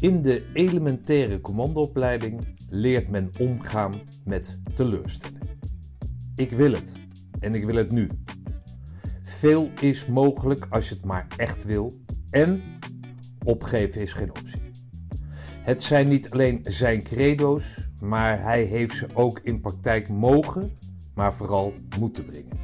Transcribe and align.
In 0.00 0.22
de 0.22 0.44
elementaire 0.52 1.40
commandoopleiding 1.40 2.40
leert 2.68 3.10
men 3.10 3.30
omgaan 3.38 3.94
met 4.24 4.60
teleurstelling. 4.74 5.42
Ik 6.36 6.50
wil 6.50 6.72
het 6.72 6.92
en 7.40 7.54
ik 7.54 7.64
wil 7.64 7.74
het 7.74 7.90
nu. 7.90 8.08
Veel 9.22 9.70
is 9.80 10.06
mogelijk 10.06 10.66
als 10.70 10.88
je 10.88 10.94
het 10.94 11.04
maar 11.04 11.26
echt 11.36 11.64
wil 11.64 12.00
en 12.30 12.62
opgeven 13.44 14.00
is 14.00 14.12
geen 14.12 14.30
optie. 14.30 14.60
Het 15.62 15.82
zijn 15.82 16.08
niet 16.08 16.30
alleen 16.30 16.60
zijn 16.62 17.02
credo's, 17.02 17.88
maar 18.00 18.42
hij 18.42 18.62
heeft 18.62 18.94
ze 18.94 19.08
ook 19.14 19.40
in 19.42 19.60
praktijk 19.60 20.08
mogen, 20.08 20.78
maar 21.14 21.34
vooral 21.34 21.72
moeten 21.98 22.24
brengen. 22.24 22.58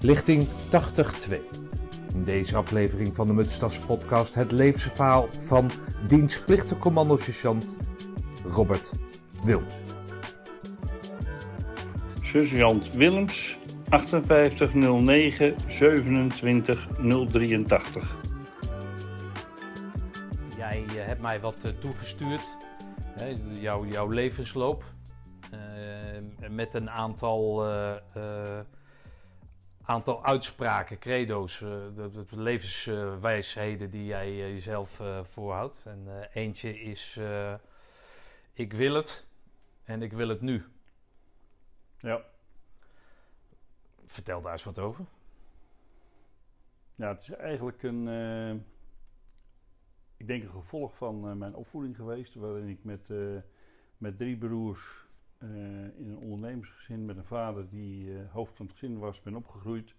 Lichting 0.00 0.46
80-2. 0.46 1.65
In 2.16 2.24
deze 2.24 2.56
aflevering 2.56 3.14
van 3.14 3.26
de 3.26 3.32
Mutstas 3.32 3.78
podcast 3.78 4.34
het 4.34 4.52
levensverhaal 4.52 5.28
van 5.38 5.70
dienstplichtig 6.06 6.78
commando-sergeant 6.78 7.76
Robert 8.44 8.92
Wils. 9.44 9.74
Sergeant 12.22 12.92
Willems, 12.92 13.58
5809 13.88 15.54
27083. 15.68 18.16
Jij 20.56 20.84
eh, 20.86 20.94
hebt 20.94 21.20
mij 21.20 21.40
wat 21.40 21.64
eh, 21.64 21.70
toegestuurd, 21.70 22.56
hè, 23.10 23.36
jouw, 23.60 23.86
jouw 23.86 24.08
levensloop, 24.08 24.84
eh, 25.50 25.60
met 26.50 26.74
een 26.74 26.90
aantal, 26.90 27.64
aantal 29.86 30.24
uitspraken, 30.24 30.98
credo's, 30.98 31.60
eh, 31.60 31.68
de, 31.94 32.10
de 32.10 32.40
levenswijsheden 32.40 33.90
die 33.90 34.04
jij 34.04 34.26
eh, 34.26 34.38
jezelf 34.38 35.00
eh, 35.00 35.24
voorhoudt. 35.24 35.82
En 35.84 36.28
eentje 36.32 36.80
is, 36.80 37.20
ik 38.52 38.72
wil 38.72 38.94
het 38.94 39.26
en 39.84 40.02
ik 40.02 40.12
wil 40.12 40.28
het 40.28 40.40
nu. 40.40 40.64
Ja. 41.98 42.24
Vertel 44.04 44.42
daar 44.42 44.52
eens 44.52 44.64
wat 44.64 44.78
over. 44.78 45.04
ja, 46.94 47.08
het 47.08 47.20
is 47.20 47.30
eigenlijk 47.30 47.82
een, 47.82 48.06
ik 50.16 50.26
denk 50.26 50.42
een 50.42 50.50
gevolg 50.50 50.96
van 50.96 51.38
mijn 51.38 51.54
opvoeding 51.54 51.96
geweest, 51.96 52.34
waarin 52.34 52.68
ik 52.68 52.84
met, 52.84 53.08
met 53.98 54.18
drie 54.18 54.36
broers 54.36 55.05
eh, 55.38 55.48
in 55.98 56.08
een 56.08 56.18
ondernemersgezin 56.18 57.04
met 57.04 57.16
een 57.16 57.24
vader 57.24 57.68
die 57.68 58.18
eh, 58.18 58.32
hoofd 58.32 58.56
van 58.56 58.66
het 58.66 58.78
gezin 58.78 58.98
was, 58.98 59.22
ben 59.22 59.36
opgegroeid. 59.36 59.94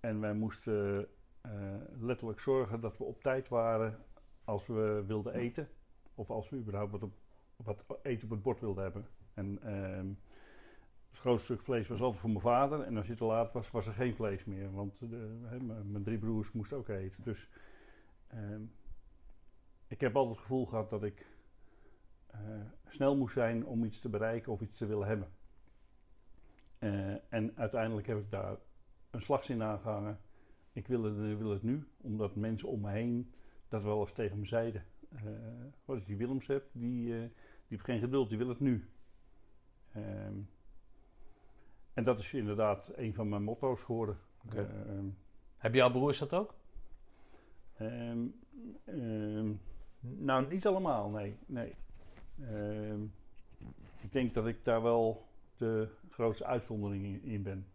En 0.00 0.20
wij 0.20 0.34
moesten 0.34 1.08
eh, 1.40 1.74
letterlijk 2.00 2.40
zorgen 2.40 2.80
dat 2.80 2.98
we 2.98 3.04
op 3.04 3.22
tijd 3.22 3.48
waren 3.48 3.98
als 4.44 4.66
we 4.66 5.04
wilden 5.06 5.34
eten. 5.34 5.68
Of 6.14 6.30
als 6.30 6.48
we 6.48 6.56
überhaupt 6.56 6.90
wat, 6.90 7.08
wat 7.56 7.98
eten 8.02 8.24
op 8.24 8.30
het 8.30 8.42
bord 8.42 8.60
wilden 8.60 8.82
hebben. 8.82 9.06
En 9.34 9.62
ehm, 9.62 10.08
het 11.10 11.18
grootste 11.18 11.52
stuk 11.52 11.64
vlees 11.64 11.88
was 11.88 12.00
altijd 12.00 12.20
voor 12.20 12.30
mijn 12.30 12.42
vader. 12.42 12.80
En 12.80 12.96
als 12.96 13.06
je 13.06 13.14
te 13.14 13.24
laat 13.24 13.52
was, 13.52 13.70
was 13.70 13.86
er 13.86 13.92
geen 13.92 14.14
vlees 14.14 14.44
meer. 14.44 14.72
Want 14.72 15.00
mijn 15.84 16.02
drie 16.02 16.18
broers 16.18 16.52
moesten 16.52 16.76
ook 16.76 16.88
eten. 16.88 17.22
Dus 17.22 17.48
ehm, 18.26 18.62
ik 19.86 20.00
heb 20.00 20.16
altijd 20.16 20.34
het 20.34 20.44
gevoel 20.44 20.66
gehad 20.66 20.90
dat 20.90 21.02
ik 21.02 21.26
snel 22.88 23.16
moest 23.16 23.34
zijn 23.34 23.66
om 23.66 23.84
iets 23.84 24.00
te 24.00 24.08
bereiken 24.08 24.52
of 24.52 24.60
iets 24.60 24.78
te 24.78 24.86
willen 24.86 25.06
hebben. 25.06 25.28
Eh, 26.78 27.32
en 27.32 27.52
uiteindelijk 27.56 28.06
heb 28.06 28.18
ik 28.18 28.30
daar 28.30 28.56
een 29.10 29.22
slagzin 29.22 29.62
aan 29.62 29.80
gehangen. 29.80 30.20
Ik 30.72 30.86
wil 30.86 31.02
het, 31.02 31.38
wil 31.38 31.50
het 31.50 31.62
nu, 31.62 31.88
omdat 32.00 32.34
mensen 32.34 32.68
om 32.68 32.80
me 32.80 32.90
heen 32.90 33.32
dat 33.68 33.82
wel 33.82 34.00
eens 34.00 34.12
tegen 34.12 34.38
me 34.38 34.46
zeiden. 34.46 34.84
Eh, 35.08 35.22
wat 35.84 35.96
ik 35.96 36.06
die 36.06 36.16
Willems 36.16 36.46
heb, 36.46 36.64
die, 36.72 37.14
eh, 37.14 37.20
die 37.20 37.30
heeft 37.68 37.84
geen 37.84 38.00
geduld, 38.00 38.28
die 38.28 38.38
wil 38.38 38.48
het 38.48 38.60
nu. 38.60 38.88
Ehm, 39.92 40.34
en 41.92 42.04
dat 42.04 42.18
is 42.18 42.32
inderdaad 42.32 42.92
een 42.96 43.14
van 43.14 43.28
mijn 43.28 43.42
motto's 43.42 43.82
geworden. 43.82 44.18
Oké. 44.44 44.56
Eh, 44.56 44.96
ehm, 44.96 45.06
Heb 45.56 45.74
jouw 45.74 45.90
broers 45.90 46.18
dat 46.18 46.32
ook? 46.32 46.54
Ehm, 47.76 48.26
nou, 50.00 50.48
niet 50.48 50.66
allemaal, 50.66 51.10
nee. 51.10 51.36
nee. 51.46 51.74
Ehm, 52.40 53.02
ik 54.00 54.12
denk 54.12 54.34
dat 54.34 54.46
ik 54.46 54.64
daar 54.64 54.82
wel 54.82 55.28
de 55.56 55.88
grootste 56.10 56.44
uitzondering 56.44 57.04
in, 57.04 57.22
in 57.22 57.42
ben. 57.42 57.66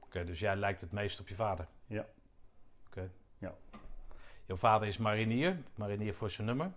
Oké, 0.00 0.24
dus 0.24 0.38
jij 0.38 0.56
lijkt 0.56 0.80
het 0.80 0.92
meest 0.92 1.20
op 1.20 1.28
je 1.28 1.34
vader? 1.34 1.66
Ja. 1.86 2.06
Oké. 2.86 3.10
Ja. 3.38 3.54
Jouw 4.46 4.56
vader 4.56 4.88
is 4.88 4.98
marinier, 4.98 5.62
marinier 5.74 6.14
voor 6.14 6.30
zijn 6.30 6.46
nummer. 6.46 6.72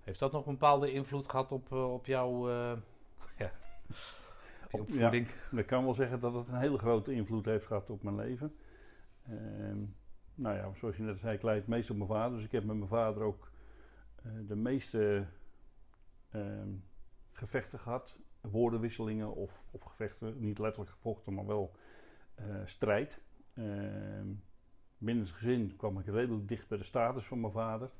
Heeft 0.00 0.18
dat 0.18 0.32
nog 0.32 0.46
een 0.46 0.52
bepaalde 0.52 0.92
invloed 0.92 1.28
gehad 1.28 1.52
op, 1.52 1.72
eh, 1.72 1.92
op 1.92 2.06
jouw 2.06 2.48
eh, 2.48 2.76
ja, 3.38 3.50
op 4.64 4.70
je 4.70 4.80
opvoeding? 4.80 5.28
Ik 5.56 5.66
kan 5.66 5.84
wel 5.84 5.94
zeggen 5.94 6.20
dat 6.20 6.34
het 6.34 6.48
een 6.48 6.58
hele 6.58 6.78
grote 6.78 7.12
invloed 7.12 7.44
heeft 7.44 7.66
gehad 7.66 7.90
op 7.90 8.02
mijn 8.02 8.16
leven. 8.16 8.54
Ehm, 9.28 9.78
nou 10.34 10.56
ja, 10.56 10.74
zoals 10.74 10.96
je 10.96 11.02
net 11.02 11.18
zei, 11.18 11.34
ik 11.36 11.42
leid 11.42 11.58
het 11.58 11.68
meest 11.68 11.90
op 11.90 11.96
mijn 11.96 12.08
vader. 12.08 12.36
Dus 12.36 12.44
ik 12.44 12.52
heb 12.52 12.64
met 12.64 12.76
mijn 12.76 12.88
vader 12.88 13.22
ook 13.22 13.50
eh, 14.22 14.30
de 14.46 14.56
meeste 14.56 15.26
ehm, 16.34 16.68
gevechten 17.32 17.78
gehad. 17.78 18.16
Woordenwisselingen 18.40 19.34
of, 19.34 19.62
of 19.70 19.82
gevechten. 19.82 20.40
Niet 20.40 20.58
letterlijk 20.58 20.90
gevochten, 20.90 21.34
maar 21.34 21.46
wel 21.46 21.74
eh, 22.34 22.46
strijd. 22.64 23.20
Ehm, 23.54 24.28
binnen 24.98 25.24
het 25.24 25.32
gezin 25.32 25.76
kwam 25.76 25.98
ik 25.98 26.06
redelijk 26.06 26.48
dicht 26.48 26.68
bij 26.68 26.78
de 26.78 26.84
status 26.84 27.24
van 27.24 27.40
mijn 27.40 27.52
vader. 27.52 27.90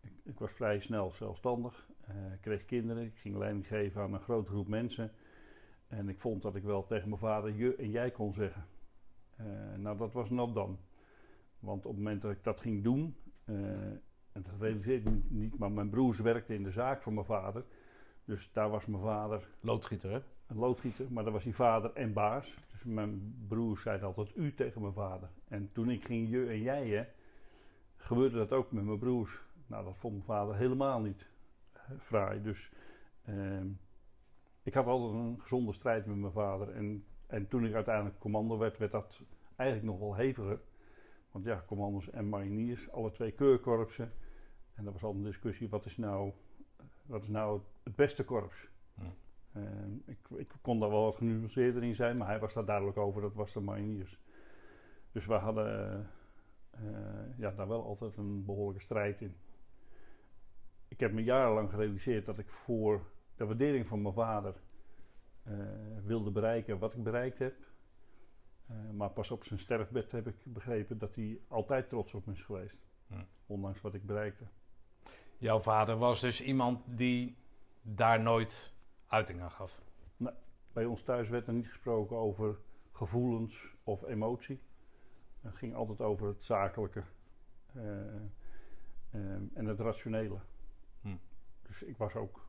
Ik, 0.00 0.12
ik 0.24 0.38
was 0.38 0.52
vrij 0.52 0.80
snel 0.80 1.10
zelfstandig. 1.12 1.88
eh, 2.00 2.14
kreeg 2.40 2.64
kinderen. 2.64 3.04
Ik 3.04 3.18
ging 3.18 3.36
leiding 3.36 3.66
geven 3.66 4.02
aan 4.02 4.14
een 4.14 4.20
grote 4.20 4.50
groep 4.50 4.68
mensen. 4.68 5.12
En 5.88 6.08
ik 6.08 6.18
vond 6.18 6.42
dat 6.42 6.56
ik 6.56 6.62
wel 6.62 6.86
tegen 6.86 7.08
mijn 7.08 7.20
vader 7.20 7.54
je 7.54 7.76
en 7.76 7.90
jij 7.90 8.10
kon 8.10 8.32
zeggen. 8.32 8.66
Eh, 9.36 9.46
nou, 9.76 9.96
dat 9.96 10.12
was 10.12 10.30
not 10.30 10.54
dan. 10.54 10.78
Want 11.58 11.84
op 11.86 11.90
het 11.90 12.02
moment 12.02 12.22
dat 12.22 12.30
ik 12.30 12.44
dat 12.44 12.60
ging 12.60 12.84
doen, 12.84 13.16
en 14.32 14.42
dat 14.42 14.60
realiseerde 14.60 15.10
ik 15.10 15.30
niet, 15.30 15.58
maar 15.58 15.72
mijn 15.72 15.90
broers 15.90 16.18
werkten 16.18 16.54
in 16.54 16.62
de 16.62 16.70
zaak 16.70 17.02
van 17.02 17.14
mijn 17.14 17.26
vader. 17.26 17.64
Dus 18.24 18.52
daar 18.52 18.70
was 18.70 18.86
mijn 18.86 19.02
vader 19.02 19.48
Loodgieter, 19.60 20.10
hè? 20.10 20.20
een 20.48 20.56
loodgieter, 20.56 21.06
maar 21.12 21.24
daar 21.24 21.32
was 21.32 21.44
hij 21.44 21.52
vader 21.52 21.92
en 21.92 22.12
baas. 22.12 22.58
Dus 22.70 22.84
mijn 22.84 23.44
broers 23.48 23.82
zeiden 23.82 24.06
altijd 24.06 24.36
u 24.36 24.54
tegen 24.54 24.80
mijn 24.80 24.92
vader. 24.92 25.28
En 25.48 25.72
toen 25.72 25.90
ik 25.90 26.04
ging 26.04 26.28
je 26.28 26.46
en 26.46 26.62
jij, 26.62 26.88
hè, 26.88 27.04
gebeurde 27.96 28.36
dat 28.36 28.52
ook 28.52 28.72
met 28.72 28.84
mijn 28.84 28.98
broers. 28.98 29.42
Nou, 29.66 29.84
dat 29.84 29.96
vond 29.96 30.12
mijn 30.12 30.24
vader 30.24 30.56
helemaal 30.56 31.00
niet 31.00 31.28
eh, 31.72 31.80
fraai. 31.98 32.42
Dus 32.42 32.72
ehm, 33.24 33.66
ik 34.62 34.74
had 34.74 34.86
altijd 34.86 35.12
een 35.12 35.40
gezonde 35.40 35.72
strijd 35.72 36.06
met 36.06 36.16
mijn 36.16 36.32
vader. 36.32 36.70
En, 36.70 37.04
en 37.26 37.48
toen 37.48 37.66
ik 37.66 37.74
uiteindelijk 37.74 38.18
commando 38.18 38.58
werd, 38.58 38.78
werd 38.78 38.92
dat 38.92 39.22
eigenlijk 39.56 39.90
nog 39.90 39.98
wel 39.98 40.14
heviger. 40.14 40.60
Want 41.38 41.50
ja, 41.50 41.64
commando's 41.66 42.10
en 42.10 42.28
mariniers, 42.28 42.90
alle 42.90 43.10
twee 43.10 43.32
keurkorpsen. 43.32 44.12
En 44.74 44.86
er 44.86 44.92
was 44.92 45.02
altijd 45.02 45.24
een 45.24 45.30
discussie, 45.30 45.68
wat 45.68 45.84
is 45.84 45.96
nou, 45.96 46.32
wat 47.06 47.22
is 47.22 47.28
nou 47.28 47.60
het 47.82 47.96
beste 47.96 48.24
korps? 48.24 48.68
Ehm, 49.52 49.92
ik, 50.04 50.18
ik 50.36 50.52
kon 50.60 50.80
daar 50.80 50.90
wel 50.90 51.04
wat 51.04 51.16
genuanceerder 51.16 51.82
in 51.82 51.94
zijn, 51.94 52.16
maar 52.16 52.26
hij 52.26 52.38
was 52.38 52.54
daar 52.54 52.64
duidelijk 52.64 52.96
over, 52.96 53.20
dat 53.20 53.34
was 53.34 53.52
de 53.52 53.60
mariniers. 53.60 54.18
Dus 55.12 55.26
we 55.26 55.34
hadden 55.34 56.10
eh, 56.70 56.80
ja, 57.36 57.50
daar 57.50 57.68
wel 57.68 57.84
altijd 57.84 58.16
een 58.16 58.44
behoorlijke 58.44 58.82
strijd 58.82 59.20
in. 59.20 59.34
Ik 60.88 61.00
heb 61.00 61.12
me 61.12 61.24
jarenlang 61.24 61.70
gerealiseerd 61.70 62.26
dat 62.26 62.38
ik 62.38 62.48
voor 62.48 63.02
de 63.36 63.46
waardering 63.46 63.86
van 63.86 64.02
mijn 64.02 64.14
vader 64.14 64.54
eh, 65.42 65.54
wilde 66.04 66.30
bereiken 66.30 66.78
wat 66.78 66.94
ik 66.94 67.02
bereikt 67.02 67.38
heb. 67.38 67.54
Eh, 68.68 68.90
maar 68.90 69.10
pas 69.10 69.30
op 69.30 69.44
zijn 69.44 69.58
sterfbed 69.58 70.12
heb 70.12 70.26
ik 70.26 70.36
begrepen 70.44 70.98
dat 70.98 71.14
hij 71.14 71.40
altijd 71.48 71.88
trots 71.88 72.14
op 72.14 72.26
me 72.26 72.32
is 72.32 72.42
geweest. 72.42 72.76
Hm. 73.06 73.22
Ondanks 73.46 73.80
wat 73.80 73.94
ik 73.94 74.06
bereikte. 74.06 74.44
Jouw 75.38 75.60
vader 75.60 75.96
was 75.96 76.20
dus 76.20 76.42
iemand 76.42 76.82
die 76.86 77.36
daar 77.82 78.20
nooit 78.20 78.72
uiting 79.06 79.40
aan 79.40 79.50
gaf. 79.50 79.80
Bij 80.72 80.84
ons 80.84 81.02
thuis 81.02 81.28
werd 81.28 81.46
er 81.46 81.52
niet 81.52 81.68
gesproken 81.68 82.16
over 82.16 82.58
gevoelens 82.92 83.74
of 83.82 84.02
emotie. 84.02 84.60
Het 85.40 85.56
ging 85.56 85.74
altijd 85.74 86.00
over 86.00 86.26
het 86.26 86.42
zakelijke 86.42 87.02
eh, 87.72 88.06
ehm, 89.10 89.42
en 89.54 89.66
het 89.66 89.80
rationele. 89.80 90.38
Hm. 91.00 91.16
Dus 91.62 91.82
ik 91.82 91.96
was 91.96 92.14
ook 92.14 92.48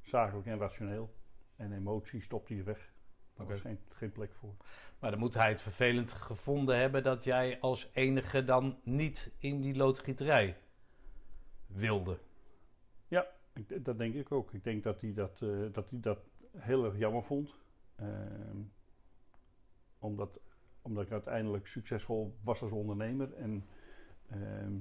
zakelijk 0.00 0.46
en 0.46 0.58
rationeel. 0.58 1.14
En 1.56 1.72
emotie 1.72 2.22
stopte 2.22 2.56
je 2.56 2.62
weg. 2.62 2.92
Daar 3.36 3.46
was 3.46 3.60
geen, 3.60 3.78
geen 3.88 4.12
plek 4.12 4.34
voor. 4.34 4.54
Maar 4.98 5.10
dan 5.10 5.20
moet 5.20 5.34
hij 5.34 5.48
het 5.48 5.60
vervelend 5.60 6.12
gevonden 6.12 6.78
hebben 6.78 7.02
dat 7.02 7.24
jij 7.24 7.60
als 7.60 7.90
enige 7.92 8.44
dan 8.44 8.78
niet 8.82 9.32
in 9.38 9.60
die 9.60 9.74
loodgieterij 9.74 10.56
wilde. 11.66 12.18
Ik, 13.56 13.84
dat 13.84 13.98
denk 13.98 14.14
ik 14.14 14.32
ook. 14.32 14.52
Ik 14.52 14.64
denk 14.64 14.82
dat 14.82 15.00
hij 15.00 15.12
dat, 15.12 15.42
eh, 15.42 15.72
dat, 15.72 15.90
hij 15.90 16.00
dat 16.00 16.18
heel 16.56 16.84
erg 16.84 16.98
jammer 16.98 17.22
vond. 17.22 17.54
Ehm, 17.94 18.58
omdat, 19.98 20.40
omdat 20.82 21.04
ik 21.04 21.12
uiteindelijk 21.12 21.66
succesvol 21.66 22.36
was 22.42 22.62
als 22.62 22.72
ondernemer. 22.72 23.34
En 23.34 23.64
ehm, 24.28 24.72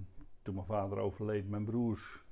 toen 0.41 0.55
mijn 0.55 0.65
vader 0.65 0.97
overleed, 0.97 1.49
mijn 1.49 1.65
broers 1.65 2.23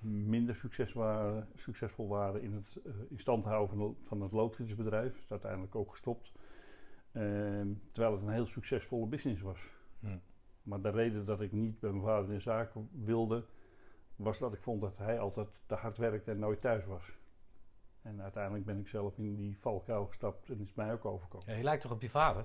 minder 0.00 0.54
succes 0.54 0.92
waren, 0.92 1.48
succesvol 1.54 2.08
waren 2.08 2.42
in 2.42 2.52
het 2.52 2.78
uh, 2.86 2.92
in 3.08 3.18
stand 3.18 3.44
houden 3.44 3.76
van, 3.76 3.96
van 4.02 4.20
het 4.20 4.32
loodgietersbedrijf. 4.32 5.18
is 5.18 5.30
uiteindelijk 5.30 5.74
ook 5.74 5.90
gestopt. 5.90 6.32
Ehm, 7.12 7.68
terwijl 7.92 8.14
het 8.14 8.22
een 8.22 8.32
heel 8.32 8.46
succesvolle 8.46 9.06
business 9.06 9.42
was. 9.42 9.60
Maar 10.62 10.80
de 10.80 10.90
reden 10.90 11.24
dat 11.24 11.40
ik 11.40 11.52
niet 11.52 11.80
bij 11.80 11.90
mijn 11.90 12.04
vader 12.04 12.28
in 12.28 12.34
de 12.34 12.40
zaak 12.40 12.72
wilde, 12.90 13.44
was 14.16 14.38
dat 14.38 14.52
ik 14.52 14.60
vond 14.60 14.80
dat 14.80 14.98
hij 14.98 15.20
altijd 15.20 15.48
te 15.66 15.74
hard 15.74 15.98
werkte 15.98 16.30
en 16.30 16.38
nooit 16.38 16.60
thuis 16.60 16.84
was. 16.84 17.12
En 18.02 18.22
uiteindelijk 18.22 18.64
ben 18.64 18.78
ik 18.78 18.88
zelf 18.88 19.18
in 19.18 19.34
die 19.34 19.58
valkuil 19.58 20.06
gestapt 20.06 20.50
en 20.50 20.60
is 20.60 20.74
mij 20.74 20.92
ook 20.92 21.04
overkomen. 21.04 21.46
Ja, 21.50 21.56
je 21.56 21.62
lijkt 21.62 21.82
toch 21.82 21.92
op 21.92 22.02
je 22.02 22.10
vader? 22.10 22.44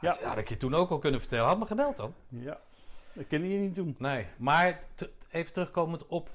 Ja. 0.00 0.16
ja, 0.20 0.26
dat 0.26 0.34
had 0.34 0.48
je 0.48 0.56
toen 0.56 0.74
ook 0.74 0.90
al 0.90 0.98
kunnen 0.98 1.20
vertellen. 1.20 1.46
Had 1.46 1.58
me 1.58 1.66
gebeld 1.66 1.96
dan? 1.96 2.14
Ja, 2.28 2.60
dat 3.12 3.26
kende 3.26 3.48
je 3.48 3.58
niet 3.58 3.74
doen. 3.74 3.94
Nee, 3.98 4.26
maar 4.38 4.84
even 5.30 5.52
terugkomend 5.52 6.06
op 6.06 6.30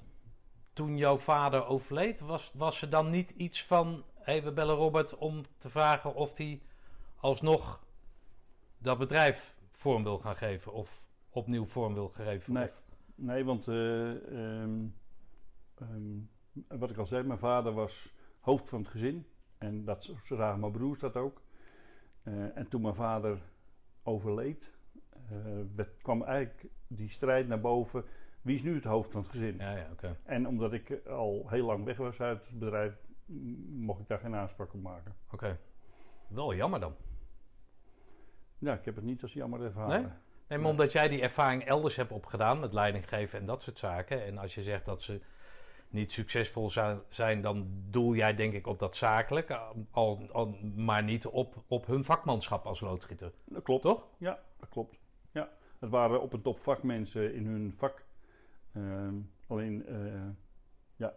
toen 0.74 0.98
jouw 0.98 1.18
vader 1.18 1.66
overleed, 1.66 2.20
was, 2.20 2.52
was 2.54 2.82
er 2.82 2.90
dan 2.90 3.10
niet 3.10 3.30
iets 3.30 3.64
van: 3.66 4.04
hey, 4.16 4.44
we 4.44 4.52
bellen 4.52 4.76
Robert 4.76 5.18
om 5.18 5.44
te 5.58 5.70
vragen 5.70 6.16
of 6.16 6.38
hij 6.38 6.62
alsnog 7.16 7.86
dat 8.78 8.98
bedrijf 8.98 9.58
vorm 9.72 10.04
wil 10.04 10.18
gaan 10.18 10.36
geven 10.36 10.74
of 10.74 11.04
opnieuw 11.30 11.66
vorm 11.66 11.94
wil 11.94 12.10
geven? 12.10 12.54
Nee, 12.54 12.70
nee 13.16 13.46
want 13.46 13.68
uh, 13.68 13.76
um, 13.76 14.96
um, 15.82 16.30
wat 16.68 16.90
ik 16.90 16.98
al 16.98 17.06
zei, 17.06 17.24
mijn 17.24 17.40
vader 17.40 17.74
was 17.74 18.14
hoofd 18.40 18.70
van 18.70 18.80
het 18.80 18.88
gezin 18.88 19.26
en 19.58 19.86
dat 19.86 20.14
zagen 20.24 20.60
mijn 20.60 20.72
broers 20.72 21.00
dat 21.00 21.16
ook. 21.16 21.42
Uh, 22.24 22.58
en 22.58 22.68
toen 22.68 22.82
mijn 22.82 22.96
vader 22.96 23.42
overleed, 24.04 24.72
uh, 25.32 25.66
werd, 25.76 26.02
kwam 26.02 26.24
eigenlijk 26.24 26.66
die 26.88 27.10
strijd 27.10 27.48
naar 27.48 27.62
boven. 27.62 28.06
Wie 28.42 28.56
is 28.56 28.64
nu 28.64 28.76
het 28.76 28.84
hoofd 28.84 29.12
van 29.12 29.22
het 29.22 29.30
gezin? 29.30 29.56
Ja, 29.58 29.76
ja, 29.76 29.88
okay. 29.92 30.16
En 30.24 30.48
omdat 30.48 30.74
ik 30.74 31.08
al 31.08 31.46
heel 31.48 31.66
lang 31.66 31.86
weg 31.86 31.98
was 31.98 32.20
uit 32.22 32.48
het 32.48 32.60
bedrijf, 32.60 32.94
mocht 33.70 34.00
ik 34.00 34.08
daar 34.08 34.20
geen 34.20 34.36
aanspraak 34.36 34.74
op 34.74 34.82
maken. 34.82 35.16
Oké. 35.32 35.60
Wel 36.30 36.56
jammer 36.56 36.80
dan. 36.80 36.96
Ja, 38.58 38.74
ik 38.74 38.86
heb 38.86 38.96
het 38.96 39.04
niet 39.04 39.22
als 39.22 39.34
jammer 39.34 39.62
ervaren. 39.62 40.02
Nee? 40.02 40.12
Nee, 40.48 40.58
maar 40.58 40.72
omdat 40.72 40.92
jij 40.92 41.08
die 41.08 41.22
ervaring 41.22 41.64
elders 41.64 41.96
hebt 41.96 42.12
opgedaan 42.12 42.60
met 42.60 42.74
leidinggeven 42.74 43.40
en 43.40 43.46
dat 43.46 43.62
soort 43.64 43.78
zaken. 43.78 44.26
En 44.26 44.38
als 44.38 44.56
je 44.56 44.64
zegt 44.64 44.86
dat 44.86 45.02
ze 45.02 45.22
niet 45.90 46.12
succesvol 46.12 46.70
zijn, 47.10 47.42
dan 47.42 47.68
doel 47.90 48.16
jij 48.16 48.36
denk 48.36 48.54
ik 48.54 48.68
op 48.68 48.80
dat 48.80 48.96
zakelijk, 48.96 49.52
al, 49.92 50.28
al, 50.32 50.58
maar 50.76 51.04
niet 51.04 51.26
op, 51.26 51.64
op 51.68 51.86
hun 51.86 52.04
vakmanschap 52.04 52.66
als 52.66 52.80
loodgieter. 52.80 53.32
Dat 53.46 53.64
klopt. 53.64 53.82
Toch? 53.82 54.08
Ja, 54.18 54.40
dat 54.60 54.70
klopt. 54.70 55.00
Ja. 55.32 55.50
Het 55.80 55.90
waren 55.90 56.22
op 56.22 56.34
een 56.34 56.42
top 56.42 56.58
vakmensen 56.58 57.34
in 57.34 57.46
hun 57.46 57.74
vak. 57.78 58.08
Ehm, 58.74 59.16
alleen, 59.48 59.86
uh, 59.90 60.22
ja, 60.96 61.14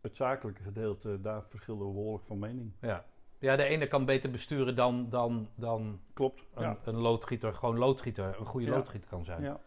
het 0.00 0.16
zakelijke 0.16 0.62
gedeelte, 0.62 1.20
daar 1.20 1.44
verschilden 1.44 1.86
we 1.86 1.92
behoorlijk 1.92 2.24
van 2.24 2.38
mening. 2.38 2.72
Ja. 2.80 3.04
Ja, 3.38 3.56
de 3.56 3.64
ene 3.64 3.88
kan 3.88 4.04
beter 4.04 4.30
besturen 4.30 4.76
dan, 4.76 5.10
dan, 5.10 5.48
dan 5.54 6.00
Klopt, 6.12 6.42
een, 6.54 6.76
een 6.84 6.96
loodgieter, 6.96 7.54
gewoon 7.54 7.78
loodgieter, 7.78 8.36
een 8.38 8.46
goede 8.46 8.68
loodgieter 8.68 9.08
kan 9.08 9.24
zijn. 9.24 9.42
Ja. 9.42 9.60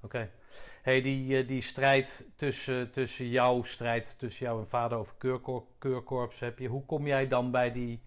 Oké. 0.00 0.30
Hey, 0.82 1.02
die, 1.02 1.38
eh, 1.38 1.48
die 1.48 1.60
strijd 1.60 2.26
tussen, 2.36 2.90
tussen 2.90 3.28
jouw 3.28 3.62
strijd, 3.62 4.18
tussen 4.18 4.46
jou 4.46 4.60
en 4.60 4.66
vader 4.66 4.98
over 4.98 5.14
keurkor 5.18 5.64
keurkorps 5.78 6.40
heb 6.40 6.58
je. 6.58 6.68
Hoe 6.68 6.84
kom 6.84 7.06
jij 7.06 7.28
dan 7.28 7.50
bij, 7.50 7.72
die, 7.72 8.02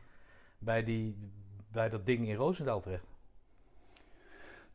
bij, 0.57 0.83
die, 0.83 1.31
bij 1.71 1.89
dat 1.89 2.05
ding 2.05 2.27
in 2.27 2.35
Roosendaal 2.35 2.81
terecht? 2.81 3.06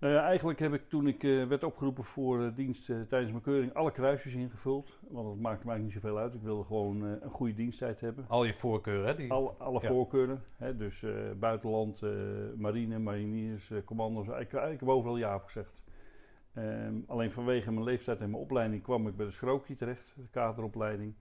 Nou 0.02 0.14
ja, 0.14 0.25
eigenlijk 0.25 0.58
heb 0.58 0.72
ik 0.72 0.88
toen 0.88 1.06
ik 1.06 1.22
uh, 1.22 1.46
werd 1.46 1.64
opgeroepen 1.64 2.04
voor 2.04 2.40
uh, 2.40 2.54
dienst 2.54 2.88
uh, 2.88 3.00
tijdens 3.00 3.31
mijn 3.31 3.43
keuring 3.43 3.75
alle 3.75 3.93
kruisjes 3.93 4.34
ingevuld. 4.34 4.99
Want 5.08 5.26
dat 5.28 5.37
maakte 5.37 5.66
mij 5.66 5.78
niet 5.78 5.93
zoveel 5.93 6.19
uit. 6.19 6.34
Ik 6.34 6.43
wilde 6.43 6.64
gewoon 6.64 7.02
een 7.02 7.31
goede 7.31 7.54
diensttijd 7.54 8.00
hebben. 8.00 8.25
Al 8.28 8.44
je 8.44 8.54
voorkeuren, 8.54 9.06
hè? 9.06 9.14
Die... 9.14 9.32
Alle, 9.32 9.50
alle 9.58 9.81
voorkeuren. 9.81 10.43
Hè? 10.56 10.76
Dus 10.76 11.04
buitenland, 11.38 12.02
marine, 12.56 12.99
mariniers, 12.99 13.70
commando's. 13.84 14.26
Ik, 14.26 14.52
ik 14.52 14.81
heb 14.81 14.88
overal 14.88 15.16
ja 15.16 15.38
gezegd. 15.38 15.82
Um, 16.58 17.05
alleen 17.06 17.31
vanwege 17.31 17.72
mijn 17.72 17.84
leeftijd 17.84 18.20
en 18.20 18.31
mijn 18.31 18.43
opleiding 18.43 18.82
kwam 18.82 19.08
ik 19.08 19.16
bij 19.16 19.26
de 19.26 19.32
Schrookje 19.32 19.75
terecht, 19.75 20.14
de 20.16 20.28
kaderopleiding. 20.31 21.14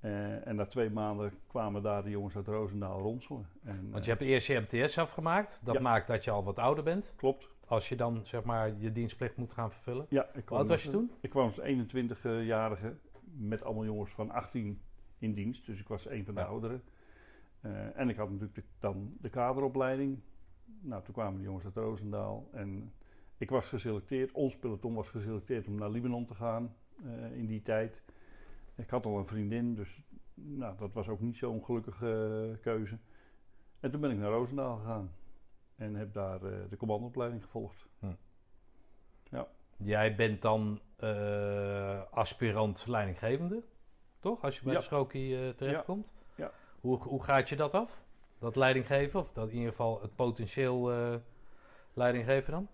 Uh, 0.00 0.46
en 0.46 0.56
na 0.56 0.66
twee 0.66 0.90
maanden 0.90 1.32
kwamen 1.46 1.82
daar 1.82 2.02
de 2.02 2.10
jongens 2.10 2.36
uit 2.36 2.46
Roosendaal 2.46 3.00
ronselen. 3.00 3.48
En, 3.64 3.90
Want 3.90 4.04
je 4.04 4.10
hebt 4.10 4.22
eerst 4.22 4.46
je 4.46 4.64
MTS 4.70 4.98
afgemaakt. 4.98 5.60
Dat 5.64 5.80
maakt 5.80 6.06
dat 6.06 6.24
je 6.24 6.30
al 6.30 6.44
wat 6.44 6.58
ouder 6.58 6.84
bent. 6.84 7.12
Klopt. 7.16 7.56
Als 7.68 7.88
je 7.88 7.96
dan 7.96 8.24
zeg 8.24 8.44
maar 8.44 8.72
je 8.78 8.92
dienstplicht 8.92 9.36
moet 9.36 9.52
gaan 9.52 9.72
vervullen. 9.72 10.06
Ja, 10.08 10.28
ik 10.34 10.44
kwam 10.44 10.58
Wat 10.58 10.68
was 10.68 10.82
je 10.82 10.90
toen? 10.90 11.10
Ik 11.20 11.30
kwam 11.30 11.44
als 11.44 11.60
21-jarige 11.60 12.96
met 13.36 13.62
allemaal 13.62 13.84
jongens 13.84 14.10
van 14.10 14.30
18 14.30 14.80
in 15.18 15.34
dienst. 15.34 15.66
Dus 15.66 15.80
ik 15.80 15.88
was 15.88 16.08
een 16.08 16.24
van 16.24 16.34
de 16.34 16.44
ouderen. 16.44 16.82
Uh, 17.62 17.98
en 17.98 18.08
ik 18.08 18.16
had 18.16 18.30
natuurlijk 18.30 18.54
de, 18.54 18.62
dan 18.78 19.16
de 19.20 19.30
kaderopleiding. 19.30 20.18
Nou, 20.80 21.02
toen 21.04 21.14
kwamen 21.14 21.38
de 21.38 21.44
jongens 21.44 21.64
uit 21.64 21.74
Roosendaal. 21.74 22.48
En 22.52 22.92
ik 23.38 23.50
was 23.50 23.68
geselecteerd, 23.68 24.32
ons 24.32 24.56
peloton 24.56 24.94
was 24.94 25.08
geselecteerd 25.08 25.66
om 25.66 25.74
naar 25.74 25.90
Libanon 25.90 26.26
te 26.26 26.34
gaan 26.34 26.74
uh, 27.04 27.36
in 27.36 27.46
die 27.46 27.62
tijd. 27.62 28.02
Ik 28.74 28.90
had 28.90 29.06
al 29.06 29.18
een 29.18 29.26
vriendin, 29.26 29.74
dus 29.74 30.02
nou, 30.34 30.76
dat 30.78 30.92
was 30.92 31.08
ook 31.08 31.20
niet 31.20 31.36
zo'n 31.36 31.54
ongelukkige 31.54 32.46
uh, 32.50 32.62
keuze. 32.62 32.98
En 33.80 33.90
toen 33.90 34.00
ben 34.00 34.10
ik 34.10 34.18
naar 34.18 34.30
Roosendaal 34.30 34.76
gegaan 34.76 35.10
en 35.78 35.94
heb 35.94 36.12
daar 36.12 36.42
uh, 36.42 36.58
de 36.70 36.76
commandoopleiding 36.76 37.42
gevolgd. 37.42 37.86
Hm. 37.98 38.06
Ja. 39.30 39.48
Jij 39.76 40.14
bent 40.14 40.42
dan 40.42 40.80
aspirant 42.10 42.86
leidinggevende, 42.86 43.62
toch? 44.20 44.42
Als 44.42 44.56
je 44.56 44.64
bij 44.64 44.72
ja. 44.72 44.78
de 44.78 44.84
Schroki 44.84 45.52
terechtkomt. 45.56 46.12
Ja. 46.34 46.44
ja. 46.44 46.52
Hoe, 46.80 46.96
hoe 46.96 47.22
gaat 47.22 47.48
je 47.48 47.56
dat 47.56 47.74
af? 47.74 48.02
Dat 48.38 48.56
leidinggeven, 48.56 49.20
of 49.20 49.32
dat 49.32 49.48
in 49.48 49.54
ieder 49.54 49.70
geval 49.70 50.00
het 50.02 50.14
potentieel 50.14 50.90
leidinggeven 51.92 52.52
dan? 52.52 52.68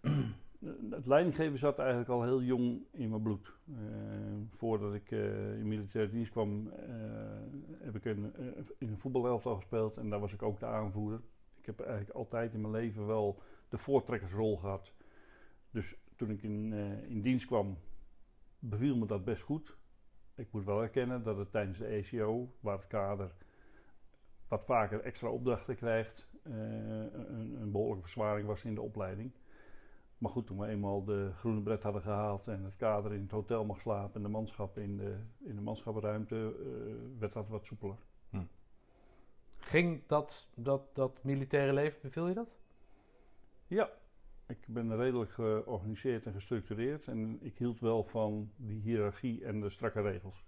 het 0.90 1.06
leidinggeven 1.06 1.58
zat 1.58 1.78
eigenlijk 1.78 2.10
al 2.10 2.22
heel 2.22 2.42
jong 2.42 2.82
in 2.92 3.08
mijn 3.10 3.22
bloed. 3.22 3.52
Uh, 3.68 3.76
voordat 4.50 4.94
ik 4.94 5.10
uh, 5.10 5.58
in 5.58 5.68
militaire 5.68 6.10
dienst 6.10 6.30
kwam, 6.30 6.66
uh, 6.66 6.72
heb 7.78 7.96
ik 7.96 8.04
een, 8.04 8.32
in 8.78 8.88
een 8.88 8.98
voetbalelftal 8.98 9.56
gespeeld 9.56 9.96
en 9.96 10.10
daar 10.10 10.20
was 10.20 10.32
ik 10.32 10.42
ook 10.42 10.60
de 10.60 10.66
aanvoerder. 10.66 11.20
Ik 11.60 11.66
heb 11.66 11.80
eigenlijk 11.80 12.10
altijd 12.16 12.54
in 12.54 12.60
mijn 12.60 12.72
leven 12.72 13.06
wel 13.06 13.42
de 13.68 13.78
voortrekkersrol 13.78 14.56
gehad. 14.56 14.92
Dus 15.70 15.94
toen 16.16 16.30
ik 16.30 16.42
in, 16.42 16.72
in 17.08 17.22
dienst 17.22 17.46
kwam, 17.46 17.78
beviel 18.58 18.96
me 18.96 19.06
dat 19.06 19.24
best 19.24 19.42
goed. 19.42 19.76
Ik 20.34 20.52
moet 20.52 20.64
wel 20.64 20.82
erkennen 20.82 21.22
dat 21.22 21.36
het 21.36 21.50
tijdens 21.50 21.78
de 21.78 21.86
ECO, 21.86 22.54
waar 22.60 22.76
het 22.76 22.86
kader 22.86 23.32
wat 24.48 24.64
vaker 24.64 25.00
extra 25.00 25.28
opdrachten 25.28 25.76
krijgt, 25.76 26.28
een, 26.42 27.60
een 27.60 27.70
behoorlijke 27.70 28.02
verzwaring 28.02 28.46
was 28.46 28.64
in 28.64 28.74
de 28.74 28.80
opleiding. 28.80 29.32
Maar 30.18 30.30
goed, 30.30 30.46
toen 30.46 30.58
we 30.58 30.66
eenmaal 30.66 31.04
de 31.04 31.30
groene 31.34 31.62
bret 31.62 31.82
hadden 31.82 32.02
gehaald 32.02 32.48
en 32.48 32.64
het 32.64 32.76
kader 32.76 33.12
in 33.12 33.22
het 33.22 33.30
hotel 33.30 33.64
mag 33.64 33.80
slapen 33.80 34.14
en 34.14 34.22
de 34.22 34.28
manschap 34.28 34.78
in 34.78 34.96
de, 34.96 35.16
in 35.38 35.54
de 35.54 35.60
manschappenruimte, 35.60 36.56
uh, 36.58 37.18
werd 37.18 37.32
dat 37.32 37.48
wat 37.48 37.64
soepeler. 37.64 37.96
Ging 39.70 40.02
dat, 40.06 40.48
dat, 40.54 40.94
dat 40.94 41.22
militaire 41.22 41.72
leven, 41.72 42.00
beviel 42.02 42.28
je 42.28 42.34
dat? 42.34 42.58
Ja, 43.66 43.90
ik 44.46 44.58
ben 44.66 44.96
redelijk 44.96 45.30
georganiseerd 45.30 46.26
en 46.26 46.32
gestructureerd 46.32 47.08
en 47.08 47.38
ik 47.40 47.58
hield 47.58 47.80
wel 47.80 48.04
van 48.04 48.50
die 48.56 48.80
hiërarchie 48.80 49.44
en 49.44 49.60
de 49.60 49.70
strakke 49.70 50.00
regels. 50.00 50.44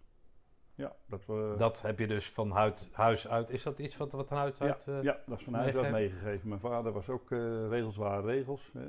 Ja, 0.74 0.96
dat, 1.06 1.26
we, 1.26 1.54
dat 1.58 1.82
heb 1.82 1.98
je 1.98 2.06
dus 2.06 2.30
van 2.30 2.50
huis 2.92 3.28
uit. 3.28 3.50
Is 3.50 3.62
dat 3.62 3.78
iets 3.78 3.96
wat, 3.96 4.12
wat 4.12 4.28
van 4.28 4.36
huis 4.36 4.60
uit? 4.60 4.84
Ja, 4.84 4.92
uh, 4.92 5.02
ja, 5.02 5.20
dat 5.26 5.38
is 5.38 5.44
van 5.44 5.54
huis 5.54 5.76
uit 5.76 5.92
meegegeven. 5.92 6.48
Mijn 6.48 6.60
vader 6.60 6.92
was 6.92 7.08
ook 7.08 7.30
uh, 7.30 7.68
regels 7.68 7.96
waren 7.96 8.24
regels. 8.24 8.72
Uh, 8.76 8.82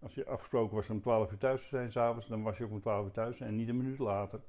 als 0.00 0.14
je 0.14 0.26
afgesproken 0.26 0.76
was 0.76 0.90
om 0.90 1.00
12 1.00 1.32
uur 1.32 1.38
thuis 1.38 1.62
te 1.62 1.68
zijn 1.68 1.92
s'avonds, 1.92 2.26
dan 2.26 2.42
was 2.42 2.58
je 2.58 2.64
ook 2.64 2.70
om 2.70 2.80
12 2.80 3.04
uur 3.04 3.12
thuis 3.12 3.40
en 3.40 3.56
niet 3.56 3.68
een 3.68 3.76
minuut 3.76 3.98
later. 3.98 4.40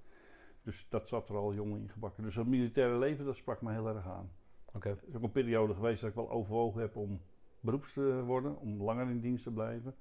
Dus 0.64 0.86
dat 0.90 1.08
zat 1.08 1.30
er 1.30 1.36
al 1.36 1.54
jong 1.54 1.76
in 1.76 1.90
gebakken. 1.90 2.24
Dus 2.24 2.36
dat 2.36 2.46
militaire 2.46 2.98
leven, 2.98 3.26
dat 3.26 3.36
sprak 3.36 3.62
me 3.62 3.72
heel 3.72 3.88
erg 3.88 4.08
aan. 4.08 4.32
Er 4.80 4.98
is 5.08 5.16
ook 5.16 5.24
een 5.24 5.32
periode 5.32 5.74
geweest 5.74 6.02
dat 6.02 6.10
ik 6.10 6.16
wel 6.16 6.32
overwogen 6.32 6.82
heb 6.82 6.96
om 6.96 7.22
beroeps 7.60 7.94
te 7.94 8.24
worden, 8.24 8.60
om 8.60 8.84
langer 8.84 9.10
in 9.10 9.20
dienst 9.20 9.44
te 9.44 9.52
blijven. 9.52 9.96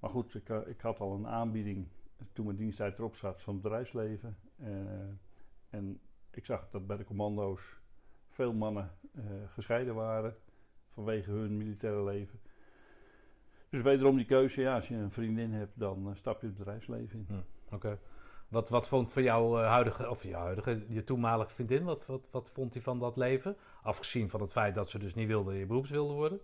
Maar 0.00 0.10
goed, 0.10 0.34
ik, 0.34 0.48
ik 0.48 0.80
had 0.80 1.00
al 1.00 1.14
een 1.14 1.26
aanbieding 1.26 1.86
toen 2.32 2.44
mijn 2.44 2.56
diensttijd 2.56 2.98
erop 2.98 3.16
zat 3.16 3.42
van 3.42 3.54
het 3.54 3.62
bedrijfsleven. 3.62 4.36
En 5.70 6.00
ik 6.30 6.44
zag 6.44 6.70
dat 6.70 6.86
bij 6.86 6.96
de 6.96 7.04
commando's 7.04 7.80
veel 8.28 8.52
mannen 8.52 8.90
uh, 9.12 9.24
gescheiden 9.46 9.94
waren 9.94 10.36
vanwege 10.90 11.30
hun 11.30 11.56
militaire 11.56 12.04
leven. 12.04 12.40
Dus 13.68 13.82
wederom 13.82 14.16
die 14.16 14.26
keuze, 14.26 14.60
ja, 14.60 14.74
als 14.74 14.88
je 14.88 14.94
een 14.94 15.10
vriendin 15.10 15.52
hebt, 15.52 15.78
dan 15.78 16.08
uh, 16.08 16.14
stap 16.14 16.40
je 16.40 16.46
het 16.46 16.56
bedrijfsleven 16.56 17.18
in. 17.18 17.26
Hm, 17.28 17.74
Oké. 17.74 17.98
Wat, 18.50 18.68
wat 18.68 18.88
vond 18.88 19.12
voor 19.12 19.22
jouw 19.22 19.60
uh, 19.60 19.68
huidige, 19.68 20.10
of 20.10 20.22
je 20.22 20.34
huidige, 20.34 20.84
je 20.88 21.04
toenmalige 21.04 21.50
vriendin, 21.50 21.84
wat, 21.84 22.06
wat, 22.06 22.28
wat 22.30 22.50
vond 22.50 22.72
hij 22.74 22.82
van 22.82 22.98
dat 22.98 23.16
leven? 23.16 23.56
Afgezien 23.82 24.30
van 24.30 24.40
het 24.40 24.52
feit 24.52 24.74
dat 24.74 24.90
ze 24.90 24.98
dus 24.98 25.14
niet 25.14 25.26
wilde 25.26 25.54
je 25.54 25.66
beroeps 25.66 25.90
wilde 25.90 26.14
worden. 26.14 26.40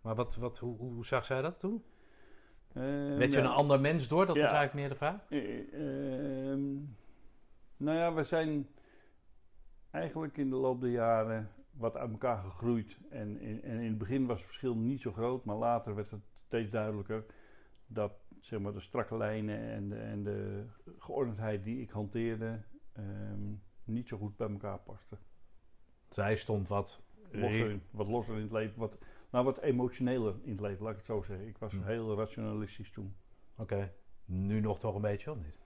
Maar 0.00 0.14
wat, 0.14 0.36
wat, 0.36 0.58
hoe, 0.58 0.76
hoe 0.76 1.06
zag 1.06 1.24
zij 1.24 1.42
dat 1.42 1.60
toen? 1.60 1.84
Werd 3.18 3.32
je 3.32 3.38
een 3.40 3.46
ander 3.46 3.80
mens 3.80 4.08
door? 4.08 4.26
Dat 4.26 4.36
is 4.36 4.42
eigenlijk 4.42 4.74
meer 4.74 4.88
de 4.88 4.94
vraag. 4.94 5.30
Ehm, 5.30 6.74
Nou 7.76 7.96
ja, 7.98 8.12
we 8.12 8.24
zijn 8.24 8.68
eigenlijk 9.90 10.36
in 10.36 10.50
de 10.50 10.56
loop 10.56 10.80
der 10.80 10.90
jaren 10.90 11.50
wat 11.70 11.96
uit 11.96 12.10
elkaar 12.10 12.42
gegroeid. 12.42 12.98
En 13.10 13.40
in, 13.40 13.62
en 13.62 13.78
in 13.78 13.88
het 13.88 13.98
begin 13.98 14.26
was 14.26 14.38
het 14.38 14.46
verschil 14.46 14.76
niet 14.76 15.00
zo 15.00 15.12
groot, 15.12 15.44
maar 15.44 15.56
later 15.56 15.94
werd 15.94 16.10
het 16.10 16.20
steeds 16.46 16.70
duidelijker 16.70 17.24
dat 17.86 18.12
zeg 18.40 18.60
maar, 18.60 18.72
de 18.72 18.80
strakke 18.80 19.16
lijnen 19.16 19.58
en 19.58 19.88
de, 19.88 19.96
en 19.96 20.22
de 20.22 20.64
geordendheid 20.98 21.64
die 21.64 21.80
ik 21.80 21.90
hanteerde 21.90 22.60
ehm, 22.92 23.52
niet 23.84 24.08
zo 24.08 24.16
goed 24.16 24.36
bij 24.36 24.48
elkaar 24.48 24.78
pasten. 24.78 25.18
Zij 26.08 26.36
stond 26.36 26.68
wat 26.68 27.02
losser 27.30 27.70
in, 27.70 27.82
wat 27.90 28.08
losser 28.08 28.36
in 28.36 28.42
het 28.42 28.52
leven, 28.52 28.78
wat, 28.78 28.98
nou, 29.30 29.44
wat 29.44 29.58
emotioneler 29.58 30.34
in 30.42 30.50
het 30.50 30.60
leven, 30.60 30.82
laat 30.82 30.90
ik 30.90 30.96
het 30.96 31.06
zo 31.06 31.22
zeggen. 31.22 31.48
Ik 31.48 31.58
was 31.58 31.72
hm. 31.72 31.82
heel 31.82 32.16
rationalistisch 32.16 32.90
toen. 32.90 33.14
Oké, 33.56 33.92
nu 34.24 34.60
nog 34.60 34.78
toch 34.78 34.94
een 34.94 35.00
beetje 35.00 35.30
of 35.30 35.36
niet? 35.36 35.58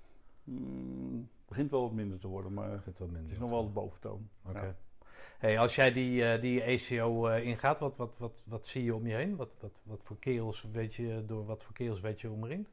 Mm, 0.44 1.28
begint 1.48 1.70
wel 1.70 1.82
wat 1.82 1.92
minder 1.92 2.18
te 2.18 2.28
worden, 2.28 2.52
maar 2.52 2.70
het, 2.84 2.98
het 2.98 3.30
is 3.30 3.38
nog 3.38 3.50
wel 3.50 3.64
de 3.64 3.72
boventoon. 3.72 4.28
Oké. 4.44 4.76
Hey, 5.38 5.58
als 5.58 5.74
jij 5.74 5.92
die, 5.92 6.22
uh, 6.22 6.40
die 6.40 6.62
ACO 6.62 7.28
uh, 7.28 7.36
eh, 7.36 7.46
ingaat, 7.46 7.78
wat, 7.78 7.96
wat, 7.96 8.18
wat, 8.18 8.44
wat 8.46 8.66
zie 8.66 8.84
je 8.84 8.94
om 8.94 9.06
je 9.06 9.14
heen? 9.14 9.36
Wat, 9.36 9.56
wat, 9.60 9.80
wat 9.82 10.02
voor 10.02 10.18
kerels 10.18 10.68
weet 10.72 10.94
je, 10.94 11.22
door 11.26 11.46
wat 11.46 11.62
voor 11.62 11.74
kerels 11.74 12.00
weet 12.00 12.20
je 12.20 12.30
omringd? 12.30 12.70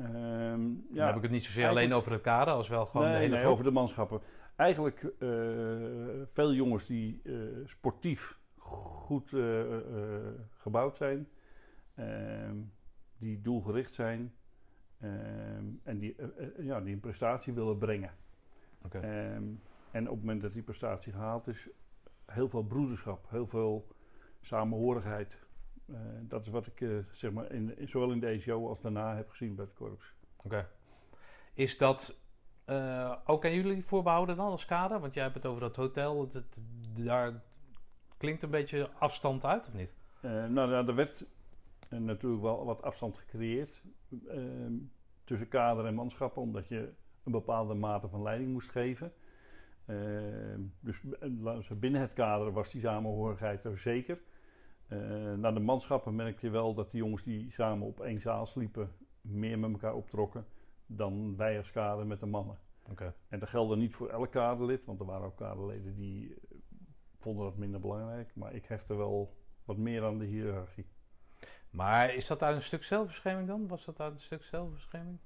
Um, 0.00 0.86
ja, 0.90 0.96
Dan 0.96 1.06
heb 1.06 1.16
ik 1.16 1.22
het 1.22 1.30
niet 1.30 1.44
zozeer 1.44 1.68
alleen 1.68 1.92
over 1.92 2.10
de 2.10 2.20
kader, 2.20 2.54
als 2.54 2.68
wel 2.68 2.86
gewoon 2.86 3.06
nee, 3.06 3.14
de 3.14 3.22
hele 3.22 3.36
nee, 3.36 3.46
over 3.46 3.64
de 3.64 3.70
manschappen. 3.70 4.20
Eigenlijk 4.56 5.02
uh, 5.02 5.10
veel 6.24 6.52
jongens 6.52 6.86
die 6.86 7.22
sportief 7.64 8.38
goed 8.56 9.34
gebouwd 10.56 10.96
zijn, 10.96 11.28
ehm, 11.94 12.56
die 13.18 13.40
doelgericht 13.40 13.94
zijn 13.94 14.34
ehm, 15.00 15.64
en 15.82 15.98
die, 15.98 16.16
ja, 16.58 16.80
die 16.80 16.94
een 16.94 17.00
prestatie 17.00 17.52
willen 17.52 17.78
brengen. 17.78 18.10
Okay. 18.82 19.40
En 19.90 20.04
op 20.04 20.14
het 20.14 20.20
moment 20.20 20.42
dat 20.42 20.52
die 20.52 20.62
prestatie 20.62 21.12
gehaald 21.12 21.46
is, 21.46 21.68
heel 22.26 22.48
veel 22.48 22.62
broederschap, 22.62 23.30
heel 23.30 23.46
veel 23.46 23.86
samenhorigheid. 24.40 25.38
Uh, 25.86 25.96
dat 26.20 26.46
is 26.46 26.48
wat 26.48 26.66
ik 26.66 26.80
uh, 26.80 26.98
zeg 27.12 27.32
maar 27.32 27.52
in, 27.52 27.74
zowel 27.84 28.10
in 28.10 28.20
deze 28.20 28.42
show 28.42 28.68
als 28.68 28.80
daarna 28.80 29.16
heb 29.16 29.30
gezien 29.30 29.54
bij 29.54 29.64
het 29.64 29.74
korps. 29.74 30.14
Oké. 30.36 30.68
Is 31.54 31.78
dat 31.78 32.20
uh, 32.66 33.16
ook 33.24 33.44
aan 33.44 33.54
jullie 33.54 33.84
voorbehouden 33.84 34.36
dan 34.36 34.50
als 34.50 34.64
kader? 34.64 35.00
Want 35.00 35.14
jij 35.14 35.22
hebt 35.22 35.34
het 35.34 35.46
over 35.46 35.60
dat 35.60 35.76
hotel. 35.76 36.20
Het, 36.20 36.34
het, 36.34 36.58
daar 36.94 37.42
klinkt 38.16 38.42
een 38.42 38.50
beetje 38.50 38.90
afstand 38.90 39.44
uit, 39.44 39.66
of 39.66 39.74
niet? 39.74 39.94
nou, 40.20 40.50
nou, 40.50 40.86
er 40.86 40.94
werd 40.94 41.26
natuurlijk 41.88 42.42
wel 42.42 42.64
wat 42.64 42.82
afstand 42.82 43.16
gecreëerd 43.16 43.82
tussen 45.24 45.48
kader 45.48 45.86
en 45.86 45.94
manschappen, 45.94 46.42
omdat 46.42 46.68
je 46.68 46.92
een 47.24 47.32
bepaalde 47.32 47.74
mate 47.74 48.08
van 48.08 48.22
leiding 48.22 48.52
moest 48.52 48.70
geven. 48.70 49.12
Ehm, 49.86 50.60
dus 50.80 51.02
binnen 51.78 52.00
het 52.00 52.12
kader 52.12 52.52
was 52.52 52.70
die 52.70 52.80
samenhorigheid 52.80 53.64
er 53.64 53.78
zeker. 53.78 54.18
Uh, 54.88 55.32
naar 55.34 55.54
de 55.54 55.60
manschappen 55.60 56.14
merkte 56.14 56.46
je 56.46 56.52
wel 56.52 56.74
dat 56.74 56.90
die 56.90 57.00
jongens 57.00 57.22
die 57.22 57.52
samen 57.52 57.86
op 57.86 58.00
één 58.00 58.20
zaal 58.20 58.46
sliepen, 58.46 58.92
meer 59.20 59.58
met 59.58 59.72
elkaar 59.72 59.94
optrokken 59.94 60.46
dan 60.86 61.36
wij 61.36 61.58
als 61.58 61.70
kader 61.70 62.06
met 62.06 62.20
de 62.20 62.26
mannen. 62.26 62.58
Okay. 62.90 63.12
En 63.28 63.38
dat 63.38 63.48
geldde 63.48 63.76
niet 63.76 63.94
voor 63.94 64.08
elk 64.08 64.30
kaderlid, 64.30 64.84
want 64.84 65.00
er 65.00 65.06
waren 65.06 65.26
ook 65.26 65.36
kaderleden 65.36 65.94
die 65.94 66.34
eh, 66.34 66.56
vonden 67.18 67.44
dat 67.44 67.56
minder 67.56 67.80
belangrijk. 67.80 68.30
Maar 68.34 68.54
ik 68.54 68.66
hechtte 68.66 68.94
wel 68.94 69.36
wat 69.64 69.76
meer 69.76 70.04
aan 70.04 70.18
de 70.18 70.24
hiërarchie. 70.24 70.86
Maar 71.70 72.14
is 72.14 72.26
dat 72.26 72.42
uit 72.42 72.54
een 72.54 72.62
stuk 72.62 72.84
zelfbescherming 72.84 73.48
dan? 73.48 73.68
Was 73.68 73.84
dat 73.84 74.00
uit 74.00 74.12
een 74.12 74.20
stuk 74.20 74.42
zelfbescherming? 74.42 75.18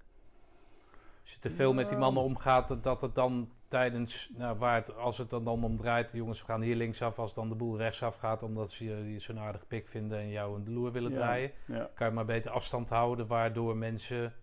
Als 1.22 1.32
je 1.32 1.38
te 1.38 1.50
veel 1.50 1.72
met 1.72 1.88
die 1.88 1.98
mannen 1.98 2.22
omgaat, 2.22 2.82
dat 2.82 3.00
het 3.00 3.14
dan 3.14 3.50
tijdens, 3.70 4.30
nou, 4.36 4.58
waar 4.58 4.74
het, 4.74 4.96
als 4.96 5.18
het 5.18 5.30
dan, 5.30 5.44
dan 5.44 5.64
om 5.64 5.76
draait, 5.76 6.12
jongens, 6.12 6.40
we 6.40 6.46
gaan 6.46 6.60
hier 6.60 6.76
linksaf, 6.76 7.18
als 7.18 7.34
dan 7.34 7.48
de 7.48 7.54
boel 7.54 7.76
rechtsaf 7.76 8.16
gaat, 8.16 8.42
omdat 8.42 8.70
ze 8.70 8.84
je 8.84 9.18
zo'n 9.18 9.38
aardig 9.38 9.66
pik 9.66 9.88
vinden 9.88 10.18
en 10.18 10.28
jou 10.28 10.56
een 10.56 10.64
de 10.64 10.70
loer 10.70 10.92
willen 10.92 11.12
draaien, 11.12 11.52
kan 11.94 12.06
je 12.06 12.12
maar 12.12 12.24
beter 12.24 12.50
afstand 12.50 12.88
houden, 12.88 13.26
waardoor 13.26 13.76
mensen. 13.76 14.34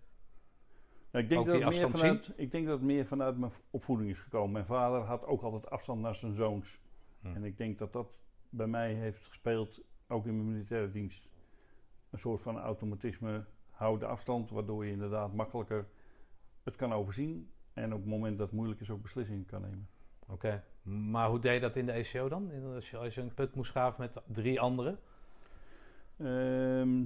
ik, 1.11 1.29
denk 1.29 1.45
dat 1.45 1.55
het 1.55 1.69
meer 1.69 1.89
vanuit, 1.89 2.33
ik 2.35 2.51
denk 2.51 2.65
dat 2.65 2.77
het 2.77 2.87
meer 2.87 3.05
vanuit 3.05 3.37
mijn 3.37 3.51
opvoeding 3.69 4.09
is 4.09 4.19
gekomen. 4.19 4.51
Mijn 4.51 4.65
vader 4.65 5.01
had 5.01 5.25
ook 5.25 5.41
altijd 5.41 5.69
afstand 5.69 6.01
naar 6.01 6.15
zijn 6.15 6.33
zoons. 6.33 6.79
Hm. 7.21 7.35
En 7.35 7.43
ik 7.43 7.57
denk 7.57 7.77
dat 7.77 7.93
dat 7.93 8.07
bij 8.49 8.67
mij 8.67 8.93
heeft 8.93 9.27
gespeeld, 9.27 9.81
ook 10.07 10.25
in 10.25 10.35
mijn 10.35 10.51
militaire 10.51 10.91
dienst. 10.91 11.29
Een 12.09 12.19
soort 12.19 12.41
van 12.41 12.57
automatisme, 12.57 13.45
houden 13.69 14.09
afstand, 14.09 14.49
waardoor 14.49 14.85
je 14.85 14.91
inderdaad 14.91 15.33
makkelijker 15.33 15.87
het 16.67 16.75
kan 16.75 16.93
overzien 16.93 17.51
en 17.73 17.93
op 17.93 17.99
het 17.99 18.09
moment 18.09 18.37
dat 18.37 18.47
het 18.47 18.55
moeilijk 18.55 18.81
is 18.81 18.89
ook 18.89 19.01
beslissingen 19.01 19.45
kan 19.45 19.61
nemen. 19.61 19.87
Oké, 20.27 20.63
maar 20.83 21.29
hoe 21.29 21.39
deed 21.39 21.53
je 21.53 21.59
dat 21.59 21.75
in 21.75 21.85
de 21.85 21.91
ECO 21.91 22.29
dan? 22.29 22.51
Als 22.75 22.89
je, 22.89 22.97
als 22.97 23.15
je 23.15 23.21
een 23.21 23.33
put 23.33 23.55
moest 23.55 23.71
graven 23.71 24.01
met 24.01 24.21
drie 24.25 24.59
anderen? 24.59 24.99
Ehm, 26.17 27.03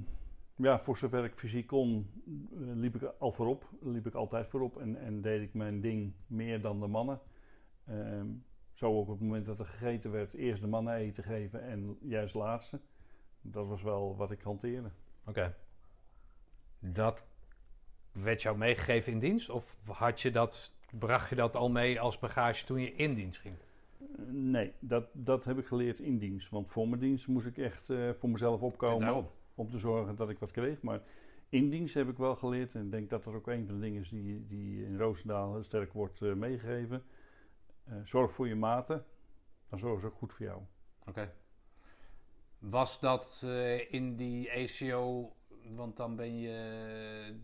ja, 0.56 0.80
voor 0.80 0.98
zover 0.98 1.24
ik 1.24 1.36
fysiek 1.36 1.68
kon, 1.68 2.10
eh, 2.26 2.60
liep 2.60 2.96
ik 2.96 3.14
al 3.18 3.32
voorop. 3.32 3.70
Liep 3.82 4.08
ik 4.08 4.14
altijd 4.14 4.48
voorop 4.48 4.78
en, 4.78 4.96
en 4.96 5.22
deed 5.22 5.42
ik 5.42 5.54
mijn 5.54 5.82
ding 5.82 6.14
meer 6.28 6.62
dan 6.62 6.80
de 6.80 6.88
mannen. 6.88 7.20
Ehm, 7.86 8.28
zo 8.72 8.98
ook 8.98 9.08
op 9.08 9.08
het 9.08 9.20
moment 9.20 9.46
dat 9.46 9.60
er 9.60 9.66
gegeten 9.66 10.12
werd, 10.12 10.34
eerst 10.34 10.62
de 10.62 10.68
mannen 10.68 10.94
eten 10.94 11.24
geven 11.24 11.64
en 11.64 11.98
juist 12.02 12.34
laatste. 12.34 12.80
Dat 13.42 13.68
was 13.68 13.82
wel 13.82 14.16
wat 14.16 14.32
ik 14.32 14.42
hanteerde. 14.42 14.92
Oké. 15.26 15.56
Dat 16.80 17.26
werd 18.12 18.42
jou 18.42 18.58
meegegeven 18.58 19.12
in 19.12 19.20
dienst? 19.20 19.50
Of 19.50 19.78
had 19.88 20.22
je 20.22 20.32
dat, 20.32 20.74
bracht 21.00 21.30
je 21.30 21.36
dat 21.36 21.56
al 21.56 21.70
mee 21.70 22.00
als 22.00 22.20
bagage 22.20 22.66
toen 22.66 22.80
je 22.80 22.96
in 22.96 23.14
dienst 23.14 23.40
ging? 23.40 23.56
Nee, 24.28 24.74
dat, 24.80 25.06
dat 25.12 25.46
heb 25.46 25.58
ik 25.58 25.66
geleerd 25.66 26.00
in 26.00 26.18
dienst. 26.18 26.50
Want 26.50 26.70
voor 26.70 26.88
mijn 26.88 27.02
dienst 27.02 27.28
moest 27.28 27.46
ik 27.46 27.58
echt 27.58 27.90
uh, 27.90 28.10
voor 28.14 28.30
mezelf 28.30 28.62
opkomen 28.62 29.28
om 29.56 29.70
te 29.70 29.78
zorgen 29.78 30.16
dat 30.16 30.30
ik 30.30 30.40
wat 30.40 30.52
kreeg. 30.52 30.82
Maar 30.82 31.02
in 31.50 31.70
dienst 31.70 31.94
heb 31.94 32.10
ik 32.10 32.18
wel 32.18 32.36
geleerd, 32.36 32.76
en 32.76 32.86
ik 32.86 32.92
denk 32.92 33.10
dat 33.10 33.24
dat 33.24 33.34
ook 33.34 33.48
een 33.48 33.66
van 33.66 33.76
de 33.76 33.82
dingen 33.82 34.02
is 34.02 34.10
die, 34.10 34.46
die 34.48 34.86
in 34.86 34.98
Roosendaal 34.98 35.54
heel 35.54 35.64
sterk 35.64 35.94
wordt 35.94 36.22
uh, 36.22 36.34
meegegeven. 36.34 37.04
Uh, 37.90 37.96
zorg 38.04 38.32
voor 38.32 38.48
je 38.48 38.56
maten, 38.56 39.06
dan 39.70 39.80
zorgen 39.80 40.02
ze 40.02 40.08
ook 40.08 40.16
goed 40.16 40.34
voor 40.34 40.46
jou. 40.46 40.62
Oké. 41.06 41.34
Was 42.60 43.00
dat 43.00 43.46
in 43.90 44.16
die 44.16 44.52
ACO, 44.52 45.32
want 45.76 45.98
dan 45.98 46.16
ben 46.16 46.40
je 46.40 47.36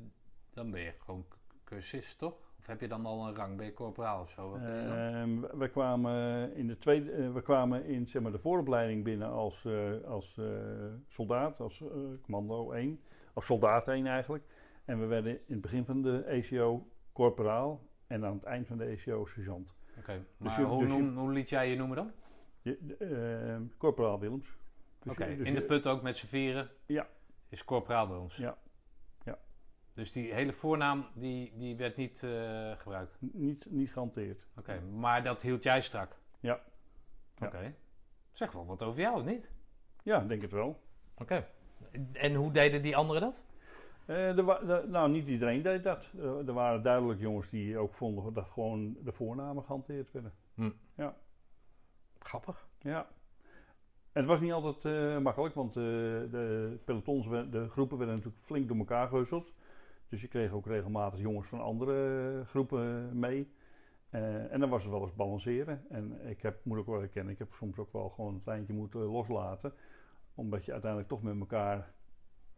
dan 0.58 0.72
ben 0.72 0.82
je 0.82 0.94
gewoon 1.00 1.26
cursist, 1.64 2.20
toch? 2.20 2.34
Of 2.60 2.68
heb 2.68 2.82
je 2.82 2.88
dan 2.88 3.06
al 3.06 3.28
een 3.28 3.36
rang? 3.36 3.58
Ben 3.58 3.66
je 3.66 3.74
corporaal 3.74 4.22
of 4.22 4.30
zo? 4.30 4.56
Uh, 4.56 4.64
we 5.54 5.70
kwamen 5.72 6.54
in 6.56 6.68
de 6.68 6.78
tweede, 6.78 7.12
uh, 7.12 7.34
we 7.34 7.42
kwamen 7.42 7.86
in 7.86 8.08
zeg 8.08 8.22
maar, 8.22 8.32
de 8.32 8.40
vooropleiding 8.40 9.04
binnen 9.04 9.30
als, 9.30 9.64
uh, 9.64 10.04
als 10.04 10.38
uh, 10.40 10.46
soldaat, 11.08 11.60
als 11.60 11.84
commando 12.22 12.72
1, 12.72 13.00
of 13.34 13.46
soldaat 13.46 13.88
1 13.88 14.08
eigenlijk. 14.08 14.44
En 14.86 15.00
we 15.00 15.06
werden 15.06 15.32
in 15.32 15.54
het 15.54 15.62
begin 15.62 15.86
van 15.86 16.02
de 16.02 16.24
ECO 16.24 16.88
corporaal 17.14 17.82
en 18.08 18.26
aan 18.26 18.34
het 18.34 18.44
eind 18.44 18.68
van 18.68 18.78
de 18.78 18.86
ECO 18.86 19.26
sergeant. 19.26 19.76
Oké, 19.90 20.00
okay. 20.00 20.18
Dus 20.18 20.58
maar 20.58 20.66
hoe, 20.66 20.86
dus 20.86 21.14
hoe, 21.16 21.32
liet 21.32 21.50
jij 21.50 21.70
je 21.70 21.76
noemen 21.76 21.96
dan? 21.96 22.12
Je, 22.62 23.68
corporaal 23.78 24.20
Willems. 24.20 24.58
Dus 25.04 25.12
Oké, 25.12 25.22
okay. 25.22 25.34
in 25.34 25.54
de 25.54 25.62
put 25.62 25.88
ook 25.88 26.02
met 26.02 26.18
z'n 26.18 26.26
vieren? 26.28 26.70
Ja. 26.86 27.08
Is 27.50 27.64
corporaal 27.64 28.08
Willems? 28.08 28.38
Ja. 28.38 28.58
Dus 29.98 30.12
die 30.12 30.34
hele 30.34 30.54
voornaam 30.54 31.08
die, 31.14 31.54
die 31.56 31.76
werd 31.76 31.96
niet 31.96 32.22
uh, 32.22 32.72
gebruikt? 32.78 33.18
Niet, 33.20 33.68
niet 33.70 33.92
gehanteerd. 33.92 34.48
Oké, 34.58 34.82
maar 34.82 35.24
dat 35.24 35.42
hield 35.42 35.64
jij 35.64 35.82
strak? 35.82 36.18
Ja. 36.40 36.60
Oké. 37.40 37.76
Zeg 38.32 38.52
wel 38.52 38.66
wat 38.66 38.84
over 38.84 39.02
jou, 39.02 39.20
of 39.20 39.26
niet? 39.26 39.52
Ja, 40.04 40.20
denk 40.20 40.42
het 40.42 40.52
wel. 40.52 40.82
Oké. 41.18 41.48
En 42.14 42.36
hoe 42.36 42.52
deden 42.52 42.82
die 42.82 42.96
anderen 42.96 43.22
dat? 43.22 43.44
Uh, 44.00 44.36
de, 44.36 44.86
nou, 44.88 45.12
niet 45.12 45.28
iedereen 45.28 45.62
deed 45.62 45.84
dat. 45.84 46.10
Uh, 46.16 46.48
er 46.48 46.54
waren 46.54 46.84
duidelijk 46.84 47.20
jongens 47.20 47.50
die 47.50 47.78
ook 47.78 47.94
vonden 47.94 48.34
dat 48.34 48.48
gewoon 48.50 48.98
de 49.04 49.12
voornamen 49.12 49.64
gehanteerd 49.64 50.12
werden. 50.12 50.34
Hm. 50.54 50.72
Ja. 50.96 51.16
Grappig. 52.20 52.68
Ja. 52.80 53.08
En 54.12 54.24
het 54.24 54.26
was 54.26 54.40
niet 54.40 54.52
altijd 54.52 55.20
makkelijk, 55.22 55.56
want 55.56 55.74
de 55.74 56.80
pelotons, 56.86 57.28
de 57.28 57.68
groepen 57.70 57.98
werden 57.98 58.16
natuurlijk 58.16 58.44
flink 58.46 58.68
door 58.68 58.78
elkaar 58.78 59.08
gehusteld. 59.08 59.54
Dus 60.10 60.22
je 60.22 60.28
kreeg 60.28 60.52
ook 60.52 60.66
regelmatig 60.66 61.20
jongens 61.20 61.48
van 61.48 61.62
andere 61.62 62.44
groepen 62.46 63.20
mee. 63.20 63.52
Uh, 64.10 64.54
en 64.54 64.60
dan 64.60 64.70
was 64.70 64.84
het 64.84 64.92
wel 64.92 65.02
eens 65.02 65.16
balanceren. 65.16 65.86
En 65.90 66.28
ik 66.28 66.42
heb, 66.42 66.66
moet 66.66 66.78
ook 66.78 66.86
wel 66.86 67.00
herkennen, 67.00 67.34
ik 67.34 67.40
heb 67.40 67.54
soms 67.54 67.78
ook 67.78 67.94
wel 67.94 68.10
gewoon 68.10 68.34
het 68.34 68.46
lijntje 68.46 68.74
moeten 68.74 69.00
loslaten. 69.00 69.74
Omdat 70.36 70.66
je 70.66 70.72
uiteindelijk 70.72 71.10
toch 71.10 71.22
met 71.22 71.40
elkaar 71.40 71.94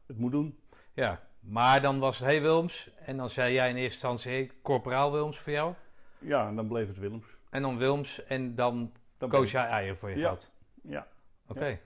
het 0.06 0.18
moet 0.18 0.32
doen. 0.32 0.60
Ja, 0.94 1.24
maar 1.40 1.82
dan 1.82 2.00
was 2.00 2.18
het 2.18 2.28
hey 2.28 2.42
Wilms. 2.42 2.92
En 3.00 3.18
dan 3.18 3.30
zei 3.30 3.54
jij 3.54 3.70
in 3.70 3.76
eerste 3.76 4.08
instantie 4.08 4.32
hey, 4.32 4.52
corporaal 4.62 5.12
Wilms 5.12 5.40
voor 5.40 5.54
jou. 5.54 5.74
Ja, 6.20 6.48
en 6.48 6.56
dan 6.56 6.68
bleef 6.68 6.88
het 6.88 6.98
Wilms. 6.98 7.38
En 7.50 7.62
dan 7.62 7.78
Wilms 7.78 8.24
en 8.24 8.56
dan, 8.56 8.92
dan 9.18 9.30
koos 9.30 9.52
jij 9.52 9.66
eieren 9.66 9.98
voor 9.98 10.10
je 10.10 10.18
ja. 10.18 10.28
geld. 10.28 10.52
Ja. 10.82 11.08
Oké. 11.48 11.60
Okay. 11.60 11.82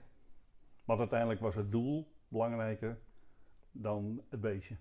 Want 0.84 0.98
uiteindelijk 0.98 1.40
was 1.40 1.54
het 1.54 1.72
doel 1.72 2.12
belangrijker 2.28 2.98
dan 3.72 4.22
het 4.30 4.40
beestje. 4.40 4.76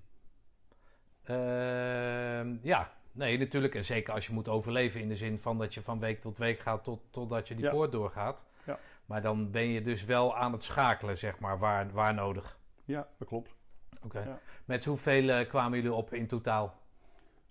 Uh, 1.29 2.63
ja, 2.63 2.91
Nee, 3.13 3.37
natuurlijk. 3.37 3.75
En 3.75 3.85
zeker 3.85 4.13
als 4.13 4.27
je 4.27 4.33
moet 4.33 4.47
overleven 4.47 5.01
in 5.01 5.07
de 5.07 5.15
zin 5.15 5.39
van 5.39 5.57
dat 5.57 5.73
je 5.73 5.81
van 5.81 5.99
week 5.99 6.21
tot 6.21 6.37
week 6.37 6.59
gaat 6.59 6.83
tot, 6.83 7.01
totdat 7.09 7.47
je 7.47 7.55
die 7.55 7.69
poort 7.69 7.91
doorgaat. 7.91 8.45
Ja. 8.65 8.79
Maar 9.05 9.21
dan 9.21 9.51
ben 9.51 9.67
je 9.67 9.81
dus 9.81 10.05
wel 10.05 10.35
aan 10.37 10.51
het 10.51 10.63
schakelen, 10.63 11.17
zeg 11.17 11.39
maar, 11.39 11.59
waar, 11.59 11.91
waar 11.91 12.13
nodig. 12.13 12.59
Ja, 12.85 13.07
dat 13.17 13.27
klopt. 13.27 13.55
Oké. 14.01 14.19
Ja. 14.19 14.39
Met 14.65 14.85
hoeveel 14.85 15.29
eh, 15.29 15.47
kwamen 15.47 15.77
jullie 15.77 15.93
op 15.93 16.13
in 16.13 16.27
totaal? 16.27 16.81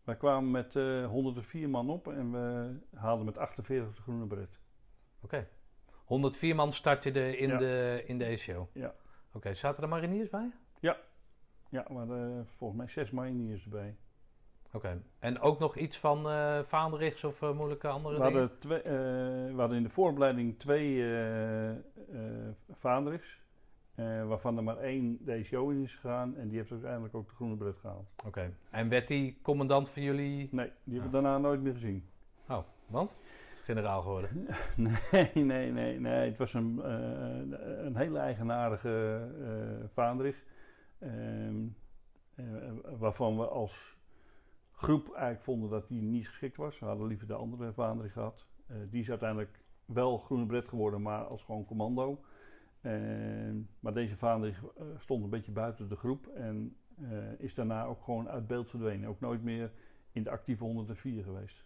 Wij 0.05 0.17
kwamen 0.17 0.51
met 0.51 0.77
eh 0.77 1.07
104 1.07 1.69
man 1.69 1.91
op 1.91 2.09
en 2.09 2.33
we 2.33 2.75
haalden 2.97 3.25
met 3.25 3.39
48 3.39 3.95
de 3.95 4.03
groene 4.03 4.27
bret. 4.27 4.59
Oké. 5.21 5.49
104 6.05 6.55
man 6.55 6.73
startte 6.73 7.37
in, 7.37 7.49
Ja. 7.49 7.57
de, 7.57 8.03
in 8.07 8.19
de 8.19 8.25
ECO? 8.25 8.69
Ja. 8.73 8.95
Oké, 9.33 9.55
zaten 9.55 9.83
er 9.83 9.89
mariniers 9.89 10.29
bij? 10.29 10.53
Ja, 10.81 10.97
we 11.81 11.95
hadden 11.95 12.47
volgens 12.47 12.79
mij 12.81 12.89
zes 12.89 13.11
mariniers 13.11 13.65
erbij. 13.65 13.97
Oké. 14.73 15.03
En 15.19 15.41
ook 15.41 15.59
nog 15.59 15.77
iets 15.77 15.99
van 15.99 16.29
eh 16.29 16.63
vaandrigs 16.63 17.25
of 17.25 17.43
eh, 17.43 17.53
moeilijke 17.53 17.89
andere 17.89 18.19
We 18.19 18.25
dingen? 18.31 18.59
twee, 18.59 18.79
eh, 18.83 18.93
we 19.55 19.55
hadden 19.57 19.77
in 19.77 19.83
de 19.83 19.89
voorbereiding 19.89 20.59
twee 20.59 21.03
eh 21.03 21.71
eh, 21.71 21.79
vaandrigs. 22.71 23.41
eh, 23.95 24.27
waarvan 24.27 24.57
er 24.57 24.63
maar 24.63 24.77
één 24.77 25.19
DCO 25.25 25.69
in 25.71 25.83
is 25.83 25.95
gegaan. 25.95 26.37
En 26.37 26.49
die 26.49 26.57
heeft 26.59 26.71
uiteindelijk 26.71 27.15
ook 27.15 27.29
de 27.29 27.35
groene 27.35 27.57
bret 27.57 27.77
gehaald. 27.77 28.09
Oké. 28.27 28.53
En 28.71 28.89
werd 28.89 29.09
die 29.09 29.39
commandant 29.43 29.89
van 29.89 30.03
jullie... 30.03 30.49
Nee, 30.51 30.71
die 30.85 31.01
hebben 31.01 31.21
we 31.21 31.23
daarna 31.23 31.39
nooit 31.39 31.63
meer 31.63 31.73
gezien. 31.73 32.09
Oh, 32.49 32.59
want? 32.87 33.17
Is 33.53 33.61
generaal 33.61 34.03
geworden. 34.03 34.29
Nee, 34.77 35.31
nee, 35.45 35.73
nee, 35.73 36.01
nee. 36.01 36.29
Het 36.29 36.39
was 36.39 36.55
een, 36.55 36.81
eh, 36.83 37.85
een 37.85 37.97
hele 37.97 38.19
eigenaardige 38.19 39.21
eh 39.45 39.89
vaandrig. 39.93 40.37
Ehm, 41.03 41.67
eh, 42.35 42.45
waarvan 42.99 43.37
we 43.37 43.47
als 43.47 43.97
groep 44.73 45.13
eigenlijk 45.13 45.43
vonden 45.43 45.71
dat 45.71 45.89
die 45.89 46.03
niet 46.03 46.29
geschikt 46.29 46.57
was. 46.57 46.79
We 46.79 46.87
hadden 46.87 47.07
liever 47.07 47.27
de 47.27 47.35
andere 47.35 47.73
vaandrig 47.73 48.13
gehad. 48.13 48.47
Eh, 48.67 48.77
die 48.91 49.01
is 49.01 49.11
uiteindelijk 49.11 49.65
wel 49.85 50.19
groene 50.19 50.47
bret 50.47 50.69
geworden, 50.69 51.03
maar 51.03 51.25
als 51.25 51.43
gewoon 51.43 51.65
commando. 51.65 52.25
Ehm, 52.81 53.57
maar 53.81 53.95
deze 53.95 54.17
vaandrig 54.17 54.63
eh, 54.63 54.85
stond 54.99 55.25
een 55.25 55.31
beetje 55.31 55.53
buiten 55.53 55.89
de 55.89 55.97
groep 55.97 56.27
en 56.27 56.77
is 57.39 57.55
daarna 57.55 57.85
ook 57.85 58.03
gewoon 58.03 58.29
uit 58.29 58.47
beeld 58.47 58.71
verdwenen. 58.71 59.09
Ook 59.09 59.21
nooit 59.21 59.43
meer 59.43 59.73
in 60.13 60.23
de 60.23 60.31
actieve 60.31 60.65
104 60.65 61.23
geweest. 61.23 61.65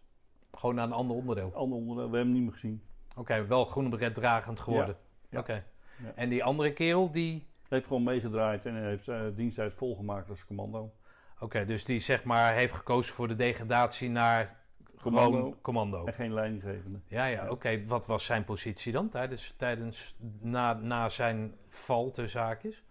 Gewoon 0.52 0.75
naar 0.75 0.87
een 0.87 0.93
ander 0.93 1.16
onderdeel. 1.16 1.55
Ander 1.55 1.78
onderdeel, 1.78 2.11
we 2.11 2.16
hebben 2.16 2.21
hem 2.21 2.33
niet 2.33 2.43
meer 2.43 2.52
gezien. 2.52 2.83
Oké, 3.16 3.47
wel 3.47 3.64
groene 3.64 3.88
beret 3.88 4.14
dragend 4.14 4.61
geworden. 4.61 4.97
ja. 5.28 5.38
Oké. 5.38 5.64
Ja. 6.02 6.12
En 6.14 6.28
die 6.28 6.45
andere 6.45 6.73
kerel, 6.73 7.11
die... 7.11 7.47
Hij 7.68 7.78
heeft 7.78 7.87
gewoon 7.87 8.02
meegedraaid 8.02 8.66
en 8.66 8.75
hij 8.75 8.88
heeft 8.88 9.08
uh, 9.08 9.20
diensttijd 9.35 9.75
volgemaakt 9.75 10.28
als 10.28 10.44
commando. 10.44 10.92
Oké, 11.40 11.64
dus 11.64 11.85
die 11.85 12.00
zeg 12.00 12.25
maar 12.25 12.54
heeft 12.54 12.73
gekozen 12.73 13.14
voor 13.14 13.28
de 13.28 13.35
degradatie 13.35 14.11
naar 14.11 14.56
Commando. 15.02 15.37
gewoon 15.37 15.61
commando. 15.61 16.04
En 16.04 16.12
geen 16.12 16.32
leidinggevende. 16.32 16.99
Ja, 17.06 17.26
ja, 17.26 17.50
oké. 17.50 17.87
Wat 17.87 18.06
was 18.06 18.25
zijn 18.25 18.44
positie 18.44 18.92
dan 18.92 19.08
tijdens, 19.08 19.54
tijdens 19.56 20.16
na, 20.40 20.73
na 20.73 21.08
zijn 21.08 21.54
val 21.68 22.11
te 22.11 22.28
zaakjes? 22.28 22.82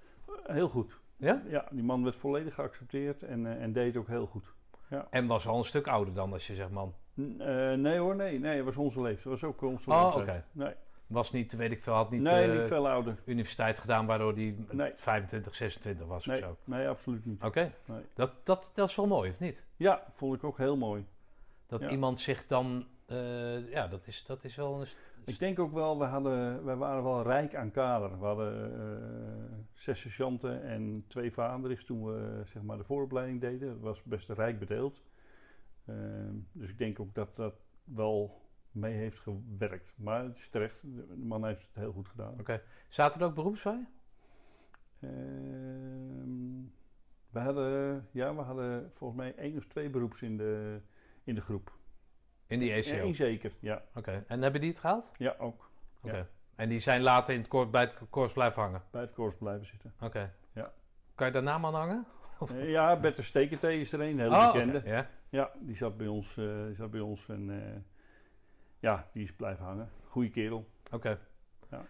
Heel 0.44 0.70
goed. 0.70 1.00
Ja? 1.18 1.42
Ja, 1.48 1.66
die 1.72 1.84
man 1.84 2.04
werd 2.04 2.16
volledig 2.16 2.54
geaccepteerd 2.54 3.24
en, 3.24 3.46
uh, 3.46 3.62
en 3.62 3.74
deed 3.74 3.98
ook 3.98 4.08
heel 4.08 4.26
goed. 4.26 4.54
En 5.10 5.28
was 5.28 5.48
al 5.48 5.58
een 5.58 5.64
stuk 5.64 5.88
ouder 5.88 6.14
dan 6.14 6.34
als 6.34 6.48
je 6.48 6.54
zegt 6.54 6.70
man. 6.70 6.94
Uh, 7.16 7.74
nee 7.74 7.98
hoor, 7.98 8.16
nee, 8.16 8.40
nee, 8.40 8.56
het 8.56 8.66
was 8.66 8.78
onze 8.78 9.02
leeftijd. 9.02 9.26
Was 9.26 9.44
ook 9.44 9.62
onze 9.62 9.90
oh, 9.90 10.16
leeftijd. 10.16 10.28
Okay. 10.28 10.44
Nee. 10.52 10.74
Was 11.08 11.32
niet, 11.32 11.56
weet 11.56 11.72
ik 11.72 11.82
veel, 11.82 11.94
had 11.94 12.12
niet, 12.12 12.22
nee, 12.22 12.48
uh, 12.48 12.58
niet 12.58 12.68
veel 12.68 12.90
ouder. 12.90 13.18
universiteit 13.26 13.80
gedaan 13.80 14.06
waardoor 14.06 14.36
die 14.36 14.66
Nee. 14.72 14.92
25, 14.96 15.56
26 15.56 16.08
was 16.08 16.26
Nee, 16.26 16.38
of 16.38 16.44
zo. 16.44 16.58
nee 16.64 16.88
absoluut 16.88 17.26
niet. 17.26 17.36
Oké, 17.38 17.48
okay. 17.48 17.72
Nee. 17.86 18.02
dat, 18.14 18.32
dat, 18.44 18.72
dat 18.74 18.90
is 18.90 18.96
wel 18.96 19.08
mooi, 19.08 19.30
of 19.30 19.40
niet? 19.40 19.64
Ja, 19.76 20.04
vond 20.14 20.36
ik 20.36 20.44
ook 20.44 20.58
heel 20.58 20.78
mooi. 20.78 21.06
Dat 21.68 21.84
Ja. 21.84 21.90
iemand 21.90 22.20
zich 22.20 22.46
dan, 22.48 22.86
uh, 23.08 23.70
ja, 23.72 23.88
dat 23.88 24.08
is, 24.08 24.24
dat 24.26 24.44
is 24.44 24.56
wel 24.56 24.82
een... 24.82 24.88
Ik 25.26 25.40
denk 25.40 25.60
ook 25.60 25.74
wel, 25.74 26.00
we, 26.00 26.06
hadden, 26.06 26.66
we 26.66 26.76
waren 26.76 27.04
wel 27.04 27.22
rijk 27.24 27.56
aan 27.56 27.72
kader. 27.72 28.20
We 28.20 28.26
hadden 28.26 28.72
uh, 28.80 29.58
zes 29.74 30.00
sergeanten 30.00 30.64
en 30.64 31.06
twee 31.08 31.32
vaderigs 31.32 31.86
toen 31.86 32.06
we 32.06 32.42
zeg 32.46 32.62
maar, 32.64 32.78
de 32.78 32.84
vooropleiding 32.84 33.42
deden. 33.42 33.68
Dat 33.68 33.80
was 33.80 34.04
best 34.04 34.30
rijk 34.30 34.60
bedeeld. 34.60 35.02
Uh, 35.90 35.96
dus 36.52 36.70
ik 36.70 36.78
denk 36.78 37.00
ook 37.00 37.14
dat 37.14 37.36
dat 37.36 37.54
wel 37.84 38.42
mee 38.76 38.94
heeft 38.94 39.20
gewerkt. 39.20 39.94
Maar 39.96 40.24
het 40.24 40.38
is 40.38 40.50
terecht, 40.50 40.76
de 40.82 41.16
man 41.18 41.46
heeft 41.46 41.68
het 41.68 41.76
heel 41.76 41.92
goed 41.92 42.08
gedaan. 42.08 42.32
Oké. 42.32 42.42
Okay. 42.42 42.62
Zaten 42.90 43.22
er 43.22 43.28
ook 43.28 43.36
beroepswij? 43.36 43.86
Uh, 45.00 45.10
we 47.30 47.40
hadden, 47.40 48.08
ja, 48.12 48.36
we 48.36 48.42
hadden 48.42 48.92
volgens 48.92 49.20
mij 49.20 49.36
één 49.36 49.58
of 49.58 49.66
twee 49.66 49.90
beroeps 49.90 50.22
in 50.22 50.38
de, 50.38 50.82
in 51.24 51.36
de 51.36 51.42
groep. 51.42 51.78
In 52.48 52.60
die 52.60 52.72
ECO? 52.72 53.06
Eén 53.06 53.16
zeker, 53.16 53.52
ja. 53.60 53.84
Oké. 53.90 54.00
Okay. 54.00 54.24
En 54.28 54.42
hebben 54.42 54.62
die 54.62 54.70
het 54.70 54.80
gehaald? 54.80 55.12
Ja, 55.18 55.36
ook. 55.38 55.72
Oké. 55.98 56.08
Okay. 56.08 56.20
Ja. 56.20 56.28
En 56.56 56.70
die 56.70 56.80
zijn 56.80 57.02
later 57.02 57.34
in 57.34 57.40
het 57.40 57.50
korps, 57.50 57.72
bij 57.72 57.82
het 57.82 57.96
korps 58.10 58.34
blijven 58.34 58.62
hangen? 58.62 58.82
Bij 58.92 59.02
het 59.02 59.14
korps 59.14 59.36
blijven 59.36 59.66
zitten. 59.66 59.94
Oké. 60.00 60.34
Ja. 60.54 60.74
Kan 61.16 61.28
je 61.28 61.34
daar 61.34 61.44
naam 61.44 61.66
aan 61.66 61.74
hangen? 61.74 62.06
Uh, 62.52 62.70
ja, 62.70 63.00
Bertha 63.00 63.22
Stekentee 63.22 63.80
is 63.80 63.92
er 63.92 64.02
een, 64.02 64.20
heel 64.20 64.30
oh, 64.30 64.52
bekende. 64.52 64.82
Yeah. 64.86 65.06
Ja, 65.30 65.52
die 65.60 65.76
zat 65.76 65.98
bij 65.98 66.08
ons, 66.08 66.38
uh, 66.38 66.66
zat 66.74 66.92
bij 66.92 67.00
ons 67.00 67.30
en 67.30 67.50
uh, 67.50 67.58
ja, 68.86 69.08
die 69.12 69.24
is 69.24 69.34
blijven 69.34 69.66
hangen. 69.66 69.90
Goeie 70.08 70.30
kerel. 70.30 70.70
Oké. 70.86 70.96
Okay. 70.96 71.18
Ja. 71.70 71.86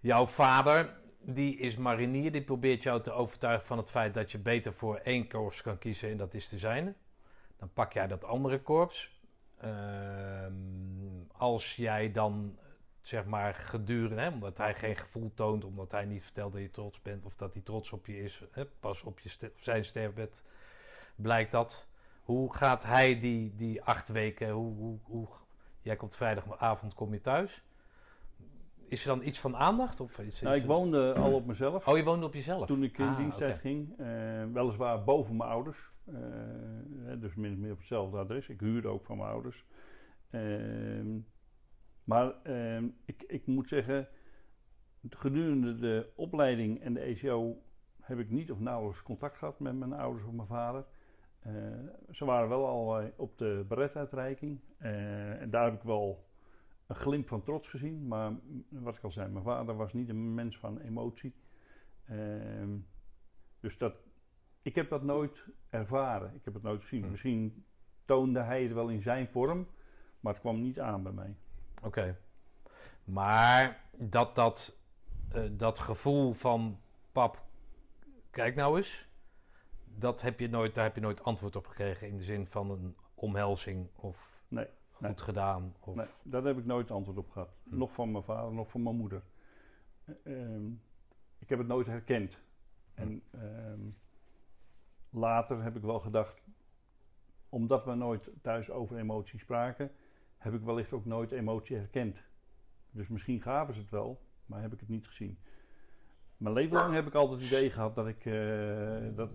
Jouw 0.00 0.26
vader, 0.26 0.96
die 1.20 1.56
is 1.56 1.76
marinier, 1.76 2.32
die 2.32 2.42
probeert 2.42 2.82
jou 2.82 3.02
te 3.02 3.12
overtuigen 3.12 3.66
van 3.66 3.78
het 3.78 3.90
feit 3.90 4.14
dat 4.14 4.32
je 4.32 4.38
beter 4.38 4.72
voor 4.72 4.96
één 4.96 5.28
korps 5.28 5.62
kan 5.62 5.78
kiezen 5.78 6.10
en 6.10 6.16
dat 6.16 6.34
is 6.34 6.48
de 6.48 6.58
zijne. 6.58 6.94
Dan 7.56 7.70
pak 7.72 7.92
jij 7.92 8.06
dat 8.06 8.24
andere 8.24 8.60
korps. 8.60 9.22
Uh, 9.64 9.70
als 11.32 11.76
jij 11.76 12.12
dan 12.12 12.58
zeg 13.00 13.24
maar 13.24 13.54
gedurende, 13.54 14.20
hè, 14.22 14.28
omdat 14.28 14.58
hij 14.58 14.74
geen 14.74 14.96
gevoel 14.96 15.32
toont, 15.34 15.64
omdat 15.64 15.90
hij 15.90 16.04
niet 16.04 16.22
vertelt 16.22 16.52
dat 16.52 16.62
je 16.62 16.70
trots 16.70 17.02
bent 17.02 17.24
of 17.24 17.36
dat 17.36 17.52
hij 17.52 17.62
trots 17.62 17.92
op 17.92 18.06
je 18.06 18.22
is, 18.22 18.42
hè, 18.50 18.64
pas 18.66 19.02
op 19.02 19.20
je 19.20 19.28
ster 19.28 19.52
zijn 19.56 19.84
sterfbed 19.84 20.44
blijkt 21.14 21.52
dat. 21.52 21.86
Hoe 22.22 22.54
gaat 22.54 22.84
hij 22.84 23.20
die, 23.20 23.54
die 23.54 23.82
acht 23.82 24.08
weken, 24.08 24.50
hoe, 24.50 24.74
hoe, 24.74 24.98
hoe, 25.02 25.28
jij 25.84 25.96
komt 25.96 26.16
vrijdagavond, 26.16 26.94
kom 26.94 27.12
je 27.12 27.20
thuis. 27.20 27.64
Is 28.88 29.06
er 29.06 29.16
dan 29.16 29.26
iets 29.26 29.40
van 29.40 29.56
aandacht? 29.56 30.00
Of 30.00 30.18
is, 30.18 30.40
nou, 30.40 30.56
ik 30.56 30.64
woonde 30.64 31.14
al 31.14 31.34
op 31.34 31.46
mezelf. 31.46 31.88
Oh, 31.88 31.96
je 31.96 32.04
woonde 32.04 32.26
op 32.26 32.34
jezelf? 32.34 32.66
Toen 32.66 32.82
ik 32.82 32.98
in 32.98 33.06
ah, 33.06 33.34
okay. 33.34 33.54
ging. 33.54 34.00
Uh, 34.00 34.06
weliswaar 34.52 35.04
boven 35.04 35.36
mijn 35.36 35.50
ouders. 35.50 35.92
Uh, 36.08 36.18
dus 37.18 37.34
min 37.34 37.52
of 37.52 37.58
meer 37.58 37.72
op 37.72 37.78
hetzelfde 37.78 38.18
adres. 38.18 38.48
Ik 38.48 38.60
huurde 38.60 38.88
ook 38.88 39.04
van 39.04 39.16
mijn 39.16 39.28
ouders. 39.28 39.64
Uh, 40.30 41.20
maar 42.04 42.34
uh, 42.46 42.82
ik, 43.04 43.22
ik 43.26 43.46
moet 43.46 43.68
zeggen, 43.68 44.08
gedurende 45.08 45.78
de 45.78 46.12
opleiding 46.16 46.80
en 46.82 46.94
de 46.94 47.00
ECO 47.00 47.62
heb 48.00 48.18
ik 48.18 48.30
niet 48.30 48.50
of 48.50 48.58
nauwelijks 48.58 49.02
contact 49.02 49.38
gehad 49.38 49.60
met 49.60 49.76
mijn 49.76 49.92
ouders 49.92 50.24
of 50.24 50.32
mijn 50.32 50.48
vader. 50.48 50.84
Uh, 51.46 51.52
ze 52.10 52.24
waren 52.24 52.48
wel 52.48 52.66
al 52.66 53.10
op 53.16 53.38
de 53.38 53.64
beretuitreiking. 53.68 54.60
Uh, 54.78 55.40
en 55.40 55.50
daar 55.50 55.64
heb 55.64 55.74
ik 55.74 55.82
wel 55.82 56.24
een 56.86 56.96
glimp 56.96 57.28
van 57.28 57.42
trots 57.42 57.68
gezien. 57.68 58.06
Maar 58.06 58.32
wat 58.68 58.96
ik 58.96 59.02
al 59.02 59.10
zei, 59.10 59.28
mijn 59.28 59.44
vader 59.44 59.76
was 59.76 59.92
niet 59.92 60.08
een 60.08 60.34
mens 60.34 60.58
van 60.58 60.78
emotie. 60.78 61.34
Uh, 62.10 62.18
dus 63.60 63.78
dat, 63.78 63.94
ik 64.62 64.74
heb 64.74 64.88
dat 64.88 65.02
nooit 65.02 65.44
ervaren. 65.70 66.34
Ik 66.34 66.44
heb 66.44 66.54
het 66.54 66.62
nooit 66.62 66.82
gezien. 66.82 67.02
Hm. 67.02 67.10
Misschien 67.10 67.64
toonde 68.04 68.40
hij 68.40 68.62
het 68.62 68.72
wel 68.72 68.88
in 68.88 69.02
zijn 69.02 69.28
vorm, 69.28 69.66
maar 70.20 70.32
het 70.32 70.42
kwam 70.42 70.60
niet 70.60 70.80
aan 70.80 71.02
bij 71.02 71.12
mij. 71.12 71.36
Oké. 71.76 71.86
Okay. 71.86 72.16
Maar 73.04 73.84
dat, 73.96 74.34
dat, 74.34 74.76
uh, 75.34 75.42
dat 75.50 75.78
gevoel 75.78 76.32
van 76.32 76.80
pap, 77.12 77.42
kijk 78.30 78.54
nou 78.54 78.76
eens, 78.76 79.08
dat 79.98 80.22
heb 80.22 80.40
je 80.40 80.48
nooit, 80.48 80.74
daar 80.74 80.84
heb 80.84 80.94
je 80.94 81.00
nooit 81.00 81.22
antwoord 81.22 81.56
op 81.56 81.66
gekregen 81.66 82.08
in 82.08 82.16
de 82.16 82.22
zin 82.22 82.46
van 82.46 82.70
een 82.70 82.96
omhelzing 83.14 83.88
of 83.94 84.42
nee, 84.48 84.68
goed 84.90 85.06
nee. 85.06 85.18
gedaan. 85.18 85.74
Of... 85.80 85.94
Nee, 85.94 86.06
daar 86.22 86.44
heb 86.44 86.58
ik 86.58 86.64
nooit 86.64 86.90
antwoord 86.90 87.18
op 87.18 87.30
gehad. 87.30 87.56
Hm. 87.62 87.76
Nog 87.76 87.92
van 87.92 88.10
mijn 88.12 88.24
vader, 88.24 88.52
nog 88.52 88.70
van 88.70 88.82
mijn 88.82 88.96
moeder. 88.96 89.22
Uh, 90.24 90.56
ik 91.38 91.48
heb 91.48 91.58
het 91.58 91.68
nooit 91.68 91.86
herkend. 91.86 92.38
Hm. 92.94 93.00
En 93.00 93.22
uh, 93.34 93.92
later 95.10 95.62
heb 95.62 95.76
ik 95.76 95.82
wel 95.82 96.00
gedacht, 96.00 96.42
omdat 97.48 97.84
we 97.84 97.94
nooit 97.94 98.30
thuis 98.42 98.70
over 98.70 98.96
emoties 98.96 99.40
spraken, 99.40 99.90
heb 100.36 100.54
ik 100.54 100.62
wellicht 100.62 100.92
ook 100.92 101.04
nooit 101.04 101.32
emotie 101.32 101.76
herkend. 101.76 102.24
Dus 102.90 103.08
misschien 103.08 103.42
gaven 103.42 103.74
ze 103.74 103.80
het 103.80 103.90
wel, 103.90 104.22
maar 104.46 104.60
heb 104.62 104.72
ik 104.72 104.80
het 104.80 104.88
niet 104.88 105.06
gezien. 105.06 105.38
Mijn 106.44 106.56
leven 106.56 106.76
lang 106.76 106.94
heb 106.94 107.06
ik 107.06 107.14
altijd 107.14 107.40
het 107.40 107.50
idee 107.50 107.70
gehad 107.70 107.94
dat 107.94 108.06
ik 108.06 108.24
uh, 108.24 109.16
dat, 109.16 109.30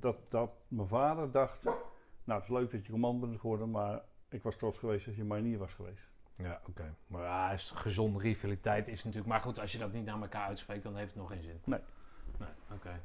dat, 0.00 0.18
dat 0.28 0.50
mijn 0.68 0.88
vader 0.88 1.30
dacht, 1.30 1.62
nou 2.24 2.40
het 2.40 2.42
is 2.42 2.48
leuk 2.48 2.70
dat 2.70 2.86
je 2.86 2.92
commandant 2.92 3.30
bent 3.30 3.40
geworden, 3.40 3.70
maar 3.70 4.00
ik 4.28 4.42
was 4.42 4.56
trots 4.56 4.78
geweest 4.78 5.06
als 5.06 5.16
je 5.16 5.24
manier 5.24 5.58
was 5.58 5.74
geweest. 5.74 6.08
Ja, 6.36 6.58
oké. 6.60 6.70
Okay. 6.70 6.94
Maar 7.06 7.22
ja, 7.22 7.52
is 7.52 7.70
gezonde 7.74 8.18
rivaliteit 8.18 8.88
is 8.88 9.04
natuurlijk. 9.04 9.32
Maar 9.32 9.40
goed, 9.40 9.58
als 9.58 9.72
je 9.72 9.78
dat 9.78 9.92
niet 9.92 10.04
naar 10.04 10.20
elkaar 10.20 10.46
uitspreekt, 10.46 10.82
dan 10.82 10.96
heeft 10.96 11.12
het 11.12 11.20
nog 11.20 11.30
geen 11.30 11.42
zin. 11.42 11.60
Nee. 11.64 11.80
Nee, 12.38 12.48
oké. 12.64 12.74
Okay. 12.74 13.00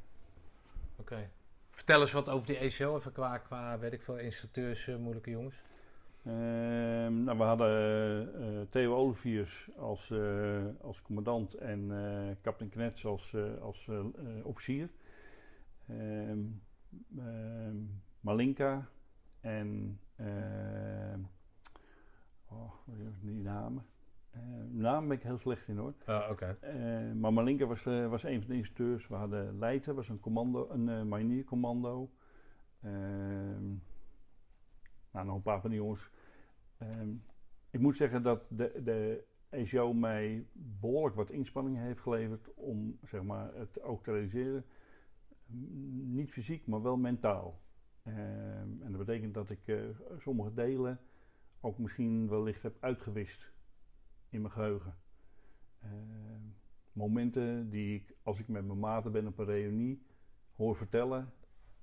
Oké. 0.95 1.13
Okay. 1.13 1.29
Vertel 1.69 2.01
eens 2.01 2.11
wat 2.11 2.29
over 2.29 2.47
die 2.47 2.57
ECO, 2.57 2.95
even 2.95 3.11
qua, 3.11 3.37
qua 3.37 3.79
weet 3.79 3.93
ik 3.93 4.01
veel, 4.01 4.17
instructeurs, 4.17 4.87
uh, 4.87 4.95
moeilijke 4.95 5.29
jongens. 5.29 5.55
Ehm, 6.23 7.23
nou, 7.23 7.37
we 7.37 7.43
hadden 7.43 8.69
Theo 8.69 8.95
Oliviers 8.95 9.69
als, 9.77 10.13
als 10.81 11.01
commandant 11.01 11.53
en 11.53 11.91
kapitein 12.41 12.69
Knets 12.69 13.05
als, 13.05 13.35
als 13.61 13.89
officier. 14.43 14.89
Ehm, 15.87 16.39
ehm, 17.17 17.77
Malinka 18.21 18.89
en 19.41 19.99
oh, 22.49 22.71
die 23.21 23.41
namen. 23.41 23.85
Uh, 24.35 24.41
naam 24.81 25.07
ben 25.07 25.17
ik 25.17 25.23
heel 25.23 25.37
slecht 25.37 25.67
in 25.67 25.77
hoor. 25.77 25.93
Ah, 26.05 26.29
oké. 26.31 26.57
Uh, 26.63 27.13
maar 27.13 27.33
Malinka 27.33 27.65
was, 27.65 27.85
uh, 27.85 28.07
was 28.07 28.23
een 28.23 28.39
van 28.39 28.49
de 28.49 28.55
instructeurs. 28.55 29.07
We 29.07 29.15
hadden 29.15 29.59
Leijten, 29.59 29.95
was 29.95 30.09
een 30.09 30.19
commando, 30.19 30.69
een 30.69 30.87
uh, 30.87 31.03
mariniercommando. 31.03 32.09
Ehm, 35.11 35.17
nou, 35.17 35.25
nog 35.25 35.35
een 35.35 35.41
paar 35.41 35.61
van 35.61 35.69
die 35.69 35.79
jongens. 35.79 36.11
Ehm, 36.77 37.09
ik 37.69 37.79
moet 37.79 37.95
zeggen 37.95 38.23
dat 38.23 38.47
de, 38.49 38.81
de 38.83 39.23
ECO 39.49 39.93
mij 39.93 40.47
behoorlijk 40.53 41.15
wat 41.15 41.29
inspanning 41.29 41.77
heeft 41.77 41.99
geleverd 41.99 42.53
om 42.53 42.97
zeg 43.03 43.23
maar, 43.23 43.53
het 43.53 43.81
ook 43.81 44.03
te 44.03 44.11
realiseren. 44.11 44.65
Niet 45.91 46.31
fysiek, 46.31 46.67
maar 46.67 46.81
wel 46.81 46.97
mentaal. 46.97 47.61
Ehm, 48.03 48.81
en 48.81 48.91
dat 48.91 49.05
betekent 49.05 49.33
dat 49.33 49.49
ik 49.49 49.61
sommige 50.19 50.53
delen 50.53 50.99
ook 51.59 51.77
misschien 51.77 52.29
wellicht 52.29 52.61
heb 52.61 52.77
uitgewist 52.79 53.53
in 54.29 54.41
mijn 54.41 54.53
geheugen. 54.53 54.97
Momenten 56.93 57.69
die 57.69 57.95
ik, 57.95 58.15
als 58.23 58.39
ik 58.39 58.47
met 58.47 58.65
mijn 58.65 58.79
maten 58.79 59.11
ben 59.11 59.27
op 59.27 59.37
een 59.37 59.45
reunie, 59.45 60.05
hoor 60.55 60.75
vertellen 60.75 61.33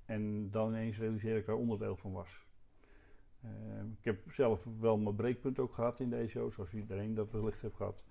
en 0.04 0.50
dan 0.50 0.68
ineens 0.68 0.98
realiseer 0.98 1.36
ik 1.36 1.46
daar 1.46 1.56
onderdeel 1.56 1.96
van 1.96 2.12
was. 2.12 2.45
Uh, 3.46 3.80
ik 3.98 4.04
heb 4.04 4.32
zelf 4.32 4.66
wel 4.80 4.98
mijn 4.98 5.14
breekpunt 5.14 5.58
ook 5.58 5.72
gehad 5.72 6.00
in 6.00 6.10
deze 6.10 6.28
show, 6.28 6.50
zoals 6.50 6.74
iedereen 6.74 7.14
dat 7.14 7.30
wellicht 7.30 7.62
heeft 7.62 7.76
gehad. 7.76 8.02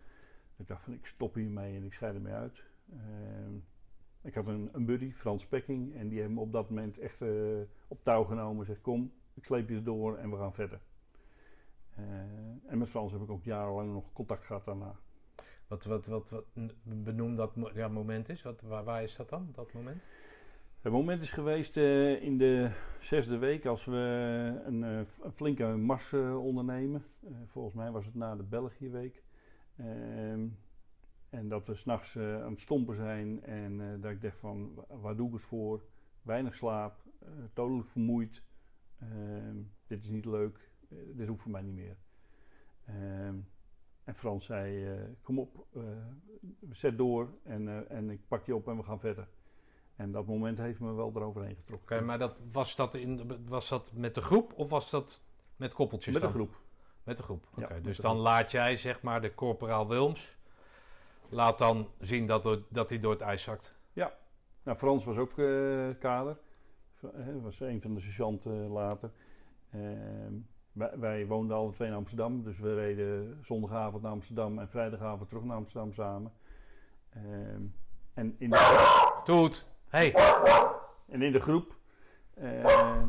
Ik 0.58 0.67
dacht 0.67 0.84
van 0.84 0.93
ik 0.93 1.06
stop 1.06 1.34
hiermee 1.34 1.76
en 1.76 1.84
ik 1.84 1.93
scheid 1.93 2.15
ermee 2.15 2.34
uit. 2.34 2.63
Uh, 2.93 3.00
ik 4.21 4.34
had 4.34 4.48
een, 4.48 4.69
een, 4.71 4.86
buddy, 4.86 5.12
Frans 5.12 5.48
Pekking, 5.48 5.95
en 5.95 6.08
die 6.08 6.19
heeft 6.19 6.32
me 6.32 6.39
op 6.39 6.52
dat 6.52 6.69
moment 6.69 6.98
echt 6.98 7.21
op 7.88 8.04
touw 8.04 8.24
genomen 8.24 8.60
en 8.60 8.65
zegt 8.65 8.82
kom, 8.82 9.13
ik 9.34 9.45
sleep 9.45 9.69
je 9.69 9.76
erdoor 9.76 10.17
en 10.17 10.30
we 10.30 10.38
gaan 10.38 10.54
verder. 10.54 10.80
Uh, 12.00 12.06
en 12.65 12.78
met 12.78 12.89
Frans 12.89 13.12
heb 13.12 13.21
ik 13.21 13.30
ook 13.30 13.43
jarenlang 13.43 13.93
nog 13.93 14.13
contact 14.13 14.45
gehad 14.45 14.65
daarna. 14.65 14.95
Wat, 15.67 15.84
wat, 15.84 16.06
wat, 16.06 16.43
benoem 16.84 17.36
dat 17.36 17.52
ja, 17.74 17.88
moment 17.88 18.30
is? 18.30 18.41
Wat, 18.41 18.62
waar 18.62 19.04
is 19.04 19.15
dat 19.15 19.30
dan, 19.30 19.50
dat 19.52 19.74
moment? 19.74 20.02
Het 20.86 20.93
moment 20.93 21.21
is 21.21 21.32
geweest 21.32 21.78
uh, 21.78 22.21
in 22.21 22.38
de 22.38 22.71
zesde 23.00 23.38
week 23.38 23.65
als 23.65 23.86
we 23.86 24.62
een, 24.65 24.82
een 24.82 25.32
flinke 25.34 25.65
mars 25.65 26.13
ondernemen. 26.13 27.06
volgens 27.45 27.76
mij 27.76 27.91
was 27.91 28.06
het 28.06 28.15
na 28.15 28.36
de 28.36 28.43
Belgiëweek. 28.43 29.24
Ehm, 29.78 30.48
en 31.30 31.50
dat 31.50 31.67
we 31.67 31.76
s'nachts 31.76 32.17
aan 32.17 32.52
het 32.52 32.62
stompen 32.62 32.95
zijn 32.95 33.43
en 33.43 34.02
dat 34.02 34.12
ik 34.12 34.21
dacht 34.21 34.39
van 34.39 34.86
waar 34.88 35.15
doe 35.15 35.28
ik 35.28 35.34
het 35.34 35.41
voor? 35.41 35.86
Weinig 36.21 36.56
slaap, 36.56 37.04
dodelijk 37.54 37.88
vermoeid. 37.88 38.43
Ehm, 39.00 39.58
dit 39.88 40.04
is 40.04 40.10
niet 40.10 40.26
leuk 40.26 40.69
eh, 40.89 40.98
dit 41.13 41.28
hoeft 41.28 41.41
voor 41.41 41.52
mij 41.52 41.62
niet 41.62 41.76
meer. 41.76 41.98
Ehm, 42.86 43.36
en 44.04 44.15
Frans 44.15 44.45
zei, 44.45 44.98
kom 45.21 45.39
op, 45.39 45.67
zet 46.71 46.98
door 46.98 47.38
en, 47.43 47.89
en 47.89 48.10
ik 48.10 48.28
pak 48.28 48.45
je 48.45 48.56
op 48.56 48.67
en 48.67 48.78
we 48.78 48.84
gaan 48.84 49.00
verder. 49.00 49.28
En 49.95 50.12
dat 50.12 50.25
moment 50.25 50.58
heeft 50.58 50.79
me 50.79 50.93
wel 50.93 51.12
eroverheen 51.15 51.55
getrokken. 51.55 51.95
Oké, 51.95 52.05
maar 52.05 52.19
dat, 52.19 52.36
was, 52.51 52.75
dat 52.75 52.95
in, 52.95 53.43
was 53.47 53.69
dat 53.69 53.91
met 53.93 54.15
de 54.15 54.21
groep 54.21 54.53
of 54.53 54.69
was 54.69 54.89
dat 54.89 55.21
met 55.55 55.73
koppeltjes 55.73 56.13
Met 56.13 56.23
de 56.23 56.29
groep. 56.29 56.60
Met 57.03 57.17
de 57.17 57.23
groep, 57.23 57.45
oké. 57.58 57.81
dus 57.81 57.97
dan 57.97 58.17
laat 58.17 58.51
jij, 58.51 58.75
zeg 58.75 59.01
maar, 59.01 59.21
de 59.21 59.36
corporaal 59.36 59.88
Wilms... 59.88 60.38
laat 61.29 61.60
dan 61.60 61.89
zien 61.99 62.27
dat, 62.27 62.60
dat 62.69 62.89
hij 62.89 62.99
door 62.99 63.12
het 63.12 63.21
ijs 63.21 63.43
zakt. 63.43 63.75
Ja. 63.93 64.13
Nou, 64.63 64.77
Frans 64.77 65.05
was 65.05 65.17
ook 65.17 65.34
kader. 65.99 66.38
Hij 67.13 67.41
was 67.41 67.60
een 67.60 67.81
van 67.81 67.93
de 67.93 67.99
sergeanten 67.99 68.67
later. 68.67 69.12
Ehm, 69.71 70.34
wij, 70.71 70.99
wij, 70.99 71.27
woonden 71.27 71.58
alle 71.58 71.71
twee 71.71 71.88
in 71.88 71.93
Amsterdam, 71.93 72.43
dus 72.43 72.60
we 72.60 72.75
reden 72.75 73.39
zondagavond 73.41 74.03
naar 74.03 74.12
Amsterdam 74.12 74.60
en 74.60 74.69
vrijdagavond 74.69 75.29
terug 75.29 75.43
naar 75.43 75.58
Amsterdam 75.58 75.93
samen. 75.93 76.31
Um, 77.15 77.75
en 78.13 78.36
in 78.38 78.49
de... 78.49 79.21
Toet, 79.23 79.67
hey. 79.95 80.13
En 81.05 81.21
in 81.21 81.31
de 81.31 81.39
groep, 81.39 81.75
uh, 82.38 83.03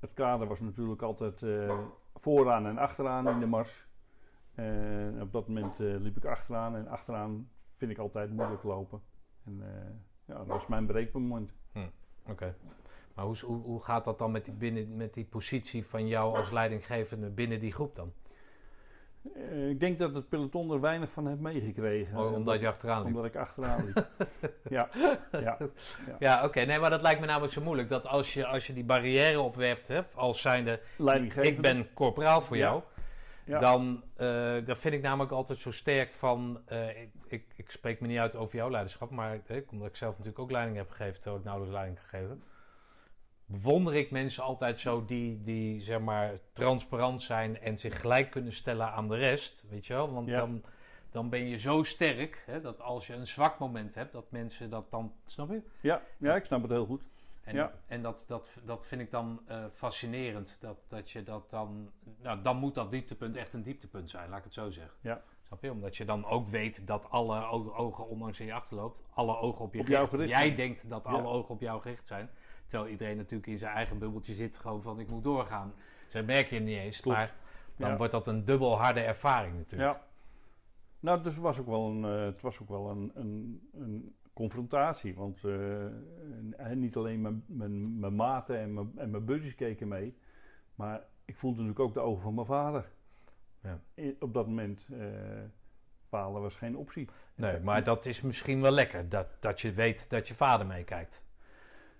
het 0.00 0.14
kader 0.14 0.46
was 0.46 0.60
natuurlijk 0.60 1.02
altijd 1.02 1.42
uh, 1.42 1.78
vooraan 2.14 2.66
en 2.66 2.78
achteraan 2.78 3.28
in 3.28 3.40
de 3.40 3.46
mars. 3.46 3.86
Uh, 4.54 5.20
op 5.20 5.32
dat 5.32 5.48
moment 5.48 5.78
liep 5.78 6.16
ik 6.16 6.24
achteraan 6.24 6.76
en 6.76 6.88
achteraan 6.88 7.48
vind 7.72 7.90
ik 7.90 7.98
altijd 7.98 8.32
moeilijk 8.32 8.62
lopen. 8.62 9.02
En 9.44 9.62
ja, 10.24 10.34
dat 10.34 10.46
was 10.46 10.66
mijn 10.66 10.86
breekmoment. 10.86 11.52
Hm, 11.72 11.88
Oké. 12.26 12.54
Maar 13.14 13.24
hoe, 13.24 13.36
hoe, 13.44 13.62
hoe 13.62 13.82
gaat 13.82 14.04
dat 14.04 14.18
dan 14.18 14.30
met 14.30 14.44
die, 14.44 14.54
binnen, 14.54 14.96
met 14.96 15.14
die 15.14 15.24
positie 15.24 15.86
van 15.86 16.08
jou 16.08 16.36
als 16.36 16.50
leidinggevende 16.50 17.30
binnen 17.30 17.60
die 17.60 17.72
groep 17.72 17.96
dan? 17.96 18.12
Uh, 19.36 19.68
ik 19.68 19.80
denk 19.80 19.98
dat 19.98 20.14
het 20.14 20.28
peloton 20.28 20.72
er 20.72 20.80
weinig 20.80 21.10
van 21.10 21.26
heeft 21.28 21.40
meegekregen. 21.40 22.18
Oh, 22.18 22.34
omdat, 22.34 22.60
je 22.60 22.68
achteraan 22.68 22.98
liep? 22.98 23.06
Omdat 23.06 23.24
ik 23.24 23.36
achteraan 23.36 23.84
liep. 23.84 24.08
ja, 24.68 24.88
ja, 24.94 25.18
ja. 25.40 25.58
ja 26.18 26.44
oké. 26.44 26.60
Nee, 26.60 26.78
maar 26.78 26.90
dat 26.90 27.02
lijkt 27.02 27.20
me 27.20 27.26
namelijk 27.26 27.52
zo 27.52 27.62
moeilijk. 27.62 27.88
Dat 27.88 28.06
als 28.06 28.34
je, 28.34 28.46
als 28.46 28.66
je 28.66 28.72
die 28.72 28.84
barrière 28.84 29.40
opwerpt, 29.40 29.88
hè, 29.88 30.00
als 30.14 30.40
zijnde... 30.40 30.80
Ik 31.40 31.60
ben 31.60 31.92
corporaal 31.94 32.40
voor 32.40 32.56
jou. 32.56 32.82
Ja. 33.44 33.58
Dan 33.58 34.02
uh, 34.20 34.66
dat 34.66 34.78
vind 34.78 34.94
ik 34.94 35.02
namelijk 35.02 35.32
altijd 35.32 35.58
zo 35.58 35.70
sterk 35.70 36.12
van... 36.12 36.60
Uh, 36.72 36.88
ik, 36.88 37.10
ik, 37.26 37.44
ik, 37.56 37.70
spreek 37.70 38.00
me 38.00 38.06
niet 38.06 38.18
uit 38.18 38.36
over 38.36 38.56
jouw 38.56 38.70
leiderschap, 38.70 39.10
maar 39.10 39.40
omdat 39.70 39.88
ik 39.88 39.96
zelf 39.96 40.12
natuurlijk 40.12 40.38
ook 40.38 40.50
leiding 40.50 40.76
heb 40.76 40.90
gegeven, 40.90 41.14
terwijl 41.14 41.36
ik 41.36 41.44
nauwelijks 41.44 41.76
leiding 41.76 42.00
gegeven 42.00 42.42
bewonder 43.50 43.94
ik 43.94 44.10
mensen 44.10 44.42
altijd 44.42 44.78
zo 44.78 45.04
die, 45.04 45.40
die 45.40 45.80
zeg 45.80 46.00
maar 46.00 46.38
transparant 46.52 47.22
zijn 47.22 47.60
en 47.60 47.78
zich 47.78 48.00
gelijk 48.00 48.30
kunnen 48.30 48.52
stellen 48.52 48.92
aan 48.92 49.08
de 49.08 49.16
rest. 49.16 49.66
Weet 49.70 49.86
je 49.86 49.92
wel? 49.92 50.12
Want 50.12 50.28
dan, 50.28 50.62
dan 51.10 51.28
ben 51.28 51.48
je 51.48 51.58
zo 51.58 51.82
sterk 51.82 52.42
hè, 52.46 52.60
dat 52.60 52.80
als 52.80 53.06
je 53.06 53.14
een 53.14 53.26
zwak 53.26 53.58
moment 53.58 53.94
hebt, 53.94 54.12
dat 54.12 54.30
mensen 54.30 54.70
dat 54.70 54.90
dan. 54.90 55.12
Snap 55.24 55.50
je? 55.50 55.62
Ja, 55.80 56.02
ja 56.18 56.36
ik 56.36 56.44
snap 56.44 56.62
het 56.62 56.70
heel 56.70 56.86
goed. 56.86 57.02
En, 57.42 57.54
ja. 57.54 57.72
en 57.86 58.02
dat, 58.02 58.24
dat, 58.26 58.48
dat 58.64 58.86
vind 58.86 59.00
ik 59.00 59.10
dan 59.10 59.40
uh, 59.50 59.64
fascinerend. 59.72 60.58
Dat, 60.60 60.76
dat 60.88 61.10
je 61.10 61.22
dat 61.22 61.50
dan. 61.50 61.90
Nou, 62.22 62.42
dan 62.42 62.56
moet 62.56 62.74
dat 62.74 62.90
dieptepunt 62.90 63.36
echt 63.36 63.52
een 63.52 63.62
dieptepunt 63.62 64.10
zijn, 64.10 64.28
laat 64.28 64.38
ik 64.38 64.44
het 64.44 64.54
zo 64.54 64.70
zeggen. 64.70 64.96
Ja. 65.00 65.22
Snap 65.42 65.62
je? 65.62 65.70
Omdat 65.70 65.96
je 65.96 66.04
dan 66.04 66.26
ook 66.26 66.48
weet 66.48 66.86
dat 66.86 67.10
alle 67.10 67.44
ogen, 67.74 68.08
ondanks 68.08 68.40
in 68.40 68.46
je 68.46 68.52
achterloopt, 68.52 69.02
alle 69.14 69.36
ogen 69.36 69.64
op 69.64 69.74
je 69.74 69.80
op 69.80 69.86
gericht, 69.86 70.08
gericht 70.08 70.30
Jij 70.30 70.54
denkt 70.54 70.88
dat 70.88 71.06
alle 71.06 71.28
ogen 71.28 71.54
op 71.54 71.60
jou 71.60 71.80
gericht 71.80 72.06
zijn. 72.08 72.30
Terwijl 72.68 72.90
iedereen 72.90 73.16
natuurlijk 73.16 73.48
in 73.48 73.58
zijn 73.58 73.74
eigen 73.74 73.98
bubbeltje 73.98 74.32
zit, 74.32 74.58
gewoon 74.58 74.82
van 74.82 75.00
ik 75.00 75.08
moet 75.08 75.22
doorgaan. 75.22 75.74
Zo 76.06 76.22
merk 76.22 76.48
je 76.48 76.60
niet 76.60 76.76
eens. 76.76 77.02
Maar 77.02 77.34
dan 77.76 77.96
wordt 77.96 78.12
dat 78.12 78.26
een 78.26 78.44
dubbel 78.44 78.78
harde 78.78 79.00
ervaring 79.00 79.56
natuurlijk. 79.56 79.92
Ja. 79.92 80.06
Nou, 81.00 81.22
dus 81.22 81.34
het 81.34 81.42
was 81.42 81.58
ook 81.58 81.66
wel 81.66 81.88
een, 81.88 82.04
uh, 82.04 82.24
het 82.24 82.40
was 82.40 82.60
ook 82.60 82.68
wel 82.68 82.90
een, 82.90 83.10
een, 83.14 83.68
een 83.72 84.14
confrontatie. 84.32 85.14
Want 85.14 85.42
uh, 85.42 85.84
niet 86.74 86.96
alleen 86.96 87.20
mijn, 87.20 87.44
mijn, 87.46 87.98
mijn 87.98 88.14
maten 88.14 88.58
en 88.58 88.74
mijn, 88.74 88.92
en 88.96 89.10
mijn 89.10 89.24
buddies 89.24 89.54
keken 89.54 89.88
mee. 89.88 90.16
Maar 90.74 91.02
ik 91.24 91.36
voelde 91.36 91.56
natuurlijk 91.56 91.88
ook 91.88 91.94
de 91.94 92.00
ogen 92.00 92.22
van 92.22 92.34
mijn 92.34 92.46
vader. 92.46 92.90
Ja. 93.62 93.80
op 94.20 94.34
dat 94.34 94.46
moment 94.46 94.86
uh, 94.90 95.06
falen 96.08 96.42
was 96.42 96.56
geen 96.56 96.76
optie. 96.76 97.08
Nee, 97.34 97.60
maar 97.60 97.84
dat 97.84 98.06
is 98.06 98.20
misschien 98.20 98.60
wel 98.60 98.72
lekker. 98.72 99.08
Dat, 99.08 99.26
dat 99.40 99.60
je 99.60 99.72
weet 99.72 100.10
dat 100.10 100.28
je 100.28 100.34
vader 100.34 100.66
meekijkt. 100.66 101.22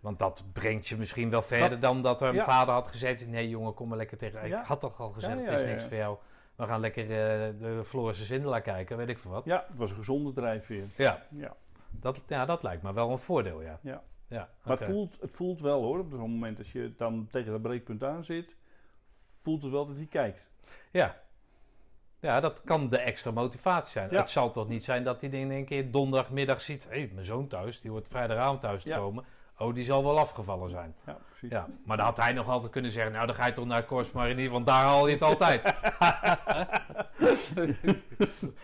Want 0.00 0.18
dat 0.18 0.44
brengt 0.52 0.88
je 0.88 0.96
misschien 0.96 1.30
wel 1.30 1.42
verder 1.42 1.80
dan 1.80 2.02
dat 2.02 2.20
er 2.22 2.36
een 2.36 2.44
vader 2.44 2.74
had 2.74 2.88
gezegd: 2.88 3.26
nee, 3.26 3.48
jongen, 3.48 3.74
kom 3.74 3.88
maar 3.88 3.98
lekker 3.98 4.18
tegen. 4.18 4.44
Ik 4.44 4.52
had 4.52 4.80
toch 4.80 5.00
al 5.00 5.10
gezegd: 5.10 5.46
het 5.46 5.60
is 5.60 5.66
niks 5.66 5.82
voor 5.84 5.96
jou. 5.96 6.16
We 6.56 6.66
gaan 6.66 6.80
lekker 6.80 7.02
uh, 7.02 7.08
de 7.60 7.82
Florische 7.84 8.24
Zindela 8.24 8.60
kijken, 8.60 8.96
weet 8.96 9.08
ik 9.08 9.18
veel 9.18 9.30
wat. 9.30 9.44
Ja, 9.44 9.64
het 9.68 9.76
was 9.76 9.90
een 9.90 9.96
gezonde 9.96 10.32
drijfveer. 10.32 10.84
Ja. 10.96 11.26
ja. 11.30 11.56
Dat, 11.90 12.22
ja, 12.26 12.44
dat 12.44 12.62
lijkt 12.62 12.82
me 12.82 12.92
wel 12.92 13.10
een 13.10 13.18
voordeel, 13.18 13.62
ja. 13.62 13.78
ja. 13.82 14.02
ja 14.28 14.48
maar 14.62 14.78
het, 14.78 14.88
voelt, 14.88 15.16
het 15.20 15.34
voelt 15.34 15.60
wel 15.60 15.82
hoor, 15.82 15.98
op 15.98 16.10
zo'n 16.10 16.30
moment 16.30 16.58
als 16.58 16.72
je 16.72 16.94
dan 16.96 17.28
tegen 17.30 17.52
dat 17.52 17.62
breekpunt 17.62 18.04
aan 18.04 18.24
zit, 18.24 18.56
voelt 19.36 19.62
het 19.62 19.70
wel 19.70 19.86
dat 19.86 19.96
hij 19.96 20.06
kijkt. 20.06 20.46
Ja. 20.90 21.16
Ja, 22.20 22.40
dat 22.40 22.62
kan 22.62 22.88
de 22.88 22.98
extra 22.98 23.30
motivatie 23.30 23.92
zijn. 23.92 24.10
Het 24.10 24.30
zal 24.30 24.50
toch 24.50 24.68
niet 24.68 24.84
zijn 24.84 25.04
dat 25.04 25.20
hij 25.20 25.30
in 25.30 25.50
één 25.50 25.64
keer 25.64 25.90
donderdagmiddag 25.90 26.60
ziet: 26.60 26.84
hé, 26.88 26.98
hey, 26.98 27.10
mijn 27.12 27.26
zoon 27.26 27.48
thuis, 27.48 27.80
die 27.80 27.90
wordt 27.90 28.08
vrijdagavond 28.08 28.60
thuis 28.60 28.82
te 28.82 28.92
komen. 28.92 29.24
Oh, 29.58 29.74
die 29.74 29.84
zal 29.84 30.04
wel 30.04 30.18
afgevallen 30.18 30.70
zijn. 30.70 30.94
Ja, 31.06 31.18
precies. 31.26 31.50
Ja, 31.50 31.66
maar 31.84 31.96
dan 31.96 32.06
had 32.06 32.16
hij 32.16 32.32
nog 32.32 32.48
altijd 32.48 32.72
kunnen 32.72 32.90
zeggen... 32.90 33.12
nou, 33.12 33.26
dan 33.26 33.34
ga 33.34 33.46
je 33.46 33.52
toch 33.52 33.66
naar 33.66 33.84
Corps 33.84 34.12
Marinier, 34.12 34.50
want 34.50 34.66
daar 34.66 34.84
haal 34.84 35.06
je 35.06 35.12
het 35.12 35.22
altijd. 35.22 35.62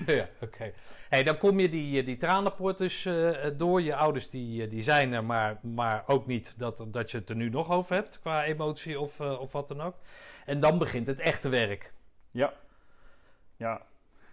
ja, 0.07 0.28
oké. 0.40 0.72
Hey, 1.09 1.22
dan 1.22 1.37
kom 1.37 1.61
je 1.61 1.68
die, 1.68 2.04
die 2.04 2.16
dus 2.76 3.04
uh, 3.04 3.46
door. 3.57 3.83
Je 3.83 3.96
ouders 3.96 4.30
die, 4.30 4.68
die 4.68 4.83
zijn 4.83 5.12
er, 5.12 5.24
maar, 5.24 5.59
maar 5.62 6.02
ook 6.07 6.26
niet 6.26 6.59
dat, 6.59 6.85
dat 6.88 7.11
je 7.11 7.18
het 7.18 7.28
er 7.28 7.37
nu 7.37 7.48
nog 7.48 7.70
over 7.70 7.94
hebt 7.94 8.20
qua 8.20 8.44
emotie 8.44 9.00
of, 9.00 9.20
uh, 9.20 9.40
of 9.40 9.52
wat 9.52 9.68
dan 9.68 9.80
ook. 9.80 9.96
En 10.44 10.61
dan 10.61 10.78
begint 10.78 11.07
het 11.07 11.20
echte 11.20 11.48
werk. 11.48 11.92
Ja. 12.30 12.52
Ja. 13.57 13.83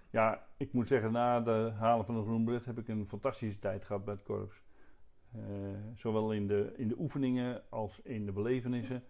Ja, 0.10 0.44
ik 0.58 0.74
moet 0.74 0.88
zeggen, 0.88 1.12
na 1.12 1.40
de 1.40 1.72
halen 1.80 2.06
van 2.06 2.16
de 2.16 2.22
groenbret 2.22 2.66
heb 2.66 2.78
ik 2.78 2.88
een 2.88 3.08
fantastische 3.08 3.60
tijd 3.60 3.86
gehad 3.86 4.06
bij 4.06 4.14
het 4.14 4.24
korps. 4.24 4.62
Uh, 5.36 5.44
zowel 5.96 6.34
in 6.34 6.48
de, 6.48 6.74
in 6.76 6.88
de 6.88 7.00
oefeningen 7.00 7.70
als 7.70 8.02
in 8.02 8.26
de 8.26 8.32
belevenissen. 8.32 9.04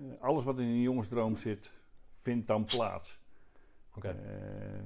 Uh, 0.00 0.20
alles 0.20 0.44
wat 0.44 0.58
in 0.58 0.66
een 0.66 0.80
jongensdroom 0.80 1.36
zit, 1.36 1.72
vindt 2.12 2.46
dan 2.46 2.64
plaats. 2.64 3.20
Oké. 3.94 3.98
Okay. 3.98 4.14
Uh, 4.14 4.82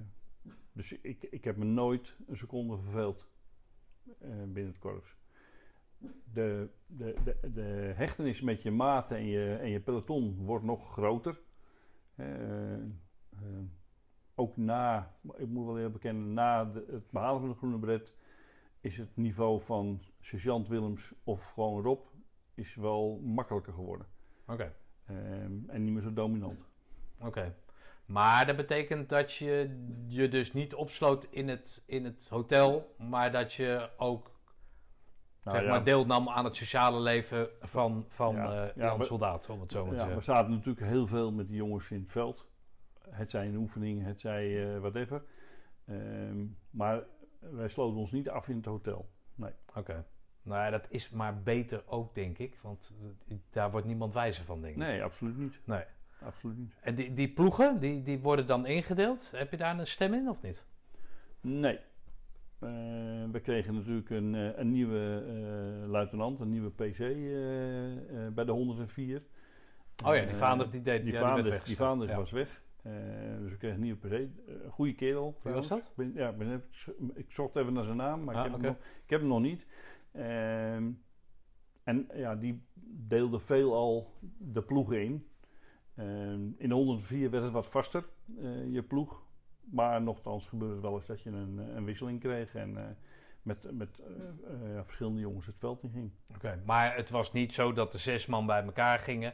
dus 0.73 0.93
ik, 0.93 1.23
ik 1.23 1.45
heb 1.45 1.57
me 1.57 1.65
nooit 1.65 2.17
een 2.27 2.37
seconde 2.37 2.79
verveeld 2.79 3.29
binnen 4.21 4.67
het 4.67 4.79
korps. 4.79 5.17
De, 6.33 6.69
de, 6.87 7.17
de, 7.25 7.53
de 7.53 7.93
hechtenis 7.97 8.41
met 8.41 8.63
je 8.63 8.71
maten 8.71 9.17
en 9.17 9.27
je, 9.27 9.55
en 9.55 9.69
je 9.69 9.81
peloton 9.81 10.45
wordt 10.45 10.65
nog 10.65 10.93
groter 10.93 11.41
ook 14.39 14.57
na, 14.57 15.15
ik 15.37 15.49
moet 15.49 15.67
wel 15.67 15.77
heel 15.77 15.91
bekennen, 15.91 16.33
na 16.33 16.65
de, 16.65 16.85
het 16.91 17.11
behalen 17.11 17.41
van 17.41 17.49
de 17.49 17.57
groene 17.57 17.79
bret 17.79 18.15
is 18.89 18.97
het 18.97 19.17
niveau 19.17 19.63
van 19.63 20.03
sergeant 20.21 20.69
Willems 20.69 21.13
of 21.25 21.51
gewoon 21.51 21.83
Rob 21.83 22.01
is 22.55 22.75
wel 22.75 23.21
makkelijker 23.25 23.73
geworden. 23.73 24.07
Oké. 24.47 24.73
Um, 25.11 25.65
en 25.69 25.85
niet 25.85 25.93
meer 25.93 26.03
zo 26.03 26.13
dominant. 26.13 26.69
Oké. 27.21 27.55
Maar 28.07 28.47
dat 28.47 28.57
betekent 28.57 29.09
dat 29.09 29.35
je 29.35 29.85
je 30.07 30.29
dus 30.29 30.53
niet 30.53 30.75
opsloot 30.75 31.27
in 31.31 31.49
het, 31.49 31.83
in 31.87 32.05
het 32.05 32.29
hotel, 32.29 32.95
maar 32.99 33.33
dat 33.33 33.53
je 33.53 33.91
ook 33.97 34.31
nou, 35.43 35.57
zeg 35.57 35.63
ja. 35.63 35.71
maar, 35.71 35.85
deelnam 35.85 36.29
aan 36.29 36.45
het 36.45 36.57
sociale 36.57 37.01
leven 37.01 37.49
van, 37.61 38.07
van 38.09 38.35
ja, 38.35 38.67
uh, 38.67 38.75
ja, 38.77 39.03
soldaat, 39.03 39.49
om 39.49 39.61
het 39.61 39.73
zo 39.73 39.83
maar 39.83 39.93
te 39.93 39.99
zeggen. 39.99 40.17
We 40.17 40.23
zaten 40.23 40.51
natuurlijk 40.51 40.87
heel 40.87 41.07
veel 41.07 41.33
met 41.33 41.49
die 41.49 41.57
jongens 41.57 41.91
in 41.91 42.01
het 42.01 42.11
veld. 42.11 42.47
Het 43.11 43.31
zij 43.31 43.47
een 43.47 43.57
oefening, 43.57 44.05
het 44.05 44.21
zij 44.21 44.75
uh, 44.75 44.79
whatever. 44.79 45.23
Um, 45.91 46.57
maar 46.71 47.03
wij 47.39 47.69
sloten 47.69 47.99
ons 47.99 48.13
niet 48.13 48.29
af 48.29 48.49
in 48.49 48.57
het 48.57 48.65
hotel. 48.65 49.09
Nee. 49.35 49.53
Oké. 49.69 49.79
Okay. 49.79 50.05
Nou 50.43 50.63
ja, 50.63 50.71
dat 50.71 50.87
is 50.91 51.11
maar 51.11 51.43
beter 51.43 51.83
ook, 51.87 52.15
denk 52.15 52.39
ik. 52.39 52.59
Want 52.63 52.95
daar 53.51 53.71
wordt 53.71 53.87
niemand 53.87 54.15
wijzer 54.15 54.45
van, 54.45 54.61
denk 54.61 54.73
ik. 54.73 54.79
Nee, 54.81 55.03
absoluut 55.03 55.39
niet. 55.39 55.61
Nee. 55.65 55.85
Absoluut 56.23 56.59
niet. 56.59 56.75
En 56.81 56.95
die, 56.95 57.15
die 57.15 57.29
ploegen, 57.29 57.81
die, 57.81 58.03
die 58.03 58.19
worden 58.19 58.47
dan 58.47 58.67
ingedeeld. 58.67 59.31
Heb 59.31 59.51
je 59.51 59.57
daar 59.57 59.79
een 59.79 59.87
stem 59.87 60.15
in 60.15 60.29
of 60.29 60.43
niet? 60.43 60.65
Nee. 61.41 61.79
Uh, 62.61 62.71
we 63.33 63.41
kregen 63.43 63.75
natuurlijk 63.75 64.11
een, 64.11 64.35
uh, 64.35 64.59
een 64.59 64.71
nieuwe 64.71 65.25
uh, 65.83 65.91
luitenant, 65.91 66.41
een 66.41 66.51
nieuwe 66.51 66.71
PC 66.71 66.99
bij 68.35 68.45
de 68.45 68.53
104. 68.53 69.23
Oh 70.05 70.15
ja, 70.15 70.25
die 70.25 70.35
Vaandrig 70.35 70.71
die 70.71 70.83
deed 70.83 71.05
die 71.05 71.17
Vaandrig, 71.17 71.65
die 71.65 71.77
Vaandrig 71.77 72.11
ja. 72.11 72.17
was 72.17 72.31
weg. 72.31 72.63
Uh, 72.87 72.93
dus 73.41 73.53
ik 73.53 73.59
kreeg 73.59 73.75
een 73.75 73.81
nieuwe 73.81 73.99
PC. 73.99 74.13
Een 74.47 74.71
goede 74.71 74.95
kerel. 74.95 75.39
Wie 75.43 75.53
was 75.53 75.69
dat? 75.69 75.93
Ben, 75.97 76.13
ja, 76.15 76.33
ben 76.33 76.47
even, 76.53 77.11
ik 77.15 77.33
zocht 77.33 77.57
even 77.57 77.73
naar 77.73 77.85
zijn 77.85 77.97
naam, 77.97 78.25
maar 78.25 78.35
ah, 78.35 78.45
ik, 78.45 78.51
heb 78.51 78.59
okay. 78.61 78.71
nog, 78.71 78.79
ik, 79.05 79.11
heb 79.11 79.21
hem 79.21 79.29
nog, 79.29 79.41
niet. 79.41 79.67
Uh, 80.13 80.75
en 81.83 82.09
ja, 82.15 82.37
die 82.37 82.63
deelde 82.85 83.39
veelal 83.39 84.13
de 84.39 84.63
ploegen 84.63 85.03
in. 85.03 85.29
Ehm, 85.95 86.41
in 86.57 86.69
de 86.69 86.75
104 86.75 87.31
werd 87.31 87.45
het 87.45 87.53
wat 87.53 87.67
vaster, 87.67 88.09
eh, 88.39 88.73
je 88.73 88.83
ploeg. 88.83 89.27
Maar 89.71 90.03
nogthans 90.03 90.49
gebeurde 90.49 90.75
het 90.75 90.83
wel 90.83 90.95
eens 90.95 91.07
dat 91.07 91.23
je 91.23 91.31
een, 91.31 91.59
een 91.59 91.85
wisseling 91.85 92.21
kreeg. 92.21 92.55
En 92.55 92.77
eh, 92.77 92.85
met, 93.43 93.73
met 93.73 94.01
uh, 94.01 94.81
verschillende 94.83 95.21
jongens 95.21 95.47
het 95.47 95.59
veld 95.59 95.83
in 95.83 95.91
ging. 95.91 96.11
Oké, 96.29 96.39
okay, 96.39 96.61
maar 96.65 96.97
het 96.97 97.11
was 97.11 97.33
niet 97.33 97.53
zo 97.53 97.73
dat 97.73 97.93
de 97.93 97.99
zes 97.99 98.27
man 98.27 98.47
bij 98.47 98.63
elkaar 98.63 98.99
gingen 98.99 99.33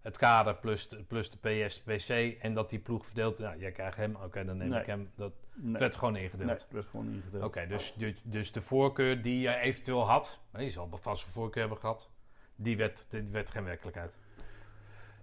het 0.00 0.18
kader 0.18 0.56
plus 0.56 0.88
de, 0.88 1.02
plus 1.02 1.30
de 1.30 1.64
PS, 1.66 1.80
PC 1.80 2.36
en 2.40 2.54
dat 2.54 2.70
die 2.70 2.78
ploeg 2.78 3.06
verdeelt. 3.06 3.38
Nou, 3.38 3.58
jij 3.58 3.72
krijgt 3.72 3.96
hem, 3.96 4.14
oké, 4.14 4.24
okay, 4.24 4.44
dan 4.44 4.56
neem 4.56 4.68
nee. 4.68 4.80
ik 4.80 4.86
hem. 4.86 5.10
Dat 5.14 5.32
nee. 5.54 5.80
werd 5.80 5.96
gewoon 5.96 6.16
ingedeeld. 6.16 6.48
Nee, 6.48 6.58
werd 6.70 6.86
gewoon 6.86 7.08
ingedeeld. 7.08 7.44
Oké, 7.44 7.44
okay, 7.44 7.66
dus, 7.66 7.94
dus, 7.94 8.22
dus 8.24 8.52
de 8.52 8.60
voorkeur 8.60 9.22
die 9.22 9.40
je 9.40 9.56
eventueel 9.56 10.08
had, 10.08 10.40
je 10.58 10.70
zal 10.70 10.88
vast 10.92 11.26
een 11.26 11.32
voorkeur 11.32 11.60
hebben 11.60 11.80
gehad, 11.80 12.10
die 12.56 12.76
werd, 12.76 13.06
die 13.08 13.22
werd 13.22 13.50
geen 13.50 13.64
werkelijkheid. 13.64 14.18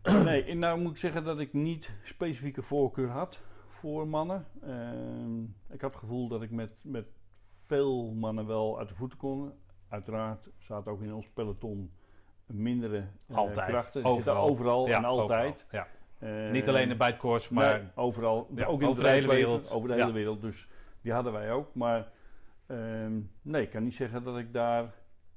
Nee, 0.03 0.55
nou 0.55 0.79
moet 0.79 0.91
ik 0.91 0.97
zeggen 0.97 1.23
dat 1.23 1.39
ik 1.39 1.53
niet 1.53 1.91
specifieke 2.03 2.61
voorkeur 2.61 3.09
had 3.09 3.41
voor 3.67 4.07
mannen. 4.07 4.45
Uh, 4.63 5.73
ik 5.73 5.81
had 5.81 5.91
het 5.91 5.99
gevoel 5.99 6.27
dat 6.27 6.41
ik 6.41 6.51
met, 6.51 6.75
met 6.81 7.07
veel 7.65 8.11
mannen 8.11 8.47
wel 8.47 8.79
uit 8.79 8.89
de 8.89 8.95
voeten 8.95 9.17
kon. 9.17 9.51
Uiteraard 9.89 10.49
zaten 10.57 10.91
ook 10.91 11.01
in 11.01 11.13
ons 11.13 11.29
peloton 11.29 11.91
mindere 12.47 13.07
altijd. 13.31 13.69
Uh, 13.69 13.73
krachten. 13.73 14.03
Overal, 14.03 14.87
en 14.87 15.05
altijd. 15.05 15.65
Overal, 15.67 15.87
uh, 16.19 16.51
Niet 16.51 16.67
alleen 16.67 16.97
bij 16.97 17.07
het 17.07 17.17
koers, 17.17 17.49
maar 17.49 17.79
nee, 17.79 17.87
overal. 17.95 18.49
Ja, 18.55 18.65
ook 18.65 18.81
in 18.81 18.87
over 18.87 19.03
de 19.03 19.09
hele 19.09 19.27
wereld. 19.27 19.71
Over 19.71 19.87
de 19.87 19.93
hele 19.93 20.11
wereld. 20.11 20.41
Dus 20.41 20.67
die 21.01 21.11
hadden 21.11 21.33
wij 21.33 21.51
ook. 21.51 21.75
Maar 21.75 22.07
uh, 22.67 22.77
nee, 23.41 23.61
ik 23.61 23.69
kan 23.69 23.83
niet 23.83 23.95
zeggen 23.95 24.23
dat 24.23 24.37
ik 24.37 24.53
daar 24.53 24.93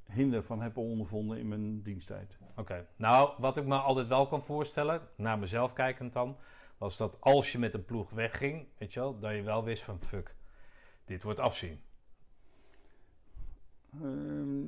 hinder 0.07 0.43
van 0.43 0.63
heb 0.63 0.77
ondervonden 0.77 1.39
in 1.39 1.49
mijn 1.49 1.83
diensttijd. 1.83 2.39
Oké. 2.51 2.61
Okay. 2.61 2.87
Nou, 2.97 3.33
wat 3.39 3.57
ik 3.57 3.65
me 3.65 3.77
altijd 3.77 4.07
wel 4.07 4.27
kan 4.27 4.43
voorstellen, 4.43 5.01
naar 5.17 5.39
mezelf 5.39 5.73
kijkend 5.73 6.13
dan, 6.13 6.37
was 6.79 6.97
dat 6.97 7.21
als 7.21 7.53
je 7.53 7.59
met 7.59 7.75
een 7.75 7.85
ploeg 7.85 8.11
wegging, 8.11 8.67
weet 8.79 8.93
je 8.93 9.01
wel, 9.01 9.19
dat 9.19 9.35
je 9.35 9.43
wel 9.43 9.65
wist 9.65 9.83
van 9.83 10.01
fuck, 10.01 10.35
dit 11.05 11.23
wordt 11.23 11.41
afzien. 11.41 11.81
Uh, 14.03 14.65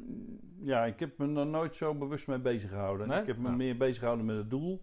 ja, 0.60 0.84
ik 0.84 1.00
heb 1.00 1.18
me 1.18 1.40
er 1.40 1.46
nooit 1.46 1.76
zo 1.76 1.94
bewust 1.94 2.26
mee 2.26 2.38
bezig 2.38 2.70
gehouden. 2.70 3.08
Nee? 3.08 3.20
Ik 3.20 3.26
heb 3.26 3.36
me 3.38 3.48
Ja. 3.48 3.54
meer 3.56 3.76
bezig 3.76 3.98
gehouden 3.98 4.26
met 4.26 4.36
het 4.36 4.50
doel. 4.50 4.82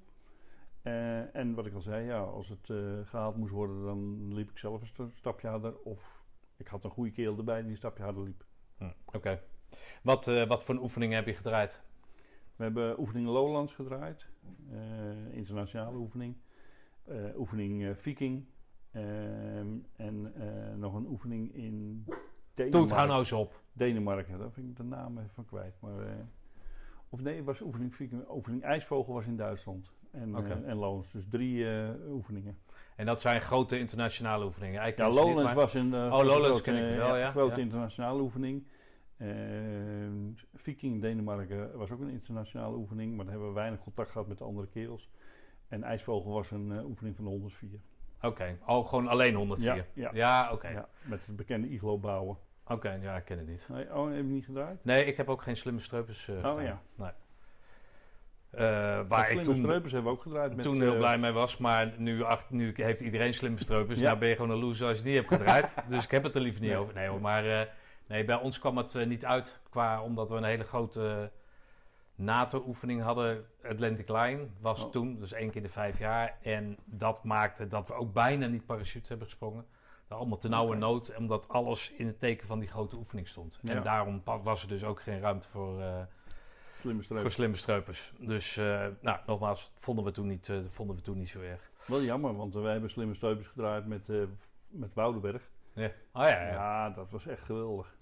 Eh, 0.81 1.35
en 1.35 1.53
wat 1.53 1.65
ik 1.65 1.73
al 1.73 1.81
zei, 1.81 2.05
ja, 2.05 2.19
als 2.19 2.49
het 2.49 2.69
eh, 2.69 2.77
gehaald 3.03 3.35
moest 3.37 3.51
worden, 3.51 3.83
dan 3.83 4.33
liep 4.33 4.49
ik 4.49 4.57
zelf 4.57 4.81
een 4.81 4.87
sta- 4.87 5.09
stapje 5.13 5.47
harder. 5.47 5.79
Of 5.83 6.23
ik 6.57 6.67
had 6.67 6.83
een 6.83 6.89
goede 6.89 7.11
kerel 7.11 7.37
erbij 7.37 7.61
die 7.61 7.69
een 7.71 7.77
stapje 7.77 8.03
harder 8.03 8.23
liep. 8.23 8.45
Hm, 8.77 8.89
Oké. 9.05 9.41
Wat, 10.03 10.27
eh, 10.27 10.47
wat 10.47 10.63
voor 10.63 10.75
een 10.75 10.81
oefening 10.81 11.13
heb 11.13 11.25
je 11.25 11.33
gedraaid? 11.33 11.83
We 12.55 12.63
hebben 12.63 12.99
oefening 12.99 13.27
Lowlands 13.27 13.73
gedraaid. 13.73 14.27
internationale 15.31 15.97
oefening. 15.97 16.35
Oefening 17.37 17.97
Viking. 17.99 18.45
Ehm, 18.91 19.67
en 19.95 20.33
nog 20.79 20.93
een 20.95 21.05
oefening 21.07 21.53
in 21.55 22.05
Denemarken. 22.63 22.95
hou 22.95 23.07
nou 23.07 23.19
eens 23.19 23.31
op. 23.31 23.61
Denemarken, 23.73 24.39
daar 24.39 24.51
vind 24.51 24.69
ik 24.69 24.75
de 24.77 24.83
naam 24.83 25.17
even 25.17 25.29
van 25.33 25.45
kwijt. 25.45 25.75
Maar, 25.79 25.99
eh, 25.99 26.11
of 27.09 27.21
nee, 27.21 27.35
het 27.35 27.45
was 27.45 27.61
oefening, 27.61 27.93
oefening 28.29 28.63
IJsvogel 28.63 29.13
was 29.13 29.25
in 29.25 29.35
Duitsland. 29.37 29.91
En, 30.11 30.37
Oké. 30.37 30.47
eh, 30.63 30.69
en 30.69 30.75
Lowlands, 30.75 31.11
dus 31.11 31.23
drie 31.29 31.69
eh, 31.71 31.89
oefeningen. 32.11 32.57
En 32.95 33.05
dat 33.05 33.21
zijn 33.21 33.41
grote 33.41 33.79
internationale 33.79 34.45
oefeningen. 34.45 34.73
Ja, 34.75 34.81
Eigenlijk 34.81 35.13
Lowlands 35.13 35.53
was 35.53 35.73
een 35.73 35.93
Oh, 35.93 36.09
was 36.09 36.19
een 36.21 36.25
Lowlands 36.27 36.47
grote, 36.61 36.61
ken 36.61 36.89
ik 36.89 36.95
wel, 36.95 37.17
ja. 37.17 37.29
grote 37.29 37.55
Ja. 37.55 37.61
internationale 37.61 38.21
oefening. 38.21 38.67
Ehm, 39.17 40.31
Viking 40.53 41.01
Denemarken 41.01 41.77
was 41.77 41.91
ook 41.91 41.99
een 41.99 42.09
internationale 42.09 42.75
oefening, 42.77 43.15
maar 43.15 43.23
daar 43.25 43.33
hebben 43.33 43.49
we 43.53 43.59
weinig 43.59 43.79
contact 43.79 44.11
gehad 44.11 44.27
met 44.27 44.37
de 44.37 44.43
andere 44.43 44.67
kerels. 44.67 45.09
En 45.67 45.83
IJsvogel 45.83 46.31
was 46.31 46.51
een 46.51 46.71
oefening 46.83 47.15
van 47.15 47.25
de 47.25 47.31
104. 47.31 47.79
Oké. 48.21 48.57
Oh, 48.65 48.87
gewoon 48.87 49.07
alleen 49.07 49.35
104? 49.35 49.87
Ja, 49.93 50.09
ja. 50.13 50.51
oké. 50.51 50.67
Ja, 50.69 50.87
met 51.01 51.25
het 51.25 51.35
bekende 51.35 51.69
iglo 51.69 51.97
bouwen. 51.97 52.37
Oké, 52.69 52.99
ja, 53.01 53.15
ik 53.15 53.25
ken 53.25 53.37
het 53.37 53.47
niet. 53.47 53.67
Nee, 53.69 53.93
oh, 53.95 54.07
heb 54.07 54.15
je 54.15 54.23
niet 54.23 54.45
gedraaid? 54.45 54.85
Nee, 54.85 55.05
ik 55.05 55.17
heb 55.17 55.29
ook 55.29 55.41
geen 55.41 55.57
slimme 55.57 55.79
streupers 55.79 56.27
eh 56.27 56.35
Oh, 56.35 56.41
gedaan. 56.41 56.63
ja. 56.63 56.81
Nee. 56.95 57.09
Eh, 58.49 58.61
waar 59.07 59.19
ik 59.19 59.25
Slimme 59.25 59.43
toen, 59.43 59.55
streupers 59.55 59.91
hebben 59.91 60.11
we 60.11 60.17
ook 60.17 60.23
gedraaid. 60.23 60.55
Met, 60.55 60.65
toen 60.65 60.81
heel 60.81 60.91
eh, 60.91 60.97
blij 60.97 61.17
mee 61.17 61.31
was, 61.31 61.57
maar 61.57 61.93
nu, 61.97 62.23
nu 62.49 62.73
heeft 62.75 62.99
iedereen 63.01 63.33
slimme 63.33 63.57
streupers. 63.59 63.99
Ja. 63.99 64.05
Nou 64.05 64.19
ben 64.19 64.29
je 64.29 64.35
gewoon 64.35 64.49
een 64.51 64.57
loser 64.57 64.87
als 64.87 64.97
je 64.97 65.03
die 65.03 65.15
hebt 65.15 65.27
gedraaid. 65.27 65.73
dus 65.89 66.03
ik 66.03 66.11
heb 66.11 66.23
het 66.23 66.35
er 66.35 66.41
liever 66.41 66.61
niet 66.61 66.69
Nee. 66.69 66.79
over. 66.79 66.93
Nee 66.93 67.07
hoor, 67.07 67.21
maar 67.21 67.69
nee, 68.07 68.23
bij 68.25 68.35
ons 68.35 68.59
kwam 68.59 68.77
het 68.77 69.05
niet 69.05 69.25
uit. 69.25 69.59
Qua, 69.69 70.01
omdat 70.01 70.29
we 70.29 70.35
een 70.35 70.43
hele 70.43 70.63
grote 70.63 71.31
NATO-oefening 72.15 73.01
hadden. 73.01 73.45
Atlantic 73.63 74.09
Line 74.09 74.47
was 74.59 74.83
Oh. 74.83 74.91
toen, 74.91 75.19
dus 75.19 75.33
één 75.33 75.49
keer 75.49 75.61
de 75.61 75.69
vijf 75.69 75.99
jaar. 75.99 76.37
En 76.41 76.77
dat 76.85 77.23
maakte 77.23 77.67
dat 77.67 77.87
we 77.87 77.93
ook 77.93 78.13
bijna 78.13 78.47
niet 78.47 78.65
parachute 78.65 79.07
hebben 79.07 79.27
gesprongen. 79.27 79.65
Allemaal 80.09 80.37
te 80.37 80.49
nauwe 80.49 80.75
nood, 80.75 81.15
omdat 81.15 81.47
alles 81.47 81.91
in 81.91 82.07
het 82.07 82.19
teken 82.19 82.47
van 82.47 82.59
die 82.59 82.69
grote 82.69 82.95
oefening 82.95 83.27
stond. 83.27 83.59
Ja. 83.61 83.75
En 83.75 83.83
daarom 83.83 84.21
was 84.43 84.61
er 84.61 84.67
dus 84.67 84.83
ook 84.83 85.01
geen 85.01 85.19
ruimte 85.19 85.49
voor, 85.49 85.81
eh, 85.81 86.01
Slimme 86.79 86.93
voor 86.93 87.03
streupers. 87.03 87.33
slimme 87.33 87.55
streupers. 87.55 88.13
Dus, 88.19 88.57
eh, 88.57 88.87
nou, 89.01 89.19
nogmaals, 89.25 89.71
vonden 89.75 90.05
we 90.05 90.11
toen 90.11 90.27
niet, 90.27 90.49
eh, 90.49 90.57
vonden 90.67 90.95
we 90.95 91.01
toen 91.01 91.17
niet 91.17 91.29
zo 91.29 91.39
erg. 91.39 91.71
Wel 91.85 92.01
jammer, 92.01 92.35
want 92.35 92.53
wij 92.53 92.71
hebben 92.71 92.89
slimme 92.89 93.13
streupers 93.13 93.47
gedraaid 93.47 93.85
met, 93.85 94.07
met 94.67 94.93
Woudenberg. 94.93 95.49
Ja. 95.73 95.91
Oh 96.13 96.23
ja, 96.23 96.27
ja. 96.27 96.45
Ja. 96.45 96.51
ja. 96.51 96.89
dat 96.89 97.11
was 97.11 97.27
echt 97.27 97.43
geweldig. 97.43 97.95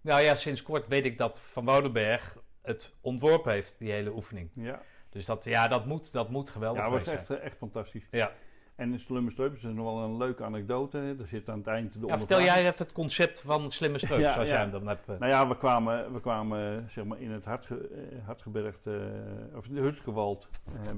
Nou 0.00 0.22
ja, 0.22 0.34
sinds 0.34 0.62
kort 0.62 0.86
weet 0.86 1.04
ik 1.04 1.18
dat 1.18 1.40
Van 1.40 1.64
Woudenberg 1.64 2.38
het 2.62 2.94
ontworpen 3.00 3.52
heeft, 3.52 3.78
die 3.78 3.90
hele 3.92 4.12
oefening. 4.12 4.50
Ja, 4.54 4.82
Dus 5.10 5.24
dat, 5.24 5.44
ja, 5.44 5.68
dat 5.68 5.86
moet, 5.86 6.12
dat 6.12 6.30
moet 6.30 6.50
geweldig 6.50 6.82
ja 6.82 6.90
dat 6.90 7.04
was 7.04 7.14
echt, 7.14 7.30
echt 7.30 7.56
fantastisch. 7.56 8.08
Ja. 8.10 8.32
En 8.76 8.92
in 8.92 8.98
Slimme 8.98 9.30
Streups 9.30 9.56
is 9.56 9.62
nog 9.62 9.84
wel 9.84 9.98
een 9.98 10.16
leuke 10.16 10.44
anekdote. 10.44 11.16
Er 11.18 11.26
zit 11.26 11.48
aan 11.48 11.58
het 11.58 11.66
eind 11.66 12.00
de 12.00 12.06
ja, 12.06 12.18
Vertel 12.18 12.42
jij 12.42 12.58
even 12.58 12.86
het 12.86 12.92
concept 12.92 13.40
van 13.40 13.70
Slimme 13.70 13.98
Streups, 13.98 14.22
ja, 14.22 14.32
zoals 14.32 14.48
jij 14.48 14.58
hem 14.58 14.70
dan 14.70 14.86
hebt... 14.86 15.06
Nou 15.06 15.26
ja, 15.26 15.48
we 15.48 15.56
kwamen, 15.56 16.12
we 16.12 16.20
kwamen 16.20 16.90
zeg 16.90 17.04
maar 17.04 17.20
in 17.20 17.30
het 17.30 17.44
Hartge, 17.44 17.88
Hartgebergte, 18.24 19.10
of 19.54 19.66
in 19.66 19.74
de 19.74 19.80
Hutsgewald 19.80 20.48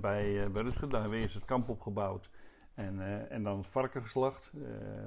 bij, 0.01 0.51
bij 0.53 0.63
Rutger. 0.63 0.89
Daar 0.89 1.01
hebben 1.01 1.19
we 1.19 1.25
eerst 1.25 1.35
het 1.35 1.45
kamp 1.45 1.69
opgebouwd. 1.69 2.31
En, 2.75 3.29
en 3.31 3.43
dan 3.43 3.59
het 3.59 3.67
varken 3.67 4.03
geslacht. 4.03 4.51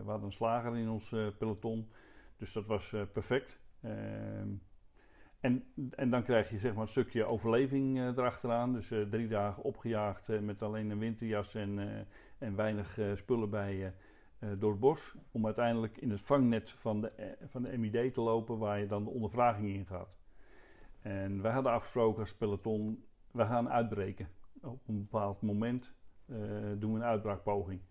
we 0.04 0.10
hadden 0.10 0.26
een 0.26 0.32
slager 0.32 0.78
in 0.78 0.90
ons 0.90 1.16
peloton. 1.38 1.92
Dus 2.38 2.54
dat 2.54 2.68
was 2.68 2.94
perfect. 3.14 3.60
Ehm, 3.82 4.50
en, 5.40 5.64
en 5.96 6.10
dan 6.10 6.24
krijg 6.24 6.50
je 6.50 6.58
zeg 6.58 6.74
maar 6.74 6.82
een 6.82 6.88
stukje 6.88 7.26
overleving 7.26 7.98
uh, 7.98 8.06
erachteraan. 8.06 8.74
Dus 8.74 8.92
uh, 8.92 9.02
drie 9.10 9.28
dagen 9.28 9.64
opgejaagd 9.64 10.30
uh, 10.30 10.40
met 10.40 10.62
alleen 10.62 10.90
een 10.90 11.00
winterjas 11.00 11.56
en, 11.56 11.80
en 12.42 12.56
weinig 12.56 13.00
spullen 13.14 13.50
bij 13.50 13.76
je 13.76 13.92
door 14.58 14.72
het 14.72 14.80
bos. 14.80 15.16
Om 15.32 15.46
uiteindelijk 15.46 15.98
in 15.98 16.12
het 16.12 16.22
vangnet 16.22 16.70
van 16.72 17.02
de, 17.02 17.36
van 17.46 17.62
de 17.62 17.78
MID 17.78 18.14
te 18.14 18.22
lopen 18.22 18.58
waar 18.58 18.80
je 18.80 18.88
dan 18.88 19.04
de 19.04 19.10
ondervraging 19.10 19.70
in 19.70 19.86
gaat. 19.86 20.18
En 21.02 21.42
wij 21.42 21.52
hadden 21.52 21.72
afgesproken 21.72 22.20
als 22.20 22.36
peloton, 22.36 23.04
we 23.32 23.46
gaan 23.46 23.70
uitbreken. 23.70 24.28
Op 24.62 24.88
een 24.88 25.00
bepaald 25.00 25.42
moment 25.42 25.94
doen 26.78 26.94
we 26.94 27.00
een 27.00 27.04
uitbraakpoging. 27.04 27.82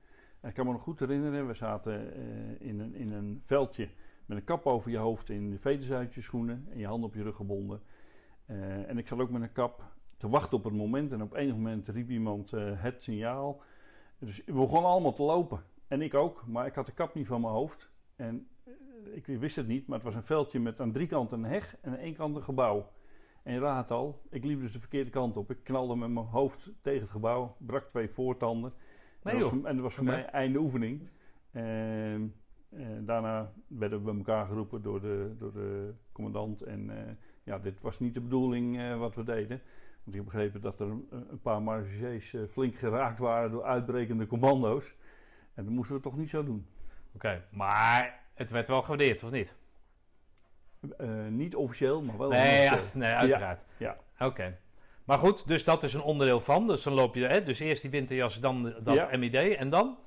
En 0.40 0.48
ik 0.48 0.54
kan 0.54 0.66
me 0.66 0.72
nog 0.72 0.82
goed 0.82 1.00
herinneren, 1.00 1.46
we 1.46 1.54
zaten 1.54 2.14
in, 2.60 2.80
een, 2.80 2.94
in 2.94 3.12
een 3.12 3.40
veldje 3.42 3.88
met 4.26 4.38
een 4.38 4.44
kap 4.44 4.66
over 4.66 4.90
je 4.90 4.96
hoofd 4.96 5.30
in 5.30 5.50
de 5.50 6.06
schoenen 6.10 6.66
en 6.70 6.78
je 6.78 6.86
handen 6.86 7.08
op 7.08 7.14
je 7.14 7.22
rug 7.22 7.36
gebonden. 7.36 7.80
En 8.86 8.98
ik 8.98 9.06
zat 9.06 9.18
ook 9.18 9.30
met 9.30 9.42
een 9.42 9.52
kap 9.52 9.84
te 10.16 10.28
wachten 10.28 10.58
op 10.58 10.64
het 10.64 10.74
moment. 10.74 11.12
En 11.12 11.22
op 11.22 11.34
enig 11.34 11.54
moment 11.54 11.88
riep 11.88 12.10
iemand 12.10 12.50
het 12.56 13.02
signaal. 13.02 13.62
Dus 14.20 14.42
we 14.46 14.52
begonnen 14.52 14.90
allemaal 14.90 15.12
te 15.12 15.22
lopen. 15.22 15.62
En 15.88 16.02
ik 16.02 16.14
ook, 16.14 16.44
maar 16.46 16.66
ik 16.66 16.74
had 16.74 16.86
de 16.86 16.92
kap 16.92 17.14
niet 17.14 17.26
van 17.26 17.40
mijn 17.40 17.52
hoofd. 17.52 17.90
En 18.16 18.48
uh, 18.64 18.74
ik 19.16 19.26
wist 19.26 19.56
het 19.56 19.66
niet, 19.66 19.86
maar 19.86 19.96
het 19.96 20.06
was 20.06 20.14
een 20.14 20.22
veldje 20.22 20.60
met 20.60 20.80
aan 20.80 20.92
drie 20.92 21.06
kanten 21.06 21.38
een 21.38 21.50
heg 21.50 21.76
en 21.80 21.90
aan 21.92 21.98
één 21.98 22.14
kant 22.14 22.36
een 22.36 22.42
gebouw. 22.42 22.90
En 23.42 23.52
je 23.52 23.60
raadt 23.60 23.90
al, 23.90 24.22
ik 24.30 24.44
liep 24.44 24.60
dus 24.60 24.72
de 24.72 24.80
verkeerde 24.80 25.10
kant 25.10 25.36
op. 25.36 25.50
Ik 25.50 25.64
knalde 25.64 25.96
met 25.96 26.10
mijn 26.10 26.26
hoofd 26.26 26.72
tegen 26.80 27.00
het 27.00 27.10
gebouw, 27.10 27.56
brak 27.58 27.88
twee 27.88 28.10
voortanden. 28.10 28.72
Nee, 29.22 29.34
en, 29.34 29.40
dat 29.40 29.50
was, 29.50 29.62
en 29.62 29.74
dat 29.74 29.84
was 29.84 29.94
voor 29.94 30.04
mij 30.04 30.24
einde 30.24 30.58
oefening. 30.58 31.08
Ehm, 31.52 32.26
en 32.70 33.04
daarna 33.04 33.52
werden 33.66 33.98
we 33.98 34.04
bij 34.04 34.16
elkaar 34.16 34.46
geroepen 34.46 34.82
door 34.82 35.00
de, 35.00 35.34
door 35.38 35.52
de 35.52 35.94
commandant. 36.12 36.62
En 36.62 36.88
uh, 36.88 36.96
ja, 37.42 37.58
dit 37.58 37.80
was 37.80 38.00
niet 38.00 38.14
de 38.14 38.20
bedoeling 38.20 38.76
uh, 38.76 38.98
wat 38.98 39.14
we 39.14 39.22
deden. 39.22 39.60
Want 40.04 40.16
ik 40.16 40.22
heb 40.22 40.24
begrepen 40.24 40.60
dat 40.60 40.80
er 40.80 40.86
een, 40.86 41.40
paar 41.42 41.62
margés 41.62 42.32
uh, 42.32 42.48
flink 42.48 42.78
geraakt 42.78 43.18
waren 43.18 43.50
door 43.50 43.64
uitbrekende 43.64 44.26
commando's. 44.26 44.94
En 45.54 45.64
dat 45.64 45.72
moesten 45.72 45.96
we 45.96 46.02
toch 46.02 46.16
niet 46.16 46.30
zo 46.30 46.44
doen. 46.44 46.66
Oké, 47.14 47.44
maar 47.50 48.20
het 48.34 48.50
werd 48.50 48.68
wel 48.68 48.82
gewaardeerd, 48.82 49.22
of 49.22 49.30
niet? 49.30 49.56
niet 51.28 51.54
officieel, 51.56 52.02
maar 52.02 52.18
wel 52.18 52.28
nee, 52.28 52.62
ja, 52.62 52.80
nee, 52.92 53.12
uiteraard. 53.12 53.64
Ja. 53.76 53.96
ja. 54.18 54.26
Oké. 54.26 54.58
Maar 55.04 55.18
goed, 55.18 55.46
dus 55.46 55.64
dat 55.64 55.82
is 55.82 55.94
een 55.94 56.02
onderdeel 56.02 56.40
van. 56.40 56.66
Dus 56.66 56.82
dan 56.82 56.92
loop 56.92 57.14
je, 57.14 57.26
hè, 57.26 57.42
dus 57.42 57.58
eerst 57.58 57.82
die 57.82 57.90
winterjas, 57.90 58.40
dan 58.40 58.74
dat 58.82 59.16
MID 59.16 59.34
en 59.34 59.70
dan? 59.70 59.98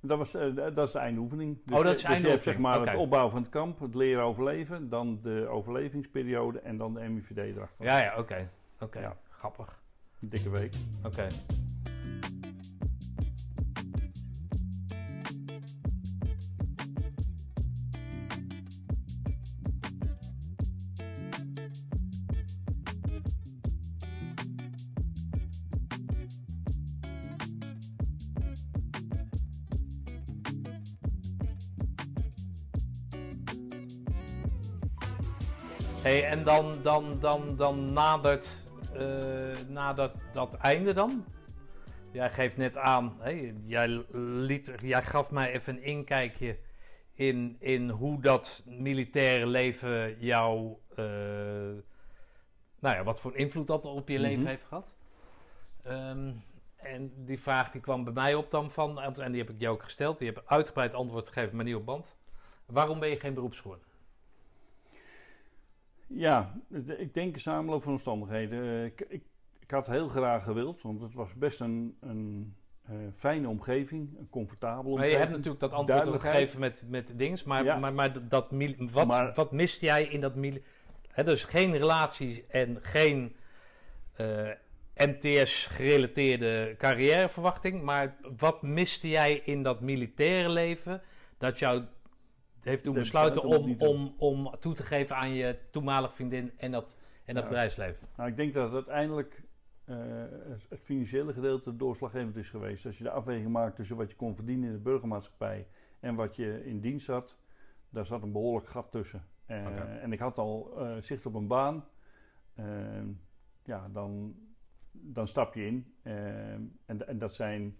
Dat, 0.00 0.18
was, 0.18 0.34
uh, 0.34 0.56
dat 0.74 0.86
is 0.86 0.92
de 0.92 0.98
eindoefening. 0.98 1.58
Dus, 1.64 1.78
oh, 1.78 1.84
dat 1.84 1.96
is 1.96 2.02
dus 2.02 2.20
je 2.20 2.28
hebt 2.28 2.42
zeg 2.42 2.58
maar 2.58 2.80
het 2.80 2.94
opbouwen 2.94 3.32
van 3.32 3.42
het 3.42 3.50
kamp, 3.50 3.80
het 3.80 3.94
leren 3.94 4.22
overleven, 4.22 4.88
dan 4.88 5.18
de 5.22 5.46
overlevingsperiode 5.50 6.60
en 6.60 6.76
dan 6.76 6.94
de 6.94 7.00
MIVD 7.00 7.56
erachter. 7.56 7.86
Ja, 7.86 7.98
ja, 7.98 8.18
oké. 8.18 8.50
Oké, 8.80 9.00
ja. 9.00 9.16
Grappig. 9.46 9.78
Dikke 10.20 10.50
week. 10.50 10.74
Oké. 11.04 11.28
Hey, 36.02 36.24
en 36.24 36.44
dan, 36.44 36.82
dan, 36.82 37.18
dan, 37.20 37.56
dan 37.56 37.92
nadert, 37.92 38.48
uh, 39.00 39.68
nadert 39.68 40.14
dat 40.32 40.54
einde 40.54 40.92
dan? 40.92 41.24
Jij 42.12 42.30
geeft 42.30 42.56
net 42.56 42.76
aan, 42.76 43.16
jij, 43.64 44.04
liet, 44.12 44.72
jij 44.82 45.02
gaf 45.02 45.30
mij 45.30 45.52
even 45.52 45.74
een 45.76 45.82
inkijkje 45.82 46.58
in, 47.14 47.56
in 47.60 47.88
hoe 47.88 48.20
dat 48.20 48.62
militaire 48.66 49.46
leven 49.46 50.18
jou, 50.18 50.76
uh, 50.90 51.06
nou 52.80 52.96
ja, 52.96 53.04
wat 53.04 53.20
voor 53.20 53.36
invloed 53.36 53.66
dat 53.66 53.84
op 53.84 54.08
je 54.08 54.18
leven 54.18 54.40
mhm. 54.40 54.48
heeft 54.48 54.64
gehad. 54.64 54.96
Um, 55.86 56.42
en 56.76 57.24
die 57.24 57.40
vraag 57.40 57.70
die 57.70 57.80
kwam 57.80 58.04
bij 58.04 58.12
mij 58.12 58.34
op 58.34 58.50
dan 58.50 58.70
van, 58.70 59.00
en 59.00 59.32
die 59.32 59.40
heb 59.40 59.50
ik 59.50 59.60
jou 59.60 59.74
ook 59.74 59.82
gesteld, 59.82 60.18
die 60.18 60.28
heb 60.28 60.42
uitgebreid 60.46 60.94
antwoord 60.94 61.28
gegeven, 61.28 61.56
maar 61.56 61.64
niet 61.64 61.74
op 61.74 61.86
band. 61.86 62.16
Waarom 62.66 63.00
ben 63.00 63.08
je 63.08 63.20
geen 63.20 63.34
beroepsgeworden? 63.34 63.85
Ja, 66.06 66.60
ik 66.98 67.14
denk 67.14 67.34
een 67.34 67.40
samenloop 67.40 67.82
van 67.82 67.92
omstandigheden. 67.92 68.84
Ik, 68.84 69.00
ik, 69.08 69.22
ik, 69.58 69.70
had 69.70 69.86
heel 69.86 70.08
graag 70.08 70.44
gewild, 70.44 70.82
want 70.82 71.00
het 71.00 71.14
was 71.14 71.34
best 71.34 71.60
een, 71.60 71.96
een 72.00 72.54
uh, 72.90 72.96
fijne 73.14 73.48
omgeving, 73.48 74.18
een 74.18 74.28
comfortabele 74.30 74.88
omgeving. 74.88 74.98
Maar 74.98 75.08
je 75.08 75.16
hebt 75.16 75.30
natuurlijk 75.30 75.60
dat 75.60 75.72
antwoord 75.72 76.08
ook 76.08 76.20
gegeven 76.20 76.60
met, 76.60 76.82
met 76.88 77.12
dings, 77.16 77.44
maar, 77.44 77.64
ja. 77.64 77.76
maar, 77.78 77.92
maar, 77.92 78.28
dat, 78.28 78.46
wat, 78.92 79.06
maar, 79.06 79.34
wat 79.34 79.52
mist 79.52 79.80
jij 79.80 80.04
in 80.04 80.20
dat... 80.20 80.34
dus 81.24 81.44
geen 81.44 81.76
relaties 81.76 82.46
en 82.46 82.78
geen 82.80 83.36
uh, 84.20 84.50
eh, 84.50 84.56
MTS-gerelateerde 84.96 86.74
carrièreverwachting, 86.78 87.82
maar 87.82 88.16
wat 88.36 88.62
miste 88.62 89.08
jij 89.08 89.42
in 89.44 89.62
dat 89.62 89.80
militaire 89.80 90.48
leven 90.48 91.02
dat 91.38 91.58
jou 91.58 91.84
heeft 92.66 92.84
toen 92.84 92.94
besloten 92.94 93.42
om, 93.42 93.74
om, 93.78 94.14
om 94.18 94.54
toe 94.58 94.74
te 94.74 94.82
geven 94.82 95.16
aan 95.16 95.34
je 95.34 95.58
toenmalige 95.70 96.14
vriendin 96.14 96.52
en 96.56 96.70
dat, 96.70 96.98
en 97.24 97.34
dat 97.34 97.44
bedrijfsleven? 97.44 98.08
Nou, 98.16 98.30
ik 98.30 98.36
denk 98.36 98.54
dat 98.54 98.72
uiteindelijk 98.72 99.42
uh, 99.84 99.96
het 100.68 100.80
financiële 100.80 101.32
gedeelte 101.32 101.76
doorslaggevend 101.76 102.36
is 102.36 102.48
geweest. 102.48 102.86
Als 102.86 102.98
je 102.98 103.04
de 103.04 103.10
afweging 103.10 103.48
maakt 103.48 103.76
tussen 103.76 103.96
wat 103.96 104.10
je 104.10 104.16
kon 104.16 104.34
verdienen 104.34 104.68
in 104.68 104.74
de 104.74 104.80
burgermaatschappij 104.80 105.66
en 106.00 106.14
wat 106.14 106.36
je 106.36 106.64
in 106.64 106.80
dienst 106.80 107.06
had, 107.06 107.36
daar 107.88 108.06
zat 108.06 108.22
een 108.22 108.32
behoorlijk 108.32 108.68
gat 108.68 108.90
tussen. 108.90 109.24
Uh, 109.48 110.02
En 110.02 110.12
ik 110.12 110.18
had 110.18 110.38
al 110.38 110.74
uh, 110.78 110.96
zicht 111.00 111.26
op 111.26 111.34
een 111.34 111.46
baan. 111.46 111.84
Ehm, 112.54 113.08
ja, 113.64 113.88
dan, 113.88 114.36
dan 114.92 115.28
stap 115.28 115.54
je 115.54 115.66
in. 115.66 115.94
Ehm, 116.02 116.62
en, 116.86 117.06
en 117.08 117.18
dat 117.18 117.34
zijn 117.34 117.78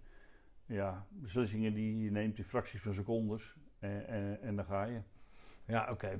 ja, 0.65 1.07
beslissingen 1.09 1.73
die 1.73 2.03
je 2.03 2.11
neemt 2.11 2.37
in 2.37 2.43
fracties 2.43 2.81
van 2.81 2.93
secondes. 2.93 3.55
En, 3.79 4.07
en, 4.07 4.41
en 4.41 4.55
dan 4.55 4.65
ga 4.65 4.83
je. 4.83 5.01
Ja, 5.65 5.87
oké. 5.91 6.19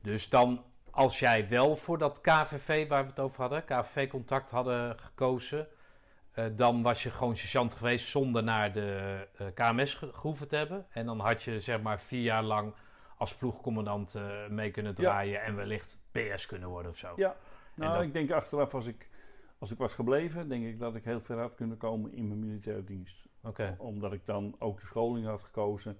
Dus 0.00 0.28
dan, 0.28 0.64
als 0.90 1.18
jij 1.18 1.48
wel 1.48 1.76
voor 1.76 1.98
dat 1.98 2.20
KVV 2.20 2.88
waar 2.88 3.02
we 3.02 3.08
het 3.08 3.20
over 3.20 3.40
hadden, 3.40 3.64
KVV-contact 3.64 4.50
hadden 4.50 4.98
gekozen, 4.98 5.68
uh, 6.34 6.44
dan 6.56 6.82
was 6.82 7.02
je 7.02 7.10
gewoon 7.10 7.36
sergeant 7.36 7.74
geweest 7.74 8.08
zonder 8.08 8.42
naar 8.42 8.72
de 8.72 9.26
uh, 9.40 9.46
eh, 9.46 9.54
KMS 9.54 9.94
gehoeven 9.94 10.48
te 10.48 10.56
hebben. 10.56 10.86
En 10.90 11.06
dan 11.06 11.20
had 11.20 11.42
je 11.42 11.60
zeg 11.60 11.82
maar 11.82 12.00
vier 12.00 12.22
jaar 12.22 12.42
lang 12.42 12.74
als 13.16 13.36
ploegcommandant 13.36 14.14
uh, 14.14 14.46
mee 14.48 14.70
kunnen 14.70 14.94
draaien 14.94 15.32
ja. 15.32 15.40
en 15.40 15.56
wellicht 15.56 15.98
PS 16.12 16.46
kunnen 16.46 16.68
worden 16.68 16.90
of 16.90 16.96
zo. 16.96 17.12
Ja, 17.16 17.36
nou, 17.74 17.94
dat... 17.94 18.02
ik 18.02 18.12
denk 18.12 18.30
achteraf 18.30 18.74
als 18.74 18.86
ik, 18.86 19.08
als 19.58 19.70
ik 19.70 19.78
was 19.78 19.94
gebleven, 19.94 20.48
denk 20.48 20.64
ik 20.64 20.78
dat 20.78 20.94
ik 20.94 21.04
heel 21.04 21.20
ver 21.20 21.38
had 21.38 21.54
kunnen 21.54 21.76
komen 21.76 22.12
in 22.12 22.28
mijn 22.28 22.40
militaire 22.40 22.84
dienst. 22.84 23.28
Oké. 23.42 23.74
Omdat 23.78 24.12
ik 24.12 24.26
dan 24.26 24.56
ook 24.58 24.80
de 24.80 24.86
scholing 24.86 25.26
had 25.26 25.42
gekozen. 25.42 25.98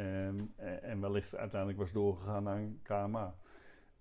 Um, 0.00 0.52
en 0.82 1.00
wellicht 1.00 1.36
uiteindelijk 1.36 1.80
was 1.80 1.92
doorgegaan 1.92 2.42
naar 2.42 2.56
een 2.56 2.80
KMA. 2.82 3.34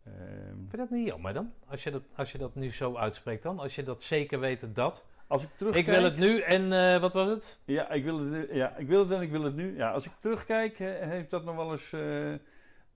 Um, 0.08 0.14
Vind 0.58 0.72
je 0.72 0.78
dat 0.78 0.90
niet 0.90 1.08
jammer 1.08 1.34
dan? 1.34 1.54
Als 1.68 1.84
je 1.84 1.92
dat, 1.92 2.04
als 2.16 2.32
je 2.32 2.38
dat 2.38 2.56
nu 2.56 2.72
zo 2.72 2.96
uitspreekt 2.96 3.44
dan? 3.44 3.60
Als 3.60 3.76
je 3.76 3.84
dat 3.84 4.04
zeker 4.04 4.40
weet 4.40 4.76
dat... 4.76 5.06
Als 5.28 5.44
ik 5.44 5.50
terugkijk... 5.56 5.88
Ik 5.88 5.94
wil 5.94 6.04
het 6.04 6.18
nu 6.18 6.40
en 6.40 6.72
uh, 6.72 6.98
wat 6.98 7.14
was 7.14 7.30
het? 7.30 7.62
Ja 7.66 7.90
ik, 7.90 8.04
wil 8.04 8.20
het, 8.20 8.50
ja, 8.52 8.76
ik 8.76 8.88
wil 8.88 9.00
het 9.00 9.12
en 9.12 9.22
ik 9.22 9.32
wil 9.32 9.44
het 9.44 9.56
nu. 9.56 9.76
Ja, 9.76 9.92
als 9.92 10.06
ik 10.06 10.12
terugkijk, 10.20 10.78
heeft 10.78 11.30
dat 11.30 11.44
nog 11.44 11.56
wel 11.56 11.72
eens 11.72 11.92
uh, 11.92 12.34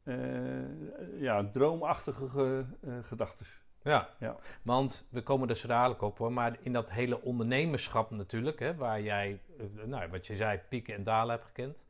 uh, 0.03 1.21
ja, 1.21 1.49
droomachtige 1.51 2.65
gedachten. 3.01 3.45
Ja. 3.83 4.09
ja, 4.19 4.35
want 4.61 5.07
we 5.09 5.21
komen 5.21 5.49
er 5.49 5.55
zo 5.55 5.67
dadelijk 5.67 6.01
op 6.01 6.17
hoor. 6.17 6.31
Maar 6.31 6.57
in 6.59 6.73
dat 6.73 6.91
hele 6.91 7.21
ondernemerschap 7.21 8.11
natuurlijk, 8.11 8.59
hè, 8.59 8.75
waar 8.75 9.01
jij, 9.01 9.39
nou, 9.85 10.11
wat 10.11 10.27
je 10.27 10.35
zei, 10.35 10.59
pieken 10.69 10.95
en 10.95 11.03
dalen 11.03 11.35
hebt 11.35 11.45
gekend. 11.45 11.83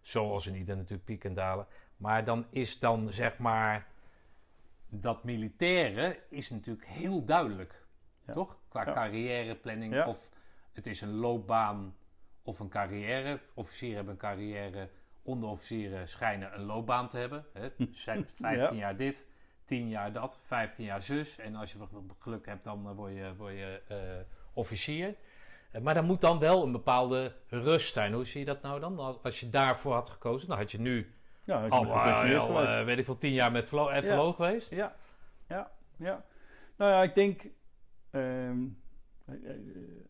Zoals 0.00 0.46
in 0.46 0.54
ieder 0.54 0.76
natuurlijk 0.76 1.04
pieken 1.04 1.28
en 1.28 1.34
dalen. 1.34 1.66
Maar 1.96 2.24
dan 2.24 2.46
is 2.50 2.78
dan 2.78 3.12
zeg 3.12 3.38
maar. 3.38 3.86
Dat 4.90 5.24
militaire 5.24 6.18
is 6.28 6.50
natuurlijk 6.50 6.86
heel 6.86 7.24
duidelijk. 7.24 7.86
Toch? 8.32 8.56
Qua 8.68 8.84
carrièreplanning. 8.84 10.04
Of 10.04 10.30
het 10.72 10.86
is 10.86 11.00
een 11.00 11.14
loopbaan 11.14 11.94
of 12.42 12.58
een 12.58 12.68
carrière. 12.68 13.40
Officieren 13.54 13.96
hebben 13.96 14.14
een 14.14 14.20
carrière, 14.20 14.90
onderofficieren 15.22 16.08
schijnen 16.08 16.54
een 16.54 16.64
loopbaan 16.64 17.08
te 17.08 17.16
hebben. 17.16 17.44
Hè. 17.52 17.68
Zijn 17.90 18.28
15 18.28 18.76
jaar 18.76 18.96
dit, 18.96 19.26
10 19.64 19.88
jaar 19.88 20.12
dat, 20.12 20.40
15 20.42 20.84
jaar 20.84 21.02
zus. 21.02 21.38
En 21.38 21.54
als 21.54 21.72
je 21.72 21.78
geluk 22.18 22.46
hebt, 22.46 22.64
dan 22.64 22.94
word 22.94 23.14
je, 23.14 23.34
word 23.36 23.54
je 23.54 23.82
uh, 23.90 23.96
officier. 24.52 25.14
Maar 25.82 25.96
er 25.96 26.04
moet 26.04 26.20
dan 26.20 26.38
wel 26.38 26.62
een 26.62 26.72
bepaalde 26.72 27.32
rust 27.46 27.92
zijn. 27.92 28.12
Hoe 28.12 28.24
zie 28.24 28.40
je 28.40 28.46
dat 28.46 28.62
nou 28.62 28.80
dan? 28.80 28.98
Als, 29.22 29.40
je 29.40 29.50
daarvoor 29.50 29.92
had 29.92 30.08
gekozen, 30.08 30.48
dan 30.48 30.56
had 30.58 30.70
je 30.70 30.80
nu 30.80 31.12
ja, 31.44 31.68
al, 31.68 31.86
al, 31.86 32.66
al 32.66 32.84
weet 32.84 32.98
ik 32.98 33.04
veel, 33.04 33.18
tien 33.18 33.32
jaar 33.32 33.52
met 33.52 33.68
FLO, 33.68 33.90
ja. 33.90 34.32
geweest. 34.32 34.70
Ja, 34.70 34.96
ja, 35.48 35.70
ja. 35.96 36.24
Nou 36.76 36.90
ja, 36.90 37.02
ik 37.02 37.14
denk... 37.14 37.46
Ehm, 38.10 38.58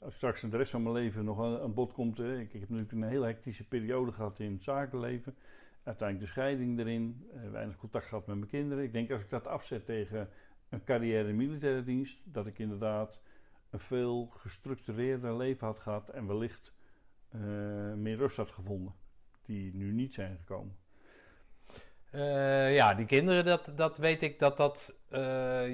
als 0.00 0.14
straks 0.14 0.40
de 0.40 0.56
rest 0.56 0.70
van 0.70 0.82
mijn 0.82 0.94
leven 0.94 1.24
nog 1.24 1.60
aan, 1.60 1.74
bod 1.74 1.92
komt... 1.92 2.18
ik, 2.18 2.52
ik, 2.52 2.60
heb 2.60 2.68
natuurlijk 2.68 2.92
een 2.92 3.02
hele 3.02 3.26
hectische 3.26 3.68
periode 3.68 4.12
gehad 4.12 4.40
in 4.40 4.52
het 4.52 4.64
zakenleven. 4.64 5.36
Uiteindelijk 5.82 6.26
de 6.26 6.32
scheiding 6.32 6.78
erin. 6.78 7.30
Weinig 7.50 7.76
contact 7.76 8.06
gehad 8.06 8.26
met 8.26 8.36
mijn 8.36 8.50
kinderen. 8.50 8.84
Ik 8.84 8.92
denk 8.92 9.10
als 9.10 9.22
ik 9.22 9.30
dat 9.30 9.46
afzet 9.46 9.86
tegen 9.86 10.28
een 10.68 10.84
carrière 10.84 11.28
in 11.28 11.36
militaire 11.36 11.84
dienst... 11.84 12.20
dat 12.24 12.46
ik 12.46 12.58
inderdaad 12.58 13.22
een 13.70 13.80
veel 13.80 14.26
gestructureerder 14.26 15.36
leven 15.36 15.66
had 15.66 15.80
gehad... 15.80 16.08
en 16.08 16.26
wellicht 16.26 16.74
uh, 17.34 17.42
meer 17.94 18.16
rust 18.16 18.36
had 18.36 18.50
gevonden. 18.50 18.94
Die 19.42 19.74
nu 19.74 19.92
niet 19.92 20.14
zijn 20.14 20.36
gekomen. 20.36 20.76
Uh, 22.12 22.74
ja, 22.74 22.94
die 22.94 23.06
kinderen, 23.06 23.44
dat, 23.44 23.72
dat 23.74 23.98
weet 23.98 24.22
ik 24.22 24.38
dat 24.38 24.56
dat. 24.56 24.94
Uh, 25.10 25.18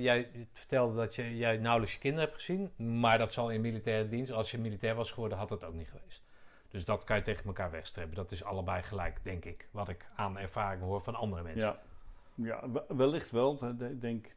jij 0.03 0.49
vertelde 0.53 0.97
dat 0.97 1.15
je, 1.15 1.37
jij 1.37 1.57
nauwelijks 1.57 1.95
je 1.95 2.01
kinderen 2.01 2.29
hebt 2.29 2.43
gezien. 2.43 2.99
Maar 2.99 3.19
dat 3.19 3.33
zal 3.33 3.51
in 3.51 3.61
militaire 3.61 4.09
dienst. 4.09 4.33
Als 4.33 4.51
je 4.51 4.59
militair 4.59 4.95
was 4.95 5.13
geworden, 5.13 5.39
had 5.39 5.49
dat 5.49 5.65
ook 5.65 5.75
niet 5.75 5.89
geweest. 5.89 6.25
Dus 6.69 6.85
dat 6.85 7.05
kan 7.05 7.17
je 7.17 7.23
tegen 7.23 7.45
elkaar 7.45 7.71
wegstrepen. 7.71 8.15
Dat 8.15 8.33
is 8.33 8.45
allebei 8.45 8.83
gelijk, 8.83 9.19
denk 9.23 9.45
ik. 9.45 9.69
Wat 9.71 9.89
ik 9.89 10.07
aan 10.17 10.39
ervaring 10.39 10.83
hoor 10.83 11.03
van 11.03 11.15
andere 11.15 11.43
mensen. 11.43 11.79
Ja, 12.35 12.63
ja 12.65 12.85
wellicht 12.89 13.31
wel. 13.31 13.75
Ik 13.79 14.01
denk, 14.01 14.35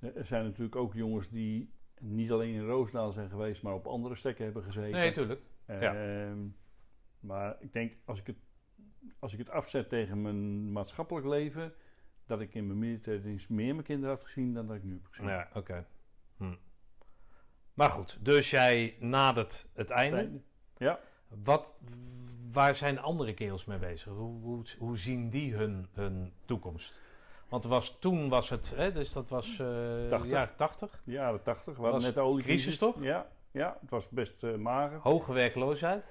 er 0.00 0.26
zijn 0.26 0.44
natuurlijk 0.44 0.76
ook 0.76 0.94
jongens 0.94 1.28
die 1.28 1.72
niet 2.02 2.30
alleen 2.30 2.54
in 2.54 2.66
Roosdaal 2.66 3.12
zijn 3.12 3.28
geweest, 3.28 3.62
maar 3.62 3.74
op 3.74 3.86
andere 3.86 4.16
stekken 4.16 4.44
hebben 4.44 4.62
gezeten. 4.62 5.00
Nee, 5.00 5.10
tuurlijk. 5.10 5.40
ja. 5.66 5.94
Ehm, 5.94 6.38
maar 7.20 7.56
ik 7.60 7.72
denk, 7.72 7.92
als 8.04 8.20
ik 8.20 8.26
het 8.26 8.36
als 9.18 9.32
ik 9.32 9.38
het 9.38 9.50
afzet 9.50 9.88
tegen 9.88 10.22
mijn 10.22 10.72
maatschappelijk 10.72 11.26
leven, 11.26 11.74
dat 12.26 12.40
ik 12.40 12.54
in 12.54 12.66
mijn 12.66 12.78
militaire 12.78 13.22
dienst 13.22 13.48
meer 13.48 13.74
mijn 13.74 13.86
kinderen 13.86 14.14
had 14.14 14.24
gezien 14.24 14.54
dan 14.54 14.66
dat 14.66 14.76
ik 14.76 14.82
nu 14.82 14.92
heb 14.92 15.06
gezien. 15.06 15.26
Ja, 15.26 15.48
oké. 15.54 15.86
Hm. 16.36 16.54
Maar 17.74 17.90
goed, 17.90 18.24
dus 18.24 18.50
jij 18.50 18.96
nadert 19.00 19.68
het 19.74 19.90
einde. 19.90 20.40
Ja. 20.76 21.00
Wat, 21.28 21.74
waar 22.50 22.74
zijn 22.74 22.98
andere 22.98 23.34
kerels 23.34 23.64
mee 23.64 23.78
bezig? 23.78 24.12
Hoe, 24.12 24.40
hoe, 24.40 24.64
hoe, 24.78 24.96
zien 24.96 25.30
die 25.30 25.54
hun, 25.54 25.88
hun 25.92 26.32
toekomst? 26.44 27.00
Want 27.52 27.64
was, 27.64 27.98
toen 27.98 28.28
was 28.28 28.50
het, 28.50 28.72
hè, 28.76 28.92
dus 28.92 29.12
dat 29.12 29.28
was 29.28 29.58
uh, 29.58 30.08
80. 30.08 30.30
jaren 30.30 30.56
80. 30.56 31.02
Jaren 31.04 31.42
80. 31.42 31.76
We 31.76 31.82
hadden 31.82 32.02
net 32.02 32.14
de 32.14 32.20
oliecrisis. 32.20 32.62
Crisis 32.62 32.78
toch? 32.78 33.02
Ja, 33.02 33.26
ja, 33.50 33.76
het 33.80 33.90
was 33.90 34.08
best 34.08 34.42
uh, 34.42 34.56
mager. 34.56 34.98
Hoge 34.98 35.32
werkloosheid? 35.32 36.04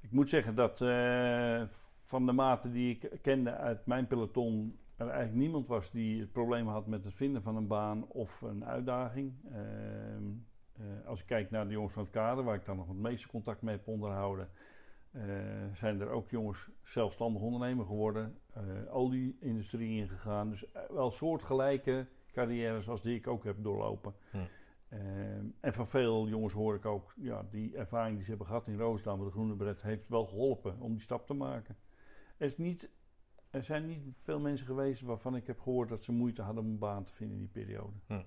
Ik 0.00 0.10
moet 0.10 0.28
zeggen 0.28 0.54
dat 0.54 0.80
uh, 0.80 1.62
van 2.04 2.26
de 2.26 2.32
mate 2.32 2.70
die 2.70 2.90
ik 2.90 3.18
kende 3.22 3.56
uit 3.56 3.86
mijn 3.86 4.06
peloton 4.06 4.78
er 4.96 5.08
eigenlijk 5.08 5.38
niemand 5.38 5.66
was 5.66 5.90
die 5.90 6.20
het 6.20 6.32
probleem 6.32 6.66
had 6.66 6.86
met 6.86 7.04
het 7.04 7.14
vinden 7.14 7.42
van 7.42 7.56
een 7.56 7.66
baan 7.66 8.06
of 8.08 8.40
een 8.40 8.64
uitdaging. 8.64 9.32
Ehm, 9.52 10.24
eh, 10.72 11.06
als 11.06 11.20
ik 11.20 11.26
kijk 11.26 11.50
naar 11.50 11.66
de 11.66 11.72
jongens 11.72 11.92
van 11.92 12.02
het 12.02 12.12
kader, 12.12 12.44
waar 12.44 12.54
ik 12.54 12.64
dan 12.64 12.76
nog 12.76 12.88
het 12.88 12.96
meeste 12.96 13.28
contact 13.28 13.62
mee 13.62 13.76
heb 13.76 13.86
onderhouden, 13.86 14.48
zijn 15.72 16.00
er 16.00 16.08
ook 16.08 16.30
jongens 16.30 16.68
zelfstandig 16.82 17.42
ondernemer 17.42 17.86
geworden, 17.86 18.38
olieindustrie 18.90 20.00
ingegaan. 20.00 20.50
Dus 20.50 20.64
wel 20.88 21.10
soortgelijke 21.10 22.06
carrières 22.32 22.88
als 22.88 23.02
die 23.02 23.16
ik 23.16 23.26
ook 23.26 23.44
heb 23.44 23.56
doorlopen. 23.62 24.14
Hm. 24.30 24.38
En 25.60 25.72
van 25.72 25.88
veel 25.88 26.28
jongens 26.28 26.52
hoor 26.52 26.74
ik 26.74 26.84
ook, 26.84 27.14
ja, 27.16 27.46
die 27.50 27.76
ervaring 27.76 28.14
die 28.14 28.22
ze 28.24 28.28
hebben 28.28 28.46
gehad 28.46 28.66
in 28.68 28.78
Roosdam 28.78 29.18
met 29.18 29.26
de 29.26 29.32
Groene 29.32 29.56
Bret 29.56 29.82
heeft 29.82 30.08
wel 30.08 30.26
geholpen 30.26 30.80
om 30.80 30.92
die 30.92 31.02
stap 31.02 31.26
te 31.26 31.34
maken. 31.34 31.76
Er, 32.36 32.46
is 32.46 32.56
niet, 32.56 32.90
er 33.50 33.64
zijn 33.64 33.86
niet 33.86 34.14
veel 34.18 34.40
mensen 34.40 34.66
geweest 34.66 35.02
waarvan 35.02 35.36
ik 35.36 35.46
heb 35.46 35.60
gehoord 35.60 35.88
dat 35.88 36.04
ze 36.04 36.12
moeite 36.12 36.42
hadden 36.42 36.64
om 36.64 36.70
een 36.70 36.78
baan 36.78 37.04
te 37.04 37.12
vinden 37.12 37.36
in 37.36 37.42
die 37.42 37.64
periode. 37.64 37.96
Hm. 38.06 38.22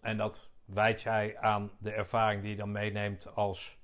En 0.00 0.16
dat 0.16 0.50
wijt 0.64 1.02
jij 1.02 1.38
aan 1.38 1.70
de 1.78 1.92
ervaring 1.92 2.42
die 2.42 2.50
je 2.50 2.56
dan 2.56 2.72
meeneemt 2.72 3.34
als... 3.34 3.78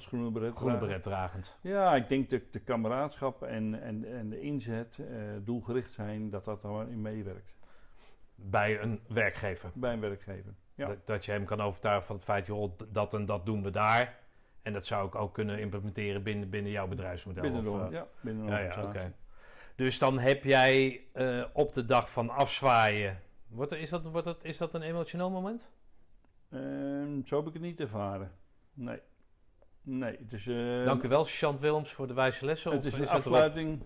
Als 0.00 0.08
groene 0.08 0.30
beret, 0.30 0.56
groene 0.56 0.78
beret 0.78 1.02
dragend. 1.02 1.58
Ja, 1.60 1.94
ik 1.94 2.08
denk 2.08 2.30
dat 2.30 2.40
de 2.50 2.60
kameraadschap 2.60 3.42
en, 3.42 3.82
en, 3.82 4.04
en 4.04 4.28
de 4.28 4.40
inzet, 4.40 4.98
uh, 5.00 5.06
doelgericht 5.40 5.92
zijn, 5.92 6.30
dat 6.30 6.44
dat 6.44 6.64
in 6.88 7.00
meewerkt. 7.00 7.54
Bij 8.34 8.80
een 8.80 9.00
werkgever? 9.08 9.70
Bij 9.74 9.92
een 9.92 10.00
werkgever, 10.00 10.54
ja. 10.74 10.86
Dat, 10.86 11.06
dat 11.06 11.24
je 11.24 11.32
hem 11.32 11.44
kan 11.44 11.60
overtuigen 11.60 12.06
van 12.06 12.16
het 12.16 12.24
feit, 12.24 12.46
joh, 12.46 12.78
dat 12.88 13.14
en 13.14 13.26
dat 13.26 13.46
doen 13.46 13.62
we 13.62 13.70
daar. 13.70 14.18
En 14.62 14.72
dat 14.72 14.86
zou 14.86 15.06
ik 15.06 15.14
ook 15.14 15.34
kunnen 15.34 15.58
implementeren 15.58 16.22
binnen, 16.22 16.50
binnen 16.50 16.72
jouw 16.72 16.88
bedrijfsmodel? 16.88 17.42
Binnen 17.42 17.66
of, 17.66 17.86
uh, 17.86 17.90
ja, 17.90 18.04
binnen 18.20 18.46
ja, 18.46 18.58
ja, 18.58 18.82
okay. 18.82 19.12
Dus 19.74 19.98
dan 19.98 20.18
heb 20.18 20.44
jij 20.44 21.04
uh, 21.14 21.44
op 21.52 21.72
de 21.72 21.84
dag 21.84 22.12
van 22.12 22.30
afzwaaien... 22.30 23.22
Wordt 23.48 23.72
er, 23.72 23.78
is, 23.78 23.90
dat, 23.90 24.02
wordt 24.02 24.26
dat, 24.26 24.44
is 24.44 24.58
dat 24.58 24.74
een 24.74 24.82
emotioneel 24.82 25.30
moment? 25.30 25.70
Uh, 26.50 27.24
zo 27.24 27.36
heb 27.36 27.46
ik 27.46 27.52
het 27.52 27.62
niet 27.62 27.80
ervaren. 27.80 28.32
Nee. 28.72 29.00
Nee, 29.82 30.16
het 30.18 30.32
is... 30.32 30.46
Uh, 30.46 30.84
Dank 30.84 31.02
u 31.02 31.08
wel, 31.08 31.24
Chant 31.24 31.60
Willems, 31.60 31.92
voor 31.92 32.06
de 32.06 32.14
wijze 32.14 32.44
lessen. 32.44 32.72
Het 32.72 32.84
is 32.84 32.92
een 32.92 33.08
afsluiting... 33.08 33.82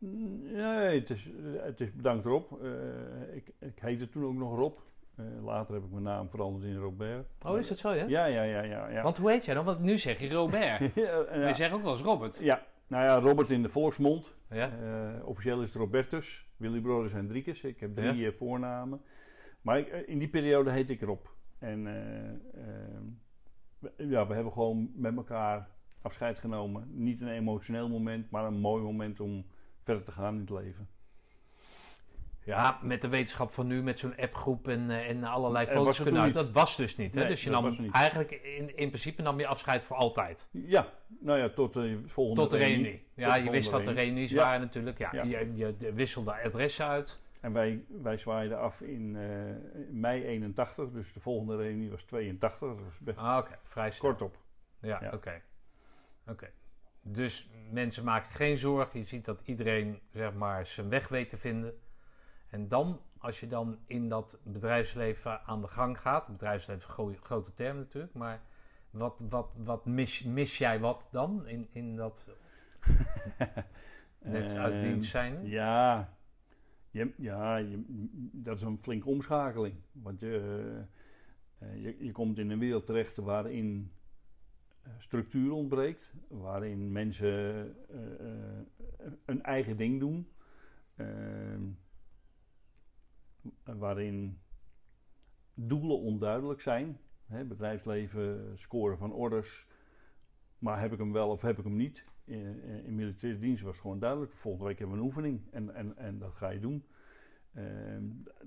Nee, 0.00 0.98
het 0.98 1.10
is, 1.10 1.28
het 1.56 1.80
is 1.80 1.92
bedankt 1.92 2.24
Rob. 2.24 2.52
Uh, 2.62 3.36
ik, 3.36 3.52
ik 3.58 3.78
heette 3.80 4.08
toen 4.08 4.24
ook 4.24 4.34
nog 4.34 4.56
Rob. 4.56 4.78
Uh, 5.16 5.44
later 5.44 5.74
heb 5.74 5.84
ik 5.84 5.90
mijn 5.90 6.02
naam 6.02 6.30
veranderd 6.30 6.64
in 6.64 6.76
Robert. 6.76 7.26
Oh, 7.42 7.58
is 7.58 7.68
dat 7.68 7.78
zo, 7.78 7.90
ja? 7.92 8.04
Ja, 8.06 8.24
ja, 8.24 8.42
ja. 8.42 8.62
ja, 8.62 8.88
ja. 8.88 9.02
Want 9.02 9.18
hoe 9.18 9.30
heet 9.30 9.44
jij 9.44 9.54
dan? 9.54 9.64
Want 9.64 9.80
nu 9.80 9.98
zeg 9.98 10.20
je 10.20 10.32
Robert. 10.32 10.80
ja, 10.94 11.46
je 11.46 11.54
zegt 11.54 11.72
ook 11.72 11.82
wel 11.82 11.92
eens 11.92 12.02
Robert. 12.02 12.38
Ja, 12.40 12.62
nou 12.86 13.04
ja, 13.04 13.18
Robert 13.18 13.50
in 13.50 13.62
de 13.62 13.68
volksmond. 13.68 14.34
Ja. 14.50 14.70
Uh, 14.82 15.26
officieel 15.28 15.60
is 15.60 15.68
het 15.68 15.76
Robertus. 15.76 16.46
Willy 16.56 16.80
Brothers 16.80 17.12
Hendrikus. 17.12 17.62
Ik 17.62 17.80
heb 17.80 17.94
drie 17.94 18.16
ja. 18.16 18.32
voornamen. 18.32 19.00
Maar 19.62 19.78
ik, 19.78 19.88
in 20.06 20.18
die 20.18 20.28
periode 20.28 20.70
heet 20.70 20.90
ik 20.90 21.00
Rob. 21.00 21.26
En 21.58 21.86
uh, 21.86 22.62
ja, 23.96 24.26
we 24.26 24.34
hebben 24.34 24.52
gewoon 24.52 24.90
met 24.94 25.16
elkaar 25.16 25.68
afscheid 26.02 26.38
genomen. 26.38 26.88
Niet 26.90 27.20
een 27.20 27.28
emotioneel 27.28 27.88
moment, 27.88 28.30
maar 28.30 28.44
een 28.44 28.60
mooi 28.60 28.82
moment 28.82 29.20
om 29.20 29.46
verder 29.82 30.04
te 30.04 30.12
gaan 30.12 30.34
in 30.34 30.40
het 30.40 30.50
leven. 30.50 30.88
Ja, 32.48 32.78
met 32.82 33.00
de 33.00 33.08
wetenschap 33.08 33.50
van 33.50 33.66
nu, 33.66 33.82
met 33.82 33.98
zo'n 33.98 34.16
appgroep 34.16 34.68
en, 34.68 34.90
uh, 34.90 35.08
en 35.08 35.24
allerlei 35.24 35.66
foto's 35.66 36.02
kunnen 36.02 36.22
uit. 36.22 36.34
Dat 36.34 36.52
was 36.52 36.76
dus 36.76 36.96
niet. 36.96 37.14
Hè? 37.14 37.26
dus 37.26 37.44
je 37.44 37.50
nam 37.50 37.90
eigenlijk 37.92 38.30
in, 38.30 38.76
in 38.76 38.88
principe 38.88 39.22
nam 39.22 39.38
je 39.38 39.46
afscheid 39.46 39.82
voor 39.82 39.96
altijd. 39.96 40.48
Ja, 40.50 40.86
nou 41.20 41.38
ja, 41.38 41.48
tot 41.48 41.72
de 41.72 42.02
volgende 42.06 42.40
Tot 42.40 42.50
de 42.50 42.56
reunie. 42.56 43.06
Ja, 43.14 43.34
je 43.34 43.50
wist 43.50 43.70
dat 43.70 43.84
de 43.84 43.92
reunies 43.92 44.30
ja. 44.30 44.36
waren 44.36 44.60
natuurlijk. 44.60 44.98
Ja, 44.98 45.10
Je, 45.22 45.52
je, 45.54 45.92
wisselde 45.92 46.42
adressen 46.42 46.86
uit. 46.86 47.20
En 47.40 47.52
wij, 47.52 47.84
wij 47.88 48.16
zwaaiden 48.16 48.58
af 48.58 48.80
in 48.80 49.14
uh, 49.14 49.54
mei 49.90 50.24
81, 50.24 50.90
dus 50.90 51.12
de 51.12 51.20
volgende 51.20 51.56
reunie 51.56 51.90
was 51.90 52.02
82. 52.02 52.68
Dat 52.68 52.84
was 52.84 52.98
best 52.98 53.18
ah, 53.18 53.36
oké. 53.38 53.56
Vrij 53.64 53.90
kort 53.98 54.22
op. 54.22 54.38
Ja, 54.80 54.96
oké. 55.04 55.14
Okay. 55.14 55.42
Oké. 56.26 56.50
Dus 57.02 57.50
mensen 57.70 58.04
maken 58.04 58.30
geen 58.30 58.56
zorgen. 58.56 58.98
Je 58.98 59.04
ziet 59.04 59.24
dat 59.24 59.40
iedereen 59.44 60.00
zeg 60.12 60.34
maar 60.34 60.66
zijn 60.66 60.88
weg 60.88 61.08
weet 61.08 61.30
te 61.30 61.36
vinden. 61.36 61.78
En 62.50 62.68
dan, 62.68 63.00
als 63.18 63.40
je 63.40 63.48
dan 63.48 63.78
in 63.86 64.08
dat 64.08 64.40
bedrijfsleven 64.44 65.42
aan 65.44 65.60
de 65.60 65.68
gang 65.68 66.00
gaat, 66.00 66.28
bedrijfsleven 66.28 66.82
is 66.82 66.96
een 66.98 67.16
grote 67.22 67.54
term 67.54 67.76
natuurlijk, 67.76 68.14
maar 68.14 68.40
wat, 68.90 69.22
wat, 69.28 69.50
wat 69.56 69.86
mis, 69.86 70.22
mis 70.22 70.58
jij 70.58 70.80
wat 70.80 71.08
dan 71.12 71.46
in, 71.46 71.68
in 71.72 71.96
dat 71.96 72.26
net 74.18 74.56
uit 74.56 74.72
ehm, 74.72 74.82
dienst 74.82 75.10
zijn? 75.10 75.46
Ja, 75.46 76.17
ja 77.16 77.62
dat 78.32 78.56
is 78.56 78.62
een 78.62 78.78
flinke 78.78 79.08
omschakeling. 79.08 79.74
Want 79.92 80.20
je, 80.20 80.82
uh, 81.62 81.82
je, 81.82 82.04
je 82.04 82.12
komt 82.12 82.38
in 82.38 82.50
een 82.50 82.58
wereld 82.58 82.86
terecht 82.86 83.16
waarin 83.16 83.92
eh, 84.82 84.92
structuur 84.98 85.52
ontbreekt, 85.52 86.14
waarin 86.28 86.92
mensen 86.92 87.74
een 89.24 89.42
eigen 89.42 89.76
ding 89.76 90.00
doen. 90.00 90.28
Ehm, 90.96 91.62
waarin 93.62 94.38
doelen 95.54 95.98
onduidelijk 95.98 96.60
zijn. 96.60 96.98
Hè, 97.26 97.44
bedrijfsleven, 97.44 98.58
scoren 98.58 98.98
van 98.98 99.12
orders. 99.12 99.66
Maar 100.58 100.80
heb 100.80 100.92
ik 100.92 100.98
hem 100.98 101.12
wel 101.12 101.30
of 101.30 101.42
heb 101.42 101.58
ik 101.58 101.64
hem 101.64 101.76
niet? 101.76 102.04
In, 102.28 102.62
in 102.84 102.94
militaire 102.94 103.38
dienst 103.38 103.62
was 103.62 103.78
gewoon 103.78 103.98
duidelijk. 103.98 104.32
Volgende 104.32 104.66
week 104.66 104.78
hebben 104.78 104.96
we 104.96 105.02
een 105.02 105.08
oefening 105.08 105.40
en, 105.50 105.74
en, 105.74 105.96
en 105.96 106.18
dat 106.18 106.34
ga 106.34 106.48
je 106.48 106.60
doen. 106.60 106.84
Uh, 107.54 107.64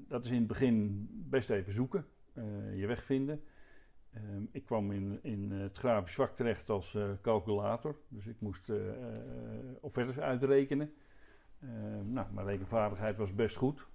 dat 0.08 0.26
is 0.26 0.32
in 0.32 0.38
het 0.38 0.48
begin 0.48 1.08
best 1.12 1.50
even 1.50 1.74
zoeken, 1.74 2.06
uh, 2.34 2.80
je 2.80 2.88
weg 2.88 3.04
vinden. 3.04 3.44
Ehm, 4.14 4.44
ik 4.52 4.66
kwam 4.66 4.92
in, 4.92 5.20
in 5.24 5.52
het 5.52 5.78
grafisch 5.78 6.16
vak 6.16 6.36
terecht 6.36 6.70
als 6.70 6.98
calculator. 7.22 7.96
Dus 8.08 8.28
ik 8.28 8.40
moest 8.40 8.72
offertes 9.80 10.20
uitrekenen. 10.20 10.94
Ehm, 11.60 12.12
nou, 12.12 12.34
mijn 12.34 12.48
rekenvaardigheid 12.48 13.18
was 13.18 13.36
best 13.36 13.56
goed. 13.56 13.88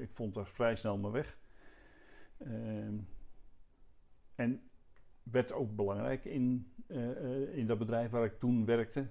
ik 0.00 0.12
vond 0.12 0.34
daar 0.34 0.46
vrij 0.46 0.76
snel 0.76 0.98
mijn 0.98 1.12
weg. 1.12 1.38
Ehm, 2.38 2.98
en 4.34 4.69
werd 5.30 5.52
ook 5.52 5.76
belangrijk 5.76 6.24
in, 6.24 6.72
in 7.52 7.66
dat 7.66 7.78
bedrijf 7.78 8.10
waar 8.10 8.24
ik 8.24 8.38
toen 8.38 8.64
werkte. 8.64 9.08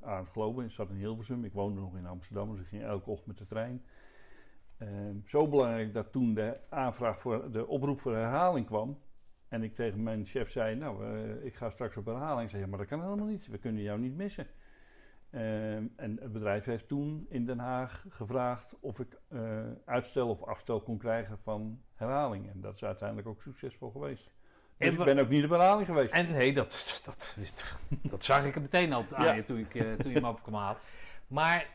aan 0.00 0.18
het 0.18 0.28
Globen, 0.28 0.64
ik 0.64 0.70
zat 0.70 0.90
in 0.90 0.96
Hilversum. 0.96 1.44
Ik 1.44 1.52
woonde 1.52 1.80
nog 1.80 1.96
in 1.96 2.06
Amsterdam, 2.06 2.50
dus 2.50 2.60
ik 2.60 2.66
ging 2.66 2.82
elke 2.82 3.10
ochtend 3.10 3.26
met 3.26 3.38
de 3.38 3.46
trein. 3.46 3.82
Ehm, 4.78 5.16
zo 5.24 5.48
belangrijk 5.48 5.94
dat 5.94 6.12
toen 6.12 6.34
de 6.34 6.60
aanvraag 6.68 7.20
voor 7.20 7.52
de 7.52 7.66
oproep 7.66 8.00
voor 8.00 8.14
herhaling 8.14 8.66
kwam. 8.66 8.98
En 9.48 9.62
ik 9.62 9.74
tegen 9.74 10.02
mijn 10.02 10.24
chef 10.24 10.50
zei: 10.50 10.76
Nou, 10.76 11.20
ik 11.40 11.54
ga 11.54 11.70
straks 11.70 11.96
op 11.96 12.06
herhaling. 12.06 12.50
Zeg, 12.50 12.66
maar 12.66 12.78
dat 12.78 12.88
kan 12.88 13.02
helemaal 13.02 13.26
niet. 13.26 13.46
We 13.46 13.58
kunnen 13.58 13.82
jou 13.82 13.98
niet 13.98 14.16
missen. 14.16 14.46
Ehm, 15.30 15.86
en 15.96 16.18
het 16.20 16.32
bedrijf 16.32 16.64
heeft 16.64 16.88
toen 16.88 17.26
in 17.28 17.46
Den 17.46 17.58
Haag 17.58 18.04
gevraagd 18.08 18.80
of 18.80 19.00
ik 19.00 19.20
uitstel 19.84 20.28
of 20.28 20.42
afstel 20.42 20.80
kon 20.80 20.98
krijgen 20.98 21.38
van 21.38 21.82
herhaling. 21.94 22.50
En 22.50 22.60
dat 22.60 22.74
is 22.74 22.84
uiteindelijk 22.84 23.28
ook 23.28 23.42
succesvol 23.42 23.90
geweest. 23.90 24.34
Dus 24.78 24.92
ik 24.92 25.04
ben 25.04 25.18
ook 25.18 25.28
niet 25.28 25.44
op 25.44 25.50
herhaling 25.50 25.86
geweest. 25.86 26.12
En 26.12 26.30
nee, 26.30 26.52
dat, 26.52 27.00
dat, 27.04 27.36
dat, 28.02 28.24
zag 28.24 28.44
ik 28.44 28.60
meteen 28.60 28.92
al 28.92 29.04
aan 29.12 29.36
je 29.36 29.42
toen, 29.42 29.58
ik, 29.58 29.74
uh, 29.74 29.92
toen 29.92 30.12
je 30.12 30.20
me 30.20 30.28
op 30.28 30.42
kwam 30.42 30.54
halen. 30.54 30.80
Maar 31.26 31.66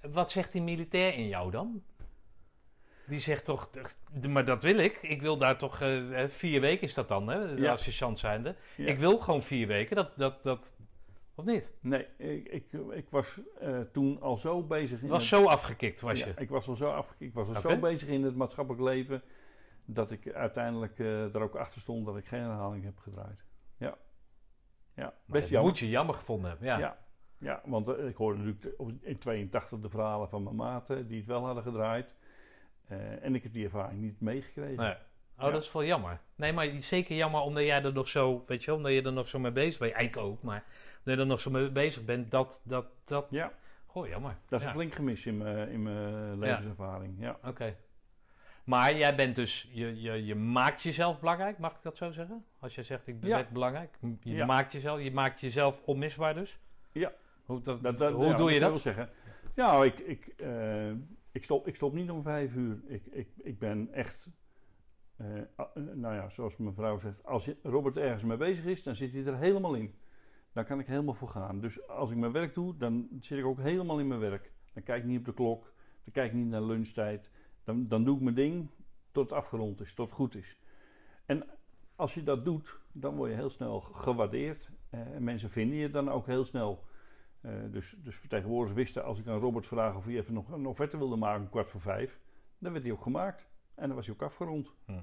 wat 0.00 0.30
zegt 0.30 0.52
die 0.52 0.62
militair 0.62 1.14
in 1.14 1.28
jou 1.28 1.50
dan? 1.50 1.82
Die 3.06 3.18
zegt 3.18 3.44
toch, 3.44 3.70
maar 4.28 4.44
dat 4.44 4.62
wil 4.62 4.78
ik. 4.78 4.98
Ik 5.02 5.22
wil 5.22 5.36
daar 5.36 5.58
toch, 5.58 5.80
uh, 5.80 6.24
vier 6.26 6.60
weken 6.60 6.82
is 6.82 6.94
dat 6.94 7.08
dan, 7.08 7.28
hè, 7.28 7.38
ja. 7.38 7.70
als 7.70 7.82
sergeant 7.82 8.18
zijnde. 8.18 8.56
Ik 8.76 8.98
wil 8.98 9.18
gewoon 9.18 9.42
vier 9.42 9.66
weken, 9.66 9.96
dat, 9.96 10.16
dat, 10.16 10.42
dat, 10.42 10.74
of 11.34 11.44
niet? 11.44 11.72
Nee, 11.80 12.06
ik, 12.16 12.48
ik, 12.48 12.64
ik 12.90 13.06
was 13.10 13.40
uh, 13.62 13.80
toen 13.92 14.20
al 14.20 14.36
zo 14.36 14.62
bezig. 14.62 15.02
In 15.02 15.08
was 15.08 15.28
zo 15.28 15.44
afgekikt, 15.44 16.00
was 16.00 16.18
je? 16.18 16.32
ik 16.36 16.48
was 16.48 16.68
al 16.68 16.74
zo 16.74 16.90
afgekikt. 16.90 17.30
Ik 17.30 17.34
was 17.34 17.48
al 17.48 17.70
zo 17.70 17.78
bezig 17.78 18.08
in 18.08 18.22
het 18.22 18.36
maatschappelijk 18.36 18.82
leven, 18.82 19.22
dat 19.84 20.10
ik 20.10 20.32
uiteindelijk 20.32 20.98
uh, 20.98 21.34
er 21.34 21.42
ook 21.42 21.54
achter 21.54 21.80
stond 21.80 22.06
dat 22.06 22.16
ik 22.16 22.26
geen 22.26 22.40
herhaling 22.40 22.84
heb 22.84 22.98
gedraaid. 22.98 23.44
Ja. 23.76 23.94
Ja, 24.94 25.14
best 25.24 25.48
jammer. 25.48 25.70
moet 25.70 25.78
je 25.78 25.88
jammer 25.88 26.14
gevonden 26.14 26.50
hebben, 26.50 26.68
ja. 26.68 26.78
Ja, 26.78 26.98
ja 27.38 27.60
want 27.64 27.88
ik 27.88 28.16
hoorde 28.16 28.38
natuurlijk 28.38 29.02
in 29.02 29.18
82 29.18 29.80
de 29.80 29.88
verhalen 29.88 30.28
van 30.28 30.42
mijn 30.42 30.56
maten 30.56 31.06
die 31.06 31.16
het 31.16 31.26
wel 31.26 31.44
hadden 31.44 31.62
gedraaid. 31.62 32.14
Eh, 32.86 33.24
en 33.24 33.34
ik 33.34 33.42
heb 33.42 33.52
die 33.52 33.64
ervaring 33.64 34.00
niet 34.00 34.20
meegekregen. 34.20 34.84
Nee. 34.84 34.94
Oh, 35.38 35.52
dat 35.52 35.62
is 35.62 35.72
wel 35.72 35.84
jammer. 35.84 36.20
Nee, 36.34 36.52
maar 36.52 36.68
zeker 36.78 37.16
jammer 37.16 37.40
omdat 37.40 37.64
jij 37.64 37.82
er 37.82 37.92
nog 37.92 38.08
zo, 38.08 38.44
weet 38.46 38.64
je 38.64 38.74
omdat 38.74 38.92
je 38.92 39.02
er 39.02 39.12
nog 39.12 39.28
zo 39.28 39.38
mee 39.38 39.52
bezig 39.52 39.78
bent. 39.78 39.92
Eigenlijk 39.92 40.26
ook, 40.26 40.42
maar 40.42 40.64
dat 41.02 41.14
je 41.14 41.20
er 41.20 41.26
nog 41.26 41.40
zo 41.40 41.50
mee 41.50 41.70
bezig 41.70 42.04
bent, 42.04 42.30
dat, 42.30 42.62
dat, 42.64 42.86
dat... 43.04 43.26
Ja. 43.30 43.52
Goh, 43.86 44.08
jammer. 44.08 44.36
Dat 44.46 44.60
is 44.60 44.66
een 44.66 44.72
flink 44.72 44.94
gemis 44.94 45.26
in 45.26 45.36
mijn, 45.36 45.68
in 45.68 45.82
mijn 45.82 46.38
levenservaring, 46.38 47.14
ja. 47.18 47.38
Oké. 47.44 47.76
Maar 48.64 48.96
jij 48.96 49.14
bent 49.14 49.34
dus, 49.36 49.68
je, 49.72 50.00
je, 50.00 50.24
je 50.24 50.34
maakt 50.34 50.82
jezelf 50.82 51.20
belangrijk, 51.20 51.58
mag 51.58 51.72
ik 51.72 51.82
dat 51.82 51.96
zo 51.96 52.10
zeggen? 52.10 52.44
Als 52.58 52.74
je 52.74 52.82
zegt, 52.82 53.06
ik 53.06 53.20
ben 53.20 53.30
ja. 53.30 53.46
belangrijk. 53.52 53.98
Je 54.20 54.44
maakt 54.44 54.72
jezelf, 54.72 55.00
je 55.00 55.12
maakt 55.12 55.40
jezelf 55.40 55.82
onmisbaar 55.84 56.34
dus? 56.34 56.58
Ja. 56.92 57.12
Hoe, 57.44 57.60
dat, 57.60 58.12
hoe 58.12 58.34
doe 58.34 58.52
je 58.52 58.60
dat? 58.60 58.80
zeggen. 58.80 59.08
Ja, 59.54 59.84
ik, 59.84 59.98
ik, 59.98 60.34
uh, 60.36 60.90
ik 61.32 61.44
stop, 61.44 61.66
ik 61.66 61.74
stop 61.74 61.92
niet 61.92 62.10
om 62.10 62.22
vijf 62.22 62.54
uur. 62.54 62.82
Ik, 62.86 63.06
ik, 63.06 63.28
ik 63.36 63.58
ben 63.58 63.92
echt, 63.92 64.28
uh, 65.20 65.42
nou 65.74 66.14
ja, 66.14 66.28
zoals 66.28 66.56
mijn 66.56 66.74
vrouw 66.74 66.98
zegt, 66.98 67.24
als 67.24 67.50
Robert 67.62 67.96
ergens 67.96 68.22
mee 68.22 68.36
bezig 68.36 68.64
is, 68.64 68.82
dan 68.82 68.96
zit 68.96 69.12
hij 69.12 69.24
er 69.24 69.36
helemaal 69.36 69.74
in. 69.74 69.94
Dan 70.52 70.64
kan 70.64 70.80
ik 70.80 70.86
helemaal 70.86 71.14
voor 71.14 71.28
gaan. 71.28 71.60
Dus 71.60 71.86
als 71.88 72.10
ik 72.10 72.16
mijn 72.16 72.32
werk 72.32 72.54
doe, 72.54 72.76
dan 72.76 73.08
zit 73.20 73.38
ik 73.38 73.44
ook 73.44 73.60
helemaal 73.60 73.98
in 73.98 74.08
mijn 74.08 74.20
werk. 74.20 74.52
Dan 74.72 74.82
kijk 74.82 75.02
ik 75.02 75.08
niet 75.08 75.18
op 75.18 75.24
de 75.24 75.34
klok, 75.34 75.74
dan 76.04 76.12
kijk 76.12 76.30
ik 76.30 76.36
niet 76.36 76.48
naar 76.48 76.62
lunchtijd. 76.62 77.30
Dan, 77.64 77.88
dan 77.88 78.04
doe 78.04 78.16
ik 78.16 78.22
mijn 78.22 78.34
ding 78.34 78.68
tot 79.10 79.30
het 79.30 79.38
afgerond 79.38 79.80
is, 79.80 79.94
tot 79.94 80.06
het 80.06 80.14
goed 80.14 80.34
is. 80.34 80.58
En 81.26 81.46
als 81.96 82.14
je 82.14 82.22
dat 82.22 82.44
doet, 82.44 82.78
dan 82.92 83.16
word 83.16 83.30
je 83.30 83.36
heel 83.36 83.50
snel 83.50 83.80
gewaardeerd. 83.80 84.70
Uh, 84.90 85.00
en 85.00 85.24
mensen 85.24 85.50
vinden 85.50 85.78
je 85.78 85.90
dan 85.90 86.10
ook 86.10 86.26
heel 86.26 86.44
snel. 86.44 86.84
Uh, 87.40 87.52
dus, 87.70 87.96
dus 87.98 88.16
vertegenwoordigers 88.16 88.82
wisten, 88.82 89.04
als 89.04 89.18
ik 89.18 89.26
aan 89.26 89.38
Robert 89.38 89.66
vraag 89.66 89.96
of 89.96 90.04
hij 90.04 90.16
even 90.16 90.34
nog 90.34 90.50
een 90.50 90.66
offerte 90.66 90.98
wilde 90.98 91.16
maken, 91.16 91.42
om 91.42 91.50
kwart 91.50 91.70
voor 91.70 91.80
vijf, 91.80 92.20
dan 92.58 92.72
werd 92.72 92.84
hij 92.84 92.92
ook 92.92 93.02
gemaakt. 93.02 93.48
En 93.74 93.86
dan 93.86 93.96
was 93.96 94.06
hij 94.06 94.14
ook 94.14 94.22
afgerond. 94.22 94.72
Hm. 94.84 95.00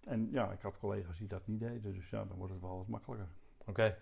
En 0.00 0.28
ja, 0.32 0.52
ik 0.52 0.60
had 0.60 0.78
collega's 0.78 1.18
die 1.18 1.28
dat 1.28 1.46
niet 1.46 1.60
deden, 1.60 1.94
dus 1.94 2.10
ja, 2.10 2.24
dan 2.24 2.36
wordt 2.36 2.52
het 2.52 2.62
wel 2.62 2.76
wat 2.76 2.88
makkelijker. 2.88 3.28
Oké. 3.66 3.98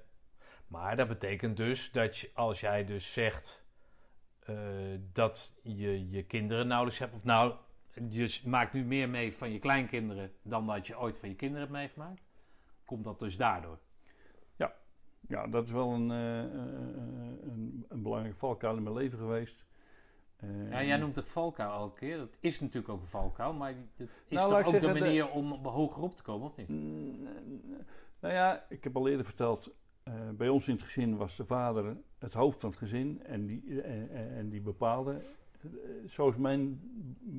Maar 0.67 0.97
dat 0.97 1.09
betekent 1.09 1.57
dus 1.57 1.93
dat 1.93 2.17
je, 2.17 2.31
als 2.35 2.61
jij 2.61 2.85
dus 2.85 3.13
zegt 3.13 3.65
uh, 4.49 5.01
dat 5.13 5.55
je 5.63 6.11
je 6.11 6.23
kinderen 6.25 6.67
nauwelijks 6.67 7.01
hebt, 7.01 7.15
of 7.15 7.25
nou, 7.25 7.55
je 8.09 8.41
maakt 8.45 8.73
nu 8.73 8.85
meer 8.85 9.09
mee 9.09 9.35
van 9.35 9.53
je 9.53 9.59
kleinkinderen 9.59 10.33
dan 10.43 10.67
dat 10.67 10.87
je 10.87 10.99
ooit 10.99 11.19
van 11.19 11.29
je 11.29 11.35
kinderen 11.35 11.63
hebt 11.63 11.79
meegemaakt, 11.79 12.23
komt 12.85 13.05
dat 13.05 13.19
dus 13.19 13.37
daardoor? 13.37 13.79
ja, 15.29 15.47
dat 15.47 15.65
is 15.65 15.73
wel 15.73 15.93
een, 15.93 16.11
uh, 16.11 16.39
een, 17.43 17.87
een, 17.89 18.03
belangrijke 18.03 18.39
valkuil 18.39 18.77
in 18.77 18.83
mijn 18.83 18.95
leven 18.95 19.19
geweest. 19.19 19.65
Uh, 20.45 20.71
ja, 20.71 20.85
jij 20.85 20.97
noemt 20.97 21.15
de 21.15 21.23
valkuil 21.23 21.73
elke 21.73 21.99
keer. 21.99 22.17
Dat 22.17 22.37
is 22.41 22.61
natuurlijk 22.61 22.93
ook 22.93 23.01
een 23.01 23.07
valkuil, 23.07 23.53
maar 23.53 23.75
dat 23.97 24.09
is 24.27 24.37
nou, 24.37 24.49
toch 24.65 24.75
ook 24.75 24.81
de 24.81 25.01
manier 25.01 25.31
om 25.31 25.53
hoger 25.53 26.03
op 26.03 26.17
te 26.17 26.23
komen, 26.23 26.47
of 26.47 26.57
niet? 26.57 26.69
Nou 28.21 28.35
ja, 28.35 28.67
ik 28.69 28.85
heb 28.85 28.97
al 28.97 29.09
eerder 29.09 29.25
verteld, 29.25 29.75
bij 30.37 30.49
ons 30.49 30.69
in 30.69 30.75
het 30.75 30.85
gezin 30.85 31.17
was 31.17 31.37
de 31.37 31.45
vader 31.45 31.97
het 32.19 32.35
hoofd 32.35 32.61
van 32.61 32.71
het 32.71 32.79
gezin 32.79 33.23
en 33.25 33.47
die, 33.47 33.83
en 33.83 34.49
die 34.49 34.61
bepaalde. 34.61 35.23
Zo 36.09 36.29
is 36.29 36.37
mijn 36.37 36.81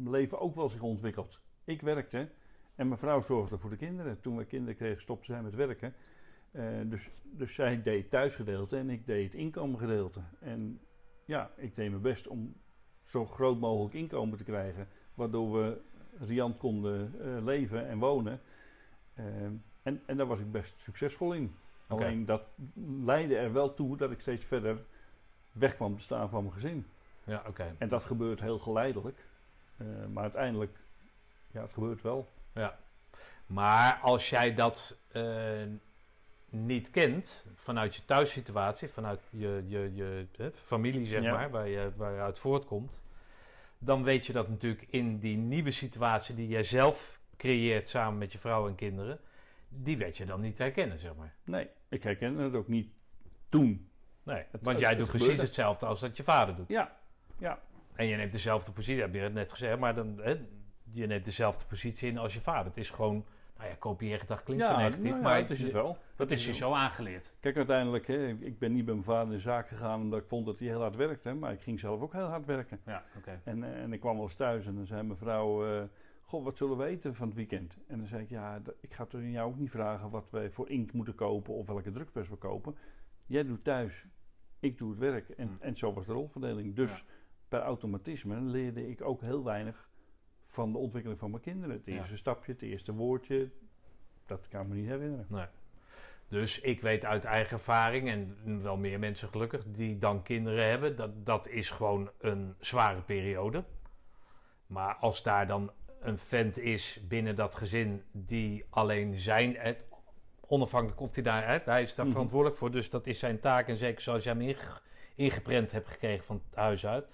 leven 0.04 0.40
ook 0.40 0.56
wel 0.56 0.70
zich 0.70 0.82
ontwikkeld. 0.82 1.40
Ik 1.64 1.82
werkte 1.82 2.30
en 2.76 2.88
mijn 2.88 3.00
vrouw 3.00 3.22
zorgde 3.22 3.58
voor 3.58 3.70
de 3.70 3.76
kinderen. 3.76 4.20
Toen 4.20 4.38
we 4.38 4.46
kinderen 4.46 4.76
kregen, 4.76 5.02
stopte 5.02 5.26
zij 5.26 5.42
met 5.42 5.56
werken. 5.56 5.94
Uh, 6.52 6.64
dus, 6.86 7.10
dus 7.24 7.54
zij 7.54 7.82
deed 7.82 8.02
het 8.02 8.10
thuisgedeelte 8.10 8.78
en 8.78 8.90
ik 8.90 9.06
deed 9.06 9.24
het 9.24 9.42
inkomengedeelte. 9.42 10.22
En 10.40 10.80
ja, 11.26 11.52
ik 11.56 11.76
deed 11.76 11.90
mijn 11.90 12.02
best 12.02 12.28
om 12.28 12.56
zo 13.02 13.26
groot 13.26 13.60
mogelijk 13.60 13.94
inkomen 13.94 14.38
te 14.38 14.44
krijgen, 14.44 14.88
waardoor 15.14 15.54
we 15.54 15.82
riant 16.20 16.58
konden 16.58 17.14
uh, 17.22 17.44
leven 17.44 17.88
en 17.88 18.00
wonen. 18.00 18.40
Uh, 19.20 19.26
en, 19.82 20.02
en 20.06 20.18
daar 20.18 20.26
was 20.26 20.40
ik 20.40 20.52
best 20.52 20.82
succesvol 20.82 21.34
in. 21.34 21.56
Okay. 21.88 22.08
Alleen 22.08 22.26
dat 22.26 22.46
leidde 23.04 23.38
er 23.38 23.54
wel 23.54 23.74
toe 23.74 23.98
dat 23.98 24.12
ik 24.12 24.20
steeds 24.20 24.46
verder 24.46 24.86
weg 25.52 25.76
kwam 25.76 25.98
te 25.98 26.04
staan 26.04 26.30
van 26.30 26.42
mijn 26.42 26.54
gezin. 26.54 26.86
Ja, 27.26 27.44
oké. 27.48 27.76
En 27.78 27.90
dat 27.90 28.04
gebeurt 28.04 28.40
heel 28.40 28.60
geleidelijk. 28.60 29.26
maar 30.12 30.24
uiteindelijk, 30.24 30.78
ja, 31.52 31.62
het 31.62 31.74
gebeurt 31.74 32.02
wel. 32.02 32.32
Ja. 32.54 32.80
Maar 33.46 34.00
als 34.02 34.30
jij 34.30 34.54
dat 34.54 34.98
niet 36.50 36.90
kent 36.90 37.46
vanuit 37.56 37.96
je 37.96 38.06
thuissituatie, 38.06 38.88
vanuit 38.88 39.22
je, 39.30 39.64
je, 39.68 39.92
je 39.94 40.52
familie, 40.54 41.06
zeg 41.06 41.22
maar, 41.22 41.50
waar 41.50 41.68
je, 41.68 41.92
waar 41.96 42.14
je 42.14 42.20
uit 42.20 42.40
voortkomt, 42.40 43.02
dan 43.78 44.04
weet 44.04 44.26
je 44.26 44.34
dat 44.34 44.50
natuurlijk 44.50 44.86
in 44.90 45.20
die 45.20 45.38
nieuwe 45.38 45.72
situatie 45.72 46.36
die 46.36 46.48
jij 46.48 46.64
zelf 46.64 47.20
creëert 47.38 47.90
samen 47.90 48.18
met 48.18 48.32
je 48.32 48.38
vrouw 48.38 48.68
en 48.68 48.76
kinderen, 48.76 49.20
die 49.70 49.98
weet 49.98 50.18
je 50.18 50.26
dan 50.26 50.42
niet 50.42 50.58
herkennen, 50.58 51.00
zeg 51.00 51.16
maar. 51.16 51.34
Nee, 51.44 51.70
ik 51.90 52.04
herken 52.04 52.38
het 52.38 52.56
ook 52.56 52.68
niet 52.68 52.90
toen. 53.50 53.90
Nee, 54.24 54.44
want 54.62 54.80
jij 54.80 54.96
doet 54.96 55.10
precies 55.10 55.42
hetzelfde 55.42 55.86
als 55.86 56.00
dat 56.00 56.18
je 56.18 56.24
vader 56.24 56.56
doet. 56.56 56.68
Ja, 56.68 56.98
ja. 57.38 57.60
En 57.96 58.06
je 58.06 58.16
neemt 58.16 58.32
dezelfde 58.32 58.72
positie, 58.72 59.02
heb 59.02 59.14
je 59.14 59.20
het 59.20 59.34
net 59.34 59.52
gezegd, 59.52 59.80
maar 59.80 59.96
dan, 59.96 60.20
hè, 60.22 60.40
je 60.92 61.08
neemt 61.08 61.26
dezelfde 61.26 61.66
positie 61.66 62.10
in 62.10 62.18
als 62.18 62.34
je 62.34 62.40
vader. 62.40 62.66
Het 62.66 62.78
is 62.78 62.90
gewoon 62.90 63.26
nou 63.58 63.70
ja, 63.70 63.76
kopieergedrag 63.76 64.44
klinkt 64.44 64.64
ja, 64.64 64.70
zo 64.70 64.78
negatief, 64.78 65.10
nou 65.10 65.22
maar 65.22 65.38
het 65.38 65.50
is 65.50 65.62
het 65.62 65.72
wel. 65.72 65.98
Dat 66.16 66.32
is 66.32 66.46
je 66.46 66.54
zo 66.54 66.74
aangeleerd. 66.74 67.34
Kijk, 67.40 67.58
uiteindelijk, 67.58 68.08
hè, 68.08 68.28
ik 68.28 68.60
ben 68.60 68.74
niet 68.74 68.86
bij 68.86 68.94
mijn 68.94 69.06
vader 69.06 69.26
in 69.26 69.30
de 69.30 69.40
zaak 69.40 69.68
gegaan 69.68 70.02
omdat 70.02 70.22
ik 70.22 70.28
vond 70.28 70.46
dat 70.46 70.60
hij 70.60 70.68
heel 70.68 70.82
hard 70.82 70.96
werkte, 70.96 71.34
maar 71.34 71.54
ik 71.54 71.62
ging 71.62 71.80
zelf 71.80 72.02
ook 72.02 72.14
heel 72.14 72.26
hard 72.26 72.46
werken. 72.46 72.80
Ja, 72.86 73.04
oké. 73.18 73.42
En, 73.44 73.64
eh, 73.64 73.82
en 73.82 73.94
ik 73.94 74.00
kwam 74.00 74.16
wel 74.16 74.24
eens 74.24 74.36
thuis 74.36 74.66
en 74.66 74.76
dan 74.76 74.86
zei 74.86 75.04
mijn 75.04 75.18
vrouw, 75.18 75.68
uh, 75.68 75.84
goh, 76.22 76.44
wat 76.44 76.58
zullen 76.58 76.78
we 76.78 76.86
eten 76.86 77.16
van 77.16 77.28
het 77.28 77.36
weekend? 77.36 77.78
En 77.88 77.98
dan 77.98 78.08
zei 78.08 78.22
ik, 78.22 78.30
ja, 78.30 78.62
ik 78.80 78.94
ga 78.94 79.06
toch 79.06 79.22
in 79.22 79.32
jou 79.32 79.50
ook 79.50 79.58
niet 79.58 79.72
vragen 79.72 80.10
wat 80.10 80.30
wij 80.30 80.50
voor 80.52 80.70
inkt 80.70 80.94
moeten 80.94 81.16
kopen 81.16 81.54
of 81.54 81.68
welke 81.68 81.92
drukpers 81.92 82.30
we 82.30 82.36
kopen. 82.36 82.76
Jij 83.26 83.44
doet 83.46 83.64
thuis, 83.64 84.06
ik 84.60 84.78
doe 84.78 84.90
het 84.90 85.00
werk. 85.00 85.30
En, 85.30 85.48
hmm. 85.48 85.58
en 85.60 85.78
zo 85.78 85.94
was 85.94 86.06
de 86.06 86.14
rolverdeling. 86.14 86.76
Dus 86.76 87.06
per 87.48 87.60
automatisme 87.60 88.42
leerde 88.42 88.90
ik 88.90 89.02
ook 89.02 89.22
heel 89.22 89.44
weinig 89.44 89.90
van 90.44 90.72
de 90.72 90.78
ontwikkeling 90.78 91.20
van 91.20 91.30
mijn 91.30 91.42
kinderen. 91.42 91.76
Het 91.76 91.88
eerste 91.88 92.18
stapje, 92.18 92.52
het 92.52 92.62
eerste 92.62 92.94
woordje, 92.94 93.50
dat 94.26 94.48
kan 94.48 94.62
ik 94.62 94.68
me 94.68 94.76
niet 94.76 94.88
herinneren. 94.88 95.26
Nee. 95.30 95.46
Dus 96.28 96.60
ik 96.60 96.82
weet 96.82 97.06
uit 97.06 97.26
eigen 97.26 97.54
ervaring, 97.58 98.10
en 98.10 98.62
wel 98.62 98.78
meer 98.78 99.00
mensen 99.00 99.30
gelukkig, 99.30 99.64
die 99.68 99.98
dan 99.98 100.24
kinderen 100.24 100.70
hebben, 100.70 100.96
dat, 100.96 101.26
dat 101.26 101.48
is 101.48 101.70
gewoon 101.70 102.10
een 102.20 102.56
zware 102.60 103.02
periode. 103.02 103.64
Maar 104.68 104.96
als 104.96 105.24
daar 105.24 105.48
dan 105.48 105.72
een 106.00 106.18
vent 106.18 106.58
is 106.58 107.02
binnen 107.08 107.36
dat 107.36 107.56
gezin 107.56 108.04
die 108.12 108.66
alleen 108.70 109.18
zijn, 109.18 109.78
onafhankelijk 110.48 111.02
of 111.02 111.14
hij 111.14 111.24
daar, 111.24 111.62
hij 111.66 111.82
is 111.82 111.96
daar 111.96 112.06
mhm. 112.06 112.14
verantwoordelijk 112.14 112.58
voor, 112.60 112.72
dus 112.72 112.90
dat 112.90 113.08
is 113.08 113.20
zijn 113.20 113.40
taak. 113.40 113.68
En 113.68 113.78
zeker 113.78 114.02
zoals 114.02 114.24
jij 114.24 114.34
hem 114.34 114.56
ingeprent 115.16 115.72
hebt 115.72 115.88
gekregen 115.88 116.26
van 116.26 116.42
het 116.50 116.56
huis 116.56 116.86
uit. 116.86 117.08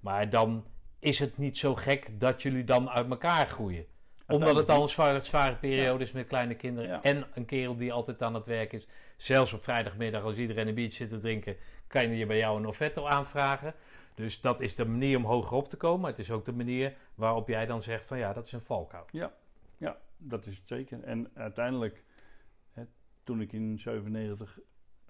Maar 0.00 0.30
dan 0.30 0.64
is 0.98 1.18
het 1.18 1.38
niet 1.38 1.58
zo 1.58 1.74
gek 1.74 2.20
dat 2.20 2.42
jullie 2.42 2.64
dan 2.64 2.90
uit 2.90 3.10
elkaar 3.10 3.46
groeien. 3.46 3.86
Omdat 4.26 4.56
het 4.56 4.68
al 4.68 4.82
een 4.82 4.88
zware, 4.88 5.20
zware 5.20 5.56
periode 5.56 6.04
is 6.04 6.12
met 6.12 6.26
kleine 6.26 6.54
kinderen. 6.54 7.02
En 7.02 7.26
een 7.34 7.44
kerel 7.44 7.76
die 7.76 7.92
altijd 7.92 8.22
aan 8.22 8.34
het 8.34 8.46
werk 8.46 8.72
is. 8.72 8.88
Zelfs 9.16 9.52
op 9.52 9.64
vrijdagmiddag 9.64 10.22
als 10.22 10.36
iedereen 10.36 10.68
een 10.68 10.74
biertje 10.74 10.96
zit 10.96 11.10
te 11.10 11.18
drinken, 11.18 11.56
kan 11.86 12.10
je 12.10 12.26
bij 12.26 12.38
jou 12.38 12.58
een 12.58 12.66
offerto 12.66 13.06
aanvragen. 13.06 13.74
Dus 14.14 14.40
dat 14.40 14.60
is 14.60 14.74
de 14.74 14.84
manier 14.84 15.16
om 15.16 15.24
hoger 15.24 15.56
op 15.56 15.68
te 15.68 15.76
komen. 15.76 16.10
Het 16.10 16.18
is 16.18 16.30
ook 16.30 16.44
de 16.44 16.52
manier 16.52 16.94
waarop 17.14 17.48
jij 17.48 17.66
dan 17.66 17.82
zegt 17.82 18.04
van 18.04 18.18
ja, 18.18 18.32
dat 18.32 18.46
is 18.46 18.52
een 18.52 18.60
valkuil. 18.60 19.04
Ja, 19.10 19.32
ja 19.76 19.98
dat 20.16 20.46
is 20.46 20.56
het 20.56 20.68
zeker. 20.68 21.02
En 21.02 21.30
uiteindelijk, 21.34 22.04
hè, 22.72 22.82
toen 23.24 23.40
ik 23.40 23.52
in 23.52 23.78
97 23.78 24.58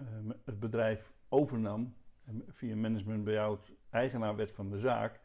uh, 0.00 0.06
eh, 0.06 0.34
het 0.44 0.60
bedrijf 0.60 1.12
overnam, 1.28 1.94
via 2.48 2.76
management 2.76 3.24
bij 3.24 3.32
jou 3.32 3.58
eigenaar 3.90 4.36
werd 4.36 4.52
van 4.52 4.70
de 4.70 4.78
zaak, 4.78 5.20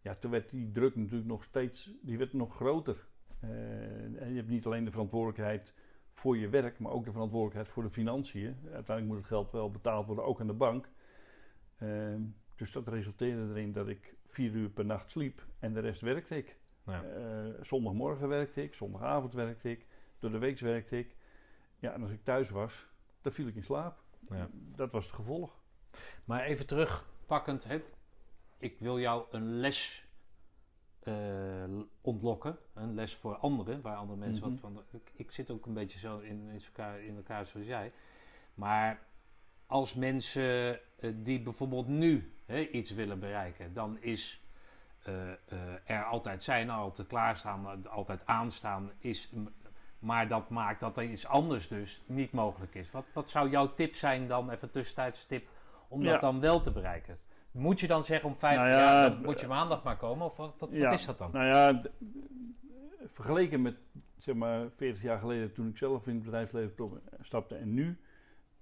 ja, 0.00 0.14
toen 0.14 0.30
werd 0.30 0.50
die 0.50 0.70
druk 0.70 0.96
natuurlijk 0.96 1.28
nog 1.28 1.42
steeds, 1.42 1.90
die 2.02 2.18
werd 2.18 2.32
nog 2.32 2.54
groter. 2.54 3.06
Uh, 3.44 4.22
en 4.22 4.28
je 4.30 4.36
hebt 4.36 4.48
niet 4.48 4.66
alleen 4.66 4.84
de 4.84 4.90
verantwoordelijkheid 4.90 5.74
voor 6.12 6.36
je 6.36 6.48
werk, 6.48 6.78
maar 6.78 6.92
ook 6.92 7.04
de 7.04 7.12
verantwoordelijkheid 7.12 7.68
voor 7.68 7.82
de 7.82 7.90
financiën. 7.90 8.56
Uiteindelijk 8.62 9.06
moet 9.06 9.16
het 9.16 9.26
geld 9.26 9.50
wel 9.50 9.70
betaald 9.70 10.06
worden, 10.06 10.24
ook 10.24 10.40
aan 10.40 10.46
de 10.46 10.52
bank. 10.52 10.88
Uh, 11.78 12.14
dus 12.54 12.72
dat 12.72 12.88
resulteerde 12.88 13.48
erin 13.48 13.72
dat 13.72 13.88
ik 13.88 14.16
vier 14.26 14.52
uur 14.52 14.68
per 14.68 14.84
nacht 14.84 15.10
sliep 15.10 15.46
en 15.58 15.72
de 15.72 15.80
rest 15.80 16.00
werkte 16.00 16.36
ik. 16.36 16.56
Ja. 16.86 17.04
Uh, 17.04 17.62
zondagmorgen 17.62 18.28
werkte 18.28 18.62
ik, 18.62 18.74
zondagavond 18.74 19.34
werkte 19.34 19.70
ik, 19.70 19.86
door 20.18 20.30
de 20.30 20.38
week 20.38 20.58
werkte 20.58 20.98
ik. 20.98 21.16
Ja, 21.78 21.92
en 21.92 22.02
als 22.02 22.10
ik 22.10 22.24
thuis 22.24 22.50
was, 22.50 22.86
dan 23.20 23.32
viel 23.32 23.46
ik 23.46 23.54
in 23.54 23.62
slaap. 23.62 24.02
Ja. 24.28 24.48
Dat 24.52 24.92
was 24.92 25.04
het 25.04 25.14
gevolg. 25.14 25.62
Maar 26.24 26.44
even 26.44 26.66
terugpakkend, 26.66 27.64
hè? 27.64 27.82
ik 28.64 28.78
wil 28.78 29.00
jou 29.00 29.24
een 29.30 29.60
les 29.60 30.04
uh, 31.02 31.14
ontlokken. 32.00 32.58
Een 32.74 32.94
les 32.94 33.14
voor 33.14 33.36
anderen, 33.36 33.80
waar 33.80 33.96
andere 33.96 34.18
mensen 34.18 34.42
wat 34.42 34.50
mhm. 34.50 34.60
van. 34.60 34.82
Ik, 34.90 35.10
ik, 35.14 35.30
zit 35.30 35.50
ook 35.50 35.66
een 35.66 35.74
beetje 35.74 35.98
zo 35.98 36.18
in, 36.18 36.48
in, 36.48 36.60
elkaar, 36.66 37.00
in 37.00 37.16
elkaar 37.16 37.46
zoals 37.46 37.66
jij. 37.66 37.92
Maar 38.54 39.02
als 39.66 39.94
mensen 39.94 40.80
uh, 41.00 41.12
die 41.14 41.40
bijvoorbeeld 41.40 41.88
nu 41.88 42.32
hè, 42.46 42.68
iets 42.68 42.90
willen 42.90 43.18
bereiken, 43.18 43.72
dan 43.72 43.98
is 44.00 44.42
uh, 45.08 45.30
er 45.84 46.04
altijd 46.04 46.42
zijn, 46.42 46.70
altijd 46.70 47.08
klaarstaan, 47.08 47.86
altijd 47.88 48.26
aanstaan, 48.26 48.92
is, 48.98 49.30
maar 49.98 50.28
dat 50.28 50.50
maakt 50.50 50.80
dat 50.80 50.96
er 50.96 51.04
iets 51.04 51.26
anders 51.26 51.68
dus 51.68 52.02
niet 52.06 52.32
mogelijk 52.32 52.74
is. 52.74 52.90
Wat, 52.90 53.04
wat 53.12 53.30
zou 53.30 53.50
jouw 53.50 53.74
tip 53.74 53.94
zijn 53.94 54.28
dan, 54.28 54.50
even 54.50 54.70
tussentijds 54.70 55.26
tip, 55.26 55.48
om 55.94 56.04
dat 56.04 56.20
dan 56.20 56.40
wel 56.40 56.60
te 56.60 56.72
bereiken? 56.72 57.18
Moet 57.50 57.80
je 57.80 57.86
dan 57.86 58.04
zeggen 58.04 58.28
om 58.28 58.36
vijf 58.36 58.58
nou 58.58 58.70
jaar, 58.70 59.20
moet 59.22 59.40
je 59.40 59.46
maandag 59.46 59.82
maar 59.82 59.96
komen? 59.96 60.26
Of 60.26 60.36
wat, 60.36 60.54
wat, 60.58 60.72
is 60.72 61.06
dat 61.06 61.18
dan? 61.18 61.30
Nou 61.32 61.46
ja, 61.46 61.82
vergeleken 63.06 63.62
met 63.62 63.76
zeg 64.18 64.34
maar 64.34 64.70
40 64.70 65.02
jaar 65.02 65.18
geleden 65.18 65.52
toen 65.52 65.68
ik 65.68 65.76
zelf 65.76 66.06
in 66.06 66.14
het 66.14 66.24
bedrijfsleven 66.24 67.00
stapte 67.20 67.54
en 67.54 67.74
nu, 67.74 67.98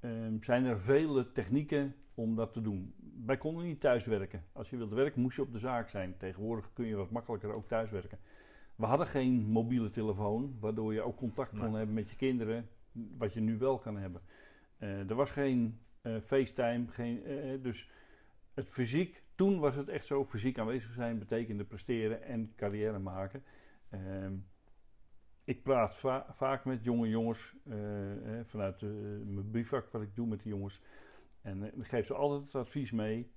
ehm, 0.00 0.36
zijn 0.40 0.64
er 0.64 0.80
vele 0.80 1.32
technieken 1.32 1.94
om 2.14 2.36
dat 2.36 2.52
te 2.52 2.60
doen. 2.60 2.94
Wij 3.24 3.36
konden 3.36 3.64
niet 3.64 3.80
thuiswerken. 3.80 4.44
Als 4.52 4.70
je 4.70 4.76
wilde 4.76 4.94
werken 4.94 5.22
moest 5.22 5.36
je 5.36 5.42
op 5.42 5.52
de 5.52 5.58
zaak 5.58 5.88
zijn. 5.88 6.16
Tegenwoordig 6.16 6.72
kun 6.72 6.86
je 6.86 6.96
wat 6.96 7.10
makkelijker 7.10 7.52
ook 7.52 7.68
thuiswerken. 7.68 8.18
We 8.76 8.86
hadden 8.86 9.06
geen 9.06 9.46
mobiele 9.46 9.90
telefoon, 9.90 10.56
waardoor 10.60 10.94
je 10.94 11.02
ook 11.02 11.16
contact 11.16 11.58
kon 11.58 11.74
hebben 11.74 11.94
met 11.94 12.10
je 12.10 12.16
kinderen, 12.16 12.68
wat 12.92 13.32
je 13.32 13.40
nu 13.40 13.58
wel 13.58 13.78
kan 13.78 13.96
hebben. 13.96 14.20
Uh, 14.78 15.10
er 15.10 15.14
was 15.14 15.30
geen 15.30 15.80
uh, 16.02 16.20
FaceTime, 16.20 16.84
geen, 16.88 17.30
uh, 17.30 17.62
dus 17.62 17.90
het 18.54 18.70
fysiek, 18.70 19.22
toen 19.34 19.58
was 19.58 19.74
het 19.76 19.88
echt 19.88 20.06
zo, 20.06 20.24
fysiek 20.24 20.58
aanwezig 20.58 20.92
zijn 20.92 21.18
betekende 21.18 21.64
presteren 21.64 22.22
en 22.22 22.52
carrière 22.56 22.98
maken. 22.98 23.44
Ehm, 23.90 24.34
ik 25.44 25.62
praat 25.62 25.94
vaak 26.30 26.64
met 26.64 26.84
jonge 26.84 27.08
jongens 27.08 27.56
eh, 27.68 27.76
vanuit 28.42 28.80
mijn 29.24 29.50
briefvak 29.50 29.92
wat 29.92 30.02
ik 30.02 30.14
doe 30.14 30.26
met 30.26 30.42
die 30.42 30.52
jongens. 30.52 30.82
En 31.40 31.78
ik 31.80 31.86
geef 31.86 32.06
ze 32.06 32.14
altijd 32.14 32.44
het 32.44 32.54
advies 32.54 32.90
mee: 32.90 33.30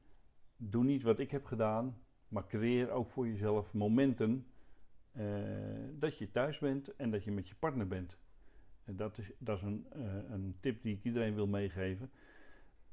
doe 0.58 0.84
niet 0.84 1.04
wat 1.04 1.20
ik 1.20 1.32
heb 1.32 1.46
gedaan, 1.46 1.98
maar 2.28 2.48
creëer 2.48 2.90
ook 2.90 3.10
voor 3.10 3.28
jezelf 3.28 3.74
momenten 3.74 4.48
dat 5.92 6.18
je 6.18 6.32
thuis 6.32 6.60
bent 6.60 6.96
en 6.96 7.12
dat 7.12 7.24
je 7.24 7.32
met 7.32 7.48
je 7.48 7.56
partner 7.56 7.88
bent. 7.88 8.18
En 8.84 8.96
dat 8.96 9.18
is, 9.18 9.32
dat 9.38 9.58
is 9.58 9.64
een, 9.64 9.86
een 10.32 10.58
tip 10.60 10.82
die 10.82 10.96
ik 10.96 11.04
iedereen 11.04 11.36
wil 11.36 11.48
meegeven 11.48 12.12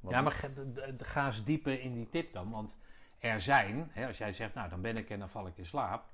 ja, 0.09 0.21
maar 0.21 0.51
ga, 0.99 1.27
eens 1.27 1.45
dieper 1.45 1.81
in 1.81 1.95
die 1.95 2.09
tip 2.09 2.33
dan. 2.33 2.51
Want 2.51 2.79
er 3.19 3.41
zijn, 3.41 3.91
hè, 3.93 4.07
als 4.07 4.19
jij 4.19 4.33
zegt, 4.33 4.55
nou 4.55 4.69
dan 4.69 4.81
ben 4.81 4.97
ik 4.97 5.11
en 5.11 5.19
dan 5.19 5.31
val 5.31 5.47
ik 5.47 5.57
in 5.57 5.67
slaap. 5.67 6.11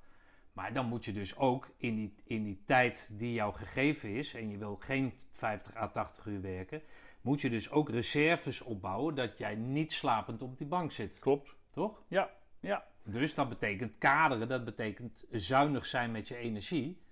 Maar 0.53 0.73
dan 0.73 0.87
moet 0.87 1.05
je 1.05 1.13
dus 1.13 1.37
ook 1.37 1.71
in 1.77 1.95
die, 1.95 2.15
in 2.25 2.45
die 2.45 2.63
tijd 2.67 3.09
die 3.13 3.33
jou 3.33 3.55
gegeven 3.55 4.15
is, 4.15 4.35
en 4.35 4.51
je 4.51 4.59
wil 4.59 4.77
geen 4.77 5.13
50 5.31 5.77
à 5.77 5.89
80 5.89 6.27
uur 6.27 6.41
werken, 6.41 6.83
moet 7.21 7.41
je 7.41 7.51
dus 7.51 7.71
ook 7.71 7.89
reserves 7.91 8.61
opbouwen 8.61 9.15
dat 9.15 9.39
jij 9.39 9.55
niet 9.55 9.93
slapend 9.93 10.43
op 10.43 10.59
die 10.59 10.67
bank 10.67 10.93
zit. 10.93 11.19
Klopt. 11.19 11.55
Toch? 11.73 12.03
Ja, 12.09 12.31
ja. 12.61 12.85
Dus 13.05 13.35
dat 13.35 13.49
betekent 13.49 13.99
kaderen, 13.99 14.49
dat 14.49 14.65
betekent 14.65 15.25
zuinig 15.31 15.87
zijn 15.87 16.11
met 16.11 16.29
je 16.29 16.37
energie. 16.37 17.03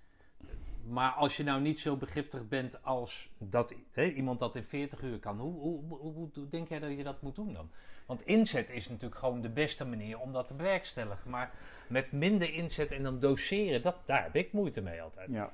Maar 0.88 1.10
als 1.10 1.36
je 1.36 1.42
nou 1.42 1.60
niet 1.60 1.80
zo 1.80 1.96
begiftig 1.96 2.48
bent 2.48 2.82
als 2.82 3.30
dat 3.38 3.74
hè, 3.90 4.04
iemand 4.04 4.38
dat 4.38 4.56
in 4.56 4.62
40 4.62 5.02
uur 5.02 5.18
kan, 5.18 5.38
hoe, 5.38 5.80
hoe, 5.88 6.48
denk 6.48 6.68
jij 6.68 6.78
dat 6.78 6.96
je 6.96 7.04
dat 7.04 7.22
moet 7.22 7.34
doen 7.34 7.52
dan? 7.52 7.70
Want 8.06 8.26
inzet 8.26 8.70
is 8.70 8.88
natuurlijk 8.88 9.20
gewoon 9.20 9.40
de 9.40 9.50
beste 9.50 9.86
manier 9.86 10.18
om 10.18 10.32
dat 10.32 10.46
te 10.46 10.54
bewerkstelligen. 10.54 11.30
Maar 11.30 11.54
met 11.88 12.12
minder 12.12 12.54
inzet 12.54 12.90
en 12.90 13.02
dan 13.02 13.18
doseren, 13.18 13.82
dat, 13.82 13.96
daar 14.04 14.22
heb 14.22 14.36
ik 14.36 14.52
moeite 14.52 14.80
mee 14.80 15.02
altijd. 15.02 15.30
Ja, 15.30 15.52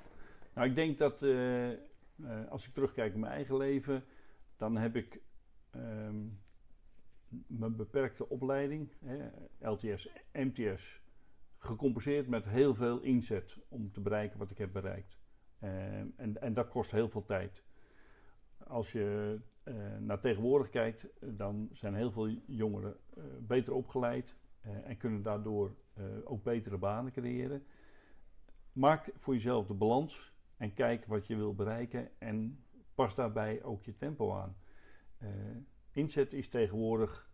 nou 0.54 0.68
ik 0.68 0.74
denk 0.74 0.98
dat 0.98 1.22
uh, 1.22 1.70
uh, 1.70 1.76
als 2.48 2.66
ik 2.66 2.74
terugkijk 2.74 3.14
op 3.14 3.20
mijn 3.20 3.32
eigen 3.32 3.56
leven, 3.56 4.04
dan 4.56 4.76
heb 4.76 4.96
ik 4.96 5.20
um, 5.76 6.40
mijn 7.46 7.76
beperkte 7.76 8.28
opleiding, 8.28 8.88
hè, 9.04 9.28
LTS, 9.70 10.08
MTS, 10.32 11.00
gecompenseerd 11.58 12.28
met 12.28 12.48
heel 12.48 12.74
veel 12.74 13.00
inzet 13.00 13.56
om 13.68 13.92
te 13.92 14.00
bereiken 14.00 14.38
wat 14.38 14.50
ik 14.50 14.58
heb 14.58 14.72
bereikt. 14.72 15.20
Ehm, 15.62 16.06
en, 16.16 16.40
en 16.40 16.54
dat 16.54 16.68
kost 16.68 16.90
heel 16.90 17.08
veel 17.08 17.24
tijd. 17.24 17.64
Als 18.66 18.92
je 18.92 19.38
uh, 19.64 19.74
naar 19.98 20.20
tegenwoordig 20.20 20.68
kijkt, 20.68 21.06
dan 21.20 21.68
zijn 21.72 21.94
heel 21.94 22.10
veel 22.10 22.28
jongeren 22.46 22.96
uh, 23.18 23.24
beter 23.40 23.72
opgeleid 23.72 24.36
uh, 24.66 24.88
en 24.88 24.96
kunnen 24.96 25.22
daardoor 25.22 25.74
ook 26.24 26.42
betere 26.42 26.78
banen 26.78 27.12
creëren. 27.12 27.66
Maak 28.72 29.10
voor 29.16 29.34
jezelf 29.34 29.66
de 29.66 29.74
balans 29.74 30.34
en 30.56 30.74
kijk 30.74 31.06
wat 31.06 31.26
je 31.26 31.36
wil 31.36 31.54
bereiken 31.54 32.10
en 32.18 32.64
pas 32.94 33.14
daarbij 33.14 33.62
ook 33.62 33.84
je 33.84 33.96
tempo 33.96 34.34
aan. 34.34 34.56
inzet 35.90 36.32
is 36.32 36.48
tegenwoordig 36.48 37.30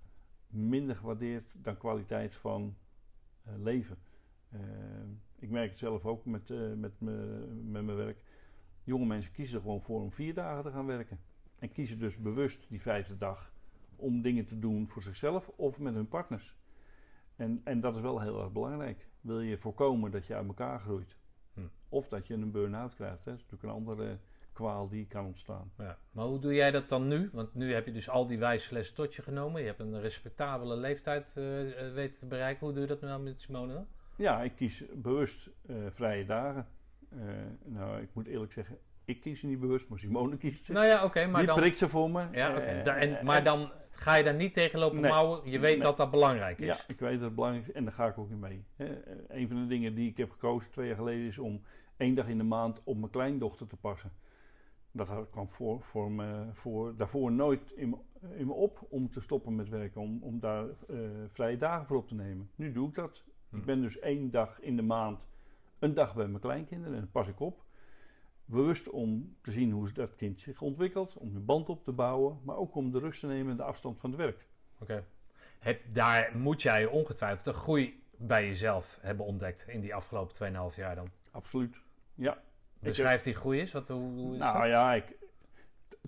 minder 0.46 0.96
gewaardeerd 0.96 1.52
dan 1.56 1.76
kwaliteit 1.76 2.36
van 2.36 2.76
leven. 3.56 3.98
Ehm, 4.50 5.10
ik 5.38 5.50
merk 5.50 5.70
het 5.70 5.78
zelf 5.78 6.04
ook 6.04 6.24
met, 6.24 6.50
uh, 6.50 6.72
met, 6.74 7.00
me, 7.00 7.12
met 7.64 7.84
mijn 7.84 7.96
werk. 7.96 8.22
Jonge 8.84 9.06
mensen 9.06 9.32
kiezen 9.32 9.56
er 9.56 9.62
gewoon 9.62 9.82
voor 9.82 10.00
om 10.00 10.12
vier 10.12 10.34
dagen 10.34 10.62
te 10.62 10.70
gaan 10.70 10.86
werken. 10.86 11.20
En 11.58 11.72
kiezen 11.72 11.98
dus 11.98 12.16
bewust 12.16 12.66
die 12.68 12.80
vijfde 12.80 13.16
dag 13.16 13.52
om 13.96 14.22
dingen 14.22 14.46
te 14.46 14.58
doen 14.58 14.88
voor 14.88 15.02
zichzelf 15.02 15.48
of 15.56 15.78
met 15.78 15.94
hun 15.94 16.08
partners. 16.08 16.56
En, 17.36 17.60
en 17.64 17.80
dat 17.80 17.94
is 17.94 18.00
wel 18.00 18.20
heel 18.20 18.42
erg 18.42 18.52
belangrijk. 18.52 19.08
Wil 19.20 19.40
je 19.40 19.58
voorkomen 19.58 20.10
dat 20.10 20.26
je 20.26 20.34
uit 20.34 20.46
elkaar 20.46 20.80
groeit? 20.80 21.16
Hm. 21.54 21.60
Of 21.88 22.08
dat 22.08 22.26
je 22.26 22.34
een 22.34 22.50
burn-out 22.50 22.94
krijgt. 22.94 23.24
Hè? 23.24 23.30
Dat 23.30 23.40
is 23.40 23.42
natuurlijk 23.42 23.62
een 23.62 23.78
andere 23.78 24.18
kwaal 24.52 24.88
die 24.88 25.06
kan 25.06 25.26
ontstaan. 25.26 25.72
Ja. 25.78 25.98
Maar 26.10 26.24
hoe 26.24 26.38
doe 26.38 26.54
jij 26.54 26.70
dat 26.70 26.88
dan 26.88 27.08
nu? 27.08 27.30
Want 27.32 27.54
nu 27.54 27.72
heb 27.72 27.86
je 27.86 27.92
dus 27.92 28.08
al 28.08 28.26
die 28.26 28.38
wijze 28.38 28.74
lessen 28.74 28.94
tot 28.94 29.14
je 29.14 29.22
genomen. 29.22 29.60
Je 29.60 29.66
hebt 29.66 29.80
een 29.80 30.00
respectabele 30.00 30.76
leeftijd 30.76 31.28
uh, 31.28 31.34
weten 31.92 32.18
te 32.18 32.26
bereiken. 32.26 32.66
Hoe 32.66 32.72
doe 32.72 32.82
je 32.82 32.88
dat 32.88 33.00
nou 33.00 33.22
met 33.22 33.40
Simone? 33.40 33.86
Ja, 34.18 34.42
ik 34.42 34.54
kies 34.56 34.82
bewust 34.94 35.50
uh, 35.66 35.76
vrije 35.90 36.24
dagen. 36.24 36.66
Uh, 37.12 37.22
nou, 37.64 38.00
ik 38.00 38.08
moet 38.12 38.26
eerlijk 38.26 38.52
zeggen, 38.52 38.78
ik 39.04 39.20
kies 39.20 39.42
niet 39.42 39.60
bewust, 39.60 39.88
maar 39.88 39.98
Simone 39.98 40.36
kiest 40.42 40.64
ze. 40.64 40.72
Nou 40.72 40.86
ja, 40.86 41.04
oké, 41.04 41.26
maar 41.26 41.38
Die 41.38 41.46
dan... 41.46 41.56
prikt 41.56 41.76
ze 41.76 41.88
voor 41.88 42.10
me. 42.10 42.26
Ja, 42.32 42.50
okay. 42.50 42.82
en, 42.82 43.24
maar 43.24 43.44
dan 43.44 43.72
ga 43.90 44.14
je 44.14 44.24
daar 44.24 44.34
niet 44.34 44.54
tegen 44.54 44.78
lopen 44.78 45.00
nee, 45.00 45.10
mouwen. 45.10 45.50
Je 45.50 45.58
weet 45.58 45.72
nee. 45.72 45.82
dat 45.82 45.96
dat 45.96 46.10
belangrijk 46.10 46.58
is. 46.58 46.66
Ja, 46.66 46.78
ik 46.86 47.00
weet 47.00 47.12
dat 47.12 47.20
het 47.20 47.34
belangrijk 47.34 47.66
is 47.66 47.74
en 47.74 47.84
daar 47.84 47.92
ga 47.92 48.06
ik 48.06 48.18
ook 48.18 48.30
in 48.30 48.38
mee. 48.38 48.64
een 49.28 49.48
van 49.48 49.60
de 49.60 49.66
dingen 49.66 49.94
die 49.94 50.10
ik 50.10 50.16
heb 50.16 50.30
gekozen 50.30 50.70
twee 50.70 50.86
jaar 50.86 50.96
geleden 50.96 51.26
is 51.26 51.38
om 51.38 51.62
één 51.96 52.14
dag 52.14 52.28
in 52.28 52.38
de 52.38 52.44
maand 52.44 52.80
op 52.84 52.96
mijn 52.96 53.10
kleindochter 53.10 53.66
te 53.66 53.76
passen. 53.76 54.12
Dat 54.90 55.30
kwam 55.30 55.48
voor, 55.48 55.82
voor 55.82 56.10
me, 56.10 56.46
voor, 56.52 56.96
daarvoor 56.96 57.32
nooit 57.32 57.70
in, 57.70 57.96
in 58.36 58.46
me 58.46 58.52
op 58.52 58.86
om 58.88 59.10
te 59.10 59.20
stoppen 59.20 59.56
met 59.56 59.68
werken, 59.68 60.00
om, 60.00 60.22
om 60.22 60.40
daar 60.40 60.66
vrije 61.28 61.56
dagen 61.56 61.86
voor 61.86 61.96
op 61.96 62.08
te 62.08 62.14
nemen. 62.14 62.50
Nu 62.54 62.72
doe 62.72 62.88
ik 62.88 62.94
dat. 62.94 63.24
Ik 63.52 63.64
ben 63.64 63.80
dus 63.80 63.98
één 63.98 64.30
dag 64.30 64.60
in 64.60 64.76
de 64.76 64.82
maand 64.82 65.28
een 65.78 65.94
dag 65.94 66.14
bij 66.14 66.26
mijn 66.26 66.40
kleinkinderen 66.40 66.98
en 66.98 67.10
pas 67.10 67.28
ik 67.28 67.40
op. 67.40 67.64
Bewust 68.44 68.90
om 68.90 69.36
te 69.42 69.50
zien 69.50 69.70
hoe 69.70 69.92
dat 69.92 70.16
kind 70.16 70.40
zich 70.40 70.60
ontwikkelt, 70.60 71.16
om 71.16 71.32
de 71.32 71.40
band 71.40 71.68
op 71.68 71.84
te 71.84 71.92
bouwen, 71.92 72.40
maar 72.44 72.56
ook 72.56 72.74
om 72.74 72.90
de 72.90 72.98
rust 72.98 73.20
te 73.20 73.26
nemen 73.26 73.50
en 73.50 73.56
de 73.56 73.62
afstand 73.62 74.00
van 74.00 74.10
het 74.10 74.18
werk. 74.18 74.46
Oké. 74.78 75.04
Daar 75.92 76.36
moet 76.36 76.62
jij 76.62 76.86
ongetwijfeld 76.86 77.46
een 77.46 77.60
groei 77.62 78.02
bij 78.16 78.46
jezelf 78.46 78.98
hebben 79.02 79.26
ontdekt 79.26 79.68
in 79.68 79.80
die 79.80 79.94
afgelopen 79.94 80.52
2,5 80.70 80.76
jaar 80.76 80.94
dan. 80.94 81.08
Absoluut, 81.30 81.80
ja. 82.14 82.42
Beschrijf 82.80 83.22
die 83.22 83.34
groei 83.34 83.60
eens. 83.60 83.72
Wat, 83.72 83.88
hoe, 83.88 84.12
hoe 84.12 84.32
is 84.32 84.38
nou 84.38 84.66
ja, 84.66 84.94
ik, 84.94 85.16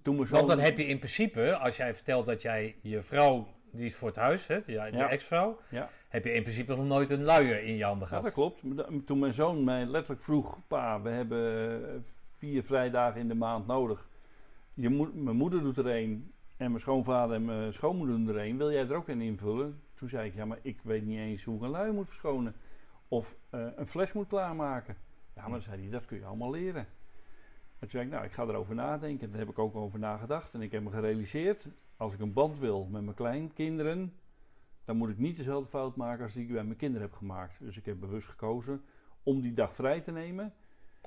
toen 0.03 0.19
we 0.19 0.27
zo... 0.27 0.35
Want 0.35 0.49
dan 0.49 0.59
heb 0.59 0.79
je 0.79 0.87
in 0.87 0.99
principe, 0.99 1.57
als 1.57 1.77
jij 1.77 1.95
vertelt 1.95 2.27
dat 2.27 2.43
jij 2.43 2.77
je 2.83 3.03
vrouw, 3.03 3.49
die 3.71 3.87
is 3.87 3.97
voor 3.97 4.09
het 4.09 4.17
huis, 4.17 4.47
hè, 4.47 4.55
je, 4.55 4.73
je 4.73 5.05
ex-vrouw, 5.05 5.61
ja. 5.71 5.91
Heb 6.11 6.25
je 6.25 6.33
in 6.33 6.43
principe 6.43 6.77
nog 6.77 6.87
nooit 6.87 7.11
een 7.11 7.23
luier 7.23 7.63
in 7.63 7.77
je 7.77 7.85
handen 7.85 8.09
gehad. 8.09 8.23
Ja, 8.23 8.29
dat 8.29 8.39
klopt. 8.39 8.63
Toen 9.07 9.19
mijn 9.19 9.35
zoon 9.35 9.65
mij 9.65 9.87
letterlijk 9.87 10.23
vroeg, 10.23 10.61
pa, 10.67 11.03
we 11.03 11.09
hebben 11.09 12.05
vier 12.37 12.63
vrijdagen 12.65 13.21
in 13.21 13.29
de 13.29 13.35
maand 13.35 13.67
nodig. 13.67 14.09
Je 14.75 14.89
moet, 14.89 15.15
mijn 15.15 15.37
moeder 15.37 15.63
doet 15.63 15.79
er 15.79 15.87
één 15.87 16.33
en 16.57 16.69
mijn 16.71 16.81
schoonvader 16.81 17.37
en 17.37 17.45
mijn 17.45 17.73
schoonmoeder 17.73 18.17
doen 18.17 18.29
er 18.29 18.39
één. 18.39 18.57
Wil 18.57 18.73
jij 18.73 18.89
er 18.89 18.95
ook 18.95 19.09
een 19.09 19.21
invullen? 19.21 19.81
Toen 19.95 20.09
zei 20.09 20.29
ik, 20.29 20.35
ja, 20.35 20.45
maar 20.45 20.59
ik 20.63 20.81
weet 20.83 21.05
niet 21.05 21.19
eens 21.19 21.45
hoe 21.45 21.57
ik 21.57 21.63
een 21.63 21.69
luier 21.69 21.93
moet 21.93 22.09
verschonen. 22.09 22.55
Of 23.09 23.37
uh, 23.55 23.67
een 23.77 23.87
fles 23.87 24.13
moet 24.13 24.29
klaarmaken. 24.29 24.97
Ja, 25.35 25.43
maar 25.43 25.51
dan 25.51 25.61
zei 25.61 25.81
hij, 25.81 25.91
dat 25.91 26.05
kun 26.05 26.19
je 26.19 26.25
allemaal 26.25 26.51
leren. 26.51 26.87
En 27.79 27.79
toen 27.79 27.91
zei 27.91 28.05
ik, 28.05 28.11
nou, 28.11 28.25
ik 28.25 28.33
ga 28.33 28.43
erover 28.43 28.75
nadenken. 28.75 29.31
Daar 29.31 29.39
heb 29.39 29.49
ik 29.49 29.59
ook 29.59 29.77
over 29.77 29.99
nagedacht. 29.99 30.55
En 30.55 30.63
ik 30.63 30.73
heb 30.73 30.83
me 30.83 30.91
gerealiseerd, 30.91 31.69
als 31.97 32.15
ik 32.15 32.21
een 32.21 32.33
band 32.33 32.59
wil 32.59 32.89
met 32.91 33.03
mijn 33.03 33.17
kleinkinderen, 33.17 34.15
dan 34.91 34.99
moet 34.99 35.09
ik 35.09 35.19
niet 35.19 35.37
dezelfde 35.37 35.69
fout 35.69 35.97
maken 35.97 36.23
als 36.23 36.33
die 36.33 36.43
ik 36.43 36.53
bij 36.53 36.65
mijn 36.65 36.77
kinderen 36.77 37.07
heb 37.07 37.17
gemaakt. 37.17 37.55
Dus 37.59 37.77
ik 37.77 37.85
heb 37.85 38.01
bewust 38.01 38.29
gekozen 38.29 38.83
om 39.23 39.41
die 39.41 39.53
dag 39.53 39.75
vrij 39.75 40.01
te 40.01 40.13
nemen. 40.13 40.53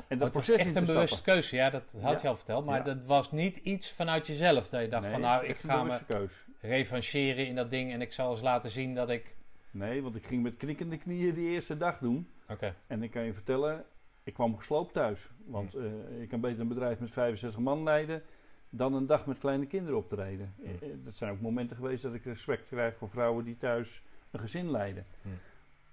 En 0.08 0.18
dat 0.18 0.32
proces 0.32 0.56
was 0.56 0.66
echt 0.66 0.76
een 0.76 0.86
bewuste 0.86 1.22
keuze, 1.22 1.56
ja, 1.56 1.70
dat 1.70 1.96
had 2.02 2.22
je 2.22 2.28
al 2.28 2.36
verteld. 2.36 2.66
Maar 2.66 2.84
dat 2.84 3.06
was 3.06 3.32
niet 3.32 3.58
iets 3.58 3.92
vanuit 3.92 4.28
jezelf 4.28 4.70
dat 4.70 4.82
je 4.82 4.88
dacht 4.88 5.08
van 5.08 5.22
nou, 5.22 5.46
ik 5.46 5.58
ga 5.58 5.84
me 5.84 6.00
keus. 6.08 6.46
revancheren 6.60 7.48
in 7.48 7.56
dat 7.56 7.70
ding 7.70 7.92
en 7.92 8.02
ik 8.02 8.14
zal 8.14 8.32
eens 8.32 8.42
laten 8.42 8.70
zien 8.70 8.96
dat 8.96 9.10
ik... 9.10 9.36
Nee, 9.72 10.02
want 10.02 10.16
ik 10.16 10.26
ging 10.26 10.44
met 10.44 10.58
knikkende 10.58 10.98
knieën 10.98 11.34
die 11.34 11.50
eerste 11.50 11.78
dag 11.78 11.98
doen. 11.98 12.30
Oké. 12.50 12.76
En 12.88 13.04
ik 13.04 13.12
kan 13.12 13.24
je 13.24 13.34
vertellen, 13.34 13.84
ik 14.24 14.34
kwam 14.34 14.58
gesloopt 14.58 14.94
thuis. 14.94 15.30
Want 15.46 15.76
uh, 15.76 16.22
ik 16.22 16.30
kan 16.30 16.42
beter 16.42 16.60
een 16.60 16.68
bedrijf 16.68 17.00
met 17.00 17.12
65 17.12 17.60
man 17.60 17.84
leiden 17.84 18.24
dan 18.76 18.94
een 18.94 19.06
dag 19.06 19.26
met 19.26 19.38
kleine 19.38 19.66
kinderen 19.66 19.98
optreden. 19.98 20.54
Mm. 20.58 20.66
Uh, 20.66 20.90
dat 21.04 21.16
zijn 21.16 21.32
ook 21.32 21.42
momenten 21.42 21.76
geweest 21.76 22.04
dat 22.04 22.14
ik 22.14 22.24
respect 22.24 22.68
krijg 22.68 22.96
voor 22.96 23.10
vrouwen 23.10 23.46
die 23.46 23.58
thuis 23.58 24.04
een 24.32 24.40
gezin 24.40 24.72
leiden. 24.72 25.06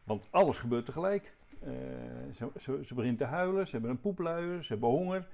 Want 0.05 0.26
alles 0.31 0.59
gebeurt 0.59 0.85
tegelijk. 0.85 1.35
Uh, 1.62 1.70
ze, 2.35 2.51
ze, 2.59 2.81
ze, 2.85 2.95
begint 2.95 3.18
te 3.18 3.24
huilen, 3.24 3.66
ze 3.66 3.72
hebben 3.72 3.91
een 3.91 4.01
poepluier, 4.01 4.64
ze 4.64 4.72
hebben 4.72 4.89
honger. 4.89 5.28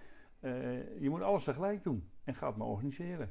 je 1.00 1.06
moet 1.08 1.22
alles 1.22 1.44
tegelijk 1.44 1.82
doen 1.82 2.08
en 2.24 2.34
gaat 2.34 2.56
me 2.56 2.64
organiseren. 2.64 3.30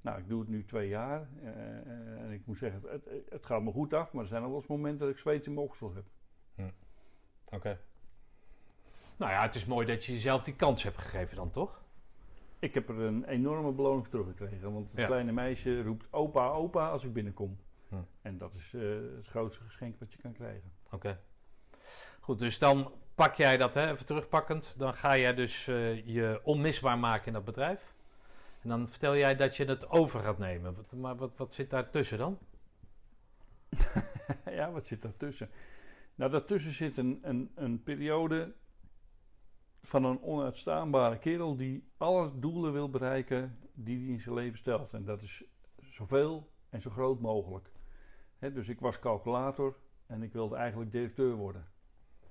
Nou, 0.00 0.18
ik 0.18 0.28
doe 0.28 0.40
het 0.40 0.48
nu 0.48 0.64
twee 0.64 0.88
jaar 0.88 1.28
en 1.42 2.30
ik 2.30 2.46
moet 2.46 2.58
zeggen, 2.58 2.82
het, 2.90 3.08
het, 3.28 3.46
gaat 3.46 3.62
me 3.62 3.72
goed 3.72 3.94
af, 3.94 4.12
maar 4.12 4.22
er 4.22 4.28
zijn 4.28 4.42
al 4.42 4.48
wel 4.48 4.58
eens 4.58 4.66
momenten 4.66 5.06
dat 5.06 5.14
ik 5.14 5.18
zweet 5.18 5.46
in 5.46 5.54
mijn 5.54 5.66
oksels 5.66 5.94
heb. 5.94 6.04
Oké. 7.44 7.78
Nou 9.16 9.32
ja, 9.32 9.42
het 9.42 9.54
is 9.54 9.64
mooi 9.64 9.86
dat 9.86 10.04
je 10.04 10.12
jezelf 10.12 10.42
die 10.42 10.56
kans 10.56 10.82
hebt 10.82 10.98
gegeven 10.98 11.36
dan, 11.36 11.50
toch? 11.50 11.81
Ik 12.62 12.74
heb 12.74 12.88
er 12.88 12.98
een 12.98 13.24
enorme 13.24 13.72
beloning 13.72 14.06
voor 14.06 14.10
teruggekregen. 14.10 14.72
Want 14.72 14.88
het 14.94 15.06
kleine 15.06 15.32
meisje 15.32 15.82
roept 15.82 16.06
opa, 16.10 16.48
opa 16.48 16.88
als 16.88 17.04
ik 17.04 17.12
binnenkom. 17.12 17.58
Hm. 17.88 17.96
En 18.22 18.38
dat 18.38 18.54
is 18.54 18.72
uh, 18.72 18.82
het 19.16 19.26
grootste 19.26 19.64
geschenk 19.64 19.98
wat 19.98 20.12
je 20.12 20.18
kan 20.18 20.32
krijgen. 20.32 20.72
Oké. 20.90 21.20
Goed, 22.20 22.38
dus 22.38 22.58
dan 22.58 22.92
pak 23.14 23.34
jij 23.34 23.56
dat, 23.56 23.74
hè, 23.74 23.90
even 23.90 24.06
terugpakkend. 24.06 24.74
Dan 24.78 24.94
ga 24.94 25.16
jij 25.16 25.34
dus 25.34 25.66
uh, 25.66 26.06
je 26.06 26.40
onmisbaar 26.42 26.98
maken 26.98 27.26
in 27.26 27.32
dat 27.32 27.44
bedrijf. 27.44 27.94
En 28.60 28.68
dan 28.68 28.88
vertel 28.88 29.16
jij 29.16 29.36
dat 29.36 29.56
je 29.56 29.64
het 29.64 29.90
over 29.90 30.20
gaat 30.20 30.38
nemen. 30.38 30.74
Wat, 30.74 30.92
maar 30.92 31.16
wat, 31.16 31.36
wat 31.36 31.54
zit 31.54 31.70
daar 31.70 31.90
tussen 31.90 32.18
dan? 32.18 32.38
ja, 34.58 34.70
wat 34.70 34.86
zit 34.86 35.02
daartussen? 35.02 35.50
Nou, 36.14 36.30
daartussen 36.30 36.72
zit 36.72 36.98
een, 36.98 37.18
een, 37.22 37.50
een 37.54 37.82
periode 37.82 38.52
van 39.82 40.04
een 40.04 40.22
onuitstaanbare 40.22 41.18
kerel 41.18 41.56
die 41.56 41.88
alle 41.96 42.38
doelen 42.38 42.72
wil 42.72 42.90
bereiken 42.90 43.58
die 43.74 43.98
hij 43.98 44.12
in 44.12 44.20
zijn 44.20 44.34
leven 44.34 44.58
stelt. 44.58 44.92
En 44.92 45.04
dat 45.04 45.22
is 45.22 45.44
zoveel 45.80 46.50
en 46.68 46.80
zo 46.80 46.90
groot 46.90 47.20
mogelijk. 47.20 47.72
dus 48.38 48.68
ik 48.68 48.80
was 48.80 48.98
calculator 48.98 49.76
en 50.06 50.22
ik 50.22 50.32
wilde 50.32 50.56
eigenlijk 50.56 50.92
directeur 50.92 51.34
worden. 51.34 51.66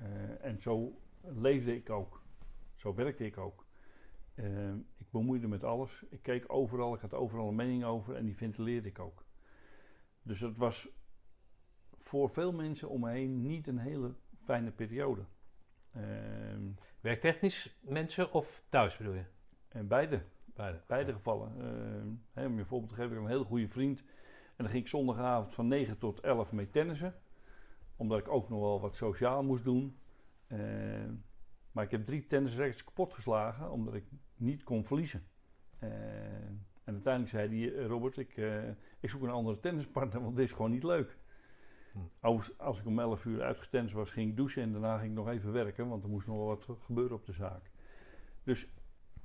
Uh, 0.02 0.46
en 0.46 0.62
zo 0.62 1.02
leefde 1.22 1.76
ik 1.76 1.90
ook. 1.90 2.22
Zo 2.76 2.94
werkte 2.94 3.26
ik 3.26 3.38
ook. 3.38 3.66
Uh, 4.36 4.74
ik 4.74 5.10
bemoeide 5.10 5.48
met 5.48 5.64
alles. 5.64 6.04
Ik 6.10 6.22
keek 6.22 6.54
overal, 6.54 6.94
ik 6.94 7.02
had 7.02 7.14
overal 7.14 7.48
een 7.48 7.56
mening 7.56 7.84
over 7.84 8.16
en 8.16 8.26
die 8.26 8.38
ventileerde 8.38 8.88
ik 8.88 9.00
ook. 9.00 9.26
Dus 10.24 10.40
het 10.40 10.58
was 10.58 10.90
voor 11.98 12.30
veel 12.30 12.52
mensen 12.52 12.90
om 12.90 13.00
me 13.00 13.10
heen 13.10 13.42
niet 13.42 13.68
een 13.68 13.78
hele 13.78 14.16
fijne 14.38 14.72
periode. 14.72 15.26
Uh, 15.98 16.04
Werktechnisch 17.02 17.78
mensen 17.82 18.32
of 18.32 18.64
thuis 18.70 18.98
bedoel 18.98 19.14
je? 19.14 19.24
En 19.68 19.88
beide. 19.88 20.22
Beide, 20.46 20.82
beide 20.88 21.14
gevallen. 21.14 21.52
Uh, 21.58 22.14
hè, 22.34 22.46
om 22.46 22.58
je 22.58 22.66
voorbeeld 22.66 22.90
te 22.90 22.96
geven, 22.96 23.12
ik 23.12 23.18
heb 23.18 23.26
een 23.26 23.32
hele 23.32 23.46
goede 23.46 23.68
vriend. 23.68 24.00
En 24.00 24.68
dan 24.68 24.70
ging 24.70 24.84
ik 24.84 24.90
zondagavond 24.90 25.54
van 25.54 25.68
9 25.68 25.98
tot 25.98 26.20
11 26.20 26.52
mee 26.52 26.70
tennissen. 26.70 27.16
Omdat 27.96 28.20
ik 28.20 28.28
ook 28.28 28.50
nog 28.50 28.60
wel 28.60 28.82
wat 28.82 28.96
sociaal 28.96 29.44
moest 29.44 29.64
doen. 29.64 29.98
Uh, 30.48 30.60
maar 31.72 31.84
ik 31.84 31.92
heb 31.92 32.06
drie 32.06 32.28
tennisrackets 32.28 32.84
kapot 32.84 33.14
geslagen 33.14 33.72
omdat 33.72 33.94
ik 33.94 34.04
niet 34.36 34.64
kon 34.64 34.86
verliezen. 34.86 35.24
En 36.84 36.94
uiteindelijk 36.94 37.32
zei 37.32 37.60
hij, 37.60 37.86
Robert, 37.86 38.18
ik, 38.18 38.38
ik 39.00 39.10
zoek 39.10 39.22
een 39.22 39.30
andere 39.30 39.60
tennispartner, 39.60 40.22
want 40.22 40.36
dit 40.36 40.46
is 40.46 40.52
gewoon 40.52 40.72
niet 40.72 40.84
leuk. 40.84 41.18
Als, 42.20 42.58
als 42.58 42.80
ik 42.80 42.86
om 42.86 43.00
11 43.00 43.26
uur 43.26 43.42
uitgetend 43.42 43.92
was, 43.92 44.12
ging 44.12 44.30
ik 44.30 44.38
douchen 44.38 44.62
en 44.62 44.72
daarna 44.72 44.98
ging 44.98 45.10
ik 45.10 45.18
nog 45.18 45.30
even 45.30 45.52
werken, 45.52 45.88
want 45.88 46.04
er 46.04 46.10
moest 46.10 46.28
nog 46.28 46.46
wat 46.46 46.78
gebeuren 46.80 47.16
op 47.16 47.26
de 47.26 47.34
zaak. 47.34 47.72
Dus 48.44 48.68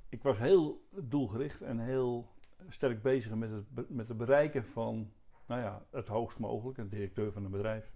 ik 0.09 0.23
was 0.23 0.37
heel 0.37 0.87
doelgericht 0.91 1.61
en 1.61 1.79
heel 1.79 2.31
sterk 2.69 3.01
bezig 3.01 3.35
met 3.35 3.51
het, 3.51 3.89
met 3.89 4.07
het 4.07 4.17
bereiken 4.17 4.65
van 4.65 5.11
nou 5.47 5.61
ja, 5.61 5.85
het 5.91 6.07
hoogst 6.07 6.39
mogelijke, 6.39 6.81
een 6.81 6.89
directeur 6.89 7.31
van 7.31 7.45
een 7.45 7.51
bedrijf. 7.51 7.91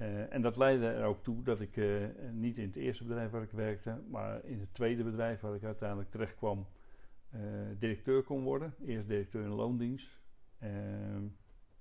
Uh, 0.00 0.32
en 0.32 0.42
dat 0.42 0.56
leidde 0.56 0.86
er 0.86 1.04
ook 1.04 1.22
toe 1.22 1.42
dat 1.42 1.60
ik 1.60 1.76
uh, 1.76 2.06
niet 2.32 2.58
in 2.58 2.66
het 2.66 2.76
eerste 2.76 3.04
bedrijf 3.04 3.30
waar 3.30 3.42
ik 3.42 3.50
werkte, 3.50 4.00
maar 4.10 4.44
in 4.44 4.60
het 4.60 4.74
tweede 4.74 5.04
bedrijf 5.04 5.40
waar 5.40 5.54
ik 5.54 5.64
uiteindelijk 5.64 6.10
terecht 6.10 6.34
kwam, 6.34 6.66
uh, 7.34 7.40
directeur 7.78 8.22
kon 8.22 8.42
worden. 8.42 8.74
Eerst 8.84 9.08
directeur 9.08 9.42
in 9.42 9.54
loondienst. 9.54 10.22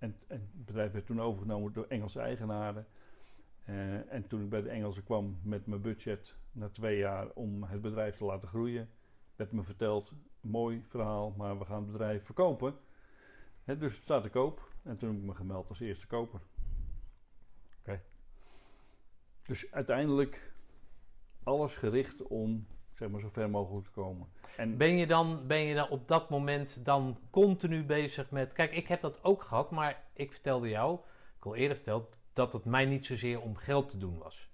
En, 0.03 0.15
en, 0.27 0.49
het 0.51 0.65
bedrijf 0.65 0.91
werd 0.91 1.05
toen 1.05 1.21
overgenomen 1.21 1.73
door 1.73 1.85
Engelse 1.87 2.19
eigenaren. 2.19 2.87
Uh, 3.65 4.13
en 4.13 4.27
toen 4.27 4.41
ik 4.41 4.49
bij 4.49 4.61
de 4.61 4.69
Engelsen 4.69 5.03
kwam 5.03 5.39
met 5.43 5.65
mijn 5.65 5.81
budget 5.81 6.35
na 6.51 6.69
twee 6.69 6.97
jaar 6.97 7.29
om 7.29 7.63
het 7.63 7.81
bedrijf 7.81 8.17
te 8.17 8.25
laten 8.25 8.47
groeien, 8.47 8.89
werd 9.35 9.51
me 9.51 9.63
verteld: 9.63 10.13
mooi 10.41 10.83
verhaal, 10.87 11.33
maar 11.37 11.59
we 11.59 11.65
gaan 11.65 11.81
het 11.81 11.91
bedrijf 11.91 12.25
verkopen. 12.25 12.75
dus 13.65 13.93
het 13.93 14.03
staat 14.03 14.23
te 14.23 14.29
koop. 14.29 14.69
En 14.81 14.97
toen 14.97 15.09
heb 15.09 15.17
ik 15.17 15.25
me 15.25 15.35
gemeld 15.35 15.69
als 15.69 15.79
eerste 15.79 16.07
koper. 16.07 16.41
Oké. 17.79 18.01
Dus 19.41 19.71
uiteindelijk 19.71 20.53
alles 21.43 21.75
gericht 21.75 22.27
om 22.27 22.67
zeg 22.93 23.09
maar, 23.09 23.21
zo 23.21 23.29
ver 23.31 23.49
mogelijk 23.49 23.85
te 23.85 23.91
komen. 23.91 24.27
En 24.57 24.77
ben, 24.77 24.97
je 24.97 25.07
dan, 25.07 25.47
ben 25.47 25.59
je 25.59 25.75
dan 25.75 25.89
op 25.89 26.07
dat 26.07 26.29
moment 26.29 26.85
dan 26.85 27.19
continu 27.29 27.83
bezig 27.83 28.31
met... 28.31 28.53
Kijk, 28.53 28.71
ik 28.71 28.87
heb 28.87 29.01
dat 29.01 29.23
ook 29.23 29.41
gehad, 29.41 29.71
maar 29.71 30.03
ik 30.13 30.31
vertelde 30.31 30.69
jou, 30.69 30.99
ik 31.37 31.45
al 31.45 31.55
eerder 31.55 31.75
verteld, 31.75 32.17
dat 32.33 32.53
het 32.53 32.65
mij 32.65 32.85
niet 32.85 33.05
zozeer 33.05 33.41
om 33.41 33.55
geld 33.55 33.89
te 33.89 33.97
doen 33.97 34.17
was. 34.17 34.49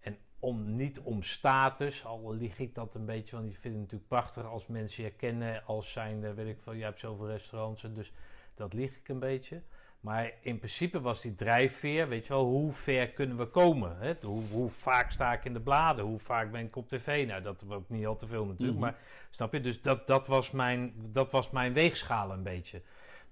En 0.00 0.18
om, 0.38 0.76
niet 0.76 1.00
om 1.00 1.22
status, 1.22 2.04
al 2.04 2.34
lieg 2.34 2.58
ik 2.58 2.74
dat 2.74 2.94
een 2.94 3.06
beetje, 3.06 3.36
want 3.36 3.48
die 3.48 3.58
vind 3.58 3.74
het 3.74 3.82
natuurlijk 3.82 4.08
prachtig 4.08 4.44
als 4.44 4.66
mensen 4.66 5.04
je 5.04 5.10
kennen 5.10 5.64
als 5.64 5.92
zijnde, 5.92 6.34
weet 6.34 6.46
ik 6.46 6.60
veel, 6.60 6.72
je 6.72 6.84
hebt 6.84 6.98
zoveel 6.98 7.26
restaurants, 7.26 7.82
dus 7.82 8.12
dat 8.54 8.72
lieg 8.72 8.96
ik 8.96 9.08
een 9.08 9.18
beetje. 9.18 9.62
Maar 10.06 10.32
in 10.40 10.58
principe 10.58 11.00
was 11.00 11.20
die 11.20 11.34
drijfveer, 11.34 12.08
weet 12.08 12.26
je 12.26 12.32
wel, 12.32 12.44
hoe 12.44 12.72
ver 12.72 13.08
kunnen 13.08 13.36
we 13.36 13.46
komen? 13.46 13.96
Hè? 13.98 14.14
Hoe, 14.22 14.42
hoe, 14.50 14.70
vaak 14.70 15.10
sta 15.10 15.32
ik 15.32 15.44
in 15.44 15.52
de 15.52 15.60
bladen? 15.60 16.04
Hoe 16.04 16.18
vaak 16.18 16.52
ben 16.52 16.64
ik 16.64 16.76
op 16.76 16.88
tv? 16.88 17.26
Nou, 17.26 17.42
dat 17.42 17.62
wordt 17.62 17.90
niet 17.90 18.06
al 18.06 18.16
te 18.16 18.26
veel 18.26 18.44
natuurlijk, 18.44 18.78
mhm. 18.78 18.86
maar 18.86 18.98
snap 19.30 19.52
je? 19.52 19.60
Dus 19.60 19.82
dat, 19.82 20.06
dat, 20.06 20.26
was 20.26 20.50
mijn, 20.50 20.94
dat 20.96 21.30
was 21.30 21.50
mijn 21.50 21.72
weegschaal 21.72 22.30
een 22.30 22.42
beetje. 22.42 22.82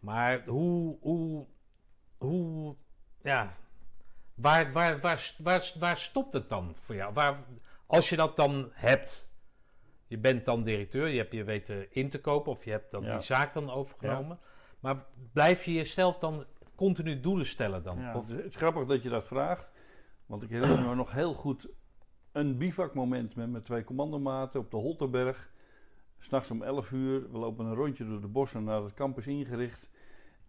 Maar 0.01 0.43
hoe, 0.47 0.99
hoe, 1.01 1.47
hoe 2.16 2.77
ja, 3.22 3.57
waar, 4.35 4.72
waar, 4.72 5.01
waar, 5.01 5.31
waar, 5.39 5.72
waar 5.79 5.99
stopt 5.99 6.33
het 6.33 6.49
dan 6.49 6.77
voor 6.81 6.95
jou? 6.95 7.12
Waar, 7.12 7.45
als 7.87 8.09
je 8.09 8.16
dat 8.16 8.37
dan 8.37 8.70
hebt, 8.72 9.35
je 10.07 10.18
bent 10.18 10.45
dan 10.45 10.62
directeur, 10.62 11.09
je 11.09 11.18
hebt 11.18 11.33
je 11.33 11.45
weten 11.45 11.93
in 11.93 12.09
te 12.09 12.20
kopen 12.20 12.53
of 12.53 12.64
je 12.64 12.70
hebt 12.70 12.91
dan 12.91 13.05
die 13.05 13.20
zaak 13.20 13.55
dan 13.55 13.70
overgenomen. 13.70 14.39
Maar 14.85 15.05
blijf 15.33 15.64
je 15.64 15.72
jezelf 15.72 16.18
dan 16.18 16.47
continu 16.75 17.20
doelen 17.20 17.47
stellen 17.47 17.83
dan? 17.83 17.99
Ja, 17.99 18.22
het 18.27 18.45
is 18.45 18.57
grappig 18.57 18.87
dat 18.87 19.03
je 19.03 19.09
dat 19.09 19.25
vraagt. 19.25 19.70
Want 20.27 20.43
ik 20.43 20.49
herinner 20.49 20.89
me 20.89 20.95
nog 20.95 21.12
heel 21.12 21.35
goed 21.35 21.68
een 22.33 22.59
bivakmoment 22.59 23.37
met 23.37 23.51
mijn 23.51 23.62
twee 23.62 23.85
commandomaten 23.85 24.61
op 24.61 24.70
de 24.70 24.77
Holterberg. 24.77 25.53
S'nachts 26.18 26.51
om 26.51 26.62
11 26.62 26.93
uur. 26.93 27.31
We 27.33 27.39
lopen 27.39 27.66
een 27.66 27.75
rondje 27.75 28.07
door 28.07 28.20
de 28.20 28.29
bossen 28.29 28.64
naar 28.64 28.83
het 28.83 28.95
campus 28.95 29.27
ingericht. 29.27 29.91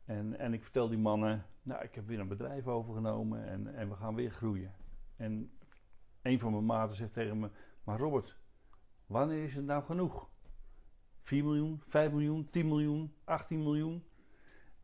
En, 0.06 0.40
en 0.40 0.54
ik 0.54 0.64
vertel 0.64 0.88
die 0.88 0.98
mannen, 0.98 1.46
nou, 1.62 1.84
ik 1.84 1.96
heb 1.96 2.06
weer 2.06 2.20
een 2.20 2.28
bedrijf 2.28 2.68
overgenomen 2.68 3.46
en, 3.46 3.76
en 3.76 3.90
we 3.90 3.96
gaan 3.96 4.16
weer 4.16 4.32
groeien. 4.32 4.74
En 5.16 5.52
een 6.22 6.40
van 6.40 6.52
mijn 6.52 6.66
maten 6.66 6.96
zegt 6.96 7.14
tegen 7.14 7.40
me, 7.40 7.50
maar 7.84 8.00
Robert, 8.00 8.38
wanneer 9.06 9.44
is 9.44 9.56
het 9.56 9.66
nou 9.66 9.84
genoeg? 9.84 10.30
4 11.20 11.44
miljoen, 11.44 11.82
5 11.84 12.12
miljoen, 12.12 12.50
10 12.50 12.68
miljoen, 12.68 13.14
18 13.24 13.64
miljoen? 13.64 14.04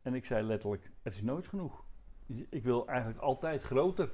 En 0.02 0.14
ik 0.14 0.24
zei 0.24 0.42
letterlijk, 0.42 0.90
het 1.02 1.14
is 1.14 1.22
nooit 1.22 1.46
genoeg. 1.46 1.84
Ik 2.48 2.64
wil 2.64 2.86
eigenlijk 2.86 3.20
altijd 3.20 3.62
groter. 3.62 4.10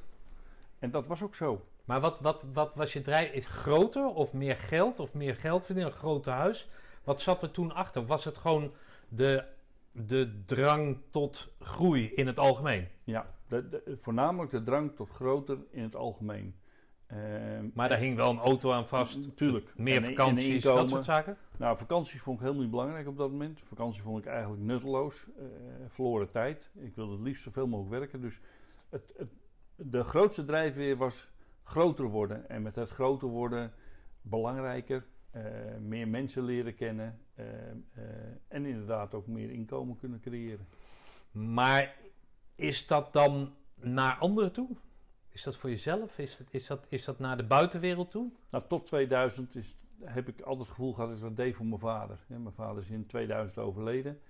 En 0.79 0.91
dat 0.91 1.07
was 1.07 1.23
ook 1.23 1.35
zo. 1.35 1.65
Maar 1.85 2.01
wat, 2.01 2.21
wat, 2.21 2.45
wat 2.53 2.75
was 2.75 2.93
je 2.93 3.03
drijf? 3.03 3.33
Is 3.33 3.47
groter 3.47 4.07
of 4.07 4.33
meer 4.33 4.57
geld 4.57 4.99
of 4.99 5.15
meer 5.15 5.35
geld 5.35 5.65
verdienen? 5.65 5.93
Een 5.93 5.99
groter 5.99 6.33
huis? 6.33 6.69
Wat 7.05 7.21
zat 7.21 7.43
er 7.43 7.51
toen 7.51 7.73
achter? 7.73 8.07
Was 8.07 8.25
het 8.25 8.39
gewoon 8.39 8.73
de, 9.09 9.45
de 9.93 10.43
drang 10.47 10.99
tot 11.11 11.53
groei 11.61 12.13
in 12.15 12.27
het 12.27 12.39
algemeen? 12.39 12.89
Ja, 13.05 13.35
de, 13.49 13.97
voornamelijk 14.01 14.51
de 14.51 14.63
drang 14.63 14.97
tot 14.97 15.11
groter 15.11 15.59
in 15.71 15.83
het 15.83 15.97
algemeen. 15.97 16.55
Ehm, 17.09 17.69
maar 17.75 17.89
daar 17.89 17.99
hing 17.99 18.17
wel 18.17 18.31
een 18.31 18.39
auto 18.39 18.73
aan 18.73 18.87
vast. 18.87 19.27
Natuurlijk. 19.27 19.73
Meer 19.77 20.03
vakanties, 20.03 20.63
dat 20.63 20.91
soort 20.91 21.05
zaken? 21.05 21.37
Nou, 21.57 21.77
vakanties 21.77 22.21
vond 22.21 22.37
ik 22.37 22.43
helemaal 22.43 22.63
niet 22.63 22.71
belangrijk 22.73 23.09
op 23.09 23.17
dat 23.17 23.31
moment. 23.31 23.61
Vakantie 23.65 24.03
vond 24.03 24.19
ik 24.19 24.27
eigenlijk 24.27 24.63
nutteloos. 24.63 25.27
Uh, 25.39 25.45
verloren 25.89 26.31
tijd. 26.31 26.71
Ik 26.75 26.95
wilde 26.95 27.13
het 27.13 27.21
liefst 27.21 27.43
zoveel 27.43 27.67
mogelijk 27.67 27.99
werken. 27.99 28.21
Dus 28.21 28.41
het, 28.89 29.13
het, 29.17 29.29
de 29.75 30.05
grootste 30.05 30.45
drijfveer 30.45 30.97
was 30.97 31.29
groter 31.63 32.05
worden. 32.05 32.49
En 32.49 32.63
met 32.63 32.77
het 32.77 32.89
groter 32.89 33.29
worden 33.29 33.73
belangrijker. 34.21 35.07
Uh, 35.37 35.43
meer 35.81 36.09
mensen 36.09 36.43
leren 36.43 36.75
kennen. 36.75 37.19
Uh, 37.39 37.45
en 38.49 38.67
inderdaad 38.67 39.15
ook 39.15 39.27
meer 39.27 39.51
inkomen 39.51 39.97
kunnen 39.97 40.21
creëren. 40.21 40.67
Maar 41.31 41.95
is 42.55 42.87
dat 42.87 43.13
dan 43.13 43.55
naar 43.75 44.17
anderen 44.17 44.53
toe? 44.53 44.77
Is 45.39 45.45
dat 45.45 45.57
voor 45.57 45.71
jezelf? 45.71 46.19
Is 46.19 46.37
dat, 46.37 46.47
is 46.51 46.67
dat, 46.67 46.87
is 46.89 47.05
dat 47.05 47.19
naar 47.19 47.37
de 47.37 47.47
buitenwereld 47.47 48.11
toe? 48.11 48.33
Nou, 48.51 48.65
tot 48.69 48.87
2000 48.87 49.55
is, 49.55 49.77
heb 50.05 50.29
ik 50.29 50.41
altijd 50.41 50.67
het 50.67 50.77
gevoel 50.77 50.93
gehad 50.93 51.09
dat 51.09 51.19
ik 51.19 51.25
dat 51.25 51.37
deed 51.37 51.57
voor 51.57 51.67
mijn 51.67 51.81
vader. 51.81 52.19
Mijn 52.27 52.53
vader 52.53 52.83
is 52.83 52.91
in 52.91 53.07
2000 53.07 53.59
overleden. 53.59 54.21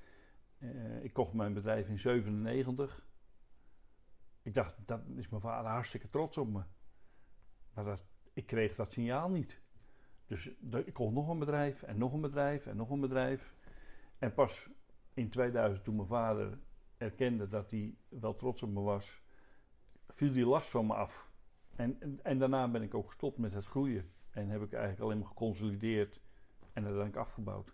Uh, 0.59 1.05
ik 1.05 1.13
kocht 1.13 1.33
mijn 1.33 1.55
bedrijf 1.55 1.89
in 1.89 1.99
97. 1.99 3.07
Ik 4.43 4.55
dacht, 4.55 4.75
dat 4.87 5.01
is 5.17 5.29
mijn 5.29 5.43
vader 5.43 5.71
hartstikke 5.71 6.09
trots 6.09 6.37
op 6.37 6.49
me. 6.49 6.63
Maar 7.75 7.85
dat, 7.85 8.07
ik 8.33 8.47
kreeg 8.47 8.75
dat 8.75 8.93
signaal 8.93 9.29
niet. 9.29 9.61
Dus 10.27 10.51
ik 10.85 10.93
kocht 10.93 11.13
nog 11.13 11.29
een 11.29 11.39
bedrijf 11.39 11.83
en 11.83 11.99
nog 11.99 12.13
een 12.13 12.21
bedrijf 12.21 12.67
en 12.67 12.77
nog 12.77 12.91
een 12.91 13.01
bedrijf. 13.01 13.55
En 14.19 14.35
pas 14.35 14.69
in 15.15 15.31
2000, 15.31 15.85
toen 15.85 15.97
mijn 15.97 16.09
vader 16.09 16.59
erkende 16.97 17.49
dat 17.49 17.71
hij 17.71 17.95
wel 18.09 18.35
trots 18.35 18.63
op 18.63 18.71
me 18.71 18.81
was, 18.81 19.23
viel 20.19 20.33
die 20.33 20.47
last 20.47 20.69
van 20.69 20.87
me 20.87 20.95
af. 20.95 21.31
En, 21.77 21.97
en, 22.01 22.21
en, 22.23 22.39
daarna 22.39 22.69
ben 22.69 22.83
ik 22.83 22.95
ook 22.95 23.07
gestopt 23.07 23.39
met 23.39 23.55
het 23.55 23.67
groeien. 23.67 24.11
En 24.31 24.49
heb 24.49 24.63
ik 24.63 24.73
eigenlijk 24.73 25.03
alleen 25.03 25.19
maar 25.19 25.29
geconsolideerd 25.29 26.21
en 26.73 26.85
uiteindelijk 26.85 27.17
afgebouwd. 27.17 27.73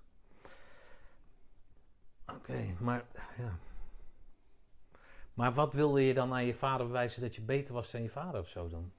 Oké, 2.26 2.74
maar 2.80 3.06
ja. 3.36 3.58
Maar 5.34 5.52
wat 5.52 5.74
wilde 5.74 6.02
je 6.02 6.14
dan 6.14 6.32
aan 6.32 6.44
je 6.44 6.54
vader 6.54 6.86
bewijzen 6.86 7.22
dat 7.22 7.34
je 7.34 7.42
beter 7.42 7.74
was 7.74 7.90
dan 7.90 8.02
je 8.02 8.10
vader 8.10 8.40
of 8.40 8.48
zo 8.48 8.68
dan? 8.68 8.92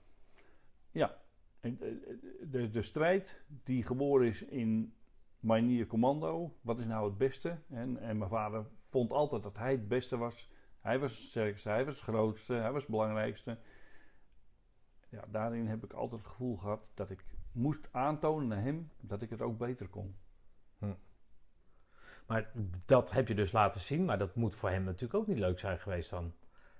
Ja, 0.92 1.18
de, 1.62 2.70
de 2.72 2.82
strijd 2.82 3.44
die 3.64 3.84
geboren 3.84 4.28
is 4.28 4.42
in 4.42 4.94
Marinier 5.40 5.88
Commando, 5.88 6.56
wat 6.62 6.80
is 6.80 6.86
nou 6.86 7.06
het 7.06 7.18
beste? 7.18 7.58
En, 7.70 7.98
en 7.98 8.18
mijn 8.18 8.30
vader 8.30 8.66
vond 8.90 9.12
altijd 9.12 9.44
dat 9.44 9.58
hij 9.58 9.72
het 9.72 9.88
beste 9.88 10.18
was. 10.18 10.50
Hij 10.86 11.00
was 11.00 11.18
het 11.18 11.28
sterkste, 11.28 11.70
hij 11.70 11.86
was 11.86 11.96
het 11.96 12.04
grootste, 12.04 12.54
hij 12.54 12.72
was 12.72 12.82
het 12.82 12.92
belangrijkste. 12.92 13.58
Ja, 15.10 15.24
daarin 15.28 15.68
heb 15.68 15.84
ik 15.84 15.94
altijd 15.94 16.22
het 16.22 16.32
gevoel 16.32 16.58
gehad 16.58 16.82
dat 16.94 17.10
ik 17.10 17.26
moest 17.52 17.90
aantonen 17.92 18.48
naar 18.48 18.62
hem 18.62 18.92
dat 19.02 19.22
ik 19.22 19.30
het 19.30 19.42
ook 19.42 19.58
beter 19.58 19.88
kon. 19.88 20.16
Hm. 20.78 20.94
Maar 22.26 22.52
dat 22.86 23.12
heb 23.12 23.28
je 23.28 23.36
dus 23.36 23.52
laten 23.52 23.82
zien, 23.82 24.06
maar 24.06 24.18
dat 24.18 24.36
moet 24.36 24.56
voor 24.56 24.70
hem 24.70 24.84
natuurlijk 24.84 25.14
ook 25.14 25.28
niet 25.28 25.38
leuk 25.38 25.60
zijn 25.60 25.80
geweest 25.80 26.10
dan. 26.10 26.34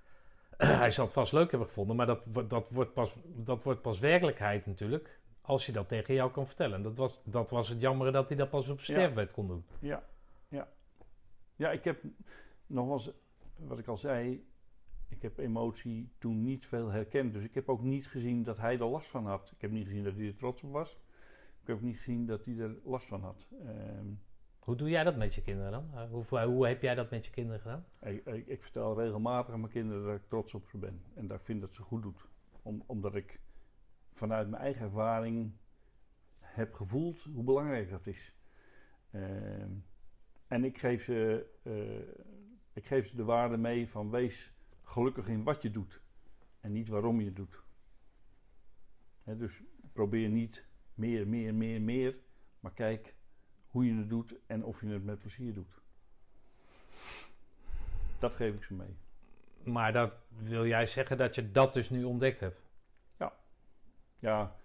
hij 0.58 0.92
zal 0.92 1.06
het 1.06 1.14
vast 1.14 1.34
leuk 1.34 1.50
hebben 1.50 1.68
gevonden, 1.68 1.96
maar 1.96 2.06
dat, 2.06 2.50
dat, 2.50 2.70
wordt 2.70 2.94
pas, 2.94 3.16
dat 3.26 3.64
wordt 3.64 3.82
pas 3.82 4.00
werkelijkheid 4.00 4.66
natuurlijk. 4.66 5.20
Als 5.42 5.66
je 5.66 5.72
dat 5.72 5.88
tegen 5.88 6.14
jou 6.14 6.32
kan 6.32 6.48
vertellen. 6.48 6.82
Dat 6.82 6.98
was, 6.98 7.22
dat 7.24 7.50
was 7.50 7.70
het 7.70 7.82
jammer 7.82 8.12
dat 8.12 8.28
hij 8.28 8.38
dat 8.38 8.50
pas 8.50 8.70
op 8.70 8.82
sterfbed 8.82 9.32
kon 9.32 9.48
doen. 9.48 9.66
Ja, 9.80 10.04
ja. 10.48 10.68
Ja, 11.56 11.72
ik 11.72 11.84
heb 11.84 12.04
nog 12.68 12.92
eens, 12.92 13.12
wat 13.58 13.80
ik 13.80 13.88
al 13.88 13.98
zei, 13.98 14.46
ik 15.10 15.22
heb 15.22 15.38
emotie 15.38 16.12
toen 16.18 16.44
niet 16.44 16.66
veel 16.66 16.90
herkend. 16.90 17.34
Dus 17.34 17.44
ik 17.44 17.54
heb 17.54 17.70
ook 17.70 17.82
niet 17.82 18.08
gezien 18.08 18.44
dat 18.44 18.58
hij 18.58 18.80
er 18.80 18.86
last 18.86 19.10
van 19.10 19.26
had. 19.26 19.52
Ik 19.52 19.62
heb 19.62 19.72
niet 19.72 19.86
gezien 19.88 20.04
dat 20.04 20.16
hij 20.16 20.28
er 20.28 20.36
trots 20.36 20.64
op 20.64 20.72
was. 20.72 20.94
Ik 21.62 21.68
heb 21.68 21.76
ook 21.76 21.82
niet 21.82 21.98
gezien 21.98 22.26
dat 22.26 22.46
hij 22.46 22.58
er 22.58 22.80
last 22.84 23.08
van 23.08 23.22
had. 23.22 23.48
Ehm, 23.66 24.08
hoe 24.60 24.76
doe 24.76 24.90
jij 24.90 25.04
dat 25.04 25.18
met 25.18 25.36
je 25.36 25.42
kinderen 25.42 25.72
dan? 25.72 25.90
Eh, 25.94 26.10
hoe, 26.10 26.40
hoe 26.40 26.68
heb 26.68 26.82
jij 26.82 26.96
dat 26.96 27.10
met 27.10 27.26
je 27.26 27.32
kinderen 27.32 27.62
gedaan? 27.62 27.86
Ik, 28.02 28.26
ik, 28.26 28.48
ik, 28.48 28.64
vertel 28.64 29.00
regelmatig 29.00 29.54
aan 29.54 29.60
mijn 29.60 29.72
kinderen 29.72 30.06
dat 30.06 30.16
ik 30.16 30.28
trots 30.28 30.54
op 30.54 30.68
ze 30.68 30.78
ben. 30.78 31.02
En 31.16 31.28
dat 31.28 31.40
ik 31.40 31.46
vind 31.46 31.62
dat 31.62 31.74
ze 31.74 31.82
goed 31.82 32.04
doet. 32.04 32.28
Om, 32.62 32.84
omdat 32.86 33.16
ik 33.16 33.40
vanuit 34.14 34.50
mijn 34.50 34.62
eigen 34.62 34.86
ervaring 34.86 35.52
heb 36.40 36.74
gevoeld 36.74 37.22
hoe 37.22 37.44
belangrijk 37.44 37.90
dat 37.90 38.08
is. 38.08 38.36
Ehm, 39.12 39.72
en 40.48 40.64
ik 40.64 40.78
geef, 40.78 41.04
ze, 41.04 41.46
uh, 41.64 42.24
ik 42.76 42.86
geef 42.86 43.08
ze 43.08 43.16
de 43.16 43.24
waarde 43.24 43.58
mee 43.58 43.90
van 43.90 44.10
wees 44.10 44.54
gelukkig 44.84 45.28
in 45.28 45.44
wat 45.44 45.62
je 45.62 45.72
doet. 45.72 46.02
En 46.60 46.72
niet 46.72 46.88
waarom 46.88 47.20
je 47.20 47.26
het 47.26 47.36
doet. 47.36 47.64
dus 49.24 49.62
probeer 49.94 50.30
niet 50.30 50.66
meer, 50.94 51.28
meer, 51.28 51.54
meer, 51.54 51.82
meer. 51.82 52.18
Maar 52.60 52.74
kijk 52.74 53.16
hoe 53.68 53.86
je 53.86 53.94
het 53.94 54.10
doet 54.10 54.36
en 54.46 54.64
of 54.64 54.82
je 54.82 54.88
het 54.88 55.04
met 55.04 55.20
plezier 55.20 55.54
doet. 55.54 55.82
Dat 58.20 58.34
geef 58.34 58.56
ik 58.56 58.64
ze 58.64 58.74
mee. 58.74 58.98
Maar 59.64 59.94
dat 59.94 60.14
wil 60.28 60.66
jij 60.66 60.86
zeggen 60.86 61.18
dat 61.18 61.36
je 61.36 61.52
dat 61.52 61.74
dus 61.74 61.90
nu 61.90 62.04
ontdekt 62.04 62.40
hebt? 62.40 62.62
Ja. 63.18 63.34
Ja, 64.20 64.56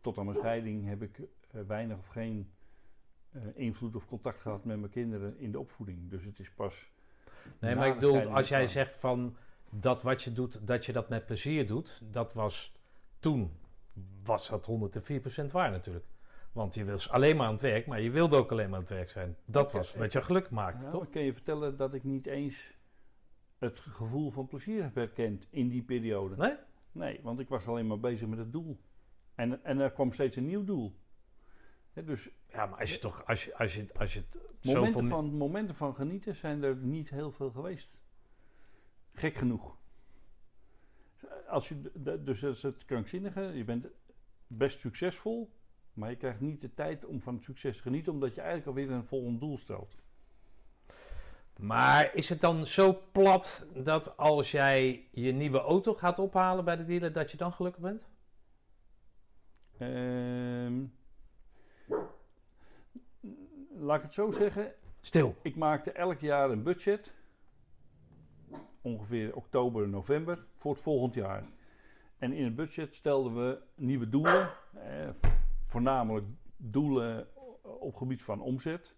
tot 0.00 0.18
aan 0.18 0.24
mijn 0.24 0.36
scheiding 0.36 0.86
heb 0.86 1.02
ik 1.02 1.18
uh, 1.18 1.62
weinig 1.66 1.98
of 1.98 2.06
geen 2.06 2.52
uh, 3.32 3.42
invloed 3.54 3.96
of 3.96 4.06
contact 4.06 4.40
gehad 4.40 4.64
met 4.64 4.78
mijn 4.78 4.92
kinderen 4.92 5.38
in 5.38 5.52
de 5.52 5.58
opvoeding. 5.58 6.10
Dus 6.10 6.24
het 6.24 6.38
is 6.38 6.50
pas. 6.50 6.90
Nee, 7.58 7.74
maar 7.74 7.86
ik 7.86 7.94
bedoel, 7.94 8.34
als 8.34 8.48
jij 8.48 8.66
zegt 8.66 8.94
van 8.94 9.36
dat 9.70 10.02
wat 10.02 10.22
je 10.22 10.32
doet, 10.32 10.66
dat 10.66 10.86
je 10.86 10.92
dat 10.92 11.08
met 11.08 11.26
plezier 11.26 11.66
doet, 11.66 12.00
dat 12.10 12.34
was 12.34 12.72
toen, 13.18 13.52
was 14.24 14.48
dat 14.48 14.68
104% 15.42 15.44
waar 15.50 15.70
natuurlijk. 15.70 16.06
Want 16.52 16.74
je 16.74 16.84
was 16.84 17.10
alleen 17.10 17.36
maar 17.36 17.46
aan 17.46 17.52
het 17.52 17.62
werk, 17.62 17.86
maar 17.86 18.00
je 18.00 18.10
wilde 18.10 18.36
ook 18.36 18.50
alleen 18.50 18.68
maar 18.68 18.78
aan 18.78 18.84
het 18.84 18.94
werk 18.94 19.10
zijn. 19.10 19.36
Dat 19.44 19.72
was 19.72 19.94
wat 19.94 20.12
je 20.12 20.22
geluk 20.22 20.50
maakte, 20.50 20.80
nou, 20.80 20.92
toch? 20.92 21.02
Ik 21.04 21.10
kan 21.10 21.22
je 21.22 21.32
vertellen 21.32 21.76
dat 21.76 21.94
ik 21.94 22.04
niet 22.04 22.26
eens 22.26 22.78
het 23.58 23.80
gevoel 23.80 24.30
van 24.30 24.46
plezier 24.46 24.82
heb 24.82 24.94
herkend 24.94 25.46
in 25.50 25.68
die 25.68 25.82
periode. 25.82 26.36
Nee? 26.36 26.54
Nee, 26.92 27.20
want 27.22 27.40
ik 27.40 27.48
was 27.48 27.66
alleen 27.66 27.86
maar 27.86 28.00
bezig 28.00 28.28
met 28.28 28.38
het 28.38 28.52
doel. 28.52 28.80
En, 29.34 29.64
en 29.64 29.78
er 29.78 29.90
kwam 29.90 30.12
steeds 30.12 30.36
een 30.36 30.46
nieuw 30.46 30.64
doel. 30.64 30.98
Dus, 32.04 32.30
ja, 32.48 32.66
maar 32.66 32.78
als 32.78 32.92
je 32.92 32.98
toch, 32.98 33.26
als 33.26 33.44
je, 33.44 33.56
als 33.56 33.74
je, 33.74 33.86
als 33.98 34.14
je 34.14 34.22
het 34.30 34.74
momenten, 34.74 35.08
van, 35.08 35.34
momenten 35.34 35.74
van 35.74 35.94
genieten 35.94 36.36
zijn 36.36 36.62
er 36.62 36.76
niet 36.76 37.10
heel 37.10 37.32
veel 37.32 37.50
geweest. 37.50 37.90
Gek 39.12 39.36
genoeg. 39.36 39.76
Als 41.48 41.68
je, 41.68 41.80
dus 42.24 42.40
dat 42.40 42.54
is 42.54 42.62
het 42.62 42.84
krankzinnige. 42.84 43.40
Je 43.40 43.64
bent 43.64 43.86
best 44.46 44.80
succesvol. 44.80 45.50
Maar 45.92 46.10
je 46.10 46.16
krijgt 46.16 46.40
niet 46.40 46.60
de 46.60 46.74
tijd 46.74 47.04
om 47.04 47.20
van 47.20 47.34
het 47.34 47.44
succes 47.44 47.76
te 47.76 47.82
genieten, 47.82 48.12
omdat 48.12 48.34
je 48.34 48.40
eigenlijk 48.40 48.68
alweer 48.68 48.90
een 48.90 49.04
volgend 49.04 49.40
doel 49.40 49.58
stelt. 49.58 49.94
Maar 51.56 52.14
is 52.14 52.28
het 52.28 52.40
dan 52.40 52.66
zo 52.66 53.00
plat 53.12 53.66
dat 53.74 54.16
als 54.16 54.50
jij 54.50 55.08
je 55.10 55.32
nieuwe 55.32 55.58
auto 55.58 55.94
gaat 55.94 56.18
ophalen 56.18 56.64
bij 56.64 56.76
de 56.76 56.84
dealer, 56.84 57.12
dat 57.12 57.30
je 57.30 57.36
dan 57.36 57.52
gelukkig 57.52 57.82
bent? 57.82 58.08
Ehm, 59.78 60.84
laat 63.80 63.96
ik 63.96 64.02
het 64.02 64.14
zo 64.14 64.30
zeggen. 64.30 64.72
Stil. 65.00 65.34
Ik 65.42 65.56
maakte 65.56 65.92
elk 65.92 66.20
jaar 66.20 66.50
een 66.50 66.62
budget. 66.62 67.12
Ongeveer 68.80 69.34
oktober, 69.34 69.88
november. 69.88 70.44
Voor 70.56 70.72
het 70.72 70.82
volgend 70.82 71.14
jaar. 71.14 71.44
En 72.18 72.32
in 72.32 72.44
het 72.44 72.54
budget 72.54 72.94
stelden 72.94 73.34
we 73.34 73.58
nieuwe 73.74 74.08
doelen. 74.08 74.50
Eh, 74.74 75.08
voornamelijk 75.66 76.26
doelen 76.56 77.26
op 77.62 77.94
gebied 77.94 78.22
van 78.22 78.40
omzet. 78.40 78.94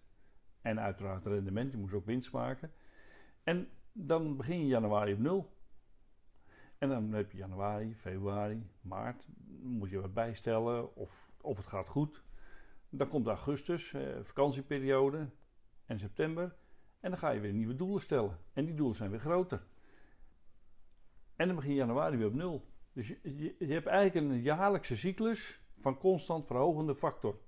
En 0.61 0.79
uiteraard 0.79 1.25
rendement, 1.25 1.71
je 1.71 1.77
moest 1.77 1.93
ook 1.93 2.05
winst 2.05 2.31
maken. 2.31 2.71
En 3.43 3.69
dan 3.91 4.37
begin 4.37 4.59
je 4.59 4.67
januari 4.67 5.13
op 5.13 5.19
nul. 5.19 5.51
En 6.77 6.89
dan 6.89 7.11
heb 7.11 7.31
je 7.31 7.37
januari, 7.37 7.95
februari, 7.95 8.69
maart. 8.81 9.27
Moet 9.61 9.89
je 9.89 10.01
wat 10.01 10.13
bijstellen 10.13 10.95
of, 10.95 11.31
of 11.41 11.57
het 11.57 11.67
gaat 11.67 11.89
goed. 11.89 12.23
Dan 12.95 13.07
komt 13.07 13.27
augustus, 13.27 13.93
eh, 13.93 14.01
vakantieperiode 14.21 15.29
en 15.85 15.99
september. 15.99 16.55
En 16.99 17.09
dan 17.09 17.19
ga 17.19 17.29
je 17.29 17.39
weer 17.39 17.53
nieuwe 17.53 17.75
doelen 17.75 18.01
stellen. 18.01 18.37
En 18.53 18.65
die 18.65 18.75
doelen 18.75 18.95
zijn 18.95 19.09
weer 19.09 19.19
groter. 19.19 19.63
En 21.35 21.47
dan 21.47 21.55
begin 21.55 21.73
januari 21.73 22.17
weer 22.17 22.27
op 22.27 22.33
nul. 22.33 22.65
Dus 22.93 23.07
je, 23.07 23.55
je, 23.59 23.73
hebt 23.73 23.85
eigenlijk 23.85 24.31
een 24.31 24.41
jaarlijkse 24.41 24.97
cyclus 24.97 25.61
van 25.77 25.97
constant 25.97 26.45
verhogende 26.45 26.95
factor. 26.95 27.39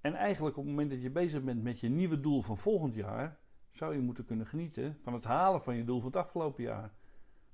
En 0.00 0.14
eigenlijk 0.14 0.56
op 0.56 0.62
het 0.62 0.72
moment 0.72 0.90
dat 0.90 1.02
je 1.02 1.10
bezig 1.10 1.42
bent 1.42 1.62
met 1.62 1.80
je 1.80 1.88
nieuwe 1.88 2.20
doel 2.20 2.42
van 2.42 2.58
volgend 2.58 2.94
jaar, 2.94 3.38
zou 3.70 3.94
je 3.94 4.00
moeten 4.00 4.24
kunnen 4.24 4.46
genieten 4.46 4.98
van 5.02 5.12
het 5.12 5.24
halen 5.24 5.62
van 5.62 5.76
je 5.76 5.84
doel 5.84 5.98
van 6.00 6.06
het 6.06 6.16
afgelopen 6.16 6.62
jaar. 6.62 6.94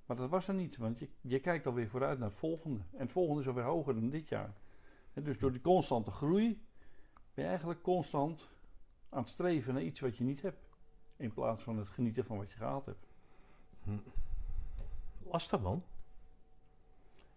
Maar 0.07 0.17
dat 0.17 0.31
was 0.31 0.49
er 0.49 0.55
niet, 0.55 0.77
want 0.77 0.99
je, 0.99 1.09
je 1.21 1.41
kijkt 1.41 1.67
alweer 1.67 1.89
vooruit 1.89 2.19
naar 2.19 2.29
het 2.29 2.39
volgende. 2.39 2.81
En 2.93 3.01
het 3.01 3.13
volgende 3.13 3.41
is 3.41 3.49
alweer 3.49 3.65
hoger 3.65 3.95
dan 3.95 4.11
dit 4.11 4.29
jaar. 4.29 4.55
En 5.13 5.23
dus 5.23 5.39
door 5.39 5.53
die 5.53 5.61
constante 5.61 6.11
groei 6.11 6.67
ben 7.35 7.45
je 7.45 7.51
eigenlijk 7.51 7.83
constant 7.83 8.49
aan 9.09 9.21
het 9.21 9.31
streven 9.31 9.75
naar 9.75 9.83
iets 9.83 10.01
wat 10.01 10.17
je 10.17 10.25
niet 10.25 10.43
hebt. 10.43 10.71
In 11.17 11.33
plaats 11.33 11.65
van 11.65 11.79
het 11.79 11.89
genieten 11.89 12.25
van 12.25 12.37
wat 12.37 12.51
je 12.51 12.57
gehaald 12.57 12.87
hebt. 12.87 13.07
Hm. 13.83 13.99
Lastig 15.23 15.61
man. 15.61 15.85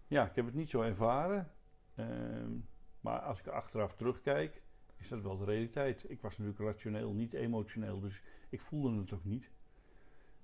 Ja, 0.07 0.25
ik 0.25 0.35
heb 0.35 0.45
het 0.45 0.53
niet 0.53 0.69
zo 0.69 0.81
ervaren. 0.81 1.51
Ehm, 1.95 2.51
maar 2.99 3.19
als 3.19 3.39
ik 3.39 3.47
achteraf 3.47 3.95
terugkijk, 3.95 4.63
is 4.97 5.07
dat 5.07 5.21
wel 5.21 5.37
de 5.37 5.45
realiteit. 5.45 6.09
Ik 6.09 6.21
was 6.21 6.37
natuurlijk 6.37 6.65
rationeel, 6.65 7.13
niet 7.13 7.33
emotioneel, 7.33 7.99
dus 7.99 8.21
ik 8.49 8.61
voelde 8.61 8.97
het 8.97 9.13
ook 9.13 9.25
niet. 9.25 9.51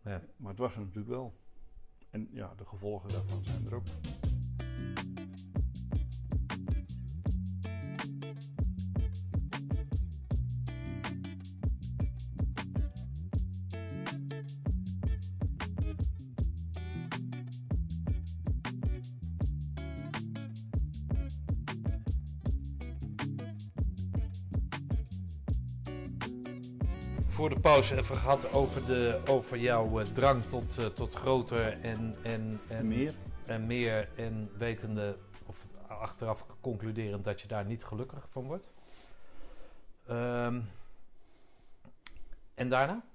Ja. 0.04 0.22
Maar 0.36 0.50
het 0.50 0.60
was 0.60 0.74
er 0.74 0.80
natuurlijk 0.80 1.08
wel. 1.08 1.34
En 2.10 2.30
ja, 2.32 2.54
de 2.56 2.66
gevolgen 2.66 3.10
daarvan 3.10 3.44
zijn 3.44 3.66
er 3.66 3.76
ook. 3.76 3.86
Pauze 27.72 27.98
even 27.98 28.18
gehad 28.18 28.54
over, 28.54 28.86
de, 28.86 29.22
over 29.28 29.58
jouw 29.58 30.00
uh, 30.00 30.06
drang 30.06 30.44
tot, 30.44 30.80
uh, 30.80 30.86
tot 30.86 31.16
groter 31.16 31.82
en, 31.82 32.16
en, 32.24 32.60
en, 32.68 32.88
meer. 32.88 33.14
en 33.46 33.66
meer. 33.68 34.10
En 34.16 34.50
wetende, 34.58 35.18
of 35.46 35.68
achteraf 35.88 36.46
concluderend, 36.62 37.24
dat 37.24 37.42
je 37.42 37.48
daar 37.48 37.66
niet 37.66 37.84
gelukkig 37.84 38.30
van 38.30 38.44
wordt. 38.44 38.72
Um, 40.10 40.70
en 42.54 42.70
daarna? 42.70 43.06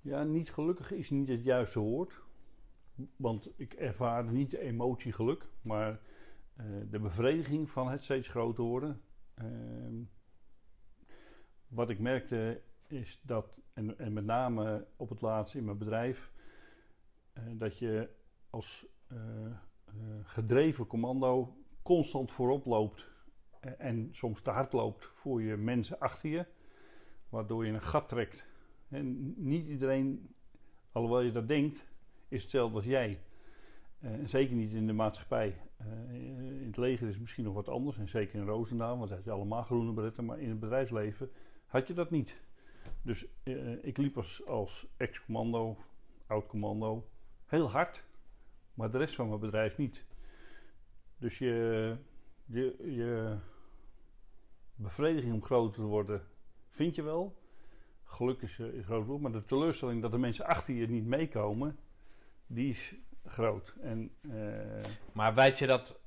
Ja, 0.00 0.22
niet 0.22 0.52
gelukkig 0.52 0.92
is 0.92 1.10
niet 1.10 1.28
het 1.28 1.42
juiste 1.42 1.78
woord. 1.78 2.20
Want 3.16 3.48
ik 3.56 3.72
ervaar 3.72 4.24
niet 4.24 4.50
de 4.50 4.60
emotie 4.60 5.12
geluk, 5.12 5.46
maar 5.62 6.00
uh, 6.60 6.66
de 6.90 6.98
bevrediging 6.98 7.70
van 7.70 7.90
het 7.90 8.02
steeds 8.02 8.28
groter 8.28 8.64
worden. 8.64 9.00
Ehm, 9.34 9.94
wat 11.68 11.90
ik 11.90 11.98
merkte 11.98 12.60
is 12.86 13.20
dat, 13.22 13.58
en, 13.72 13.98
en 13.98 14.12
met 14.12 14.24
name 14.24 14.86
op 14.96 15.08
het 15.08 15.20
laatst 15.20 15.54
in 15.54 15.64
mijn 15.64 15.78
bedrijf, 15.78 16.32
uh, 17.38 17.44
dat 17.52 17.78
je 17.78 18.08
als 18.50 18.86
uh, 19.12 19.18
uh, 19.18 19.52
gedreven 20.22 20.86
commando 20.86 21.56
constant 21.82 22.30
voorop 22.30 22.64
loopt 22.64 23.12
en 23.78 24.08
soms 24.12 24.40
te 24.40 24.50
hard 24.50 24.72
loopt 24.72 25.04
voor 25.04 25.42
je 25.42 25.56
mensen 25.56 25.98
achter 25.98 26.30
je, 26.30 26.46
waardoor 27.28 27.66
je 27.66 27.72
een 27.72 27.82
gat 27.82 28.08
trekt. 28.08 28.46
En 28.88 29.34
niet 29.44 29.66
iedereen, 29.66 30.34
alhoewel 30.92 31.20
je 31.20 31.32
dat 31.32 31.48
denkt, 31.48 31.86
is 32.28 32.42
hetzelfde 32.42 32.76
als 32.76 32.84
jij. 32.84 33.20
zeker 34.24 34.56
niet 34.56 34.72
in 34.72 34.86
de 34.86 34.92
maatschappij. 34.92 35.60
in 36.08 36.66
het 36.66 36.76
leger 36.76 37.06
is 37.06 37.12
het 37.12 37.20
misschien 37.20 37.44
nog 37.44 37.54
wat 37.54 37.68
anders. 37.68 37.98
En 37.98 38.08
zeker 38.08 38.40
in 38.40 38.46
Roosendaal, 38.46 38.96
want 38.96 39.08
daar 39.08 39.16
heb 39.16 39.26
je 39.26 39.32
allemaal 39.32 39.62
groene 39.62 39.92
bretten. 39.92 40.24
Maar 40.24 40.40
in 40.40 40.48
het 40.48 40.60
bedrijfsleven 40.60 41.30
had 41.74 41.86
je 41.86 41.94
dat 41.94 42.10
niet. 42.10 42.36
Dus 43.02 43.26
uh, 43.44 43.84
ik 43.84 43.96
liep 43.96 44.24
als, 44.46 44.86
ex-commando, 44.96 45.76
oud-commando, 46.26 47.08
heel 47.46 47.70
hard, 47.70 48.02
maar 48.74 48.90
de 48.90 48.98
rest 48.98 49.14
van 49.14 49.28
mijn 49.28 49.40
bedrijf 49.40 49.76
niet. 49.76 50.04
Dus 51.18 51.38
je, 51.38 51.96
je, 52.44 52.76
je 52.78 53.36
bevrediging 54.74 55.32
om 55.32 55.42
groter 55.42 55.74
te 55.74 55.82
worden 55.82 56.26
vind 56.70 56.94
je 56.94 57.02
wel. 57.02 57.36
Geluk 58.04 58.42
is, 58.42 58.58
eh, 58.58 58.84
groot, 58.84 59.20
maar 59.20 59.32
de 59.32 59.44
teleurstelling 59.44 60.02
dat 60.02 60.10
de 60.10 60.18
mensen 60.18 60.46
achter 60.46 60.74
je 60.74 60.88
niet 60.88 61.06
meekomen, 61.06 61.78
die 62.46 62.68
is 62.68 62.94
groot. 63.24 63.74
En, 63.80 64.10
uh, 64.20 64.84
maar 65.12 65.34
weet 65.34 65.58
je 65.58 65.66
dat 65.66 66.00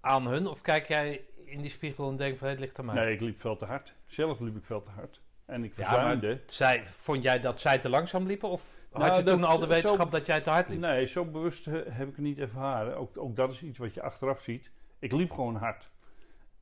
aan 0.00 0.26
hun 0.26 0.46
of 0.46 0.60
kijk 0.60 0.88
jij 0.88 1.24
in 1.50 1.60
die 1.60 1.70
spiegel 1.70 2.10
en 2.10 2.16
denk 2.16 2.38
van 2.38 2.48
het 2.48 2.58
ligt 2.58 2.78
aan 2.78 2.84
mij? 2.84 2.94
Nee, 2.94 3.14
ik 3.14 3.20
liep 3.20 3.40
veel 3.40 3.56
te 3.56 3.64
hard. 3.64 3.94
Zelf 4.06 4.40
liep 4.40 4.56
ik 4.56 4.64
veel 4.64 4.82
te 4.82 4.90
hard. 4.90 5.20
En 5.44 5.64
ik 5.64 5.74
verzuimde. 5.74 6.28
Ja, 6.28 6.38
zij, 6.46 6.86
vond 6.86 7.22
jij 7.22 7.40
dat 7.40 7.60
zij 7.60 7.78
te 7.78 7.88
langzaam 7.88 8.26
liepen? 8.26 8.48
Of 8.48 8.76
nou, 8.92 9.04
had 9.04 9.16
je 9.16 9.22
toen 9.22 9.44
al 9.44 9.58
de 9.58 9.66
wetenschap 9.66 10.10
dat 10.10 10.26
jij 10.26 10.40
te 10.40 10.50
hard 10.50 10.68
liep? 10.68 10.78
Nee, 10.78 11.06
zo 11.06 11.24
bewust 11.24 11.64
heb 11.64 12.08
ik 12.08 12.16
het 12.16 12.18
niet 12.18 12.38
ervaren. 12.38 12.96
Ook, 12.96 13.18
ook 13.18 13.36
dat 13.36 13.50
is 13.50 13.62
iets 13.62 13.78
wat 13.78 13.94
je 13.94 14.02
achteraf 14.02 14.40
ziet. 14.40 14.70
Ik 14.98 15.12
liep 15.12 15.30
gewoon 15.30 15.56
hard. 15.56 15.90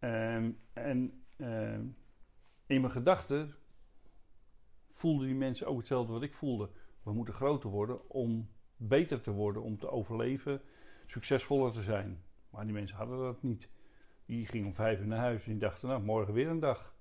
Um, 0.01 0.59
en 0.73 1.25
um, 1.39 1.97
in 2.67 2.81
mijn 2.81 2.93
gedachten 2.93 3.55
voelden 4.93 5.27
die 5.27 5.37
mensen 5.37 5.67
ook 5.67 5.79
hetzelfde 5.79 6.13
wat 6.13 6.23
ik 6.23 6.35
voelde. 6.35 6.71
We 7.03 7.13
moeten 7.13 7.35
groter 7.35 7.71
worden 7.71 8.11
om 8.11 8.51
beter 8.77 9.21
te 9.21 9.31
worden, 9.31 9.63
om 9.63 9.79
te 9.79 9.91
overleven, 9.91 10.61
succesvoller 11.07 11.73
te 11.73 11.83
zijn. 11.83 12.23
Maar 12.51 12.65
die 12.65 12.73
mensen 12.73 12.97
hadden 12.97 13.19
dat 13.19 13.43
niet. 13.43 13.69
Die 14.29 14.47
ging 14.47 14.67
om 14.67 14.75
vijf 14.75 15.01
uur 15.01 15.07
naar 15.07 15.19
huis 15.19 15.45
en 15.45 15.51
die 15.51 15.61
dachten, 15.61 15.89
nou, 15.89 16.03
morgen 16.03 16.35
weer 16.35 16.49
een 16.49 16.61
dag. 16.61 16.95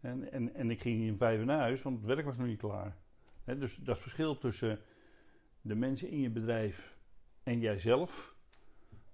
En, 0.00 0.32
en, 0.32 0.54
en 0.54 0.70
ik 0.70 0.80
ging 0.80 1.10
om 1.10 1.16
vijf 1.16 1.38
uur 1.38 1.44
naar 1.44 1.58
huis, 1.58 1.82
want 1.82 1.96
het 1.96 2.06
werk 2.06 2.24
was 2.24 2.36
nog 2.36 2.46
niet 2.46 2.58
klaar. 2.58 2.96
dus 3.44 3.76
dat 3.76 3.98
verschil 3.98 4.38
tussen 4.38 4.80
de 5.60 5.74
mensen 5.74 6.08
in 6.08 6.20
je 6.20 6.30
bedrijf 6.30 6.96
en 7.42 7.60
jijzelf, 7.60 8.34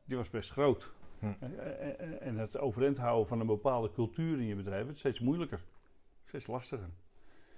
die 0.05 0.17
was 0.17 0.31
best 0.31 0.51
groot. 0.51 0.93
Hm. 1.19 1.33
En, 1.41 2.21
en 2.21 2.37
het 2.37 2.59
overeind 2.59 2.99
houden 2.99 3.29
van 3.29 3.41
een 3.41 3.47
bepaalde 3.47 3.91
cultuur 3.91 4.39
in 4.39 4.47
je 4.47 4.55
bedrijf 4.55 4.85
wordt 4.85 4.99
steeds 4.99 5.21
moeilijker. 5.21 5.65
Steeds 6.25 6.47
lastiger. 6.47 6.91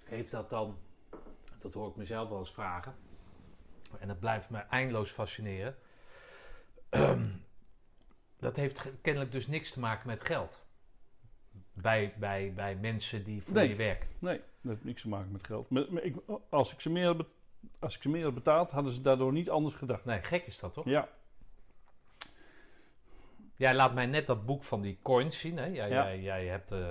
Heeft 0.05 0.30
dat 0.30 0.50
dan, 0.50 0.78
dat 1.59 1.74
hoor 1.74 1.88
ik 1.88 1.96
mezelf 1.96 2.28
wel 2.28 2.38
eens 2.38 2.53
vragen, 2.53 2.94
en 3.98 4.09
dat 4.09 4.20
blijft 4.20 4.50
me 4.50 4.59
eindeloos 4.59 5.11
fascineren 5.11 5.76
dat 8.43 8.57
heeft 8.57 8.90
kennelijk 9.03 9.32
dus 9.32 9.47
niks 9.47 9.70
te 9.70 9.80
maken 9.80 10.07
met 10.07 10.26
geld. 10.26 10.62
Bij, 11.72 12.14
bij, 12.16 12.53
bij 12.55 12.76
mensen 12.76 13.24
die 13.24 13.43
voor 13.43 13.62
je 13.62 13.74
werken. 13.74 14.09
Nee, 14.18 14.36
dat 14.36 14.72
heeft 14.72 14.84
niks 14.84 15.03
te 15.03 15.09
maken 15.09 15.32
met 15.32 15.47
geld. 15.47 15.70
Maar, 15.70 16.03
ik, 16.03 16.16
als, 16.49 16.72
ik 16.72 16.80
ze 16.80 16.90
meer 16.90 17.07
had, 17.07 17.26
als 17.78 17.97
ik 17.97 18.03
ze 18.03 18.09
meer 18.09 18.24
had 18.24 18.34
betaald, 18.34 18.70
hadden 18.70 18.93
ze 18.93 19.03
daardoor 19.03 19.32
niet 19.32 19.51
anders 19.51 19.74
gedacht. 19.74 20.05
Nee, 20.05 20.22
gek 20.22 20.47
is 20.47 20.59
dat 20.59 20.72
toch? 20.72 20.84
Ja. 20.84 21.09
Jij 23.57 23.74
laat 23.74 23.95
mij 23.95 24.07
net 24.07 24.26
dat 24.26 24.47
boek 24.47 24.64
van 24.64 24.80
die 24.80 24.99
coins 25.03 25.38
zien. 25.38 25.57
Hè? 25.57 25.66
Jij, 25.66 25.88
ja. 25.88 26.05
jij, 26.05 26.20
jij 26.20 26.47
hebt, 26.47 26.72
uh, 26.72 26.90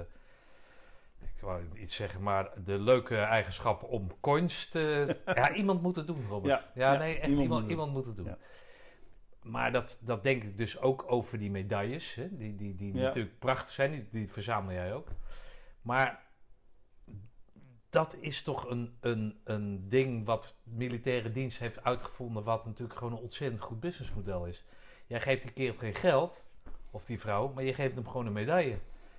ik 1.20 1.42
wou 1.42 1.64
iets 1.74 1.96
zeggen, 1.96 2.22
maar 2.22 2.52
de 2.66 2.80
leuke 2.80 3.18
eigenschappen 3.18 3.88
om 3.88 4.20
coins 4.20 4.68
te... 4.68 5.18
ja, 5.26 5.54
iemand 5.54 5.82
moet 5.82 5.96
het 5.96 6.08
doen, 6.08 6.26
Robert. 6.30 6.64
Ja, 6.74 6.92
ja 6.92 6.98
nee, 6.98 7.16
echt 7.16 7.28
iemand, 7.28 7.44
iemand, 7.44 7.70
iemand 7.70 7.92
moet 7.92 8.06
het 8.06 8.16
doen 8.16 8.36
maar 9.44 9.72
dat, 9.72 10.02
dat 10.04 10.24
denk 10.24 10.44
ik 10.44 10.58
dus 10.58 10.80
ook 10.80 11.12
over 11.12 11.38
die 11.38 11.52
medailles. 11.52 12.16
Hè? 12.16 12.38
Die, 12.38 12.56
die, 12.56 12.76
die 12.76 12.94
natuurlijk 12.94 13.40
prachtig 13.40 13.74
zijn, 13.74 13.92
die, 13.92 14.08
die 14.10 14.32
verzamel 14.32 14.74
jij 14.74 14.94
ook. 14.94 15.08
Maar 15.82 16.24
dat 17.90 18.18
is 18.20 18.42
toch 18.42 18.70
een, 18.70 18.98
een, 19.00 19.40
een 19.44 19.90
ding 19.90 20.26
wat 20.26 20.58
militaire 20.64 21.32
dienst 21.32 21.60
heeft 21.60 21.84
uitgevonden, 21.84 22.44
wat 22.44 22.66
natuurlijk 22.66 22.98
gewoon 22.98 23.14
een 23.14 23.24
ontzettend 23.24 23.62
goed 23.62 23.80
businessmodel 23.80 24.46
is. 24.46 24.66
Jij 25.08 25.22
geeft 25.22 25.42
die 25.42 25.52
kerel 25.52 25.78
geen 25.78 25.96
geld, 25.96 26.50
of 26.92 27.06
die 27.06 27.20
vrouw, 27.20 27.52
maar 27.54 27.64
je 27.64 27.74
geeft 27.74 27.96
hem 27.96 28.08
gewoon 28.08 28.26
een 28.26 28.34
medaille. 28.34 28.78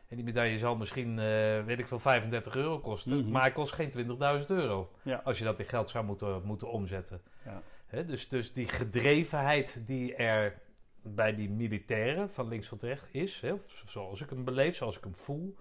En 0.09 0.17
die 0.17 0.25
medaille 0.25 0.59
zal 0.59 0.77
misschien, 0.77 1.11
uh, 1.11 1.65
weet 1.65 1.79
ik 1.79 1.87
veel, 1.87 1.99
35 1.99 2.57
euro 2.57 2.79
kosten, 2.79 3.19
mhm. 3.19 3.31
maar 3.31 3.43
hij 3.43 3.53
kost 3.53 3.73
geen 3.73 3.93
20.000 4.41 4.47
euro. 4.47 4.91
Als 5.25 5.39
je 5.39 5.45
dat 5.45 5.59
in 5.59 5.67
geld 5.69 5.91
zou 5.91 6.05
moeten, 6.05 6.43
moeten 6.45 6.71
omzetten. 6.71 7.23
Ja 7.45 7.63
dus, 8.01 8.29
dus 8.29 8.53
die 8.53 8.67
gedrevenheid 8.67 9.83
die 9.87 10.15
er 10.15 10.61
bij 11.03 11.35
die 11.35 11.51
militairen 11.51 12.31
van 12.31 12.49
links 12.49 12.69
tot 12.69 12.83
rechts 12.83 13.11
is, 13.11 13.43
zoals 13.87 14.21
ik 14.21 14.31
hem 14.31 14.45
beleef, 14.45 14.77
zoals 14.77 14.97
ik 14.97 15.05
hem 15.05 15.15
voel, 15.15 15.57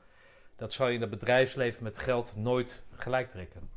dat 0.55 0.73
zou 0.73 0.89
je 0.89 0.95
in 0.95 1.01
het 1.01 1.09
bedrijfsleven 1.09 1.83
met 1.83 1.97
geld 1.97 2.35
nooit 2.35 2.85
gelijk 2.91 3.29
trekken. 3.29 3.69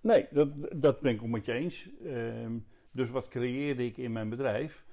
Nee, 0.00 0.26
dat, 0.30 0.48
dat 0.74 1.00
ben 1.00 1.14
ik 1.14 1.22
ook 1.22 1.28
met 1.28 1.44
je 1.44 1.52
eens. 1.52 1.88
Ehm, 2.04 2.52
Dus 2.90 3.10
wat 3.10 3.28
creëerde 3.28 3.84
ik 3.84 3.96
in 3.96 4.12
mijn 4.12 4.28
bedrijf? 4.28 4.84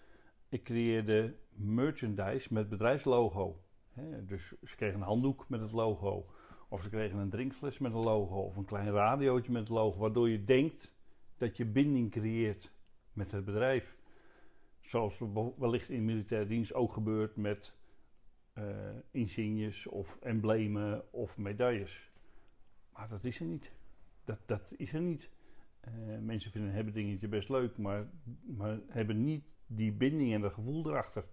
Ik 0.50 0.64
creëerde 0.64 1.36
merchandise 1.54 2.54
met 2.54 2.70
bedrijfslogo. 2.70 3.62
dus 4.22 4.54
ze 4.64 4.76
kregen 4.76 5.00
een 5.00 5.06
handdoek 5.06 5.46
met 5.48 5.62
het 5.62 5.72
logo. 5.72 6.26
Of 6.70 6.82
ze 6.82 6.90
kregen 6.90 7.18
een 7.18 7.30
drinkfles 7.30 7.78
met 7.78 7.94
een 7.94 8.04
logo. 8.04 8.36
Of 8.36 8.56
een 8.56 8.66
klein 8.66 8.92
radiootje 8.92 9.52
met 9.52 9.62
het 9.62 9.70
logo. 9.70 10.00
Waardoor 10.00 10.30
je 10.30 10.44
denkt 10.44 10.96
dat 11.42 11.58
je 11.58 11.66
binding 11.66 12.12
creëert 12.12 12.72
met 13.14 13.32
het 13.32 13.46
bedrijf. 13.46 13.98
Zoals 14.82 15.22
wellicht 15.58 15.90
in 15.90 16.06
militaire 16.06 16.48
dienst 16.48 16.74
ook 16.74 16.94
gebeurt 16.94 17.36
met 17.36 17.74
uh, 18.54 18.64
insignes 19.12 19.88
of 19.88 20.18
emblemen 20.20 21.14
of 21.14 21.38
medailles. 21.38 22.12
Maar 22.94 23.10
dat 23.10 23.24
is 23.24 23.40
er 23.40 23.46
niet. 23.46 23.72
Dat, 24.26 24.40
dat 24.46 24.62
is 24.78 24.94
er 24.94 25.02
niet. 25.02 25.30
Uh, 25.88 26.20
mensen 26.20 26.52
vinden 26.52 26.72
hebben 26.72 26.94
dingetje 26.94 27.28
best 27.28 27.50
leuk, 27.50 27.78
maar, 27.78 28.10
maar 28.42 28.80
hebben 28.88 29.24
niet 29.24 29.46
die 29.68 29.92
binding 29.92 30.34
en 30.34 30.42
dat 30.42 30.54
gevoel 30.54 30.90
erachter. 30.90 31.24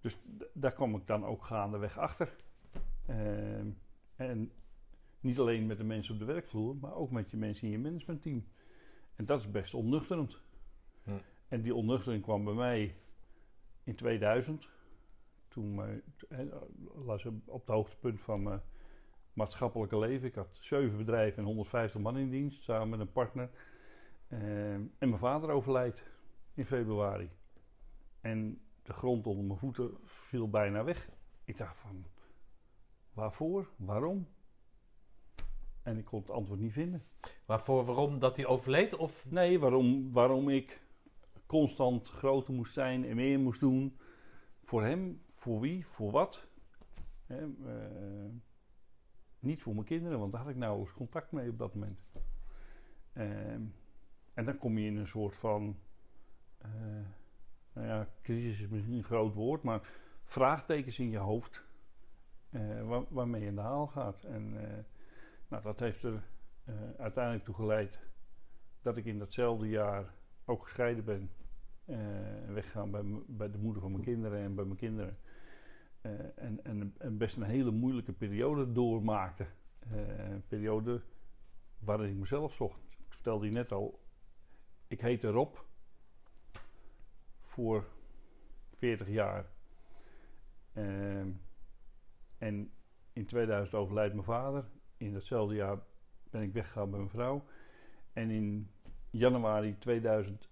Dus 0.00 0.18
daar 0.52 0.72
kom 0.72 0.96
ik 0.96 1.06
dan 1.06 1.24
ook 1.24 1.44
gaandeweg 1.44 1.98
achter. 1.98 2.36
Uh, 3.10 3.58
en 4.16 4.52
niet 5.20 5.38
alleen 5.38 5.66
met 5.66 5.78
de 5.78 5.84
mensen 5.84 6.14
op 6.14 6.20
de 6.20 6.26
werkvloer, 6.26 6.76
maar 6.76 6.94
ook 6.94 7.10
met 7.10 7.30
je 7.30 7.36
mensen 7.36 7.66
in 7.66 7.72
je 7.72 7.78
managementteam. 7.78 8.44
En 9.16 9.26
dat 9.26 9.40
is 9.40 9.50
best 9.50 9.74
onnuchterend. 9.74 10.40
Hm. 11.02 11.10
En 11.48 11.62
die 11.62 11.74
onnuchtering 11.74 12.22
kwam 12.22 12.44
bij 12.44 12.54
mij 12.54 12.96
in 13.84 13.94
2000. 13.94 14.68
Toen 15.48 16.02
was 16.94 17.24
ik 17.24 17.32
op 17.44 17.60
het 17.60 17.74
hoogtepunt 17.74 18.20
van 18.20 18.42
mijn 18.42 18.60
maatschappelijke 19.32 19.98
leven. 19.98 20.28
Ik 20.28 20.34
had 20.34 20.58
zeven 20.60 20.96
bedrijven 20.96 21.38
en 21.38 21.44
150 21.44 22.00
man 22.00 22.18
in 22.18 22.30
dienst, 22.30 22.62
samen 22.62 22.88
met 22.88 23.00
een 23.00 23.12
partner. 23.12 23.50
en 24.28 24.92
mijn 24.98 25.18
vader 25.18 25.50
overlijdt 25.50 26.04
in 26.54 26.66
februari. 26.66 27.30
En 28.20 28.60
de 28.82 28.92
grond 28.92 29.26
onder 29.26 29.44
mijn 29.44 29.58
voeten 29.58 29.96
viel 30.04 30.50
bijna 30.50 30.84
weg. 30.84 31.08
Ik 31.44 31.58
dacht 31.58 31.76
van, 31.76 32.06
waarvoor? 33.12 33.68
Waarom? 33.76 34.26
En 35.86 35.98
ik 35.98 36.04
kon 36.04 36.20
het 36.20 36.30
antwoord 36.30 36.60
niet 36.60 36.72
vinden. 36.72 37.04
Waarvoor, 37.44 37.84
waarom 37.84 38.18
dat 38.18 38.36
hij 38.36 38.46
overleed? 38.46 38.96
Of? 38.96 39.30
Nee, 39.30 39.58
waarom, 39.58 40.12
waarom 40.12 40.48
ik 40.48 40.80
constant 41.46 42.08
groter 42.08 42.54
moest 42.54 42.72
zijn 42.72 43.04
en 43.04 43.16
meer 43.16 43.38
moest 43.38 43.60
doen. 43.60 43.98
Voor 44.62 44.82
hem, 44.82 45.22
voor 45.34 45.60
wie, 45.60 45.86
voor 45.86 46.10
wat. 46.10 46.46
Hè, 47.26 47.46
uh, 47.46 48.30
niet 49.38 49.62
voor 49.62 49.74
mijn 49.74 49.86
kinderen, 49.86 50.18
want 50.18 50.32
daar 50.32 50.40
had 50.40 50.50
ik 50.50 50.56
nauwelijks 50.56 50.94
contact 50.94 51.32
mee 51.32 51.50
op 51.50 51.58
dat 51.58 51.74
moment. 51.74 52.00
Uh, 53.14 53.52
en 54.34 54.44
dan 54.44 54.58
kom 54.58 54.78
je 54.78 54.86
in 54.86 54.96
een 54.96 55.08
soort 55.08 55.34
van. 55.34 55.76
Uh, 56.64 56.70
nou 57.72 57.86
ja, 57.86 58.08
crisis 58.22 58.60
is 58.60 58.68
misschien 58.68 58.96
een 58.96 59.04
groot 59.04 59.34
woord, 59.34 59.62
maar 59.62 59.88
vraagtekens 60.24 60.98
in 60.98 61.10
je 61.10 61.18
hoofd. 61.18 61.64
Waar, 62.84 63.04
waarmee 63.08 63.40
je 63.40 63.46
in 63.46 63.54
de 63.54 63.60
haal 63.60 63.86
gaat. 63.86 64.22
En 64.22 64.54
nou, 65.48 65.62
dat 65.62 65.80
heeft 65.80 66.02
er 66.02 66.22
uiteindelijk 66.98 67.44
toe 67.44 67.54
geleid 67.54 68.00
dat 68.82 68.96
ik 68.96 69.04
in 69.04 69.18
datzelfde 69.18 69.68
jaar 69.68 70.14
ook 70.44 70.62
gescheiden 70.62 71.04
ben. 71.04 71.30
Uh, 71.86 71.98
weggaan 72.48 72.90
bij, 72.90 73.02
bij 73.26 73.50
de 73.50 73.58
moeder 73.58 73.82
van 73.82 73.90
mijn 73.90 74.04
kinderen 74.04 74.38
en 74.38 74.54
bij 74.54 74.64
mijn 74.64 74.76
kinderen. 74.76 75.18
Uh, 76.02 76.12
en, 76.36 76.94
en, 76.98 77.18
best 77.18 77.36
een 77.36 77.42
hele 77.42 77.70
moeilijke 77.70 78.12
periode 78.12 78.72
doormaakte. 78.72 79.46
Een 79.90 80.44
periode 80.48 81.02
waarin 81.78 82.10
ik 82.10 82.16
mezelf 82.16 82.52
zocht. 82.52 82.80
Ik 82.90 83.14
vertelde 83.14 83.46
je 83.46 83.52
net 83.52 83.72
al, 83.72 84.00
ik 84.86 85.00
heette 85.00 85.30
Rob 85.30 85.56
voor 87.40 87.84
40 88.74 89.08
jaar. 89.08 89.46
en 92.38 92.70
in 93.12 93.26
2000 93.26 93.74
overlijdt 93.74 94.14
mijn 94.14 94.26
vader. 94.26 94.64
In 94.96 95.12
datzelfde 95.12 95.54
jaar 95.54 95.78
ben 96.30 96.42
ik 96.42 96.52
weggegaan 96.52 96.90
bij 96.90 96.98
mijn 96.98 97.10
vrouw. 97.10 97.44
En 98.12 98.30
in 98.30 98.70
januari 99.10 99.78
2001 99.78 100.48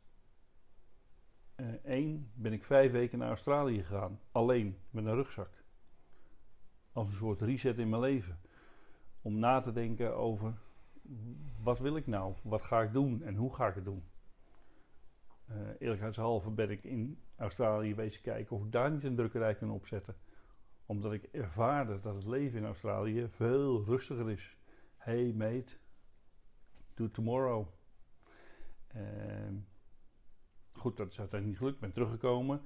uh, 1.85 2.21
ben 2.35 2.53
ik 2.53 2.65
vijf 2.65 2.93
weken 2.93 3.19
naar 3.19 3.29
Australië 3.29 3.83
gegaan. 3.83 4.21
Alleen, 4.33 4.79
met 4.91 5.05
een 5.05 5.15
rugzak. 5.15 5.65
Als 6.93 7.09
een 7.09 7.15
soort 7.17 7.41
reset 7.41 7.79
in 7.79 7.89
mijn 7.89 8.03
leven. 8.03 8.39
Om 9.23 9.39
na 9.39 9.61
te 9.61 9.73
denken 9.73 10.17
over 10.17 10.55
wat 11.63 11.79
wil 11.79 11.97
ik 11.97 12.07
nou? 12.07 12.35
Wat 12.43 12.63
ga 12.63 12.83
ik 12.83 12.93
doen 12.93 13.23
en 13.23 13.35
hoe 13.35 13.55
ga 13.55 13.69
ik 13.69 13.75
het 13.75 13.85
doen? 13.85 14.05
Uh, 15.51 15.57
eerlijkheidshalve 15.79 16.51
ben 16.51 16.71
ik 16.71 16.85
in 16.85 17.19
Australië 17.37 17.95
wezen 17.95 18.23
kijken 18.23 18.57
of 18.57 18.65
ik 18.65 18.73
daar 18.73 18.91
niet 18.91 19.05
een 19.05 19.17
drukkerij 19.17 19.55
kan 19.55 19.71
opzetten. 19.71 20.17
Omdat 20.87 21.12
ik 21.12 21.22
ervaarde 21.22 22.01
dat 22.01 22.14
het 22.14 22.26
leven 22.26 22.59
in 22.59 22.64
Australië 22.64 23.28
veel 23.28 23.85
rustiger 23.85 24.30
is. 24.30 24.57
Hey 24.97 25.32
mate, 25.32 25.76
do 26.95 27.11
tomorrow. 27.11 27.66
Ehm, 28.87 29.55
goed, 30.72 30.97
dat 30.97 31.11
is 31.11 31.18
uiteindelijk 31.18 31.47
niet 31.47 31.57
gelukt. 31.57 31.74
Ik 31.74 31.80
ben 31.80 31.93
teruggekomen. 31.93 32.62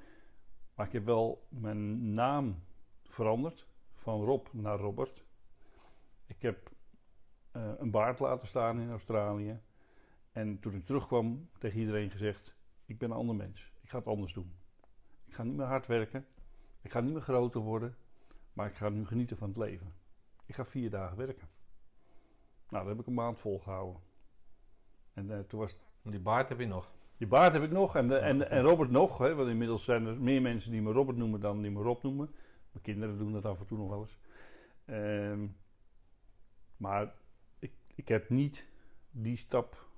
Maar 0.74 0.86
ik 0.86 0.92
heb 0.92 1.04
wel 1.04 1.46
mijn 1.48 2.14
naam 2.14 2.62
veranderd. 3.04 3.66
Van 3.94 4.24
Rob 4.24 4.46
naar 4.52 4.78
Robert. 4.78 5.24
Ik 6.26 6.42
heb 6.42 6.70
uh, 7.56 7.72
een 7.78 7.90
baard 7.90 8.18
laten 8.18 8.48
staan 8.48 8.80
in 8.80 8.90
Australië. 8.90 9.60
En 10.32 10.60
toen 10.60 10.74
ik 10.74 10.84
terugkwam, 10.84 11.48
tegen 11.58 11.78
iedereen 11.78 12.10
gezegd: 12.10 12.56
Ik 12.84 12.98
ben 12.98 13.10
een 13.10 13.16
ander 13.16 13.36
mens. 13.36 13.72
Ik 13.80 13.90
ga 13.90 13.98
het 13.98 14.06
anders 14.06 14.32
doen. 14.32 14.52
Ik 15.24 15.34
ga 15.34 15.42
niet 15.42 15.56
meer 15.56 15.66
hard 15.66 15.86
werken. 15.86 16.26
Ik 16.80 16.90
ga 16.90 17.00
niet 17.00 17.12
meer 17.12 17.22
groter 17.22 17.60
worden. 17.60 17.96
Maar 18.58 18.66
ik 18.66 18.76
ga 18.76 18.88
nu 18.88 19.06
genieten 19.06 19.36
van 19.36 19.48
het 19.48 19.56
leven. 19.56 19.94
Ik 20.46 20.54
ga 20.54 20.64
vier 20.64 20.90
dagen 20.90 21.16
werken. 21.16 21.48
Nou, 22.68 22.84
dat 22.84 22.86
heb 22.86 23.00
ik 23.00 23.06
een 23.06 23.14
maand 23.14 23.38
volgehouden. 23.38 24.00
En 25.12 25.26
uh, 25.26 25.38
toen 25.38 25.60
was 25.60 25.76
die 26.02 26.20
baard 26.20 26.48
heb 26.48 26.58
je 26.58 26.66
nog. 26.66 26.92
Die 27.16 27.26
baard 27.26 27.52
heb 27.52 27.62
ik 27.62 27.72
nog 27.72 27.96
en, 27.96 28.22
en, 28.22 28.50
en 28.50 28.62
Robert 28.62 28.90
nog. 28.90 29.18
Hè, 29.18 29.34
want 29.34 29.48
inmiddels 29.48 29.84
zijn 29.84 30.06
er 30.06 30.20
meer 30.20 30.42
mensen 30.42 30.70
die 30.70 30.82
me 30.82 30.92
Robert 30.92 31.16
noemen 31.16 31.40
dan 31.40 31.62
die 31.62 31.70
me 31.70 31.82
Rob 31.82 32.02
noemen. 32.02 32.30
Mijn 32.70 32.84
kinderen 32.84 33.18
doen 33.18 33.32
dat 33.32 33.44
af 33.44 33.60
en 33.60 33.66
toe 33.66 33.78
nog 33.78 33.88
wel 33.88 34.00
eens. 34.00 34.18
Ehm, 34.84 35.46
maar 36.76 37.12
ik, 37.58 37.72
ik 37.94 38.08
heb 38.08 38.28
niet 38.28 38.66
die 39.10 39.36
stap 39.36 39.88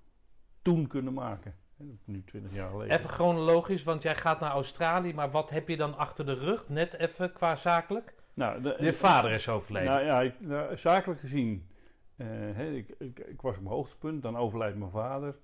toen 0.62 0.86
kunnen 0.86 1.12
maken. 1.12 1.56
Nu 2.04 2.22
20 2.24 2.54
jaar 2.54 2.70
geleden. 2.70 2.96
Even 2.96 3.10
chronologisch, 3.10 3.82
want 3.82 4.02
jij 4.02 4.16
gaat 4.16 4.40
naar 4.40 4.50
Australië, 4.50 5.14
maar 5.14 5.30
wat 5.30 5.50
heb 5.50 5.68
je 5.68 5.76
dan 5.76 5.96
achter 5.96 6.26
de 6.26 6.34
rug? 6.34 6.68
Net 6.68 6.94
even 6.94 7.32
qua 7.32 7.56
zakelijk? 7.56 8.14
Nou, 8.34 8.62
de, 8.62 8.76
de 8.78 8.92
vader 8.92 9.30
is 9.30 9.48
overleden. 9.48 9.90
Nou 9.90 10.04
ja, 10.04 10.20
ik, 10.20 10.40
nou, 10.40 10.76
zakelijk 10.76 11.20
gezien. 11.20 11.68
Uh, 12.16 12.76
ik, 12.76 12.94
ik, 12.98 13.18
ik, 13.18 13.40
was 13.40 13.56
op 13.56 13.62
mijn 13.62 13.74
hoogtepunt, 13.74 14.22
dan 14.22 14.36
overlijdt 14.36 14.76
mijn 14.78 14.90
vader. 14.90 15.36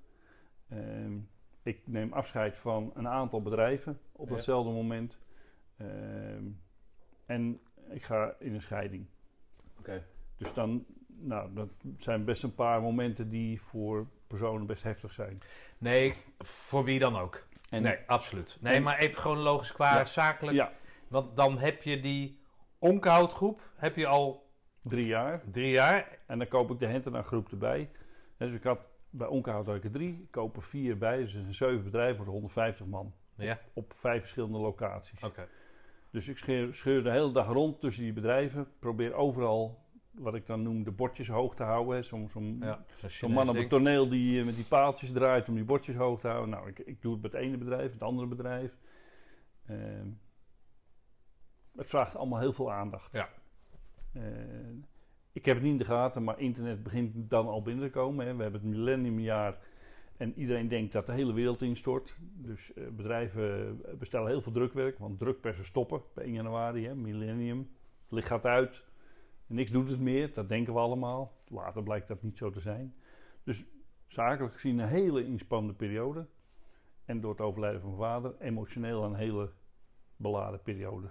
Ehm, 0.68 1.12
ik 1.62 1.80
neem 1.84 2.12
afscheid 2.12 2.56
van 2.56 2.90
een 2.94 3.08
aantal 3.08 3.42
bedrijven 3.42 4.00
op 4.12 4.28
datzelfde 4.28 4.70
moment. 4.70 5.18
Ehm, 5.76 6.44
en 7.26 7.60
ik 7.90 8.04
ga 8.04 8.34
in 8.38 8.54
een 8.54 8.60
scheiding. 8.60 9.06
Oké. 9.78 10.04
Dus 10.36 10.52
dan, 10.52 10.86
nou, 11.18 11.54
dat 11.54 11.68
zijn 11.98 12.24
best 12.24 12.42
een 12.42 12.54
paar 12.54 12.82
momenten 12.82 13.28
die 13.28 13.60
voor 13.60 14.06
personen 14.26 14.66
best 14.66 14.82
heftig 14.82 15.12
zijn. 15.12 15.40
Nee, 15.78 16.14
voor 16.38 16.84
wie 16.84 16.98
dan 16.98 17.16
ook. 17.16 17.46
En, 17.70 17.82
nee, 17.82 17.98
absoluut. 18.06 18.58
Nee, 18.60 18.80
maar 18.80 18.98
even 18.98 19.20
gewoon 19.20 19.38
logisch 19.38 19.72
qua 19.72 20.04
zakelijk. 20.04 20.56
Ja. 20.56 20.72
Want 21.08 21.36
dan 21.36 21.58
heb 21.58 21.82
je 21.82 22.00
die 22.00 22.40
onkoudgroep, 22.78 23.60
heb 23.76 23.96
je 23.96 24.06
al... 24.06 24.44
Drie 24.82 25.06
jaar. 25.06 25.42
Drie 25.50 25.70
jaar. 25.70 26.18
En 26.26 26.38
dan 26.38 26.48
koop 26.48 26.70
ik 26.70 26.78
de 26.78 26.86
Hentena 26.86 27.22
groep 27.22 27.50
erbij. 27.50 27.90
Dus 28.36 28.54
ik 28.54 28.62
had 28.62 28.78
bij 29.10 29.26
Onkerhout 29.26 29.66
had 29.66 29.76
ik 29.76 29.84
er 29.84 29.90
drie. 29.90 30.28
kopen 30.30 30.62
vier 30.62 30.98
bij. 30.98 31.18
Dus 31.18 31.34
een 31.34 31.54
zeven 31.54 31.84
bedrijven 31.84 32.24
voor 32.24 32.32
150 32.32 32.86
man. 32.86 33.14
Ja. 33.36 33.58
Op 33.72 33.92
vijf 33.96 34.20
verschillende 34.20 34.58
locaties. 34.58 35.22
Oké. 35.22 35.48
Dus 36.10 36.28
ik 36.28 36.38
scheur, 36.38 36.74
scheur, 36.74 37.02
de 37.02 37.10
hele 37.10 37.32
dag 37.32 37.46
rond 37.46 37.80
tussen 37.80 38.02
die 38.02 38.12
bedrijven. 38.12 38.68
Probeer 38.78 39.14
overal, 39.14 39.84
wat 40.18 40.34
ik 40.34 40.46
dan 40.46 40.62
noem, 40.62 40.84
de 40.84 40.90
bordjes 40.90 41.28
hoog 41.28 41.54
te 41.54 41.62
houden. 41.62 42.04
Zo'n 42.04 42.28
zo 42.28 42.40
ja, 42.40 42.84
zo 43.08 43.28
man 43.28 43.48
op 43.48 43.56
het 43.56 43.68
toneel 43.68 44.08
die 44.08 44.38
eh, 44.38 44.44
met 44.44 44.54
die 44.54 44.64
paaltjes 44.64 45.12
draait 45.12 45.48
om 45.48 45.54
die 45.54 45.64
bordjes 45.64 45.96
hoog 45.96 46.20
te 46.20 46.28
houden. 46.28 46.50
Nou, 46.50 46.68
ik, 46.68 46.78
ik 46.78 47.02
doe 47.02 47.12
het 47.12 47.20
bij 47.20 47.30
het 47.30 47.40
ene 47.40 47.56
bedrijf, 47.56 47.92
het 47.92 48.02
andere 48.02 48.26
bedrijf. 48.26 48.76
Uh, 49.70 49.76
het 51.76 51.88
vraagt 51.88 52.16
allemaal 52.16 52.40
heel 52.40 52.52
veel 52.52 52.72
aandacht. 52.72 53.12
Ja. 53.12 53.28
Uh, 54.12 54.22
ik 55.32 55.44
heb 55.44 55.54
het 55.54 55.64
niet 55.64 55.72
in 55.72 55.78
de 55.78 55.84
gaten, 55.84 56.24
maar 56.24 56.40
internet 56.40 56.82
begint 56.82 57.30
dan 57.30 57.46
al 57.46 57.62
binnen 57.62 57.84
te 57.84 57.90
komen. 57.90 58.26
Hè. 58.26 58.34
We 58.34 58.42
hebben 58.42 58.60
het 58.60 58.70
millenniumjaar 58.70 59.58
en 60.16 60.38
iedereen 60.38 60.68
denkt 60.68 60.92
dat 60.92 61.06
de 61.06 61.12
hele 61.12 61.32
wereld 61.32 61.62
instort. 61.62 62.16
Dus 62.20 62.70
uh, 62.74 62.88
bedrijven 62.88 63.80
bestellen 63.98 64.28
heel 64.28 64.40
veel 64.40 64.52
drukwerk, 64.52 64.98
want 64.98 65.18
drukpersen 65.18 65.64
stoppen 65.64 66.02
bij 66.14 66.24
1 66.24 66.32
januari. 66.32 66.86
Hè. 66.86 66.94
Millennium, 66.94 67.58
het 68.02 68.12
licht 68.12 68.28
gaat 68.28 68.46
uit, 68.46 68.84
niks 69.46 69.70
doet 69.70 69.90
het 69.90 70.00
meer, 70.00 70.34
dat 70.34 70.48
denken 70.48 70.72
we 70.72 70.78
allemaal. 70.78 71.32
Later 71.48 71.82
blijkt 71.82 72.08
dat 72.08 72.22
niet 72.22 72.38
zo 72.38 72.50
te 72.50 72.60
zijn. 72.60 72.94
Dus 73.44 73.64
zakelijk 74.06 74.54
gezien 74.54 74.78
een 74.78 74.88
hele 74.88 75.24
inspannende 75.24 75.76
periode. 75.76 76.26
en 77.04 77.20
door 77.20 77.30
het 77.30 77.40
overlijden 77.40 77.80
van 77.80 77.90
mijn 77.90 78.02
vader 78.02 78.34
emotioneel 78.38 79.04
een 79.04 79.14
hele 79.14 79.52
beladen 80.16 80.62
periode. 80.62 81.08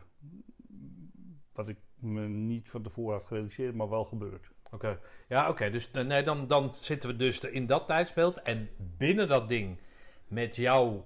Wat 1.52 1.70
ik 1.70 1.78
me 1.96 2.28
niet 2.28 2.70
van 2.70 2.82
tevoren 2.82 3.18
had 3.18 3.28
gerealiseerd, 3.28 3.76
maar 3.76 3.90
wel 3.90 4.06
gebeurd. 4.06 4.52
Oké, 4.72 5.00
ja, 5.28 5.50
oké. 5.50 5.70
Dus 5.70 5.92
nee, 5.92 6.24
dan, 6.24 6.48
dan 6.48 6.74
zitten 6.74 7.10
we 7.10 7.16
dus 7.16 7.40
in 7.40 7.66
dat 7.66 7.88
tijdsbeeld. 7.88 8.42
En 8.42 8.70
binnen 8.98 9.28
dat 9.28 9.48
ding, 9.48 9.80
met 10.28 10.56
jouw 10.56 11.06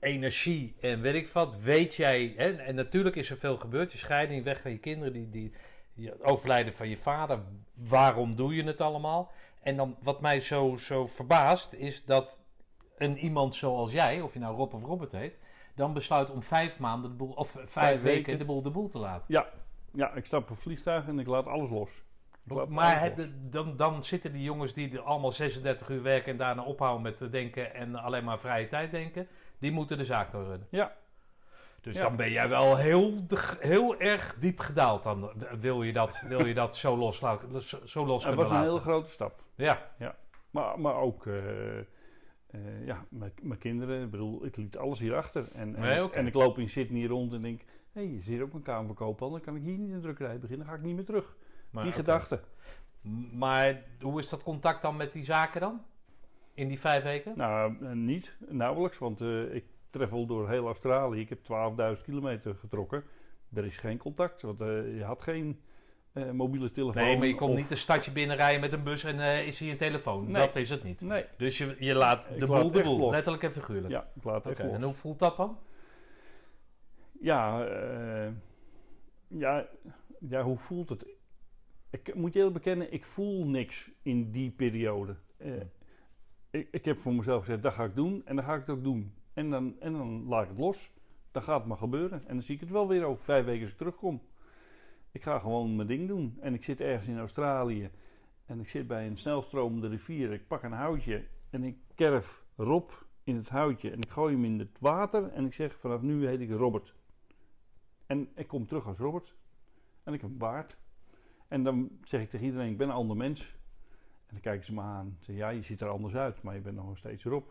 energie 0.00 0.76
en 0.80 1.00
weet 1.00 1.14
ik 1.14 1.28
wat, 1.28 1.56
weet 1.56 1.94
jij. 1.94 2.34
Hè, 2.36 2.52
en 2.52 2.74
natuurlijk 2.74 3.16
is 3.16 3.30
er 3.30 3.36
veel 3.36 3.56
gebeurd. 3.56 3.92
Je 3.92 3.98
scheiding, 3.98 4.44
weg 4.44 4.60
van 4.60 4.70
je 4.70 4.78
kinderen, 4.78 5.12
die, 5.12 5.30
die, 5.30 5.52
die 5.94 6.24
overlijden 6.24 6.72
van 6.72 6.88
je 6.88 6.96
vader. 6.96 7.40
Waarom 7.74 8.36
doe 8.36 8.54
je 8.54 8.64
het 8.64 8.80
allemaal? 8.80 9.32
En 9.62 9.76
dan 9.76 9.96
wat 10.02 10.20
mij 10.20 10.40
zo, 10.40 10.76
zo 10.76 11.06
verbaast, 11.06 11.72
is 11.72 12.04
dat 12.04 12.40
een 12.96 13.18
iemand 13.18 13.54
zoals 13.54 13.92
jij, 13.92 14.20
of 14.20 14.32
je 14.32 14.38
nou 14.38 14.56
Rob 14.56 14.74
of 14.74 14.82
Robert 14.82 15.12
heet, 15.12 15.38
dan 15.74 15.92
besluit 15.92 16.30
om 16.30 16.42
vijf 16.42 16.78
maanden 16.78 17.10
de 17.10 17.16
boel, 17.16 17.32
of 17.32 17.56
vijf, 17.64 18.02
weken, 18.02 18.38
de 18.38 18.44
boel 18.44 18.62
de 18.62 18.70
boel 18.70 18.88
te 18.88 18.98
laten. 18.98 19.24
Ja, 19.28 19.46
ja, 19.92 20.14
ik 20.14 20.24
stap 20.24 20.50
op 20.50 20.58
vliegtuig 20.58 21.06
en 21.06 21.18
ik 21.18 21.26
laat 21.26 21.46
alles 21.46 21.70
los. 21.70 22.04
Maar 22.68 23.14
dan, 23.50 23.76
dan 23.76 24.04
zitten 24.04 24.32
die 24.32 24.42
jongens 24.42 24.72
die 24.72 24.98
allemaal 24.98 25.32
36 25.32 25.88
uur 25.88 26.02
werken 26.02 26.32
en 26.32 26.38
daarna 26.38 26.62
ophouden 26.62 27.02
met 27.02 27.32
denken 27.32 27.74
en 27.74 27.94
alleen 27.94 28.24
maar 28.24 28.38
vrije 28.38 28.68
tijd 28.68 28.90
denken, 28.90 29.28
die 29.58 29.72
moeten 29.72 29.98
de 29.98 30.04
zaak 30.04 30.32
doorrunnen. 30.32 30.66
Ja. 30.70 30.96
Dus 31.80 31.96
dan 31.96 32.16
ben 32.16 32.30
jij 32.30 32.48
wel 32.48 32.76
heel, 32.76 33.26
heel 33.58 34.00
erg 34.00 34.36
diep 34.38 34.58
gedaald. 34.58 35.02
Dan 35.02 35.32
wil 35.58 35.82
je 35.82 35.92
dat, 35.92 36.22
wil 36.28 36.46
je 36.46 36.54
dat 36.54 36.76
zo 36.76 36.96
los, 36.96 37.18
zo 37.18 37.26
los 37.26 37.44
kunnen 37.54 38.06
laten. 38.06 38.36
Dat 38.36 38.36
was 38.36 38.50
een 38.50 38.62
hele 38.62 38.80
grote 38.80 39.10
stap. 39.10 39.42
Ja. 39.54 39.90
ja. 39.98 40.16
Maar, 40.50 40.80
maar 40.80 40.94
ook... 40.94 41.24
Uh, 41.24 41.34
uh, 42.50 42.86
ja, 42.86 43.04
mijn 43.42 43.58
kinderen, 43.58 44.02
ik 44.02 44.10
bedoel, 44.10 44.44
ik 44.44 44.56
liet 44.56 44.76
alles 44.76 44.98
hierachter. 44.98 45.48
En, 45.52 45.76
en, 45.76 45.80
nee, 45.80 46.04
okay. 46.04 46.18
en 46.18 46.26
ik 46.26 46.34
loop 46.34 46.58
in 46.58 46.68
Sydney 46.68 47.06
rond 47.06 47.32
en 47.32 47.40
denk, 47.40 47.60
hé, 47.92 48.02
hey, 48.02 48.10
je 48.10 48.22
zit 48.22 48.40
ook 48.40 48.54
een 48.54 48.96
al, 48.96 49.30
dan 49.30 49.40
kan 49.40 49.56
ik 49.56 49.62
hier 49.62 49.78
niet 49.78 49.92
een 49.92 50.00
drukkerij 50.00 50.38
beginnen, 50.38 50.66
dan 50.66 50.74
ga 50.74 50.80
ik 50.80 50.86
niet 50.86 50.94
meer 50.94 51.04
terug. 51.04 51.36
Maar, 51.70 51.82
die 51.82 51.92
okay. 51.92 52.04
gedachte. 52.04 52.40
Maar 53.32 53.82
hoe 54.00 54.18
is 54.18 54.28
dat 54.28 54.42
contact 54.42 54.82
dan 54.82 54.96
met 54.96 55.12
die 55.12 55.24
zaken 55.24 55.60
dan? 55.60 55.84
In 56.56 56.68
die 56.68 56.80
vijf 56.80 57.02
weken? 57.02 57.32
Nou, 57.36 57.76
uh, 57.80 57.92
niet, 57.92 58.36
nauwelijks, 58.48 58.98
want 58.98 59.20
ik 59.50 59.64
travel 59.90 60.26
door 60.26 60.48
heel 60.50 60.66
Australië. 60.66 61.20
Ik 61.20 61.28
heb 61.28 61.38
12.000 61.96 62.02
kilometer 62.02 62.54
getrokken. 62.54 63.04
Er 63.54 63.64
is 63.64 63.76
geen 63.76 63.98
contact, 63.98 64.42
want 64.42 64.58
je 64.58 65.02
had 65.04 65.22
geen 65.22 65.60
uh, 66.16 66.30
mobiele 66.30 66.70
telefoon. 66.70 67.04
Nee, 67.04 67.18
maar 67.18 67.26
je 67.26 67.34
komt 67.34 67.56
niet 67.56 67.70
een 67.70 67.76
stadje 67.76 68.10
binnenrijden 68.10 68.60
met 68.60 68.72
een 68.72 68.82
bus 68.82 69.04
en 69.04 69.16
uh, 69.16 69.46
is 69.46 69.58
hier 69.58 69.70
een 69.70 69.76
telefoon. 69.76 70.30
Nee. 70.30 70.46
Dat 70.46 70.56
is 70.56 70.70
het 70.70 70.82
niet. 70.82 71.00
Nee. 71.00 71.24
Dus 71.36 71.58
je, 71.58 71.76
je 71.78 71.94
laat 71.94 72.28
de 72.38 72.46
boel 72.46 72.70
de 72.70 72.82
boel, 72.82 73.10
letterlijk 73.10 73.42
en 73.42 73.52
figuurlijk. 73.52 73.92
Ja, 73.92 74.10
ik 74.14 74.24
laat 74.24 74.44
het 74.44 74.60
okay. 74.60 74.72
En 74.72 74.82
hoe 74.82 74.94
voelt 74.94 75.18
dat 75.18 75.36
dan? 75.36 75.58
Ja, 77.20 77.68
uh, 77.68 78.32
ja, 79.28 79.66
ja, 80.28 80.42
hoe 80.42 80.58
voelt 80.58 80.88
het? 80.88 81.06
Ik 81.90 82.14
moet 82.14 82.32
je 82.32 82.38
eerlijk 82.38 82.56
bekennen, 82.56 82.92
ik 82.92 83.04
voel 83.04 83.46
niks 83.46 83.90
in 84.02 84.30
die 84.30 84.50
periode. 84.50 85.16
Ik, 86.70 86.84
heb 86.84 86.98
voor 86.98 87.14
mezelf 87.14 87.44
gezegd, 87.44 87.62
dat 87.62 87.72
ga 87.72 87.84
ik 87.84 87.94
doen 87.94 88.22
en 88.24 88.36
dan 88.36 88.44
ga 88.44 88.54
ik 88.54 88.60
het 88.60 88.70
ook 88.70 88.84
doen. 88.84 89.14
En 89.32 89.50
dan, 89.50 89.80
en 89.80 89.92
dan 89.92 90.24
laat 90.26 90.42
ik 90.42 90.48
het 90.48 90.58
los. 90.58 90.92
Dan 91.30 91.42
gaat 91.42 91.58
het 91.58 91.68
maar 91.68 91.76
gebeuren. 91.76 92.22
En 92.26 92.34
dan 92.34 92.42
zie 92.42 92.54
ik 92.54 92.60
het 92.60 92.70
wel 92.70 92.88
weer 92.88 93.04
over 93.04 93.24
vijf 93.24 93.44
weken 93.44 93.62
als 93.62 93.70
ik 93.70 93.76
terugkom. 93.76 94.22
Ik 95.12 95.22
ga 95.22 95.38
gewoon 95.38 95.76
mijn 95.76 95.88
ding 95.88 96.08
doen. 96.08 96.36
En 96.40 96.54
ik 96.54 96.64
zit 96.64 96.80
ergens 96.80 97.08
in 97.08 97.18
Australië. 97.18 97.90
En 98.46 98.60
ik 98.60 98.68
zit 98.68 98.86
bij 98.86 99.06
een 99.06 99.18
snelstromende 99.18 99.88
rivier. 99.88 100.32
Ik 100.32 100.46
pak 100.46 100.62
een 100.62 100.72
houtje 100.72 101.24
en 101.50 101.64
ik 101.64 101.76
kerf 101.94 102.44
Rob 102.56 102.90
in 103.22 103.36
het 103.36 103.48
houtje. 103.48 103.90
En 103.90 103.98
ik 103.98 104.10
gooi 104.10 104.34
hem 104.34 104.44
in 104.44 104.58
het 104.58 104.78
water. 104.80 105.32
En 105.32 105.46
ik 105.46 105.54
zeg 105.54 105.78
vanaf 105.78 106.00
nu 106.00 106.26
heet 106.26 106.40
ik 106.40 106.50
Robert. 106.50 106.94
En 108.06 108.28
ik 108.34 108.46
kom 108.46 108.66
terug 108.66 108.86
als 108.86 108.98
Robert. 108.98 109.34
En 110.02 110.14
ik 110.14 110.20
heb 110.20 110.30
een 110.30 110.38
baard. 110.38 110.76
En 111.48 111.62
dan 111.62 111.90
zeg 112.04 112.20
ik 112.20 112.30
tegen 112.30 112.46
iedereen, 112.46 112.70
ik 112.70 112.78
ben 112.78 112.88
een 112.88 112.94
ander 112.94 113.16
mens. 113.16 113.55
En 114.26 114.32
dan 114.32 114.40
kijken 114.40 114.64
ze 114.64 114.74
me 114.74 114.80
aan. 114.80 115.16
Zeg, 115.20 115.36
ja, 115.36 115.48
je 115.48 115.62
ziet 115.62 115.80
er 115.80 115.88
anders 115.88 116.14
uit, 116.14 116.42
maar 116.42 116.54
je 116.54 116.60
bent 116.60 116.76
nog 116.76 116.96
steeds 116.96 117.24
Rob. 117.24 117.46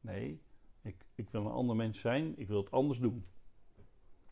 Nee, 0.00 0.42
ik, 0.82 1.04
ik 1.14 1.30
wil 1.30 1.44
een 1.44 1.52
ander 1.52 1.76
mens 1.76 2.00
zijn. 2.00 2.38
Ik 2.38 2.48
wil 2.48 2.60
het 2.60 2.70
anders 2.70 2.98
doen. 2.98 3.24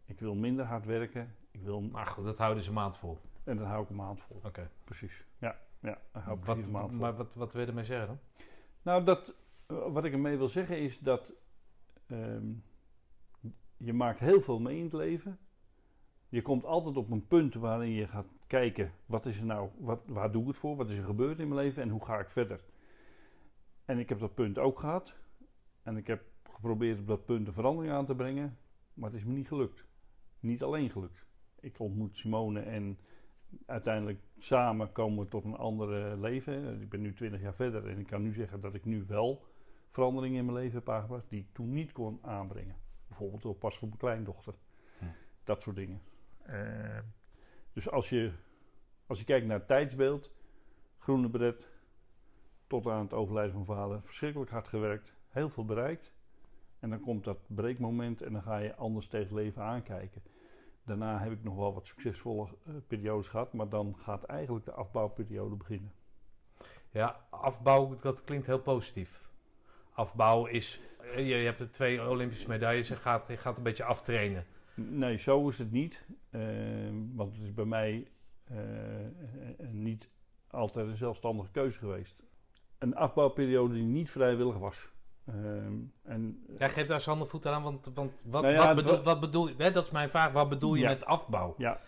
Ik 0.05 0.21
wil 0.21 0.35
minder 0.35 0.65
hard 0.65 0.85
werken. 0.85 1.35
Ik 1.51 1.63
wil... 1.63 1.81
Maar 1.81 2.07
goed, 2.07 2.25
dat 2.25 2.39
houden 2.39 2.63
ze 2.63 2.69
een 2.69 2.75
maand 2.75 2.97
vol. 2.97 3.19
En 3.45 3.57
dan 3.57 3.67
hou 3.67 3.83
ik 3.83 3.89
een 3.89 3.97
maand 3.97 4.21
vol. 4.21 4.41
Oké. 4.45 4.71
Precies. 4.85 5.25
Ja, 5.39 5.59
ja 5.81 5.99
dan 6.13 6.23
hou 6.23 6.39
ik 6.39 6.45
wat, 6.45 6.57
een 6.57 6.71
maand 6.71 6.91
vol. 6.91 6.99
Maar 6.99 7.17
wat, 7.17 7.35
wat 7.35 7.53
wil 7.53 7.63
je 7.63 7.69
ermee 7.69 7.85
zeggen 7.85 8.07
dan? 8.07 8.19
Nou, 8.83 9.05
dat, 9.05 9.35
uh, 9.69 9.93
wat 9.93 10.05
ik 10.05 10.13
ermee 10.13 10.37
wil 10.37 10.49
zeggen 10.49 10.79
is 10.79 10.99
dat 10.99 11.33
um, 12.07 12.63
je 13.77 13.93
maakt 13.93 14.19
heel 14.19 14.41
veel 14.41 14.61
mee 14.61 14.77
in 14.77 14.85
het 14.85 14.93
leven. 14.93 15.39
Je 16.29 16.43
komt 16.43 16.65
altijd 16.65 16.97
op 16.97 17.11
een 17.11 17.27
punt 17.27 17.55
waarin 17.55 17.91
je 17.91 18.07
gaat 18.07 18.27
kijken, 18.49 18.93
wat 19.07 19.27
is 19.27 19.39
er 19.39 19.45
nou, 19.45 19.71
wat, 19.79 20.01
waar 20.07 20.33
doe 20.33 20.43
ik 20.43 20.49
het 20.49 20.57
voor, 20.57 20.77
wat 20.77 20.91
is 20.91 20.99
er 20.99 21.05
gebeurd 21.05 21.39
in 21.39 21.49
mijn 21.49 21.61
leven 21.61 21.83
en 21.83 21.89
hoe 21.89 22.05
ga 22.05 22.19
ik 22.19 22.31
verder. 22.31 22.61
En 23.85 23.99
ik 23.99 24.09
heb 24.09 24.19
dat 24.19 24.35
punt 24.35 24.59
ook 24.59 24.79
gehad. 24.79 25.17
En 25.83 25.97
ik 25.97 26.07
heb 26.07 26.23
geprobeerd 26.51 26.99
op 26.99 27.07
dat 27.07 27.25
punt 27.25 27.47
een 27.47 27.53
verandering 27.53 27.93
aan 27.93 28.07
te 28.07 28.15
brengen, 28.15 28.59
maar 28.95 29.11
het 29.11 29.19
is 29.19 29.25
me 29.25 29.33
niet 29.33 29.49
gelukt. 29.49 29.85
Niet 30.41 30.63
alleen 30.63 30.91
gelukt. 30.91 31.27
Ik 31.61 31.79
ontmoet 31.79 32.17
Simone 32.17 32.61
en 32.61 32.99
uiteindelijk 33.67 34.21
samen 34.39 34.93
komen 34.93 35.25
we 35.25 35.29
tot 35.29 35.45
een 35.45 35.57
ander 35.57 36.19
leven. 36.19 36.81
Ik 36.81 36.89
ben 36.89 37.01
nu 37.01 37.15
20 37.15 37.41
jaar 37.41 37.55
verder 37.55 37.89
en 37.89 37.99
ik 37.99 38.07
kan 38.07 38.23
nu 38.23 38.33
zeggen 38.33 38.61
dat 38.61 38.75
ik 38.75 38.85
nu 38.85 39.05
wel 39.07 39.45
veranderingen 39.89 40.39
in 40.39 40.45
mijn 40.45 40.57
leven 40.57 40.79
heb 40.79 40.89
aangebracht 40.89 41.31
die 41.31 41.41
ik 41.41 41.53
toen 41.53 41.73
niet 41.73 41.93
kon 41.93 42.19
aanbrengen. 42.23 42.77
Bijvoorbeeld 43.09 43.43
door 43.43 43.55
pas 43.55 43.79
voor 43.79 43.89
mijn 43.89 44.01
kleindochter. 44.01 44.55
Hm. 44.99 45.05
Dat 45.45 45.63
soort 45.63 45.77
dingen. 45.77 46.01
Uh, 46.47 46.99
dus 47.79 47.91
als 47.91 48.09
je, 48.09 48.33
als 49.07 49.19
je 49.19 49.25
kijkt 49.25 49.47
naar 49.47 49.59
het 49.59 49.67
tijdsbeeld, 49.67 50.33
groene 50.99 51.29
beret, 51.29 51.69
tot 52.67 52.87
aan 52.87 53.03
het 53.03 53.13
overlijden 53.13 53.53
van 53.53 53.65
vader, 53.65 54.01
verschrikkelijk 54.05 54.51
hard 54.51 54.69
gewerkt, 54.69 55.15
heel 55.29 55.49
veel 55.49 55.65
bereikt. 55.65 56.13
En 56.79 56.91
dan 56.91 57.01
komt 57.01 57.25
dat 57.25 57.39
breekmoment 57.47 58.23
en 58.23 58.33
dan 58.33 58.43
ga 58.43 58.57
je 58.57 58.75
anders 58.75 59.07
tegen 59.07 59.27
het 59.27 59.35
leven 59.37 59.63
aankijken. 59.63 60.23
Daarna 60.85 61.19
heb 61.19 61.33
ik 61.33 61.45
nog 61.45 61.57
wel 61.57 61.75
wat 61.75 61.87
succesvolle 61.87 62.49
uh, 62.67 62.75
periodes 62.87 63.29
gehad, 63.29 63.53
maar 63.53 63.69
dan 63.69 63.97
gaat 63.99 64.25
eigenlijk 64.25 64.65
de 64.65 64.73
afbouwperiode 64.73 65.57
beginnen. 65.57 65.93
Ja, 66.91 67.27
afbouw, 67.31 67.99
dat 68.01 68.25
klinkt 68.25 68.47
heel 68.47 68.61
positief. 68.61 69.29
Afbouw 69.93 70.47
is, 70.47 70.81
je, 71.15 71.25
je 71.25 71.45
hebt 71.45 71.59
de 71.59 71.71
twee 71.71 72.09
Olympische 72.09 72.49
medailles 72.49 72.91
en 72.91 72.97
gaat, 72.97 73.27
je 73.29 73.37
gaat 73.37 73.57
een 73.57 73.63
beetje 73.63 73.85
aftrainen. 73.85 74.47
Nee, 74.79 75.17
zo 75.17 75.49
is 75.49 75.59
het 75.59 75.73
niet. 75.73 76.05
Uh, 76.31 76.43
want 77.15 77.37
het 77.37 77.45
is 77.45 77.55
bij 77.55 77.65
mij 77.65 78.09
uh, 78.53 78.59
niet 79.71 80.09
altijd 80.51 80.87
een 80.87 80.97
zelfstandige 80.97 81.51
keuze 81.51 81.79
geweest. 81.79 82.23
Een 82.79 82.97
afbouwperiode 82.97 83.75
die 83.75 83.83
niet 83.83 84.11
vrijwillig 84.11 84.59
was. 84.59 84.89
Um, 85.29 85.93
en, 86.03 86.45
ja, 86.57 86.69
geef 86.69 86.87
daar 86.87 86.97
eens 86.97 87.07
handen 87.07 87.29
voeten 87.29 87.53
aan, 87.53 87.63
want, 87.63 87.91
want 87.95 88.23
wat, 88.25 88.43
nou 88.43 88.55
ja, 88.55 88.67
wat, 88.67 88.85
bedoel, 88.85 89.03
wat 89.03 89.21
bedoel 89.21 89.49
je? 89.49 89.55
Dat 89.71 89.85
is 89.85 89.91
mijn 89.91 90.11
vraag, 90.11 90.33
wat 90.33 90.49
bedoel 90.49 90.75
je 90.75 90.83
ja. 90.83 90.89
met 90.89 91.05
afbouw? 91.05 91.55
Ja. 91.59 91.81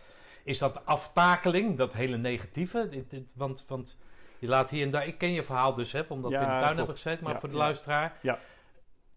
Is 0.45 0.59
dat 0.59 0.87
aftakeling, 0.87 1.77
dat 1.77 1.93
hele 1.93 2.17
negatieve? 2.17 2.89
Dit, 2.91 3.11
dit, 3.11 3.25
want, 3.33 3.65
want 3.69 3.99
je 4.39 4.49
laat 4.49 4.71
hier 4.71 4.85
en 4.85 4.91
daar, 4.91 5.07
ik 5.07 5.19
ken 5.19 5.33
je 5.33 5.43
verhaal 5.43 5.75
dus, 5.75 5.93
hè, 5.93 6.03
omdat 6.09 6.31
we 6.31 6.37
in 6.37 6.43
de 6.43 6.47
tuin 6.47 6.77
hebben 6.77 6.95
gezeten, 6.95 7.25
maar 7.25 7.41
voor 7.41 7.49
de 7.49 7.57
luisteraar. 7.57 8.19
Ja. 8.23 8.39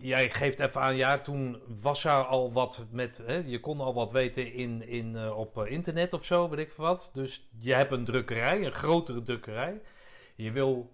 Jij 0.04 0.30
geeft 0.30 0.60
even 0.60 0.82
aan, 0.82 0.96
ja, 0.96 1.20
toen 1.20 1.62
was 1.82 2.04
er 2.04 2.12
al 2.12 2.54
wat 2.54 2.86
met, 2.92 3.18
hè, 3.26 3.36
je 3.36 3.60
kon 3.60 3.80
al 3.80 3.94
wat 3.94 4.12
weten 4.12 4.54
in, 4.54 4.88
in, 4.88 5.16
uh, 5.16 5.38
op 5.38 5.58
uh, 5.58 5.72
internet 5.72 6.14
of 6.14 6.26
zo, 6.26 6.50
weet 6.50 6.60
ik 6.60 6.72
wat. 6.72 7.10
Dus 7.14 7.50
je 7.58 7.74
hebt 7.74 7.92
een 7.92 8.04
drukkerij, 8.04 8.66
een 8.66 8.72
grotere 8.72 9.22
drukkerij. 9.22 9.82
Je 10.36 10.52
wil 10.52 10.92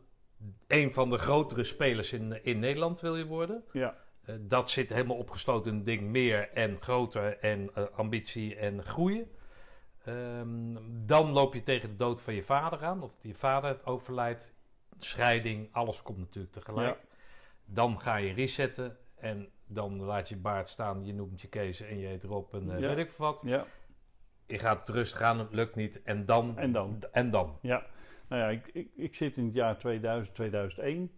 een 0.68 0.94
van 0.94 1.10
de 1.10 1.18
grotere 1.18 1.64
spelers 1.64 2.14
in, 2.14 2.44
in 2.44 2.60
Nederland 2.60 3.00
wil 3.00 3.16
je 3.16 3.26
worden. 3.26 3.64
Ja. 3.72 3.98
Uh, 4.26 4.36
dat 4.40 4.70
zit 4.70 4.90
helemaal 4.90 5.18
opgesloten 5.18 5.72
in 5.72 5.78
het 5.78 5.86
ding 5.86 6.02
meer 6.02 6.50
en 6.54 6.78
groter 6.80 7.38
en 7.38 7.70
uh, 7.78 7.84
ambitie 7.96 8.56
en 8.56 8.84
groeien. 8.84 9.32
Um, 10.08 10.78
dan 11.06 11.32
loop 11.32 11.54
je 11.54 11.64
tegen 11.64 11.90
de 11.90 11.96
dood 11.96 12.22
van 12.22 12.34
je 12.34 12.44
vader 12.44 12.84
aan. 12.84 13.04
Of 13.04 13.12
je 13.20 13.36
vader 13.36 13.70
het 13.70 13.86
overlijdt. 13.86 14.58
Scheiding, 14.98 15.70
alles 15.72 16.02
komt 16.02 16.18
natuurlijk 16.18 16.54
tegelijk. 16.54 16.98
Ja. 17.02 17.08
Dan 17.72 18.00
ga 18.00 18.16
je 18.16 18.34
resetten 18.34 18.98
en 19.16 19.50
dan 19.68 20.02
laat 20.02 20.30
je 20.30 20.38
baard 20.38 20.68
staan. 20.68 21.06
Je 21.06 21.14
noemt 21.14 21.42
je 21.42 21.48
Kees 21.48 21.82
en 21.82 22.00
je 22.00 22.08
heet 22.08 22.24
Rob 22.24 22.54
en 22.54 22.64
uh, 22.64 22.80
ja. 22.80 22.88
weet 22.88 22.98
ik 22.98 23.12
wat. 23.12 23.42
Ja. 23.46 23.66
Je 24.48 24.60
gaat 24.60 24.90
rustig 24.90 25.22
aan, 25.22 25.40
het 25.40 25.54
lukt 25.54 25.76
niet. 25.76 26.02
En 26.04 26.26
dan... 26.26 26.58
En 26.58 26.72
dan. 26.72 27.00
En 27.12 27.32
dan. 27.32 27.58
Ja. 27.62 27.86
Nou 28.30 28.42
ja, 28.42 28.50
ik, 28.50 28.68
ik, 28.74 28.90
ik, 28.96 29.16
zit 29.16 29.38
in 29.38 29.46
het 29.46 29.54
jaar 29.54 29.78
2000, 29.78 30.36
2001. 30.36 31.12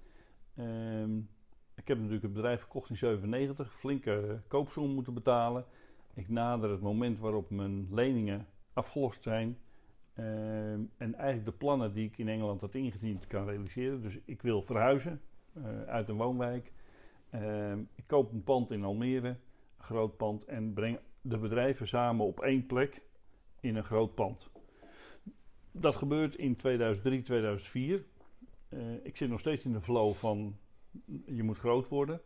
Um, 0.58 1.30
ik 1.76 1.88
heb 1.88 1.98
natuurlijk 1.98 2.24
het 2.24 2.34
bedrijf 2.34 2.60
verkocht 2.60 2.90
in 2.90 2.98
97, 2.98 3.74
flinke 3.74 4.42
koopsom 4.48 4.94
moeten 4.94 5.14
betalen. 5.14 5.66
Ik 6.14 6.30
nader 6.30 6.70
het 6.70 6.82
moment 6.82 7.20
waarop 7.20 7.50
mijn 7.50 7.88
leningen 7.92 8.48
afgelost 8.74 9.24
zijn. 9.24 9.58
Um, 10.18 10.92
en 10.98 11.16
eigenlijk 11.16 11.46
de 11.46 11.52
plannen 11.52 11.94
die 11.94 12.08
ik 12.08 12.18
in 12.18 12.28
Engeland 12.28 12.62
had 12.62 12.76
ingediend 12.76 13.28
kan 13.28 13.46
realiseren. 13.46 14.02
Dus 14.02 14.18
ik 14.26 14.42
wil 14.42 14.62
verhuizen 14.62 15.22
uh, 15.54 15.84
uit 15.84 16.10
een 16.10 16.18
woonwijk. 16.18 16.72
Ehm, 17.30 17.80
ik 17.96 18.04
koop 18.08 18.32
een 18.32 18.44
pand 18.44 18.72
in 18.72 18.84
Almere, 18.84 19.28
een 19.28 19.84
groot 19.84 20.18
pand, 20.18 20.46
en 20.46 20.74
breng 20.74 21.00
de 21.22 21.38
bedrijven 21.38 21.88
samen 21.88 22.26
op 22.26 22.40
één 22.40 22.66
plek 22.66 23.02
in 23.60 23.76
een 23.76 23.84
groot 23.84 24.16
pand. 24.16 24.50
Dat 25.72 25.96
gebeurt 25.96 26.36
in 26.36 26.56
2003, 26.56 27.22
2004. 27.22 28.04
Uh, 28.70 29.06
ik 29.06 29.18
zit 29.18 29.30
nog 29.30 29.40
steeds 29.40 29.64
in 29.64 29.74
de 29.74 29.82
flow 29.82 30.14
van 30.14 30.58
je 31.26 31.44
moet 31.44 31.58
groot 31.58 31.88
worden. 31.88 32.22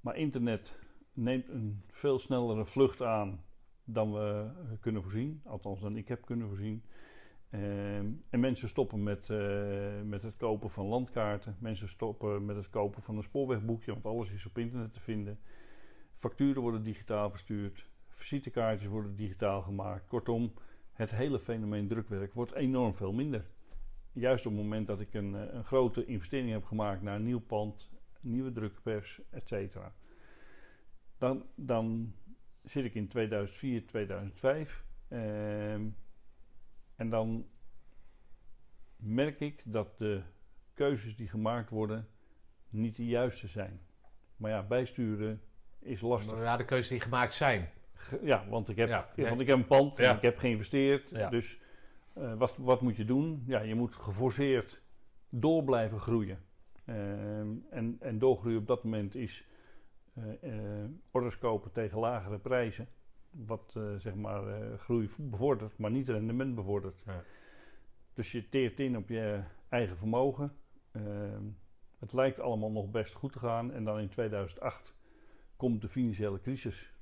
Maar 0.00 0.16
internet 0.16 0.78
neemt 1.12 1.48
een 1.48 1.82
veel 1.90 2.18
snellere 2.18 2.64
vlucht 2.64 3.02
aan 3.02 3.44
dan 3.84 4.12
we 4.12 4.50
kunnen 4.80 5.02
voorzien. 5.02 5.40
Althans, 5.44 5.80
dan 5.80 5.96
ik 5.96 6.08
heb 6.08 6.24
kunnen 6.24 6.48
voorzien. 6.48 6.82
Ehm, 7.54 8.06
en 8.30 8.40
mensen 8.40 8.68
stoppen 8.68 9.02
met, 9.02 9.30
eh, 9.30 10.00
met 10.04 10.22
het 10.22 10.36
kopen 10.36 10.70
van 10.70 10.86
landkaarten. 10.86 11.56
Mensen 11.58 11.88
stoppen 11.88 12.44
met 12.44 12.56
het 12.56 12.70
kopen 12.70 13.02
van 13.02 13.16
een 13.16 13.22
spoorwegboekje, 13.22 13.92
want 13.92 14.04
alles 14.04 14.30
is 14.30 14.46
op 14.46 14.58
internet 14.58 14.92
te 14.92 15.00
vinden. 15.00 15.38
Facturen 16.14 16.62
worden 16.62 16.82
digitaal 16.82 17.30
verstuurd. 17.30 17.90
Visitekaartjes 18.08 18.88
worden 18.88 19.16
digitaal 19.16 19.62
gemaakt. 19.62 20.06
Kortom, 20.06 20.52
het 20.92 21.10
hele 21.10 21.40
fenomeen 21.40 21.88
drukwerk 21.88 22.34
wordt 22.34 22.54
enorm 22.54 22.94
veel 22.94 23.12
minder. 23.12 23.46
Juist 24.12 24.46
op 24.46 24.52
het 24.52 24.62
moment 24.62 24.86
dat 24.86 25.00
ik 25.00 25.14
een, 25.14 25.34
eh, 25.34 25.54
een 25.54 25.64
grote 25.64 26.04
investering 26.04 26.50
heb 26.50 26.64
gemaakt 26.64 27.02
naar 27.02 27.20
nieuw 27.20 27.40
pand, 27.40 27.90
nieuwe 28.20 28.52
drukpers, 28.52 29.20
etc. 29.30 29.76
Dan, 31.18 31.44
dan 31.54 32.14
zit 32.62 32.84
ik 32.84 32.94
in 32.94 33.08
2004, 33.08 33.86
2005. 33.86 34.84
Ehm, 35.08 35.82
en 36.96 37.10
dan 37.10 37.46
merk 38.96 39.40
ik 39.40 39.62
dat 39.64 39.98
de 39.98 40.22
keuzes 40.74 41.16
die 41.16 41.28
gemaakt 41.28 41.70
worden 41.70 42.08
niet 42.68 42.96
de 42.96 43.06
juiste 43.06 43.48
zijn. 43.48 43.80
Maar 44.36 44.50
ja, 44.50 44.62
bijsturen 44.62 45.42
is 45.78 46.00
lastig. 46.00 46.38
Ja, 46.38 46.56
de 46.56 46.64
keuzes 46.64 46.88
die 46.88 47.00
gemaakt 47.00 47.32
zijn. 47.32 47.70
Ja, 48.22 48.48
want 48.48 48.68
ik 48.68 48.76
heb, 48.76 49.12
want 49.16 49.40
ik 49.40 49.46
heb 49.46 49.56
een 49.56 49.66
pand 49.66 49.98
en 49.98 50.16
ik 50.16 50.22
heb 50.22 50.38
geïnvesteerd. 50.38 51.30
Dus 51.30 51.58
uh, 52.18 52.34
wat, 52.34 52.56
wat 52.56 52.80
moet 52.80 52.96
je 52.96 53.04
doen? 53.04 53.42
Ja, 53.46 53.60
je 53.60 53.74
moet 53.74 53.94
geforceerd 53.94 54.82
door 55.28 55.64
blijven 55.64 55.98
groeien. 55.98 56.38
Ehm, 56.84 57.48
en, 57.70 57.96
en 58.00 58.18
doorgroeien 58.18 58.58
op 58.58 58.66
dat 58.66 58.84
moment 58.84 59.14
is 59.14 59.46
uh, 60.42 60.84
orders 61.10 61.38
kopen 61.38 61.72
tegen 61.72 61.98
lagere 61.98 62.38
prijzen. 62.38 62.88
Wat 63.46 63.78
zeg 63.98 64.14
maar 64.14 64.78
groei 64.78 65.10
bevordert, 65.18 65.78
maar 65.78 65.90
niet 65.90 66.08
rendement 66.08 66.54
bevordert. 66.54 67.02
Ja. 67.06 67.22
Dus 68.14 68.32
je 68.32 68.48
teert 68.48 68.80
in 68.80 68.96
op 68.96 69.08
je 69.08 69.42
eigen 69.68 69.96
vermogen. 69.96 70.52
Ehm, 70.92 71.42
het 71.98 72.12
lijkt 72.12 72.40
allemaal 72.40 72.70
nog 72.70 72.90
best 72.90 73.14
goed 73.14 73.32
te 73.32 73.38
gaan. 73.38 73.72
En 73.72 73.84
dan 73.84 73.98
in 73.98 74.08
2008 74.08 74.94
komt 75.56 75.80
de 75.80 75.88
financiële 75.88 76.40
crisis. 76.40 76.92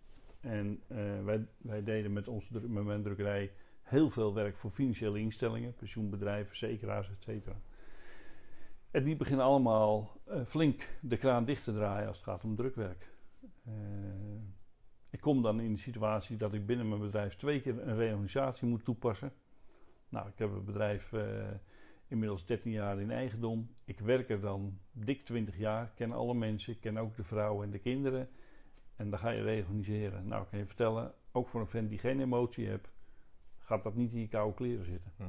En 0.40 0.82
wij, 1.24 1.46
wij 1.59 1.82
deden 1.82 2.12
met, 2.12 2.28
ons, 2.28 2.48
met 2.48 2.84
mijn 2.84 3.02
drukkerij 3.02 3.52
heel 3.82 4.10
veel 4.10 4.34
werk 4.34 4.56
voor 4.56 4.70
financiële 4.70 5.18
instellingen, 5.18 5.74
pensioenbedrijven, 5.74 6.46
verzekeraars, 6.46 7.10
etc. 7.10 7.48
En 8.90 9.04
die 9.04 9.16
beginnen 9.16 9.44
allemaal 9.44 10.20
uh, 10.28 10.44
flink 10.46 10.88
de 11.00 11.16
kraan 11.16 11.44
dicht 11.44 11.64
te 11.64 11.72
draaien 11.72 12.09
als 12.09 12.16
het 12.16 12.26
gaat 12.26 12.44
om 12.44 12.56
drukwerk. 12.56 13.10
Uh, 13.68 13.74
ik 15.12 15.20
kom 15.20 15.43
dan 15.43 15.60
in 15.60 15.72
de 15.72 15.78
situatie 15.78 16.36
dat 16.36 16.55
ik 16.55 16.66
binnen 16.66 16.89
mijn 16.89 17.01
bedrijf 17.01 17.36
twee 17.36 17.60
keer 17.60 17.89
een 17.89 17.97
reorganisatie 17.97 18.68
moet 18.68 18.84
toepassen. 18.84 19.32
Nou, 20.09 20.28
ik 20.28 20.39
heb 20.39 20.55
het 20.55 20.64
bedrijf 20.64 21.12
uh, 21.12 21.48
inmiddels 22.09 22.47
13 22.47 22.72
jaar 22.72 23.01
in 23.01 23.10
eigendom. 23.10 23.74
Ik 23.84 24.01
werk 24.01 24.30
er 24.30 24.40
dan 24.40 24.78
dik 24.93 25.22
20 25.22 25.59
jaar, 25.59 25.93
ken 25.94 26.12
alle 26.12 26.34
mensen, 26.34 26.78
ken 26.78 26.97
ook 26.97 27.16
de 27.16 27.24
vrouwen 27.24 27.64
en 27.64 27.70
de 27.70 27.78
kinderen. 27.78 28.28
En 28.97 29.10
dan 29.10 29.18
ga 29.18 29.30
je 29.30 29.43
reorganiseren. 29.43 30.26
Nou, 30.26 30.43
ik 30.43 30.48
kan 30.48 30.59
je 30.59 30.66
vertellen, 30.66 31.14
ook 31.32 31.48
voor 31.48 31.60
een 31.60 31.68
vent 31.68 31.89
die 31.89 31.98
geen 31.98 32.20
emotie 32.20 32.66
heeft, 32.66 32.93
gaat 33.59 33.82
dat 33.82 33.94
niet 33.94 34.12
in 34.12 34.20
je 34.20 34.28
koude 34.28 34.55
kleren 34.55 34.84
zitten. 34.84 35.12
Hm. 35.16 35.22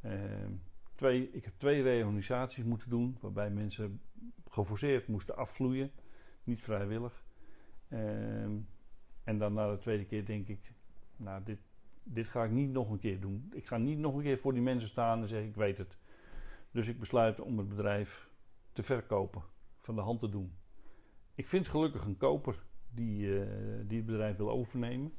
Ehm, 0.00 0.52
twee, 0.94 1.30
ik 1.32 1.44
heb 1.44 1.54
twee 1.56 1.82
reorganisaties 1.82 2.64
moeten 2.64 2.90
doen, 2.90 3.18
waarbij 3.20 3.50
mensen 3.50 4.00
geforceerd 4.48 5.06
moesten 5.06 5.36
afvloeien, 5.36 5.90
niet 6.44 6.62
vrijwillig. 6.62 7.24
Ehm, 7.88 8.52
en 9.24 9.38
dan 9.38 9.52
na 9.52 9.70
de 9.70 9.78
tweede 9.78 10.04
keer 10.04 10.26
denk 10.26 10.48
ik, 10.48 10.72
nou, 11.16 11.42
dit, 11.44 11.58
dit 12.02 12.26
ga 12.26 12.44
ik 12.44 12.50
niet 12.50 12.70
nog 12.70 12.90
een 12.90 12.98
keer 12.98 13.20
doen. 13.20 13.50
Ik 13.54 13.66
ga 13.66 13.76
niet 13.76 13.98
nog 13.98 14.14
een 14.14 14.22
keer 14.22 14.38
voor 14.38 14.52
die 14.52 14.62
mensen 14.62 14.88
staan 14.88 15.22
en 15.22 15.28
zeggen, 15.28 15.48
ik 15.48 15.54
weet 15.54 15.78
het. 15.78 15.98
Dus 16.70 16.88
ik 16.88 16.98
besluit 16.98 17.40
om 17.40 17.58
het 17.58 17.68
bedrijf 17.68 18.30
te 18.72 18.82
verkopen, 18.82 19.42
van 19.80 19.94
de 19.94 20.00
hand 20.00 20.20
te 20.20 20.28
doen. 20.28 20.52
Ik 21.34 21.46
vind 21.46 21.68
gelukkig 21.68 22.04
een 22.04 22.16
koper 22.16 22.62
die, 22.90 23.26
uh, 23.26 23.46
die 23.86 23.96
het 23.96 24.06
bedrijf 24.06 24.36
wil 24.36 24.50
overnemen. 24.50 25.12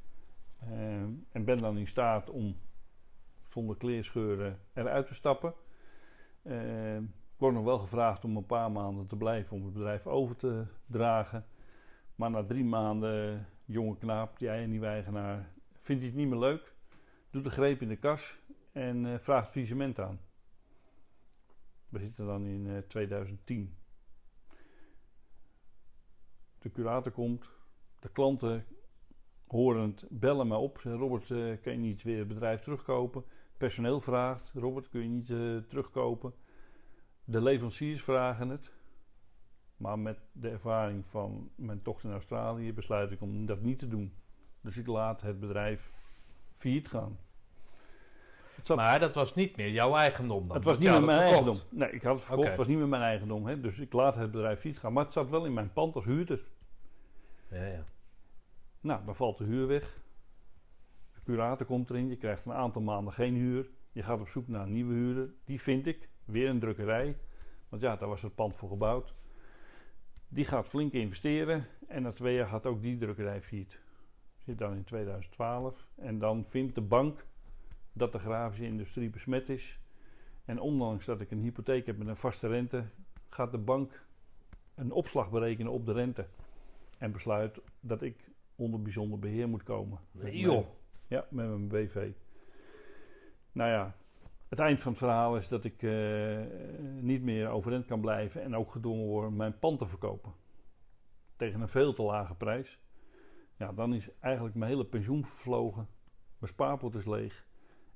Ehm, 0.59 1.09
en 1.31 1.45
ben 1.45 1.57
dan 1.57 1.77
in 1.77 1.87
staat 1.87 2.29
om 2.29 2.57
zonder 3.49 3.77
kleerscheuren 3.77 4.59
eruit 4.73 5.07
te 5.07 5.13
stappen. 5.13 5.53
Uh, 6.43 6.97
word 7.37 7.53
nog 7.53 7.63
wel 7.63 7.77
gevraagd 7.77 8.23
om 8.23 8.37
een 8.37 8.45
paar 8.45 8.71
maanden 8.71 9.07
te 9.07 9.15
blijven 9.15 9.57
om 9.57 9.63
het 9.63 9.73
bedrijf 9.73 10.07
over 10.07 10.35
te 10.35 10.65
dragen. 10.85 11.45
Maar 12.15 12.29
na 12.29 12.43
drie 12.43 12.65
maanden, 12.65 13.47
jonge 13.73 13.97
knaap, 13.97 14.39
die 14.39 14.49
nieuwe 14.49 14.85
eigenaar, 14.85 15.49
vindt 15.73 16.03
het 16.03 16.13
niet 16.13 16.27
meer 16.27 16.39
leuk. 16.39 16.73
Doet 17.29 17.43
de 17.43 17.49
greep 17.49 17.81
in 17.81 17.87
de 17.87 17.95
kas 17.95 18.39
en 18.71 19.05
uh, 19.05 19.17
vraagt 19.19 19.51
visement 19.51 19.99
aan. 19.99 20.19
We 21.89 21.99
zitten 21.99 22.25
dan 22.25 22.45
in 22.45 22.83
2010. 22.87 23.75
Eh, 24.49 24.57
de 26.59 26.71
curator 26.71 27.11
komt, 27.11 27.49
de 27.99 28.09
klanten 28.09 28.65
horend 29.47 30.05
bellen 30.09 30.47
me 30.47 30.55
op. 30.55 30.77
Robert, 30.77 31.29
uh, 31.29 31.61
kan 31.61 31.73
je 31.73 31.79
niet 31.79 32.03
weer 32.03 32.17
het 32.17 32.27
bedrijf 32.27 32.61
terugkopen? 32.61 33.23
Personeel 33.57 33.99
vraagt, 34.01 34.51
Robert, 34.55 34.89
kun 34.89 35.01
je 35.01 35.07
niet 35.07 35.27
terugkopen? 35.69 36.33
De 37.23 37.41
leveranciers 37.41 38.01
vragen 38.01 38.49
het. 38.49 38.71
Maar 39.83 39.99
met 39.99 40.19
de 40.31 40.49
ervaring 40.49 41.05
van 41.05 41.49
mijn 41.55 41.81
tocht 41.81 42.03
in 42.03 42.11
Australië 42.11 42.73
besluit 42.73 43.11
ik 43.11 43.21
om 43.21 43.45
dat 43.45 43.61
niet 43.61 43.79
te 43.79 43.87
doen. 43.87 44.13
Dus 44.61 44.77
ik 44.77 44.87
laat 44.87 45.21
het 45.21 45.39
bedrijf 45.39 45.91
failliet 46.57 46.87
gaan. 46.87 47.17
maar 48.75 48.99
dat 48.99 49.15
was 49.15 49.35
niet 49.35 49.57
meer 49.57 49.69
jouw 49.69 49.95
eigendom 49.95 50.47
dan? 50.47 50.55
Het 50.55 50.65
was 50.65 50.77
niet 50.77 50.89
meer 50.89 51.03
mijn 51.03 51.19
eigendom. 51.19 51.55
Nee, 51.69 51.91
ik 51.91 52.01
had 52.01 52.15
het 52.15 52.23
verkocht. 52.23 52.47
Het 52.47 52.57
was 52.57 52.67
niet 52.67 52.77
meer 52.77 52.87
mijn 52.87 53.01
eigendom. 53.01 53.47
Hè? 53.47 53.59
Dus 53.59 53.79
ik 53.79 53.93
laat 53.93 54.15
het 54.15 54.31
bedrijf 54.31 54.59
failliet 54.59 54.79
gaan. 54.79 54.93
Maar 54.93 55.03
het 55.03 55.13
zat 55.13 55.29
wel 55.29 55.45
in 55.45 55.53
mijn 55.53 55.73
pand 55.73 55.95
als 55.95 56.05
huurder. 56.05 56.43
Ja, 57.49 57.65
ja. 57.65 57.85
Nou, 58.81 59.05
dan 59.05 59.15
valt 59.15 59.37
de 59.37 59.43
huur 59.43 59.67
weg. 59.67 60.01
De 61.13 61.21
curator 61.23 61.65
komt 61.65 61.89
erin. 61.89 62.09
Je 62.09 62.17
krijgt 62.17 62.45
een 62.45 62.53
aantal 62.53 62.81
maanden 62.81 63.13
geen 63.13 63.35
huur. 63.35 63.69
Je 63.91 64.03
gaat 64.03 64.19
op 64.19 64.29
zoek 64.29 64.47
naar 64.47 64.61
een 64.61 64.73
nieuwe 64.73 64.93
huurder. 64.93 65.33
Die 65.45 65.61
vind 65.61 65.87
ik. 65.87 66.09
Weer 66.25 66.49
een 66.49 66.59
drukkerij. 66.59 67.17
Want 67.69 67.81
ja, 67.81 67.95
daar 67.95 68.09
was 68.09 68.21
het 68.21 68.35
pand 68.35 68.55
voor 68.55 68.69
gebouwd. 68.69 69.13
Die 70.33 70.45
gaat 70.45 70.67
flink 70.67 70.93
investeren. 70.93 71.65
En 71.87 72.01
na 72.01 72.11
twee 72.11 72.35
jaar 72.35 72.47
gaat 72.47 72.65
ook 72.65 72.81
die 72.81 72.97
drukkerij 72.97 73.41
failliet. 73.41 73.79
Zit 74.37 74.57
dan 74.57 74.75
in 74.75 74.83
2012. 74.83 75.87
En 75.95 76.19
dan 76.19 76.45
vindt 76.47 76.75
de 76.75 76.81
bank 76.81 77.25
dat 77.91 78.11
de 78.11 78.19
grafische 78.19 78.65
industrie 78.65 79.09
besmet 79.09 79.49
is. 79.49 79.79
En 80.45 80.59
ondanks 80.59 81.05
dat 81.05 81.21
ik 81.21 81.31
een 81.31 81.41
hypotheek 81.41 81.85
heb 81.85 81.97
met 81.97 82.07
een 82.07 82.15
vaste 82.15 82.47
rente, 82.47 82.83
gaat 83.29 83.51
de 83.51 83.57
bank 83.57 84.05
een 84.75 84.91
opslag 84.91 85.29
berekenen 85.29 85.71
op 85.71 85.85
de 85.85 85.93
rente. 85.93 86.25
En 86.97 87.11
besluit 87.11 87.59
dat 87.79 88.01
ik 88.01 88.29
onder 88.55 88.81
bijzonder 88.81 89.19
beheer 89.19 89.49
moet 89.49 89.63
komen. 89.63 89.99
Nee, 90.11 90.37
joh. 90.37 90.67
ja, 91.07 91.25
met 91.29 91.47
mijn 91.47 91.67
BV. 91.67 92.11
Nou 93.51 93.69
ja, 93.69 93.95
het 94.53 94.61
eind 94.61 94.81
van 94.81 94.91
het 94.91 95.01
verhaal 95.01 95.37
is 95.37 95.47
dat 95.47 95.63
ik 95.63 95.81
uh, 95.81 96.39
niet 97.01 97.21
meer 97.21 97.49
overeind 97.49 97.85
kan 97.85 98.01
blijven 98.01 98.41
en 98.41 98.55
ook 98.55 98.71
gedwongen 98.71 99.05
word 99.05 99.31
mijn 99.31 99.59
pand 99.59 99.79
te 99.79 99.85
verkopen. 99.85 100.33
Tegen 101.35 101.61
een 101.61 101.67
veel 101.67 101.93
te 101.93 102.01
lage 102.01 102.35
prijs. 102.35 102.79
Ja, 103.57 103.71
dan 103.71 103.93
is 103.93 104.09
eigenlijk 104.19 104.55
mijn 104.55 104.71
hele 104.71 104.85
pensioen 104.85 105.25
vervlogen. 105.25 105.87
Mijn 106.37 106.51
spaarpot 106.51 106.95
is 106.95 107.05
leeg. 107.05 107.45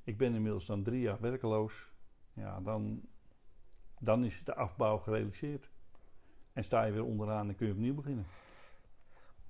Ik 0.03 0.17
ben 0.17 0.34
inmiddels 0.34 0.65
dan 0.65 0.84
drie 0.84 1.01
jaar 1.01 1.19
werkeloos. 1.19 1.91
Ja, 2.34 2.59
dan, 2.59 3.01
dan 3.99 4.23
is 4.23 4.41
de 4.43 4.55
afbouw 4.55 4.97
gerealiseerd. 4.97 5.69
En 6.53 6.63
sta 6.63 6.84
je 6.84 6.91
weer 6.91 7.05
onderaan 7.05 7.49
en 7.49 7.55
kun 7.55 7.67
je 7.67 7.73
opnieuw 7.73 7.95
beginnen. 7.95 8.25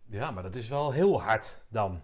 Ja, 0.05 0.31
maar 0.31 0.43
dat 0.43 0.55
is 0.55 0.69
wel 0.69 0.91
heel 0.91 1.21
hard 1.21 1.65
dan. 1.69 2.01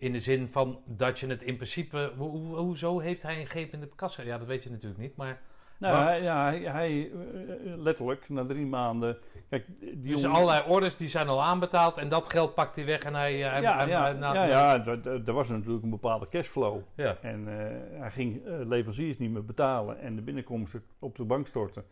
In 0.00 0.12
de 0.12 0.18
zin 0.18 0.48
van 0.48 0.80
dat 0.86 1.18
je 1.18 1.26
het 1.26 1.42
in 1.42 1.56
principe. 1.56 2.12
Ho 2.16 2.28
hoezo 2.56 2.98
heeft 2.98 3.22
hij 3.22 3.40
een 3.40 3.46
greep 3.46 3.72
in 3.72 3.80
de 3.80 3.88
kassa? 3.96 4.22
Ja, 4.22 4.38
dat 4.38 4.46
weet 4.46 4.62
je 4.62 4.70
natuurlijk 4.70 5.00
niet, 5.00 5.16
maar. 5.16 5.40
Nou, 5.78 6.04
hij, 6.04 6.22
ja, 6.22 6.44
hij, 6.44 6.60
hij, 6.60 7.10
eh, 7.10 7.76
letterlijk 7.76 8.28
na 8.28 8.46
drie 8.46 8.66
maanden. 8.66 9.18
Kijk, 9.48 9.66
die 9.78 9.96
dus 10.12 10.20
jongen... 10.20 10.36
allerlei 10.36 10.68
orders 10.68 10.96
die 10.96 11.08
zijn 11.08 11.28
al 11.28 11.42
aanbetaald 11.42 11.98
en 11.98 12.08
dat 12.08 12.32
geld 12.32 12.54
pakt 12.54 12.76
hij 12.76 12.84
weg 12.84 12.98
en 12.98 13.14
hij. 13.14 13.44
Eh, 13.44 13.50
hij 13.50 13.62
ja, 13.62 13.86
ja, 13.86 14.12
nou, 14.12 14.34
ja, 14.34 14.44
ja, 14.46 14.84
er 15.26 15.32
was 15.32 15.48
natuurlijk 15.48 15.82
een 15.82 15.90
bepaalde 15.90 16.28
cashflow. 16.28 16.80
Ja. 16.94 17.16
En 17.22 17.40
uh, 17.40 17.54
hij 18.00 18.10
ging 18.10 18.46
uh, 18.46 18.66
leveranciers 18.66 19.18
niet 19.18 19.30
meer 19.30 19.44
betalen 19.44 20.00
en 20.00 20.16
de 20.16 20.22
binnenkomsten 20.22 20.82
op 20.98 21.16
de 21.16 21.24
bank 21.24 21.46
storten. 21.46 21.84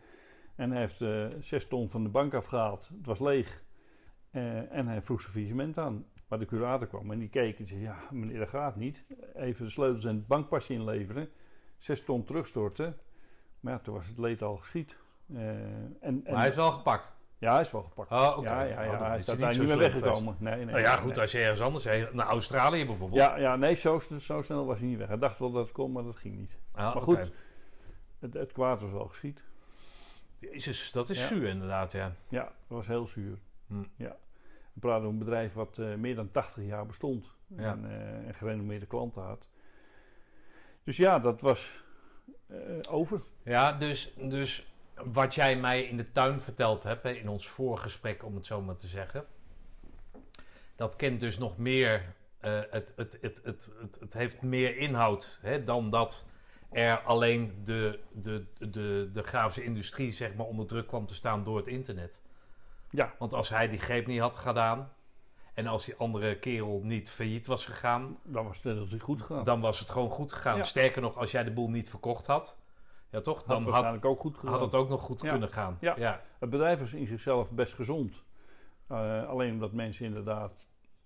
En 0.55 0.71
hij 0.71 0.79
heeft 0.79 1.01
uh, 1.01 1.25
zes 1.41 1.67
ton 1.67 1.89
van 1.89 2.03
de 2.03 2.09
bank 2.09 2.33
afgehaald. 2.33 2.91
Het 2.97 3.05
was 3.05 3.19
leeg. 3.19 3.63
En 4.69 4.87
hij 4.87 5.01
vroeg 5.01 5.21
zijn 5.21 5.33
visement 5.33 5.77
aan. 5.77 6.05
Maar 6.29 6.39
de 6.39 6.45
curator 6.45 6.87
kwam 6.87 7.11
en 7.11 7.19
die 7.19 7.29
keek 7.29 7.59
en 7.59 7.67
zei: 7.67 7.81
Ja, 7.81 7.97
meneer, 8.11 8.39
dat 8.39 8.49
gaat 8.49 8.75
niet. 8.75 9.03
Even 9.35 9.65
de 9.65 9.71
sleutels 9.71 10.05
en 10.05 10.15
het 10.15 10.27
bankpasje 10.27 10.73
inleveren. 10.73 11.29
Zes 11.77 12.03
ton 12.03 12.23
terugstorten. 12.23 12.97
Maar 13.59 13.73
ja, 13.73 13.79
toen 13.79 13.93
was 13.93 14.07
het 14.07 14.17
leed 14.17 14.41
al 14.41 14.57
geschied. 14.57 14.97
Uh, 15.27 15.49
en, 15.49 15.97
en, 16.01 16.23
maar 16.25 16.39
hij 16.39 16.47
is 16.47 16.55
wel 16.55 16.71
gepakt. 16.71 17.17
Ja, 17.37 17.51
hij 17.51 17.61
is 17.61 17.71
wel 17.71 17.83
gepakt. 17.83 18.11
Oh, 18.11 18.37
okay. 18.37 18.69
Ja, 18.69 18.81
ja, 18.81 18.83
ja, 18.83 18.99
oh, 18.99 19.07
hij 19.07 19.17
is 19.17 19.25
daar 19.25 19.37
niet 19.37 19.67
meer 19.67 19.77
weggekomen. 19.77 20.35
Nee, 20.39 20.55
nee, 20.55 20.65
nou 20.65 20.79
ja, 20.79 20.95
goed, 20.95 21.17
als 21.17 21.31
je 21.31 21.39
ergens 21.39 21.61
anders 21.61 21.83
heen, 21.83 22.07
naar 22.11 22.25
Australië 22.25 22.85
bijvoorbeeld. 22.85 23.21
Ja, 23.21 23.37
ja 23.37 23.55
nee, 23.55 23.75
zo, 23.75 23.99
zo 24.19 24.41
snel 24.41 24.65
was 24.65 24.79
hij 24.79 24.87
niet 24.87 24.97
weg. 24.97 25.07
Hij 25.07 25.17
dacht 25.17 25.39
wel 25.39 25.51
dat 25.51 25.63
het 25.63 25.71
kon, 25.71 25.91
maar 25.91 26.03
dat 26.03 26.15
ging 26.15 26.37
niet. 26.37 26.57
Ah, 26.71 26.93
maar 26.93 27.03
goed, 27.03 27.31
het, 28.19 28.33
het, 28.33 28.51
kwaad 28.51 28.81
was 28.81 28.91
wel 28.91 29.07
geschied. 29.07 29.43
Jezus, 30.39 30.91
dat 30.91 31.09
is 31.09 31.27
zuur 31.27 31.47
inderdaad, 31.47 31.91
ja. 31.91 32.15
Ja, 32.27 32.43
dat 32.43 32.77
was 32.77 32.87
heel 32.87 33.07
zuur. 33.07 33.37
Hm. 33.67 33.83
Ja. 33.95 34.17
We 34.79 34.87
praten 34.87 35.07
over 35.07 35.19
een 35.19 35.25
bedrijf 35.25 35.53
wat 35.53 35.77
uh, 35.77 35.95
meer 35.95 36.15
dan 36.15 36.31
80 36.31 36.63
jaar 36.63 36.85
bestond. 36.85 37.25
Ja. 37.47 37.71
En, 37.71 37.85
uh, 37.85 38.27
en 38.27 38.33
gerenommeerde 38.33 38.85
klanten 38.85 39.21
had. 39.21 39.47
Dus 40.83 40.97
ja, 40.97 41.19
dat 41.19 41.41
was 41.41 41.83
uh, 42.47 42.57
over. 42.89 43.21
Ja, 43.43 43.71
dus, 43.71 44.13
dus 44.17 44.73
wat 45.05 45.35
jij 45.35 45.57
mij 45.57 45.83
in 45.83 45.97
de 45.97 46.11
tuin 46.11 46.39
verteld 46.39 46.83
hebt, 46.83 47.03
hè, 47.03 47.11
in 47.11 47.29
ons 47.29 47.47
voorgesprek 47.47 48.23
om 48.23 48.35
het 48.35 48.45
zo 48.45 48.61
maar 48.61 48.75
te 48.75 48.87
zeggen. 48.87 49.25
Dat 50.75 50.95
kent 50.95 51.19
dus 51.19 51.37
nog 51.37 51.57
meer, 51.57 52.15
het, 52.39 52.93
het, 52.95 53.17
het, 53.21 53.39
het, 53.43 53.71
het, 53.79 53.97
het, 53.99 54.13
heeft 54.13 54.41
meer 54.41 54.77
inhoud 54.77 55.39
hè, 55.41 55.63
dan 55.63 55.89
dat 55.89 56.25
er 56.71 56.99
alleen 56.99 57.61
de, 57.63 57.99
de, 58.11 58.45
de, 58.57 59.09
de 59.13 59.23
grafische 59.23 59.63
industrie 59.63 60.11
zeg 60.11 60.35
maar, 60.35 60.45
onder 60.45 60.67
druk 60.67 60.87
kwam 60.87 61.05
te 61.05 61.13
staan 61.13 61.43
door 61.43 61.57
het 61.57 61.67
internet. 61.67 62.21
Ja. 62.89 63.13
Want 63.19 63.33
als 63.33 63.49
hij 63.49 63.69
die 63.69 63.79
greep 63.79 64.07
niet 64.07 64.19
had 64.19 64.37
gedaan, 64.37 64.91
en 65.53 65.67
als 65.67 65.85
die 65.85 65.95
andere 65.97 66.39
kerel 66.39 66.81
niet 66.83 67.09
failliet 67.09 67.47
was 67.47 67.65
gegaan... 67.65 68.17
Dan 68.23 68.45
was 68.45 68.63
het 68.63 69.01
goed 69.01 69.21
gegaan. 69.21 69.43
Dan 69.43 69.61
was 69.61 69.79
het 69.79 69.89
gewoon 69.89 70.09
goed 70.09 70.31
gegaan. 70.31 70.63
Sterker 70.63 71.01
nog, 71.01 71.17
als 71.17 71.31
jij 71.31 71.43
de 71.43 71.51
boel 71.51 71.69
niet 71.69 71.89
verkocht 71.89 72.27
had... 72.27 72.57
Ja, 73.11 73.21
toch? 73.21 73.43
Dan 73.43 73.63
had, 73.63 73.83
had, 73.83 74.05
ook 74.05 74.19
goed 74.19 74.37
had 74.37 74.61
het 74.61 74.75
ook 74.75 74.89
nog 74.89 75.01
goed 75.01 75.21
kunnen 75.21 75.49
gaan. 75.49 75.77
Ja. 75.79 75.93
ja. 75.97 76.21
Het 76.39 76.49
bedrijf 76.49 76.79
was 76.79 76.93
in 76.93 77.07
zichzelf 77.07 77.51
best 77.51 77.73
gezond. 77.73 78.23
Uh, 78.91 79.27
alleen 79.27 79.53
omdat 79.53 79.71
mensen 79.71 80.05
inderdaad 80.05 80.53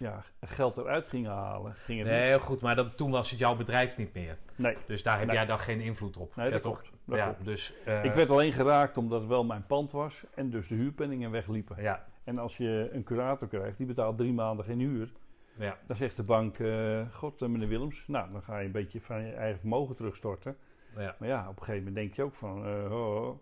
ja, 0.04 0.24
geld 0.42 0.78
eruit 0.78 1.08
gingen 1.08 1.32
halen. 1.32 1.76
Gingen 1.76 2.06
nee, 2.06 2.40
goed. 2.40 2.62
Maar 2.62 2.76
dat, 2.76 2.98
toen 2.98 3.12
was 3.12 3.30
het 3.30 3.40
jouw 3.40 3.56
bedrijf 3.56 3.98
niet 3.98 4.14
meer. 4.14 4.38
Nee. 4.56 4.78
Dus 4.86 5.04
daar 5.04 5.20
heb 5.20 5.32
jij 5.32 5.46
dan 5.46 5.60
geen 5.60 5.82
invloed 5.82 6.18
op. 6.18 6.36
Nee, 6.36 6.52
dat 6.52 6.62
toch? 6.62 6.82
Dat 7.06 7.18
ja, 7.18 7.36
Dus, 7.44 7.74
uh, 7.88 8.04
ik 8.04 8.14
werd 8.14 8.30
alleen 8.30 8.54
geraakt 8.54 8.98
omdat 8.98 9.20
het 9.20 9.30
wel 9.30 9.44
mijn 9.44 9.66
pand 9.66 9.92
was. 9.92 10.24
En 10.36 10.50
dus 10.50 10.68
de 10.68 10.76
huurpenningen 10.76 11.32
wegliepen. 11.32 11.82
Ja. 11.82 12.06
En 12.24 12.38
als 12.38 12.58
je 12.58 12.90
een 12.92 13.04
curator 13.04 13.48
krijgt, 13.48 13.78
die 13.78 13.88
betaalt 13.88 14.18
drie 14.18 14.34
maanden 14.34 14.66
geen 14.66 14.80
huur. 14.80 15.12
Ja. 15.58 15.78
Dan 15.88 15.96
zegt 15.96 16.18
de 16.18 16.24
bank, 16.24 16.60
uh, 16.60 17.02
god 17.12 17.40
meneer 17.40 17.68
Willems, 17.68 18.04
nou 18.08 18.32
dan 18.32 18.42
ga 18.42 18.60
je 18.60 18.66
een 18.66 18.72
beetje 18.72 19.02
van 19.02 19.26
je 19.26 19.32
eigen 19.32 19.60
vermogen 19.60 19.96
terugstorten. 19.96 20.58
Ja. 20.98 21.16
Maar 21.20 21.28
ja, 21.28 21.50
op 21.50 21.58
een 21.58 21.64
gegeven 21.64 21.88
moment 21.88 21.96
denk 21.96 22.14
je 22.14 22.24
ook 22.24 22.36
van, 22.36 22.68
uh, 22.68 22.92
oh, 22.92 23.40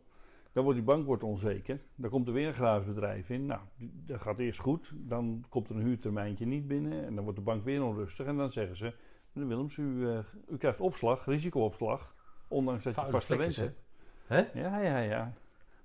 dan 0.52 0.64
wordt 0.64 0.80
die 0.80 0.88
bank 0.88 1.06
wordt 1.06 1.24
onzeker. 1.24 1.82
Dan 1.96 2.10
komt 2.10 2.28
er 2.28 2.34
weer 2.34 2.48
een 2.48 2.54
graafbedrijf 2.54 3.30
in. 3.30 3.46
Nou, 3.46 3.62
dat 4.06 4.22
gaat 4.22 4.40
eerst 4.40 4.60
goed. 4.60 4.92
Dan 4.96 5.46
komt 5.50 5.70
er 5.70 5.76
een 5.76 5.82
huurtermijntje 5.82 6.46
niet 6.46 6.68
binnen. 6.68 7.06
En 7.06 7.16
dan 7.16 7.24
wordt 7.24 7.40
de 7.40 7.46
bank 7.46 7.64
weer 7.64 7.84
onrustig. 7.84 8.26
En 8.26 8.38
dan 8.38 8.52
zeggen 8.52 8.78
ze, 8.78 8.94
meneer 9.32 9.50
Willems, 9.50 9.78
u, 9.78 9.84
uh, 9.84 10.20
u 10.50 10.58
krijgt 10.58 10.80
opslag, 10.80 11.26
risicoopslag. 11.26 12.16
Ondanks 12.48 12.84
dat 12.84 12.96
je 12.96 13.02
vaste 13.10 13.36
rente 13.36 13.62
hebt. 13.62 13.82
Hè? 14.28 14.60
Ja, 14.60 14.82
ja, 14.82 14.98
ja. 14.98 15.34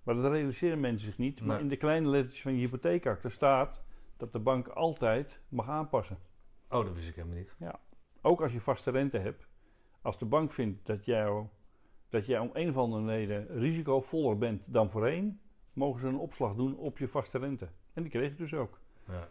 Maar 0.03 0.15
dat 0.15 0.33
realiseren 0.33 0.81
mensen 0.81 1.07
zich 1.07 1.19
niet. 1.19 1.41
Maar 1.41 1.61
in 1.61 1.69
de 1.69 1.77
kleine 1.77 2.09
letters 2.09 2.43
van 2.43 2.55
je 2.55 2.59
hypotheekakte 2.59 3.29
staat 3.29 3.85
dat 4.17 4.33
de 4.33 4.39
bank 4.39 4.69
altijd 4.69 5.41
mag 5.49 5.69
aanpassen. 5.69 6.19
Oh, 6.69 6.85
dat 6.85 6.95
wist 6.95 7.09
ik 7.09 7.15
helemaal 7.15 7.37
niet. 7.37 7.57
Ja. 7.59 7.81
Ook 8.23 8.43
als 8.43 8.53
je 8.53 8.61
vaste 8.61 8.91
rente 8.91 9.19
hebt. 9.19 9.49
Als 10.03 10.19
de 10.19 10.25
bank 10.25 10.53
vindt 10.53 10.87
dat 10.87 11.05
jij, 11.05 11.49
dat 12.09 12.27
jij 12.27 12.39
om 12.39 12.51
een 12.53 12.69
of 12.69 12.77
andere 12.77 13.07
reden 13.07 13.47
risicovoller 13.59 14.39
bent 14.39 14.63
dan 14.65 14.91
voorheen, 14.91 15.41
mogen 15.73 16.01
ze 16.01 16.07
een 16.07 16.19
opslag 16.19 16.55
doen 16.55 16.77
op 16.77 16.99
je 16.99 17.09
vaste 17.09 17.39
rente. 17.39 17.69
En 17.93 18.03
die 18.03 18.11
kreeg 18.11 18.31
ik 18.31 18.39
dus 18.39 18.55
ook. 18.55 18.81
Ja. 19.09 19.29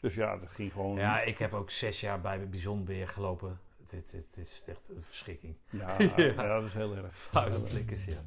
Dus 0.00 0.14
ja, 0.14 0.36
dat 0.36 0.50
ging 0.50 0.72
gewoon. 0.72 0.96
Ja, 0.96 1.20
ik 1.20 1.38
heb 1.38 1.52
ook 1.52 1.70
zes 1.70 2.00
jaar 2.00 2.20
bij 2.20 2.48
Bijzonbeheer 2.48 3.08
gelopen. 3.08 3.60
Dit, 3.86 4.10
dit, 4.10 4.36
is 4.36 4.64
echt 4.66 4.88
een 4.88 5.02
verschrikking. 5.02 5.56
Ja, 5.70 5.96
ja. 5.98 6.12
ja, 6.16 6.54
dat 6.58 6.64
is 6.64 6.74
heel 6.74 6.96
erg. 6.96 7.16
Vuile 7.16 7.60
flikkers, 7.60 8.04
ja. 8.04 8.22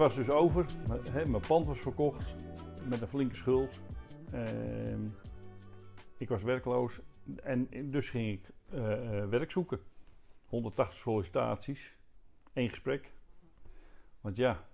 Was 0.00 0.14
dus 0.14 0.30
over. 0.30 0.66
Mijn 1.26 1.42
pand 1.46 1.66
was 1.66 1.80
verkocht 1.80 2.34
met 2.88 3.00
een 3.00 3.08
flinke 3.08 3.34
schuld. 3.34 3.80
Ehm, 4.32 5.06
ik 6.16 6.28
was 6.28 6.42
werkloos 6.42 7.00
en 7.42 7.90
dus 7.90 8.10
ging 8.10 8.32
ik 8.32 8.50
uh, 8.74 9.28
werk 9.28 9.50
zoeken. 9.50 9.80
180 10.46 10.98
sollicitaties, 10.98 11.96
één 12.52 12.68
gesprek. 12.68 13.12
Want 14.20 14.36
ja, 14.36 14.64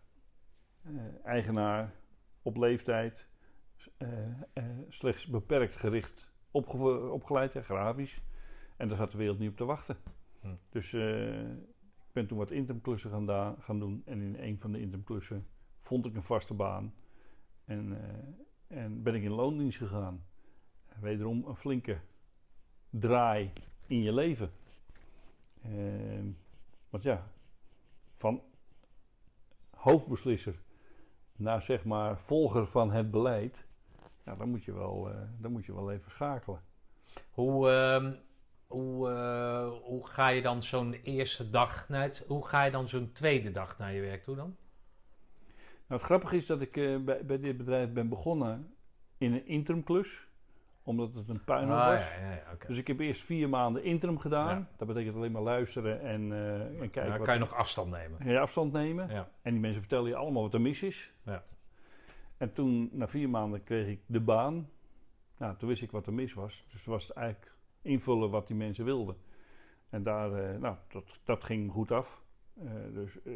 uh, 0.83 1.01
eigenaar 1.25 1.95
op 2.43 2.57
leeftijd, 2.57 3.27
slechts 4.89 5.27
beperkt 5.27 5.77
gericht 5.77 6.33
opgeleid, 6.51 7.53
grafisch. 7.53 8.21
En 8.77 8.89
daar 8.89 8.97
zat 8.97 9.11
de 9.11 9.19
wereld 9.19 9.39
niet 9.39 9.51
op 9.51 9.57
te 9.57 9.65
wachten. 9.65 9.97
Hm. 10.41 10.55
Dus 10.69 10.93
ben 12.17 12.27
toen 12.27 12.39
wat 12.39 12.51
interimklussen 12.51 13.11
gaan, 13.11 13.57
gaan 13.61 13.79
doen. 13.79 14.03
En 14.05 14.21
in 14.21 14.37
een 14.39 14.59
van 14.59 14.73
de 14.73 14.81
interimklussen 14.81 15.47
vond 15.81 16.07
ik 16.07 16.15
een 16.15 16.23
vaste 16.23 16.55
baan. 16.55 16.95
En, 17.65 17.91
uh, 17.91 18.79
en 18.79 19.03
ben 19.03 19.15
ik 19.15 19.23
in 19.23 19.31
loondienst 19.31 19.79
gegaan. 19.79 20.25
Wederom 21.01 21.45
een 21.47 21.57
flinke 21.57 21.99
draai 22.91 23.53
in 23.87 24.03
je 24.03 24.13
leven. 24.13 24.51
Uh, 25.67 26.25
want 26.91 27.03
ja, 27.03 27.31
van 28.15 28.43
hoofdbeslisser 29.71 30.59
naar 31.37 31.63
zeg 31.63 31.85
maar 31.85 32.19
volger 32.19 32.67
van 32.67 32.91
het 32.91 33.11
beleid. 33.11 33.67
Ja, 34.25 34.37
dan 34.37 34.49
moet 34.49 34.65
je 34.65 34.73
wel, 34.73 35.11
uh, 35.11 35.17
dan 35.39 35.53
moet 35.53 35.65
je 35.65 35.75
wel 35.75 35.93
even 35.93 36.11
schakelen. 36.11 36.61
Hoe, 37.31 37.71
ehm, 37.71 38.15
hoe, 38.67 39.11
uh, 39.11 39.69
hoe 39.83 40.07
ga 40.07 40.29
je 40.29 40.43
dan 40.43 40.63
zo'n 40.63 40.93
eerste 40.93 41.51
dag 41.51 41.89
naar 41.89 42.03
het, 42.03 42.25
hoe 42.27 42.47
ga 42.47 42.65
je 42.65 42.71
dan 42.71 42.89
zo'n 42.89 43.13
tweede 43.13 43.51
dag 43.51 43.79
naar 43.79 43.93
je 43.93 44.01
werk 44.01 44.23
toe 44.23 44.37
dan? 44.37 44.57
Nou, 45.89 46.01
het 46.01 46.03
grappige 46.03 46.37
is 46.37 46.47
dat 46.47 46.61
ik 46.61 46.77
uh, 46.77 46.99
bij, 46.99 47.25
bij 47.25 47.41
dit 47.41 47.57
bedrijf 47.57 47.93
ben 47.93 48.09
begonnen 48.09 48.75
in 49.19 49.33
een 49.33 49.47
interimklus 49.47 50.27
omdat 50.87 51.15
het 51.15 51.29
een 51.29 51.45
puinhoop 51.45 51.79
ah, 51.79 51.87
was. 51.87 52.11
Ja, 52.11 52.31
ja, 52.31 52.43
okay. 52.53 52.69
Dus 52.69 52.79
ik 52.79 52.87
heb 52.87 53.01
eerst 53.01 53.23
vier 53.23 53.49
maanden 53.49 53.85
interim 53.85 54.19
gedaan. 54.19 54.69
Dat 54.77 54.89
betekent 54.89 55.17
alleen 55.17 55.33
maar 55.33 55.43
luisteren 55.43 56.01
en, 56.01 56.31
uh, 56.31 56.61
en 56.61 56.91
kijken. 56.91 57.09
Dan 57.09 57.23
kan 57.23 57.35
je 57.35 57.41
nog 57.41 57.55
afstand 57.55 57.91
nemen. 57.91 58.29
Ja, 58.29 58.41
afstand 58.41 58.73
nemen. 58.73 59.11
En 59.43 59.53
die 59.53 59.61
mensen 59.61 59.81
vertellen 59.81 60.09
je 60.09 60.17
allemaal 60.17 60.43
wat 60.43 60.55
er 60.55 60.61
mis 60.61 60.83
is. 60.83 61.13
En 62.37 62.53
toen, 62.53 62.89
na 62.93 63.09
vier 63.09 63.29
maanden, 63.29 63.65
kreeg 63.65 63.87
ik 63.87 64.01
de 64.07 64.21
baan. 64.21 64.71
Nou, 65.39 65.57
toen 65.57 65.69
wist 65.69 65.83
ik 65.83 65.91
wat 65.91 66.07
er 66.07 66.13
mis 66.13 66.35
was. 66.35 66.67
Dus 66.69 66.85
was 66.85 67.07
het 67.09 67.17
eigenlijk 67.17 67.56
invullen 67.87 68.31
wat 68.31 68.47
die 68.47 68.57
mensen 68.57 68.85
wilden. 68.85 69.17
En 69.89 70.03
daar, 70.03 70.53
uh, 70.53 70.61
nou, 70.61 70.77
dat, 70.89 71.21
dat 71.25 71.45
ging 71.45 71.73
goed 71.73 71.91
af. 71.91 72.23
Uh, 72.63 72.73
dus 72.93 73.19
uh, 73.25 73.35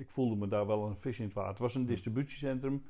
ik 0.00 0.10
voelde 0.10 0.36
me 0.36 0.48
daar 0.48 0.66
wel 0.66 0.86
een 0.86 0.96
vis 0.96 1.18
in 1.18 1.24
het 1.24 1.34
water. 1.34 1.50
Het 1.50 1.58
was 1.58 1.74
een 1.74 1.86
distributiecentrum, 1.86 2.84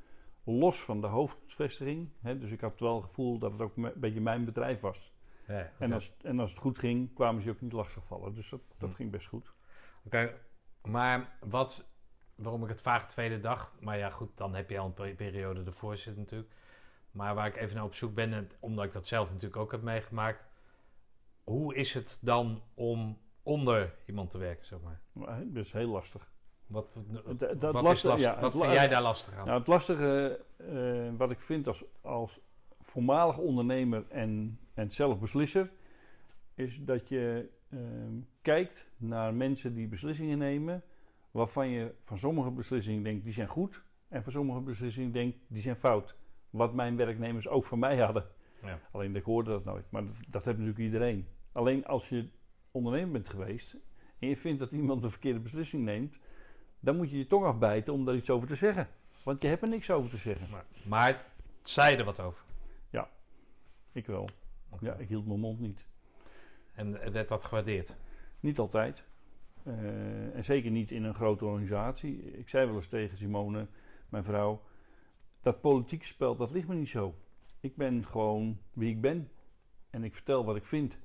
los 0.45 0.83
van 0.83 1.01
de 1.01 1.07
hoofdvestiging. 1.07 2.09
Hè, 2.21 2.39
dus 2.39 2.51
ik 2.51 2.61
had 2.61 2.81
wel 2.81 2.95
het 2.95 3.05
gevoel 3.05 3.39
dat 3.39 3.53
het 3.53 3.61
ook 3.61 3.77
een 3.77 3.93
beetje 3.95 4.21
mijn 4.21 4.45
bedrijf 4.45 4.81
was. 4.81 5.13
Ja, 5.47 5.55
okay. 5.55 5.71
en, 5.79 5.93
als, 5.93 6.17
en 6.23 6.41
als 6.41 6.51
het 6.51 6.61
goed 6.61 6.79
ging, 6.79 7.15
kwamen 7.15 7.43
ze 7.43 7.51
ook 7.51 7.61
niet 7.61 7.73
lastigvallen. 7.73 8.35
Dus 8.35 8.49
dat, 8.49 8.61
dat 8.79 8.91
hm. 8.91 8.95
ging 8.95 9.11
best 9.11 9.27
goed. 9.27 9.53
Oké, 10.05 10.35
maar 10.83 11.39
wat, 11.41 11.95
waarom 12.35 12.63
ik 12.63 12.69
het 12.69 12.81
vaag 12.81 13.09
tweede 13.09 13.41
dag... 13.41 13.75
Maar 13.81 13.99
ja, 13.99 14.11
goed, 14.11 14.37
dan 14.37 14.55
heb 14.55 14.71
je 14.71 14.79
al 14.79 14.93
een 14.97 15.15
periode 15.17 15.63
ervoor 15.65 15.97
zitten 15.97 16.23
natuurlijk. 16.23 16.53
Maar 17.11 17.35
waar 17.35 17.47
ik 17.47 17.57
even 17.57 17.77
naar 17.77 17.85
op 17.85 17.95
zoek 17.95 18.15
ben, 18.15 18.51
omdat 18.61 18.85
ik 18.85 18.93
dat 18.93 19.07
zelf 19.07 19.29
natuurlijk 19.29 19.57
ook 19.57 19.73
heb 19.73 19.83
meegemaakt 19.83 20.47
hoe 21.45 21.75
is 21.75 21.95
het 21.95 22.19
dan 22.23 22.63
om 22.75 23.19
onder 23.43 23.95
iemand 24.07 24.31
te 24.31 24.39
werken, 24.39 24.67
zeg 24.67 24.79
maar? 24.81 25.01
Dat 25.45 25.65
is 25.65 25.73
heel 25.73 25.89
lastig. 25.89 26.31
Wat, 26.67 26.97
dat, 27.37 27.73
wat, 27.73 27.83
lastig, 27.83 28.19
ja, 28.19 28.41
wat 28.41 28.57
vind 28.57 28.73
jij 28.73 28.89
daar 28.89 29.03
lastig 29.03 29.35
aan? 29.35 29.47
Nou, 29.47 29.59
het 29.59 29.69
lastige, 29.69 30.41
uh, 30.71 31.11
wat 31.17 31.31
ik 31.31 31.41
vind 31.41 31.67
als, 31.67 31.85
als 32.01 32.41
voormalig 32.81 33.39
ondernemer 33.39 34.05
en 34.09 34.59
En 34.75 34.91
zelfbeslisser 34.91 35.71
is 36.55 36.81
dat 36.81 37.09
je 37.09 37.49
ehm, 37.71 38.21
kijkt 38.43 38.87
naar 38.97 39.35
mensen 39.35 39.75
die 39.75 39.89
beslissingen 39.89 40.39
nemen, 40.39 40.83
waarvan 41.31 41.69
je 41.69 41.95
van 42.05 42.19
sommige 42.19 42.51
beslissingen 42.51 43.03
denkt 43.03 43.25
die 43.25 43.33
zijn 43.33 43.49
goed 43.49 43.83
en 44.09 44.23
van 44.23 44.33
sommige 44.33 44.61
beslissingen 44.61 45.13
denkt 45.13 45.39
die 45.47 45.63
zijn 45.63 45.77
fout. 45.77 46.17
Wat 46.51 46.75
mijn 46.75 46.97
werknemers 46.97 47.49
ook 47.49 47.65
van 47.65 47.79
mij 47.79 47.99
hadden. 47.99 48.27
Ja. 48.63 48.81
Alleen 48.91 49.17
ik 49.17 49.25
hoorde 49.25 49.51
dat 49.51 49.65
nooit, 49.65 49.91
maar 49.91 50.05
dat, 50.05 50.15
dat 50.29 50.45
heeft 50.45 50.59
natuurlijk 50.59 50.85
iedereen. 50.85 51.27
Alleen 51.53 51.87
als 51.87 52.09
je 52.09 52.29
ondernemer 52.71 53.13
bent 53.13 53.29
geweest 53.29 53.77
en 54.19 54.29
je 54.29 54.37
vindt 54.37 54.59
dat 54.59 54.71
iemand 54.71 55.05
een 55.05 55.11
verkeerde 55.11 55.41
beslissing 55.41 55.85
neemt, 55.85 56.17
dan 56.81 56.97
moet 56.97 57.11
je 57.11 57.19
je 57.19 57.27
tong 57.27 57.45
afbijten 57.45 57.93
om 57.93 58.05
daar 58.05 58.15
iets 58.15 58.31
over 58.31 58.49
te 58.49 58.55
zeggen. 58.55 58.89
Want 59.23 59.43
je 59.43 59.49
hebt 59.49 59.63
er 59.63 59.69
niks 59.69 59.91
over 59.91 60.11
te 60.11 60.17
zeggen. 60.17 60.51
Maar, 60.51 60.65
maar 60.89 61.25
zei 61.63 61.97
er 61.97 62.05
wat 62.05 62.21
over? 62.21 62.45
Ja, 62.91 63.09
ik 63.93 64.07
wel. 64.07 64.29
Ja, 64.81 64.95
ik 64.95 65.09
hield 65.09 65.27
mijn 65.27 65.41
mond 65.41 65.61
niet. 65.61 65.87
En 66.75 67.13
werd 67.13 67.29
dat 67.29 67.45
gewaardeerd? 67.45 67.97
Niet 68.41 68.59
altijd. 68.59 69.05
Uh, 69.67 70.37
en 70.37 70.45
zeker 70.45 70.71
niet 70.71 70.91
in 70.91 71.05
een 71.05 71.15
grote 71.15 71.45
organisatie. 71.45 72.39
Ik 72.39 72.49
zei 72.49 72.67
wel 72.67 72.75
eens 72.75 72.89
tegen 72.89 73.17
Simone, 73.17 73.67
mijn 74.09 74.25
vrouw, 74.25 74.63
dat 75.41 75.61
politieke 75.61 76.07
spel, 76.07 76.37
dat 76.37 76.51
ligt 76.51 76.69
me 76.69 76.75
niet 76.75 76.89
zo. 76.89 77.15
Ik 77.63 77.77
ben 77.77 78.07
gewoon 78.07 78.59
wie 78.73 78.91
ik 78.91 79.01
ben. 79.01 79.31
En 79.91 80.05
ik 80.05 80.15
vertel 80.15 80.45
wat 80.45 80.57
ik 80.57 80.65
vind. 80.65 80.99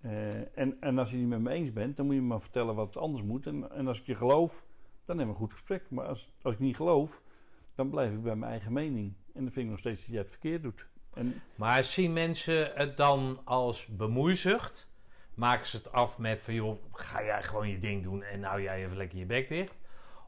Uh, 0.00 0.58
en, 0.58 0.76
en 0.80 0.98
als 0.98 1.10
je 1.10 1.16
niet 1.16 1.28
met 1.28 1.40
me 1.40 1.50
eens 1.50 1.72
bent, 1.72 1.96
dan 1.96 2.06
moet 2.06 2.14
je 2.14 2.20
me 2.20 2.26
maar 2.26 2.40
vertellen 2.40 2.74
wat 2.74 2.86
het 2.86 2.96
anders 2.96 3.24
moet. 3.24 3.46
En, 3.46 3.70
en 3.70 3.86
als 3.86 3.98
ik 3.98 4.06
je 4.06 4.14
geloof, 4.14 4.64
dan 5.04 5.16
hebben 5.16 5.34
we 5.34 5.40
een 5.40 5.46
goed 5.46 5.52
gesprek. 5.52 5.90
Maar 5.90 6.06
als, 6.06 6.32
als 6.42 6.54
ik 6.54 6.60
niet 6.60 6.76
geloof, 6.76 7.22
dan 7.74 7.90
blijf 7.90 8.12
ik 8.12 8.22
bij 8.22 8.36
mijn 8.36 8.50
eigen 8.50 8.72
mening. 8.72 9.14
En 9.34 9.42
dan 9.42 9.52
vind 9.52 9.64
ik 9.64 9.70
nog 9.70 9.78
steeds 9.78 10.00
dat 10.00 10.10
jij 10.10 10.18
het 10.18 10.30
verkeerd 10.30 10.62
doet. 10.62 10.86
En 11.14 11.42
maar 11.54 11.84
zien 11.84 12.12
mensen 12.12 12.70
het 12.74 12.96
dan 12.96 13.40
als 13.44 13.86
bemoeizucht? 13.86 14.90
Maken 15.34 15.66
ze 15.66 15.76
het 15.76 15.92
af 15.92 16.18
met 16.18 16.42
van 16.42 16.54
joh, 16.54 16.82
ga 16.92 17.24
jij 17.24 17.42
gewoon 17.42 17.68
je 17.68 17.78
ding 17.78 18.02
doen 18.02 18.22
en 18.22 18.40
nou 18.40 18.62
jij 18.62 18.84
even 18.84 18.96
lekker 18.96 19.18
je 19.18 19.26
bek 19.26 19.48
dicht? 19.48 19.78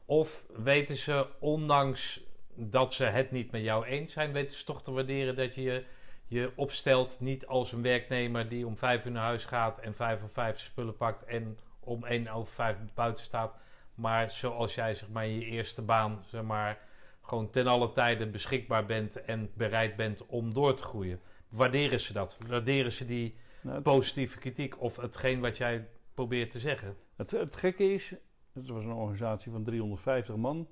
Of 0.05 0.45
weten 0.63 0.95
ze, 0.95 1.27
ondanks 1.39 2.28
dat 2.59 2.93
ze 2.93 3.03
het 3.03 3.31
niet 3.31 3.51
met 3.51 3.61
jou 3.61 3.85
eens 3.85 4.13
zijn, 4.13 4.31
weten 4.31 4.57
ze 4.57 4.63
toch 4.63 4.83
te 4.83 4.91
waarderen 4.91 5.35
dat 5.35 5.55
je 5.55 5.85
je 6.29 6.51
opstelt 6.55 7.19
niet 7.19 7.47
als 7.47 7.71
een 7.71 7.81
werknemer 7.81 8.49
die 8.49 8.67
om 8.67 8.77
vijf 8.77 9.05
uur 9.05 9.11
naar 9.11 9.23
huis 9.23 9.45
gaat 9.45 9.79
en 9.79 9.95
vijf 9.95 10.23
of 10.23 10.31
vijf 10.31 10.59
spullen 10.59 10.97
pakt 10.97 11.23
en 11.23 11.57
om 11.79 12.05
één 12.05 12.27
over 12.27 12.53
vijf 12.53 12.77
buiten 12.93 13.23
staat. 13.23 13.57
Maar 13.95 14.31
zoals 14.31 14.75
jij 14.75 14.95
zeg 14.95 15.09
maar 15.09 15.25
in 15.25 15.39
je 15.39 15.45
eerste 15.45 15.81
baan 15.81 16.23
zeg 16.27 16.43
maar, 16.43 16.79
gewoon 17.21 17.49
ten 17.49 17.67
alle 17.67 17.91
tijden 17.91 18.31
beschikbaar 18.31 18.85
bent 18.85 19.21
en 19.21 19.51
bereid 19.53 19.95
bent 19.95 20.25
om 20.25 20.53
door 20.53 20.73
te 20.73 20.83
groeien. 20.83 21.19
Waarderen 21.49 21.99
ze 21.99 22.13
dat? 22.13 22.37
Waarderen 22.47 22.91
ze 22.91 23.05
die 23.05 23.35
nou, 23.61 23.81
positieve 23.81 24.37
kritiek 24.37 24.81
of 24.81 24.95
hetgeen 24.95 25.39
wat 25.39 25.57
jij 25.57 25.87
probeert 26.13 26.51
te 26.51 26.59
zeggen? 26.59 26.95
Het, 27.15 27.31
het 27.31 27.55
gekke 27.55 27.93
is, 27.93 28.13
het 28.53 28.67
was 28.67 28.83
een 28.83 28.91
organisatie 28.91 29.51
van 29.51 29.63
350 29.63 30.35
man, 30.35 30.67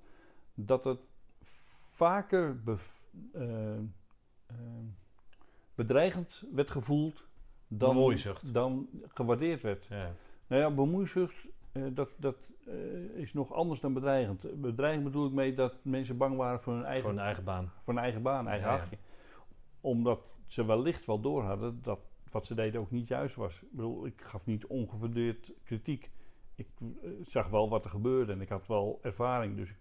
dat 0.53 0.83
het 0.83 0.99
vaker 1.97 2.61
uh, 3.33 3.77
bedreigend 5.75 6.43
werd 6.53 6.71
gevoeld 6.71 7.27
dan, 7.67 8.15
dan 8.51 8.89
gewaardeerd 9.07 9.61
werd. 9.61 9.85
Ja. 9.85 10.11
Nou 10.47 10.61
ja, 10.61 10.71
bemoeizucht, 10.71 11.47
uh, 11.73 11.83
dat, 11.93 12.09
dat 12.17 12.35
is 13.13 13.33
nog 13.33 13.53
anders 13.53 13.79
dan 13.79 13.93
bedreigend. 13.93 14.61
Bedreigend 14.61 15.03
bedoel 15.03 15.27
ik 15.27 15.33
mee 15.33 15.53
dat 15.53 15.77
mensen 15.83 16.17
bang 16.17 16.37
waren 16.37 16.59
voor 16.59 16.73
hun 16.73 16.83
eigen, 16.83 17.01
voor 17.01 17.11
hun 17.11 17.21
eigen 17.21 17.43
baan. 17.43 17.71
Voor 17.83 17.93
hun 17.93 18.03
eigen 18.03 18.21
baan, 18.21 18.47
eigen 18.47 18.69
ja, 18.69 18.83
Omdat 19.81 20.19
ze 20.45 20.65
wellicht 20.65 21.05
wel 21.05 21.21
door 21.21 21.43
hadden 21.43 21.81
dat 21.81 21.99
wat 22.31 22.45
ze 22.45 22.55
deden 22.55 22.81
ook 22.81 22.91
niet 22.91 23.07
juist 23.07 23.35
was. 23.35 23.61
Ik 23.61 23.71
bedoel, 23.71 24.05
ik 24.05 24.21
gaf 24.21 24.45
niet 24.45 24.65
ongefundeerd 24.65 25.53
kritiek. 25.63 26.11
Ik 26.55 26.67
zag 27.21 27.49
wel 27.49 27.69
wat 27.69 27.83
er 27.83 27.89
gebeurde 27.89 28.31
en 28.31 28.41
ik 28.41 28.49
had 28.49 28.67
wel 28.67 28.99
ervaring. 29.01 29.55
Dus 29.55 29.69
ik 29.69 29.77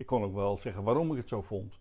ik 0.00 0.06
kon 0.06 0.22
ook 0.22 0.34
wel 0.34 0.58
zeggen 0.58 0.82
waarom 0.82 1.10
ik 1.10 1.16
het 1.16 1.28
zo 1.28 1.42
vond. 1.42 1.80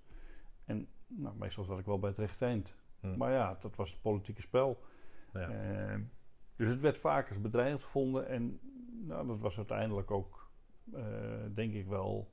En 0.65 0.87
nou, 1.07 1.35
meestal 1.37 1.63
zat 1.63 1.79
ik 1.79 1.85
wel 1.85 1.99
bij 1.99 2.09
het 2.09 2.19
rechte 2.19 2.45
eind. 2.45 2.75
Hm. 2.99 3.17
Maar 3.17 3.31
ja, 3.31 3.57
dat 3.61 3.75
was 3.75 3.89
het 3.89 4.01
politieke 4.01 4.41
spel. 4.41 4.83
Ja. 5.33 5.49
Uh, 5.49 5.99
dus 6.55 6.69
het 6.69 6.79
werd 6.79 6.97
vaak 6.97 7.29
als 7.29 7.41
bedreigend 7.41 7.83
gevonden. 7.83 8.27
En 8.27 8.59
nou, 9.07 9.27
dat 9.27 9.39
was 9.39 9.57
uiteindelijk 9.57 10.11
ook, 10.11 10.49
uh, 10.93 11.03
denk 11.53 11.73
ik 11.73 11.87
wel, 11.87 12.31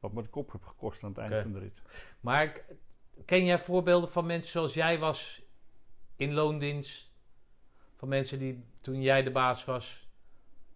wat 0.00 0.12
me 0.12 0.22
de 0.22 0.28
kop 0.28 0.52
heb 0.52 0.62
gekost 0.62 1.02
aan 1.02 1.08
het 1.08 1.18
einde 1.18 1.42
van 1.42 1.52
de 1.52 1.58
rit. 1.58 1.82
Maar 2.20 2.60
ken 3.24 3.44
jij 3.44 3.58
voorbeelden 3.58 4.10
van 4.10 4.26
mensen 4.26 4.50
zoals 4.50 4.74
jij 4.74 4.98
was 4.98 5.42
in 6.16 6.32
loondienst? 6.32 7.14
Van 7.94 8.08
mensen 8.08 8.38
die 8.38 8.64
toen 8.80 9.02
jij 9.02 9.22
de 9.22 9.30
baas 9.30 9.64
was 9.64 10.08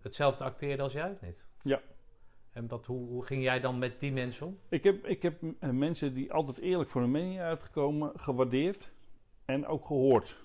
hetzelfde 0.00 0.44
acteerden 0.44 0.84
als 0.84 0.92
jij? 0.92 1.18
Niet? 1.20 1.44
Ja, 1.62 1.80
en 2.52 2.68
wat, 2.68 2.86
hoe, 2.86 3.08
hoe, 3.08 3.24
ging 3.24 3.42
jij 3.42 3.60
dan 3.60 3.78
met 3.78 4.00
die 4.00 4.12
mensen 4.12 4.46
om? 4.46 4.58
Ik 4.68 4.84
heb, 4.84 5.06
ik 5.06 5.22
heb 5.22 5.42
eh, 5.58 5.70
mensen 5.70 6.14
die 6.14 6.32
altijd 6.32 6.58
eerlijk 6.58 6.90
voor 6.90 7.00
hun 7.00 7.10
mening 7.10 7.40
uitgekomen, 7.40 8.12
gewaardeerd 8.14 8.92
en 9.44 9.66
ook 9.66 9.86
gehoord. 9.86 10.44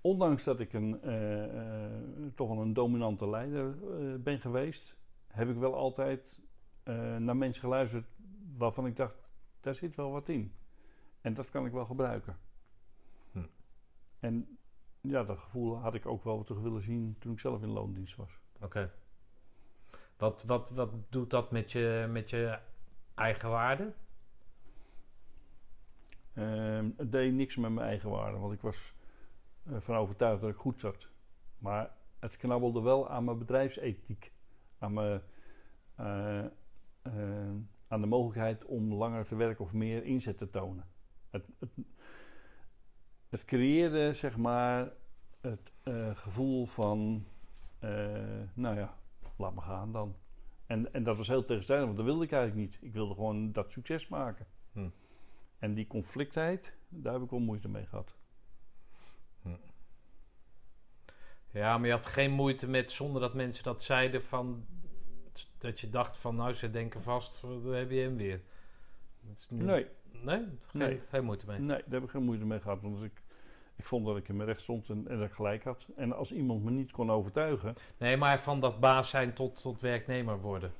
Ondanks 0.00 0.44
dat 0.44 0.60
ik 0.60 0.72
een, 0.72 1.00
uh, 1.04 1.54
uh, 1.54 1.90
toch 2.34 2.48
wel 2.48 2.60
een 2.60 2.72
dominante 2.72 3.28
leider 3.28 3.74
ben 4.22 4.40
geweest, 4.40 4.96
heb 5.26 5.48
ik 5.48 5.56
wel 5.56 5.74
altijd 5.74 6.40
naar 7.18 7.36
mensen 7.36 7.62
geluisterd 7.62 8.06
waarvan 8.56 8.86
ik 8.86 8.96
dacht, 8.96 9.28
daar 9.60 9.74
zit 9.74 9.96
wel 9.96 10.10
wat 10.10 10.28
in. 10.28 10.52
En 11.20 11.34
dat 11.34 11.50
kan 11.50 11.66
ik 11.66 11.72
wel 11.72 11.84
gebruiken. 11.84 12.38
Hm. 13.32 13.46
En 14.20 14.58
ja, 15.00 15.24
dat 15.24 15.38
gevoel 15.38 15.76
had 15.76 15.94
ik 15.94 16.06
ook 16.06 16.24
wel 16.24 16.44
terug 16.44 16.62
willen 16.62 16.82
zien 16.82 17.16
toen 17.18 17.32
ik 17.32 17.40
zelf 17.40 17.62
in 17.62 17.70
loondienst 17.70 18.16
was. 18.16 18.38
Oké. 18.60 18.92
Wat, 20.16 20.44
wat, 20.44 20.70
wat 20.70 20.90
doet 21.08 21.30
dat 21.30 21.50
met 21.50 21.72
je, 21.72 22.06
met 22.10 22.30
je 22.30 22.58
eigen 23.14 23.48
waarde? 23.48 23.92
Uh, 26.34 26.84
het 26.96 27.12
deed 27.12 27.32
niks 27.32 27.56
met 27.56 27.70
mijn 27.70 27.86
eigen 27.86 28.10
waarde, 28.10 28.38
want 28.38 28.52
ik 28.52 28.60
was 28.60 28.94
uh, 29.64 29.76
van 29.80 29.96
overtuigd 29.96 30.40
dat 30.40 30.50
ik 30.50 30.56
goed 30.56 30.80
zat. 30.80 31.08
Maar 31.58 31.90
het 32.18 32.36
knabbelde 32.36 32.80
wel 32.80 33.08
aan 33.10 33.24
mijn 33.24 33.38
bedrijfsethiek. 33.38 34.32
Aan, 34.78 34.92
mijn, 34.92 35.22
uh, 36.00 36.44
aan 37.88 38.00
de 38.00 38.06
mogelijkheid 38.06 38.64
om 38.64 38.94
langer 38.94 39.26
te 39.26 39.36
werken 39.36 39.64
of 39.64 39.72
meer 39.72 40.04
inzet 40.04 40.38
te 40.38 40.50
tonen. 40.50 40.84
Het, 41.30 41.46
het, 41.58 41.70
het 43.28 43.44
creëerde, 43.44 44.14
zeg 44.14 44.36
maar, 44.36 44.92
het 45.40 45.72
gevoel 46.14 46.66
van, 46.66 47.26
nou 48.54 48.76
ja, 48.76 48.96
laat 49.36 49.54
me 49.54 49.60
gaan 49.60 49.92
dan. 49.92 50.16
En, 50.66 50.92
en 50.92 51.02
dat 51.02 51.16
was 51.16 51.28
heel 51.28 51.44
tegenstrijdig, 51.44 51.86
want 51.86 51.98
dat 51.98 52.06
wilde 52.06 52.24
ik 52.24 52.32
eigenlijk 52.32 52.70
niet. 52.70 52.78
Ik 52.82 52.92
wilde 52.92 53.14
gewoon 53.14 53.52
dat 53.52 53.72
succes 53.72 54.08
maken. 54.08 54.46
Hm. 54.72 54.88
En 55.58 55.74
die 55.74 55.86
conflictheid, 55.86 56.76
daar 56.88 57.12
heb 57.12 57.22
ik 57.22 57.30
wel 57.30 57.40
moeite 57.40 57.68
mee 57.68 57.86
gehad. 57.86 58.16
Hm. 59.42 59.48
Ja, 61.50 61.78
maar 61.78 61.86
je 61.86 61.92
had 61.92 62.06
geen 62.06 62.30
moeite 62.30 62.68
met, 62.68 62.90
zonder 62.90 63.20
dat 63.20 63.34
mensen 63.34 63.64
dat 63.64 63.82
zeiden, 63.82 64.22
van 64.22 64.66
dat 65.58 65.80
je 65.80 65.90
dacht 65.90 66.16
van, 66.16 66.36
nou, 66.36 66.52
ze 66.52 66.70
denken 66.70 67.02
vast, 67.02 67.40
dan 67.40 67.74
heb 67.74 67.90
je 67.90 68.00
hem 68.00 68.16
weer. 68.16 68.42
Nee. 69.48 69.86
Nee? 70.22 70.46
Geen, 70.60 70.80
nee? 70.80 71.00
geen 71.08 71.24
moeite 71.24 71.46
mee? 71.46 71.58
Nee, 71.58 71.76
daar 71.78 71.94
heb 72.00 72.02
ik 72.02 72.10
geen 72.10 72.24
moeite 72.24 72.44
mee 72.44 72.60
gehad. 72.60 72.82
Want 72.82 73.02
ik, 73.02 73.22
ik 73.76 73.84
vond 73.84 74.06
dat 74.06 74.16
ik 74.16 74.28
in 74.28 74.36
mijn 74.36 74.48
recht 74.48 74.62
stond 74.62 74.88
en, 74.88 75.08
en, 75.08 75.18
dat 75.18 75.26
ik 75.26 75.34
gelijk 75.34 75.64
had. 75.64 75.86
En 75.96 76.12
als 76.12 76.32
iemand 76.32 76.64
me 76.64 76.70
niet 76.70 76.92
kon 76.92 77.10
overtuigen. 77.10 77.74
Nee, 77.98 78.16
maar 78.16 78.40
van 78.40 78.60
dat 78.60 78.80
baas 78.80 79.10
zijn 79.10 79.32
tot, 79.32 79.62
tot 79.62 79.80
werknemer 79.80 80.40
worden. 80.40 80.72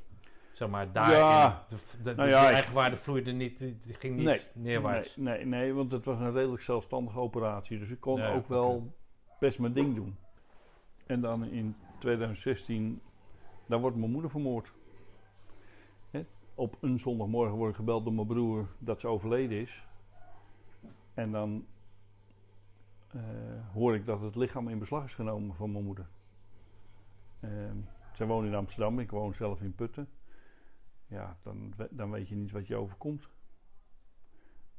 Zeg 0.52 0.68
maar, 0.68 0.92
daar 0.92 1.10
ja, 1.10 1.64
de, 1.68 1.76
de, 2.02 2.14
nou 2.14 2.28
ja, 2.28 2.50
eigenwaarde 2.50 2.96
vloeide 2.96 3.32
niet, 3.32 3.58
die 3.58 3.94
ging 3.94 4.16
niet 4.16 4.50
neerwaarts. 4.54 5.16
Nee, 5.16 5.36
nee, 5.36 5.46
nee, 5.46 5.74
want 5.74 5.92
het 5.92 6.04
was 6.04 6.18
een 6.18 6.32
redelijk 6.32 6.62
zelfstandige 6.62 7.18
operatie. 7.18 7.78
Dus 7.78 7.90
ik 7.90 8.00
kon 8.00 8.22
ook 8.22 8.48
wel 8.48 8.94
best 9.38 9.58
mijn 9.58 9.72
ding 9.72 9.94
doen. 9.94 10.16
En 11.06 11.20
dan 11.20 11.44
in 11.44 11.76
2016, 11.98 13.00
dan 13.66 13.80
wordt 13.80 13.96
mijn 13.96 14.10
moeder 14.10 14.30
vermoord. 14.30 14.72
Op 16.54 16.76
een 16.80 17.00
zondagmorgen 17.00 17.56
word 17.56 17.70
ik 17.70 17.76
gebeld 17.76 18.04
door 18.04 18.14
mijn 18.14 18.26
broer 18.26 18.68
dat 18.78 19.00
ze 19.00 19.08
overleden 19.08 19.60
is. 19.60 19.86
En 21.14 21.32
dan 21.32 21.66
uh, 23.16 23.22
hoor 23.72 23.94
ik 23.94 24.06
dat 24.06 24.20
het 24.20 24.36
lichaam 24.36 24.68
in 24.68 24.78
beslag 24.78 25.04
is 25.04 25.14
genomen 25.14 25.54
van 25.54 25.72
mijn 25.72 25.84
moeder. 25.84 26.08
Uh, 27.40 27.50
zij 28.12 28.26
woont 28.26 28.46
in 28.46 28.54
Amsterdam, 28.54 28.98
ik 28.98 29.10
woon 29.10 29.34
zelf 29.34 29.62
in 29.62 29.74
Putten. 29.74 30.08
Ja, 31.06 31.36
dan, 31.42 31.74
dan 31.90 32.10
weet 32.10 32.28
je 32.28 32.34
niet 32.34 32.50
wat 32.50 32.66
je 32.66 32.76
overkomt. 32.76 33.28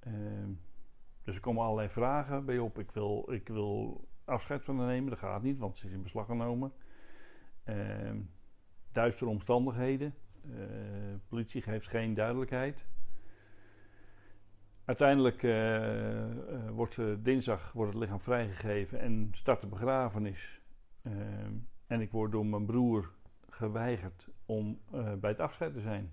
Uh, 0.07 0.14
dus 1.23 1.35
er 1.35 1.41
komen 1.41 1.64
allerlei 1.64 1.89
vragen 1.89 2.45
bij 2.45 2.59
op. 2.59 2.80
Ik 2.80 2.91
wil, 2.91 3.31
ik 3.31 3.47
wil 3.47 4.07
afscheid 4.26 4.64
van 4.64 4.77
haar 4.77 4.88
nemen, 4.88 5.09
dat 5.09 5.19
gaat 5.19 5.41
niet, 5.41 5.57
want 5.57 5.77
ze 5.77 5.85
is 5.85 5.93
in 5.93 6.03
beslag 6.03 6.26
genomen. 6.26 6.73
Ehm, 7.64 8.22
duistere 8.91 9.30
omstandigheden. 9.30 10.15
Uh, 10.45 10.55
politie 11.27 11.61
geeft 11.61 11.88
geen 11.88 12.14
duidelijkheid. 12.14 12.85
Uiteindelijk 14.88 15.43
uh, 15.43 16.69
wordt 16.69 16.99
dinsdag 17.23 17.72
wordt 17.72 17.93
het 17.93 18.01
lichaam 18.01 18.22
vrijgegeven 18.22 18.99
en 18.99 19.30
start 19.31 19.61
de 19.61 19.68
begrafenis. 19.68 20.61
En 21.88 22.01
ik 22.01 22.11
word 22.11 22.31
door 22.31 22.45
mijn 22.45 22.65
broer 22.65 23.11
geweigerd 23.49 24.30
om 24.45 24.80
bij 24.91 25.30
het 25.30 25.39
afscheid 25.39 25.73
te 25.73 25.81
zijn. 25.81 26.11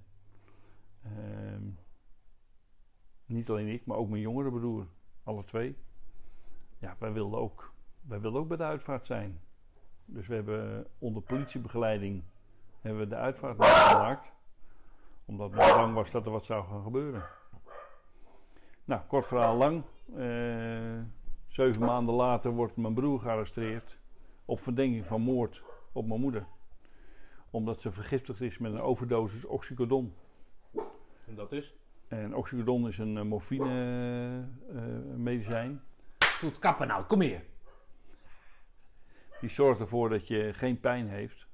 Niet 3.26 3.50
alleen 3.50 3.68
ik, 3.68 3.86
maar 3.86 3.96
ook 3.96 4.08
mijn 4.08 4.22
jongere 4.22 4.50
broer. 4.50 4.86
Alle 5.22 5.44
twee. 5.44 5.76
Ja, 6.78 6.96
wij 6.98 7.12
wilden 7.12 7.38
ook, 7.38 7.72
wij 8.00 8.20
wilden 8.20 8.40
ook 8.40 8.48
bij 8.48 8.56
de 8.56 8.64
uitvaart 8.64 9.06
zijn. 9.06 9.40
Dus 10.04 10.26
we 10.26 10.34
hebben 10.34 10.86
onder 10.98 11.22
politiebegeleiding 11.22 12.24
hebben 12.80 13.00
we 13.00 13.08
de 13.08 13.16
uitvaart 13.16 13.64
gemaakt. 13.64 14.32
Omdat 15.24 15.50
men 15.50 15.58
bang 15.58 15.94
was 15.94 16.10
dat 16.10 16.24
er 16.24 16.32
wat 16.32 16.44
zou 16.44 16.64
gaan 16.66 16.82
gebeuren. 16.82 17.22
Nou, 18.84 19.02
kort 19.06 19.26
verhaal 19.26 19.56
lang. 19.56 19.82
Uh, 20.16 21.00
zeven 21.48 21.80
maanden 21.80 22.14
later 22.14 22.50
wordt 22.50 22.76
mijn 22.76 22.94
broer 22.94 23.20
gearresteerd. 23.20 23.98
Op 24.44 24.60
verdenking 24.60 25.06
van 25.06 25.20
moord 25.20 25.62
op 25.92 26.06
mijn 26.06 26.20
moeder. 26.20 26.46
Omdat 27.50 27.80
ze 27.80 27.92
vergiftigd 27.92 28.40
is 28.40 28.58
met 28.58 28.72
een 28.72 28.80
overdosis 28.80 29.44
oxycodon. 29.44 30.14
En 31.26 31.34
dat 31.34 31.52
is? 31.52 31.74
En 32.08 32.34
oxycodon 32.34 32.88
is 32.88 32.98
een 32.98 33.16
uh, 33.16 33.22
morfine 33.22 34.44
uh, 34.72 34.82
medicijn. 35.16 35.82
Doe 36.40 36.50
het 36.50 36.58
kappen 36.58 36.86
nou, 36.86 37.04
kom 37.04 37.20
hier. 37.20 37.44
Die 39.40 39.50
zorgt 39.50 39.80
ervoor 39.80 40.08
dat 40.08 40.28
je 40.28 40.50
geen 40.54 40.80
pijn 40.80 41.08
heeft. 41.08 41.46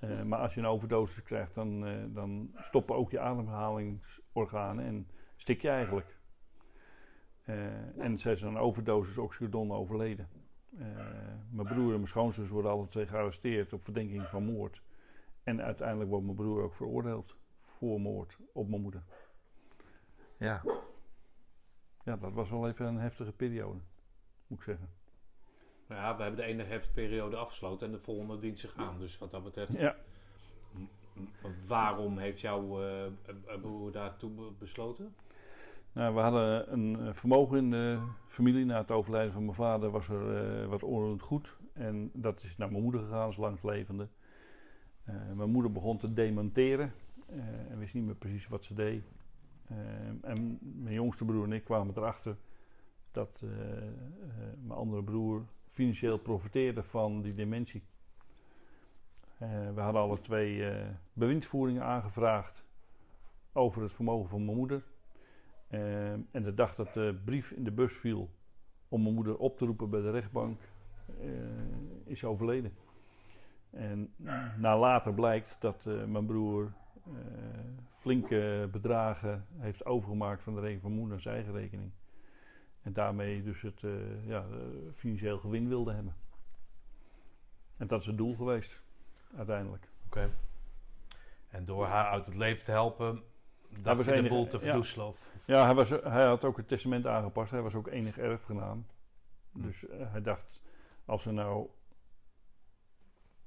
Uh, 0.00 0.22
maar 0.22 0.38
als 0.38 0.54
je 0.54 0.60
een 0.60 0.66
overdosis 0.66 1.22
krijgt, 1.22 1.54
dan, 1.54 1.86
uh, 1.88 2.04
dan 2.08 2.50
stoppen 2.56 2.96
ook 2.96 3.10
je 3.10 3.20
ademhalingsorganen 3.20 4.84
en 4.84 5.08
stik 5.36 5.62
je 5.62 5.68
eigenlijk. 5.68 6.20
Uh, 7.44 7.98
en 7.98 8.18
zij 8.18 8.32
is 8.32 8.42
een 8.42 8.56
overdosis 8.56 9.18
oxycodon 9.18 9.72
overleden. 9.72 10.28
mijn 11.50 11.68
broer 11.68 11.88
en 11.88 11.96
mijn 11.96 12.06
schoonzus 12.06 12.48
worden 12.48 12.70
alle 12.70 12.88
twee 12.88 13.06
gearresteerd 13.06 13.72
op 13.72 13.84
verdenking 13.84 14.28
van 14.28 14.44
moord. 14.44 14.82
En 15.42 15.62
uiteindelijk 15.62 16.10
wordt 16.10 16.24
mijn 16.24 16.36
broer 16.36 16.62
ook 16.62 16.74
veroordeeld 16.74 17.36
voor 17.60 18.00
moord 18.00 18.36
op 18.52 18.68
mijn 18.68 18.82
moeder. 18.82 19.02
Ja. 20.36 20.62
Ja, 22.04 22.16
dat 22.16 22.32
was 22.32 22.50
wel 22.50 22.68
even 22.68 22.86
een 22.86 22.98
heftige 22.98 23.32
periode, 23.32 23.80
moet 24.46 24.58
ik 24.58 24.64
zeggen. 24.64 24.88
Ja, 25.88 26.16
we 26.16 26.22
hebben 26.22 26.40
de 26.40 26.46
ene 26.46 26.62
heftperiode 26.62 27.36
afgesloten 27.36 27.86
en 27.86 27.92
de 27.92 27.98
volgende 27.98 28.38
dient 28.38 28.58
zich 28.58 28.76
aan. 28.76 28.98
Dus 28.98 29.18
wat 29.18 29.30
dat 29.30 29.42
betreft. 29.42 29.78
Ja. 29.78 29.96
Waarom 31.66 32.18
heeft 32.18 32.40
jouw 32.40 32.82
uh, 32.82 33.06
broer 33.60 33.92
daartoe 33.92 34.52
besloten? 34.58 35.14
Nou, 35.92 36.14
we 36.14 36.20
hadden 36.20 36.72
een 36.72 37.14
vermogen 37.14 37.58
in 37.58 37.70
de 37.70 37.98
familie. 38.26 38.64
Na 38.64 38.78
het 38.78 38.90
overlijden 38.90 39.32
van 39.32 39.42
mijn 39.42 39.54
vader 39.54 39.90
was 39.90 40.08
er 40.08 40.62
uh, 40.62 40.66
wat 40.68 40.82
onroerend 40.82 41.22
goed. 41.22 41.56
En 41.72 42.10
dat 42.14 42.42
is 42.42 42.56
naar 42.56 42.70
mijn 42.70 42.82
moeder 42.82 43.00
gegaan 43.00 43.26
als 43.26 43.36
langslevende. 43.36 44.08
Uh, 45.08 45.14
mijn 45.34 45.50
moeder 45.50 45.72
begon 45.72 45.98
te 45.98 46.12
demonteren. 46.12 46.92
en 47.68 47.78
wist 47.78 47.94
niet 47.94 48.04
meer 48.04 48.14
precies 48.14 48.48
wat 48.48 48.64
ze 48.64 48.74
deed. 48.74 49.04
en 50.22 50.58
mijn 50.60 50.94
jongste 50.94 51.24
broer 51.24 51.44
en 51.44 51.52
ik 51.52 51.64
kwamen 51.64 51.96
erachter 51.96 52.36
dat 53.10 53.42
mijn 54.62 54.78
andere 54.78 55.02
broer 55.02 55.44
financieel 55.68 56.18
profiteerde 56.18 56.82
van 56.82 57.22
die 57.22 57.34
dementie. 57.34 57.82
Uh, 59.42 59.48
we 59.74 59.80
hadden 59.80 60.02
alle 60.02 60.20
twee 60.20 60.56
uh, 60.56 60.86
bewindvoeringen 61.12 61.82
aangevraagd 61.82 62.64
over 63.52 63.82
het 63.82 63.92
vermogen 63.92 64.28
van 64.28 64.44
mijn 64.44 64.56
moeder. 64.56 64.82
Uh, 65.74 66.12
en 66.12 66.42
de 66.42 66.54
dag 66.54 66.74
dat 66.74 66.94
de 66.94 67.20
brief 67.24 67.50
in 67.50 67.64
de 67.64 67.70
bus 67.70 67.96
viel 67.96 68.30
om 68.88 69.02
mijn 69.02 69.14
moeder 69.14 69.36
op 69.36 69.58
te 69.58 69.64
roepen 69.64 69.90
bij 69.90 70.00
de 70.00 70.10
rechtbank, 70.10 70.60
is 72.04 72.18
ze 72.18 72.26
overleden. 72.26 72.72
En 73.70 74.14
na 74.56 74.78
later 74.78 75.14
blijkt 75.14 75.56
dat 75.60 75.84
mijn 75.84 76.26
broer 76.26 76.72
flinke 78.02 78.68
bedragen 78.72 79.46
heeft 79.58 79.84
overgemaakt 79.84 80.42
van 80.42 80.54
de 80.54 80.60
rekening 80.60 80.82
van 80.82 80.92
moeder 80.92 81.10
naar 81.10 81.20
zijn 81.20 81.34
eigen 81.34 81.52
rekening. 81.52 81.92
En 82.82 82.92
daarmee 82.92 83.42
dus 83.42 83.62
het 83.62 83.82
uh, 83.82 84.26
ja, 84.26 84.44
financieel 84.94 85.38
gewin 85.38 85.68
wilde 85.68 85.92
hebben. 85.92 86.14
En 87.78 87.86
dat 87.86 88.00
is 88.00 88.06
het 88.06 88.16
doel 88.16 88.34
geweest, 88.34 88.82
uiteindelijk. 89.36 89.88
Oké. 90.06 90.30
En 91.48 91.64
door 91.64 91.86
haar 91.86 92.10
uit 92.10 92.26
het 92.26 92.34
leven 92.34 92.64
te 92.64 92.70
helpen, 92.70 93.22
dacht 93.82 94.06
hij 94.06 94.20
de 94.20 94.28
boel 94.28 94.46
te 94.46 94.60
verdoezelen? 94.60 95.06
Ja, 95.06 95.31
ja 95.46 95.64
hij, 95.64 95.74
was, 95.74 95.88
hij 95.88 96.26
had 96.26 96.44
ook 96.44 96.56
het 96.56 96.68
testament 96.68 97.06
aangepast. 97.06 97.50
Hij 97.50 97.62
was 97.62 97.74
ook 97.74 97.88
enig 97.88 98.18
erfgenaam. 98.18 98.86
Dus 99.52 99.84
uh, 99.84 99.90
hij 100.12 100.22
dacht, 100.22 100.60
als 101.04 101.26
er 101.26 101.32
nou 101.32 101.68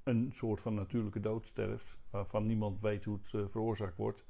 een 0.04 0.32
soort 0.34 0.62
van 0.62 0.74
natuurlijke 0.74 1.20
dood 1.20 1.46
sterft, 1.46 1.98
waarvan 2.10 2.46
niemand 2.46 2.82
weet 2.82 3.04
hoe 3.04 3.20
het 3.24 3.34
uh, 3.34 3.46
veroorzaakt 3.50 3.98
wordt, 3.98 4.26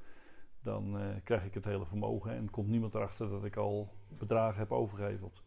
dan 0.61 1.01
uh, 1.01 1.07
krijg 1.23 1.45
ik 1.45 1.53
het 1.53 1.65
hele 1.65 1.85
vermogen 1.85 2.31
en 2.31 2.49
komt 2.49 2.67
niemand 2.67 2.95
erachter 2.95 3.29
dat 3.29 3.45
ik 3.45 3.55
al 3.55 3.93
bedragen 4.07 4.59
heb 4.59 4.71
overgeheveld. 4.71 5.43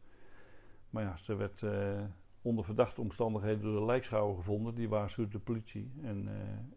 Maar 0.90 1.02
ja, 1.02 1.16
ze 1.16 1.34
werd 1.34 1.62
onder 2.42 2.64
verdachte 2.64 3.00
omstandigheden 3.00 3.62
door 3.62 3.80
de 3.80 3.86
lijkschouwer 3.86 4.36
gevonden. 4.36 4.74
Die 4.74 4.88
waarschuwde 4.88 5.30
de 5.30 5.38
politie. 5.38 5.92
En, 6.02 6.28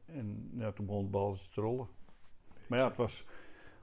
en 0.05 0.51
ja, 0.53 0.71
toen 0.71 0.85
begon 0.85 1.01
het 1.01 1.11
balletje 1.11 1.49
te 1.49 1.61
rollen. 1.61 1.87
Maar 2.67 2.79
ja, 2.79 2.87
het 2.87 2.97
was 2.97 3.25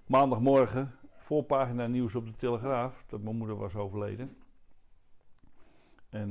maandagmorgen, 0.06 0.97
voorpagina 1.28 1.86
nieuws 1.86 2.14
op 2.14 2.26
de 2.26 2.36
Telegraaf, 2.36 3.04
dat 3.06 3.22
mijn 3.22 3.36
moeder 3.36 3.56
was 3.56 3.74
overleden. 3.74 4.36
En 6.08 6.30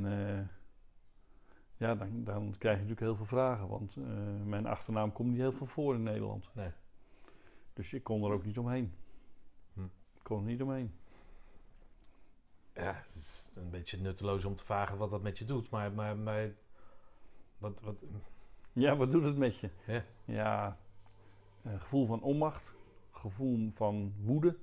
ja, 1.78 1.96
dan, 1.96 2.24
dan 2.24 2.56
krijg 2.58 2.76
je 2.76 2.84
natuurlijk 2.84 3.00
heel 3.00 3.16
veel 3.16 3.26
vragen, 3.26 3.68
want 3.68 3.96
mijn 4.46 4.66
achternaam 4.66 5.12
komt 5.12 5.30
niet 5.30 5.38
heel 5.38 5.52
veel 5.52 5.66
voor 5.66 5.96
in 5.96 6.04
Nederland. 6.04 6.50
Nee. 6.54 6.72
Dus 7.74 7.94
ik 7.94 8.04
kon 8.04 8.24
er 8.24 8.32
ook 8.32 8.46
niet 8.46 8.58
omheen. 8.58 8.94
Hm. 9.74 9.84
Ik 10.14 10.24
kon 10.24 10.38
er 10.38 10.46
niet 10.46 10.62
omheen. 10.62 10.94
Ja, 12.74 12.94
het 12.94 13.16
is 13.16 13.52
een 13.56 13.70
beetje 13.70 13.98
nutteloos 13.98 14.46
om 14.46 14.56
te 14.56 14.66
vragen 14.66 14.98
wat 14.98 15.10
dat 15.10 15.22
met 15.22 15.38
je 15.38 15.46
doet. 15.46 15.70
Maar, 15.70 15.92
maar, 15.92 16.18
maar 16.18 16.52
wat, 17.58 17.82
wat... 17.82 17.96
Ja, 18.74 18.96
wat 18.96 19.12
doet 19.12 19.24
het 19.24 19.38
met 19.38 19.58
je? 19.60 19.70
Ja, 19.86 20.04
ja 20.26 20.78
een 21.64 21.80
gevoel 21.80 22.06
van 22.06 22.22
onmacht. 22.22 22.74
Gevoel 23.12 23.72
van 23.72 24.14
woede. 24.22 24.58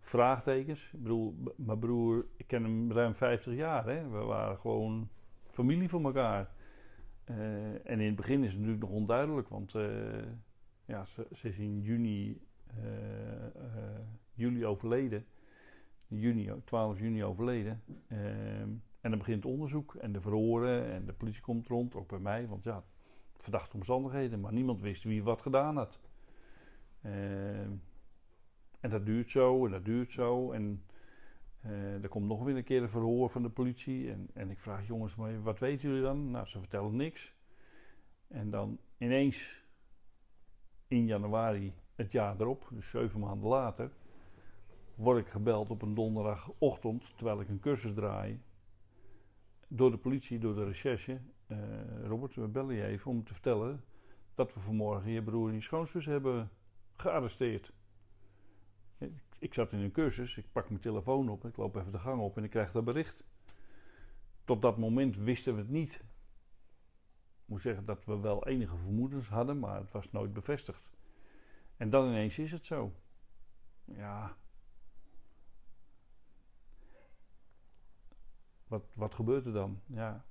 Vraagtekens. 0.00 0.90
Ik 0.92 1.02
bedoel, 1.02 1.34
mijn 1.56 1.78
broer, 1.78 2.26
ik 2.36 2.46
ken 2.46 2.62
hem 2.62 2.92
ruim 2.92 3.14
50 3.14 3.54
jaar. 3.54 3.86
Hè? 3.86 4.08
We 4.08 4.18
waren 4.18 4.58
gewoon 4.58 5.08
familie 5.50 5.88
voor 5.88 6.04
elkaar. 6.04 6.50
Uh, 7.30 7.90
en 7.90 8.00
in 8.00 8.06
het 8.06 8.16
begin 8.16 8.44
is 8.44 8.50
het 8.50 8.58
natuurlijk 8.58 8.82
nog 8.82 8.92
onduidelijk, 8.92 9.48
want 9.48 9.74
uh, 9.74 9.84
ja, 10.84 11.04
ze, 11.04 11.26
is 11.42 11.58
in 11.58 11.80
juni, 11.80 12.40
uh, 12.78 12.84
juli 14.34 14.66
overleden. 14.66 15.24
Juni, 16.06 16.52
12 16.64 16.98
juni 16.98 17.24
overleden. 17.24 17.82
Ehm, 18.08 18.68
en 19.00 19.10
dan 19.10 19.18
begint 19.18 19.42
het 19.42 19.52
onderzoek 19.52 19.94
en 19.94 20.12
de 20.12 20.20
verhoren 20.20 20.90
en 20.90 21.06
de 21.06 21.12
politie 21.12 21.42
komt 21.42 21.66
rond, 21.66 21.94
ook 21.94 22.08
bij 22.08 22.18
mij. 22.18 22.48
Want 22.48 22.64
ja, 22.64 22.84
verdachte 23.36 23.76
omstandigheden, 23.76 24.40
maar 24.40 24.52
niemand 24.52 24.80
wist 24.80 25.04
wie 25.04 25.22
wat 25.22 25.42
gedaan 25.42 25.76
had. 25.76 26.00
En 28.80 28.90
dat 28.90 29.06
duurt 29.06 29.30
zo 29.30 29.64
en 29.64 29.72
dat 29.72 29.84
duurt 29.84 30.12
zo. 30.12 30.52
En 30.52 30.84
uh, 31.66 32.02
er 32.02 32.08
komt 32.08 32.26
nog 32.26 32.42
weer 32.42 32.56
een 32.56 32.64
keer 32.64 32.82
een 32.82 32.88
verhoor 32.88 33.30
van 33.30 33.42
de 33.42 33.48
politie. 33.48 34.10
En, 34.10 34.28
en 34.34 34.50
ik 34.50 34.58
vraag 34.58 34.86
jongens, 34.86 35.16
maar 35.16 35.42
wat 35.42 35.58
weten 35.58 35.88
jullie 35.88 36.02
dan? 36.02 36.30
Nou, 36.30 36.46
ze 36.46 36.58
vertellen 36.58 36.96
niks. 36.96 37.34
En 38.28 38.50
dan 38.50 38.78
ineens 38.98 39.64
in 40.88 41.06
januari 41.06 41.72
het 41.94 42.12
jaar 42.12 42.40
erop, 42.40 42.68
dus 42.70 42.90
zeven 42.90 43.20
maanden 43.20 43.48
later, 43.48 43.90
word 44.94 45.18
ik 45.18 45.28
gebeld 45.28 45.70
op 45.70 45.82
een 45.82 45.94
donderdagochtend 45.94 47.16
terwijl 47.16 47.40
ik 47.40 47.48
een 47.48 47.60
cursus 47.60 47.94
draai. 47.94 48.40
Door 49.68 49.90
de 49.90 49.98
politie, 49.98 50.38
door 50.38 50.54
de 50.54 50.64
recherche. 50.64 51.20
Uh, 51.48 51.58
Robert, 52.06 52.34
we 52.34 52.48
bellen 52.48 52.74
je 52.74 52.84
even 52.84 53.10
om 53.10 53.24
te 53.24 53.32
vertellen 53.32 53.84
dat 54.34 54.54
we 54.54 54.60
vanmorgen 54.60 55.10
je 55.10 55.22
broer 55.22 55.48
en 55.48 55.54
je 55.54 55.60
schoonzus 55.60 56.06
hebben 56.06 56.50
gearresteerd. 56.96 57.72
Ik 59.38 59.54
zat 59.54 59.72
in 59.72 59.78
een 59.78 59.92
cursus, 59.92 60.36
ik 60.36 60.52
pak 60.52 60.68
mijn 60.68 60.80
telefoon 60.80 61.28
op, 61.28 61.44
ik 61.44 61.56
loop 61.56 61.76
even 61.76 61.92
de 61.92 61.98
gang 61.98 62.20
op 62.20 62.36
en 62.36 62.44
ik 62.44 62.50
krijg 62.50 62.72
dat 62.72 62.84
bericht. 62.84 63.24
Tot 64.44 64.62
dat 64.62 64.78
moment 64.78 65.16
wisten 65.16 65.54
we 65.54 65.60
het 65.60 65.70
niet 65.70 66.02
moet 67.50 67.60
zeggen 67.60 67.84
dat 67.84 68.04
we 68.04 68.18
wel 68.18 68.46
enige 68.46 68.76
vermoedens 68.76 69.28
hadden, 69.28 69.58
maar 69.58 69.80
het 69.80 69.92
was 69.92 70.10
nooit 70.10 70.32
bevestigd. 70.32 70.90
En 71.76 71.90
dan 71.90 72.06
ineens 72.08 72.38
is 72.38 72.52
het 72.52 72.64
zo. 72.64 72.92
Ja. 73.84 74.36
Wat, 78.66 78.84
wat 78.94 79.14
gebeurt 79.14 79.46
er 79.46 79.52
dan? 79.52 79.80
Ja. 79.86 80.24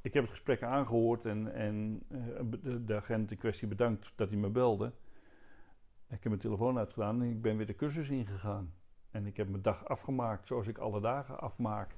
Ik 0.00 0.14
heb 0.14 0.22
het 0.22 0.32
gesprek 0.32 0.62
aangehoord 0.62 1.24
en, 1.24 1.54
en 1.54 2.02
eh, 2.08 2.76
de 2.86 2.96
agent 2.96 3.30
in 3.30 3.38
kwestie 3.38 3.68
bedankt 3.68 4.12
dat 4.16 4.28
hij 4.28 4.38
me 4.38 4.48
belde. 4.48 4.92
Ik 6.10 6.22
heb 6.22 6.24
mijn 6.24 6.38
telefoon 6.38 6.78
uitgedaan 6.78 7.22
en 7.22 7.30
ik 7.30 7.42
ben 7.42 7.56
weer 7.56 7.66
de 7.66 7.74
cursus 7.74 8.08
ingegaan. 8.08 8.74
En 9.10 9.26
ik 9.26 9.36
heb 9.36 9.48
mijn 9.48 9.62
dag 9.62 9.88
afgemaakt 9.88 10.46
zoals 10.46 10.66
ik 10.66 10.78
alle 10.78 11.00
dagen 11.00 11.40
afmaak. 11.40 11.94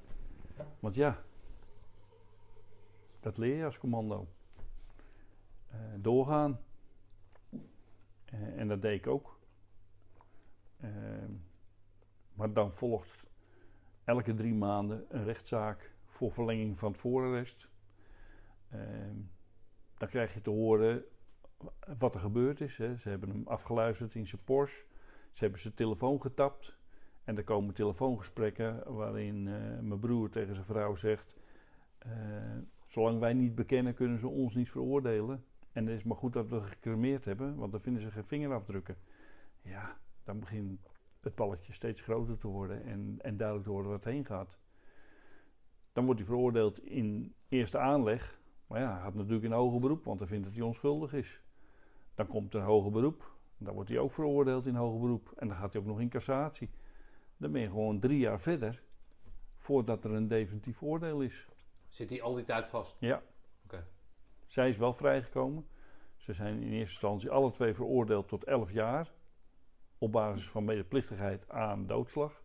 Want 0.80 0.94
ja, 0.94 1.22
dat 3.20 3.38
leer 3.38 3.56
je 3.56 3.64
als 3.64 3.78
commando. 3.78 4.28
Uh, 5.72 5.78
doorgaan. 5.96 6.60
Uh, 7.52 8.58
en 8.58 8.68
dat 8.68 8.82
deed 8.82 8.98
ik 8.98 9.06
ook. 9.06 9.40
Uh, 10.80 10.90
maar 12.34 12.52
dan 12.52 12.72
volgt 12.72 13.24
elke 14.04 14.34
drie 14.34 14.54
maanden 14.54 15.04
een 15.08 15.24
rechtszaak 15.24 15.94
voor 16.06 16.32
verlenging 16.32 16.78
van 16.78 16.90
het 16.92 17.00
voorarrest. 17.00 17.68
Dan 19.98 20.08
krijg 20.08 20.34
je 20.34 20.40
te 20.40 20.50
horen 20.50 21.04
wat 21.98 22.14
er 22.14 22.20
gebeurd 22.20 22.60
is. 22.60 22.76
Hè. 22.76 22.96
Ze 22.96 23.08
hebben 23.08 23.28
hem 23.28 23.46
afgeluisterd 23.46 24.14
in 24.14 24.26
zijn 24.26 24.44
Porsche. 24.44 24.84
Ze 25.32 25.42
hebben 25.42 25.60
zijn 25.60 25.74
telefoon 25.74 26.20
getapt. 26.20 26.80
En 27.24 27.36
er 27.36 27.44
komen 27.44 27.74
telefoongesprekken 27.74 28.94
waarin 28.94 29.46
uh, 29.46 29.54
mijn 29.80 29.98
broer 30.00 30.30
tegen 30.30 30.54
zijn 30.54 30.66
vrouw 30.66 30.94
zegt: 30.94 31.36
uh, 32.06 32.12
Zolang 32.86 33.18
wij 33.18 33.32
niet 33.32 33.54
bekennen, 33.54 33.94
kunnen 33.94 34.18
ze 34.18 34.28
ons 34.28 34.54
niet 34.54 34.70
veroordelen. 34.70 35.44
En 35.72 35.86
het 35.86 35.96
is 35.96 36.04
maar 36.04 36.16
goed 36.16 36.32
dat 36.32 36.48
we 36.48 36.60
gecremeerd 36.60 37.24
hebben, 37.24 37.56
want 37.56 37.72
dan 37.72 37.80
vinden 37.80 38.02
ze 38.02 38.10
geen 38.10 38.24
vingerafdrukken. 38.24 38.96
Ja, 39.62 39.98
dan 40.24 40.40
begint 40.40 40.80
het 41.20 41.34
balletje 41.34 41.72
steeds 41.72 42.00
groter 42.00 42.38
te 42.38 42.46
worden 42.46 42.84
en, 42.84 43.16
en 43.18 43.36
duidelijk 43.36 43.66
te 43.66 43.72
worden 43.72 43.90
waar 43.90 44.00
het 44.00 44.08
heen 44.08 44.24
gaat. 44.24 44.58
Dan 45.92 46.04
wordt 46.04 46.20
hij 46.20 46.28
veroordeeld 46.28 46.84
in 46.84 47.34
eerste 47.48 47.78
aanleg. 47.78 48.40
Maar 48.66 48.80
ja, 48.80 48.92
hij 48.92 49.02
had 49.02 49.14
natuurlijk 49.14 49.44
een 49.44 49.52
hoger 49.52 49.80
beroep, 49.80 50.04
want 50.04 50.18
hij 50.18 50.28
vindt 50.28 50.44
dat 50.44 50.54
hij 50.54 50.62
onschuldig 50.62 51.12
is. 51.12 51.42
Dan 52.14 52.26
komt 52.26 52.54
er 52.54 52.60
een 52.60 52.66
hoger 52.66 52.90
beroep. 52.90 53.30
Dan 53.58 53.74
wordt 53.74 53.88
hij 53.88 53.98
ook 53.98 54.12
veroordeeld 54.12 54.66
in 54.66 54.74
hoger 54.74 55.00
beroep. 55.00 55.32
En 55.36 55.48
dan 55.48 55.56
gaat 55.56 55.72
hij 55.72 55.82
ook 55.82 55.88
nog 55.88 56.00
in 56.00 56.08
cassatie. 56.08 56.70
Dan 57.36 57.52
ben 57.52 57.60
je 57.60 57.68
gewoon 57.68 58.00
drie 58.00 58.18
jaar 58.18 58.40
verder 58.40 58.82
voordat 59.56 60.04
er 60.04 60.10
een 60.10 60.28
definitief 60.28 60.82
oordeel 60.82 61.20
is. 61.20 61.46
Zit 61.88 62.10
hij 62.10 62.22
al 62.22 62.34
die 62.34 62.44
tijd 62.44 62.68
vast? 62.68 63.00
Ja. 63.00 63.22
Oké. 63.64 63.86
Zij 64.46 64.68
is 64.68 64.76
wel 64.76 64.92
vrijgekomen. 64.92 65.66
Ze 66.16 66.32
zijn 66.32 66.54
in 66.54 66.62
eerste 66.62 66.78
instantie 66.78 67.30
alle 67.30 67.50
twee 67.50 67.74
veroordeeld 67.74 68.28
tot 68.28 68.44
11 68.44 68.72
jaar. 68.72 69.12
Op 69.98 70.12
basis 70.12 70.48
van 70.48 70.64
medeplichtigheid 70.64 71.48
aan 71.48 71.86
doodslag. 71.86 72.42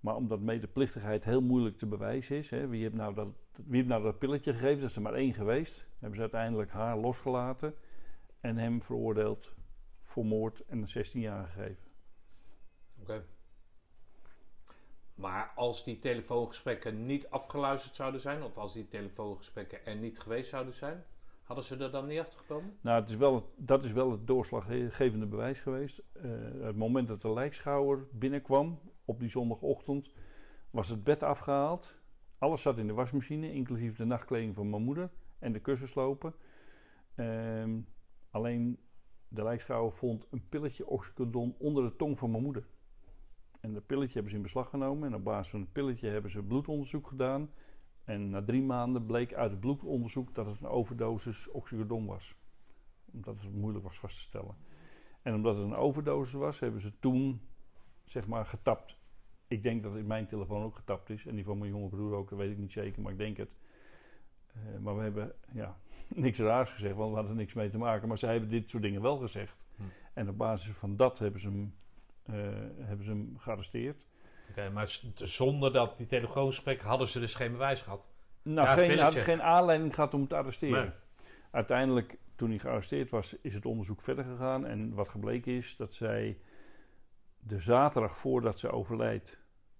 Maar 0.00 0.14
omdat 0.14 0.40
medeplichtigheid 0.40 1.24
heel 1.24 1.42
moeilijk 1.42 1.78
te 1.78 1.86
bewijzen 1.86 2.36
is. 2.36 2.50
Hè, 2.50 2.68
wie, 2.68 2.82
heeft 2.82 2.94
nou 2.94 3.14
dat, 3.14 3.32
wie 3.52 3.76
heeft 3.76 3.88
nou 3.88 4.02
dat 4.02 4.18
pilletje 4.18 4.52
gegeven? 4.52 4.80
Dat 4.80 4.90
is 4.90 4.96
er 4.96 5.02
maar 5.02 5.14
één 5.14 5.34
geweest. 5.34 5.86
Hebben 5.98 6.14
ze 6.14 6.20
uiteindelijk 6.20 6.70
haar 6.70 6.98
losgelaten. 6.98 7.74
En 8.40 8.56
hem 8.56 8.82
veroordeeld 8.82 9.54
voor 10.02 10.26
moord 10.26 10.64
en 10.66 10.78
een 10.78 10.88
16 10.88 11.20
jaar 11.20 11.46
gegeven. 11.46 11.84
Oké. 13.00 13.24
Maar 15.14 15.52
als 15.54 15.84
die 15.84 15.98
telefoongesprekken 15.98 17.06
niet 17.06 17.30
afgeluisterd 17.30 17.94
zouden 17.94 18.20
zijn, 18.20 18.42
of 18.42 18.56
als 18.56 18.72
die 18.72 18.88
telefoongesprekken 18.88 19.86
er 19.86 19.96
niet 19.96 20.18
geweest 20.18 20.50
zouden 20.50 20.74
zijn, 20.74 21.04
hadden 21.42 21.64
ze 21.64 21.76
er 21.76 21.90
dan 21.90 22.06
niet 22.06 22.18
achter 22.18 22.38
gekomen? 22.38 22.76
Nou, 22.80 23.00
het 23.00 23.10
is 23.10 23.16
wel, 23.16 23.52
dat 23.56 23.84
is 23.84 23.92
wel 23.92 24.10
het 24.10 24.26
doorslaggevende 24.26 25.26
bewijs 25.26 25.60
geweest. 25.60 26.02
Uh, 26.16 26.22
het 26.60 26.76
moment 26.76 27.08
dat 27.08 27.22
de 27.22 27.32
lijkschouwer 27.32 28.06
binnenkwam 28.12 28.80
op 29.04 29.20
die 29.20 29.30
zondagochtend, 29.30 30.10
was 30.70 30.88
het 30.88 31.04
bed 31.04 31.22
afgehaald. 31.22 31.94
Alles 32.38 32.62
zat 32.62 32.78
in 32.78 32.86
de 32.86 32.92
wasmachine, 32.92 33.52
inclusief 33.52 33.96
de 33.96 34.04
nachtkleding 34.04 34.54
van 34.54 34.70
mijn 34.70 34.82
moeder 34.82 35.10
en 35.38 35.52
de 35.52 35.60
kussenslopen. 35.60 36.34
Uh, 37.16 37.64
alleen 38.36 38.78
de 39.28 39.42
lijkschouwer 39.42 39.92
vond 39.92 40.26
een 40.30 40.48
pilletje 40.48 40.86
oxycodon 40.86 41.54
onder 41.58 41.84
de 41.84 41.96
tong 41.96 42.18
van 42.18 42.30
mijn 42.30 42.42
moeder. 42.42 42.66
En 43.60 43.72
dat 43.72 43.86
pilletje 43.86 44.12
hebben 44.12 44.30
ze 44.30 44.36
in 44.36 44.42
beslag 44.42 44.68
genomen. 44.68 45.08
En 45.08 45.14
op 45.14 45.24
basis 45.24 45.50
van 45.50 45.60
het 45.60 45.72
pilletje 45.72 46.08
hebben 46.08 46.30
ze 46.30 46.42
bloedonderzoek 46.42 47.06
gedaan. 47.06 47.50
En 48.04 48.30
na 48.30 48.44
drie 48.44 48.62
maanden 48.62 49.06
bleek 49.06 49.34
uit 49.34 49.50
het 49.50 49.60
bloedonderzoek 49.60 50.34
dat 50.34 50.46
het 50.46 50.60
een 50.60 50.66
overdosis 50.66 51.48
oxycodon 51.48 52.06
was. 52.06 52.34
Omdat 53.12 53.40
het 53.40 53.54
moeilijk 53.54 53.84
was 53.84 53.98
vast 53.98 54.16
te 54.16 54.22
stellen. 54.22 54.56
En 55.22 55.34
omdat 55.34 55.56
het 55.56 55.64
een 55.64 55.74
overdosis 55.74 56.34
was, 56.34 56.60
hebben 56.60 56.80
ze 56.80 56.98
toen 56.98 57.40
zeg 58.04 58.26
maar 58.26 58.46
getapt. 58.46 58.98
Ik 59.48 59.62
denk 59.62 59.82
dat 59.82 59.96
in 59.96 60.06
mijn 60.06 60.26
telefoon 60.26 60.62
ook 60.62 60.76
getapt 60.76 61.10
is. 61.10 61.26
En 61.26 61.34
die 61.34 61.44
van 61.44 61.58
mijn 61.58 61.70
jonge 61.70 61.88
broer 61.88 62.14
ook, 62.14 62.28
dat 62.28 62.38
weet 62.38 62.50
ik 62.50 62.58
niet 62.58 62.72
zeker, 62.72 63.02
maar 63.02 63.12
ik 63.12 63.18
denk 63.18 63.36
het. 63.36 63.50
Uh, 64.56 64.78
maar 64.78 64.96
we 64.96 65.02
hebben 65.02 65.34
ja, 65.52 65.76
niks 66.26 66.38
raars 66.38 66.70
gezegd, 66.70 66.94
want 66.94 67.10
we 67.10 67.16
hadden 67.16 67.36
niks 67.36 67.52
mee 67.52 67.70
te 67.70 67.78
maken. 67.78 68.08
Maar 68.08 68.18
zij 68.18 68.30
hebben 68.30 68.50
dit 68.50 68.70
soort 68.70 68.82
dingen 68.82 69.02
wel 69.02 69.16
gezegd. 69.16 69.56
Hm. 69.76 69.82
En 70.12 70.28
op 70.28 70.38
basis 70.38 70.74
van 70.74 70.96
dat 70.96 71.18
hebben 71.18 71.40
ze 71.40 71.48
hem 71.48 71.74
uh, 72.30 72.36
hebben 72.78 73.04
ze 73.04 73.10
hem 73.10 73.34
gearresteerd. 73.38 74.06
Oké, 74.50 74.70
maar 74.70 75.00
zonder 75.14 75.72
dat 75.72 75.96
die 75.96 76.06
telefoongesprek 76.06 76.80
hadden 76.80 77.06
ze 77.06 77.20
dus 77.20 77.34
geen 77.34 77.52
bewijs 77.52 77.80
gehad? 77.80 78.08
Nou, 78.42 78.68
ja, 78.68 78.74
geen, 78.74 78.98
hadden 78.98 79.22
geen 79.22 79.42
aanleiding 79.42 79.94
gehad 79.94 80.14
om 80.14 80.28
te 80.28 80.36
arresteren. 80.36 80.94
Uiteindelijk, 81.50 82.18
toen 82.36 82.48
hij 82.48 82.58
gearresteerd 82.58 83.10
was, 83.10 83.36
is 83.40 83.54
het 83.54 83.66
onderzoek 83.66 84.00
verder 84.00 84.24
gegaan. 84.24 84.66
En 84.66 84.94
wat 84.94 85.08
gebleken 85.08 85.52
is, 85.52 85.76
dat 85.76 85.94
zij 85.94 86.38
de 87.38 87.60
zaterdag 87.60 88.18
voordat 88.18 88.58
ze 88.58 88.70
overlijdt, 88.70 89.38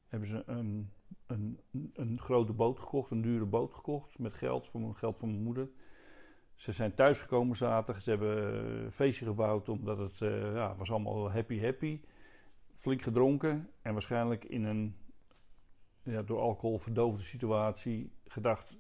hebben 0.09 0.29
ze 0.29 0.43
een, 0.47 0.91
een, 1.27 1.61
een 1.95 2.19
grote 2.21 2.53
boot 2.53 2.79
gekocht, 2.79 3.11
een 3.11 3.23
dure 3.23 3.45
boot 3.45 3.75
gekocht, 3.75 4.19
met 4.19 4.35
geld, 4.35 4.69
van, 4.69 4.97
geld 4.97 5.19
van 5.19 5.29
mijn 5.31 5.43
moeder. 5.43 5.69
Ze 6.57 6.73
zijn 6.73 6.95
thuisgekomen 6.95 7.57
zaterdag, 7.57 8.03
ze 8.03 8.11
hebben 8.11 8.55
een 8.85 8.93
feestje 8.93 9.25
gebouwd 9.25 9.69
omdat 9.69 9.99
het 9.99 10.21
uh, 10.21 10.55
ja, 10.55 10.77
was 10.77 10.91
allemaal 10.91 11.31
happy 11.31 11.61
happy 11.61 12.01
flink 12.77 13.03
gedronken 13.03 13.71
en 13.83 13.93
waarschijnlijk 13.93 14.45
in 14.45 14.65
een 14.65 14.97
ja, 16.03 16.23
door 16.23 16.41
alcohol 16.41 16.79
verdoofde 16.79 17.23
situatie 17.23 18.13
gedacht: 18.25 18.77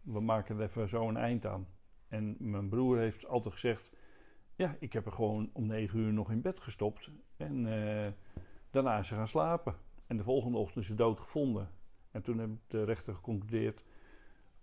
we 0.00 0.20
maken 0.20 0.56
er 0.56 0.62
even 0.62 0.88
zo 0.88 1.08
een 1.08 1.16
eind 1.16 1.46
aan. 1.46 1.66
En 2.08 2.36
mijn 2.38 2.68
broer 2.68 2.98
heeft 2.98 3.26
altijd 3.26 3.54
gezegd: 3.54 3.92
ja, 4.54 4.76
ik 4.80 4.92
heb 4.92 5.06
er 5.06 5.12
gewoon 5.12 5.50
om 5.52 5.66
negen 5.66 5.98
uur 5.98 6.12
nog 6.12 6.30
in 6.30 6.40
bed 6.40 6.60
gestopt 6.60 7.10
en 7.36 7.66
uh, 7.66 8.06
daarna 8.70 8.98
is 8.98 9.08
ze 9.08 9.14
gaan 9.14 9.28
slapen. 9.28 9.74
En 10.06 10.16
de 10.16 10.22
volgende 10.22 10.58
ochtend 10.58 10.84
is 10.84 10.90
ze 10.90 10.94
dood 10.94 11.20
gevonden. 11.20 11.70
En 12.10 12.22
toen 12.22 12.38
heeft 12.38 12.52
de 12.66 12.84
rechter 12.84 13.14
geconcludeerd: 13.14 13.84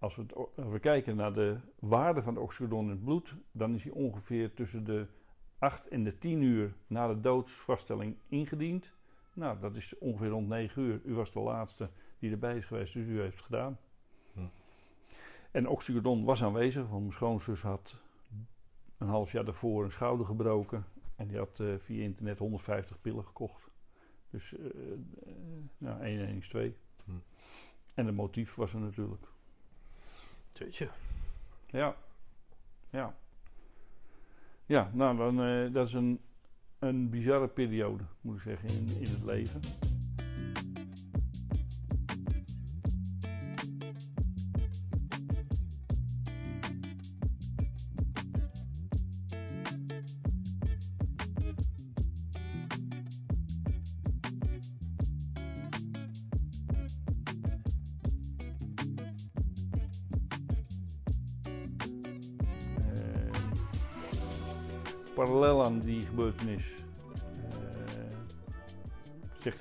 als 0.04 0.16
we, 0.16 0.26
als 0.36 0.72
we 0.72 0.80
kijken 0.80 1.16
naar 1.16 1.34
de 1.34 1.58
waarde 1.80 2.22
van 2.22 2.34
de 2.34 2.40
oxycodon 2.40 2.84
in 2.84 2.90
het 2.90 3.04
bloed, 3.04 3.36
dan 3.52 3.76
is 3.76 3.84
hij 3.84 3.92
ongeveer 3.92 4.54
tussen 4.54 4.84
de 4.84 5.08
8 5.60 5.88
en 5.88 6.04
de 6.04 6.18
10 6.18 6.42
uur 6.42 6.74
na 6.88 7.08
de 7.08 7.22
doodsvaststelling 7.22 8.16
ingediend. 8.28 8.94
Nou, 9.34 9.60
dat 9.60 9.76
is 9.76 9.98
ongeveer 9.98 10.30
rond 10.30 10.48
9 10.48 10.82
uur. 10.82 11.02
U 11.06 11.14
was 11.14 11.32
de 11.32 11.40
laatste 11.40 11.90
die 12.20 12.32
erbij 12.32 12.58
is 12.58 12.66
geweest, 12.66 12.94
dus 12.94 13.06
u 13.06 13.20
heeft 13.20 13.36
het 13.36 13.46
gedaan. 13.46 13.80
Hm. 14.34 14.40
En 15.52 15.68
oxycodon 15.68 16.24
was 16.24 16.44
aanwezig, 16.44 16.88
want 16.88 17.02
mijn 17.02 17.14
schoonzus 17.14 17.62
had 17.62 17.98
een 18.98 19.08
half 19.08 19.32
jaar 19.32 19.46
daarvoor 19.46 19.84
een 19.84 19.92
schouder 19.92 20.26
gebroken. 20.26 20.86
En 21.16 21.28
die 21.28 21.38
had 21.38 21.60
uh, 21.60 21.76
via 21.78 22.04
internet 22.04 22.38
150 22.38 23.02
pillen 23.02 23.26
gekocht. 23.26 23.70
Dus 24.30 24.54
uh, 24.54 24.66
uh, 24.66 24.98
nou, 25.78 26.02
1 26.02 26.20
en 26.20 26.28
1 26.28 26.38
is 26.38 26.48
2. 26.48 26.76
Hm. 27.06 27.12
En 27.94 28.06
het 28.06 28.16
motief 28.16 28.56
was 28.56 28.74
er 28.74 28.80
natuurlijk. 28.80 29.32
Ja. 31.66 31.96
Ja. 32.90 33.16
Ja, 34.66 34.90
nou, 34.94 35.18
dan, 35.18 35.48
uh, 35.48 35.74
dat 35.74 35.88
is 35.88 35.94
een, 35.94 36.20
een 36.80 37.10
bizarre 37.10 37.48
periode, 37.48 38.04
moet 38.22 38.36
ik 38.36 38.42
zeggen, 38.42 38.70
in, 38.70 38.88
in 39.00 39.10
het 39.10 39.24
leven. 39.24 39.62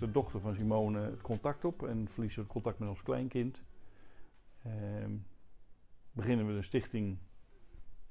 De 0.03 0.11
dochter 0.11 0.41
van 0.41 0.55
Simone 0.55 1.01
het 1.01 1.21
contact 1.21 1.65
op 1.65 1.87
en 1.87 2.09
verliest 2.09 2.37
het 2.37 2.47
contact 2.47 2.79
met 2.79 2.89
ons 2.89 3.03
kleinkind. 3.03 3.63
Uh, 4.67 4.73
beginnen 6.13 6.47
we 6.47 6.53
een 6.53 6.65
stichting 6.65 7.19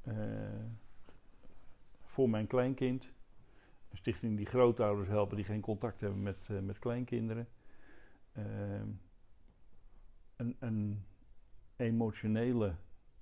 uh, 0.08 0.16
voor 2.02 2.30
mijn 2.30 2.48
kleinkind. 2.48 3.04
Een 3.90 3.98
stichting 3.98 4.38
die 4.38 4.46
grootouders 4.46 5.08
helpen 5.08 5.36
die 5.36 5.46
geen 5.46 5.62
contact 5.62 6.02
hebben 6.02 6.22
met, 6.22 6.48
uh, 6.52 6.60
met 6.60 6.80
kleinkinderen. 6.80 7.48
Ehm, 8.34 8.90
een, 10.36 10.56
een 10.60 11.04
emotionele 11.76 12.76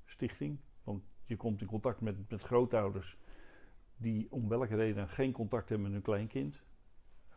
stichting. 0.06 0.60
Want 0.84 1.04
je 1.26 1.38
komt 1.38 1.62
in 1.62 1.68
contact 1.68 2.02
met, 2.02 2.30
met 2.30 2.42
grootouders 2.42 3.18
die 3.98 4.28
om 4.32 4.48
welke 4.48 4.76
reden 4.76 5.10
geen 5.10 5.32
contact 5.32 5.70
hebben 5.70 5.86
met 5.88 5.94
hun 5.94 6.06
kleinkind. 6.14 6.62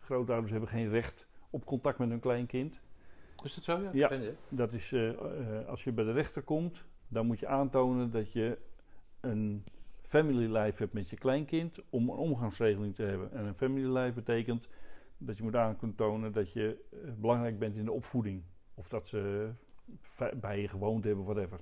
Grootouders 0.03 0.51
hebben 0.51 0.69
geen 0.69 0.89
recht 0.89 1.27
op 1.51 1.65
contact 1.65 1.99
met 1.99 2.09
hun 2.09 2.21
kleinkind. 2.21 2.81
Is 3.45 3.55
dat 3.55 3.65
zo? 3.65 3.79
Ja, 3.93 4.13
ja 4.13 4.33
dat 4.49 4.73
is 4.73 4.93
uh, 4.93 5.13
als 5.67 5.85
je 5.85 5.93
bij 5.93 6.05
de 6.05 6.13
rechter 6.13 6.43
komt, 6.43 6.85
dan 7.09 7.27
moet 7.27 7.39
je 7.39 7.47
aantonen 7.47 8.11
dat 8.11 8.33
je 8.33 8.59
een 9.21 9.65
family 10.03 10.57
life 10.57 10.79
hebt 10.83 10.93
met 10.93 11.11
je 11.11 11.17
kleinkind 11.17 11.79
om 11.91 12.09
een 12.09 12.17
omgangsregeling 12.17 12.95
te 12.95 13.03
hebben. 13.03 13.33
En 13.33 13.45
een 13.45 13.55
family 13.55 13.97
life 13.99 14.13
betekent 14.13 14.69
dat 15.19 15.37
je 15.37 15.43
moet 15.43 15.57
aantonen 15.57 16.33
dat 16.33 16.53
je 16.53 16.85
uh, 16.91 17.13
belangrijk 17.19 17.59
bent 17.59 17.77
in 17.77 17.85
de 17.85 17.93
opvoeding. 17.93 18.43
Of 18.75 18.89
dat 18.89 19.09
ze 19.09 19.51
bij 20.35 20.61
je 20.61 20.69
gewoond 20.69 21.05
hebben, 21.05 21.25
whatever. 21.25 21.61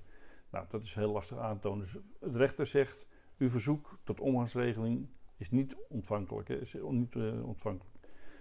Nou, 0.50 0.66
dat 0.68 0.82
is 0.82 0.94
heel 0.94 1.12
lastig 1.12 1.38
aantonen. 1.38 1.78
Dus 1.78 2.02
de 2.32 2.38
rechter 2.38 2.66
zegt, 2.66 3.06
uw 3.38 3.48
verzoek 3.48 3.98
tot 4.04 4.20
omgangsregeling 4.20 5.08
is 5.36 5.50
niet 5.50 5.76
ontvankelijk. 5.88 6.48
Hè, 6.48 6.60
is 6.60 6.74
niet 6.88 7.14
uh, 7.14 7.46
ontvankelijk. 7.46 7.99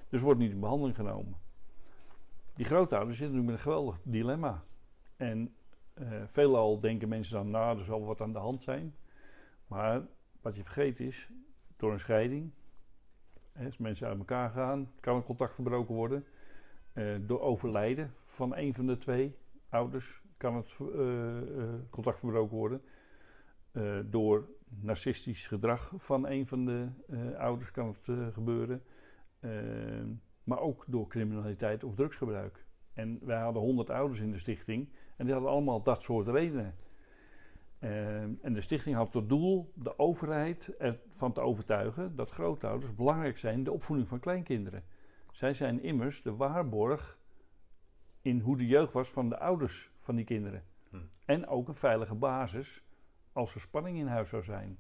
Dus 0.09 0.21
wordt 0.21 0.39
niet 0.39 0.51
in 0.51 0.59
behandeling 0.59 0.95
genomen. 0.95 1.37
Die 2.55 2.65
grootouders 2.65 3.17
zitten 3.17 3.37
nu 3.37 3.43
met 3.43 3.53
een 3.53 3.59
geweldig 3.59 3.99
dilemma. 4.03 4.63
En 5.15 5.55
uh, 5.93 6.07
veelal 6.27 6.79
denken 6.79 7.09
mensen 7.09 7.35
dan, 7.35 7.49
nou, 7.49 7.79
er 7.79 7.85
zal 7.85 8.05
wat 8.05 8.21
aan 8.21 8.33
de 8.33 8.39
hand 8.39 8.63
zijn. 8.63 8.95
Maar 9.67 10.01
wat 10.41 10.55
je 10.55 10.63
vergeet 10.63 10.99
is, 10.99 11.29
door 11.77 11.91
een 11.91 11.99
scheiding, 11.99 12.51
hè, 13.53 13.65
als 13.65 13.77
mensen 13.77 14.07
uit 14.07 14.17
elkaar 14.17 14.49
gaan, 14.49 14.91
kan 14.99 15.15
een 15.15 15.23
contact 15.23 15.53
verbroken 15.53 15.95
worden. 15.95 16.25
Uh, 16.93 17.15
door 17.21 17.41
overlijden 17.41 18.13
van 18.25 18.55
een 18.55 18.73
van 18.73 18.87
de 18.87 18.97
twee 18.97 19.35
ouders 19.69 20.21
kan 20.37 20.55
het 20.55 20.75
contact 21.89 22.19
verbroken 22.19 22.57
worden. 22.57 22.81
door 24.09 24.49
narcistisch 24.69 25.47
gedrag 25.47 25.93
van 25.97 26.27
een 26.27 26.47
van 26.47 26.65
de 26.65 26.87
ouders 27.37 27.71
kan 27.71 27.87
het 27.87 28.33
gebeuren. 28.33 28.83
Ehm, 29.39 30.07
maar 30.43 30.59
ook 30.59 30.85
door 30.87 31.07
criminaliteit 31.07 31.83
of 31.83 31.95
drugsgebruik. 31.95 32.65
En 32.93 33.19
wij 33.21 33.39
hadden 33.39 33.61
100 33.61 33.89
ouders 33.89 34.19
in 34.19 34.31
de 34.31 34.39
stichting 34.39 34.89
en 35.17 35.25
die 35.25 35.33
hadden 35.33 35.51
allemaal 35.51 35.83
dat 35.83 36.03
soort 36.03 36.27
redenen. 36.27 36.75
Ehm, 37.79 38.33
en 38.41 38.53
de 38.53 38.61
stichting 38.61 38.95
had 38.95 39.11
tot 39.11 39.29
doel 39.29 39.71
de 39.75 39.99
overheid 39.99 40.75
ervan 40.77 41.33
te 41.33 41.41
overtuigen 41.41 42.15
dat 42.15 42.29
grootouders 42.29 42.95
belangrijk 42.95 43.37
zijn 43.37 43.53
in 43.53 43.63
de 43.63 43.71
opvoeding 43.71 44.07
van 44.07 44.19
kleinkinderen. 44.19 44.83
Zij 45.31 45.53
zijn 45.53 45.83
immers 45.83 46.21
de 46.21 46.35
waarborg 46.35 47.19
in 48.21 48.39
hoe 48.39 48.57
de 48.57 48.67
jeugd 48.67 48.93
was 48.93 49.09
van 49.09 49.29
de 49.29 49.39
ouders 49.39 49.91
van 49.99 50.15
die 50.15 50.25
kinderen. 50.25 50.63
Hm. 50.89 50.97
En 51.25 51.47
ook 51.47 51.67
een 51.67 51.73
veilige 51.73 52.15
basis 52.15 52.83
als 53.33 53.55
er 53.55 53.61
spanning 53.61 53.97
in 53.97 54.07
huis 54.07 54.29
zou 54.29 54.43
zijn. 54.43 54.77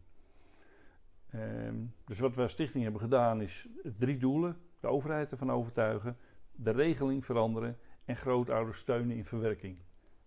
Ehm, 1.31 1.75
dus 2.05 2.19
wat 2.19 2.35
wij 2.35 2.43
als 2.43 2.51
stichting 2.51 2.83
hebben 2.83 3.01
gedaan 3.01 3.41
is 3.41 3.67
drie 3.97 4.17
doelen. 4.17 4.57
De 4.79 4.87
overheid 4.87 5.31
ervan 5.31 5.51
overtuigen, 5.51 6.17
de 6.51 6.71
regeling 6.71 7.25
veranderen 7.25 7.77
en 8.05 8.15
grootouders 8.15 8.77
steunen 8.77 9.15
in 9.15 9.25
verwerking. 9.25 9.77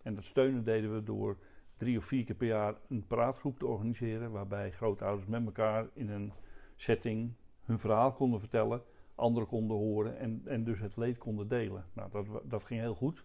En 0.02 0.14
dat 0.14 0.24
steunen 0.24 0.64
deden 0.64 0.94
we 0.94 1.02
door 1.02 1.36
drie 1.76 1.98
of 1.98 2.04
vier 2.04 2.24
keer 2.24 2.34
per 2.34 2.46
jaar 2.46 2.74
een 2.88 3.06
praatgroep 3.06 3.58
te 3.58 3.66
organiseren, 3.66 4.30
waarbij 4.30 4.70
grootouders 4.70 5.26
met 5.26 5.44
elkaar 5.44 5.86
in 5.92 6.08
een 6.08 6.32
setting 6.76 7.32
hun 7.64 7.78
verhaal 7.78 8.12
konden 8.12 8.40
vertellen, 8.40 8.82
anderen 9.14 9.48
konden 9.48 9.76
horen 9.76 10.18
en, 10.18 10.42
en 10.44 10.64
dus 10.64 10.78
het 10.80 10.96
leed 10.96 11.18
konden 11.18 11.48
delen. 11.48 11.84
Nou, 11.92 12.10
dat, 12.10 12.26
dat 12.44 12.64
ging 12.64 12.80
heel 12.80 12.94
goed. 12.94 13.24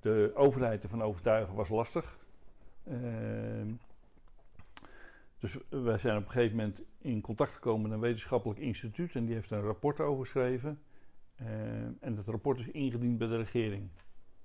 De 0.00 0.32
overheid 0.34 0.82
ervan 0.82 1.02
overtuigen 1.02 1.54
was 1.54 1.68
lastig. 1.68 2.18
Uh, 2.88 2.94
dus 5.44 5.58
wij 5.68 5.98
zijn 5.98 6.16
op 6.16 6.24
een 6.24 6.30
gegeven 6.30 6.56
moment 6.56 6.82
in 6.98 7.20
contact 7.20 7.54
gekomen 7.54 7.82
met 7.82 7.92
een 7.92 8.00
wetenschappelijk 8.00 8.60
instituut 8.60 9.14
en 9.14 9.24
die 9.24 9.34
heeft 9.34 9.50
een 9.50 9.60
rapport 9.60 10.00
over 10.00 10.24
geschreven. 10.24 10.82
Uh, 11.40 11.48
en 12.00 12.14
dat 12.14 12.26
rapport 12.26 12.58
is 12.58 12.68
ingediend 12.68 13.18
bij 13.18 13.26
de 13.26 13.36
regering. 13.36 13.90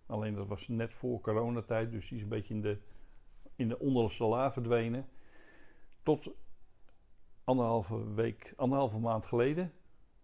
Alleen 0.06 0.34
dat 0.34 0.48
was 0.48 0.68
net 0.68 0.94
voor 0.94 1.22
coronatijd, 1.22 1.92
dus 1.92 2.08
die 2.08 2.18
is 2.18 2.24
een 2.24 2.30
beetje 2.30 2.54
in 2.54 2.62
de, 2.62 2.78
in 3.56 3.68
de 3.68 3.80
onderste 3.80 4.24
la 4.24 4.52
verdwenen. 4.52 5.08
Tot 6.04 6.32
anderhalve 7.44 8.14
week, 8.14 8.54
anderhalve 8.56 8.98
maand 8.98 9.26
geleden. 9.26 9.72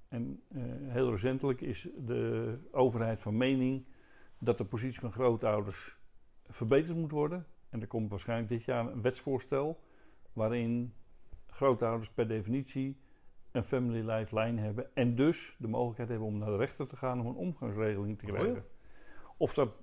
En 0.08 0.44
uh, 0.52 0.64
heel 0.92 1.12
recentelijk 1.12 1.62
is 1.62 1.88
de 1.98 2.58
overheid 2.72 3.22
van 3.22 3.38
mening 3.38 3.86
dat 4.38 4.58
de 4.58 4.66
positie 4.66 5.00
van 5.00 5.12
grootouders 5.12 5.98
verbeterd 6.44 6.98
moet 6.98 7.12
worden. 7.12 7.46
En 7.70 7.82
er 7.82 7.88
komt 7.88 8.10
waarschijnlijk 8.10 8.50
dit 8.50 8.64
jaar 8.64 8.92
een 8.92 9.02
wetsvoorstel 9.02 9.84
waarin 10.36 10.94
grootouders 11.48 12.10
per 12.10 12.28
definitie 12.28 12.98
een 13.52 13.64
family 13.64 14.10
lifeline 14.12 14.62
hebben 14.62 14.96
en 14.96 15.16
dus 15.16 15.56
de 15.60 15.68
mogelijkheid 15.68 16.10
hebben 16.10 16.28
om 16.28 16.38
naar 16.38 16.50
de 16.50 16.58
rechter 16.58 16.88
te 16.88 16.96
gaan 16.96 17.20
om 17.20 17.26
een 17.26 17.36
omgangsregeling 17.36 18.20
te 18.20 18.26
krijgen. 18.26 18.66
Of 19.38 19.54
dat 19.54 19.82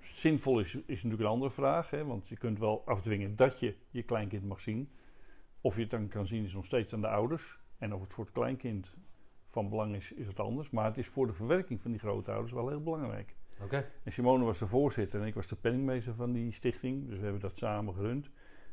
zinvol 0.00 0.60
is, 0.60 0.74
is 0.74 1.02
natuurlijk 1.02 1.20
een 1.22 1.26
andere 1.26 1.50
vraag, 1.50 1.90
hè, 1.90 2.04
want 2.04 2.28
je 2.28 2.36
kunt 2.36 2.58
wel 2.58 2.82
afdwingen 2.86 3.36
dat 3.36 3.60
je 3.60 3.76
je 3.90 4.02
kleinkind 4.02 4.44
mag 4.44 4.60
zien. 4.60 4.90
Of 5.60 5.74
je 5.74 5.80
het 5.80 5.90
dan 5.90 6.08
kan 6.08 6.26
zien 6.26 6.44
is 6.44 6.52
nog 6.52 6.64
steeds 6.64 6.92
aan 6.92 7.00
de 7.00 7.08
ouders. 7.08 7.58
En 7.78 7.94
of 7.94 8.00
het 8.00 8.14
voor 8.14 8.24
het 8.24 8.32
kleinkind 8.32 8.94
van 9.48 9.68
belang 9.68 9.94
is, 9.94 10.12
is 10.12 10.26
het 10.26 10.40
anders. 10.40 10.70
Maar 10.70 10.84
het 10.84 10.98
is 10.98 11.08
voor 11.08 11.26
de 11.26 11.32
verwerking 11.32 11.80
van 11.80 11.90
die 11.90 12.00
grootouders 12.00 12.52
wel 12.52 12.68
heel 12.68 12.82
belangrijk. 12.82 13.34
Okay. 13.62 13.86
En 14.02 14.12
Simone 14.12 14.44
was 14.44 14.58
de 14.58 14.66
voorzitter 14.66 15.20
en 15.20 15.26
ik 15.26 15.34
was 15.34 15.46
de 15.46 15.56
penningmeester 15.56 16.14
van 16.14 16.32
die 16.32 16.52
stichting. 16.52 17.08
Dus 17.08 17.16
we 17.16 17.22
hebben 17.22 17.40
dat 17.40 17.58
samen 17.58 17.94
gerund. 17.94 18.30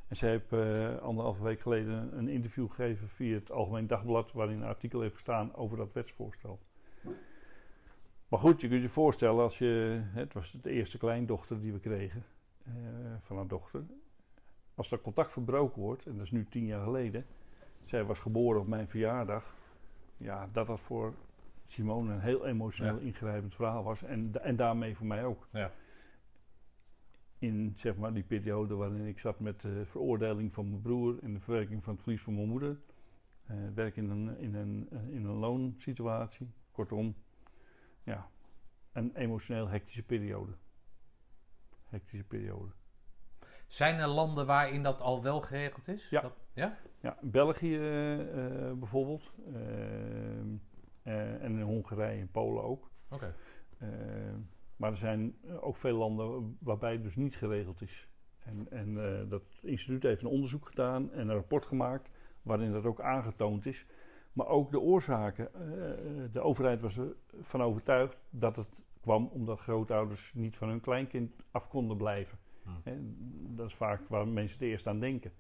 En 0.09 0.15
zij 0.15 0.29
heeft 0.29 0.51
uh, 0.51 0.97
anderhalve 0.97 1.43
week 1.43 1.59
geleden 1.59 2.17
een 2.17 2.27
interview 2.27 2.69
gegeven 2.69 3.09
via 3.09 3.35
het 3.35 3.51
Algemeen 3.51 3.87
Dagblad, 3.87 4.31
waarin 4.31 4.61
een 4.61 4.67
artikel 4.67 5.01
heeft 5.01 5.13
gestaan 5.13 5.55
over 5.55 5.77
dat 5.77 5.93
wetsvoorstel. 5.93 6.59
Maar 8.27 8.39
goed, 8.39 8.61
je 8.61 8.67
kunt 8.67 8.81
je 8.81 8.89
voorstellen 8.89 9.43
als 9.43 9.57
je. 9.57 10.01
Het 10.03 10.33
was 10.33 10.57
de 10.61 10.69
eerste 10.69 10.97
kleindochter 10.97 11.61
die 11.61 11.73
we 11.73 11.79
kregen 11.79 12.25
uh, 12.67 12.73
van 13.21 13.35
haar 13.35 13.47
dochter. 13.47 13.83
Als 14.75 14.89
dat 14.89 15.01
contact 15.01 15.31
verbroken 15.31 15.81
wordt, 15.81 16.05
en 16.05 16.13
dat 16.13 16.25
is 16.25 16.31
nu 16.31 16.45
tien 16.49 16.65
jaar 16.65 16.83
geleden. 16.83 17.25
Zij 17.85 18.03
was 18.03 18.19
geboren 18.19 18.61
op 18.61 18.67
mijn 18.67 18.87
verjaardag. 18.87 19.55
Ja, 20.17 20.47
dat 20.51 20.67
dat 20.67 20.79
voor 20.79 21.13
Simone 21.67 22.13
een 22.13 22.19
heel 22.19 22.45
emotioneel 22.45 22.97
ingrijpend 22.97 23.55
verhaal 23.55 23.83
was. 23.83 24.03
En, 24.03 24.31
en 24.43 24.55
daarmee 24.55 24.95
voor 24.95 25.07
mij 25.07 25.25
ook. 25.25 25.47
Ja 25.51 25.71
in 27.39 27.73
zeg 27.75 27.95
maar, 27.95 28.13
die 28.13 28.23
periode 28.23 28.75
waarin 28.75 29.05
ik 29.05 29.19
zat 29.19 29.39
met 29.39 29.61
de 29.61 29.85
veroordeling 29.85 30.53
van 30.53 30.69
mijn 30.69 30.81
broer 30.81 31.19
en 31.21 31.33
de 31.33 31.39
verwerking 31.39 31.83
van 31.83 31.93
het 31.93 32.03
verlies 32.03 32.21
van 32.21 32.35
mijn 32.35 32.47
moeder. 32.47 32.79
Uh, 33.51 33.57
werk 33.73 33.95
in 33.95 34.09
een, 34.09 34.37
in, 34.37 34.55
een, 34.55 34.87
uh, 34.91 35.09
in 35.09 35.25
een 35.25 35.35
loonsituatie. 35.35 36.51
Kortom, 36.71 37.15
ja, 38.03 38.29
een 38.91 39.15
emotioneel 39.15 39.67
hectische 39.67 40.03
periode. 40.03 40.51
Hectische 41.83 42.25
periode. 42.25 42.71
Zijn 43.67 43.99
er 43.99 44.07
landen 44.07 44.45
waarin 44.45 44.83
dat 44.83 44.99
al 44.99 45.23
wel 45.23 45.41
geregeld 45.41 45.87
is? 45.87 46.09
Ja. 46.09 46.21
Dat, 46.21 46.33
ja? 46.53 46.77
ja, 47.01 47.17
België 47.21 47.77
uh, 47.77 48.73
bijvoorbeeld. 48.73 49.31
en 51.03 51.41
in 51.41 51.61
Hongarije 51.61 52.21
en 52.21 52.31
Polen 52.31 52.63
ook. 52.63 52.91
Oké. 53.09 53.15
Okay. 53.15 53.33
Maar 54.79 54.91
er 54.91 54.97
zijn 54.97 55.35
eh, 55.47 55.63
ook 55.63 55.77
veel 55.77 55.97
landen 55.97 56.57
waarbij 56.59 56.91
het 56.91 57.03
dus 57.03 57.15
niet 57.15 57.35
geregeld 57.35 57.81
is. 57.81 58.07
En, 58.39 58.67
en 58.69 58.89
uh, 58.89 59.29
dat 59.29 59.43
instituut 59.61 60.03
heeft 60.03 60.21
een 60.21 60.27
onderzoek 60.27 60.67
gedaan 60.67 61.11
en 61.11 61.27
een 61.27 61.35
rapport 61.35 61.65
gemaakt 61.65 62.09
waarin 62.41 62.71
dat 62.71 62.85
ook 62.85 63.01
aangetoond 63.01 63.65
is. 63.65 63.85
Maar 64.33 64.47
ook 64.47 64.71
de 64.71 64.79
oorzaken. 64.79 65.49
Uh, 65.53 65.61
de 66.31 66.39
overheid 66.39 66.81
was 66.81 66.99
ervan 67.37 67.61
overtuigd 67.61 68.25
dat 68.29 68.55
het 68.55 68.79
kwam 69.01 69.25
omdat 69.25 69.59
grootouders 69.59 70.33
niet 70.33 70.57
van 70.57 70.69
hun 70.69 70.81
kleinkind 70.81 71.43
af 71.51 71.67
konden 71.67 71.97
blijven. 71.97 72.37
Hmm. 72.63 73.15
dat 73.55 73.67
is 73.67 73.75
vaak 73.75 74.01
waar 74.07 74.27
mensen 74.27 74.59
het 74.59 74.67
eerst 74.67 74.87
aan 74.87 74.99
denken. 74.99 75.31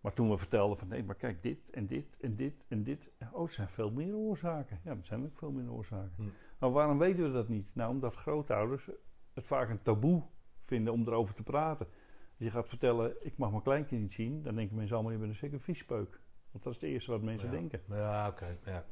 Maar 0.00 0.12
toen 0.12 0.30
we 0.30 0.38
vertelden 0.38 0.78
van 0.78 0.88
nee, 0.88 1.04
maar 1.04 1.14
kijk, 1.14 1.42
dit 1.42 1.70
en 1.70 1.86
dit 1.86 2.16
en 2.20 2.36
dit 2.36 2.64
en 2.68 2.82
dit. 2.82 3.10
Oh, 3.32 3.42
er 3.42 3.52
zijn 3.52 3.68
veel 3.68 3.90
meer 3.90 4.14
oorzaken. 4.14 4.80
Ja, 4.84 4.90
er 4.90 4.98
zijn 5.02 5.24
ook 5.24 5.38
veel 5.38 5.52
meer 5.52 5.72
oorzaken. 5.72 6.12
Hmm. 6.16 6.32
Maar 6.64 6.72
waarom 6.72 6.98
weten 6.98 7.24
we 7.24 7.32
dat 7.32 7.48
niet? 7.48 7.68
Nou, 7.72 7.90
omdat 7.90 8.14
grootouders 8.14 8.88
het 9.34 9.46
vaak 9.46 9.68
een 9.68 9.82
taboe 9.82 10.22
vinden 10.64 10.92
om 10.92 11.06
erover 11.06 11.34
te 11.34 11.42
praten. 11.42 11.86
Als 11.86 12.38
je 12.38 12.50
gaat 12.50 12.68
vertellen, 12.68 13.14
ik 13.20 13.36
mag 13.36 13.50
mijn 13.50 13.62
kleinkind 13.62 14.00
niet 14.00 14.12
zien, 14.12 14.42
dan 14.42 14.54
denken 14.54 14.76
mensen 14.76 14.94
allemaal, 14.94 15.12
je 15.12 15.18
bent 15.18 15.30
een 15.30 15.36
zeker 15.36 15.60
viespeuk. 15.60 16.20
Want 16.50 16.64
dat 16.64 16.74
is 16.74 16.80
het 16.80 16.90
eerste 16.90 17.10
wat 17.10 17.22
mensen 17.22 17.50
denken. 17.50 17.82
Ja, 17.88 18.28
oké. 18.28 18.56
ja. 18.64 18.84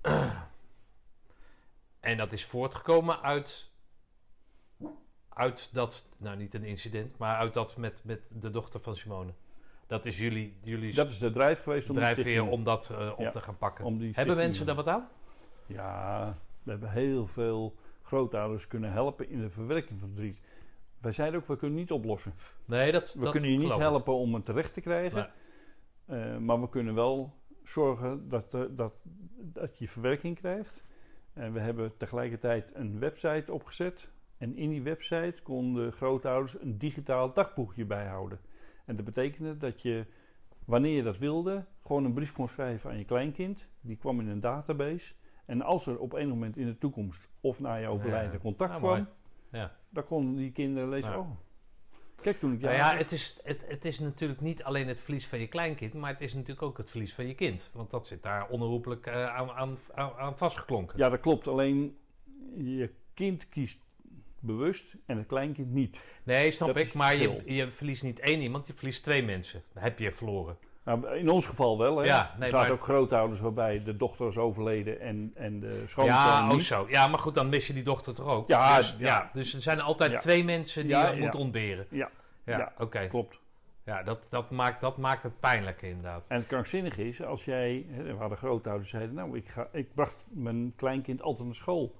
en 2.10 2.16
dat 2.16 2.32
is 2.32 2.44
voortgekomen 2.44 3.22
uit, 3.22 3.70
uit 5.28 5.70
dat, 5.72 6.08
nou 6.16 6.36
niet 6.36 6.54
een 6.54 6.64
incident, 6.64 7.18
maar 7.18 7.36
uit 7.36 7.54
dat 7.54 7.76
met, 7.76 8.00
met 8.04 8.30
de 8.32 8.50
dochter 8.50 8.80
van 8.80 8.96
Simone. 8.96 9.32
Dat 9.86 10.06
is 10.06 10.18
jullie, 10.18 10.58
jullie 10.62 10.94
dat 10.94 11.10
is 11.10 11.18
de 11.18 11.30
drijf 11.30 11.62
geweest 11.62 11.90
om, 11.90 11.96
drijfveer 11.96 12.46
om 12.46 12.64
dat 12.64 12.88
uh, 12.92 13.12
op 13.16 13.32
te 13.32 13.40
gaan 13.40 13.56
pakken. 13.56 14.12
Hebben 14.12 14.36
mensen 14.36 14.66
daar 14.66 14.74
wat 14.74 14.88
aan? 14.88 15.08
Ja, 15.66 16.36
we 16.62 16.70
hebben 16.70 16.90
heel 16.90 17.26
veel 17.26 17.74
grootouders 18.02 18.66
kunnen 18.66 18.92
helpen 18.92 19.28
in 19.28 19.40
de 19.40 19.50
verwerking 19.50 20.00
van 20.00 20.08
verdriet. 20.08 20.40
Wij 20.98 21.12
zeiden 21.12 21.40
ook, 21.40 21.46
we 21.46 21.56
kunnen 21.56 21.78
niet 21.78 21.90
oplossen. 21.90 22.32
Nee, 22.64 22.92
dat 22.92 23.14
We 23.14 23.30
kunnen 23.30 23.50
je 23.50 23.58
niet 23.58 23.74
helpen 23.74 24.14
om 24.14 24.34
het 24.34 24.44
terecht 24.44 24.74
te 24.74 24.80
krijgen. 24.80 25.30
Uh, 26.10 26.36
maar 26.36 26.60
we 26.60 26.68
kunnen 26.68 26.94
wel 26.94 27.34
zorgen 27.64 28.28
dat, 28.28 28.50
dat, 28.70 29.00
dat 29.36 29.78
je 29.78 29.88
verwerking 29.88 30.36
krijgt. 30.38 30.84
En 31.32 31.52
we 31.52 31.60
hebben 31.60 31.96
tegelijkertijd 31.96 32.74
een 32.74 32.98
website 32.98 33.52
opgezet. 33.52 34.08
En 34.38 34.56
in 34.56 34.70
die 34.70 34.82
website 34.82 35.42
konden 35.42 35.92
grootouders 35.92 36.60
een 36.60 36.78
digitaal 36.78 37.32
dagboekje 37.32 37.84
bijhouden. 37.84 38.40
En 38.84 38.96
dat 38.96 39.04
betekende 39.04 39.56
dat 39.56 39.82
je, 39.82 40.04
wanneer 40.64 40.96
je 40.96 41.02
dat 41.02 41.18
wilde, 41.18 41.64
gewoon 41.82 42.04
een 42.04 42.12
brief 42.12 42.32
kon 42.32 42.48
schrijven 42.48 42.90
aan 42.90 42.98
je 42.98 43.04
kleinkind. 43.04 43.68
Die 43.80 43.96
kwam 43.96 44.20
in 44.20 44.28
een 44.28 44.40
database. 44.40 45.14
En 45.46 45.62
als 45.62 45.86
er 45.86 45.98
op 45.98 46.12
een 46.12 46.28
moment 46.28 46.56
in 46.56 46.66
de 46.66 46.78
toekomst 46.78 47.28
of 47.40 47.60
na 47.60 47.74
je 47.74 47.88
overlijden 47.88 48.40
contact 48.40 48.72
ah, 48.72 48.78
kwam, 48.78 49.08
ja. 49.52 49.76
dan 49.88 50.04
konden 50.04 50.36
die 50.36 50.52
kinderen 50.52 50.88
lezen: 50.88 51.18
Oh, 51.18 51.30
kijk 52.20 52.38
toen 52.38 52.52
ik 52.52 52.60
nou 52.60 52.74
ja, 52.74 52.96
het 52.96 53.12
is, 53.12 53.40
het, 53.44 53.64
het 53.68 53.84
is 53.84 53.98
natuurlijk 53.98 54.40
niet 54.40 54.62
alleen 54.62 54.88
het 54.88 55.00
verlies 55.00 55.26
van 55.26 55.38
je 55.38 55.46
kleinkind, 55.46 55.94
maar 55.94 56.12
het 56.12 56.20
is 56.20 56.34
natuurlijk 56.34 56.62
ook 56.62 56.76
het 56.76 56.90
verlies 56.90 57.14
van 57.14 57.26
je 57.26 57.34
kind. 57.34 57.70
Want 57.72 57.90
dat 57.90 58.06
zit 58.06 58.22
daar 58.22 58.48
onherroepelijk 58.48 59.06
uh, 59.06 59.26
aan, 59.26 59.50
aan, 59.50 59.78
aan 59.94 60.38
vastgeklonken. 60.38 60.98
Ja, 60.98 61.08
dat 61.08 61.20
klopt. 61.20 61.48
Alleen 61.48 61.96
je 62.54 62.90
kind 63.14 63.48
kiest 63.48 63.78
bewust 64.40 64.96
en 65.06 65.16
het 65.16 65.26
kleinkind 65.26 65.72
niet. 65.72 66.00
Nee, 66.22 66.50
snap 66.50 66.76
ik. 66.76 66.94
Maar 66.94 67.16
je, 67.16 67.42
je 67.44 67.70
verliest 67.70 68.02
niet 68.02 68.18
één 68.18 68.40
iemand, 68.40 68.66
je 68.66 68.74
verliest 68.74 69.02
twee 69.02 69.22
mensen. 69.22 69.62
Dat 69.72 69.82
heb 69.82 69.98
je 69.98 70.12
verloren. 70.12 70.58
Nou, 70.86 71.16
in 71.16 71.30
ons 71.30 71.46
geval 71.46 71.78
wel. 71.78 71.98
Hè? 71.98 72.04
Ja, 72.04 72.34
nee, 72.38 72.50
er 72.50 72.56
zaten 72.56 72.72
ook 72.72 72.82
grootouders 72.82 73.40
waarbij 73.40 73.82
de 73.82 73.96
dochter 73.96 74.28
is 74.28 74.36
overleden 74.36 75.00
en, 75.00 75.32
en 75.34 75.60
de 75.60 75.82
schoonzoon 75.86 76.16
ja, 76.16 76.50
oh 76.50 76.58
zo. 76.58 76.86
Ja, 76.88 77.06
maar 77.06 77.18
goed, 77.18 77.34
dan 77.34 77.48
mis 77.48 77.66
je 77.66 77.72
die 77.72 77.82
dochter 77.82 78.14
toch 78.14 78.26
ook? 78.26 78.48
Ja, 78.48 78.76
dus, 78.76 78.96
ja. 78.98 79.30
dus 79.32 79.54
er 79.54 79.60
zijn 79.60 79.80
altijd 79.80 80.20
twee 80.20 80.44
mensen 80.44 80.86
die 80.86 80.96
je 80.96 81.16
moet 81.18 81.34
ontberen. 81.34 81.86
Ja, 81.90 82.10
ja, 82.44 82.72
oké. 82.78 83.06
klopt. 83.06 83.38
Ja, 83.84 84.02
dat, 84.02 84.26
dat, 84.30 84.50
maakt, 84.50 84.80
dat 84.80 84.96
maakt 84.96 85.22
het 85.22 85.40
pijnlijk 85.40 85.82
inderdaad. 85.82 86.24
En 86.28 86.36
het 86.36 86.46
krankzinnig 86.46 86.98
is, 86.98 87.22
als 87.22 87.44
jij... 87.44 87.86
Hè, 87.88 88.02
we 88.02 88.12
hadden 88.12 88.38
grootouders 88.38 88.90
zeiden, 88.90 89.14
nou, 89.14 89.36
ik, 89.36 89.48
ga, 89.48 89.68
ik 89.72 89.94
bracht 89.94 90.24
mijn 90.28 90.72
kleinkind 90.76 91.22
altijd 91.22 91.46
naar 91.46 91.56
school. 91.56 91.94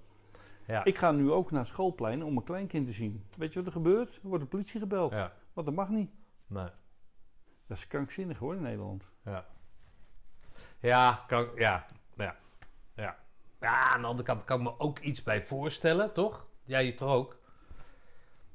Ja. 0.66 0.84
Ik 0.84 0.98
ga 0.98 1.10
nu 1.10 1.30
ook 1.30 1.50
naar 1.50 1.60
het 1.60 1.70
schoolplein 1.70 2.24
om 2.24 2.32
mijn 2.32 2.44
kleinkind 2.44 2.86
te 2.86 2.92
zien. 2.92 3.24
Weet 3.36 3.52
je 3.52 3.58
wat 3.58 3.66
er 3.66 3.72
gebeurt? 3.72 4.14
Er 4.14 4.28
wordt 4.28 4.42
de 4.42 4.50
politie 4.50 4.80
gebeld. 4.80 5.12
Ja. 5.12 5.32
Want 5.52 5.66
dat 5.66 5.76
mag 5.76 5.88
niet. 5.88 6.10
Nee. 6.46 6.68
Dat 7.66 7.76
is 7.76 7.86
krankzinnig 7.86 8.38
hoor 8.38 8.54
in 8.54 8.62
Nederland. 8.62 9.04
Ja. 9.24 9.46
Ja, 10.80 11.24
kan, 11.26 11.48
ja, 11.54 11.86
ja, 12.16 12.36
ja. 12.94 13.16
Ja, 13.60 13.92
aan 13.92 14.00
de 14.00 14.06
andere 14.06 14.28
kant 14.28 14.44
kan 14.44 14.58
ik 14.58 14.62
me 14.62 14.78
ook 14.78 14.98
iets 14.98 15.22
bij 15.22 15.40
voorstellen, 15.40 16.12
toch? 16.12 16.46
Jij 16.64 16.84
je 16.84 16.94
toch 16.94 17.12
ook? 17.12 17.38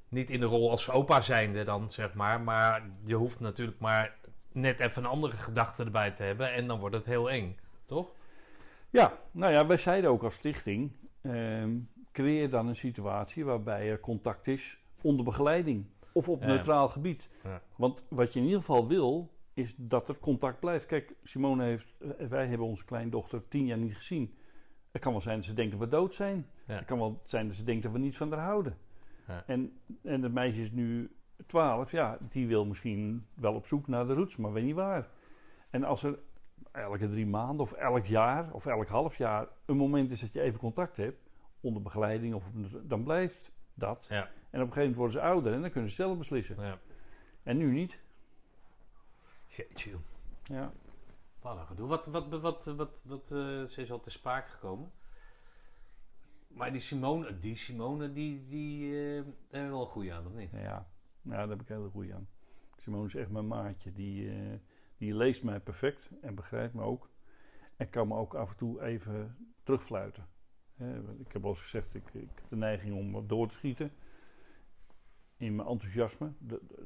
Niet 0.09 0.29
in 0.29 0.39
de 0.39 0.45
rol 0.45 0.69
als 0.69 0.89
opa 0.89 1.21
zijnde 1.21 1.63
dan, 1.63 1.89
zeg 1.89 2.13
maar. 2.13 2.41
Maar 2.41 2.89
je 3.03 3.15
hoeft 3.15 3.39
natuurlijk 3.39 3.79
maar 3.79 4.15
net 4.51 4.79
even 4.79 5.03
een 5.03 5.09
andere 5.09 5.37
gedachte 5.37 5.83
erbij 5.83 6.11
te 6.11 6.23
hebben. 6.23 6.53
En 6.53 6.67
dan 6.67 6.79
wordt 6.79 6.95
het 6.95 7.05
heel 7.05 7.29
eng, 7.29 7.59
toch? 7.85 8.11
Ja, 8.89 9.17
nou 9.31 9.53
ja, 9.53 9.65
wij 9.65 9.77
zeiden 9.77 10.09
ook 10.09 10.23
als 10.23 10.33
stichting... 10.33 10.91
Ehm, 11.21 11.77
creëer 12.11 12.49
dan 12.49 12.67
een 12.67 12.75
situatie 12.75 13.45
waarbij 13.45 13.89
er 13.89 13.99
contact 13.99 14.47
is 14.47 14.77
onder 15.01 15.25
begeleiding 15.25 15.85
of 16.11 16.29
op 16.29 16.45
neutraal 16.45 16.89
gebied. 16.89 17.29
Ja. 17.43 17.61
Want 17.75 18.03
wat 18.09 18.33
je 18.33 18.39
in 18.39 18.45
ieder 18.45 18.59
geval 18.59 18.87
wil, 18.87 19.31
is 19.53 19.73
dat 19.77 20.09
er 20.09 20.19
contact 20.19 20.59
blijft. 20.59 20.85
Kijk, 20.85 21.13
Simone 21.23 21.63
heeft, 21.63 21.93
eh, 21.99 22.27
wij 22.27 22.47
hebben 22.47 22.67
onze 22.67 22.85
kleindochter 22.85 23.47
tien 23.47 23.65
jaar 23.65 23.77
niet 23.77 23.95
gezien. 23.95 24.33
Het 24.91 25.01
kan 25.01 25.11
wel 25.11 25.21
zijn 25.21 25.35
dat 25.35 25.45
ze 25.45 25.53
denkt 25.53 25.71
dat 25.71 25.79
we 25.79 25.87
dood 25.87 26.15
zijn. 26.15 26.47
Het 26.65 26.85
kan 26.85 26.97
wel 26.97 27.17
zijn 27.23 27.47
dat 27.47 27.55
ze 27.55 27.63
denkt 27.63 27.83
dat 27.83 27.91
we 27.91 27.99
niet 27.99 28.17
van 28.17 28.31
haar 28.31 28.45
houden. 28.45 28.77
En, 29.45 29.77
en 30.03 30.21
het 30.21 30.33
meisje 30.33 30.61
is 30.61 30.71
nu 30.71 31.15
twaalf, 31.45 31.91
ja, 31.91 32.17
die 32.29 32.47
wil 32.47 32.65
misschien 32.65 33.25
wel 33.33 33.53
op 33.53 33.67
zoek 33.67 33.87
naar 33.87 34.07
de 34.07 34.13
roots, 34.13 34.35
maar 34.35 34.53
weet 34.53 34.63
niet 34.63 34.75
waar. 34.75 35.07
En 35.69 35.83
als 35.83 36.03
er 36.03 36.19
elke 36.71 37.09
drie 37.09 37.27
maanden 37.27 37.59
of 37.59 37.71
elk 37.71 38.05
jaar 38.05 38.53
of 38.53 38.65
elk 38.65 38.87
half 38.87 39.17
jaar 39.17 39.47
een 39.65 39.77
moment 39.77 40.11
is 40.11 40.19
dat 40.19 40.33
je 40.33 40.41
even 40.41 40.59
contact 40.59 40.97
hebt, 40.97 41.29
onder 41.61 41.81
begeleiding, 41.81 42.33
of, 42.33 42.43
dan 42.83 43.03
blijft 43.03 43.51
dat. 43.73 44.07
Ja. 44.09 44.29
En 44.51 44.61
op 44.61 44.67
een 44.67 44.73
gegeven 44.73 44.79
moment 44.79 44.95
worden 44.95 45.21
ze 45.21 45.21
ouder 45.21 45.53
en 45.53 45.61
dan 45.61 45.71
kunnen 45.71 45.89
ze 45.89 45.95
zelf 45.95 46.17
beslissen. 46.17 46.63
Ja. 46.63 46.79
En 47.43 47.57
nu 47.57 47.71
niet. 47.71 47.99
Jeetje. 49.45 49.91
Ja. 50.43 50.73
Wat 51.41 51.57
een 51.57 51.65
gedoe. 51.65 51.87
Wat, 51.87 52.05
wat, 52.05 52.27
wat, 52.27 52.65
wat, 52.65 53.03
wat, 53.05 53.31
uh, 53.33 53.63
ze 53.63 53.81
is 53.81 53.91
al 53.91 53.99
te 53.99 54.09
sprake 54.09 54.49
gekomen. 54.49 54.91
Maar 56.47 56.71
die 56.71 56.81
Simone, 56.81 57.37
die 57.37 57.55
Simone, 57.55 58.11
die, 58.11 58.47
die 58.47 58.83
uh, 58.83 59.23
daar 59.49 59.69
wel 59.69 59.81
een 59.81 59.87
goede 59.87 60.13
aan, 60.13 60.25
of 60.27 60.33
niet? 60.33 60.51
Ja, 60.51 60.59
ja, 60.59 60.87
daar 61.21 61.49
heb 61.49 61.61
ik 61.61 61.69
een 61.69 61.75
hele 61.75 61.89
goede 61.89 62.13
aan. 62.13 62.27
Simone 62.77 63.05
is 63.05 63.15
echt 63.15 63.29
mijn 63.29 63.47
maatje. 63.47 63.91
Die, 63.91 64.23
uh, 64.23 64.53
die 64.97 65.15
leest 65.15 65.43
mij 65.43 65.59
perfect 65.59 66.09
en 66.21 66.35
begrijpt 66.35 66.73
me 66.73 66.81
ook. 66.81 67.09
En 67.77 67.89
kan 67.89 68.07
me 68.07 68.15
ook 68.15 68.33
af 68.33 68.49
en 68.49 68.57
toe 68.57 68.81
even 68.81 69.37
terugfluiten 69.63 70.27
ik 71.19 71.31
heb 71.33 71.43
al 71.43 71.49
eens 71.49 71.61
gezegd, 71.61 71.95
ik, 71.95 72.03
ik 72.13 72.29
heb 72.35 72.49
de 72.49 72.55
neiging 72.55 72.95
om 72.95 73.11
wat 73.11 73.29
door 73.29 73.47
te 73.47 73.53
schieten 73.53 73.91
in 75.41 75.55
mijn 75.55 75.67
enthousiasme. 75.67 76.31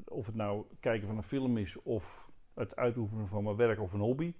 of 0.05 0.25
het 0.25 0.35
nou 0.35 0.65
kijken 0.79 1.07
van 1.07 1.17
een 1.17 1.23
film 1.23 1.57
is 1.57 1.81
of 1.81 2.31
het 2.53 2.75
uitoefenen 2.75 3.27
van 3.27 3.43
mijn 3.43 3.55
werk 3.55 3.79
of 3.79 3.93
een 3.93 3.99
hobby. 3.99 4.33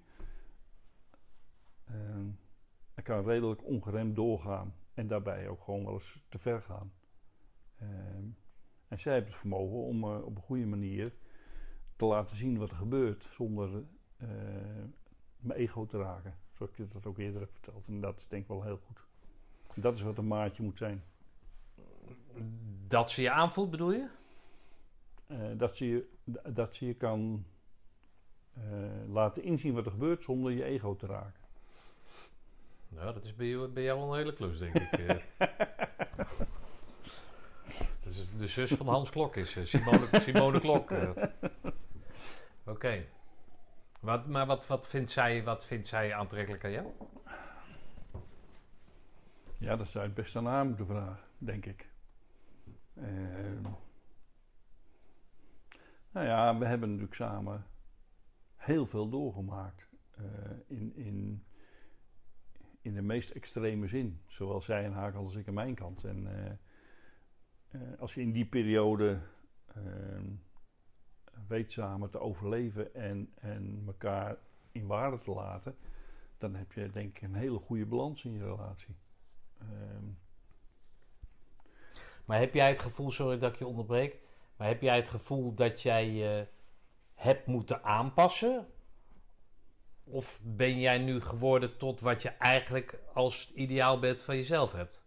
Ik 2.94 3.04
kan 3.04 3.24
redelijk 3.24 3.64
ongeremd 3.64 4.16
doorgaan 4.16 4.74
en 4.94 5.06
daarbij 5.06 5.48
ook 5.48 5.62
gewoon 5.62 5.84
wel 5.84 5.92
eens 5.92 6.22
te 6.28 6.38
ver 6.38 6.62
gaan. 6.62 6.92
Ehm, 7.78 8.24
en 8.88 8.98
zij 8.98 9.12
heeft 9.12 9.26
het 9.26 9.36
vermogen 9.36 9.76
om 9.76 10.04
uh, 10.04 10.24
op 10.24 10.36
een 10.36 10.42
goede 10.42 10.66
manier 10.66 11.12
te 11.96 12.04
laten 12.04 12.36
zien 12.36 12.58
wat 12.58 12.70
er 12.70 12.76
gebeurt 12.76 13.28
zonder 13.30 13.68
uh, 14.22 14.28
mijn 15.36 15.58
ego 15.58 15.86
te 15.86 15.98
raken. 15.98 16.34
Zoals 16.52 16.70
ik 16.72 16.76
je 16.76 16.88
dat 16.88 17.06
ook 17.06 17.18
eerder 17.18 17.40
heb 17.40 17.52
verteld. 17.52 17.86
En 17.86 18.00
dat 18.00 18.18
is 18.18 18.28
denk 18.28 18.42
ik 18.42 18.48
wel 18.48 18.62
heel 18.62 18.78
goed. 18.86 19.06
Dat 19.74 19.94
is 19.94 20.02
wat 20.02 20.18
een 20.18 20.26
maatje 20.26 20.62
moet 20.62 20.78
zijn. 20.78 21.02
Dat 22.88 23.10
ze 23.10 23.22
je 23.22 23.30
aanvoelt, 23.30 23.70
bedoel 23.70 23.92
je? 23.92 24.06
Uh, 25.26 25.38
dat, 25.56 25.76
ze 25.76 25.86
je, 25.88 26.08
dat 26.48 26.74
ze 26.74 26.86
je 26.86 26.94
kan 26.94 27.44
uh, 28.58 28.64
laten 29.08 29.42
inzien 29.42 29.74
wat 29.74 29.84
er 29.84 29.90
gebeurt 29.90 30.22
zonder 30.22 30.52
je 30.52 30.64
ego 30.64 30.96
te 30.96 31.06
raken. 31.06 31.44
Nou, 32.88 33.12
dat 33.12 33.24
is 33.24 33.34
bij 33.34 33.46
jou, 33.46 33.68
bij 33.68 33.82
jou 33.82 34.00
een 34.00 34.16
hele 34.16 34.32
klus, 34.32 34.58
denk 34.58 34.74
ik. 34.74 34.90
Is 38.06 38.36
de 38.36 38.46
zus 38.46 38.72
van 38.72 38.88
Hans 38.88 39.10
Klok 39.10 39.36
is 39.36 39.70
Simone, 39.70 40.08
Simone 40.12 40.58
Klok. 40.58 40.90
Oké. 40.90 41.32
Okay. 42.64 43.08
maar 44.00 44.46
wat, 44.46 44.66
wat, 44.66 44.88
vindt 44.88 45.10
zij, 45.10 45.44
wat 45.44 45.64
vindt 45.64 45.86
zij 45.86 46.14
aantrekkelijk 46.14 46.64
aan 46.64 46.70
jou? 46.70 46.86
Ja, 49.58 49.76
dat 49.76 49.88
zou 49.88 50.04
je 50.04 50.10
het 50.10 50.14
best 50.14 50.36
aan 50.36 50.46
haar 50.46 50.66
moeten 50.66 50.86
vragen, 50.86 51.18
denk 51.38 51.66
ik. 51.66 51.88
Uh, 52.98 53.70
nou 56.10 56.26
ja, 56.26 56.58
we 56.58 56.66
hebben 56.66 56.88
natuurlijk 56.88 57.14
samen 57.14 57.66
heel 58.56 58.86
veel 58.86 59.08
doorgemaakt. 59.08 59.88
Uh, 60.20 60.24
in, 60.66 60.96
in, 60.96 61.44
in 62.80 62.94
de 62.94 63.02
meest 63.02 63.30
extreme 63.30 63.86
zin. 63.86 64.20
Zowel 64.26 64.60
zij 64.60 64.86
aan 64.86 64.92
haar 64.92 65.12
kant 65.12 65.24
als 65.24 65.34
ik 65.34 65.48
aan 65.48 65.54
mijn 65.54 65.74
kant. 65.74 66.04
En 66.04 66.26
uh, 67.70 67.80
als 67.98 68.14
je 68.14 68.20
in 68.20 68.32
die 68.32 68.46
periode 68.46 69.20
ehm, 69.66 70.26
weet 71.48 71.72
samen 71.72 72.10
te 72.10 72.18
overleven 72.18 72.94
en, 72.94 73.32
en 73.34 73.82
elkaar 73.86 74.36
in 74.72 74.86
waarde 74.86 75.18
te 75.18 75.30
laten, 75.30 75.76
dan 76.38 76.54
heb 76.54 76.72
je 76.72 76.90
denk 76.90 77.16
ik 77.16 77.22
een 77.22 77.34
hele 77.34 77.58
goede 77.58 77.86
balans 77.86 78.24
in 78.24 78.32
je 78.32 78.44
relatie. 78.44 78.96
Ehm. 79.58 80.04
Maar 82.26 82.38
heb 82.38 82.54
jij 82.54 82.68
het 82.68 82.80
gevoel, 82.80 83.10
sorry 83.10 83.38
dat 83.38 83.52
ik 83.52 83.58
je 83.58 83.66
onderbreek, 83.66 84.16
maar 84.56 84.68
heb 84.68 84.82
jij 84.82 84.96
het 84.96 85.08
gevoel 85.08 85.52
dat 85.52 85.82
jij 85.82 86.10
je 86.10 86.46
hebt 87.14 87.46
moeten 87.46 87.84
aanpassen? 87.84 88.66
Of 90.04 90.40
ben 90.42 90.80
jij 90.80 90.98
nu 90.98 91.20
geworden 91.20 91.76
tot 91.76 92.00
wat 92.00 92.22
je 92.22 92.28
eigenlijk 92.28 92.98
als 93.14 93.52
ideaalbeeld 93.54 94.22
van 94.22 94.36
jezelf 94.36 94.72
hebt? 94.72 95.04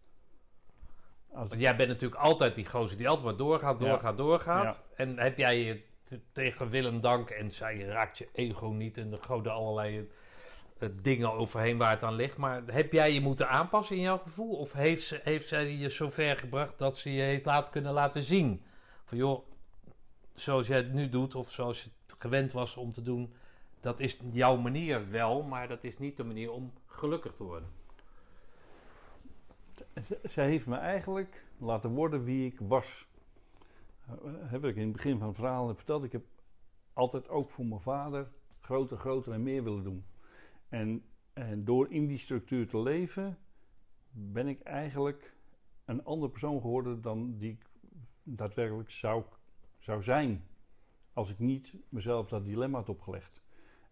Want 1.32 1.60
jij 1.62 1.76
bent 1.76 1.90
natuurlijk 1.90 2.22
altijd 2.22 2.56
die 2.56 2.70
gozer 2.70 2.98
die 2.98 3.08
altijd 3.08 3.26
maar 3.26 3.38
doorgaat, 3.38 3.80
doorgaat, 3.80 4.18
doorgaat. 4.18 4.84
En 4.96 5.20
heb 5.20 5.38
jij 5.38 5.64
je 5.64 5.84
tegen 6.34 6.70
Willem 6.70 7.02
dank 7.02 7.30
en 7.30 7.52
zij 7.52 7.80
raakt 7.80 8.18
je 8.18 8.30
ego 8.34 8.68
niet 8.68 8.98
en 8.98 9.10
de 9.10 9.18
goden 9.22 9.54
allerlei 9.54 10.10
dingen 11.02 11.34
overheen 11.34 11.78
waar 11.78 11.92
het 11.92 12.04
aan 12.04 12.16
ligt. 12.16 12.38
Maar 12.38 12.64
heb 12.66 12.92
jij 12.92 13.14
je 13.14 13.22
moeten 13.22 13.50
aanpassen 13.50 13.96
in 13.96 14.02
jouw 14.02 14.18
gevoel? 14.18 14.56
Of 14.56 14.74
heeft, 14.74 15.04
ze, 15.04 15.20
heeft 15.24 15.48
zij 15.48 15.76
je 15.76 15.90
zover 15.90 16.38
gebracht 16.38 16.80
dat 16.80 16.98
ze 16.98 17.14
je 17.14 17.22
heeft 17.22 17.46
laten 17.46 17.72
kunnen 17.72 17.94
laten 17.94 18.22
zien? 18.22 18.64
Van 19.04 19.18
joh, 19.18 19.48
zoals 20.34 20.68
jij 20.68 20.78
het 20.78 20.94
nu 20.94 21.10
doet 21.10 21.36
of 21.36 21.52
zoals 21.52 21.84
je 21.84 21.90
het 22.08 22.22
gewend 22.22 22.52
was 22.52 22.78
om 22.78 22.92
te 22.92 23.02
doen, 23.02 23.34
dat 23.80 24.00
is 24.00 24.20
jouw 24.32 24.58
manier 24.58 25.10
wel, 25.10 25.44
maar 25.44 25.68
dat 25.68 25.84
is 25.84 25.98
niet 25.98 26.18
de 26.18 26.24
manier 26.24 26.52
om 26.52 26.74
gelukkig 26.86 27.36
te 27.36 27.44
worden. 27.44 27.70
Zij 30.24 30.48
heeft 30.48 30.66
me 30.66 30.76
eigenlijk 30.76 31.44
laten 31.58 31.90
worden 31.90 32.24
wie 32.24 32.46
ik 32.52 32.60
was. 32.60 33.08
Eh, 34.08 34.14
heb 34.42 34.66
ik 34.66 34.76
in 34.76 34.84
het 34.84 34.92
begin 34.92 35.18
van 35.18 35.28
het 35.28 35.36
verhaal 35.36 35.76
verteld. 35.76 36.04
Ik 36.04 36.12
heb 36.12 36.24
altijd 36.94 37.30
ook 37.30 37.52
voor 37.52 37.66
mijn 37.66 37.82
vader 37.82 38.28
groter, 38.60 38.98
groter 38.98 39.34
en 39.34 39.44
meer 39.44 39.64
willen 39.64 39.84
doen. 39.84 40.06
En, 40.70 41.04
en 41.34 41.66
door 41.66 41.92
in 41.92 42.08
die 42.08 42.18
structuur 42.18 42.68
te 42.68 42.80
leven, 42.80 43.38
ben 44.12 44.48
ik 44.48 44.62
eigenlijk 44.62 45.34
een 45.86 46.04
andere 46.04 46.32
persoon 46.32 46.62
geworden 46.62 47.02
dan 47.02 47.38
die 47.38 47.52
ik 47.52 47.66
daadwerkelijk 48.24 48.90
zou, 48.90 49.24
zou 49.80 50.04
zijn. 50.04 50.44
Als 51.14 51.30
ik 51.30 51.40
niet 51.40 51.74
mezelf 51.90 52.28
dat 52.28 52.46
dilemma 52.46 52.78
had 52.78 52.90
opgelegd. 52.90 53.42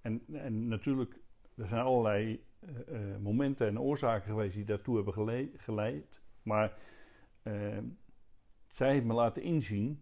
En, 0.02 0.24
en 0.32 0.68
natuurlijk, 0.68 1.20
er 1.56 1.68
zijn 1.68 1.82
allerlei 1.82 2.45
uh, 2.90 3.18
momenten 3.18 3.68
en 3.68 3.80
oorzaken 3.80 4.30
geweest 4.30 4.56
die 4.56 4.66
daartoe 4.66 4.95
hebben 4.95 5.49
geleid. 5.58 6.22
Maar 6.44 6.78
uh, 7.44 7.78
zij 8.68 8.91
heeft 8.91 9.06
me 9.06 9.14
laten 9.14 9.44
inzien 9.44 10.02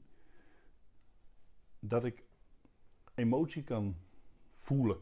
dat 1.79 2.05
ik 2.05 2.23
emotie 3.15 3.63
kan 3.63 3.95
voelen. 4.57 4.97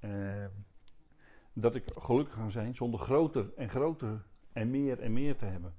Uh, 0.00 0.46
dat 1.60 1.74
ik 1.74 1.84
gelukkig 1.96 2.34
kan 2.34 2.50
zijn 2.50 2.74
zonder 2.74 3.00
groter 3.00 3.52
en 3.56 3.68
groter 3.68 4.26
en 4.52 4.70
meer 4.70 5.00
en 5.00 5.12
meer 5.12 5.36
te 5.36 5.44
hebben. 5.44 5.74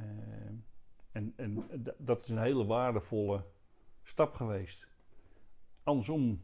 Uh, 0.00 0.04
en, 1.12 1.32
en 1.36 1.68
dat 1.98 2.22
is 2.22 2.28
een 2.28 2.38
hele 2.38 2.64
waardevolle 2.66 3.44
stap 4.02 4.34
geweest. 4.34 4.88
Andersom 5.82 6.40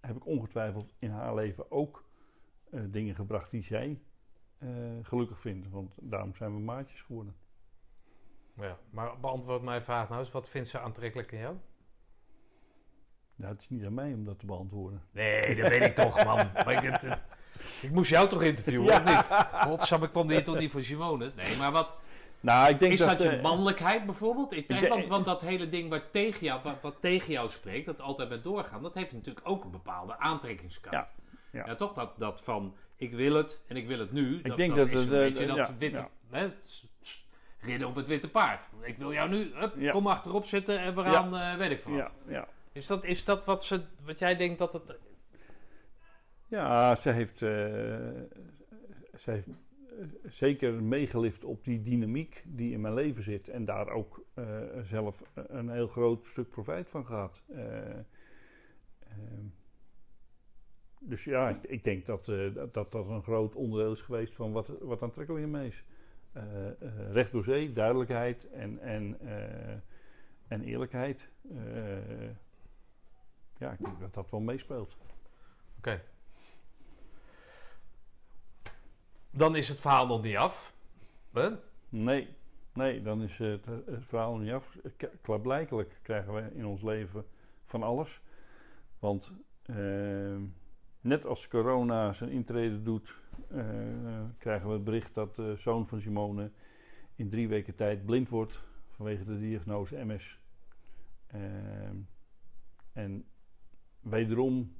heb 0.00 0.16
ik 0.16 0.26
ongetwijfeld 0.26 0.94
in 0.98 1.10
haar 1.10 1.34
leven 1.34 1.70
ook 1.70 2.04
uh, 2.70 2.80
dingen 2.86 3.14
gebracht 3.14 3.50
die 3.50 3.62
zij 3.62 4.02
gelukkig 5.02 5.40
vindt. 5.40 5.70
Want 5.70 5.98
daarom 6.00 6.34
zijn 6.34 6.54
we 6.54 6.60
maatjes 6.60 7.02
geworden. 7.02 7.34
Ja, 8.56 8.78
maar 8.90 9.20
beantwoord 9.20 9.62
mijn 9.62 9.82
vraag 9.82 10.08
nou 10.08 10.20
eens. 10.20 10.30
Wat 10.30 10.48
vindt 10.48 10.68
ze 10.68 10.80
aantrekkelijk 10.80 11.32
in 11.32 11.38
jou? 11.38 11.56
Nou, 13.36 13.52
het 13.52 13.60
is 13.60 13.68
niet 13.68 13.84
aan 13.84 13.94
mij 13.94 14.12
om 14.12 14.24
dat 14.24 14.38
te 14.38 14.46
beantwoorden. 14.46 15.02
Nee, 15.10 15.54
dat 15.54 15.68
weet 15.68 15.84
ik 15.84 15.94
toch, 15.94 16.24
man. 16.24 16.36
Maar 16.64 16.84
ik, 16.84 16.92
het, 16.92 17.22
ik 17.80 17.90
moest 17.90 18.10
jou 18.10 18.28
toch 18.28 18.42
interviewen, 18.42 18.86
ja. 18.86 18.98
of 18.98 19.04
niet? 19.04 19.48
Godsam, 19.52 20.02
ik 20.02 20.10
kwam 20.10 20.30
hier 20.30 20.44
toch 20.44 20.58
niet 20.58 20.70
voor 20.70 20.82
Simone? 20.82 21.32
Nee, 21.36 21.56
maar 21.56 21.72
wat... 21.72 21.96
Nou, 22.40 22.70
ik 22.70 22.78
denk 22.78 22.92
is 22.92 22.98
dat, 22.98 23.08
dat, 23.08 23.18
je 23.18 23.36
uh, 23.36 23.42
mannelijkheid 23.42 24.04
bijvoorbeeld? 24.04 24.52
Ik 24.52 24.68
denk, 24.68 24.88
want, 24.88 25.06
want 25.06 25.24
dat 25.24 25.40
hele 25.40 25.68
ding 25.68 25.90
wat 25.90 26.02
tegen, 26.12 26.46
jou, 26.46 26.60
wat, 26.62 26.76
wat, 26.82 26.96
tegen 27.00 27.32
jou 27.32 27.48
spreekt, 27.48 27.86
dat 27.86 28.00
altijd 28.00 28.28
met 28.28 28.44
doorgaan, 28.44 28.82
dat 28.82 28.94
heeft 28.94 29.12
natuurlijk 29.12 29.48
ook 29.48 29.64
een 29.64 29.70
bepaalde 29.70 30.18
aantrekkingskracht. 30.18 31.12
Ja, 31.50 31.58
ja. 31.58 31.66
ja 31.66 31.74
toch? 31.74 31.92
Dat, 31.92 32.10
dat 32.18 32.42
van 32.42 32.74
ik 32.96 33.14
wil 33.14 33.34
het 33.34 33.62
en 33.66 33.76
ik 33.76 33.86
wil 33.86 33.98
het 33.98 34.12
nu. 34.12 34.36
Ik 34.36 34.48
dat, 34.48 34.56
denk 34.56 34.76
dat, 34.76 34.88
is 34.88 35.00
een 35.00 35.08
beetje 35.08 35.46
dat 35.46 35.72
witte, 35.78 36.08
hè, 36.30 36.50
ridden 37.60 37.88
op 37.88 37.94
het 37.94 38.06
witte 38.06 38.28
paard. 38.28 38.68
Ik 38.82 38.96
wil 38.96 39.12
jou 39.12 39.28
nu, 39.28 39.52
hup, 39.54 39.90
kom 39.90 40.06
achterop 40.06 40.46
zitten 40.46 40.78
en 40.78 40.94
we 40.94 41.02
gaan, 41.02 41.34
uh, 41.34 41.56
weet 41.56 41.70
ik 41.70 41.82
wat. 41.82 42.14
Ja, 42.28 42.48
Is, 42.72 42.86
dat, 42.86 43.04
is 43.04 43.24
dat 43.24 43.44
wat, 43.44 43.64
ze, 43.64 43.80
wat 44.04 44.18
jij 44.18 44.36
denkt 44.36 44.58
dat 44.58 44.72
het... 44.72 44.94
Ja, 46.48 46.94
ze 46.94 47.10
heeft, 47.10 47.40
uh, 47.40 47.48
ze 49.18 49.30
heeft 49.30 49.48
zeker 50.24 50.82
meegelift 50.82 51.44
op 51.44 51.64
die 51.64 51.82
dynamiek 51.82 52.42
die 52.46 52.72
in 52.72 52.80
mijn 52.80 52.94
leven 52.94 53.22
zit. 53.22 53.48
En 53.48 53.64
daar 53.64 53.88
ook 53.88 54.24
uh, 54.34 54.60
zelf 54.82 55.22
een 55.34 55.70
heel 55.70 55.86
groot 55.86 56.26
stuk 56.26 56.48
profijt 56.48 56.90
van 56.90 57.06
gehad. 57.06 57.42
dus 61.00 61.24
ja, 61.24 61.60
ik, 61.62 61.84
denk 61.84 62.06
dat, 62.06 62.24
dat 62.54 62.74
dat 62.74 62.94
een 62.94 63.22
groot 63.22 63.54
onderdeel 63.54 63.92
is 63.92 64.00
geweest 64.00 64.34
van 64.34 64.52
wat, 64.52 64.68
wat 64.80 65.02
aantrekkelijk 65.02 65.46
in 65.46 65.54
is. 65.54 65.84
Recht 67.10 67.32
door 67.32 67.44
zee, 67.44 67.72
duidelijkheid 67.72 68.50
en, 68.50 68.78
en, 68.78 69.18
en 70.48 70.62
eerlijkheid. 70.62 71.28
ja, 73.56 73.72
ik 73.72 73.78
denk 73.78 74.00
dat 74.00 74.14
dat 74.14 74.30
wel 74.30 74.40
meespeelt. 74.40 74.96
Oké. 75.78 76.02
Dan 79.36 79.56
is 79.56 79.68
het 79.68 79.80
verhaal 79.80 80.06
nog 80.06 80.22
niet 80.22 80.36
af. 80.36 80.74
Huh? 81.32 81.52
Nee, 81.88 82.28
nee, 82.72 83.02
dan 83.02 83.22
is 83.22 83.38
het, 83.38 83.64
het 83.66 84.04
verhaal 84.06 84.36
niet 84.36 84.52
af. 84.52 84.76
Klaarblijkelijk 85.22 85.98
krijgen 86.02 86.34
we 86.34 86.50
in 86.54 86.66
ons 86.66 86.82
leven 86.82 87.26
van 87.64 87.82
alles. 87.82 88.20
Want 88.98 89.32
net 91.00 91.26
als 91.26 91.48
corona 91.48 92.12
zijn 92.12 92.30
intrede 92.30 92.82
doet 92.82 93.14
uh, 93.52 94.20
krijgen 94.38 94.68
we 94.68 94.72
het 94.72 94.84
bericht 94.84 95.14
dat 95.14 95.34
de 95.34 95.54
zoon 95.56 95.86
van 95.86 96.00
Simone 96.00 96.50
in 97.16 97.28
drie 97.28 97.48
weken 97.48 97.74
tijd 97.74 98.04
blind 98.04 98.28
wordt 98.28 98.62
vanwege 98.90 99.24
de 99.24 99.38
diagnose 99.38 100.04
MS. 100.04 100.38
Uh, 101.34 101.40
en 102.92 103.24
wederom 104.00 104.74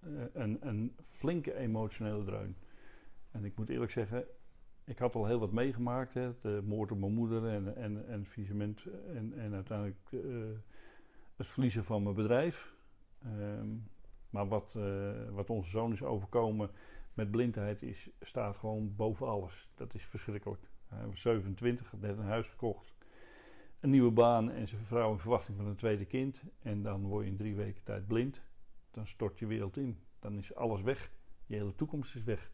uh, 0.00 0.22
een, 0.32 0.58
een, 0.60 0.96
flinke 1.06 1.54
emotionele 1.54 2.24
dreun. 2.24 2.56
En 3.36 3.44
ik 3.44 3.56
moet 3.56 3.68
eerlijk 3.68 3.92
zeggen, 3.92 4.24
ik 4.84 4.98
had 4.98 5.14
al 5.14 5.26
heel 5.26 5.38
wat 5.38 5.52
meegemaakt. 5.52 6.14
Hè, 6.14 6.32
de 6.40 6.62
moord 6.64 6.92
op 6.92 6.98
mijn 6.98 7.14
moeder 7.14 7.46
en, 7.48 7.76
en, 7.76 8.08
en 8.08 8.26
het 8.34 8.86
en, 9.14 9.32
en 9.38 9.54
uiteindelijk 9.54 9.98
het 11.36 11.46
verliezen 11.46 11.84
van 11.84 12.02
mijn 12.02 12.14
bedrijf. 12.14 12.74
Ehm, 13.22 13.68
maar 14.30 14.48
wat, 14.48 14.78
wat 15.30 15.50
onze 15.50 15.70
zoon 15.70 15.92
is 15.92 16.02
overkomen 16.02 16.70
met 17.14 17.30
blindheid 17.30 17.82
is, 17.82 18.10
staat 18.20 18.56
gewoon 18.56 18.96
boven 18.96 19.26
alles. 19.26 19.70
Dat 19.74 19.94
is 19.94 20.04
verschrikkelijk. 20.04 20.70
Hij 20.86 21.06
was 21.06 21.20
27, 21.20 21.90
had 21.90 22.00
net 22.00 22.18
een 22.18 22.24
huis 22.24 22.48
gekocht. 22.48 22.94
Een 23.80 23.90
nieuwe 23.90 24.10
baan 24.10 24.50
en 24.50 24.68
zijn 24.68 24.84
vrouw 24.84 25.12
in 25.12 25.18
verwachting 25.18 25.56
van 25.56 25.66
een 25.66 25.76
tweede 25.76 26.04
kind. 26.04 26.42
En 26.62 26.82
dan 26.82 27.02
word 27.02 27.24
je 27.24 27.30
in 27.30 27.36
drie 27.36 27.54
weken 27.54 27.82
tijd 27.82 28.06
blind. 28.06 28.42
Dan 28.90 29.06
stort 29.06 29.38
je 29.38 29.46
wereld 29.46 29.76
in. 29.76 29.98
Dan 30.18 30.38
is 30.38 30.54
alles 30.54 30.82
weg. 30.82 31.10
Je 31.46 31.54
hele 31.54 31.74
toekomst 31.74 32.14
is 32.14 32.24
weg. 32.24 32.50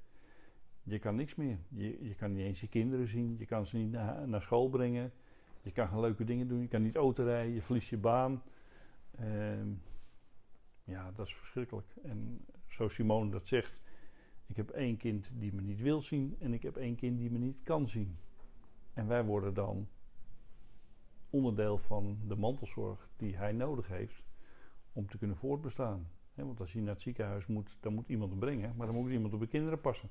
Je 0.83 0.99
kan 0.99 1.15
niks 1.15 1.35
meer. 1.35 1.59
Je, 1.69 2.05
je 2.05 2.15
kan 2.15 2.33
niet 2.33 2.45
eens 2.45 2.61
je 2.61 2.69
kinderen 2.69 3.09
zien. 3.09 3.37
Je 3.39 3.47
kan 3.47 3.67
ze 3.67 3.77
niet 3.77 3.91
naar, 4.27 4.43
school 4.43 4.69
brengen. 4.69 5.13
Je 5.63 5.73
kan 5.73 5.89
geen 5.89 6.01
leuke 6.01 6.25
dingen 6.25 6.49
doen. 6.49 6.61
Je 6.61 6.69
kan 6.69 6.83
niet 6.83 6.97
auto 6.97 7.25
rijden. 7.25 7.55
Je 7.55 7.63
verliest 7.63 7.89
je 7.89 7.99
baan. 7.99 8.43
Uh, 9.21 9.63
ja, 10.85 11.13
dat 11.13 11.27
is 11.27 11.35
verschrikkelijk. 11.35 11.95
En 12.03 12.45
zoals 12.69 12.95
Simone 12.95 13.31
dat 13.31 13.47
zegt, 13.47 13.83
ik 14.47 14.57
heb 14.57 14.71
één 14.71 14.97
kind 14.97 15.31
die 15.35 15.55
me 15.55 15.61
niet 15.61 15.81
wil 15.81 16.03
zien 16.03 16.37
en 16.39 16.53
ik 16.53 16.63
heb 16.63 16.77
één 16.77 16.97
kind 16.97 17.19
die 17.19 17.31
me 17.31 17.39
niet 17.39 17.63
kan 17.63 17.89
zien. 17.89 18.17
En 18.93 19.07
wij 19.07 19.25
worden 19.25 19.55
dan 19.55 19.89
onderdeel 21.31 21.79
van 21.79 22.19
de 22.27 22.37
mantelzorg 22.37 23.09
die 23.17 23.37
hij 23.37 23.53
nodig 23.53 23.89
heeft 23.89 24.23
om 24.93 25.09
te 25.09 25.19
kunnen 25.19 25.37
voortbestaan. 25.37 26.11
want 26.35 26.61
als 26.61 26.73
hij 26.73 26.83
naar 26.83 26.93
het 26.93 27.03
ziekenhuis 27.03 27.47
moet, 27.47 27.77
dan 27.81 27.95
moet 27.95 28.09
iemand 28.09 28.31
hem 28.31 28.41
brengen, 28.41 28.77
maar 28.77 28.87
dan 28.87 28.97
moet 28.97 29.11
iemand 29.11 29.35
op 29.35 29.41
de 29.41 29.47
kinderen 29.47 29.81
passen. 29.81 30.09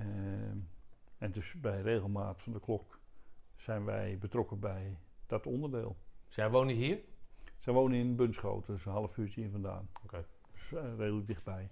Uh, 0.00 0.06
en 1.18 1.30
dus 1.32 1.54
bij 1.60 1.80
regelmaat 1.80 2.42
van 2.42 2.52
de 2.52 2.60
klok 2.60 2.98
zijn 3.56 3.84
wij 3.84 4.18
betrokken 4.20 4.58
bij 4.58 4.98
dat 5.26 5.46
onderdeel. 5.46 5.96
Zij 6.28 6.50
wonen 6.50 6.74
hier? 6.74 6.98
Zij 7.58 7.72
wonen 7.72 7.98
in 7.98 8.16
Bunschoten, 8.16 8.74
dus 8.74 8.84
een 8.84 8.92
half 8.92 9.16
uurtje 9.16 9.42
in 9.42 9.50
vandaan. 9.50 9.88
Oké. 10.04 10.24
Dus 10.52 10.70
uh, 10.70 10.80
redelijk 10.96 11.26
dichtbij. 11.26 11.70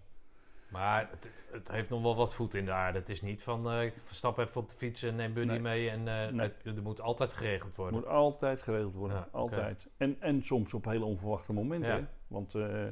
Maar 0.69 1.11
het, 1.11 1.31
het, 1.51 1.71
heeft 1.71 1.89
nog 1.89 2.03
wel 2.03 2.17
wat 2.17 2.35
voet 2.35 2.55
in 2.55 2.65
de 2.65 2.73
aarde. 2.73 2.99
Het 2.99 3.09
is 3.09 3.23
niet 3.23 3.43
van 3.43 3.83
uh, 3.83 3.91
stap 4.11 4.39
even 4.39 4.61
op 4.61 4.69
de 4.69 4.77
fiets 4.77 5.03
en 5.03 5.17
neem 5.17 5.33
Bunny 5.33 5.59
mee. 5.59 5.91
En 5.91 5.99
uh, 5.99 6.29
nee. 6.29 6.53
het, 6.63 6.77
er 6.77 6.83
moet 6.83 7.01
altijd 7.01 7.33
geregeld 7.33 7.77
worden. 7.77 7.95
Het 7.95 8.05
moet 8.05 8.15
altijd 8.15 8.63
geregeld 8.63 8.95
worden. 8.95 9.17
Ja, 9.17 9.29
altijd. 9.31 9.89
En, 9.97 10.21
en 10.21 10.43
soms 10.43 10.75
op 10.75 10.85
hele 10.85 11.05
onverwachte 11.05 11.53
momenten. 11.53 11.97
Ja. 11.97 12.09
Want 12.27 12.55
uh, 12.55 12.87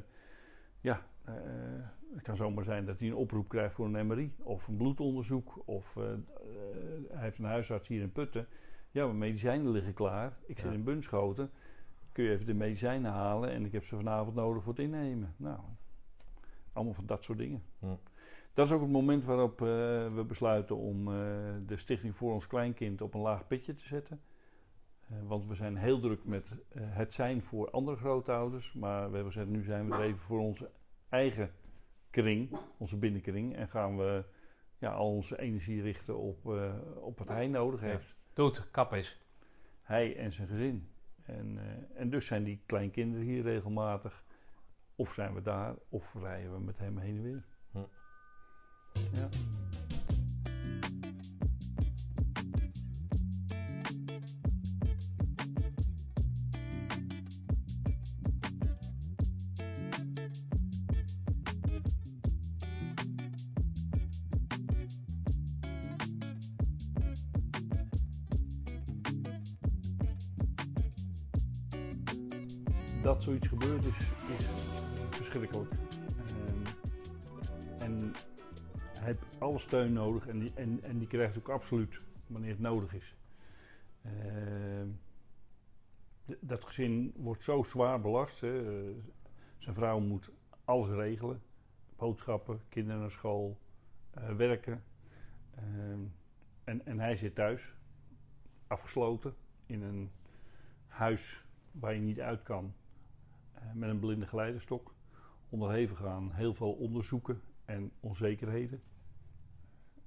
ja, 0.80 1.06
het 2.16 2.24
kan 2.24 2.36
zomaar 2.36 2.64
zijn 2.64 2.86
dat 2.86 2.98
hij 2.98 3.08
een 3.08 3.14
oproep 3.14 3.48
krijgt 3.48 3.74
voor 3.74 3.86
een 3.86 4.06
MRI. 4.06 4.34
Of 4.42 4.66
een 4.66 4.76
bloedonderzoek. 4.76 5.62
Of 5.64 5.94
hij 5.94 7.20
heeft 7.20 7.38
een 7.38 7.44
huisarts 7.44 7.88
hier 7.88 8.00
in 8.00 8.12
Putten. 8.12 8.46
Ja, 8.90 9.04
mijn 9.04 9.18
medicijnen 9.18 9.70
liggen 9.70 9.94
klaar. 9.94 10.36
Ik 10.46 10.58
zit 10.58 10.72
in 10.72 10.84
Bunschoten. 10.84 11.50
Kun 12.12 12.24
je 12.24 12.30
even 12.30 12.46
de 12.46 12.54
medicijnen 12.54 13.10
halen 13.10 13.50
en 13.50 13.64
ik 13.64 13.72
heb 13.72 13.84
ze 13.84 13.96
vanavond 13.96 14.34
nodig 14.34 14.62
voor 14.62 14.72
het 14.72 14.82
innemen. 14.82 15.34
Nou, 15.36 15.58
allemaal 16.72 16.94
van 16.94 17.06
dat 17.06 17.24
soort 17.24 17.38
dingen. 17.38 17.62
Hm. 17.78 17.86
Dat 18.54 18.66
is 18.66 18.72
ook 18.72 18.80
het 18.80 18.90
moment 18.90 19.24
waarop 19.24 19.60
uh, 19.60 19.66
we 20.14 20.24
besluiten 20.26 20.76
om 20.76 21.04
de 21.66 21.76
Stichting 21.76 22.16
voor 22.16 22.32
ons 22.32 22.46
Kleinkind 22.46 23.00
op 23.00 23.14
een 23.14 23.20
laag 23.20 23.46
pitje 23.46 23.74
te 23.74 23.86
zetten. 23.86 24.20
Uh, 25.12 25.16
want 25.26 25.46
we 25.46 25.54
zijn 25.54 25.76
heel 25.76 26.00
druk 26.00 26.24
met 26.24 26.56
het 26.74 27.12
zijn 27.12 27.42
voor 27.42 27.70
andere 27.70 27.96
grootouders. 27.96 28.72
Maar 28.72 29.08
we 29.08 29.14
hebben 29.14 29.32
gezegd, 29.32 29.50
nu 29.50 29.62
zijn 29.62 29.88
we 29.88 29.94
er 29.94 30.00
even 30.00 30.20
voor 30.20 30.38
onze 30.38 30.70
eigen 31.08 31.50
kring, 32.22 32.56
onze 32.76 32.96
binnenkring. 32.96 33.56
En 33.56 33.68
gaan 33.68 33.96
we 33.96 34.24
ja, 34.78 34.90
al 34.90 35.14
onze 35.14 35.40
energie 35.40 35.82
richten 35.82 36.18
op, 36.18 36.46
op 37.00 37.18
wat 37.18 37.28
hij 37.28 37.46
nodig 37.46 37.80
heeft. 37.80 38.14
Doet, 38.32 38.70
kap 38.70 38.94
is. 38.94 39.18
Hij 39.82 40.16
en 40.16 40.32
zijn 40.32 40.48
gezin. 40.48 40.90
En, 41.22 41.58
en 41.94 42.10
dus 42.10 42.26
zijn 42.26 42.44
die 42.44 42.62
kleinkinderen 42.66 43.26
hier 43.26 43.42
regelmatig. 43.42 44.24
Of 44.94 45.12
zijn 45.12 45.34
we 45.34 45.42
daar, 45.42 45.74
of 45.88 46.14
rijden 46.14 46.52
we 46.52 46.60
met 46.60 46.78
hem 46.78 46.98
heen 46.98 47.16
en 47.16 47.22
weer. 47.22 47.44
Hm. 47.70 47.78
Ja. 49.12 49.28
Steun 79.58 79.92
nodig 79.92 80.26
en 80.26 80.38
die, 80.38 80.52
en, 80.54 80.82
en 80.82 80.98
die 80.98 81.08
krijgt 81.08 81.38
ook 81.38 81.48
absoluut 81.48 82.00
wanneer 82.26 82.50
het 82.50 82.60
nodig 82.60 82.94
is. 82.94 83.16
Ehm, 84.02 84.88
dat 86.40 86.64
gezin 86.64 87.12
wordt 87.16 87.42
zo 87.42 87.62
zwaar 87.62 88.00
belast. 88.00 88.40
Hè. 88.40 88.62
zijn 89.58 89.74
vrouw 89.74 90.00
moet 90.00 90.30
alles 90.64 90.88
regelen: 90.88 91.42
boodschappen, 91.96 92.60
kinderen 92.68 93.00
naar 93.00 93.10
school, 93.10 93.58
uh, 94.18 94.36
werken. 94.36 94.84
Ehm, 95.54 96.00
en, 96.64 96.86
en 96.86 97.00
hij 97.00 97.16
zit 97.16 97.34
thuis, 97.34 97.74
afgesloten 98.66 99.34
in 99.66 99.82
een 99.82 100.10
huis 100.86 101.44
waar 101.72 101.94
je 101.94 102.00
niet 102.00 102.20
uit 102.20 102.42
kan, 102.42 102.74
uh, 103.54 103.72
met 103.72 103.90
een 103.90 103.98
blinde 103.98 104.26
geleiderstok. 104.26 104.94
Onderhevig 105.48 106.04
aan 106.04 106.32
heel 106.32 106.54
veel 106.54 106.72
onderzoeken 106.72 107.40
en 107.64 107.92
onzekerheden. 108.00 108.82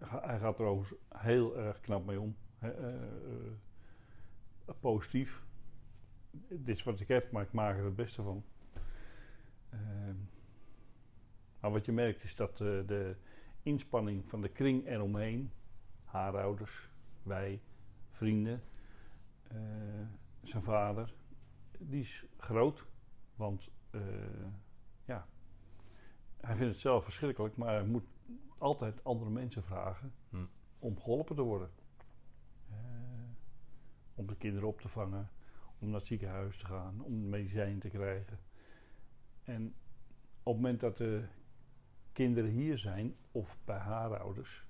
Hij 0.05 0.39
gaat 0.39 0.59
er 0.59 0.65
overigens 0.65 0.99
heel 1.15 1.57
erg 1.57 1.80
knap 1.80 2.05
mee 2.05 2.19
om. 2.19 2.35
Uh, 2.63 2.71
positief. 4.80 5.43
Dit 6.47 6.76
is 6.76 6.84
wat 6.84 6.99
ik 6.99 7.07
heb, 7.07 7.31
maar 7.31 7.43
ik 7.43 7.51
maak 7.51 7.77
er 7.77 7.85
het 7.85 7.95
beste 7.95 8.23
van. 8.23 8.43
Ehm, 9.69 10.15
maar 11.59 11.71
wat 11.71 11.85
je 11.85 11.91
merkt 11.91 12.23
is 12.23 12.35
dat 12.35 12.57
de 12.57 13.15
inspanning 13.63 14.30
van 14.30 14.41
de 14.41 14.49
kring 14.49 14.88
eromheen, 14.88 15.51
haar 16.03 16.41
ouders, 16.41 16.89
wij, 17.23 17.61
vrienden, 18.09 18.61
zijn 20.43 20.63
vader, 20.63 21.13
die 21.77 22.01
is 22.01 22.26
groot. 22.38 22.85
Want 23.35 23.69
ja, 25.05 25.27
hij 26.38 26.55
vindt 26.55 26.71
het 26.71 26.81
zelf 26.81 27.03
verschrikkelijk, 27.03 27.55
maar 27.55 27.73
hij 27.73 27.85
moet 27.85 28.07
altijd 28.60 29.03
andere 29.03 29.30
mensen 29.30 29.64
vragen 29.64 30.14
hm. 30.30 30.45
om 30.80 30.99
geholpen 30.99 31.36
te 31.36 31.41
worden. 31.41 31.69
Uh, 32.69 32.76
om 34.15 34.27
de 34.27 34.36
kinderen 34.36 34.68
op 34.68 34.81
te 34.81 34.90
vangen, 34.90 35.30
om 35.80 35.88
naar 35.88 35.99
het 35.99 36.07
ziekenhuis 36.07 36.57
te 36.57 36.65
gaan, 36.65 37.02
om 37.03 37.30
medicijnen 37.30 37.80
te 37.80 37.90
krijgen. 37.90 38.40
En 39.44 39.76
op 40.44 40.53
het 40.53 40.61
moment 40.61 40.80
dat 40.80 40.98
de 40.98 41.26
kinderen 42.11 42.49
hier 42.49 42.77
zijn 42.77 43.15
of 43.31 43.57
bij 43.65 43.77
haar 43.77 44.19
ouders, 44.19 44.65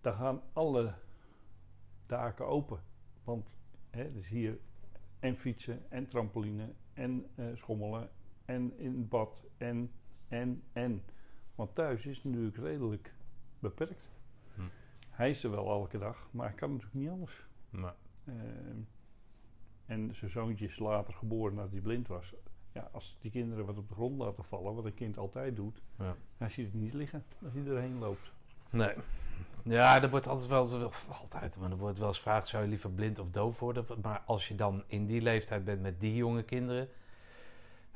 dan 0.00 0.14
gaan 0.14 0.42
alle 0.52 0.94
daken 2.06 2.46
open. 2.46 2.80
Want 3.24 3.50
hè, 3.90 4.12
dus 4.12 4.28
hier 4.28 4.58
en 5.18 5.36
fietsen 5.36 5.90
en 5.90 6.08
trampoline 6.08 6.72
en 6.94 7.26
uh, 7.36 7.56
schommelen 7.56 8.10
en 8.44 8.78
in 8.78 8.96
het 8.96 9.08
bad 9.08 9.44
en, 9.56 9.92
en, 10.28 10.62
en. 10.72 11.02
Want 11.60 11.74
thuis 11.74 12.06
is 12.06 12.16
het 12.16 12.24
natuurlijk 12.24 12.56
redelijk 12.56 13.12
beperkt. 13.58 14.02
Hm. 14.54 14.62
Hij 15.10 15.30
is 15.30 15.44
er 15.44 15.50
wel 15.50 15.68
elke 15.68 15.98
dag, 15.98 16.28
maar 16.30 16.46
hij 16.46 16.56
kan 16.56 16.70
natuurlijk 16.70 16.94
niet 16.94 17.08
anders. 17.08 17.46
Nee. 17.70 17.90
Uh, 18.24 18.34
en 19.86 20.14
zijn 20.14 20.30
zoontje 20.30 20.66
is 20.66 20.78
later 20.78 21.14
geboren 21.14 21.54
nadat 21.54 21.70
hij 21.70 21.80
blind 21.80 22.08
was 22.08 22.34
ja, 22.72 22.88
als 22.92 23.16
die 23.20 23.30
kinderen 23.30 23.66
wat 23.66 23.78
op 23.78 23.88
de 23.88 23.94
grond 23.94 24.18
laten 24.18 24.44
vallen, 24.44 24.74
wat 24.74 24.84
een 24.84 24.94
kind 24.94 25.18
altijd 25.18 25.56
doet, 25.56 25.82
ja. 25.98 26.16
dan 26.38 26.50
zie 26.50 26.64
je 26.64 26.70
het 26.70 26.80
niet 26.80 26.94
liggen 26.94 27.24
als 27.44 27.52
hij 27.52 27.66
erheen 27.66 27.98
loopt. 27.98 28.32
Nee. 28.70 28.94
Ja, 29.62 30.02
er 30.02 30.10
wordt 30.10 30.28
altijd 30.28 30.48
wel, 30.48 30.92
altijd, 31.22 31.58
maar 31.58 31.70
er 31.70 31.76
wordt 31.76 31.98
wel 31.98 32.08
eens 32.08 32.16
gevraagd, 32.16 32.48
zou 32.48 32.62
je 32.62 32.68
liever 32.68 32.90
blind 32.90 33.18
of 33.18 33.30
doof 33.30 33.58
worden? 33.58 33.84
Maar 34.02 34.22
als 34.26 34.48
je 34.48 34.54
dan 34.54 34.84
in 34.86 35.06
die 35.06 35.22
leeftijd 35.22 35.64
bent 35.64 35.82
met 35.82 36.00
die 36.00 36.14
jonge 36.14 36.42
kinderen, 36.42 36.88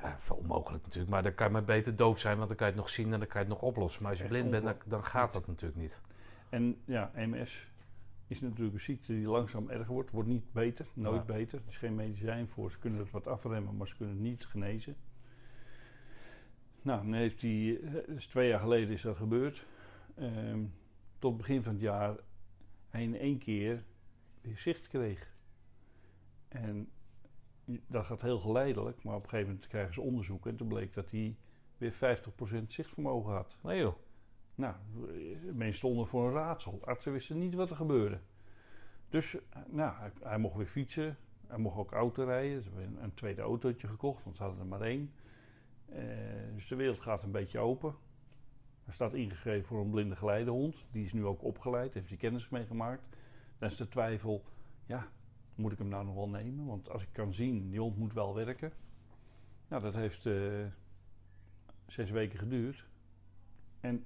ja, 0.05 0.17
veel 0.19 0.37
onmogelijk 0.37 0.85
natuurlijk, 0.85 1.13
maar 1.13 1.23
dan 1.23 1.35
kan 1.35 1.47
je 1.47 1.53
maar 1.53 1.65
beter 1.65 1.97
doof 1.97 2.19
zijn, 2.19 2.37
want 2.37 2.49
dan 2.49 2.57
kan 2.57 2.67
je 2.67 2.73
het 2.73 2.83
nog 2.83 2.91
zien 2.91 3.13
en 3.13 3.19
dan 3.19 3.29
kan 3.29 3.41
je 3.41 3.47
het 3.47 3.61
nog 3.61 3.69
oplossen. 3.69 4.03
Maar 4.03 4.11
als 4.11 4.21
je 4.21 4.29
blind 4.29 4.51
bent, 4.51 4.65
dan, 4.65 4.75
dan 4.87 5.05
gaat 5.05 5.33
dat 5.33 5.47
natuurlijk 5.47 5.81
niet. 5.81 6.01
En 6.49 6.77
ja, 6.85 7.11
MS, 7.15 7.69
is 8.27 8.41
natuurlijk 8.41 8.75
een 8.75 8.81
ziekte 8.81 9.13
die 9.13 9.27
langzaam 9.27 9.71
erger 9.71 9.93
wordt. 9.93 10.11
Wordt 10.11 10.29
niet 10.29 10.53
beter, 10.53 10.87
nooit 10.95 11.27
beter. 11.27 11.59
Er 11.59 11.69
is 11.69 11.77
geen 11.77 11.95
medicijn 11.95 12.49
voor. 12.49 12.71
Ze 12.71 12.79
kunnen 12.79 13.01
het 13.01 13.11
wat 13.11 13.27
afremmen, 13.27 13.77
maar 13.77 13.89
ze 13.89 13.97
kunnen 13.97 14.15
het 14.15 14.25
niet 14.25 14.47
genezen. 14.47 14.97
Nou, 16.83 17.03
dan 17.03 17.13
heeft 17.13 17.41
hij, 17.41 17.81
dus 18.07 18.27
twee 18.27 18.49
jaar 18.49 18.61
geleden 18.61 18.95
is 18.95 19.03
dat 19.03 19.17
gebeurd. 19.17 19.67
Um, 20.19 20.73
tot 21.19 21.37
begin 21.37 21.63
van 21.63 21.73
het 21.73 21.83
jaar 21.83 22.17
hij 22.91 23.03
in 23.03 23.19
één 23.19 23.39
keer 23.39 23.83
weer 24.41 24.59
zicht 24.59 24.89
kreeg. 24.89 25.33
En 26.49 26.89
dat 27.87 28.05
gaat 28.05 28.23
heel 28.23 28.39
geleidelijk, 28.39 29.03
maar 29.03 29.15
op 29.15 29.23
een 29.23 29.29
gegeven 29.29 29.53
moment 29.53 29.69
krijgen 29.69 29.95
ze 29.95 30.01
onderzoek 30.01 30.47
en 30.47 30.57
toen 30.57 30.69
bleek 30.69 30.95
dat 30.95 31.11
hij 31.11 31.37
weer 31.79 32.19
50% 32.63 32.67
zichtvermogen 32.67 33.33
had. 33.33 33.57
Nee 33.63 33.81
joh. 33.81 33.95
Nou, 34.55 34.75
mensen 35.53 35.77
stonden 35.77 36.07
voor 36.07 36.27
een 36.27 36.33
raadsel. 36.33 36.79
Artsen 36.85 37.13
wisten 37.13 37.39
niet 37.39 37.55
wat 37.55 37.71
er 37.71 37.77
gebeurde. 37.77 38.19
Dus 39.09 39.37
nou, 39.67 39.95
hij, 40.23 40.39
mocht 40.39 40.57
weer 40.57 40.67
fietsen. 40.67 41.17
Hij 41.47 41.59
mocht 41.59 41.77
ook 41.77 41.93
auto 41.93 42.25
rijden. 42.25 42.63
Ze 42.63 42.71
hebben 42.75 43.03
een, 43.03 43.15
tweede 43.15 43.43
autootje 43.43 43.89
gekocht, 43.89 44.25
want 44.25 44.37
ze 44.37 44.43
hadden 44.43 44.61
er 44.61 44.67
maar 44.67 44.81
één. 44.81 45.13
Uh, 45.89 45.99
dus 46.55 46.69
de 46.69 46.75
wereld 46.75 47.01
gaat 47.01 47.23
een 47.23 47.31
beetje 47.31 47.59
open. 47.59 47.95
Hij 48.85 48.95
staat 48.95 49.15
ingeschreven 49.15 49.67
voor 49.67 49.81
een 49.81 49.91
blinde 49.91 50.17
geleidehond. 50.17 50.85
Die 50.91 51.05
is 51.05 51.13
nu 51.13 51.25
ook 51.25 51.43
opgeleid, 51.43 51.95
heeft 51.95 52.09
hij 52.09 52.17
kennis 52.17 52.49
meegemaakt. 52.49 53.03
Dan 53.59 53.69
is 53.69 53.77
de 53.77 53.89
twijfel, 53.89 54.45
ja, 54.87 55.09
moet 55.55 55.73
ik 55.73 55.79
hem 55.79 55.89
nou 55.89 56.05
nog 56.05 56.15
wel 56.15 56.29
nemen? 56.29 56.67
Want 56.67 56.91
als 56.91 57.03
ik 57.03 57.09
kan 57.13 57.35
zien, 57.35 57.71
die 57.71 57.81
hond 57.81 57.97
moet 57.97 58.13
wel 58.13 58.35
werken. 58.35 58.73
Nou, 59.69 59.83
dat 59.83 59.95
heeft 59.95 60.27
uh, 60.27 60.67
zes 61.87 62.11
weken 62.11 62.39
geduurd. 62.39 62.87
En 63.81 64.05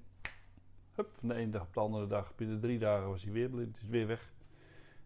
Hup, 0.98 1.10
van 1.12 1.28
de 1.28 1.34
ene 1.34 1.50
dag 1.50 1.62
op 1.62 1.74
de 1.74 1.80
andere 1.80 2.06
dag, 2.06 2.34
binnen 2.34 2.60
drie 2.60 2.78
dagen 2.78 3.08
was 3.08 3.22
hij 3.22 3.32
weer 3.32 3.48
blind, 3.48 3.76
is 3.76 3.88
weer 3.88 4.06
weg. 4.06 4.32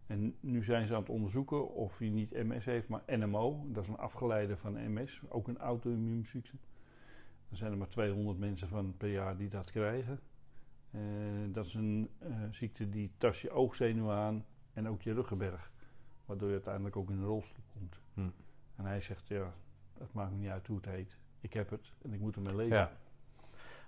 En 0.06 0.36
nu 0.40 0.64
zijn 0.64 0.86
ze 0.86 0.94
aan 0.94 1.00
het 1.00 1.10
onderzoeken 1.10 1.74
of 1.74 1.98
hij 1.98 2.08
niet 2.08 2.30
MS 2.30 2.64
heeft, 2.64 2.88
maar 2.88 3.02
NMO. 3.06 3.66
Dat 3.68 3.82
is 3.82 3.88
een 3.88 3.96
afgeleide 3.96 4.56
van 4.56 4.92
MS, 4.92 5.22
ook 5.28 5.48
een 5.48 5.58
auto-immuunziekte. 5.58 6.56
Er 7.50 7.56
zijn 7.56 7.72
er 7.72 7.78
maar 7.78 7.88
200 7.88 8.38
mensen 8.38 8.68
van 8.68 8.94
per 8.96 9.10
jaar 9.10 9.36
die 9.36 9.48
dat 9.48 9.70
krijgen. 9.70 10.20
Uh, 10.90 11.00
dat 11.52 11.66
is 11.66 11.74
een 11.74 12.08
uh, 12.22 12.28
ziekte 12.50 12.88
die 12.88 13.10
tast 13.18 13.40
je 13.40 13.50
oogzenuw 13.50 14.10
aan 14.10 14.44
en 14.72 14.88
ook 14.88 15.02
je 15.02 15.12
ruggenberg. 15.12 15.70
Waardoor 16.26 16.48
je 16.48 16.54
uiteindelijk 16.54 16.96
ook 16.96 17.10
in 17.10 17.18
een 17.18 17.24
rolstoel 17.24 17.64
komt. 17.72 18.00
Hm. 18.14 18.28
En 18.76 18.84
hij 18.84 19.00
zegt, 19.00 19.28
ja, 19.28 19.52
het 19.98 20.12
maakt 20.12 20.30
me 20.30 20.36
niet 20.36 20.50
uit 20.50 20.66
hoe 20.66 20.76
het 20.76 20.86
heet. 20.86 21.16
Ik 21.40 21.52
heb 21.52 21.70
het 21.70 21.92
en 22.02 22.12
ik 22.12 22.20
moet 22.20 22.36
ermee 22.36 22.54
leven. 22.54 22.76
Ja. 22.76 22.92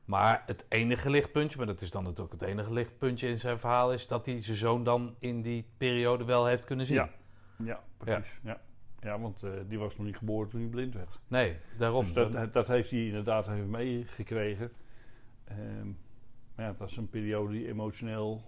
Maar 0.04 0.42
het 0.46 0.66
enige 0.68 1.10
lichtpuntje, 1.10 1.58
maar 1.58 1.66
dat 1.66 1.80
is 1.80 1.90
dan 1.90 2.02
natuurlijk 2.02 2.40
het 2.40 2.42
enige 2.42 2.72
lichtpuntje 2.72 3.28
in 3.28 3.38
zijn 3.38 3.58
verhaal, 3.58 3.92
is 3.92 4.06
dat 4.06 4.26
hij 4.26 4.42
zijn 4.42 4.56
zoon 4.56 4.84
dan 4.84 5.14
in 5.18 5.42
die 5.42 5.66
periode 5.76 6.24
wel 6.24 6.46
heeft 6.46 6.64
kunnen 6.64 6.86
zien. 6.86 6.96
Ja, 6.96 7.10
ja 7.56 7.82
precies. 7.96 8.40
Ja. 8.42 8.60
ja. 9.00 9.18
want 9.18 9.42
uh, 9.42 9.50
die 9.68 9.78
was 9.78 9.96
nog 9.96 10.06
niet 10.06 10.16
geboren 10.16 10.48
toen 10.48 10.60
hij 10.60 10.68
blind 10.68 10.94
werd. 10.94 11.20
Nee, 11.28 11.56
daarom. 11.78 12.04
Dus 12.04 12.12
dat, 12.12 12.52
dat 12.52 12.68
heeft 12.68 12.90
hij 12.90 13.06
inderdaad 13.06 13.48
even 13.48 13.70
meegekregen. 13.70 14.72
Um, 15.50 15.98
maar 16.54 16.66
ja, 16.66 16.74
dat 16.78 16.90
is 16.90 16.96
een 16.96 17.10
periode 17.10 17.52
die 17.52 17.68
emotioneel 17.68 18.42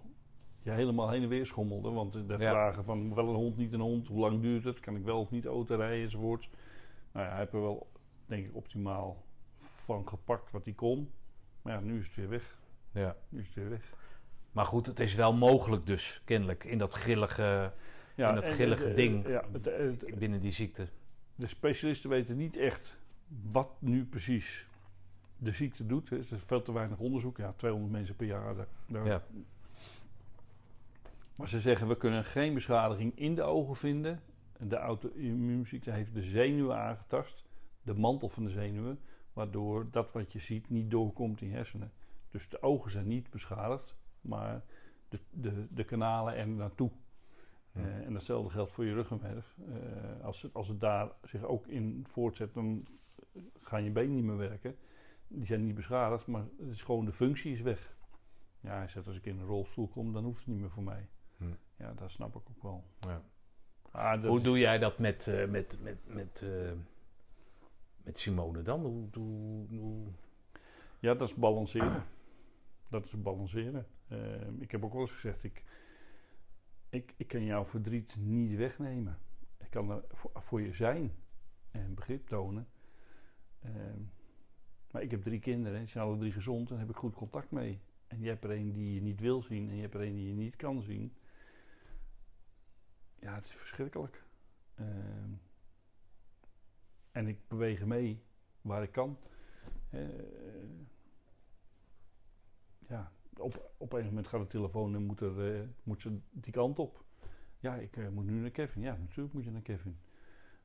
je 0.66 0.72
helemaal 0.72 1.10
heen 1.10 1.22
en 1.22 1.28
weer 1.28 1.46
schommelde. 1.46 1.90
Want 1.90 2.12
de 2.12 2.38
vragen 2.38 2.84
van 2.84 3.14
wel 3.14 3.28
een 3.28 3.34
hond, 3.34 3.56
niet 3.56 3.72
een 3.72 3.80
hond, 3.80 4.06
hoe 4.06 4.20
lang 4.20 4.42
duurt 4.42 4.64
het, 4.64 4.80
kan 4.80 4.96
ik 4.96 5.04
wel 5.04 5.20
of 5.20 5.30
niet 5.30 5.46
auto 5.46 5.76
rijden 5.76 6.04
enzovoort. 6.04 6.48
Nou 7.12 7.24
ja, 7.24 7.30
hij 7.30 7.40
heeft 7.40 7.52
er 7.52 7.60
wel, 7.60 7.90
denk 8.26 8.46
ik, 8.46 8.54
optimaal 8.54 9.24
van 9.84 10.08
gepakt 10.08 10.50
wat 10.50 10.64
hij 10.64 10.74
kon. 10.74 11.10
Maar 11.62 11.72
ja, 11.72 11.80
nu 11.80 11.98
is 11.98 12.06
het 12.06 12.14
weer 12.14 12.28
weg. 12.28 12.58
Ja. 12.92 13.16
Nu 13.28 13.40
is 13.40 13.46
het 13.46 13.54
weer 13.54 13.70
weg. 13.70 13.92
Maar 14.52 14.66
goed, 14.66 14.86
het 14.86 15.00
is 15.00 15.14
wel 15.14 15.32
mogelijk 15.32 15.86
dus, 15.86 16.22
kennelijk, 16.24 16.64
in 16.64 16.78
dat 16.78 16.94
grillige, 16.94 17.72
ja, 18.14 18.28
in 18.28 18.34
dat 18.34 18.48
grillige 18.48 18.92
ding 18.92 19.28
ja, 19.28 19.44
binnen 20.18 20.40
die 20.40 20.50
ziekte. 20.50 20.88
De 21.34 21.46
specialisten 21.46 22.10
weten 22.10 22.36
niet 22.36 22.56
echt 22.56 22.98
wat 23.50 23.70
nu 23.78 24.04
precies 24.04 24.66
de 25.36 25.52
ziekte 25.52 25.86
doet. 25.86 26.10
Er 26.10 26.18
is 26.18 26.28
veel 26.46 26.62
te 26.62 26.72
weinig 26.72 26.98
onderzoek. 26.98 27.36
Ja, 27.36 27.52
200 27.56 27.92
mensen 27.92 28.16
per 28.16 28.26
jaar. 28.26 28.54
Daar, 28.86 29.06
ja. 29.06 29.22
Maar 31.36 31.48
ze 31.48 31.60
zeggen, 31.60 31.88
we 31.88 31.96
kunnen 31.96 32.24
geen 32.24 32.54
beschadiging 32.54 33.18
in 33.18 33.34
de 33.34 33.42
ogen 33.42 33.76
vinden. 33.76 34.20
De 34.58 34.76
auto-immuunziekte 34.76 35.90
heeft 35.90 36.14
de 36.14 36.22
zenuwen 36.22 36.76
aangetast. 36.76 37.44
De 37.82 37.94
mantel 37.94 38.28
van 38.28 38.44
de 38.44 38.50
zenuwen 38.50 38.98
waardoor 39.36 39.90
dat 39.90 40.12
wat 40.12 40.32
je 40.32 40.38
ziet 40.38 40.70
niet 40.70 40.90
doorkomt 40.90 41.40
in 41.40 41.52
hersenen. 41.52 41.92
Dus 42.30 42.48
de 42.48 42.62
ogen 42.62 42.90
zijn 42.90 43.08
niet 43.08 43.30
beschadigd, 43.30 43.96
maar 44.20 44.62
de, 45.08 45.18
de, 45.30 45.66
de 45.70 45.84
kanalen 45.84 46.36
er 46.36 46.48
naartoe. 46.48 46.90
Uh, 47.72 47.84
en 47.84 48.12
datzelfde 48.12 48.50
geldt 48.50 48.72
voor 48.72 48.84
je 48.84 48.94
ruggenwerf. 48.94 49.56
Uh, 49.68 50.24
als, 50.24 50.42
het, 50.42 50.54
als 50.54 50.68
het 50.68 50.80
daar 50.80 51.10
zich 51.24 51.42
ook 51.42 51.66
in 51.66 52.06
voortzet, 52.08 52.54
dan 52.54 52.86
gaan 53.60 53.84
je 53.84 53.90
benen 53.90 54.14
niet 54.14 54.24
meer 54.24 54.36
werken. 54.36 54.76
Die 55.28 55.46
zijn 55.46 55.64
niet 55.64 55.74
beschadigd, 55.74 56.26
maar 56.26 56.44
het 56.58 56.68
is 56.68 56.82
gewoon 56.82 57.04
de 57.04 57.12
functie 57.12 57.52
is 57.52 57.60
weg. 57.60 57.96
Ja, 58.60 58.76
hij 58.76 58.88
zegt 58.88 59.06
als 59.06 59.16
ik 59.16 59.26
in 59.26 59.38
een 59.38 59.46
rolstoel 59.46 59.88
kom, 59.88 60.12
dan 60.12 60.24
hoeft 60.24 60.38
het 60.38 60.46
niet 60.46 60.60
meer 60.60 60.70
voor 60.70 60.82
mij. 60.82 61.08
Ja, 61.78 61.92
dat 61.94 62.10
snap 62.10 62.36
ik 62.36 62.42
ook 62.50 62.62
wel. 62.62 62.84
Ja. 63.00 63.22
Ah, 63.90 64.24
Hoe 64.24 64.40
doe 64.40 64.58
jij 64.58 64.78
dat 64.78 64.98
met, 64.98 65.26
uh, 65.26 65.48
met, 65.48 65.78
met, 65.82 65.98
met 66.04 66.44
met 68.06 68.18
Simone 68.18 68.62
dan? 68.62 68.80
Hoe, 68.80 69.08
hoe, 69.12 69.66
hoe... 69.78 70.06
Ja, 70.98 71.14
dat 71.14 71.28
is 71.28 71.34
balanceren. 71.34 72.02
dat 72.88 73.04
is 73.04 73.22
balanceren. 73.22 73.86
Ehm, 74.08 74.60
ik 74.60 74.70
heb 74.70 74.84
ook 74.84 74.92
wel 74.92 75.00
eens 75.00 75.10
gezegd, 75.10 75.44
ik, 75.44 75.62
ik, 76.88 77.14
ik 77.16 77.28
kan 77.28 77.44
jouw 77.44 77.64
verdriet 77.64 78.16
niet 78.18 78.56
wegnemen. 78.56 79.18
Ik 79.58 79.70
kan 79.70 79.90
er 79.90 80.04
voor, 80.34 80.60
je 80.60 80.72
zijn 80.72 81.14
en 81.70 81.94
begrip 81.94 82.26
tonen. 82.26 82.68
Ehm, 83.62 84.00
maar 84.90 85.02
ik 85.02 85.10
heb 85.10 85.22
drie 85.22 85.40
kinderen, 85.40 85.78
die 85.78 85.88
zijn 85.88 86.04
alle 86.04 86.18
drie 86.18 86.32
gezond 86.32 86.68
en 86.68 86.76
daar 86.76 86.86
heb 86.86 86.94
ik 86.94 87.00
goed 87.00 87.14
contact 87.14 87.50
mee. 87.50 87.80
En 88.06 88.20
je 88.20 88.28
hebt 88.28 88.44
er 88.44 88.50
een 88.50 88.72
die 88.72 88.94
je 88.94 89.02
niet 89.02 89.20
wil 89.20 89.42
zien 89.42 89.68
en 89.68 89.74
je 89.74 89.82
hebt 89.82 89.94
er 89.94 90.02
een 90.02 90.14
die 90.14 90.28
je 90.28 90.34
niet 90.34 90.56
kan 90.56 90.82
zien. 90.82 91.12
Ja, 93.26 93.34
het 93.34 93.44
is 93.44 93.54
verschrikkelijk. 93.54 94.22
Ehm, 94.74 95.30
en 97.12 97.26
ik 97.26 97.48
beweeg 97.48 97.84
mee 97.84 98.22
waar 98.60 98.82
ik 98.82 98.92
kan. 98.92 99.18
Uh, 99.90 100.08
ja, 102.88 103.12
op, 103.36 103.70
op 103.76 103.92
een 103.92 104.04
moment 104.04 104.26
gaat 104.26 104.40
de 104.40 104.46
telefoon 104.46 104.94
en 104.94 105.02
moet, 105.02 105.20
er, 105.20 105.54
uh, 105.54 105.68
moet 105.82 106.00
ze 106.00 106.18
die 106.30 106.52
kant 106.52 106.78
op. 106.78 107.04
Ja, 107.58 107.74
ik 107.74 107.96
uh, 107.96 108.08
moet 108.08 108.24
nu 108.24 108.40
naar 108.40 108.50
Kevin. 108.50 108.82
Ja, 108.82 108.96
natuurlijk 108.96 109.34
moet 109.34 109.44
je 109.44 109.50
naar 109.50 109.62
Kevin. 109.62 109.98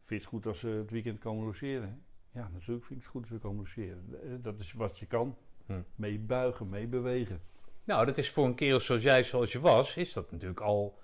Vind 0.05 0.07
je 0.07 0.15
het 0.15 0.25
goed 0.25 0.45
als 0.45 0.59
ze 0.59 0.67
het 0.67 0.89
weekend 0.89 1.19
komen 1.19 1.45
logeren? 1.45 2.03
Ja, 2.31 2.49
natuurlijk 2.53 2.85
vind 2.85 2.99
ik 2.99 3.05
het 3.05 3.15
goed 3.15 3.21
als 3.21 3.31
we 3.31 3.37
komen 3.37 3.57
logeren. 3.57 4.41
Dat 4.41 4.59
is 4.59 4.73
wat 4.73 4.99
je 4.99 5.05
kan. 5.05 5.37
Hm. 5.65 5.81
Mee 5.95 6.19
buigen, 6.19 6.69
mee 6.69 6.87
bewegen. 6.87 7.41
Nou, 7.83 8.05
dat 8.05 8.17
is 8.17 8.31
voor 8.31 8.45
een 8.45 8.55
kerel 8.55 8.79
zoals 8.79 9.03
jij, 9.03 9.23
zoals 9.23 9.51
je 9.51 9.59
was, 9.59 9.97
is 9.97 10.13
dat 10.13 10.31
natuurlijk 10.31 10.61
al 10.61 10.99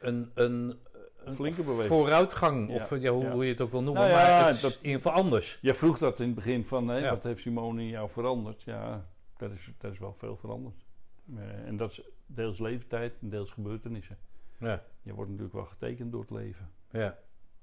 een, 0.00 0.30
een, 0.34 0.78
een 1.24 1.34
flinke 1.34 1.62
beweging. 1.62 1.88
Vooruitgang, 1.88 2.70
of 2.70 2.98
ja, 3.00 3.10
hoe, 3.10 3.26
hoe, 3.26 3.44
je 3.44 3.50
het 3.50 3.60
ook 3.60 3.70
wil 3.70 3.82
noemen, 3.82 4.02
nou 4.02 4.14
maar 4.14 4.46
het 4.46 4.62
is 4.62 4.76
in 4.76 4.84
ieder 4.84 5.00
geval 5.00 5.12
anders. 5.12 5.58
Jij 5.60 5.74
vroeg 5.74 5.98
dat 5.98 6.20
in 6.20 6.26
het 6.26 6.34
begin 6.34 6.64
van, 6.64 6.86
wat 6.86 7.22
heeft 7.22 7.40
Simone 7.40 7.82
in 7.82 7.88
jou 7.88 8.10
veranderd? 8.10 8.62
Ja, 8.62 9.06
dat 9.36 9.50
is, 9.50 9.70
dat 9.78 9.92
is 9.92 9.98
wel 9.98 10.14
veel 10.18 10.36
veranderd. 10.36 10.84
Uh, 11.26 11.66
en 11.66 11.76
dat 11.76 11.90
is 11.90 12.02
deels 12.26 12.58
leeftijd 12.58 13.14
en 13.20 13.28
deels 13.28 13.50
gebeurtenissen. 13.50 14.18
Ja. 14.58 14.82
Je 15.02 15.14
wordt 15.14 15.30
natuurlijk 15.30 15.56
wel 15.56 15.66
getekend 15.66 16.12
door 16.12 16.20
het 16.20 16.30
leven. 16.30 16.70
Ja. 16.90 17.18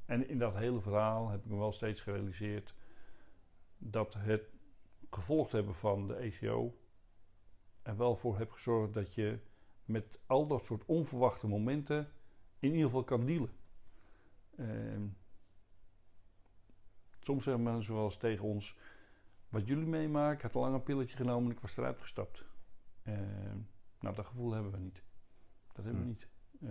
En 0.06 0.30
in 0.30 0.40
dat 0.40 0.56
hele 0.56 0.82
verhaal 0.82 1.30
heb 1.30 1.40
ik 1.46 1.52
me 1.52 1.58
wel 1.58 1.72
steeds 1.72 2.02
gerealiseerd 2.02 2.74
dat 3.78 4.16
het 4.18 4.44
gevolgd 5.10 5.52
hebben 5.52 5.76
van 5.76 6.08
de 6.08 6.16
ECO 6.16 6.78
er 7.82 7.98
wel 7.98 8.16
voor 8.16 8.38
heeft 8.38 8.52
gezorgd 8.52 8.94
dat 8.94 9.14
je 9.14 9.40
met 9.86 10.20
al 10.26 10.48
dat 10.48 10.66
soort 10.66 10.86
onverwachte 10.86 11.48
momenten 11.48 12.12
in 12.62 12.72
ieder 12.72 12.86
geval 12.86 13.04
kan 13.04 13.26
dealen. 13.26 13.50
Uh, 14.56 15.02
soms 17.20 17.44
zeggen 17.44 17.64
mensen 17.64 17.94
wel 17.94 18.04
eens 18.04 18.18
tegen 18.18 18.46
ons: 18.46 18.76
Wat 19.50 19.68
jullie 19.68 19.86
meemaken, 19.86 20.36
ik 20.36 20.42
had 20.42 20.64
een 20.64 20.72
lang 20.72 20.84
pilletje 20.84 21.16
genomen 21.16 21.50
en 21.50 21.56
ik 21.56 21.62
was 21.62 21.78
eruit 21.78 22.00
gestapt. 22.00 22.46
Uh, 23.04 23.16
nou, 24.00 24.16
dat 24.16 24.26
gevoel 24.26 24.52
hebben 24.52 24.72
we 24.72 24.78
niet. 24.78 25.04
Dat 25.74 25.86
hebben 25.86 26.02
we 26.02 26.08
hm. 26.08 26.08
niet. 26.08 26.28
Uh, 26.60 26.70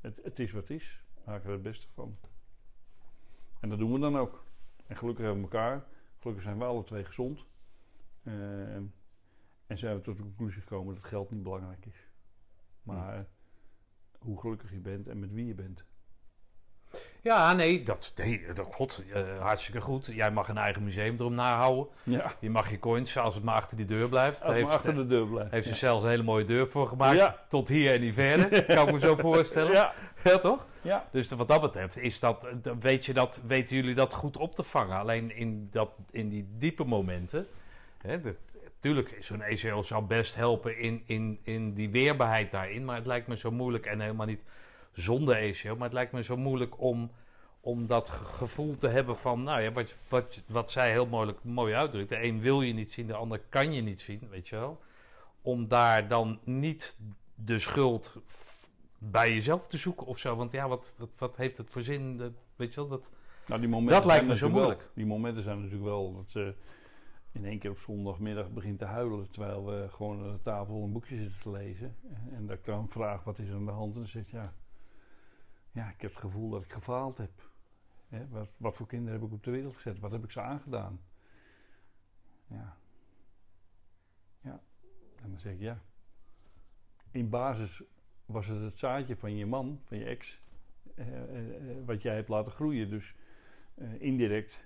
het, 0.00 0.20
het, 0.22 0.38
is 0.38 0.52
wat 0.52 0.62
het 0.62 0.70
is. 0.70 1.04
We 1.14 1.20
maken 1.24 1.46
er 1.46 1.52
het 1.52 1.62
beste 1.62 1.88
van. 1.92 2.18
En 3.60 3.68
dat 3.68 3.78
doen 3.78 3.92
we 3.92 3.98
dan 3.98 4.16
ook. 4.16 4.44
En 4.86 4.96
gelukkig 4.96 5.24
hebben 5.24 5.42
we 5.42 5.50
elkaar. 5.50 5.86
Gelukkig 6.18 6.44
zijn 6.44 6.58
we 6.58 6.64
alle 6.64 6.84
twee 6.84 7.04
gezond. 7.04 7.46
Uh, 8.22 8.74
en 9.66 9.78
zijn 9.78 9.96
we 9.96 10.02
tot 10.02 10.16
de 10.16 10.22
conclusie 10.22 10.60
gekomen 10.60 10.94
dat 10.94 11.04
geld 11.04 11.30
niet 11.30 11.42
belangrijk 11.42 11.86
is. 11.86 12.08
Maar 12.82 13.16
hm. 13.16 13.24
Hoe 14.22 14.40
gelukkig 14.40 14.70
je 14.72 14.80
bent 14.80 15.08
en 15.08 15.18
met 15.18 15.32
wie 15.32 15.46
je 15.46 15.54
bent. 15.54 15.84
Ja, 17.22 17.52
nee, 17.52 17.82
dat, 17.82 18.12
nee, 18.16 18.46
god, 18.70 19.02
uh, 19.14 19.40
hartstikke 19.40 19.80
goed. 19.80 20.06
Jij 20.06 20.30
mag 20.30 20.48
een 20.48 20.58
eigen 20.58 20.84
museum 20.84 21.14
erom 21.18 21.34
nahouden. 21.34 21.86
Ja. 22.02 22.32
Je 22.40 22.50
mag 22.50 22.70
je 22.70 22.78
coins, 22.78 23.18
als 23.18 23.34
het 23.34 23.44
maar 23.44 23.54
achter 23.54 23.76
die 23.76 23.86
deur 23.86 24.08
blijft. 24.08 24.42
Als 24.42 24.56
het 24.56 24.64
maar 24.64 24.74
achter 24.74 24.94
de 24.94 25.06
deur 25.06 25.26
blijft. 25.26 25.50
Heeft 25.50 25.66
ze 25.66 25.74
zelfs 25.74 26.04
een 26.04 26.10
hele 26.10 26.22
mooie 26.22 26.44
deur 26.44 26.66
voor 26.68 26.88
gemaakt. 26.88 27.16
Ja. 27.16 27.44
Tot 27.48 27.68
hier 27.68 27.94
en 27.94 28.00
niet 28.00 28.14
verder, 28.14 28.64
kan 28.64 28.86
ik 28.86 28.92
me 28.92 28.98
zo 28.98 29.16
voorstellen. 29.28 29.72
Ja. 29.72 29.92
ja, 30.24 30.38
toch? 30.38 30.66
Ja. 30.80 31.04
Dus 31.10 31.30
wat 31.30 31.48
dat 31.48 31.60
betreft, 31.60 31.98
is 31.98 32.20
dat, 32.20 32.46
weet 32.80 33.06
je 33.06 33.12
dat, 33.12 33.40
weten 33.46 33.76
jullie 33.76 33.94
dat 33.94 34.14
goed 34.14 34.36
op 34.36 34.54
te 34.54 34.62
vangen. 34.62 34.98
Alleen 34.98 35.36
in, 35.36 35.68
dat, 35.70 35.90
in 36.10 36.28
die 36.28 36.48
diepe 36.58 36.84
momenten... 36.84 37.46
Hè, 37.98 38.20
dat, 38.20 38.34
Tuurlijk, 38.82 39.16
zo'n 39.18 39.42
ECL 39.42 39.80
zou 39.80 40.04
best 40.04 40.34
helpen 40.34 40.78
in, 40.78 41.02
in, 41.06 41.38
in 41.42 41.74
die 41.74 41.90
weerbaarheid 41.90 42.50
daarin. 42.50 42.84
Maar 42.84 42.96
het 42.96 43.06
lijkt 43.06 43.26
me 43.26 43.36
zo 43.36 43.50
moeilijk, 43.50 43.86
en 43.86 44.00
helemaal 44.00 44.26
niet 44.26 44.44
zonder 44.92 45.36
ECL, 45.36 45.74
maar 45.74 45.84
het 45.84 45.92
lijkt 45.92 46.12
me 46.12 46.22
zo 46.22 46.36
moeilijk 46.36 46.80
om, 46.80 47.10
om 47.60 47.86
dat 47.86 48.08
gevoel 48.10 48.76
te 48.76 48.88
hebben 48.88 49.16
van, 49.16 49.42
nou 49.42 49.60
ja, 49.60 49.72
wat, 49.72 49.94
wat, 50.08 50.42
wat 50.46 50.70
zij 50.70 50.90
heel 50.90 51.06
mooi, 51.06 51.34
mooi 51.42 51.74
uitdrukt. 51.74 52.08
De 52.08 52.24
een 52.24 52.40
wil 52.40 52.62
je 52.62 52.72
niet 52.72 52.92
zien, 52.92 53.06
de 53.06 53.14
ander 53.14 53.40
kan 53.48 53.72
je 53.72 53.82
niet 53.82 54.00
zien, 54.00 54.28
weet 54.30 54.48
je 54.48 54.56
wel. 54.56 54.80
Om 55.42 55.68
daar 55.68 56.08
dan 56.08 56.40
niet 56.44 56.96
de 57.34 57.58
schuld 57.58 58.12
bij 58.98 59.32
jezelf 59.32 59.66
te 59.66 59.76
zoeken 59.78 60.06
of 60.06 60.18
zo. 60.18 60.36
Want 60.36 60.52
ja, 60.52 60.68
wat, 60.68 60.94
wat, 60.98 61.10
wat 61.18 61.36
heeft 61.36 61.56
het 61.56 61.70
voor 61.70 61.82
zin? 61.82 62.16
Dat, 62.16 62.32
weet 62.56 62.74
je 62.74 62.80
wel, 62.80 62.88
dat, 62.88 63.10
nou, 63.46 63.60
die 63.60 63.68
momenten 63.68 63.94
dat 63.94 64.04
lijkt 64.04 64.26
me 64.26 64.36
zo 64.36 64.48
moeilijk. 64.48 64.90
die 64.94 65.06
momenten 65.06 65.42
zijn 65.42 65.56
natuurlijk 65.56 65.84
wel 65.84 66.14
dat 66.14 66.54
in 67.32 67.44
één 67.44 67.58
keer 67.58 67.70
op 67.70 67.78
zondagmiddag 67.78 68.50
begint 68.50 68.78
te 68.78 68.84
huilen. 68.84 69.30
Terwijl 69.30 69.66
we 69.66 69.88
gewoon 69.90 70.22
aan 70.22 70.32
de 70.32 70.42
tafel 70.42 70.82
een 70.82 70.92
boekje 70.92 71.16
zitten 71.16 71.40
te 71.40 71.50
lezen. 71.50 71.96
En 72.30 72.46
dan 72.46 72.60
kan 72.60 72.88
vraag 72.88 73.24
wat 73.24 73.38
is 73.38 73.48
er 73.48 73.54
aan 73.54 73.64
de 73.64 73.70
hand. 73.70 73.94
En 73.94 74.00
dan 74.00 74.08
zegt 74.08 74.30
ja, 74.30 74.52
ja, 75.70 75.90
ik 75.90 76.00
heb 76.00 76.10
het 76.10 76.20
gevoel 76.20 76.50
dat 76.50 76.62
ik 76.62 76.72
gefaald 76.72 77.18
heb. 77.18 77.50
wat, 78.30 78.48
wat, 78.56 78.76
voor 78.76 78.86
kinderen 78.86 79.20
heb 79.20 79.28
ik 79.28 79.34
op 79.34 79.44
de 79.44 79.50
wereld 79.50 79.74
gezet? 79.74 79.98
Wat 79.98 80.10
heb 80.10 80.24
ik 80.24 80.30
ze 80.30 80.40
aangedaan? 80.40 81.00
Ja. 82.46 82.76
Ja. 84.40 84.62
En 85.22 85.30
dan 85.30 85.38
zeg 85.38 85.52
ik 85.52 85.60
ja. 85.60 85.82
In 87.10 87.28
basis 87.28 87.82
was 88.26 88.46
het 88.46 88.60
het 88.60 88.78
zaadje 88.78 89.16
van 89.16 89.36
je 89.36 89.46
man, 89.46 89.80
van 89.84 89.98
je 89.98 90.04
ex, 90.04 90.40
eh, 90.94 91.22
eh, 91.22 91.70
eh 91.70 91.86
wat 91.86 92.02
jij 92.02 92.14
hebt 92.14 92.28
laten 92.28 92.52
groeien. 92.52 92.90
Dus 92.90 93.14
eh, 93.74 94.00
indirect 94.00 94.64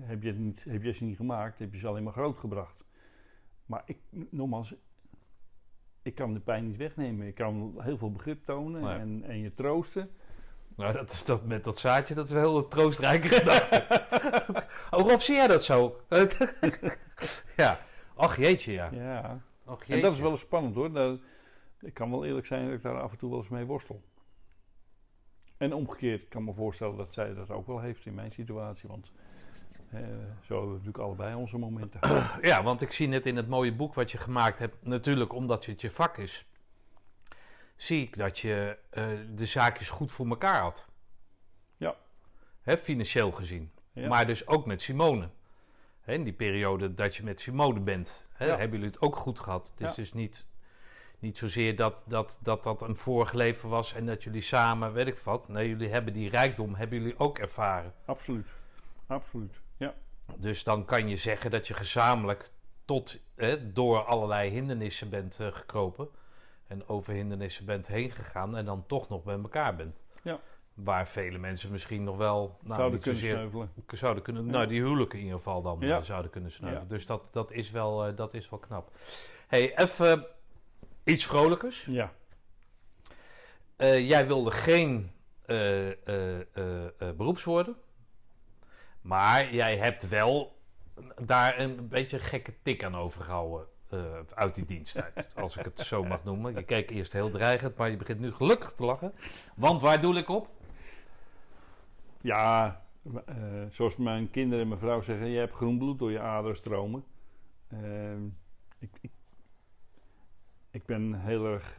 heb 0.00 0.22
je, 0.22 0.32
niet, 0.32 0.64
heb 0.68 0.82
je 0.82 0.92
ze 0.92 1.04
niet 1.04 1.16
gemaakt, 1.16 1.58
heb 1.58 1.72
je 1.72 1.78
ze 1.78 1.86
alleen 1.86 2.02
maar 2.02 2.12
groot 2.12 2.38
gebracht. 2.38 2.84
Maar 3.66 3.82
ik, 3.86 3.98
nogmaals, 4.30 4.74
ik 6.02 6.14
kan 6.14 6.34
de 6.34 6.40
pijn 6.40 6.66
niet 6.66 6.76
wegnemen. 6.76 7.26
Ik 7.26 7.34
kan 7.34 7.74
heel 7.78 7.98
veel 7.98 8.12
begrip 8.12 8.44
tonen 8.44 9.00
en, 9.00 9.22
en 9.24 9.38
je 9.38 9.54
troosten. 9.54 10.10
Nou, 10.76 10.92
dat 10.92 11.12
is 11.12 11.24
dat 11.24 11.44
met 11.44 11.64
dat 11.64 11.78
zaadje, 11.78 12.14
dat 12.14 12.26
is 12.26 12.32
wel 12.32 12.50
heel 12.50 12.68
troostrijke 12.68 13.28
gedachte. 13.28 13.86
oh, 14.90 15.08
Rob, 15.08 15.20
zie 15.20 15.34
jij 15.34 15.46
dat 15.46 15.64
zo? 15.64 16.00
ja. 17.56 17.80
Ach 18.14 18.36
jeetje, 18.36 18.72
ja. 18.72 18.90
Ja. 18.92 19.40
Jeetje. 19.66 19.94
En 19.94 20.00
dat 20.00 20.12
is 20.12 20.20
wel 20.20 20.30
eens 20.30 20.40
spannend 20.40 20.74
hoor. 20.74 20.92
Dat, 20.92 21.20
ik 21.80 21.94
kan 21.94 22.10
wel 22.10 22.24
eerlijk 22.24 22.46
zijn 22.46 22.64
dat 22.64 22.74
ik 22.74 22.82
daar 22.82 23.00
af 23.00 23.12
en 23.12 23.18
toe 23.18 23.30
wel 23.30 23.38
eens 23.38 23.48
mee 23.48 23.64
worstel. 23.64 24.02
En 25.56 25.72
omgekeerd, 25.72 26.22
ik 26.22 26.28
kan 26.28 26.44
me 26.44 26.54
voorstellen 26.54 26.96
dat 26.96 27.14
zij 27.14 27.34
dat 27.34 27.50
ook 27.50 27.66
wel 27.66 27.80
heeft 27.80 28.06
in 28.06 28.14
mijn 28.14 28.32
situatie. 28.32 28.88
Want 28.88 29.12
zo 30.46 30.54
hebben 30.54 30.66
we 30.66 30.72
natuurlijk 30.72 30.98
allebei 30.98 31.34
onze 31.34 31.58
momenten. 31.58 32.00
Ja, 32.50 32.62
want 32.62 32.82
ik 32.82 32.92
zie 32.92 33.08
net 33.08 33.26
in 33.26 33.36
het 33.36 33.48
mooie 33.48 33.74
boek 33.74 33.94
wat 33.94 34.10
je 34.10 34.18
gemaakt 34.18 34.58
hebt, 34.58 34.76
natuurlijk 34.80 35.32
omdat 35.32 35.66
het 35.66 35.80
je 35.80 35.90
vak 35.90 36.18
is, 36.18 36.46
zie 37.76 38.02
ik 38.02 38.16
dat 38.16 38.38
je 38.38 38.78
uh, 38.90 39.04
de 39.34 39.46
zaakjes 39.46 39.90
goed 39.90 40.12
voor 40.12 40.26
elkaar 40.26 40.60
had. 40.60 40.86
Ja. 41.76 41.96
Hè, 42.62 42.76
financieel 42.78 43.30
gezien. 43.30 43.72
Ja. 43.92 44.08
Maar 44.08 44.26
dus 44.26 44.46
ook 44.46 44.66
met 44.66 44.82
Simone. 44.82 45.28
Hè, 46.00 46.12
in 46.12 46.24
die 46.24 46.32
periode 46.32 46.94
dat 46.94 47.16
je 47.16 47.22
met 47.22 47.40
Simone 47.40 47.80
bent, 47.80 48.28
hè, 48.32 48.46
ja. 48.46 48.56
hebben 48.56 48.78
jullie 48.78 48.92
het 48.92 49.02
ook 49.02 49.16
goed 49.16 49.38
gehad. 49.38 49.72
Het 49.76 49.88
is 49.88 49.94
dus 49.94 50.12
niet, 50.12 50.46
niet 51.18 51.38
zozeer 51.38 51.76
dat, 51.76 52.04
dat, 52.06 52.38
dat 52.42 52.62
dat 52.62 52.82
een 52.82 52.96
vorig 52.96 53.32
leven 53.32 53.68
was 53.68 53.94
en 53.94 54.06
dat 54.06 54.22
jullie 54.22 54.42
samen, 54.42 54.92
weet 54.92 55.06
ik 55.06 55.18
wat. 55.18 55.48
Nee, 55.48 55.68
jullie 55.68 55.88
hebben 55.88 56.12
die 56.12 56.28
rijkdom, 56.28 56.74
hebben 56.74 56.98
jullie 56.98 57.18
ook 57.18 57.38
ervaren. 57.38 57.94
Absoluut. 58.04 58.48
Absoluut. 59.06 59.60
Dus 60.36 60.64
dan 60.64 60.84
kan 60.84 61.08
je 61.08 61.16
zeggen 61.16 61.50
dat 61.50 61.66
je 61.66 61.74
gezamenlijk 61.74 62.50
tot, 62.84 63.18
door 63.62 64.04
allerlei 64.04 64.50
hindernissen 64.50 65.10
bent 65.10 65.38
uh, 65.40 65.46
gekropen. 65.52 66.08
En 66.66 66.88
over 66.88 67.14
hindernissen 67.14 67.64
bent 67.64 67.86
heen 67.86 68.10
gegaan 68.10 68.56
en 68.56 68.64
dan 68.64 68.86
toch 68.86 69.08
nog 69.08 69.22
bij 69.22 69.38
elkaar 69.38 69.76
bent. 69.76 70.02
Ja. 70.22 70.40
Waar 70.74 71.08
vele 71.08 71.38
mensen 71.38 71.70
misschien 71.70 72.04
nog 72.04 72.16
wel... 72.16 72.58
Nou, 72.62 72.76
zouden 72.76 73.00
kunnen 73.00 73.20
zozeer, 73.20 73.36
sneuvelen. 73.36 73.70
Zouden 73.86 74.22
kunnen, 74.22 74.46
Nou, 74.46 74.66
die 74.66 74.80
huwelijken 74.80 75.18
in 75.18 75.24
ieder 75.24 75.38
geval 75.38 75.62
dan 75.62 75.76
ja. 75.80 75.96
Eh, 75.96 76.02
zouden 76.02 76.30
kunnen 76.30 76.52
sneuvelen. 76.52 76.88
Dus 76.88 77.06
dat, 77.06 77.28
dat, 77.32 77.52
is 77.52 77.70
wel, 77.70 78.08
uh, 78.08 78.16
dat 78.16 78.34
is 78.34 78.48
wel 78.50 78.58
knap. 78.58 78.90
hey, 79.46 79.76
even 79.78 80.26
iets 81.04 81.26
vrolijkers. 81.26 81.84
Ja. 81.84 82.12
jij 83.96 84.26
wilde 84.26 84.50
geen 84.50 85.10
beroeps 87.16 87.44
worden. 87.44 87.76
Maar 89.04 89.54
jij 89.54 89.76
hebt 89.76 90.08
wel 90.08 90.56
daar 91.22 91.58
een 91.58 91.88
beetje 91.88 92.16
een 92.16 92.22
gekke 92.22 92.54
tik 92.62 92.84
aan 92.84 92.96
overgehouden. 92.96 93.66
Uh, 93.90 94.00
uit 94.34 94.54
die 94.54 94.64
diensttijd, 94.64 95.30
als 95.36 95.56
ik 95.56 95.64
het 95.64 95.78
zo 95.78 96.04
mag 96.04 96.24
noemen. 96.24 96.54
Je 96.54 96.62
keek 96.62 96.90
eerst 96.90 97.12
heel 97.12 97.30
dreigend, 97.30 97.76
maar 97.76 97.90
je 97.90 97.96
begint 97.96 98.20
nu 98.20 98.32
gelukkig 98.32 98.72
te 98.72 98.84
lachen. 98.84 99.12
Want 99.56 99.80
waar 99.80 100.00
doe 100.00 100.16
ik 100.16 100.28
op? 100.28 100.48
Ja, 102.20 102.82
zoals 103.70 103.96
mijn 103.96 104.30
kinderen 104.30 104.62
en 104.62 104.68
mijn 104.68 104.80
vrouw 104.80 105.00
zeggen, 105.00 105.28
je 105.28 105.38
hebt 105.38 105.54
groen 105.54 105.78
bloed 105.78 105.98
door 105.98 106.10
je 106.10 106.20
aderen 106.20 106.56
stromen. 106.56 107.04
Ehm, 107.68 108.24
ik, 108.78 108.90
ik, 109.00 109.12
ik 110.70 110.86
ben 110.86 111.20
heel 111.20 111.46
erg 111.46 111.78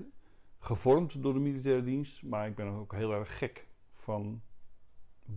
gevormd 0.59 1.23
door 1.23 1.33
de 1.33 1.39
militaire 1.39 1.83
dienst, 1.83 2.23
maar 2.23 2.47
ik 2.47 2.55
ben 2.55 2.67
ook 2.67 2.93
heel 2.93 3.13
erg 3.13 3.37
gek 3.37 3.67
van 3.95 4.41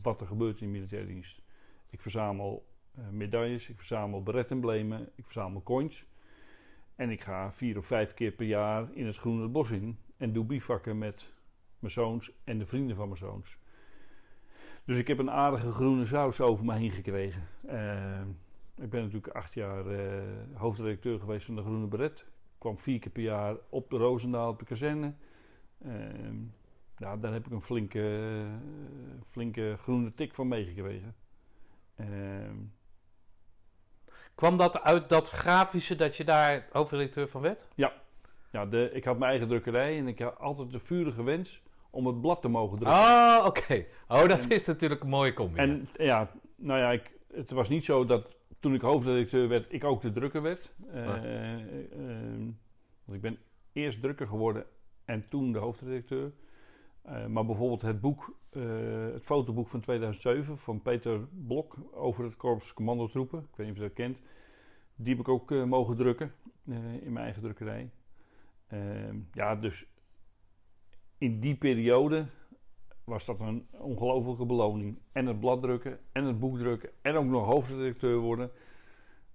wat 0.03 0.21
er 0.21 0.27
gebeurt 0.27 0.61
in 0.61 0.67
de 0.67 0.73
militaire 0.73 1.09
dienst. 1.09 1.47
Ik 1.91 2.01
verzamel 2.01 2.67
uh, 2.99 3.09
medailles, 3.09 3.69
ik 3.69 3.77
verzamel 3.77 4.23
beretemblemen, 4.23 5.09
ik 5.15 5.25
verzamel 5.25 5.63
coins. 5.63 6.07
En 6.97 7.11
ik 7.11 7.21
ga 7.21 7.53
vier 7.53 7.79
of 7.79 7.87
vijf 7.87 8.15
keer 8.15 8.33
per 8.33 8.47
jaar 8.47 8.89
in 8.93 9.07
het 9.07 9.17
groene 9.17 9.49
bos 9.49 9.71
in 9.71 9.99
en 10.17 10.33
doe 10.33 10.45
bivakken 10.45 10.99
met 10.99 11.33
mijn 11.79 11.93
zoons 11.93 12.33
en 12.45 12.59
de 12.59 12.67
vrienden 12.67 12.97
van 12.97 13.07
mijn 13.09 13.21
zoons. 13.21 13.59
Dus 14.85 14.99
ik 14.99 15.07
heb 15.07 15.19
een 15.19 15.31
aardige 15.31 15.71
groene 15.71 16.07
saus 16.07 16.41
over 16.41 16.65
me 16.65 16.75
heen 16.75 16.91
gekregen. 16.91 17.49
Uh, 17.67 18.21
ik 18.77 18.91
ben 18.91 19.03
natuurlijk 19.03 19.35
acht 19.35 19.55
jaar 19.55 19.87
uh, 19.87 20.23
hoofdredacteur 20.55 21.21
geweest 21.21 21.47
van 21.47 21.57
de 21.57 21.63
Groene 21.63 21.87
Beret. 21.87 22.19
Ik 22.21 22.59
kwam 22.59 22.79
vier 22.79 22.99
keer 22.99 23.13
per 23.13 23.23
jaar 23.23 23.57
op 23.69 23.91
de 23.91 23.97
Roosendaal 23.97 24.51
op 24.51 24.59
de 24.59 24.65
kazerne. 24.65 25.15
Nou, 26.99 27.21
daar 27.21 27.33
heb 27.33 27.47
ik 27.47 27.53
een 27.53 27.63
flinke, 27.63 28.45
flinke 29.31 29.77
groene 29.79 30.15
tik 30.15 30.35
van 30.35 30.49
meegekregen. 30.49 31.15
Ehm, 31.99 32.57
Kwam 34.39 34.57
dat 34.57 34.83
uit 34.83 35.09
dat 35.09 35.31
grafische 35.31 35.97
dat 35.97 36.17
je 36.17 36.25
daar 36.25 36.67
hoofdredacteur 36.73 37.29
van 37.29 37.41
werd? 37.41 37.69
Ja, 37.75 37.93
ja 38.51 38.67
de, 38.67 38.91
ik 38.93 39.05
had 39.05 39.19
mijn 39.19 39.31
eigen 39.31 39.49
drukkerij 39.49 39.99
en 39.99 40.09
ik 40.09 40.19
had 40.19 40.39
altijd 40.39 40.71
de 40.71 40.79
vurige 40.79 41.23
wens 41.23 41.63
om 41.91 42.07
het 42.07 42.21
blad 42.21 42.43
te 42.43 42.49
mogen 42.49 42.79
drukken. 42.79 42.99
Oh, 42.99 43.45
oké. 43.47 43.85
Oh, 44.09 44.29
dat 44.29 44.51
is 44.51 44.67
natuurlijk 44.67 45.03
een 45.03 45.09
mooie 45.09 45.33
combi. 45.33 45.59
En 45.59 45.89
ja, 45.97 46.31
nou 46.57 46.79
ja, 46.81 46.91
ik, 46.91 47.11
het 47.33 47.51
was 47.51 47.69
niet 47.69 47.85
zo 47.85 48.05
dat 48.05 48.37
toen 48.61 48.75
ik 48.75 48.81
hoofdredacteur 48.81 49.49
werd, 49.49 49.73
ik 49.73 49.85
ook 49.85 50.03
de 50.03 50.13
drukker 50.13 50.43
werd. 50.43 50.73
Uh, 50.95 51.05
want 53.05 53.17
ik 53.17 53.21
ben 53.21 53.39
eerst 53.73 54.01
drukker 54.01 54.27
geworden 54.27 54.65
en 55.05 55.29
toen 55.29 55.53
de 55.53 55.59
hoofdredacteur. 55.59 56.33
Uh, 57.09 57.27
maar 57.27 57.47
bijvoorbeeld 57.47 57.83
het 57.83 58.01
boek, 58.01 58.35
uh, 58.53 59.13
het 59.13 59.25
fotoboek 59.25 59.69
van 59.69 59.81
2007 59.81 60.59
van 60.59 60.83
Peter 60.83 61.21
Blok 61.47 61.77
over 61.93 62.25
het 62.25 62.37
Korps 62.37 62.75
Commandotroepen, 62.75 63.39
ik 63.39 63.57
weet 63.57 63.67
niet 63.67 63.77
of 63.77 63.83
je 63.83 63.89
dat 63.89 63.97
kent, 63.97 64.19
die 64.97 65.17
heb 65.17 65.21
ik 65.21 65.29
ook 65.29 65.51
uh, 65.51 65.65
mogen 65.65 65.97
drukken 65.97 66.33
in 67.01 67.13
mijn 67.13 67.25
eigen 67.25 67.43
drukkerij. 67.43 67.91
Ehm, 68.69 69.17
ja, 69.33 69.57
dus 69.57 69.87
in 71.19 71.41
die 71.41 71.55
periode 71.55 72.27
was 73.05 73.25
dat 73.25 73.41
een 73.41 73.67
ongelofelijke 73.71 74.47
beloning. 74.47 74.99
En 75.13 75.27
het 75.27 75.41
blad 75.41 75.63
drukken, 75.63 75.99
en 76.13 76.25
het 76.25 76.39
boek 76.39 76.59
drukken, 76.59 76.91
en 77.03 77.17
ook 77.17 77.25
nog 77.25 77.47
hoofdredacteur 77.47 78.19
worden. 78.19 78.51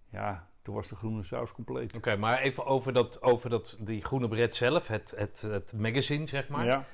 Ja, 0.09 0.47
toen 0.61 0.75
was 0.75 0.87
de 0.87 0.95
groene 0.95 1.23
saus 1.23 1.51
compleet. 1.51 1.95
Oké, 1.95 2.15
maar 2.15 2.39
even 2.39 2.65
over, 2.65 2.93
dat, 2.93 3.21
over 3.21 3.49
dat, 3.49 3.77
die 3.79 4.01
groene 4.01 4.27
bret 4.27 4.55
zelf, 4.55 4.87
het, 4.87 5.13
het, 5.17 5.41
het 5.41 5.73
magazine, 5.77 6.27
zeg 6.27 6.47
maar. 6.47 6.65
Ja. 6.65 6.85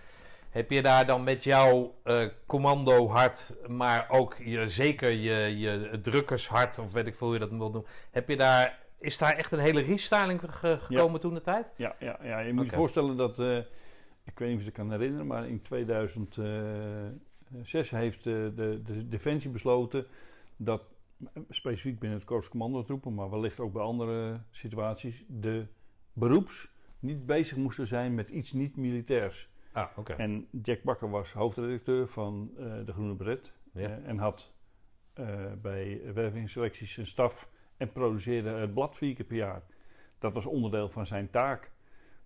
Heb 0.49 0.71
je 0.71 0.81
daar 0.81 1.05
dan 1.05 1.23
met 1.23 1.43
jouw 1.43 1.95
uh, 2.03 2.27
commando 2.45 3.07
hart, 3.07 3.55
maar 3.67 4.05
ook 4.09 4.37
je, 4.37 4.67
zeker 4.67 5.09
je, 5.09 5.57
je 5.57 5.99
drukkershart, 6.01 6.79
of 6.79 6.93
weet 6.93 7.07
ik 7.07 7.15
veel 7.15 7.27
hoe 7.27 7.35
je 7.35 7.41
dat 7.41 7.51
wil 7.51 7.71
doen, 7.71 7.85
heb 8.11 8.29
je 8.29 8.37
daar, 8.37 8.79
is 8.99 9.17
daar 9.17 9.35
echt 9.35 9.51
een 9.51 9.59
hele 9.59 9.81
restyling 9.81 10.41
gekomen 10.61 11.19
toen 11.19 11.33
de 11.33 11.41
tijd? 11.41 11.73
Ja, 11.75 11.95
ja, 11.99 12.19
ja. 12.23 12.39
je 12.39 12.53
moet 12.53 12.69
je 12.69 12.75
voorstellen 12.75 13.17
dat, 13.17 13.39
uh, 13.39 13.57
ik 14.23 14.39
weet 14.39 14.49
niet 14.49 14.57
of 14.57 14.63
je 14.63 14.67
het 14.67 14.77
kan 14.77 14.91
herinneren, 14.91 15.27
maar 15.27 15.47
in 15.47 15.61
2006 15.61 17.89
heeft 17.89 18.23
de, 18.23 18.51
de, 18.55 18.81
de 18.83 19.07
Defensie 19.07 19.49
besloten 19.49 20.05
dat, 20.57 20.87
specifiek 21.49 21.99
binnen 21.99 22.17
het 22.17 22.27
Korps 22.27 22.49
Commandotroepen, 22.49 23.13
maar 23.13 23.29
wellicht 23.29 23.59
ook 23.59 23.73
bij 23.73 23.81
andere 23.81 24.39
situaties, 24.51 25.23
de 25.27 25.65
beroeps 26.13 26.69
niet 26.99 27.25
bezig 27.25 27.57
moesten 27.57 27.87
zijn 27.87 28.15
met 28.15 28.29
iets 28.29 28.51
niet 28.51 28.75
Ah, 29.71 29.97
okay. 29.97 30.17
En 30.17 30.47
Jack 30.61 30.83
Bakker 30.83 31.09
was 31.09 31.33
hoofdredacteur 31.33 32.07
van 32.07 32.51
uh, 32.57 32.85
de 32.85 32.91
Groene 32.91 33.15
Bret. 33.15 33.53
Ja. 33.73 33.89
Uh, 33.89 34.07
en 34.07 34.17
had 34.17 34.53
uh, 35.19 35.51
bij 35.61 36.13
wervingsselecties 36.13 36.93
zijn 36.93 37.07
staf 37.07 37.49
en 37.77 37.91
produceerde 37.91 38.49
het 38.49 38.73
blad 38.73 38.95
vier 38.95 39.15
keer 39.15 39.25
per 39.25 39.37
jaar. 39.37 39.63
Dat 40.19 40.33
was 40.33 40.45
onderdeel 40.45 40.89
van 40.89 41.05
zijn 41.05 41.29
taak. 41.29 41.71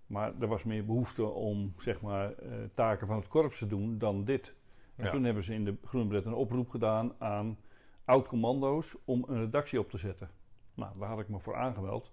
Maar 0.07 0.34
er 0.40 0.48
was 0.48 0.64
meer 0.64 0.86
behoefte 0.86 1.24
om 1.24 1.74
zeg 1.78 2.02
maar, 2.02 2.34
taken 2.74 3.07
van 3.07 3.15
het 3.15 3.28
korps 3.28 3.57
te 3.57 3.68
doen 3.68 3.98
dan 3.98 4.24
dit. 4.24 4.56
En 4.95 5.06
ja. 5.06 5.11
toen 5.11 5.24
hebben 5.24 5.44
ze 5.44 5.53
in 5.53 5.65
de 5.65 5.78
Groene 5.84 6.07
Bret 6.07 6.26
een 6.26 6.34
oproep 6.34 6.70
gedaan 6.70 7.14
aan 7.18 7.57
oud-commando's 8.06 8.95
om 9.06 9.26
een 9.28 9.40
redactie 9.40 9.80
op 9.80 9.90
te 9.90 9.98
zetten. 9.98 10.30
Nou, 10.74 10.99
daar 10.99 11.10
had 11.10 11.20
ik 11.20 11.30
me 11.30 11.40
voor 11.40 11.56
aangemeld. 11.56 12.11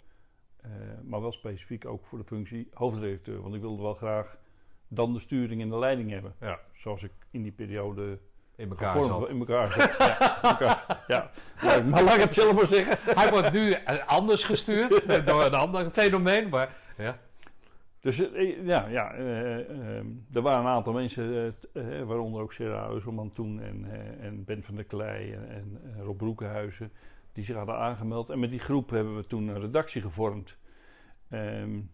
maar 1.03 1.21
wel 1.21 1.33
specifiek 1.33 1.87
ook 1.87 2.07
voor 2.07 2.19
de 2.19 2.25
functie 2.25 2.69
hoofdredacteur. 2.73 3.41
Want 3.43 3.55
ik 3.55 3.61
wilde 3.61 3.83
wel 3.83 3.95
graag 3.95 4.39
dan 4.91 5.13
de 5.13 5.21
sturing 5.21 5.63
en 5.63 5.69
de 5.69 5.79
leiding 5.79 6.11
hebben. 6.11 6.35
Ja. 6.41 6.59
Zoals 6.73 7.03
ik 7.03 7.13
in 7.31 7.43
die 7.43 7.53
periode 7.53 8.19
in 8.57 8.69
elkaar 8.69 9.03
zat. 9.03 9.29
In 9.29 9.39
elkaar 9.39 9.73
zat. 9.73 9.97
ja, 9.99 10.43
elkaar, 10.43 11.05
ja. 11.07 11.31
ja. 11.61 11.83
maar 11.83 12.03
laat 12.03 12.15
ik 12.15 12.21
het 12.21 12.35
zelf 12.35 12.55
maar 12.55 12.67
zeggen. 12.67 13.15
Hij 13.17 13.31
wordt 13.31 13.53
nu 13.53 13.75
anders 14.07 14.45
gestuurd 14.45 15.07
door 15.27 15.45
een 15.45 15.55
ander 15.55 15.91
fenomeen, 15.91 16.49
maar 16.49 16.77
ja. 16.97 17.19
Dus 18.01 18.17
ja, 18.63 18.87
ja 18.89 19.19
uh, 19.19 19.59
uh, 19.59 19.97
er 20.33 20.43
waren 20.43 20.61
een 20.61 20.73
aantal 20.73 20.93
mensen, 20.93 21.55
uh, 21.73 22.03
waaronder 22.03 22.43
ook 22.43 22.53
Sarah 22.53 22.91
Euselman 22.91 23.33
toen 23.33 23.61
en, 23.61 23.87
en 24.21 24.45
Ben 24.45 24.63
van 24.63 24.75
der 24.75 24.85
Klei 24.85 25.33
en, 25.33 25.49
en 25.49 26.03
Rob 26.03 26.17
Broekenhuizen, 26.17 26.93
die 27.33 27.45
zich 27.45 27.57
hadden 27.57 27.79
aangemeld. 27.79 28.31
En 28.31 28.39
met 28.39 28.51
die 28.51 28.59
groep 28.59 28.91
hebben 28.91 29.17
we 29.17 29.27
toen 29.27 29.49
een 29.49 29.61
redactie 29.61 30.03
gevormd. 30.03 30.57
Um, 31.31 31.91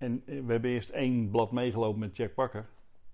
en 0.00 0.22
eh, 0.26 0.44
we 0.44 0.52
hebben 0.52 0.70
eerst 0.70 0.90
één 0.90 1.30
blad 1.30 1.52
meegelopen 1.52 1.98
met 1.98 2.16
Jack 2.16 2.34
Bakker. 2.34 2.68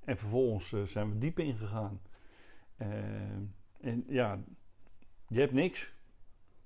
En 0.04 0.16
vervolgens 0.16 0.72
uh, 0.72 0.82
zijn 0.82 1.10
we 1.10 1.18
diep 1.18 1.38
ingegaan. 1.38 2.00
Uh, 2.78 2.88
en 3.80 4.04
ja, 4.08 4.38
je 5.28 5.40
hebt 5.40 5.52
niks. 5.52 5.94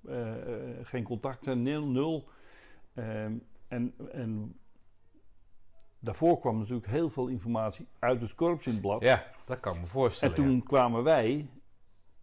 Uh, 0.03 0.35
geen 0.83 1.05
contacten, 1.05 1.63
nul, 1.63 1.87
nul. 1.87 2.29
Ehm, 2.95 3.35
en, 3.69 3.95
en 4.13 4.59
daarvoor 5.99 6.41
kwam 6.41 6.59
natuurlijk 6.59 6.87
heel 6.87 7.11
veel 7.11 7.27
informatie 7.27 7.87
uit 7.99 8.21
het 8.21 8.35
korps 8.35 8.67
in 8.67 8.73
het 8.73 8.81
blad. 8.81 9.03
Ja, 9.03 9.27
dat 9.45 9.61
kan 9.61 9.81
me 9.81 9.87
voorstellen. 9.87 10.37
En 10.37 10.43
toen 10.43 10.63
kwamen 10.63 11.03
wij, 11.03 11.49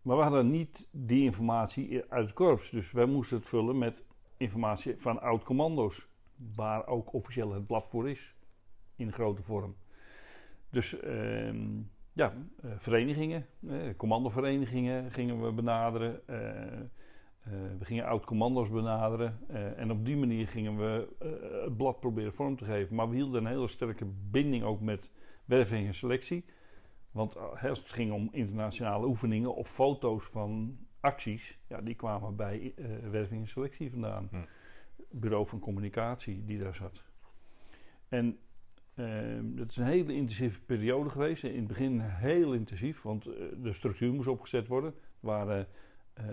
maar 0.01 0.17
we 0.17 0.23
hadden 0.23 0.51
niet 0.51 0.87
die 0.91 1.23
informatie 1.23 2.03
uit 2.09 2.25
het 2.25 2.33
korps. 2.33 2.69
Dus 2.69 2.91
wij 2.91 3.05
moesten 3.05 3.37
het 3.37 3.47
vullen 3.47 3.77
met 3.77 4.03
informatie 4.37 4.95
van 4.97 5.21
oud-commando's 5.21 6.07
waar 6.55 6.87
ook 6.87 7.13
officieel 7.13 7.53
het 7.53 7.67
blad 7.67 7.87
voor 7.87 8.09
is, 8.09 8.35
in 8.95 9.11
grote 9.11 9.43
vorm. 9.43 9.75
Dus 10.69 11.03
uh, 11.03 11.53
ja, 12.13 12.33
uh, 12.65 12.71
verenigingen, 12.77 13.45
uh, 13.59 13.95
commandoverenigingen 13.97 15.11
gingen 15.11 15.43
we 15.43 15.51
benaderen. 15.51 16.27
Eh, 16.27 17.53
we 17.79 17.85
gingen 17.85 18.05
oud-commando's 18.05 18.69
benaderen. 18.69 19.39
en 19.77 19.91
op 19.91 20.05
die 20.05 20.17
manier 20.17 20.47
gingen 20.47 20.77
we 20.77 21.07
het 21.63 21.77
blad 21.77 21.99
proberen 21.99 22.33
vorm 22.33 22.55
te 22.55 22.65
geven. 22.65 22.95
Maar 22.95 23.09
we 23.09 23.15
hielden 23.15 23.41
een 23.41 23.51
hele 23.51 23.67
sterke 23.67 24.05
binding 24.31 24.63
ook 24.63 24.81
met 24.81 25.11
werving 25.45 25.87
en 25.87 25.93
selectie. 25.93 26.45
Want 27.11 27.37
als 27.37 27.79
het 27.79 27.89
ging 27.89 28.11
om 28.11 28.29
internationale 28.31 29.07
oefeningen 29.07 29.55
of 29.55 29.67
foto's 29.69 30.25
van 30.25 30.77
acties, 30.99 31.59
ja, 31.67 31.81
die 31.81 31.95
kwamen 31.95 32.35
bij 32.35 32.73
werving 33.11 33.41
en 33.41 33.47
selectie 33.47 33.91
vandaan. 33.91 34.27
Hm 34.31 34.37
bureau 35.09 35.47
van 35.47 35.59
communicatie 35.59 36.45
die 36.45 36.59
daar 36.59 36.75
zat. 36.75 37.03
En 38.09 38.37
uh, 38.95 39.39
dat 39.41 39.69
is 39.69 39.77
een 39.77 39.85
hele 39.85 40.13
intensieve 40.13 40.61
periode 40.61 41.09
geweest. 41.09 41.43
In 41.43 41.55
het 41.55 41.67
begin 41.67 41.99
heel 41.99 42.53
intensief, 42.53 43.01
want 43.01 43.27
uh, 43.27 43.33
de 43.57 43.73
structuur 43.73 44.13
moest 44.13 44.27
opgezet 44.27 44.67
worden. 44.67 44.89
Er 44.89 45.27
waren 45.27 45.67
uh, 46.19 46.25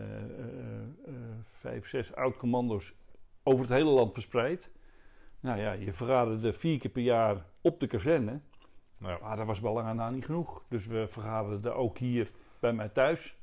vijf, 1.51 1.89
zes 1.89 2.15
oud-commando's 2.15 2.95
over 3.43 3.61
het 3.61 3.75
hele 3.75 3.91
land 3.91 4.13
verspreid. 4.13 4.71
Nou 5.41 5.61
ja, 5.61 5.73
je 5.73 5.93
vergaderde 5.93 6.53
vier 6.53 6.79
keer 6.79 6.91
per 6.91 7.03
jaar 7.03 7.47
op 7.61 7.81
de 7.81 7.87
kazerne. 7.87 8.41
Nou, 8.99 9.23
maar 9.23 9.37
dat 9.37 9.47
was 9.47 9.61
wel 9.61 9.73
lang 9.73 9.95
na 9.95 10.11
niet 10.11 10.25
genoeg. 10.25 10.65
Dus 10.69 10.87
we 10.87 11.07
vergaderden 11.09 11.77
ook 11.77 11.99
hier 11.99 12.31
bij 12.61 12.73
mij 12.73 12.89
thuis. 12.89 13.37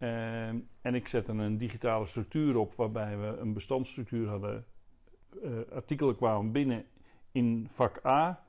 Ehm, 0.00 0.58
en 0.80 0.94
ik 0.94 1.08
zette 1.08 1.32
een 1.32 1.58
digitale 1.58 2.06
structuur 2.06 2.56
op 2.56 2.74
waarbij 2.74 3.18
we 3.18 3.26
een 3.26 3.52
bestandsstructuur 3.52 4.28
hadden. 4.28 4.64
Uh, 5.44 5.58
artikelen 5.72 6.16
kwamen 6.16 6.52
binnen 6.52 6.84
in 7.32 7.68
vak 7.70 8.04
A. 8.06 8.44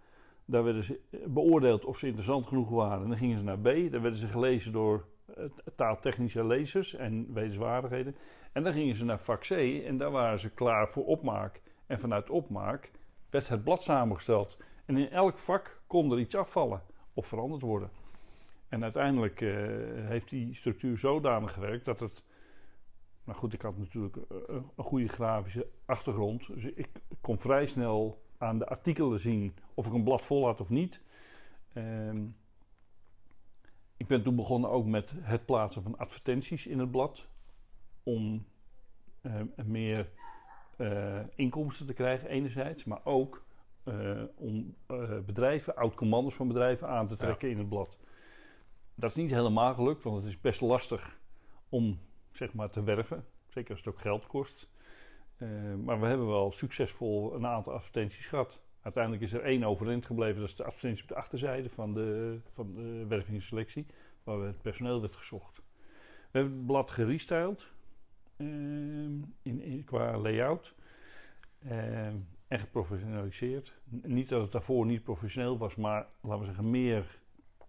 Daar 0.46 0.64
werden 0.64 0.84
ze 0.84 1.00
beoordeeld 1.28 1.86
of 1.86 1.98
ze 1.98 2.06
interessant 2.06 2.48
genoeg 2.48 2.70
waren. 2.70 3.04
En 3.04 3.10
dan 3.10 3.18
gingen 3.18 3.38
ze 3.38 3.44
naar 3.44 3.60
B. 3.60 3.64
Daar 3.64 4.02
werden 4.02 4.18
ze 4.20 4.28
gelezen 4.28 4.72
door 4.72 5.06
uh, 5.38 5.46
taaltechnische 5.76 6.46
lezers 6.46 6.96
en 6.96 7.34
wetenswaardigheden. 7.34 8.16
En 8.52 8.64
dan 8.64 8.74
gingen 8.74 8.96
ze 8.96 9.06
naar 9.06 9.20
vak 9.20 9.42
C 9.42 9.52
en 9.86 9.98
daar 9.98 10.12
waren 10.12 10.40
ze 10.40 10.50
klaar 10.50 10.90
voor 10.90 11.06
opmaak. 11.06 11.62
En 11.88 12.00
vanuit 12.00 12.30
opmaak 12.30 12.92
werd 13.30 13.48
het 13.48 13.64
blad 13.64 13.84
samengesteld. 13.84 14.58
En 14.86 14.98
in 14.98 15.10
elk 15.10 15.38
vak 15.38 15.82
kon 15.88 16.12
er 16.12 16.20
iets 16.20 16.36
afvallen 16.36 16.82
of 17.14 17.28
veranderd 17.28 17.62
worden. 17.62 17.90
En 18.72 18.84
uiteindelijk 18.84 19.40
heeft 20.08 20.30
die 20.30 20.56
structuur 20.56 20.98
zodanig 20.98 21.54
gewerkt 21.54 21.86
dat 21.86 22.00
het 22.00 22.24
maar 23.24 23.36
goed, 23.36 23.54
ik 23.54 23.62
had 23.62 23.78
natuurlijk 23.78 24.16
een, 24.16 24.70
een 24.76 24.84
goede 24.84 25.08
grafische 25.08 25.68
achtergrond. 25.86 26.48
Dus 26.48 26.64
ik 26.64 26.90
kon 27.22 27.40
vrij 27.40 27.66
snel 27.68 28.22
aan 28.38 28.58
de 28.58 28.68
artikelen 28.68 29.20
zien 29.20 29.56
of 29.74 29.86
ik 29.86 29.94
een 29.94 30.04
blad 30.04 30.22
vol 30.22 30.46
had 30.46 30.62
of 30.62 30.70
niet. 30.70 31.02
Ehm, 31.74 32.26
ik 33.98 34.08
ben 34.08 34.24
toen 34.24 34.36
begonnen 34.36 34.70
ook 34.70 34.86
met 34.86 35.14
het 35.18 35.46
plaatsen 35.46 35.84
van 35.84 35.98
advertenties 35.98 36.66
in 36.66 36.80
het 36.80 36.92
blad. 36.92 37.28
Om 38.04 38.46
uh, 39.22 39.42
meer 39.66 40.10
uh, 40.78 41.20
inkomsten 41.36 41.86
te 41.86 41.94
krijgen, 41.94 42.30
enerzijds. 42.30 42.84
Maar 42.84 43.06
ook 43.06 43.46
uh, 43.86 44.24
om 44.36 44.76
bedrijven, 45.26 45.76
oud-commanders 45.76 46.36
van 46.36 46.48
bedrijven 46.48 46.88
aan 46.88 47.08
te 47.08 47.16
trekken 47.16 47.50
in 47.50 47.58
het 47.58 47.70
blad. 47.70 47.98
Dat 48.96 49.10
is 49.10 49.16
niet 49.16 49.32
helemaal 49.32 49.74
gelukt, 49.74 50.04
want 50.04 50.18
het 50.18 50.26
is 50.26 50.42
best 50.42 50.62
lastig 50.62 51.20
om 51.70 52.00
zeg 52.32 52.54
maar, 52.54 52.70
te 52.70 52.84
werven. 52.84 53.26
Zeker 53.48 53.70
als 53.70 53.80
het 53.80 53.94
ook 53.94 54.00
geld 54.00 54.28
kost. 54.28 54.68
Uh, 55.38 55.76
maar 55.76 56.00
we 56.00 56.06
hebben 56.06 56.28
wel 56.28 56.52
succesvol 56.52 57.36
een 57.36 57.46
aantal 57.46 57.74
advertenties 57.74 58.26
gehad. 58.26 58.62
Uiteindelijk 58.82 59.24
is 59.24 59.34
er 59.34 59.42
één 59.42 59.64
overeind 59.64 60.06
gebleven. 60.06 60.40
Dat 60.40 60.50
is 60.50 60.56
de 60.56 60.64
advertentie 60.64 61.04
op 61.04 61.10
de 61.10 61.16
achterzijde 61.16 61.70
van 61.70 61.94
de, 61.94 62.40
van 62.54 62.74
de 62.74 63.06
wervingsselectie. 63.08 63.86
Waar 64.24 64.40
het 64.40 64.62
personeel 64.62 65.02
werd 65.02 65.16
gezocht. 65.16 65.62
We 66.32 66.38
hebben 66.38 66.58
het 66.58 66.66
blad 66.66 66.92
gerestyled. 66.92 67.68
In, 68.38 69.34
in, 69.44 69.84
qua 69.86 70.18
layout. 70.18 70.74
Uh, 71.66 72.06
en 72.48 72.60
geprofessionaliseerd. 72.60 73.74
Niet 73.90 74.30
dat 74.30 74.42
het 74.42 74.52
daarvoor 74.52 74.86
niet 74.86 75.04
professioneel 75.04 75.58
was. 75.58 75.76
Maar 75.76 76.08
laten 76.22 76.40
we 76.40 76.46
zeggen 76.46 76.70
meer 76.70 77.20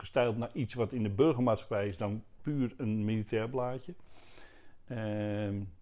gestyled 0.03 0.37
naar 0.37 0.51
iets 0.53 0.75
wat 0.75 0.93
in 0.93 1.03
de 1.03 1.09
burgermaatschappij 1.09 1.89
is 1.89 1.97
dan 1.97 2.25
puur 2.43 2.75
een 2.77 3.05
militair 3.05 3.49
blaadje. 3.49 3.95
Um, 4.91 5.73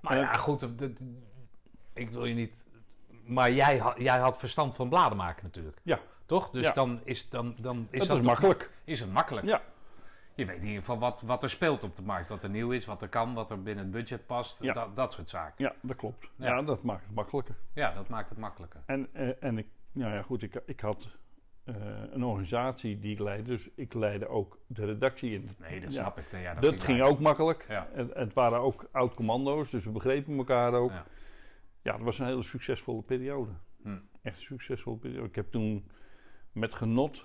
maar 0.00 0.16
ja, 0.16 0.32
goed, 0.32 0.68
ik 1.92 2.10
wil 2.10 2.24
je 2.24 2.34
niet. 2.34 2.66
Maar 3.24 3.52
jij, 3.52 3.82
jij 3.96 4.18
had 4.18 4.38
verstand 4.38 4.74
van 4.74 4.88
bladen 4.88 5.16
maken 5.16 5.44
natuurlijk. 5.44 5.80
Ja. 5.82 5.98
Toch? 6.26 6.50
Dus 6.50 6.72
dan 6.72 7.00
is, 7.04 7.28
dan, 7.28 7.54
dan 7.58 7.88
is 7.90 8.06
dat, 8.06 8.18
is 8.18 8.24
makkelijk. 8.24 8.70
Is 8.84 9.00
het 9.00 9.12
makkelijk? 9.12 9.46
Ja. 9.46 9.62
Je 10.34 10.46
weet 10.46 10.56
in 10.56 10.66
ieder 10.66 10.78
geval 10.78 10.98
wat, 10.98 11.22
wat 11.22 11.42
er 11.42 11.50
speelt 11.50 11.84
op 11.84 11.96
de 11.96 12.02
markt. 12.02 12.28
Wat 12.28 12.42
er 12.42 12.50
nieuw 12.50 12.70
is, 12.70 12.84
wat 12.84 13.02
er 13.02 13.08
kan, 13.08 13.34
wat 13.34 13.50
er 13.50 13.62
binnen 13.62 13.84
het 13.84 13.92
budget 13.92 14.26
past. 14.26 14.62
Ja. 14.62 14.72
Dat, 14.72 14.96
dat 14.96 15.12
soort 15.12 15.30
zaken. 15.30 15.64
Ja, 15.64 15.74
dat 15.80 15.96
klopt. 15.96 16.28
Ja. 16.36 16.62
dat 16.62 16.82
maakt 16.82 17.04
het 17.04 17.14
makkelijker. 17.14 17.54
Ja, 17.72 17.94
dat 17.94 18.08
maakt 18.08 18.28
het 18.28 18.38
makkelijker. 18.38 18.82
En, 18.86 19.08
eh, 19.12 19.42
en 19.42 19.58
ik, 19.58 19.66
nou 19.92 20.14
ja, 20.14 20.22
goed, 20.22 20.42
ik, 20.42 20.62
ik 20.66 20.80
had 20.80 21.08
uh, 21.64 21.76
een 22.10 22.24
organisatie 22.24 22.98
die 22.98 23.12
ik 23.12 23.18
leidde. 23.18 23.50
Dus 23.50 23.68
ik 23.74 23.94
leidde 23.94 24.28
ook 24.28 24.58
de 24.66 24.84
redactie 24.84 25.32
in. 25.32 25.50
Nee, 25.58 25.80
dat 25.80 25.92
snap 25.92 26.18
ik. 26.18 26.24
Ja, 26.30 26.54
dat, 26.54 26.62
dat 26.62 26.82
ging, 26.82 27.02
ook 27.02 27.20
makkelijk. 27.20 27.64
Ja. 27.68 27.88
Het, 27.92 28.14
het, 28.14 28.32
waren 28.32 28.58
ook 28.58 28.88
oud-commando's, 28.92 29.70
dus 29.70 29.84
we 29.84 29.90
begrepen 29.90 30.36
elkaar 30.36 30.72
ook. 30.72 30.90
Ja. 30.90 31.06
ja, 31.82 31.92
dat 31.92 32.00
was 32.00 32.18
een 32.18 32.26
hele 32.26 32.42
succesvolle 32.42 33.02
periode. 33.02 33.50
Hm. 33.82 33.98
Echt 34.22 34.36
een 34.36 34.42
succesvolle 34.42 34.96
periode. 34.96 35.28
Ik 35.28 35.34
heb 35.34 35.50
toen 35.50 35.90
met 36.52 36.74
genot 36.74 37.24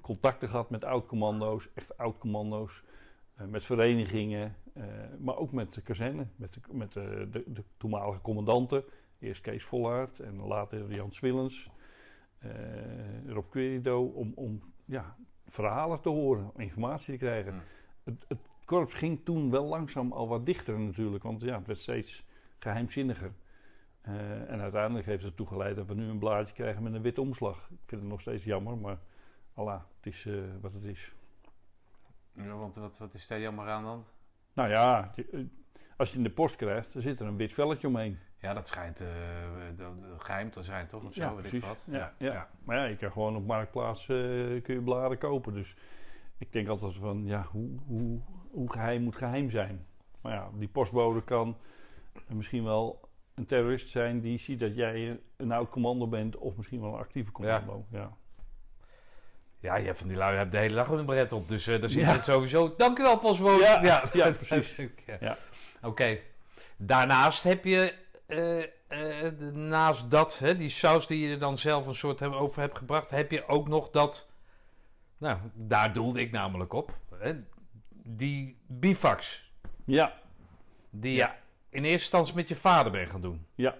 contacten 0.00 0.48
gehad 0.48 0.70
met 0.70 0.84
oud-commando's, 0.84 1.68
echt 1.74 1.98
oud-commando's. 1.98 2.82
Uh, 3.40 3.46
met 3.46 3.64
verenigingen, 3.64 4.56
uh, 4.76 4.84
maar 5.18 5.36
ook 5.36 5.52
met 5.52 5.74
de 5.74 5.80
kazerne, 5.80 6.26
met 6.36 6.54
de, 6.54 6.60
met 6.70 6.92
de, 6.92 7.28
de, 7.30 7.42
de 7.46 7.64
toenmalige 7.76 8.20
commandanten. 8.20 8.84
Eerst 9.18 9.40
Kees 9.40 9.64
Vollaert 9.64 10.20
en 10.20 10.36
later 10.36 10.94
Jan 10.94 11.12
Swillens 11.12 11.70
Rob 13.26 13.50
Querido, 13.50 14.04
om, 14.04 14.32
om 14.34 14.62
ja, 14.84 15.16
verhalen 15.46 16.00
te 16.00 16.08
horen, 16.08 16.50
informatie 16.56 17.12
te 17.12 17.24
krijgen. 17.24 17.52
Hmm. 17.52 17.62
Het, 18.04 18.24
het, 18.28 18.38
korps 18.64 18.94
ging 18.94 19.24
toen 19.24 19.50
wel 19.50 19.64
langzaam 19.64 20.12
al 20.12 20.28
wat 20.28 20.46
dichter 20.46 20.78
natuurlijk, 20.78 21.22
want 21.22 21.40
ja, 21.40 21.56
het 21.58 21.66
werd 21.66 21.78
steeds 21.78 22.24
geheimzinniger. 22.58 23.32
Uh, 24.08 24.50
en 24.50 24.60
uiteindelijk 24.60 25.06
heeft 25.06 25.22
het 25.22 25.30
ertoe 25.30 25.46
geleid 25.46 25.76
dat 25.76 25.86
we 25.86 25.94
nu 25.94 26.08
een 26.08 26.18
blaadje 26.18 26.54
krijgen 26.54 26.82
met 26.82 26.94
een 26.94 27.02
witte 27.02 27.20
omslag. 27.20 27.56
Ik 27.56 27.78
vind 27.86 28.00
het 28.00 28.10
nog 28.10 28.20
steeds 28.20 28.44
jammer, 28.44 28.78
maar 28.78 28.98
Allah, 29.54 29.80
het 29.96 30.12
is 30.12 30.24
uh, 30.24 30.42
wat 30.60 30.72
het 30.72 30.84
is. 30.84 31.12
Ja, 32.32 32.56
want 32.56 32.76
wat, 32.76 32.98
wat 32.98 33.14
is 33.14 33.26
daar 33.26 33.40
jammer 33.40 33.68
aan 33.68 33.84
dan? 33.84 34.04
Nou 34.52 34.68
ja, 34.68 35.14
als 35.96 36.10
je 36.10 36.16
in 36.16 36.22
de 36.22 36.30
post 36.30 36.56
krijgt, 36.56 36.92
dan 36.92 37.02
zit 37.02 37.20
er 37.20 37.26
een 37.26 37.36
wit 37.36 37.52
velletje 37.52 37.86
omheen. 37.86 38.18
Ja, 38.38 38.54
dat 38.54 38.68
schijnt 38.68 39.00
uh, 39.00 39.08
geheim 40.18 40.50
te 40.50 40.62
zijn, 40.62 40.86
toch? 40.86 41.04
Of 41.04 41.14
zo, 41.14 41.22
ja, 41.22 41.34
weet 41.34 41.52
ik 41.52 41.64
wat. 41.64 41.86
Ja, 41.90 42.14
ja, 42.18 42.32
ja, 42.32 42.48
Maar 42.64 42.76
ja, 42.76 42.84
je 42.84 42.96
kan 42.96 43.12
gewoon 43.12 43.36
op 43.36 43.46
Marktplaats 43.46 44.08
uh, 44.08 44.62
kun 44.62 44.74
je 44.74 44.80
bladen 44.80 45.18
kopen. 45.18 45.52
Dus 45.52 45.76
ik 46.38 46.52
denk 46.52 46.68
altijd 46.68 46.94
van, 46.94 47.26
ja, 47.26 47.46
hoe, 47.50 47.68
hoe, 47.86 48.20
hoe 48.50 48.72
geheim 48.72 49.02
moet 49.02 49.16
geheim 49.16 49.50
zijn? 49.50 49.86
Maar 50.20 50.32
ja, 50.32 50.48
die 50.54 50.68
postbode 50.68 51.22
kan 51.22 51.56
misschien 52.26 52.64
wel 52.64 53.08
een 53.34 53.46
terrorist 53.46 53.90
zijn 53.90 54.20
die 54.20 54.38
ziet 54.38 54.60
dat 54.60 54.74
jij 54.74 55.20
een 55.36 55.52
oud 55.52 55.70
commando 55.70 56.06
bent 56.06 56.36
of 56.36 56.56
misschien 56.56 56.80
wel 56.80 56.92
een 56.92 56.98
actieve 56.98 57.32
commando. 57.32 57.86
Ja. 57.90 58.10
ja. 59.58 59.76
je 59.76 59.86
hebt 59.86 59.98
van 59.98 60.08
die 60.08 60.16
lui 60.16 60.36
hebt 60.36 60.52
de 60.52 60.58
hele 60.58 60.74
dag 60.74 60.88
een 60.88 61.04
bret 61.04 61.32
op, 61.32 61.48
dus 61.48 61.66
uh, 61.66 61.80
daar 61.80 61.88
zit 61.88 62.06
het 62.06 62.24
sowieso. 62.24 62.74
Dank 62.76 62.98
u 62.98 63.02
wel, 63.02 63.18
postbode. 63.18 63.62
Ja, 63.62 64.08
ja, 64.12 64.30
precies. 64.30 64.76
ja. 65.20 65.36
Oké. 65.82 66.18
Daarnaast 66.76 67.44
heb 67.44 67.64
je 67.64 67.94
uh, 68.26 68.62
uh, 68.88 69.32
naast 69.52 70.10
dat, 70.10 70.38
hè, 70.38 70.56
die 70.56 70.68
saus 70.68 71.06
die 71.06 71.18
je 71.26 71.32
er 71.32 71.38
dan 71.38 71.58
zelf 71.58 71.86
een 71.86 71.94
soort 71.94 72.22
over 72.22 72.60
hebt 72.60 72.78
gebracht, 72.78 73.10
heb 73.10 73.30
je 73.30 73.46
ook 73.46 73.68
nog 73.68 73.90
dat. 73.90 74.30
Nou, 75.18 75.38
daar 75.54 75.92
doelde 75.92 76.20
ik 76.20 76.30
namelijk 76.30 76.72
op. 76.72 76.98
Hè, 77.18 77.34
die 78.06 78.58
bifax. 78.66 79.52
Ja. 79.84 80.20
Die 80.90 81.16
ja. 81.16 81.26
je 81.26 81.76
in 81.76 81.84
eerste 81.84 81.90
instantie 81.90 82.34
met 82.34 82.48
je 82.48 82.56
vader 82.56 82.92
bent 82.92 83.10
gaan 83.10 83.20
doen. 83.20 83.46
Ja. 83.54 83.76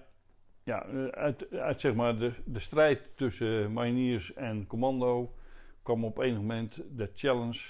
Ja, 0.62 0.84
eh, 0.84 1.06
uit, 1.06 1.50
uit 1.50 1.80
zeg 1.80 1.94
maar 1.94 2.18
de, 2.18 2.32
de 2.44 2.60
strijd 2.60 3.00
tussen 3.14 3.72
mariniers 3.72 4.34
en 4.34 4.66
commando 4.66 5.34
kwam 5.82 6.04
op 6.04 6.18
een 6.18 6.34
moment 6.34 6.80
de 6.96 7.10
challenge 7.14 7.60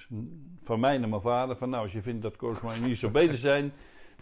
van 0.65 0.81
mij 0.81 0.99
naar 0.99 1.09
mijn 1.09 1.21
vader: 1.21 1.57
van 1.57 1.71
nou, 1.71 1.83
als 1.83 1.93
je 1.93 2.03
vindt 2.03 2.23
dat 2.23 2.37
Corps 2.37 2.61
Mariniers 2.61 3.01
zo 3.01 3.11
beter 3.11 3.39
zijn, 3.39 3.73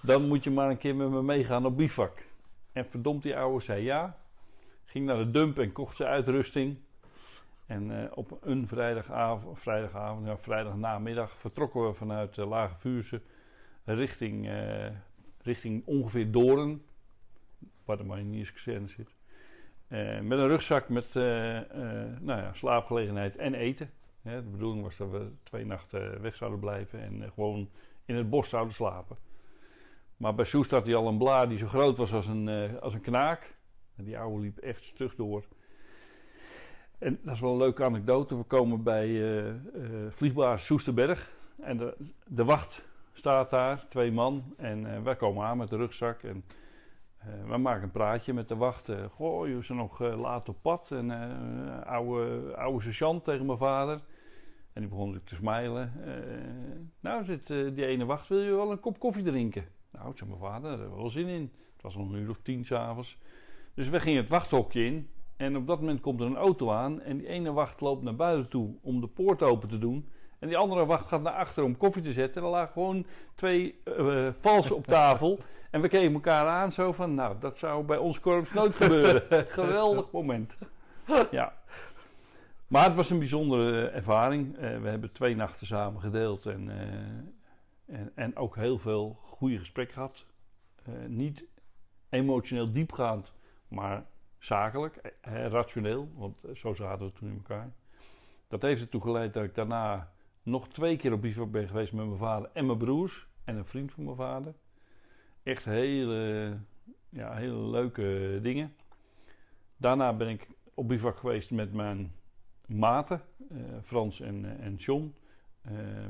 dan 0.02 0.28
moet 0.28 0.44
je 0.44 0.50
maar 0.50 0.70
een 0.70 0.78
keer 0.78 0.94
met 0.94 1.10
me 1.10 1.22
meegaan 1.22 1.66
op 1.66 1.76
bivak. 1.76 2.24
En 2.72 2.86
verdomd 2.86 3.22
die 3.22 3.36
ouwe 3.36 3.60
zei 3.60 3.82
ja. 3.82 4.16
Ging 4.84 5.06
naar 5.06 5.16
de 5.16 5.30
dump 5.30 5.58
en 5.58 5.72
kocht 5.72 5.96
zijn 5.96 6.08
uitrusting. 6.08 6.78
En 7.66 7.90
uh, 7.90 8.04
op 8.14 8.38
een 8.40 8.66
vrijdagavond, 8.66 9.60
vrijdagavond, 9.60 10.26
ja, 10.26 10.38
vrijdagnamiddag 10.38 11.36
vertrokken 11.36 11.86
we 11.86 11.94
vanuit 11.94 12.36
uh, 12.36 12.48
Lage 12.48 12.74
Vuurse 12.78 13.20
richting, 13.84 14.48
uh, 14.48 14.86
richting 15.42 15.86
ongeveer 15.86 16.30
Doren, 16.30 16.82
waar 17.84 17.96
de 17.96 18.04
marinierskazerne 18.04 18.88
zit. 18.88 19.14
met 20.22 20.38
een 20.38 20.48
rugzak 20.48 20.88
met 20.88 21.14
nou 21.14 22.40
ja, 22.40 22.52
slaapgelegenheid 22.52 23.36
en 23.36 23.54
eten. 23.54 23.90
de 24.22 24.48
bedoeling 24.50 24.82
was 24.82 24.96
dat 24.96 25.10
we 25.10 25.30
twee 25.42 25.66
nachten 25.66 26.20
weg 26.20 26.36
zouden 26.36 26.60
blijven 26.60 27.00
en 27.00 27.30
gewoon 27.34 27.68
in 28.04 28.16
het 28.16 28.30
bos 28.30 28.48
zouden 28.48 28.74
slapen. 28.74 29.16
Maar 30.22 30.34
bij 30.34 30.44
Soest 30.44 30.70
had 30.70 30.86
hij 30.86 30.94
al 30.94 31.08
een 31.08 31.18
blaar 31.18 31.48
die 31.48 31.58
zo 31.58 31.66
groot 31.66 31.96
was 31.96 32.12
als 32.12 32.26
een, 32.26 32.48
uh, 32.48 32.78
als 32.80 32.94
een 32.94 33.00
knaak. 33.00 33.54
En 33.96 34.04
die 34.04 34.18
oude 34.18 34.40
liep 34.42 34.58
echt 34.58 34.84
stug 34.84 35.14
door. 35.14 35.44
En 36.98 37.18
dat 37.22 37.34
is 37.34 37.40
wel 37.40 37.52
een 37.52 37.58
leuke 37.58 37.84
anekdote. 37.84 38.36
We 38.36 38.42
komen 38.42 38.82
bij 38.82 39.08
uh, 39.08 39.54
vliegbaas 40.10 40.64
Soesterberg. 40.64 41.30
En 41.60 41.76
de, 41.76 41.96
de 42.26 42.44
wacht 42.44 42.84
staat 43.12 43.50
daar, 43.50 43.88
twee 43.88 44.12
man. 44.12 44.54
En 44.56 45.04
wij 45.04 45.16
komen 45.16 45.46
aan 45.46 45.56
met 45.56 45.68
de 45.68 45.76
rugzak. 45.76 46.22
En 46.22 46.44
wij 47.46 47.58
maken 47.58 47.82
een 47.82 47.90
praatje 47.90 48.32
met 48.32 48.48
de 48.48 48.56
wacht. 48.56 48.90
goh, 49.10 49.48
je 49.48 49.62
zijn 49.62 49.78
nog 49.78 49.98
laat 49.98 50.48
op 50.48 50.56
pad. 50.62 50.90
En 50.90 51.10
oude, 51.84 52.56
oude 52.56 52.82
sergeant 52.82 53.24
tegen 53.24 53.46
mijn 53.46 53.58
vader. 53.58 54.00
En 54.72 54.80
die 54.80 54.88
begon 54.88 55.12
natuurlijk 55.12 55.28
te 55.28 55.34
smilen. 55.34 55.92
nou 57.00 57.24
zit 57.24 57.46
die 57.46 57.86
ene 57.86 58.04
wacht, 58.04 58.28
wil 58.28 58.40
je 58.40 58.54
wel 58.54 58.70
een 58.70 58.80
kop 58.80 58.98
koffie 58.98 59.24
drinken? 59.24 59.80
Nou, 59.92 60.12
zei 60.14 60.30
mijn 60.30 60.42
vader, 60.42 60.62
daar 60.62 60.78
hebben 60.78 60.90
we 60.90 61.02
wel 61.02 61.10
zin 61.10 61.26
in. 61.26 61.52
Het 61.72 61.82
was 61.82 61.96
nog 61.96 62.08
een 62.08 62.18
uur 62.18 62.30
of 62.30 62.40
tien 62.42 62.64
s'avonds. 62.64 63.18
Dus 63.74 63.88
we 63.88 64.00
gingen 64.00 64.20
het 64.20 64.30
wachthokje 64.30 64.84
in. 64.84 65.10
En 65.36 65.56
op 65.56 65.66
dat 65.66 65.80
moment 65.80 66.00
komt 66.00 66.20
er 66.20 66.26
een 66.26 66.36
auto 66.36 66.70
aan. 66.70 67.00
En 67.00 67.18
die 67.18 67.28
ene 67.28 67.52
wacht 67.52 67.80
loopt 67.80 68.02
naar 68.02 68.16
buiten 68.16 68.48
toe 68.48 68.74
om 68.82 69.00
de 69.00 69.06
poort 69.06 69.42
open 69.42 69.68
te 69.68 69.78
doen. 69.78 70.08
En 70.38 70.48
die 70.48 70.56
andere 70.56 70.86
wacht 70.86 71.06
gaat 71.06 71.22
naar 71.22 71.32
achter 71.32 71.64
om 71.64 71.76
koffie 71.76 72.02
te 72.02 72.12
zetten. 72.12 72.36
En 72.36 72.46
er 72.46 72.54
lagen 72.54 72.72
gewoon 72.72 73.06
twee 73.34 73.80
uh, 73.84 74.28
valsen 74.32 74.76
op 74.76 74.86
tafel. 74.86 75.38
En 75.70 75.80
we 75.80 75.88
keken 75.88 76.12
elkaar 76.12 76.46
aan 76.46 76.72
zo 76.72 76.92
van, 76.92 77.14
nou, 77.14 77.36
dat 77.40 77.58
zou 77.58 77.84
bij 77.84 77.96
ons 77.96 78.20
korps 78.20 78.52
nooit 78.52 78.74
gebeuren. 78.74 79.22
Geweldig 79.48 80.10
moment. 80.10 80.58
ja. 81.30 81.52
Maar 82.66 82.84
het 82.84 82.94
was 82.94 83.10
een 83.10 83.18
bijzondere 83.18 83.86
ervaring. 83.86 84.54
Uh, 84.54 84.60
we 84.80 84.88
hebben 84.88 85.12
twee 85.12 85.36
nachten 85.36 85.66
samen 85.66 86.00
gedeeld. 86.00 86.46
En, 86.46 86.68
uh, 86.68 87.98
en, 87.98 88.12
en 88.14 88.36
ook 88.36 88.56
heel 88.56 88.78
veel 88.78 89.18
goede 89.42 89.58
gesprek 89.58 89.92
gehad. 89.92 90.26
Uh, 90.88 90.94
niet 91.06 91.44
emotioneel 92.08 92.72
diepgaand, 92.72 93.34
maar 93.68 94.04
zakelijk, 94.38 94.96
eh, 94.96 95.46
rationeel, 95.46 96.08
want 96.14 96.36
zo 96.54 96.74
zaten 96.74 97.06
we 97.06 97.12
toen 97.12 97.28
in 97.28 97.34
elkaar. 97.34 97.72
Dat 98.48 98.62
heeft 98.62 98.80
ertoe 98.80 99.00
geleid 99.00 99.34
dat 99.34 99.44
ik 99.44 99.54
daarna 99.54 100.12
nog 100.42 100.68
twee 100.68 100.96
keer 100.96 101.12
op 101.12 101.20
bivak 101.20 101.50
ben 101.50 101.68
geweest 101.68 101.92
met 101.92 102.06
mijn 102.06 102.18
vader 102.18 102.50
en 102.52 102.66
mijn 102.66 102.78
broers. 102.78 103.26
En 103.44 103.56
een 103.56 103.64
vriend 103.64 103.92
van 103.92 104.04
mijn 104.04 104.16
vader. 104.16 104.54
Echt 105.42 105.64
hele, 105.64 106.56
ja, 107.08 107.34
hele 107.34 107.70
leuke 107.70 108.38
dingen. 108.42 108.74
Daarna 109.76 110.12
ben 110.12 110.28
ik 110.28 110.48
op 110.74 110.88
bivak 110.88 111.16
geweest 111.16 111.50
met 111.50 111.72
mijn 111.72 112.12
maten, 112.66 113.20
Frans 113.84 114.20
en, 114.20 114.60
en 114.60 114.74
John. 114.74 115.14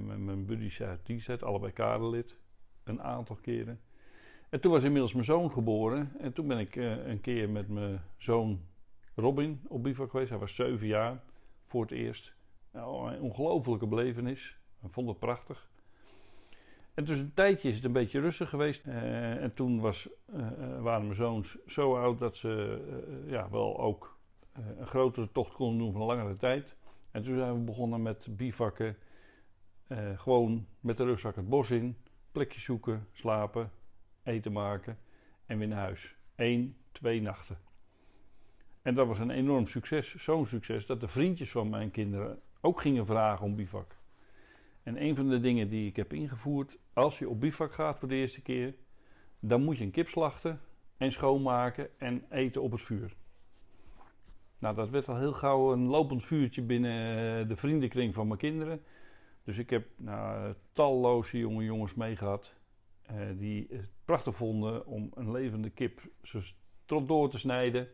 Met 0.00 0.18
mijn 0.18 0.46
buddies 0.46 0.82
uit 0.82 1.06
die 1.06 1.42
allebei 1.42 1.72
kaderlid. 1.72 2.40
Een 2.84 3.02
aantal 3.02 3.36
keren. 3.36 3.80
En 4.48 4.60
toen 4.60 4.72
was 4.72 4.82
inmiddels 4.82 5.12
mijn 5.12 5.24
zoon 5.24 5.52
geboren. 5.52 6.12
En 6.18 6.32
toen 6.32 6.46
ben 6.46 6.58
ik 6.58 6.76
een 6.76 7.20
keer 7.20 7.50
met 7.50 7.68
mijn 7.68 8.00
zoon 8.16 8.60
Robin 9.14 9.60
op 9.68 9.82
bivak 9.82 10.10
geweest. 10.10 10.30
Hij 10.30 10.38
was 10.38 10.54
zeven 10.54 10.86
jaar 10.86 11.22
voor 11.66 11.82
het 11.82 11.90
eerst. 11.90 12.34
Nou, 12.72 13.12
een 13.12 13.20
ongelofelijke 13.20 13.86
belevenis. 13.86 14.56
Ik 14.82 14.92
vond 14.92 15.08
het 15.08 15.18
prachtig. 15.18 15.70
En 16.94 17.04
dus 17.04 17.18
een 17.18 17.34
tijdje 17.34 17.68
is 17.68 17.74
het 17.74 17.84
een 17.84 17.92
beetje 17.92 18.20
rustig 18.20 18.48
geweest. 18.48 18.86
Uh, 18.86 19.42
en 19.42 19.54
toen 19.54 19.80
was, 19.80 20.08
uh, 20.34 20.80
waren 20.80 21.04
mijn 21.04 21.14
zoons 21.14 21.58
zo 21.66 21.96
oud 21.96 22.18
dat 22.18 22.36
ze 22.36 22.80
ja, 23.26 23.50
wel 23.50 23.80
ook 23.80 24.18
een 24.52 24.86
grotere 24.86 25.32
tocht 25.32 25.52
konden 25.52 25.78
doen 25.78 25.92
van 25.92 26.02
langere 26.02 26.36
tijd. 26.36 26.76
En 27.10 27.22
toen 27.22 27.36
zijn 27.36 27.54
we 27.54 27.60
begonnen 27.60 28.02
met 28.02 28.28
bivakken. 28.30 28.96
gewoon 30.16 30.66
met 30.80 30.96
de 30.96 31.04
rugzak 31.04 31.36
het 31.36 31.48
bos 31.48 31.70
in. 31.70 31.96
Plekje 32.32 32.60
zoeken, 32.60 33.06
slapen, 33.12 33.70
eten 34.22 34.52
maken 34.52 34.98
en 35.46 35.58
weer 35.58 35.68
naar 35.68 35.78
huis. 35.78 36.16
Eén, 36.36 36.76
twee 36.92 37.20
nachten. 37.20 37.58
En 38.82 38.94
dat 38.94 39.06
was 39.06 39.18
een 39.18 39.30
enorm 39.30 39.66
succes. 39.66 40.14
Zo'n 40.14 40.46
succes 40.46 40.86
dat 40.86 41.00
de 41.00 41.08
vriendjes 41.08 41.50
van 41.50 41.70
mijn 41.70 41.90
kinderen 41.90 42.40
ook 42.60 42.80
gingen 42.80 43.06
vragen 43.06 43.46
om 43.46 43.56
bivak. 43.56 43.96
En 44.82 45.02
een 45.02 45.16
van 45.16 45.28
de 45.28 45.40
dingen 45.40 45.68
die 45.68 45.88
ik 45.88 45.96
heb 45.96 46.12
ingevoerd, 46.12 46.78
als 46.92 47.18
je 47.18 47.28
op 47.28 47.40
bivak 47.40 47.72
gaat 47.72 47.98
voor 47.98 48.08
de 48.08 48.14
eerste 48.14 48.42
keer, 48.42 48.74
dan 49.40 49.62
moet 49.62 49.78
je 49.78 49.84
een 49.84 49.90
kip 49.90 50.08
slachten 50.08 50.60
en 50.96 51.12
schoonmaken 51.12 51.98
en 51.98 52.24
eten 52.30 52.62
op 52.62 52.72
het 52.72 52.82
vuur. 52.82 53.14
Nou, 54.58 54.74
dat 54.74 54.90
werd 54.90 55.08
al 55.08 55.16
heel 55.16 55.32
gauw 55.32 55.72
een 55.72 55.86
lopend 55.86 56.24
vuurtje 56.24 56.62
binnen 56.62 57.48
de 57.48 57.56
vriendenkring 57.56 58.14
van 58.14 58.26
mijn 58.26 58.38
kinderen. 58.38 58.82
Dus 59.44 59.58
ik 59.58 59.70
heb 59.70 59.86
nou, 59.96 60.54
talloze 60.72 61.38
jonge 61.38 61.64
jongens 61.64 61.94
meegehad 61.94 62.54
uh, 63.10 63.16
die 63.38 63.66
het 63.70 63.88
prachtig 64.04 64.36
vonden 64.36 64.86
om 64.86 65.10
een 65.14 65.30
levende 65.30 65.70
kip 65.70 66.00
zo 66.22 66.40
strot 66.40 67.08
door 67.08 67.30
te 67.30 67.38
snijden, 67.38 67.88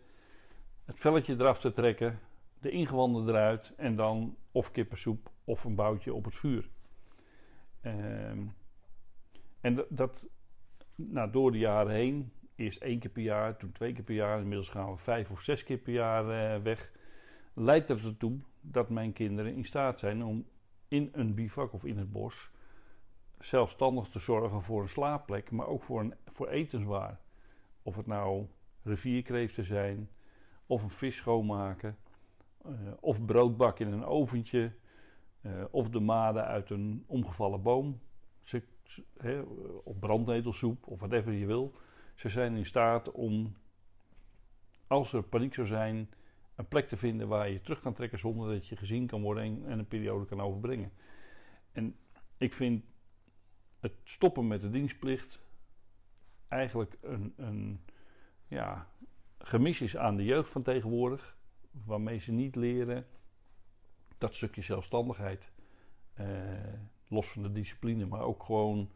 het 0.84 0.98
velletje 0.98 1.34
eraf 1.34 1.60
te 1.60 1.72
trekken, 1.72 2.18
de 2.60 2.70
ingewanden 2.70 3.28
eruit 3.28 3.72
en 3.76 3.96
dan 3.96 4.36
of 4.52 4.70
kippensoep 4.70 5.30
of 5.44 5.64
een 5.64 5.74
boutje 5.74 6.14
op 6.14 6.24
het 6.24 6.34
vuur. 6.34 6.68
Um, 7.82 8.54
en 9.60 9.84
dat, 9.88 10.28
nou, 10.96 11.30
door 11.30 11.52
de 11.52 11.58
jaren 11.58 11.92
heen, 11.92 12.32
eerst 12.54 12.82
één 12.82 12.98
keer 12.98 13.10
per 13.10 13.22
jaar, 13.22 13.56
toen 13.56 13.72
twee 13.72 13.92
keer 13.92 14.04
per 14.04 14.14
jaar, 14.14 14.40
inmiddels 14.40 14.68
gaan 14.68 14.90
we 14.90 14.96
vijf 14.96 15.30
of 15.30 15.42
zes 15.42 15.64
keer 15.64 15.78
per 15.78 15.92
jaar 15.92 16.24
uh, 16.56 16.62
weg, 16.62 16.92
leidt 17.54 17.88
dat 17.88 18.00
ertoe 18.00 18.38
dat 18.60 18.88
mijn 18.88 19.12
kinderen 19.12 19.54
in 19.54 19.64
staat 19.64 19.98
zijn 19.98 20.24
om 20.24 20.46
in 20.88 21.08
een 21.12 21.34
bivak 21.34 21.72
of 21.72 21.84
in 21.84 21.98
het 21.98 22.12
bos 22.12 22.50
zelfstandig 23.40 24.08
te 24.08 24.18
zorgen 24.18 24.62
voor 24.62 24.82
een 24.82 24.88
slaapplek, 24.88 25.50
maar 25.50 25.66
ook 25.66 25.82
voor, 25.82 26.00
een, 26.00 26.14
voor 26.32 26.48
etenswaar. 26.48 27.20
Of 27.82 27.96
het 27.96 28.06
nou 28.06 28.46
rivierkreeften 28.82 29.64
zijn, 29.64 30.08
of 30.66 30.82
een 30.82 30.90
vis 30.90 31.16
schoonmaken, 31.16 31.96
uh, 32.66 32.72
of 33.00 33.24
brood 33.24 33.56
bakken 33.56 33.86
in 33.86 33.92
een 33.92 34.04
oventje, 34.04 34.72
uh, 35.40 35.64
of 35.70 35.88
de 35.88 36.00
maden 36.00 36.44
uit 36.44 36.70
een 36.70 37.04
omgevallen 37.06 37.62
boom, 37.62 38.00
ze, 38.42 38.62
he, 39.18 39.40
of 39.84 39.98
brandnetelsoep, 39.98 40.86
of 40.86 40.98
whatever 40.98 41.32
je 41.32 41.46
wil. 41.46 41.72
Ze 42.14 42.28
zijn 42.28 42.56
in 42.56 42.66
staat 42.66 43.10
om, 43.10 43.56
als 44.86 45.12
er 45.12 45.22
paniek 45.22 45.54
zou 45.54 45.66
zijn, 45.66 46.08
een 46.58 46.68
plek 46.68 46.88
te 46.88 46.96
vinden 46.96 47.28
waar 47.28 47.50
je 47.50 47.60
terug 47.60 47.80
kan 47.80 47.94
trekken 47.94 48.18
zonder 48.18 48.54
dat 48.54 48.66
je 48.66 48.76
gezien 48.76 49.06
kan 49.06 49.22
worden 49.22 49.42
en, 49.42 49.62
en 49.66 49.78
een 49.78 49.86
periode 49.86 50.26
kan 50.26 50.40
overbrengen. 50.40 50.92
En 51.72 51.96
ik 52.36 52.52
vind 52.52 52.84
het 53.80 53.92
stoppen 54.04 54.46
met 54.46 54.60
de 54.60 54.70
dienstplicht 54.70 55.40
eigenlijk 56.48 56.98
een, 57.00 57.32
een 57.36 57.80
ja, 58.46 58.86
gemis 59.38 59.80
is 59.80 59.96
aan 59.96 60.16
de 60.16 60.24
jeugd 60.24 60.50
van 60.50 60.62
tegenwoordig, 60.62 61.36
waarmee 61.84 62.18
ze 62.18 62.32
niet 62.32 62.56
leren 62.56 63.06
dat 64.18 64.34
stukje 64.34 64.62
zelfstandigheid, 64.62 65.50
eh, 66.14 66.26
los 67.08 67.26
van 67.26 67.42
de 67.42 67.52
discipline, 67.52 68.06
maar 68.06 68.20
ook 68.20 68.42
gewoon. 68.42 68.90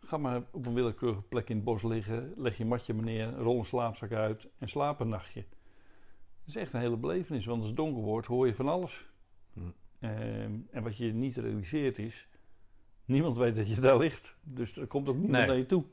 Ga 0.00 0.16
maar 0.16 0.42
op 0.50 0.66
een 0.66 0.74
willekeurige 0.74 1.22
plek 1.22 1.48
in 1.48 1.56
het 1.56 1.64
bos 1.64 1.82
liggen, 1.82 2.32
leg 2.36 2.56
je 2.56 2.64
matje 2.64 2.94
neer, 2.94 3.32
rol 3.32 3.58
een 3.58 3.64
slaapzak 3.64 4.12
uit 4.12 4.48
en 4.58 4.68
slaap 4.68 5.00
een 5.00 5.08
nachtje. 5.08 5.44
Is 6.46 6.56
echt 6.56 6.72
een 6.72 6.80
hele 6.80 6.96
belevenis, 6.96 7.44
want 7.44 7.58
als 7.58 7.68
het 7.68 7.76
donker 7.76 8.02
wordt 8.02 8.26
hoor 8.26 8.46
je 8.46 8.54
van 8.54 8.68
alles. 8.68 9.06
Hm. 9.52 9.60
Eh, 9.98 10.42
en 10.44 10.82
wat 10.82 10.96
je 10.96 11.12
niet 11.12 11.36
realiseert 11.36 11.98
is, 11.98 12.28
niemand 13.04 13.36
weet 13.36 13.56
dat 13.56 13.68
je 13.68 13.80
daar 13.80 13.98
ligt. 13.98 14.36
Dus 14.42 14.76
er 14.76 14.86
komt 14.86 15.08
ook 15.08 15.16
niemand 15.16 15.38
nee. 15.38 15.46
naar 15.46 15.56
je 15.56 15.66
toe. 15.66 15.84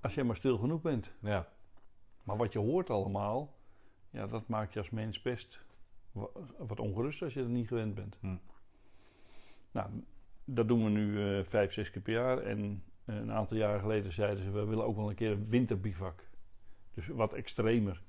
Als 0.00 0.14
je 0.14 0.24
maar 0.24 0.36
stil 0.36 0.58
genoeg 0.58 0.80
bent. 0.80 1.12
Ja. 1.20 1.48
Maar 2.22 2.36
wat 2.36 2.52
je 2.52 2.58
hoort 2.58 2.90
allemaal, 2.90 3.56
ja, 4.10 4.26
dat 4.26 4.48
maakt 4.48 4.72
je 4.72 4.78
als 4.78 4.90
mens 4.90 5.22
best 5.22 5.60
wat 6.58 6.80
ongerust 6.80 7.22
als 7.22 7.34
je 7.34 7.42
er 7.42 7.48
niet 7.48 7.68
gewend 7.68 7.94
bent. 7.94 8.16
Hm. 8.20 8.36
Nou, 9.70 9.90
dat 10.44 10.68
doen 10.68 10.84
we 10.84 10.90
nu 10.90 11.06
uh, 11.06 11.44
vijf, 11.44 11.72
zes 11.72 11.90
keer 11.90 12.02
per 12.02 12.12
jaar. 12.12 12.38
En 12.38 12.82
uh, 13.04 13.16
een 13.16 13.32
aantal 13.32 13.56
jaren 13.56 13.80
geleden 13.80 14.12
zeiden 14.12 14.44
ze, 14.44 14.50
we 14.50 14.64
willen 14.64 14.84
ook 14.84 14.96
wel 14.96 15.08
een 15.08 15.14
keer 15.14 15.30
een 15.30 15.48
winterbivak. 15.48 16.24
Dus 16.94 17.06
wat 17.06 17.32
extremer. 17.32 18.02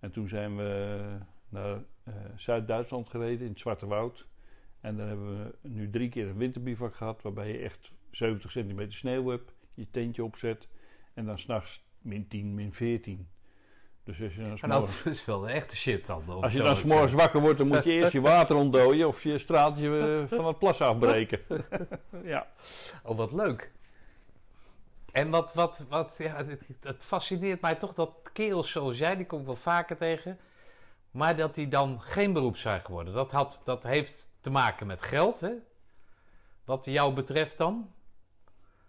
En 0.00 0.10
toen 0.10 0.28
zijn 0.28 0.56
we 0.56 1.00
naar 1.48 1.76
uh, 2.08 2.14
Zuid-Duitsland 2.36 3.08
gereden, 3.08 3.46
in 3.46 3.50
het 3.50 3.60
Zwarte 3.60 3.86
Woud. 3.86 4.26
En 4.80 4.96
daar 4.96 5.06
hebben 5.06 5.38
we 5.38 5.68
nu 5.68 5.90
drie 5.90 6.08
keer 6.08 6.28
een 6.28 6.36
winterbivak 6.36 6.94
gehad, 6.94 7.22
waarbij 7.22 7.52
je 7.52 7.58
echt 7.58 7.92
70 8.10 8.50
centimeter 8.50 8.92
sneeuw 8.92 9.28
hebt, 9.28 9.54
je 9.74 9.90
tentje 9.90 10.24
opzet. 10.24 10.68
En 11.14 11.26
dan 11.26 11.38
s'nachts 11.38 11.84
min 12.00 12.28
10, 12.28 12.54
min 12.54 12.72
14. 12.72 13.28
Dus 14.06 14.22
als 14.22 14.34
je 14.34 14.40
dan 14.40 14.58
en 14.60 14.68
dat 14.68 15.02
is 15.04 15.24
wel 15.24 15.40
de 15.40 15.50
echte 15.50 15.76
shit 15.76 16.06
dan. 16.06 16.22
Als 16.28 16.52
je 16.52 16.62
dan 16.62 16.76
s'morgens 16.76 17.12
wakker 17.12 17.40
wordt, 17.40 17.58
dan 17.58 17.68
moet 17.68 17.84
je 17.84 17.90
eerst 17.92 18.12
je 18.12 18.20
water 18.20 18.56
ontdooien 18.56 19.08
of 19.08 19.22
je 19.22 19.38
straaltje 19.38 19.98
eh, 20.30 20.36
van 20.36 20.46
het 20.46 20.58
plas 20.58 20.80
afbreken. 20.80 21.40
ja. 22.24 22.46
Oh, 23.02 23.16
wat 23.16 23.32
leuk. 23.32 23.72
En 25.16 25.30
wat, 25.30 25.54
wat, 25.54 25.84
wat 25.88 26.14
ja, 26.18 26.44
het, 26.44 26.60
het, 26.80 27.04
fascineert 27.04 27.60
mij 27.60 27.74
toch 27.74 27.94
dat 27.94 28.10
kerels 28.32 28.70
zoals 28.70 28.98
jij, 28.98 29.16
die 29.16 29.26
kom 29.26 29.40
ik 29.40 29.46
wel 29.46 29.56
vaker 29.56 29.96
tegen, 29.96 30.38
maar 31.10 31.36
dat 31.36 31.54
die 31.54 31.68
dan 31.68 32.00
geen 32.00 32.32
beroep 32.32 32.56
zijn 32.56 32.80
geworden. 32.80 33.14
Dat, 33.14 33.30
had, 33.30 33.62
dat 33.64 33.82
heeft 33.82 34.30
te 34.40 34.50
maken 34.50 34.86
met 34.86 35.02
geld, 35.02 35.40
hè? 35.40 35.52
Wat 36.64 36.84
jou 36.84 37.14
betreft 37.14 37.58
dan? 37.58 37.90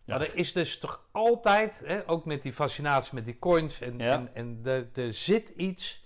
Maar 0.05 0.21
er 0.21 0.35
is 0.35 0.53
dus 0.53 0.79
toch 0.79 1.03
altijd, 1.11 1.81
hè, 1.85 2.09
ook 2.09 2.25
met 2.25 2.41
die 2.41 2.53
fascinatie 2.53 3.15
met 3.15 3.25
die 3.25 3.39
coins, 3.39 3.81
en, 3.81 4.01
en, 4.01 4.29
en 4.33 4.59
er, 4.63 4.89
er, 4.93 5.13
zit 5.13 5.49
iets. 5.49 6.05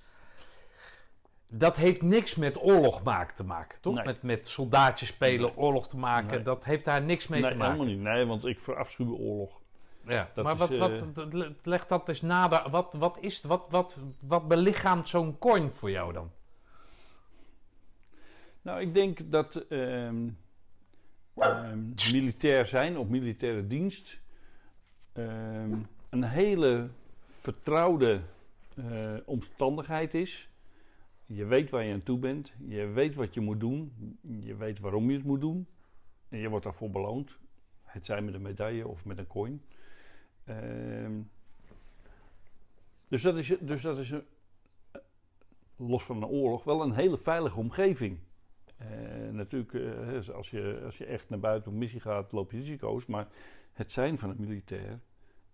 Dat 1.47 1.77
heeft 1.77 2.01
niks 2.01 2.35
met 2.35 2.63
oorlog 2.63 3.03
maken 3.03 3.35
te 3.35 3.43
maken, 3.43 3.81
toch? 3.81 4.03
Met, 4.03 4.21
met 4.21 4.47
soldaatjes 4.47 5.09
spelen, 5.09 5.57
oorlog 5.57 5.87
te 5.87 5.97
maken. 5.97 6.43
Dat 6.43 6.63
heeft 6.63 6.85
daar 6.85 7.01
niks 7.01 7.27
mee 7.27 7.41
te 7.41 7.55
maken. 7.55 7.59
Nee, 7.59 7.67
helemaal 7.67 7.95
niet. 7.95 8.03
Nee, 8.15 8.25
want 8.25 8.45
ik 8.45 8.59
verafschuw 8.59 9.17
oorlog. 9.17 9.60
Ja, 10.05 10.29
dat 10.33 10.43
maar 10.43 10.71
is, 10.71 10.77
wat, 10.77 10.99
wat, 11.13 11.55
leg 11.63 11.87
dat 11.87 12.07
eens 12.07 12.21
nader. 12.21 12.69
Wat, 12.69 12.93
wat 12.93 13.17
is 13.19 13.41
wat, 13.41 13.65
wat, 13.69 13.99
wat 14.19 14.47
belichaamt 14.47 15.07
zo'n 15.07 15.37
coin 15.37 15.69
voor 15.69 15.91
jou 15.91 16.13
dan? 16.13 16.31
Nou, 18.61 18.81
ik 18.81 18.93
denk 18.93 19.31
dat. 19.31 19.65
Uh, 19.69 20.05
um, 21.35 21.93
militair 22.11 22.67
zijn 22.67 22.97
of 22.97 23.07
militaire 23.07 23.67
dienst 23.67 24.19
um, 25.13 25.87
een 26.09 26.23
hele 26.23 26.89
vertrouwde 27.29 28.21
uh, 28.75 29.13
omstandigheid 29.25 30.13
is. 30.13 30.49
Je 31.25 31.45
weet 31.45 31.69
waar 31.69 31.83
je 31.83 31.93
aan 31.93 32.03
toe 32.03 32.17
bent, 32.17 32.53
je 32.67 32.85
weet 32.85 33.15
wat 33.15 33.33
je 33.33 33.39
moet 33.39 33.59
doen, 33.59 33.93
je 34.39 34.55
weet 34.55 34.79
waarom 34.79 35.09
je 35.09 35.15
het 35.15 35.25
moet 35.25 35.41
doen 35.41 35.67
en 36.29 36.39
je 36.39 36.49
wordt 36.49 36.65
daarvoor 36.65 36.91
beloond. 36.91 37.37
Het 37.83 38.05
zij 38.05 38.21
met 38.21 38.33
een 38.33 38.41
medaille 38.41 38.87
of 38.87 39.05
met 39.05 39.17
een 39.17 39.27
coin. 39.27 39.61
Um, 40.51 41.29
dus 43.07 43.21
dat 43.21 43.37
is, 43.37 43.53
dus 43.59 43.81
dat 43.81 43.97
is 43.97 44.09
een, 44.09 44.23
los 45.75 46.03
van 46.03 46.17
een 46.17 46.29
oorlog 46.29 46.63
wel 46.63 46.81
een 46.81 46.93
hele 46.93 47.17
veilige 47.17 47.57
omgeving. 47.57 48.19
Uh, 48.81 49.29
natuurlijk, 49.31 49.73
uh, 49.73 50.29
als, 50.35 50.49
je, 50.49 50.81
als 50.85 50.97
je 50.97 51.05
echt 51.05 51.29
naar 51.29 51.39
buiten 51.39 51.71
op 51.71 51.77
missie 51.77 51.99
gaat, 51.99 52.31
loop 52.31 52.51
je 52.51 52.57
risico's. 52.57 53.05
Maar 53.05 53.27
het 53.73 53.91
zijn 53.91 54.17
van 54.17 54.29
een 54.29 54.35
militair 54.39 54.99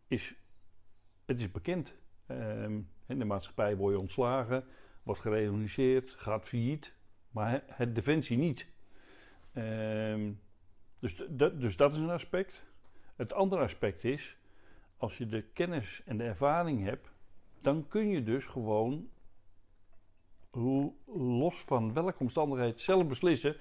is, 0.08 0.35
het 1.26 1.40
is 1.40 1.51
bekend. 1.51 1.93
Uh, 2.27 2.64
in 3.06 3.19
de 3.19 3.26
maatschappij 3.26 3.76
word 3.76 3.93
je 3.93 4.00
ontslagen, 4.00 4.64
wordt 5.03 5.22
gereorganiseerd, 5.22 6.09
gaat 6.09 6.48
failliet. 6.48 6.93
maar 7.30 7.64
het 7.67 7.95
defensie 7.95 8.38
niet. 8.38 8.66
Ehm, 9.53 10.32
dus, 11.00 11.16
dus 11.53 11.76
dat 11.76 11.92
is 11.92 11.98
een 11.98 12.09
aspect. 12.09 12.66
Het 13.16 13.34
andere 13.34 13.61
aspect 13.61 14.03
is, 14.03 14.38
als 14.98 15.17
je 15.17 15.26
de 15.26 15.42
kennis 15.42 16.01
en 16.06 16.17
de 16.17 16.24
ervaring 16.24 16.84
hebt, 16.84 17.11
dan 17.61 17.88
kun 17.88 18.08
je 18.08 18.24
dus 18.24 18.45
gewoon 18.45 19.09
los 21.06 21.59
van 21.61 21.93
welke 21.93 22.19
omstandigheid 22.19 22.82
zelf 22.82 23.08
beslissen. 23.08 23.56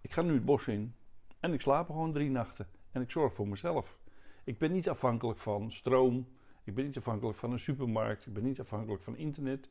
Ik 0.00 0.12
ga 0.12 0.22
nu 0.22 0.34
het 0.34 0.44
bos 0.44 0.68
in 0.68 0.94
en 1.40 1.52
ik 1.52 1.60
slaap 1.60 1.86
gewoon 1.86 2.12
drie 2.12 2.30
nachten 2.30 2.66
en 2.90 3.02
ik 3.02 3.10
zorg 3.10 3.34
voor 3.34 3.48
mezelf. 3.48 3.98
Ik 4.44 4.58
ben 4.58 4.72
niet 4.72 4.88
afhankelijk 4.88 5.38
van 5.38 5.72
stroom, 5.72 6.26
ik 6.64 6.74
ben 6.74 6.84
niet 6.84 6.96
afhankelijk 6.96 7.38
van 7.38 7.52
een 7.52 7.58
supermarkt, 7.58 8.26
ik 8.26 8.32
ben 8.32 8.42
niet 8.42 8.60
afhankelijk 8.60 9.02
van 9.02 9.16
internet. 9.16 9.68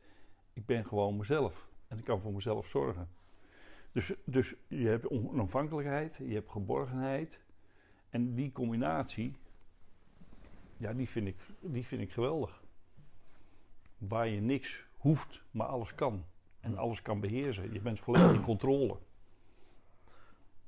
Ik 0.52 0.66
ben 0.66 0.86
gewoon 0.86 1.16
mezelf 1.16 1.68
en 1.88 1.98
ik 1.98 2.04
kan 2.04 2.20
voor 2.20 2.32
mezelf 2.32 2.66
zorgen. 2.66 3.08
Dus, 3.92 4.12
dus 4.24 4.54
je 4.68 4.86
hebt 4.86 5.08
onafhankelijkheid, 5.08 6.16
je 6.16 6.34
hebt 6.34 6.50
geborgenheid 6.50 7.40
en 8.10 8.34
die 8.34 8.52
combinatie, 8.52 9.36
ja, 10.80 10.92
die 10.92 11.08
vind 11.08 11.26
ik, 11.26 11.36
die 11.60 11.86
vind 11.86 12.02
ik 12.02 12.12
geweldig. 12.12 12.62
Waar 13.98 14.28
je 14.28 14.40
niks 14.40 14.84
hoeft, 14.96 15.42
maar 15.50 15.66
alles 15.66 15.94
kan. 15.94 16.24
En 16.60 16.76
alles 16.76 17.02
kan 17.02 17.20
beheersen. 17.20 17.72
Je 17.72 17.80
bent 17.80 18.00
volledig 18.00 18.32
in 18.32 18.42
controle. 18.42 18.98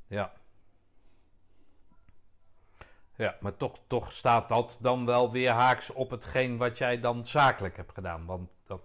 Ja. 0.06 0.32
Ja, 3.16 3.36
maar 3.40 3.56
toch, 3.56 3.78
toch 3.86 4.12
staat 4.12 4.48
dat 4.48 4.78
dan 4.80 5.06
wel 5.06 5.32
weer 5.32 5.50
haaks 5.50 5.90
op 5.90 6.10
hetgeen 6.10 6.56
wat 6.56 6.78
jij 6.78 7.00
dan 7.00 7.24
zakelijk 7.24 7.76
hebt 7.76 7.92
gedaan. 7.92 8.24
Want 8.24 8.50
dat, 8.66 8.82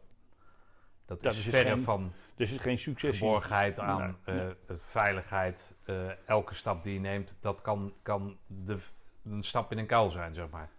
dat 1.05 1.23
is 1.33 1.39
verre 1.39 1.77
van 1.77 2.13
er 2.35 2.51
is 2.51 2.59
geen 2.61 2.79
succes 2.79 3.17
geborgenheid 3.17 3.79
aan, 3.79 4.17
uh, 4.25 4.45
veiligheid. 4.67 5.75
Uh, 5.85 6.27
elke 6.27 6.53
stap 6.53 6.83
die 6.83 6.93
je 6.93 6.99
neemt, 6.99 7.37
dat 7.39 7.61
kan, 7.61 7.93
kan 8.01 8.37
de, 8.47 8.77
een 9.23 9.43
stap 9.43 9.71
in 9.71 9.77
een 9.77 9.85
kuil 9.85 10.09
zijn, 10.09 10.33
zeg 10.33 10.49
maar. 10.49 10.69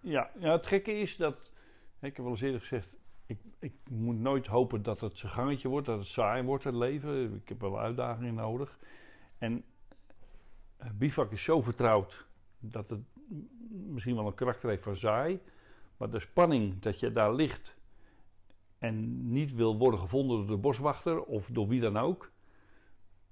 Ja, 0.00 0.30
ja, 0.38 0.52
het 0.52 0.66
gekke 0.66 0.92
is 0.92 1.16
dat, 1.16 1.52
ik 2.00 2.16
heb 2.16 2.16
wel 2.16 2.28
eens 2.28 2.40
eerder 2.40 2.60
gezegd, 2.60 2.96
ik, 3.26 3.38
ik 3.58 3.72
moet 3.90 4.18
nooit 4.18 4.46
hopen 4.46 4.82
dat 4.82 5.00
het 5.00 5.18
zijn 5.18 5.32
gangetje 5.32 5.68
wordt, 5.68 5.86
dat 5.86 5.98
het 5.98 6.08
saai 6.08 6.42
wordt, 6.42 6.64
het 6.64 6.74
leven. 6.74 7.34
Ik 7.34 7.48
heb 7.48 7.60
wel 7.60 7.80
uitdagingen 7.80 8.34
nodig. 8.34 8.78
En 9.38 9.64
uh, 10.82 10.86
bivak 10.94 11.32
is 11.32 11.42
zo 11.42 11.60
vertrouwd 11.60 12.26
dat 12.58 12.90
het 12.90 13.00
misschien 13.68 14.14
wel 14.14 14.26
een 14.26 14.34
karakter 14.34 14.68
heeft 14.68 14.82
van 14.82 14.96
saai. 14.96 15.40
Maar 15.96 16.10
de 16.10 16.20
spanning 16.20 16.80
dat 16.80 17.00
je 17.00 17.12
daar 17.12 17.34
ligt 17.34 17.76
en 18.78 19.28
niet 19.32 19.54
wil 19.54 19.78
worden 19.78 20.00
gevonden 20.00 20.36
door 20.36 20.46
de 20.46 20.62
boswachter 20.62 21.22
of 21.22 21.48
door 21.50 21.68
wie 21.68 21.80
dan 21.80 21.96
ook. 21.96 22.30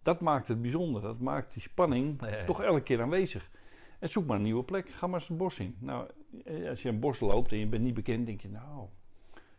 Dat 0.03 0.20
maakt 0.20 0.49
het 0.49 0.62
bijzonder. 0.62 1.03
Dat 1.03 1.20
maakt 1.20 1.53
die 1.53 1.62
spanning 1.62 2.23
toch 2.47 2.62
elke 2.62 2.83
keer 2.83 3.03
aanwezig. 3.03 3.51
En 3.99 4.08
zoek 4.08 4.26
maar 4.26 4.36
een 4.36 4.42
nieuwe 4.42 4.65
plek. 4.65 4.89
Ga 4.89 5.07
maar 5.07 5.20
eens 5.20 5.28
het 5.28 5.39
bos 5.39 5.58
in. 5.58 5.76
Nou, 5.78 6.07
eh, 6.44 6.68
als 6.68 6.83
je 6.83 6.89
een 6.89 7.00
bos 7.00 7.20
loopt 7.20 7.52
en 7.52 7.58
je 7.58 7.66
bent 7.66 7.83
niet 7.83 7.94
bekend, 7.94 8.26
denk 8.26 8.41
je, 8.41 8.49
nou, 8.49 8.86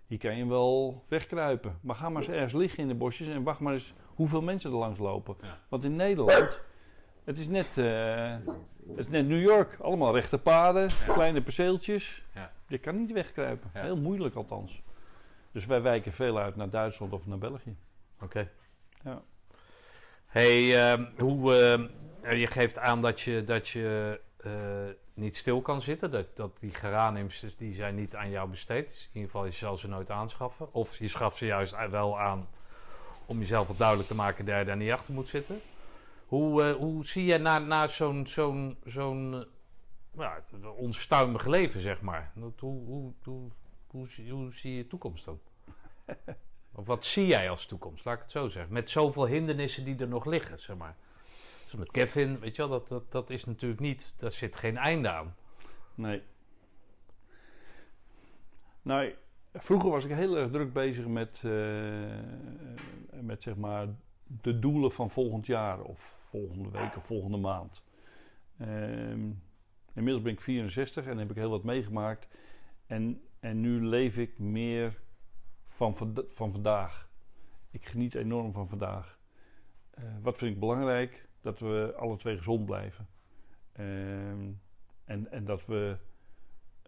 hier 0.07 0.17
kan 0.17 0.37
je 0.37 0.47
wel 0.47 1.03
wegkruipen. 1.07 1.77
Maar 1.81 1.95
ga 1.95 2.09
maar 2.09 2.21
eens 2.21 2.31
ergens 2.31 2.53
liggen 2.53 2.79
in 2.79 2.87
de 2.87 2.95
bosjes 2.95 3.27
en 3.27 3.43
wacht 3.43 3.59
maar 3.59 3.73
eens 3.73 3.93
hoeveel 4.05 4.41
mensen 4.41 4.71
er 4.71 4.77
langs 4.77 4.99
lopen. 4.99 5.35
Want 5.69 5.83
in 5.83 5.95
Nederland, 5.95 6.59
het 7.23 7.37
is 7.37 7.47
net, 7.47 7.77
uh, 7.77 8.35
het 8.87 8.97
is 8.97 9.07
net 9.07 9.27
New 9.27 9.41
York. 9.41 9.77
Allemaal 9.81 10.13
rechte 10.13 10.37
paden, 10.37 10.89
kleine 11.07 11.41
perceeltjes. 11.41 12.23
Ja. 12.33 12.51
Je 12.67 12.77
kan 12.77 12.95
niet 12.95 13.11
wegkruipen. 13.11 13.69
Heel 13.73 13.97
moeilijk 13.97 14.35
althans. 14.35 14.81
Dus 15.51 15.65
wij 15.65 15.81
wijken 15.81 16.13
veel 16.13 16.39
uit 16.39 16.55
naar 16.55 16.69
Duitsland 16.69 17.13
of 17.13 17.27
naar 17.27 17.37
België. 17.37 17.75
Oké. 18.21 18.49
Ja. 19.03 19.21
Hey, 20.25 20.93
uh, 20.93 21.05
hoe, 21.17 21.53
uh, 22.23 22.39
je 22.39 22.47
geeft 22.47 22.79
aan 22.79 23.01
dat 23.01 23.21
je, 23.21 23.43
dat 23.43 23.67
je 23.67 24.19
uh, 24.47 24.93
niet 25.13 25.35
stil 25.35 25.61
kan 25.61 25.81
zitten. 25.81 26.11
Dat, 26.11 26.35
dat 26.35 26.59
die 26.59 26.71
geraniums 26.71 27.55
die 27.57 27.73
zijn 27.73 27.95
niet 27.95 28.15
aan 28.15 28.29
jou 28.29 28.49
besteed. 28.49 28.87
Dus 28.87 29.01
in 29.01 29.09
ieder 29.13 29.29
geval, 29.29 29.45
je 29.45 29.51
zal 29.51 29.77
ze 29.77 29.87
nooit 29.87 30.09
aanschaffen. 30.09 30.73
Of 30.73 30.97
je 30.97 31.07
schaft 31.07 31.37
ze 31.37 31.45
juist 31.45 31.89
wel 31.89 32.19
aan 32.19 32.47
om 33.25 33.39
jezelf 33.39 33.67
wat 33.67 33.77
duidelijk 33.77 34.07
te 34.07 34.15
maken 34.15 34.45
dat 34.45 34.57
je 34.57 34.65
daar 34.65 34.77
niet 34.77 34.91
achter 34.91 35.13
moet 35.13 35.27
zitten. 35.27 35.61
Hoe, 36.25 36.63
uh, 36.63 36.75
hoe 36.75 37.05
zie 37.05 37.25
je 37.25 37.37
na, 37.37 37.59
na 37.59 37.87
zo'n 37.87 38.27
zo'n 38.27 38.77
zo'n 38.83 39.45
ja, 40.17 40.43
onstuimig 40.75 41.45
leven, 41.45 41.81
zeg 41.81 42.01
maar? 42.01 42.31
Dat, 42.35 42.59
hoe, 42.59 42.85
hoe, 42.85 43.13
hoe, 43.23 43.49
hoe, 43.87 44.07
hoe 44.29 44.53
zie 44.53 44.75
je 44.75 44.87
toekomst 44.87 45.25
dan? 45.25 45.39
of 46.75 46.85
wat 46.85 47.05
zie 47.05 47.25
jij 47.25 47.49
als 47.49 47.65
toekomst, 47.65 48.05
laat 48.05 48.15
ik 48.15 48.21
het 48.21 48.31
zo 48.31 48.49
zeggen? 48.49 48.73
Met 48.73 48.89
zoveel 48.89 49.25
hindernissen 49.25 49.85
die 49.85 49.97
er 49.97 50.07
nog 50.07 50.25
liggen, 50.25 50.59
zeg 50.59 50.77
maar. 50.77 50.95
Dus 51.67 51.75
met 51.75 51.91
Kevin, 51.91 52.39
weet 52.39 52.55
je 52.55 52.61
wel, 52.67 52.71
dat, 52.71 52.87
dat, 52.87 53.11
dat 53.11 53.29
is 53.29 53.45
natuurlijk 53.45 53.81
niet, 53.81 54.13
daar 54.17 54.31
zit 54.31 54.55
geen 54.55 54.77
einde 54.77 55.09
aan. 55.09 55.35
Nee. 55.95 56.21
Nou, 58.81 59.13
vroeger 59.53 59.89
was 59.89 60.03
ik 60.05 60.11
heel 60.11 60.37
erg 60.37 60.51
druk 60.51 60.73
bezig 60.73 61.07
met, 61.07 61.41
uh, 61.45 61.51
met 63.21 63.43
zeg 63.43 63.55
maar 63.55 63.87
de 64.25 64.59
doelen 64.59 64.91
van 64.91 65.09
volgend 65.09 65.45
jaar 65.45 65.81
of 65.81 66.15
volgende 66.29 66.69
week 66.69 66.97
of 66.97 67.05
volgende 67.05 67.37
maand. 67.37 67.83
Uh, 68.61 68.67
inmiddels 69.93 70.21
ben 70.21 70.33
ik 70.33 70.41
64 70.41 71.05
en 71.05 71.17
heb 71.17 71.29
ik 71.29 71.35
heel 71.35 71.49
wat 71.49 71.63
meegemaakt. 71.63 72.27
En, 72.85 73.21
en 73.39 73.61
nu 73.61 73.85
leef 73.85 74.17
ik 74.17 74.39
meer 74.39 74.99
van, 75.63 75.95
van 76.27 76.51
vandaag. 76.51 77.09
Ik 77.71 77.85
geniet 77.85 78.15
enorm 78.15 78.51
van 78.53 78.69
vandaag. 78.69 79.19
Uh, 79.99 80.03
wat 80.21 80.37
vind 80.37 80.53
ik 80.53 80.59
belangrijk? 80.59 81.26
Dat 81.41 81.59
we 81.59 81.93
alle 81.97 82.17
twee 82.17 82.37
gezond 82.37 82.65
blijven. 82.65 83.07
Uh, 83.79 84.29
en, 85.07 85.31
en 85.31 85.45
dat 85.45 85.65
we, 85.65 85.97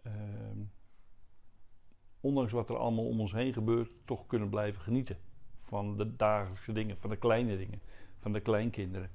uh, 0.06 0.12
ondanks 2.20 2.52
wat 2.52 2.68
er 2.68 2.76
allemaal 2.76 3.06
om 3.06 3.20
ons 3.20 3.32
heen 3.32 3.52
gebeurt, 3.52 3.90
toch 4.04 4.26
kunnen 4.26 4.48
blijven 4.48 4.80
genieten. 4.80 5.16
Van 5.62 5.96
de 5.96 6.16
dagelijkse 6.16 6.72
dingen, 6.72 6.98
van 6.98 7.10
de 7.10 7.16
kleine 7.16 7.56
dingen, 7.56 7.80
van 8.18 8.32
de 8.32 8.40
kleinkinderen. 8.40 9.10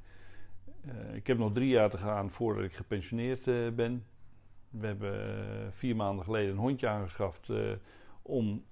Eh, 0.86 1.16
ik 1.16 1.28
heb 1.28 1.38
nog 1.38 1.54
drie 1.54 1.70
jaar 1.70 1.90
te 1.90 1.98
gaan 1.98 2.32
voordat 2.32 2.64
ik 2.64 2.74
gepensioneerd 2.74 3.48
eh, 3.48 3.70
ben. 3.70 4.06
We 4.70 4.86
hebben 4.88 5.74
vier 5.74 5.96
maanden 5.96 6.26
geleden 6.26 6.52
een 6.52 6.58
hondje 6.58 6.88
aangeschaft 6.88 7.50
om 8.22 8.64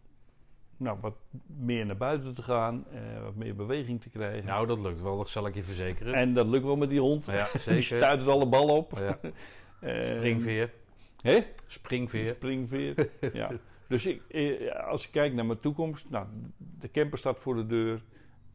nou, 0.77 0.98
wat 1.02 1.16
meer 1.45 1.85
naar 1.85 1.98
buiten 1.98 2.35
te 2.35 2.42
gaan, 2.42 2.85
uh, 2.93 3.24
wat 3.24 3.35
meer 3.35 3.56
beweging 3.56 4.02
te 4.02 4.10
krijgen. 4.10 4.45
Nou, 4.45 4.68
dat 4.68 4.80
lukt 4.80 5.02
wel, 5.02 5.18
dat 5.18 5.30
zal 5.30 5.48
ik 5.48 5.56
je 5.56 5.64
verzekeren. 5.64 6.14
En 6.14 6.34
dat 6.34 6.48
lukt 6.48 6.64
wel 6.64 6.76
met 6.76 6.90
die 6.90 7.00
hond. 7.00 7.26
Ja, 7.26 7.45
zeker. 7.58 7.74
Die 7.74 7.84
stuit 7.84 8.19
het 8.19 8.30
alle 8.30 8.45
ballen 8.45 8.76
op. 8.76 8.92
Ja. 8.98 9.19
uh, 9.24 10.16
Springveer. 10.18 10.74
Hè? 11.22 11.40
Springveer. 11.68 12.34
Springveer, 12.34 13.10
ja. 13.34 13.52
Dus 13.88 14.06
ik, 14.06 14.22
eh, 14.27 14.85
als 14.88 15.06
ik 15.06 15.11
kijk 15.11 15.34
naar 15.34 15.45
mijn 15.45 15.60
toekomst, 15.60 16.10
nou, 16.10 16.27
de 16.58 16.92
camper 16.92 17.18
staat 17.18 17.40
voor 17.40 17.56
de 17.56 17.66
deur. 17.66 18.03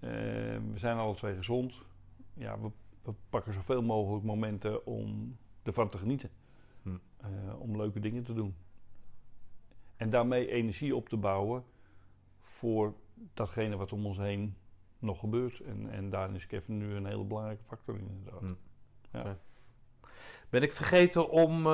Uh, 0.00 0.10
we 0.72 0.78
zijn 0.78 0.96
alle 0.96 1.14
twee 1.14 1.36
gezond. 1.36 1.74
Ja, 2.34 2.60
we, 2.60 2.70
we, 3.02 3.12
pakken 3.30 3.52
zoveel 3.52 3.82
mogelijk 3.82 4.24
momenten 4.24 4.86
om 4.86 5.36
ervan 5.62 5.88
te 5.88 5.98
genieten. 5.98 6.30
Hm. 6.82 6.90
om 7.58 7.76
leuke 7.76 8.00
dingen 8.00 8.22
te 8.22 8.32
doen. 8.32 8.54
En 9.96 10.10
daarmee 10.10 10.50
energie 10.50 10.96
op 10.96 11.08
te 11.08 11.16
bouwen 11.16 11.64
voor 12.58 12.94
datgene 13.34 13.76
wat 13.76 13.92
om 13.92 14.06
ons 14.06 14.18
heen 14.18 14.56
nog 14.98 15.20
gebeurt. 15.20 15.60
En, 15.60 15.90
en 15.90 16.10
daarin 16.10 16.34
is 16.34 16.46
Kevin 16.46 16.78
nu 16.78 16.94
een 16.94 17.06
hele 17.06 17.24
belangrijke 17.24 17.64
factor 17.64 17.94
in 17.94 18.08
inderdaad. 18.08 18.40
Mm. 18.40 18.58
Ja. 19.12 19.38
Ben 20.50 20.62
ik 20.62 20.72
vergeten 20.72 21.30
om, 21.30 21.58
uh, 21.58 21.64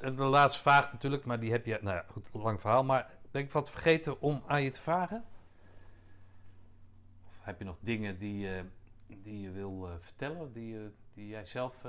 de 0.00 0.14
laatste 0.14 0.60
vraag 0.60 0.92
natuurlijk, 0.92 1.24
maar 1.24 1.40
die 1.40 1.50
heb 1.50 1.66
je, 1.66 1.78
nou 1.82 1.96
ja, 1.96 2.04
goed, 2.08 2.28
lang 2.32 2.60
verhaal, 2.60 2.84
maar 2.84 3.10
ben 3.30 3.42
ik 3.42 3.52
wat 3.52 3.70
vergeten 3.70 4.20
om 4.20 4.42
aan 4.46 4.62
je 4.62 4.70
te 4.70 4.80
vragen? 4.80 5.24
Of 7.26 7.38
heb 7.40 7.58
je 7.58 7.64
nog 7.64 7.78
dingen 7.80 8.18
die, 8.18 8.46
uh, 8.46 8.60
die 9.06 9.40
je 9.40 9.50
wil 9.50 9.88
uh, 9.88 9.92
vertellen, 10.00 10.52
die, 10.52 10.76
die 11.14 11.28
jij 11.28 11.44
zelf, 11.44 11.84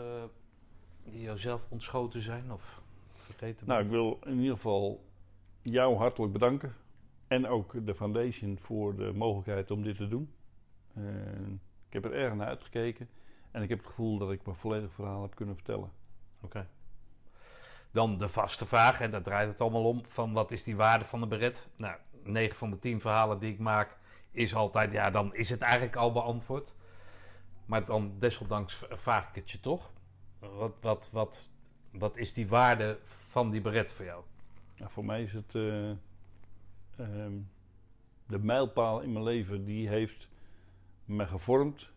die 1.03 1.21
jouzelf 1.21 1.65
ontschoten 1.69 2.21
zijn 2.21 2.51
of 2.51 2.81
vergeten 3.13 3.67
Nou, 3.67 3.83
ik 3.83 3.89
wil 3.89 4.19
in 4.23 4.39
ieder 4.39 4.55
geval 4.55 5.05
jou 5.61 5.95
hartelijk 5.95 6.33
bedanken 6.33 6.75
en 7.31 7.47
ook 7.47 7.85
de 7.85 7.95
foundation 7.95 8.57
voor 8.61 8.95
de 8.95 9.11
mogelijkheid 9.13 9.71
om 9.71 9.83
dit 9.83 9.95
te 9.95 10.07
doen. 10.07 10.33
ik 11.87 11.93
heb 11.93 12.05
er 12.05 12.13
erg 12.13 12.33
naar 12.33 12.47
uitgekeken. 12.47 13.09
En 13.51 13.61
ik 13.61 13.69
heb 13.69 13.77
het 13.77 13.87
gevoel 13.87 14.17
dat 14.17 14.31
ik 14.31 14.45
mijn 14.45 14.57
volledig 14.57 14.91
verhaal 14.93 15.21
heb 15.21 15.35
kunnen 15.35 15.55
vertellen. 15.55 15.91
Oké. 16.41 16.67
Dan 17.91 18.17
de 18.17 18.29
vaste 18.29 18.65
vraag, 18.65 19.01
en 19.01 19.11
daar 19.11 19.21
draait 19.21 19.47
het 19.47 19.61
allemaal 19.61 19.85
om: 19.85 20.05
van 20.05 20.33
wat 20.33 20.51
is 20.51 20.63
die 20.63 20.75
waarde 20.75 21.05
van 21.05 21.19
de 21.19 21.27
beret? 21.27 21.71
Nou, 21.77 21.97
9 22.23 22.57
van 22.57 22.69
de 22.69 22.79
10 22.79 23.01
verhalen 23.01 23.39
die 23.39 23.53
ik 23.53 23.59
maak, 23.59 23.97
is 24.31 24.55
altijd, 24.55 24.91
ja, 24.91 25.09
dan 25.09 25.35
is 25.35 25.49
het 25.49 25.61
eigenlijk 25.61 25.95
al 25.95 26.11
beantwoord. 26.11 26.75
Maar 27.65 27.85
dan 27.85 28.15
desondanks 28.19 28.83
vraag 28.89 29.29
ik 29.29 29.35
het 29.35 29.51
je 29.51 29.59
toch. 29.59 29.91
Wat, 30.39 30.73
wat, 30.81 31.09
wat, 31.11 31.49
wat 31.91 32.17
is 32.17 32.33
die 32.33 32.47
waarde 32.47 32.99
van 33.03 33.51
die 33.51 33.61
beret 33.61 33.91
voor 33.91 34.05
jou? 34.05 34.23
Ja, 34.75 34.89
voor 34.89 35.05
mij 35.05 35.23
is 35.23 35.33
het. 35.33 35.53
Uh 35.53 35.91
Ehm, 36.95 37.33
de 38.27 38.39
mijlpaal 38.39 39.01
in 39.01 39.11
mijn 39.11 39.23
leven, 39.23 39.65
die 39.65 39.87
heeft 39.87 40.29
me 41.05 41.27
gevormd 41.27 41.89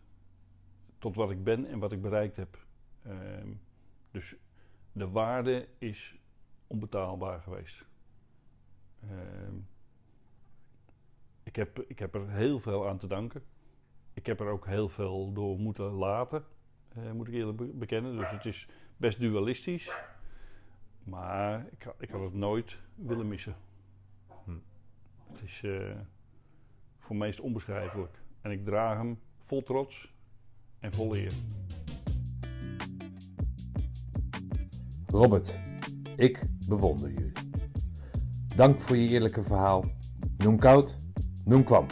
tot 0.97 1.15
wat 1.15 1.31
ik 1.31 1.43
ben 1.43 1.65
en 1.65 1.79
wat 1.79 1.91
ik 1.91 2.01
bereikt 2.01 2.35
heb. 2.35 2.65
Ehm, 3.03 3.49
dus 4.11 4.35
de 4.91 5.09
waarde 5.09 5.67
is 5.77 6.19
onbetaalbaar 6.67 7.41
geweest. 7.41 7.85
Ehm, 9.01 9.55
ik, 11.43 11.55
heb, 11.55 11.79
ik 11.87 11.99
heb 11.99 12.15
er 12.15 12.29
heel 12.29 12.59
veel 12.59 12.87
aan 12.87 12.97
te 12.97 13.07
danken. 13.07 13.43
Ik 14.13 14.25
heb 14.25 14.39
er 14.39 14.47
ook 14.47 14.65
heel 14.65 14.89
veel 14.89 15.33
door 15.33 15.59
moeten 15.59 15.91
laten, 15.91 16.45
uh, 16.97 17.11
moet 17.11 17.27
ik 17.27 17.33
eerlijk 17.33 17.79
bekennen. 17.79 18.17
Dus 18.17 18.29
het 18.29 18.45
is 18.45 18.67
best 18.97 19.19
dualistisch. 19.19 19.91
Maar 21.03 21.67
ik, 21.71 21.93
ik 21.99 22.09
had 22.09 22.21
het 22.21 22.33
nooit 22.33 22.77
willen 22.95 23.27
missen. 23.27 23.55
Is 25.43 25.61
uh, 25.63 25.91
voor 26.99 27.15
mij 27.15 27.37
onbeschrijfelijk. 27.41 28.21
En 28.41 28.51
ik 28.51 28.65
draag 28.65 28.97
hem 28.97 29.19
vol 29.45 29.63
trots 29.63 30.13
en 30.79 30.93
vol 30.93 31.15
eer. 31.15 31.31
Robert, 35.07 35.57
ik 36.15 36.43
bewonder 36.67 37.11
jullie. 37.11 37.31
Dank 38.55 38.81
voor 38.81 38.95
je 38.95 39.07
eerlijke 39.07 39.43
verhaal. 39.43 39.85
Noem 40.37 40.59
koud, 40.59 40.99
noem 41.43 41.63
kwam. 41.63 41.85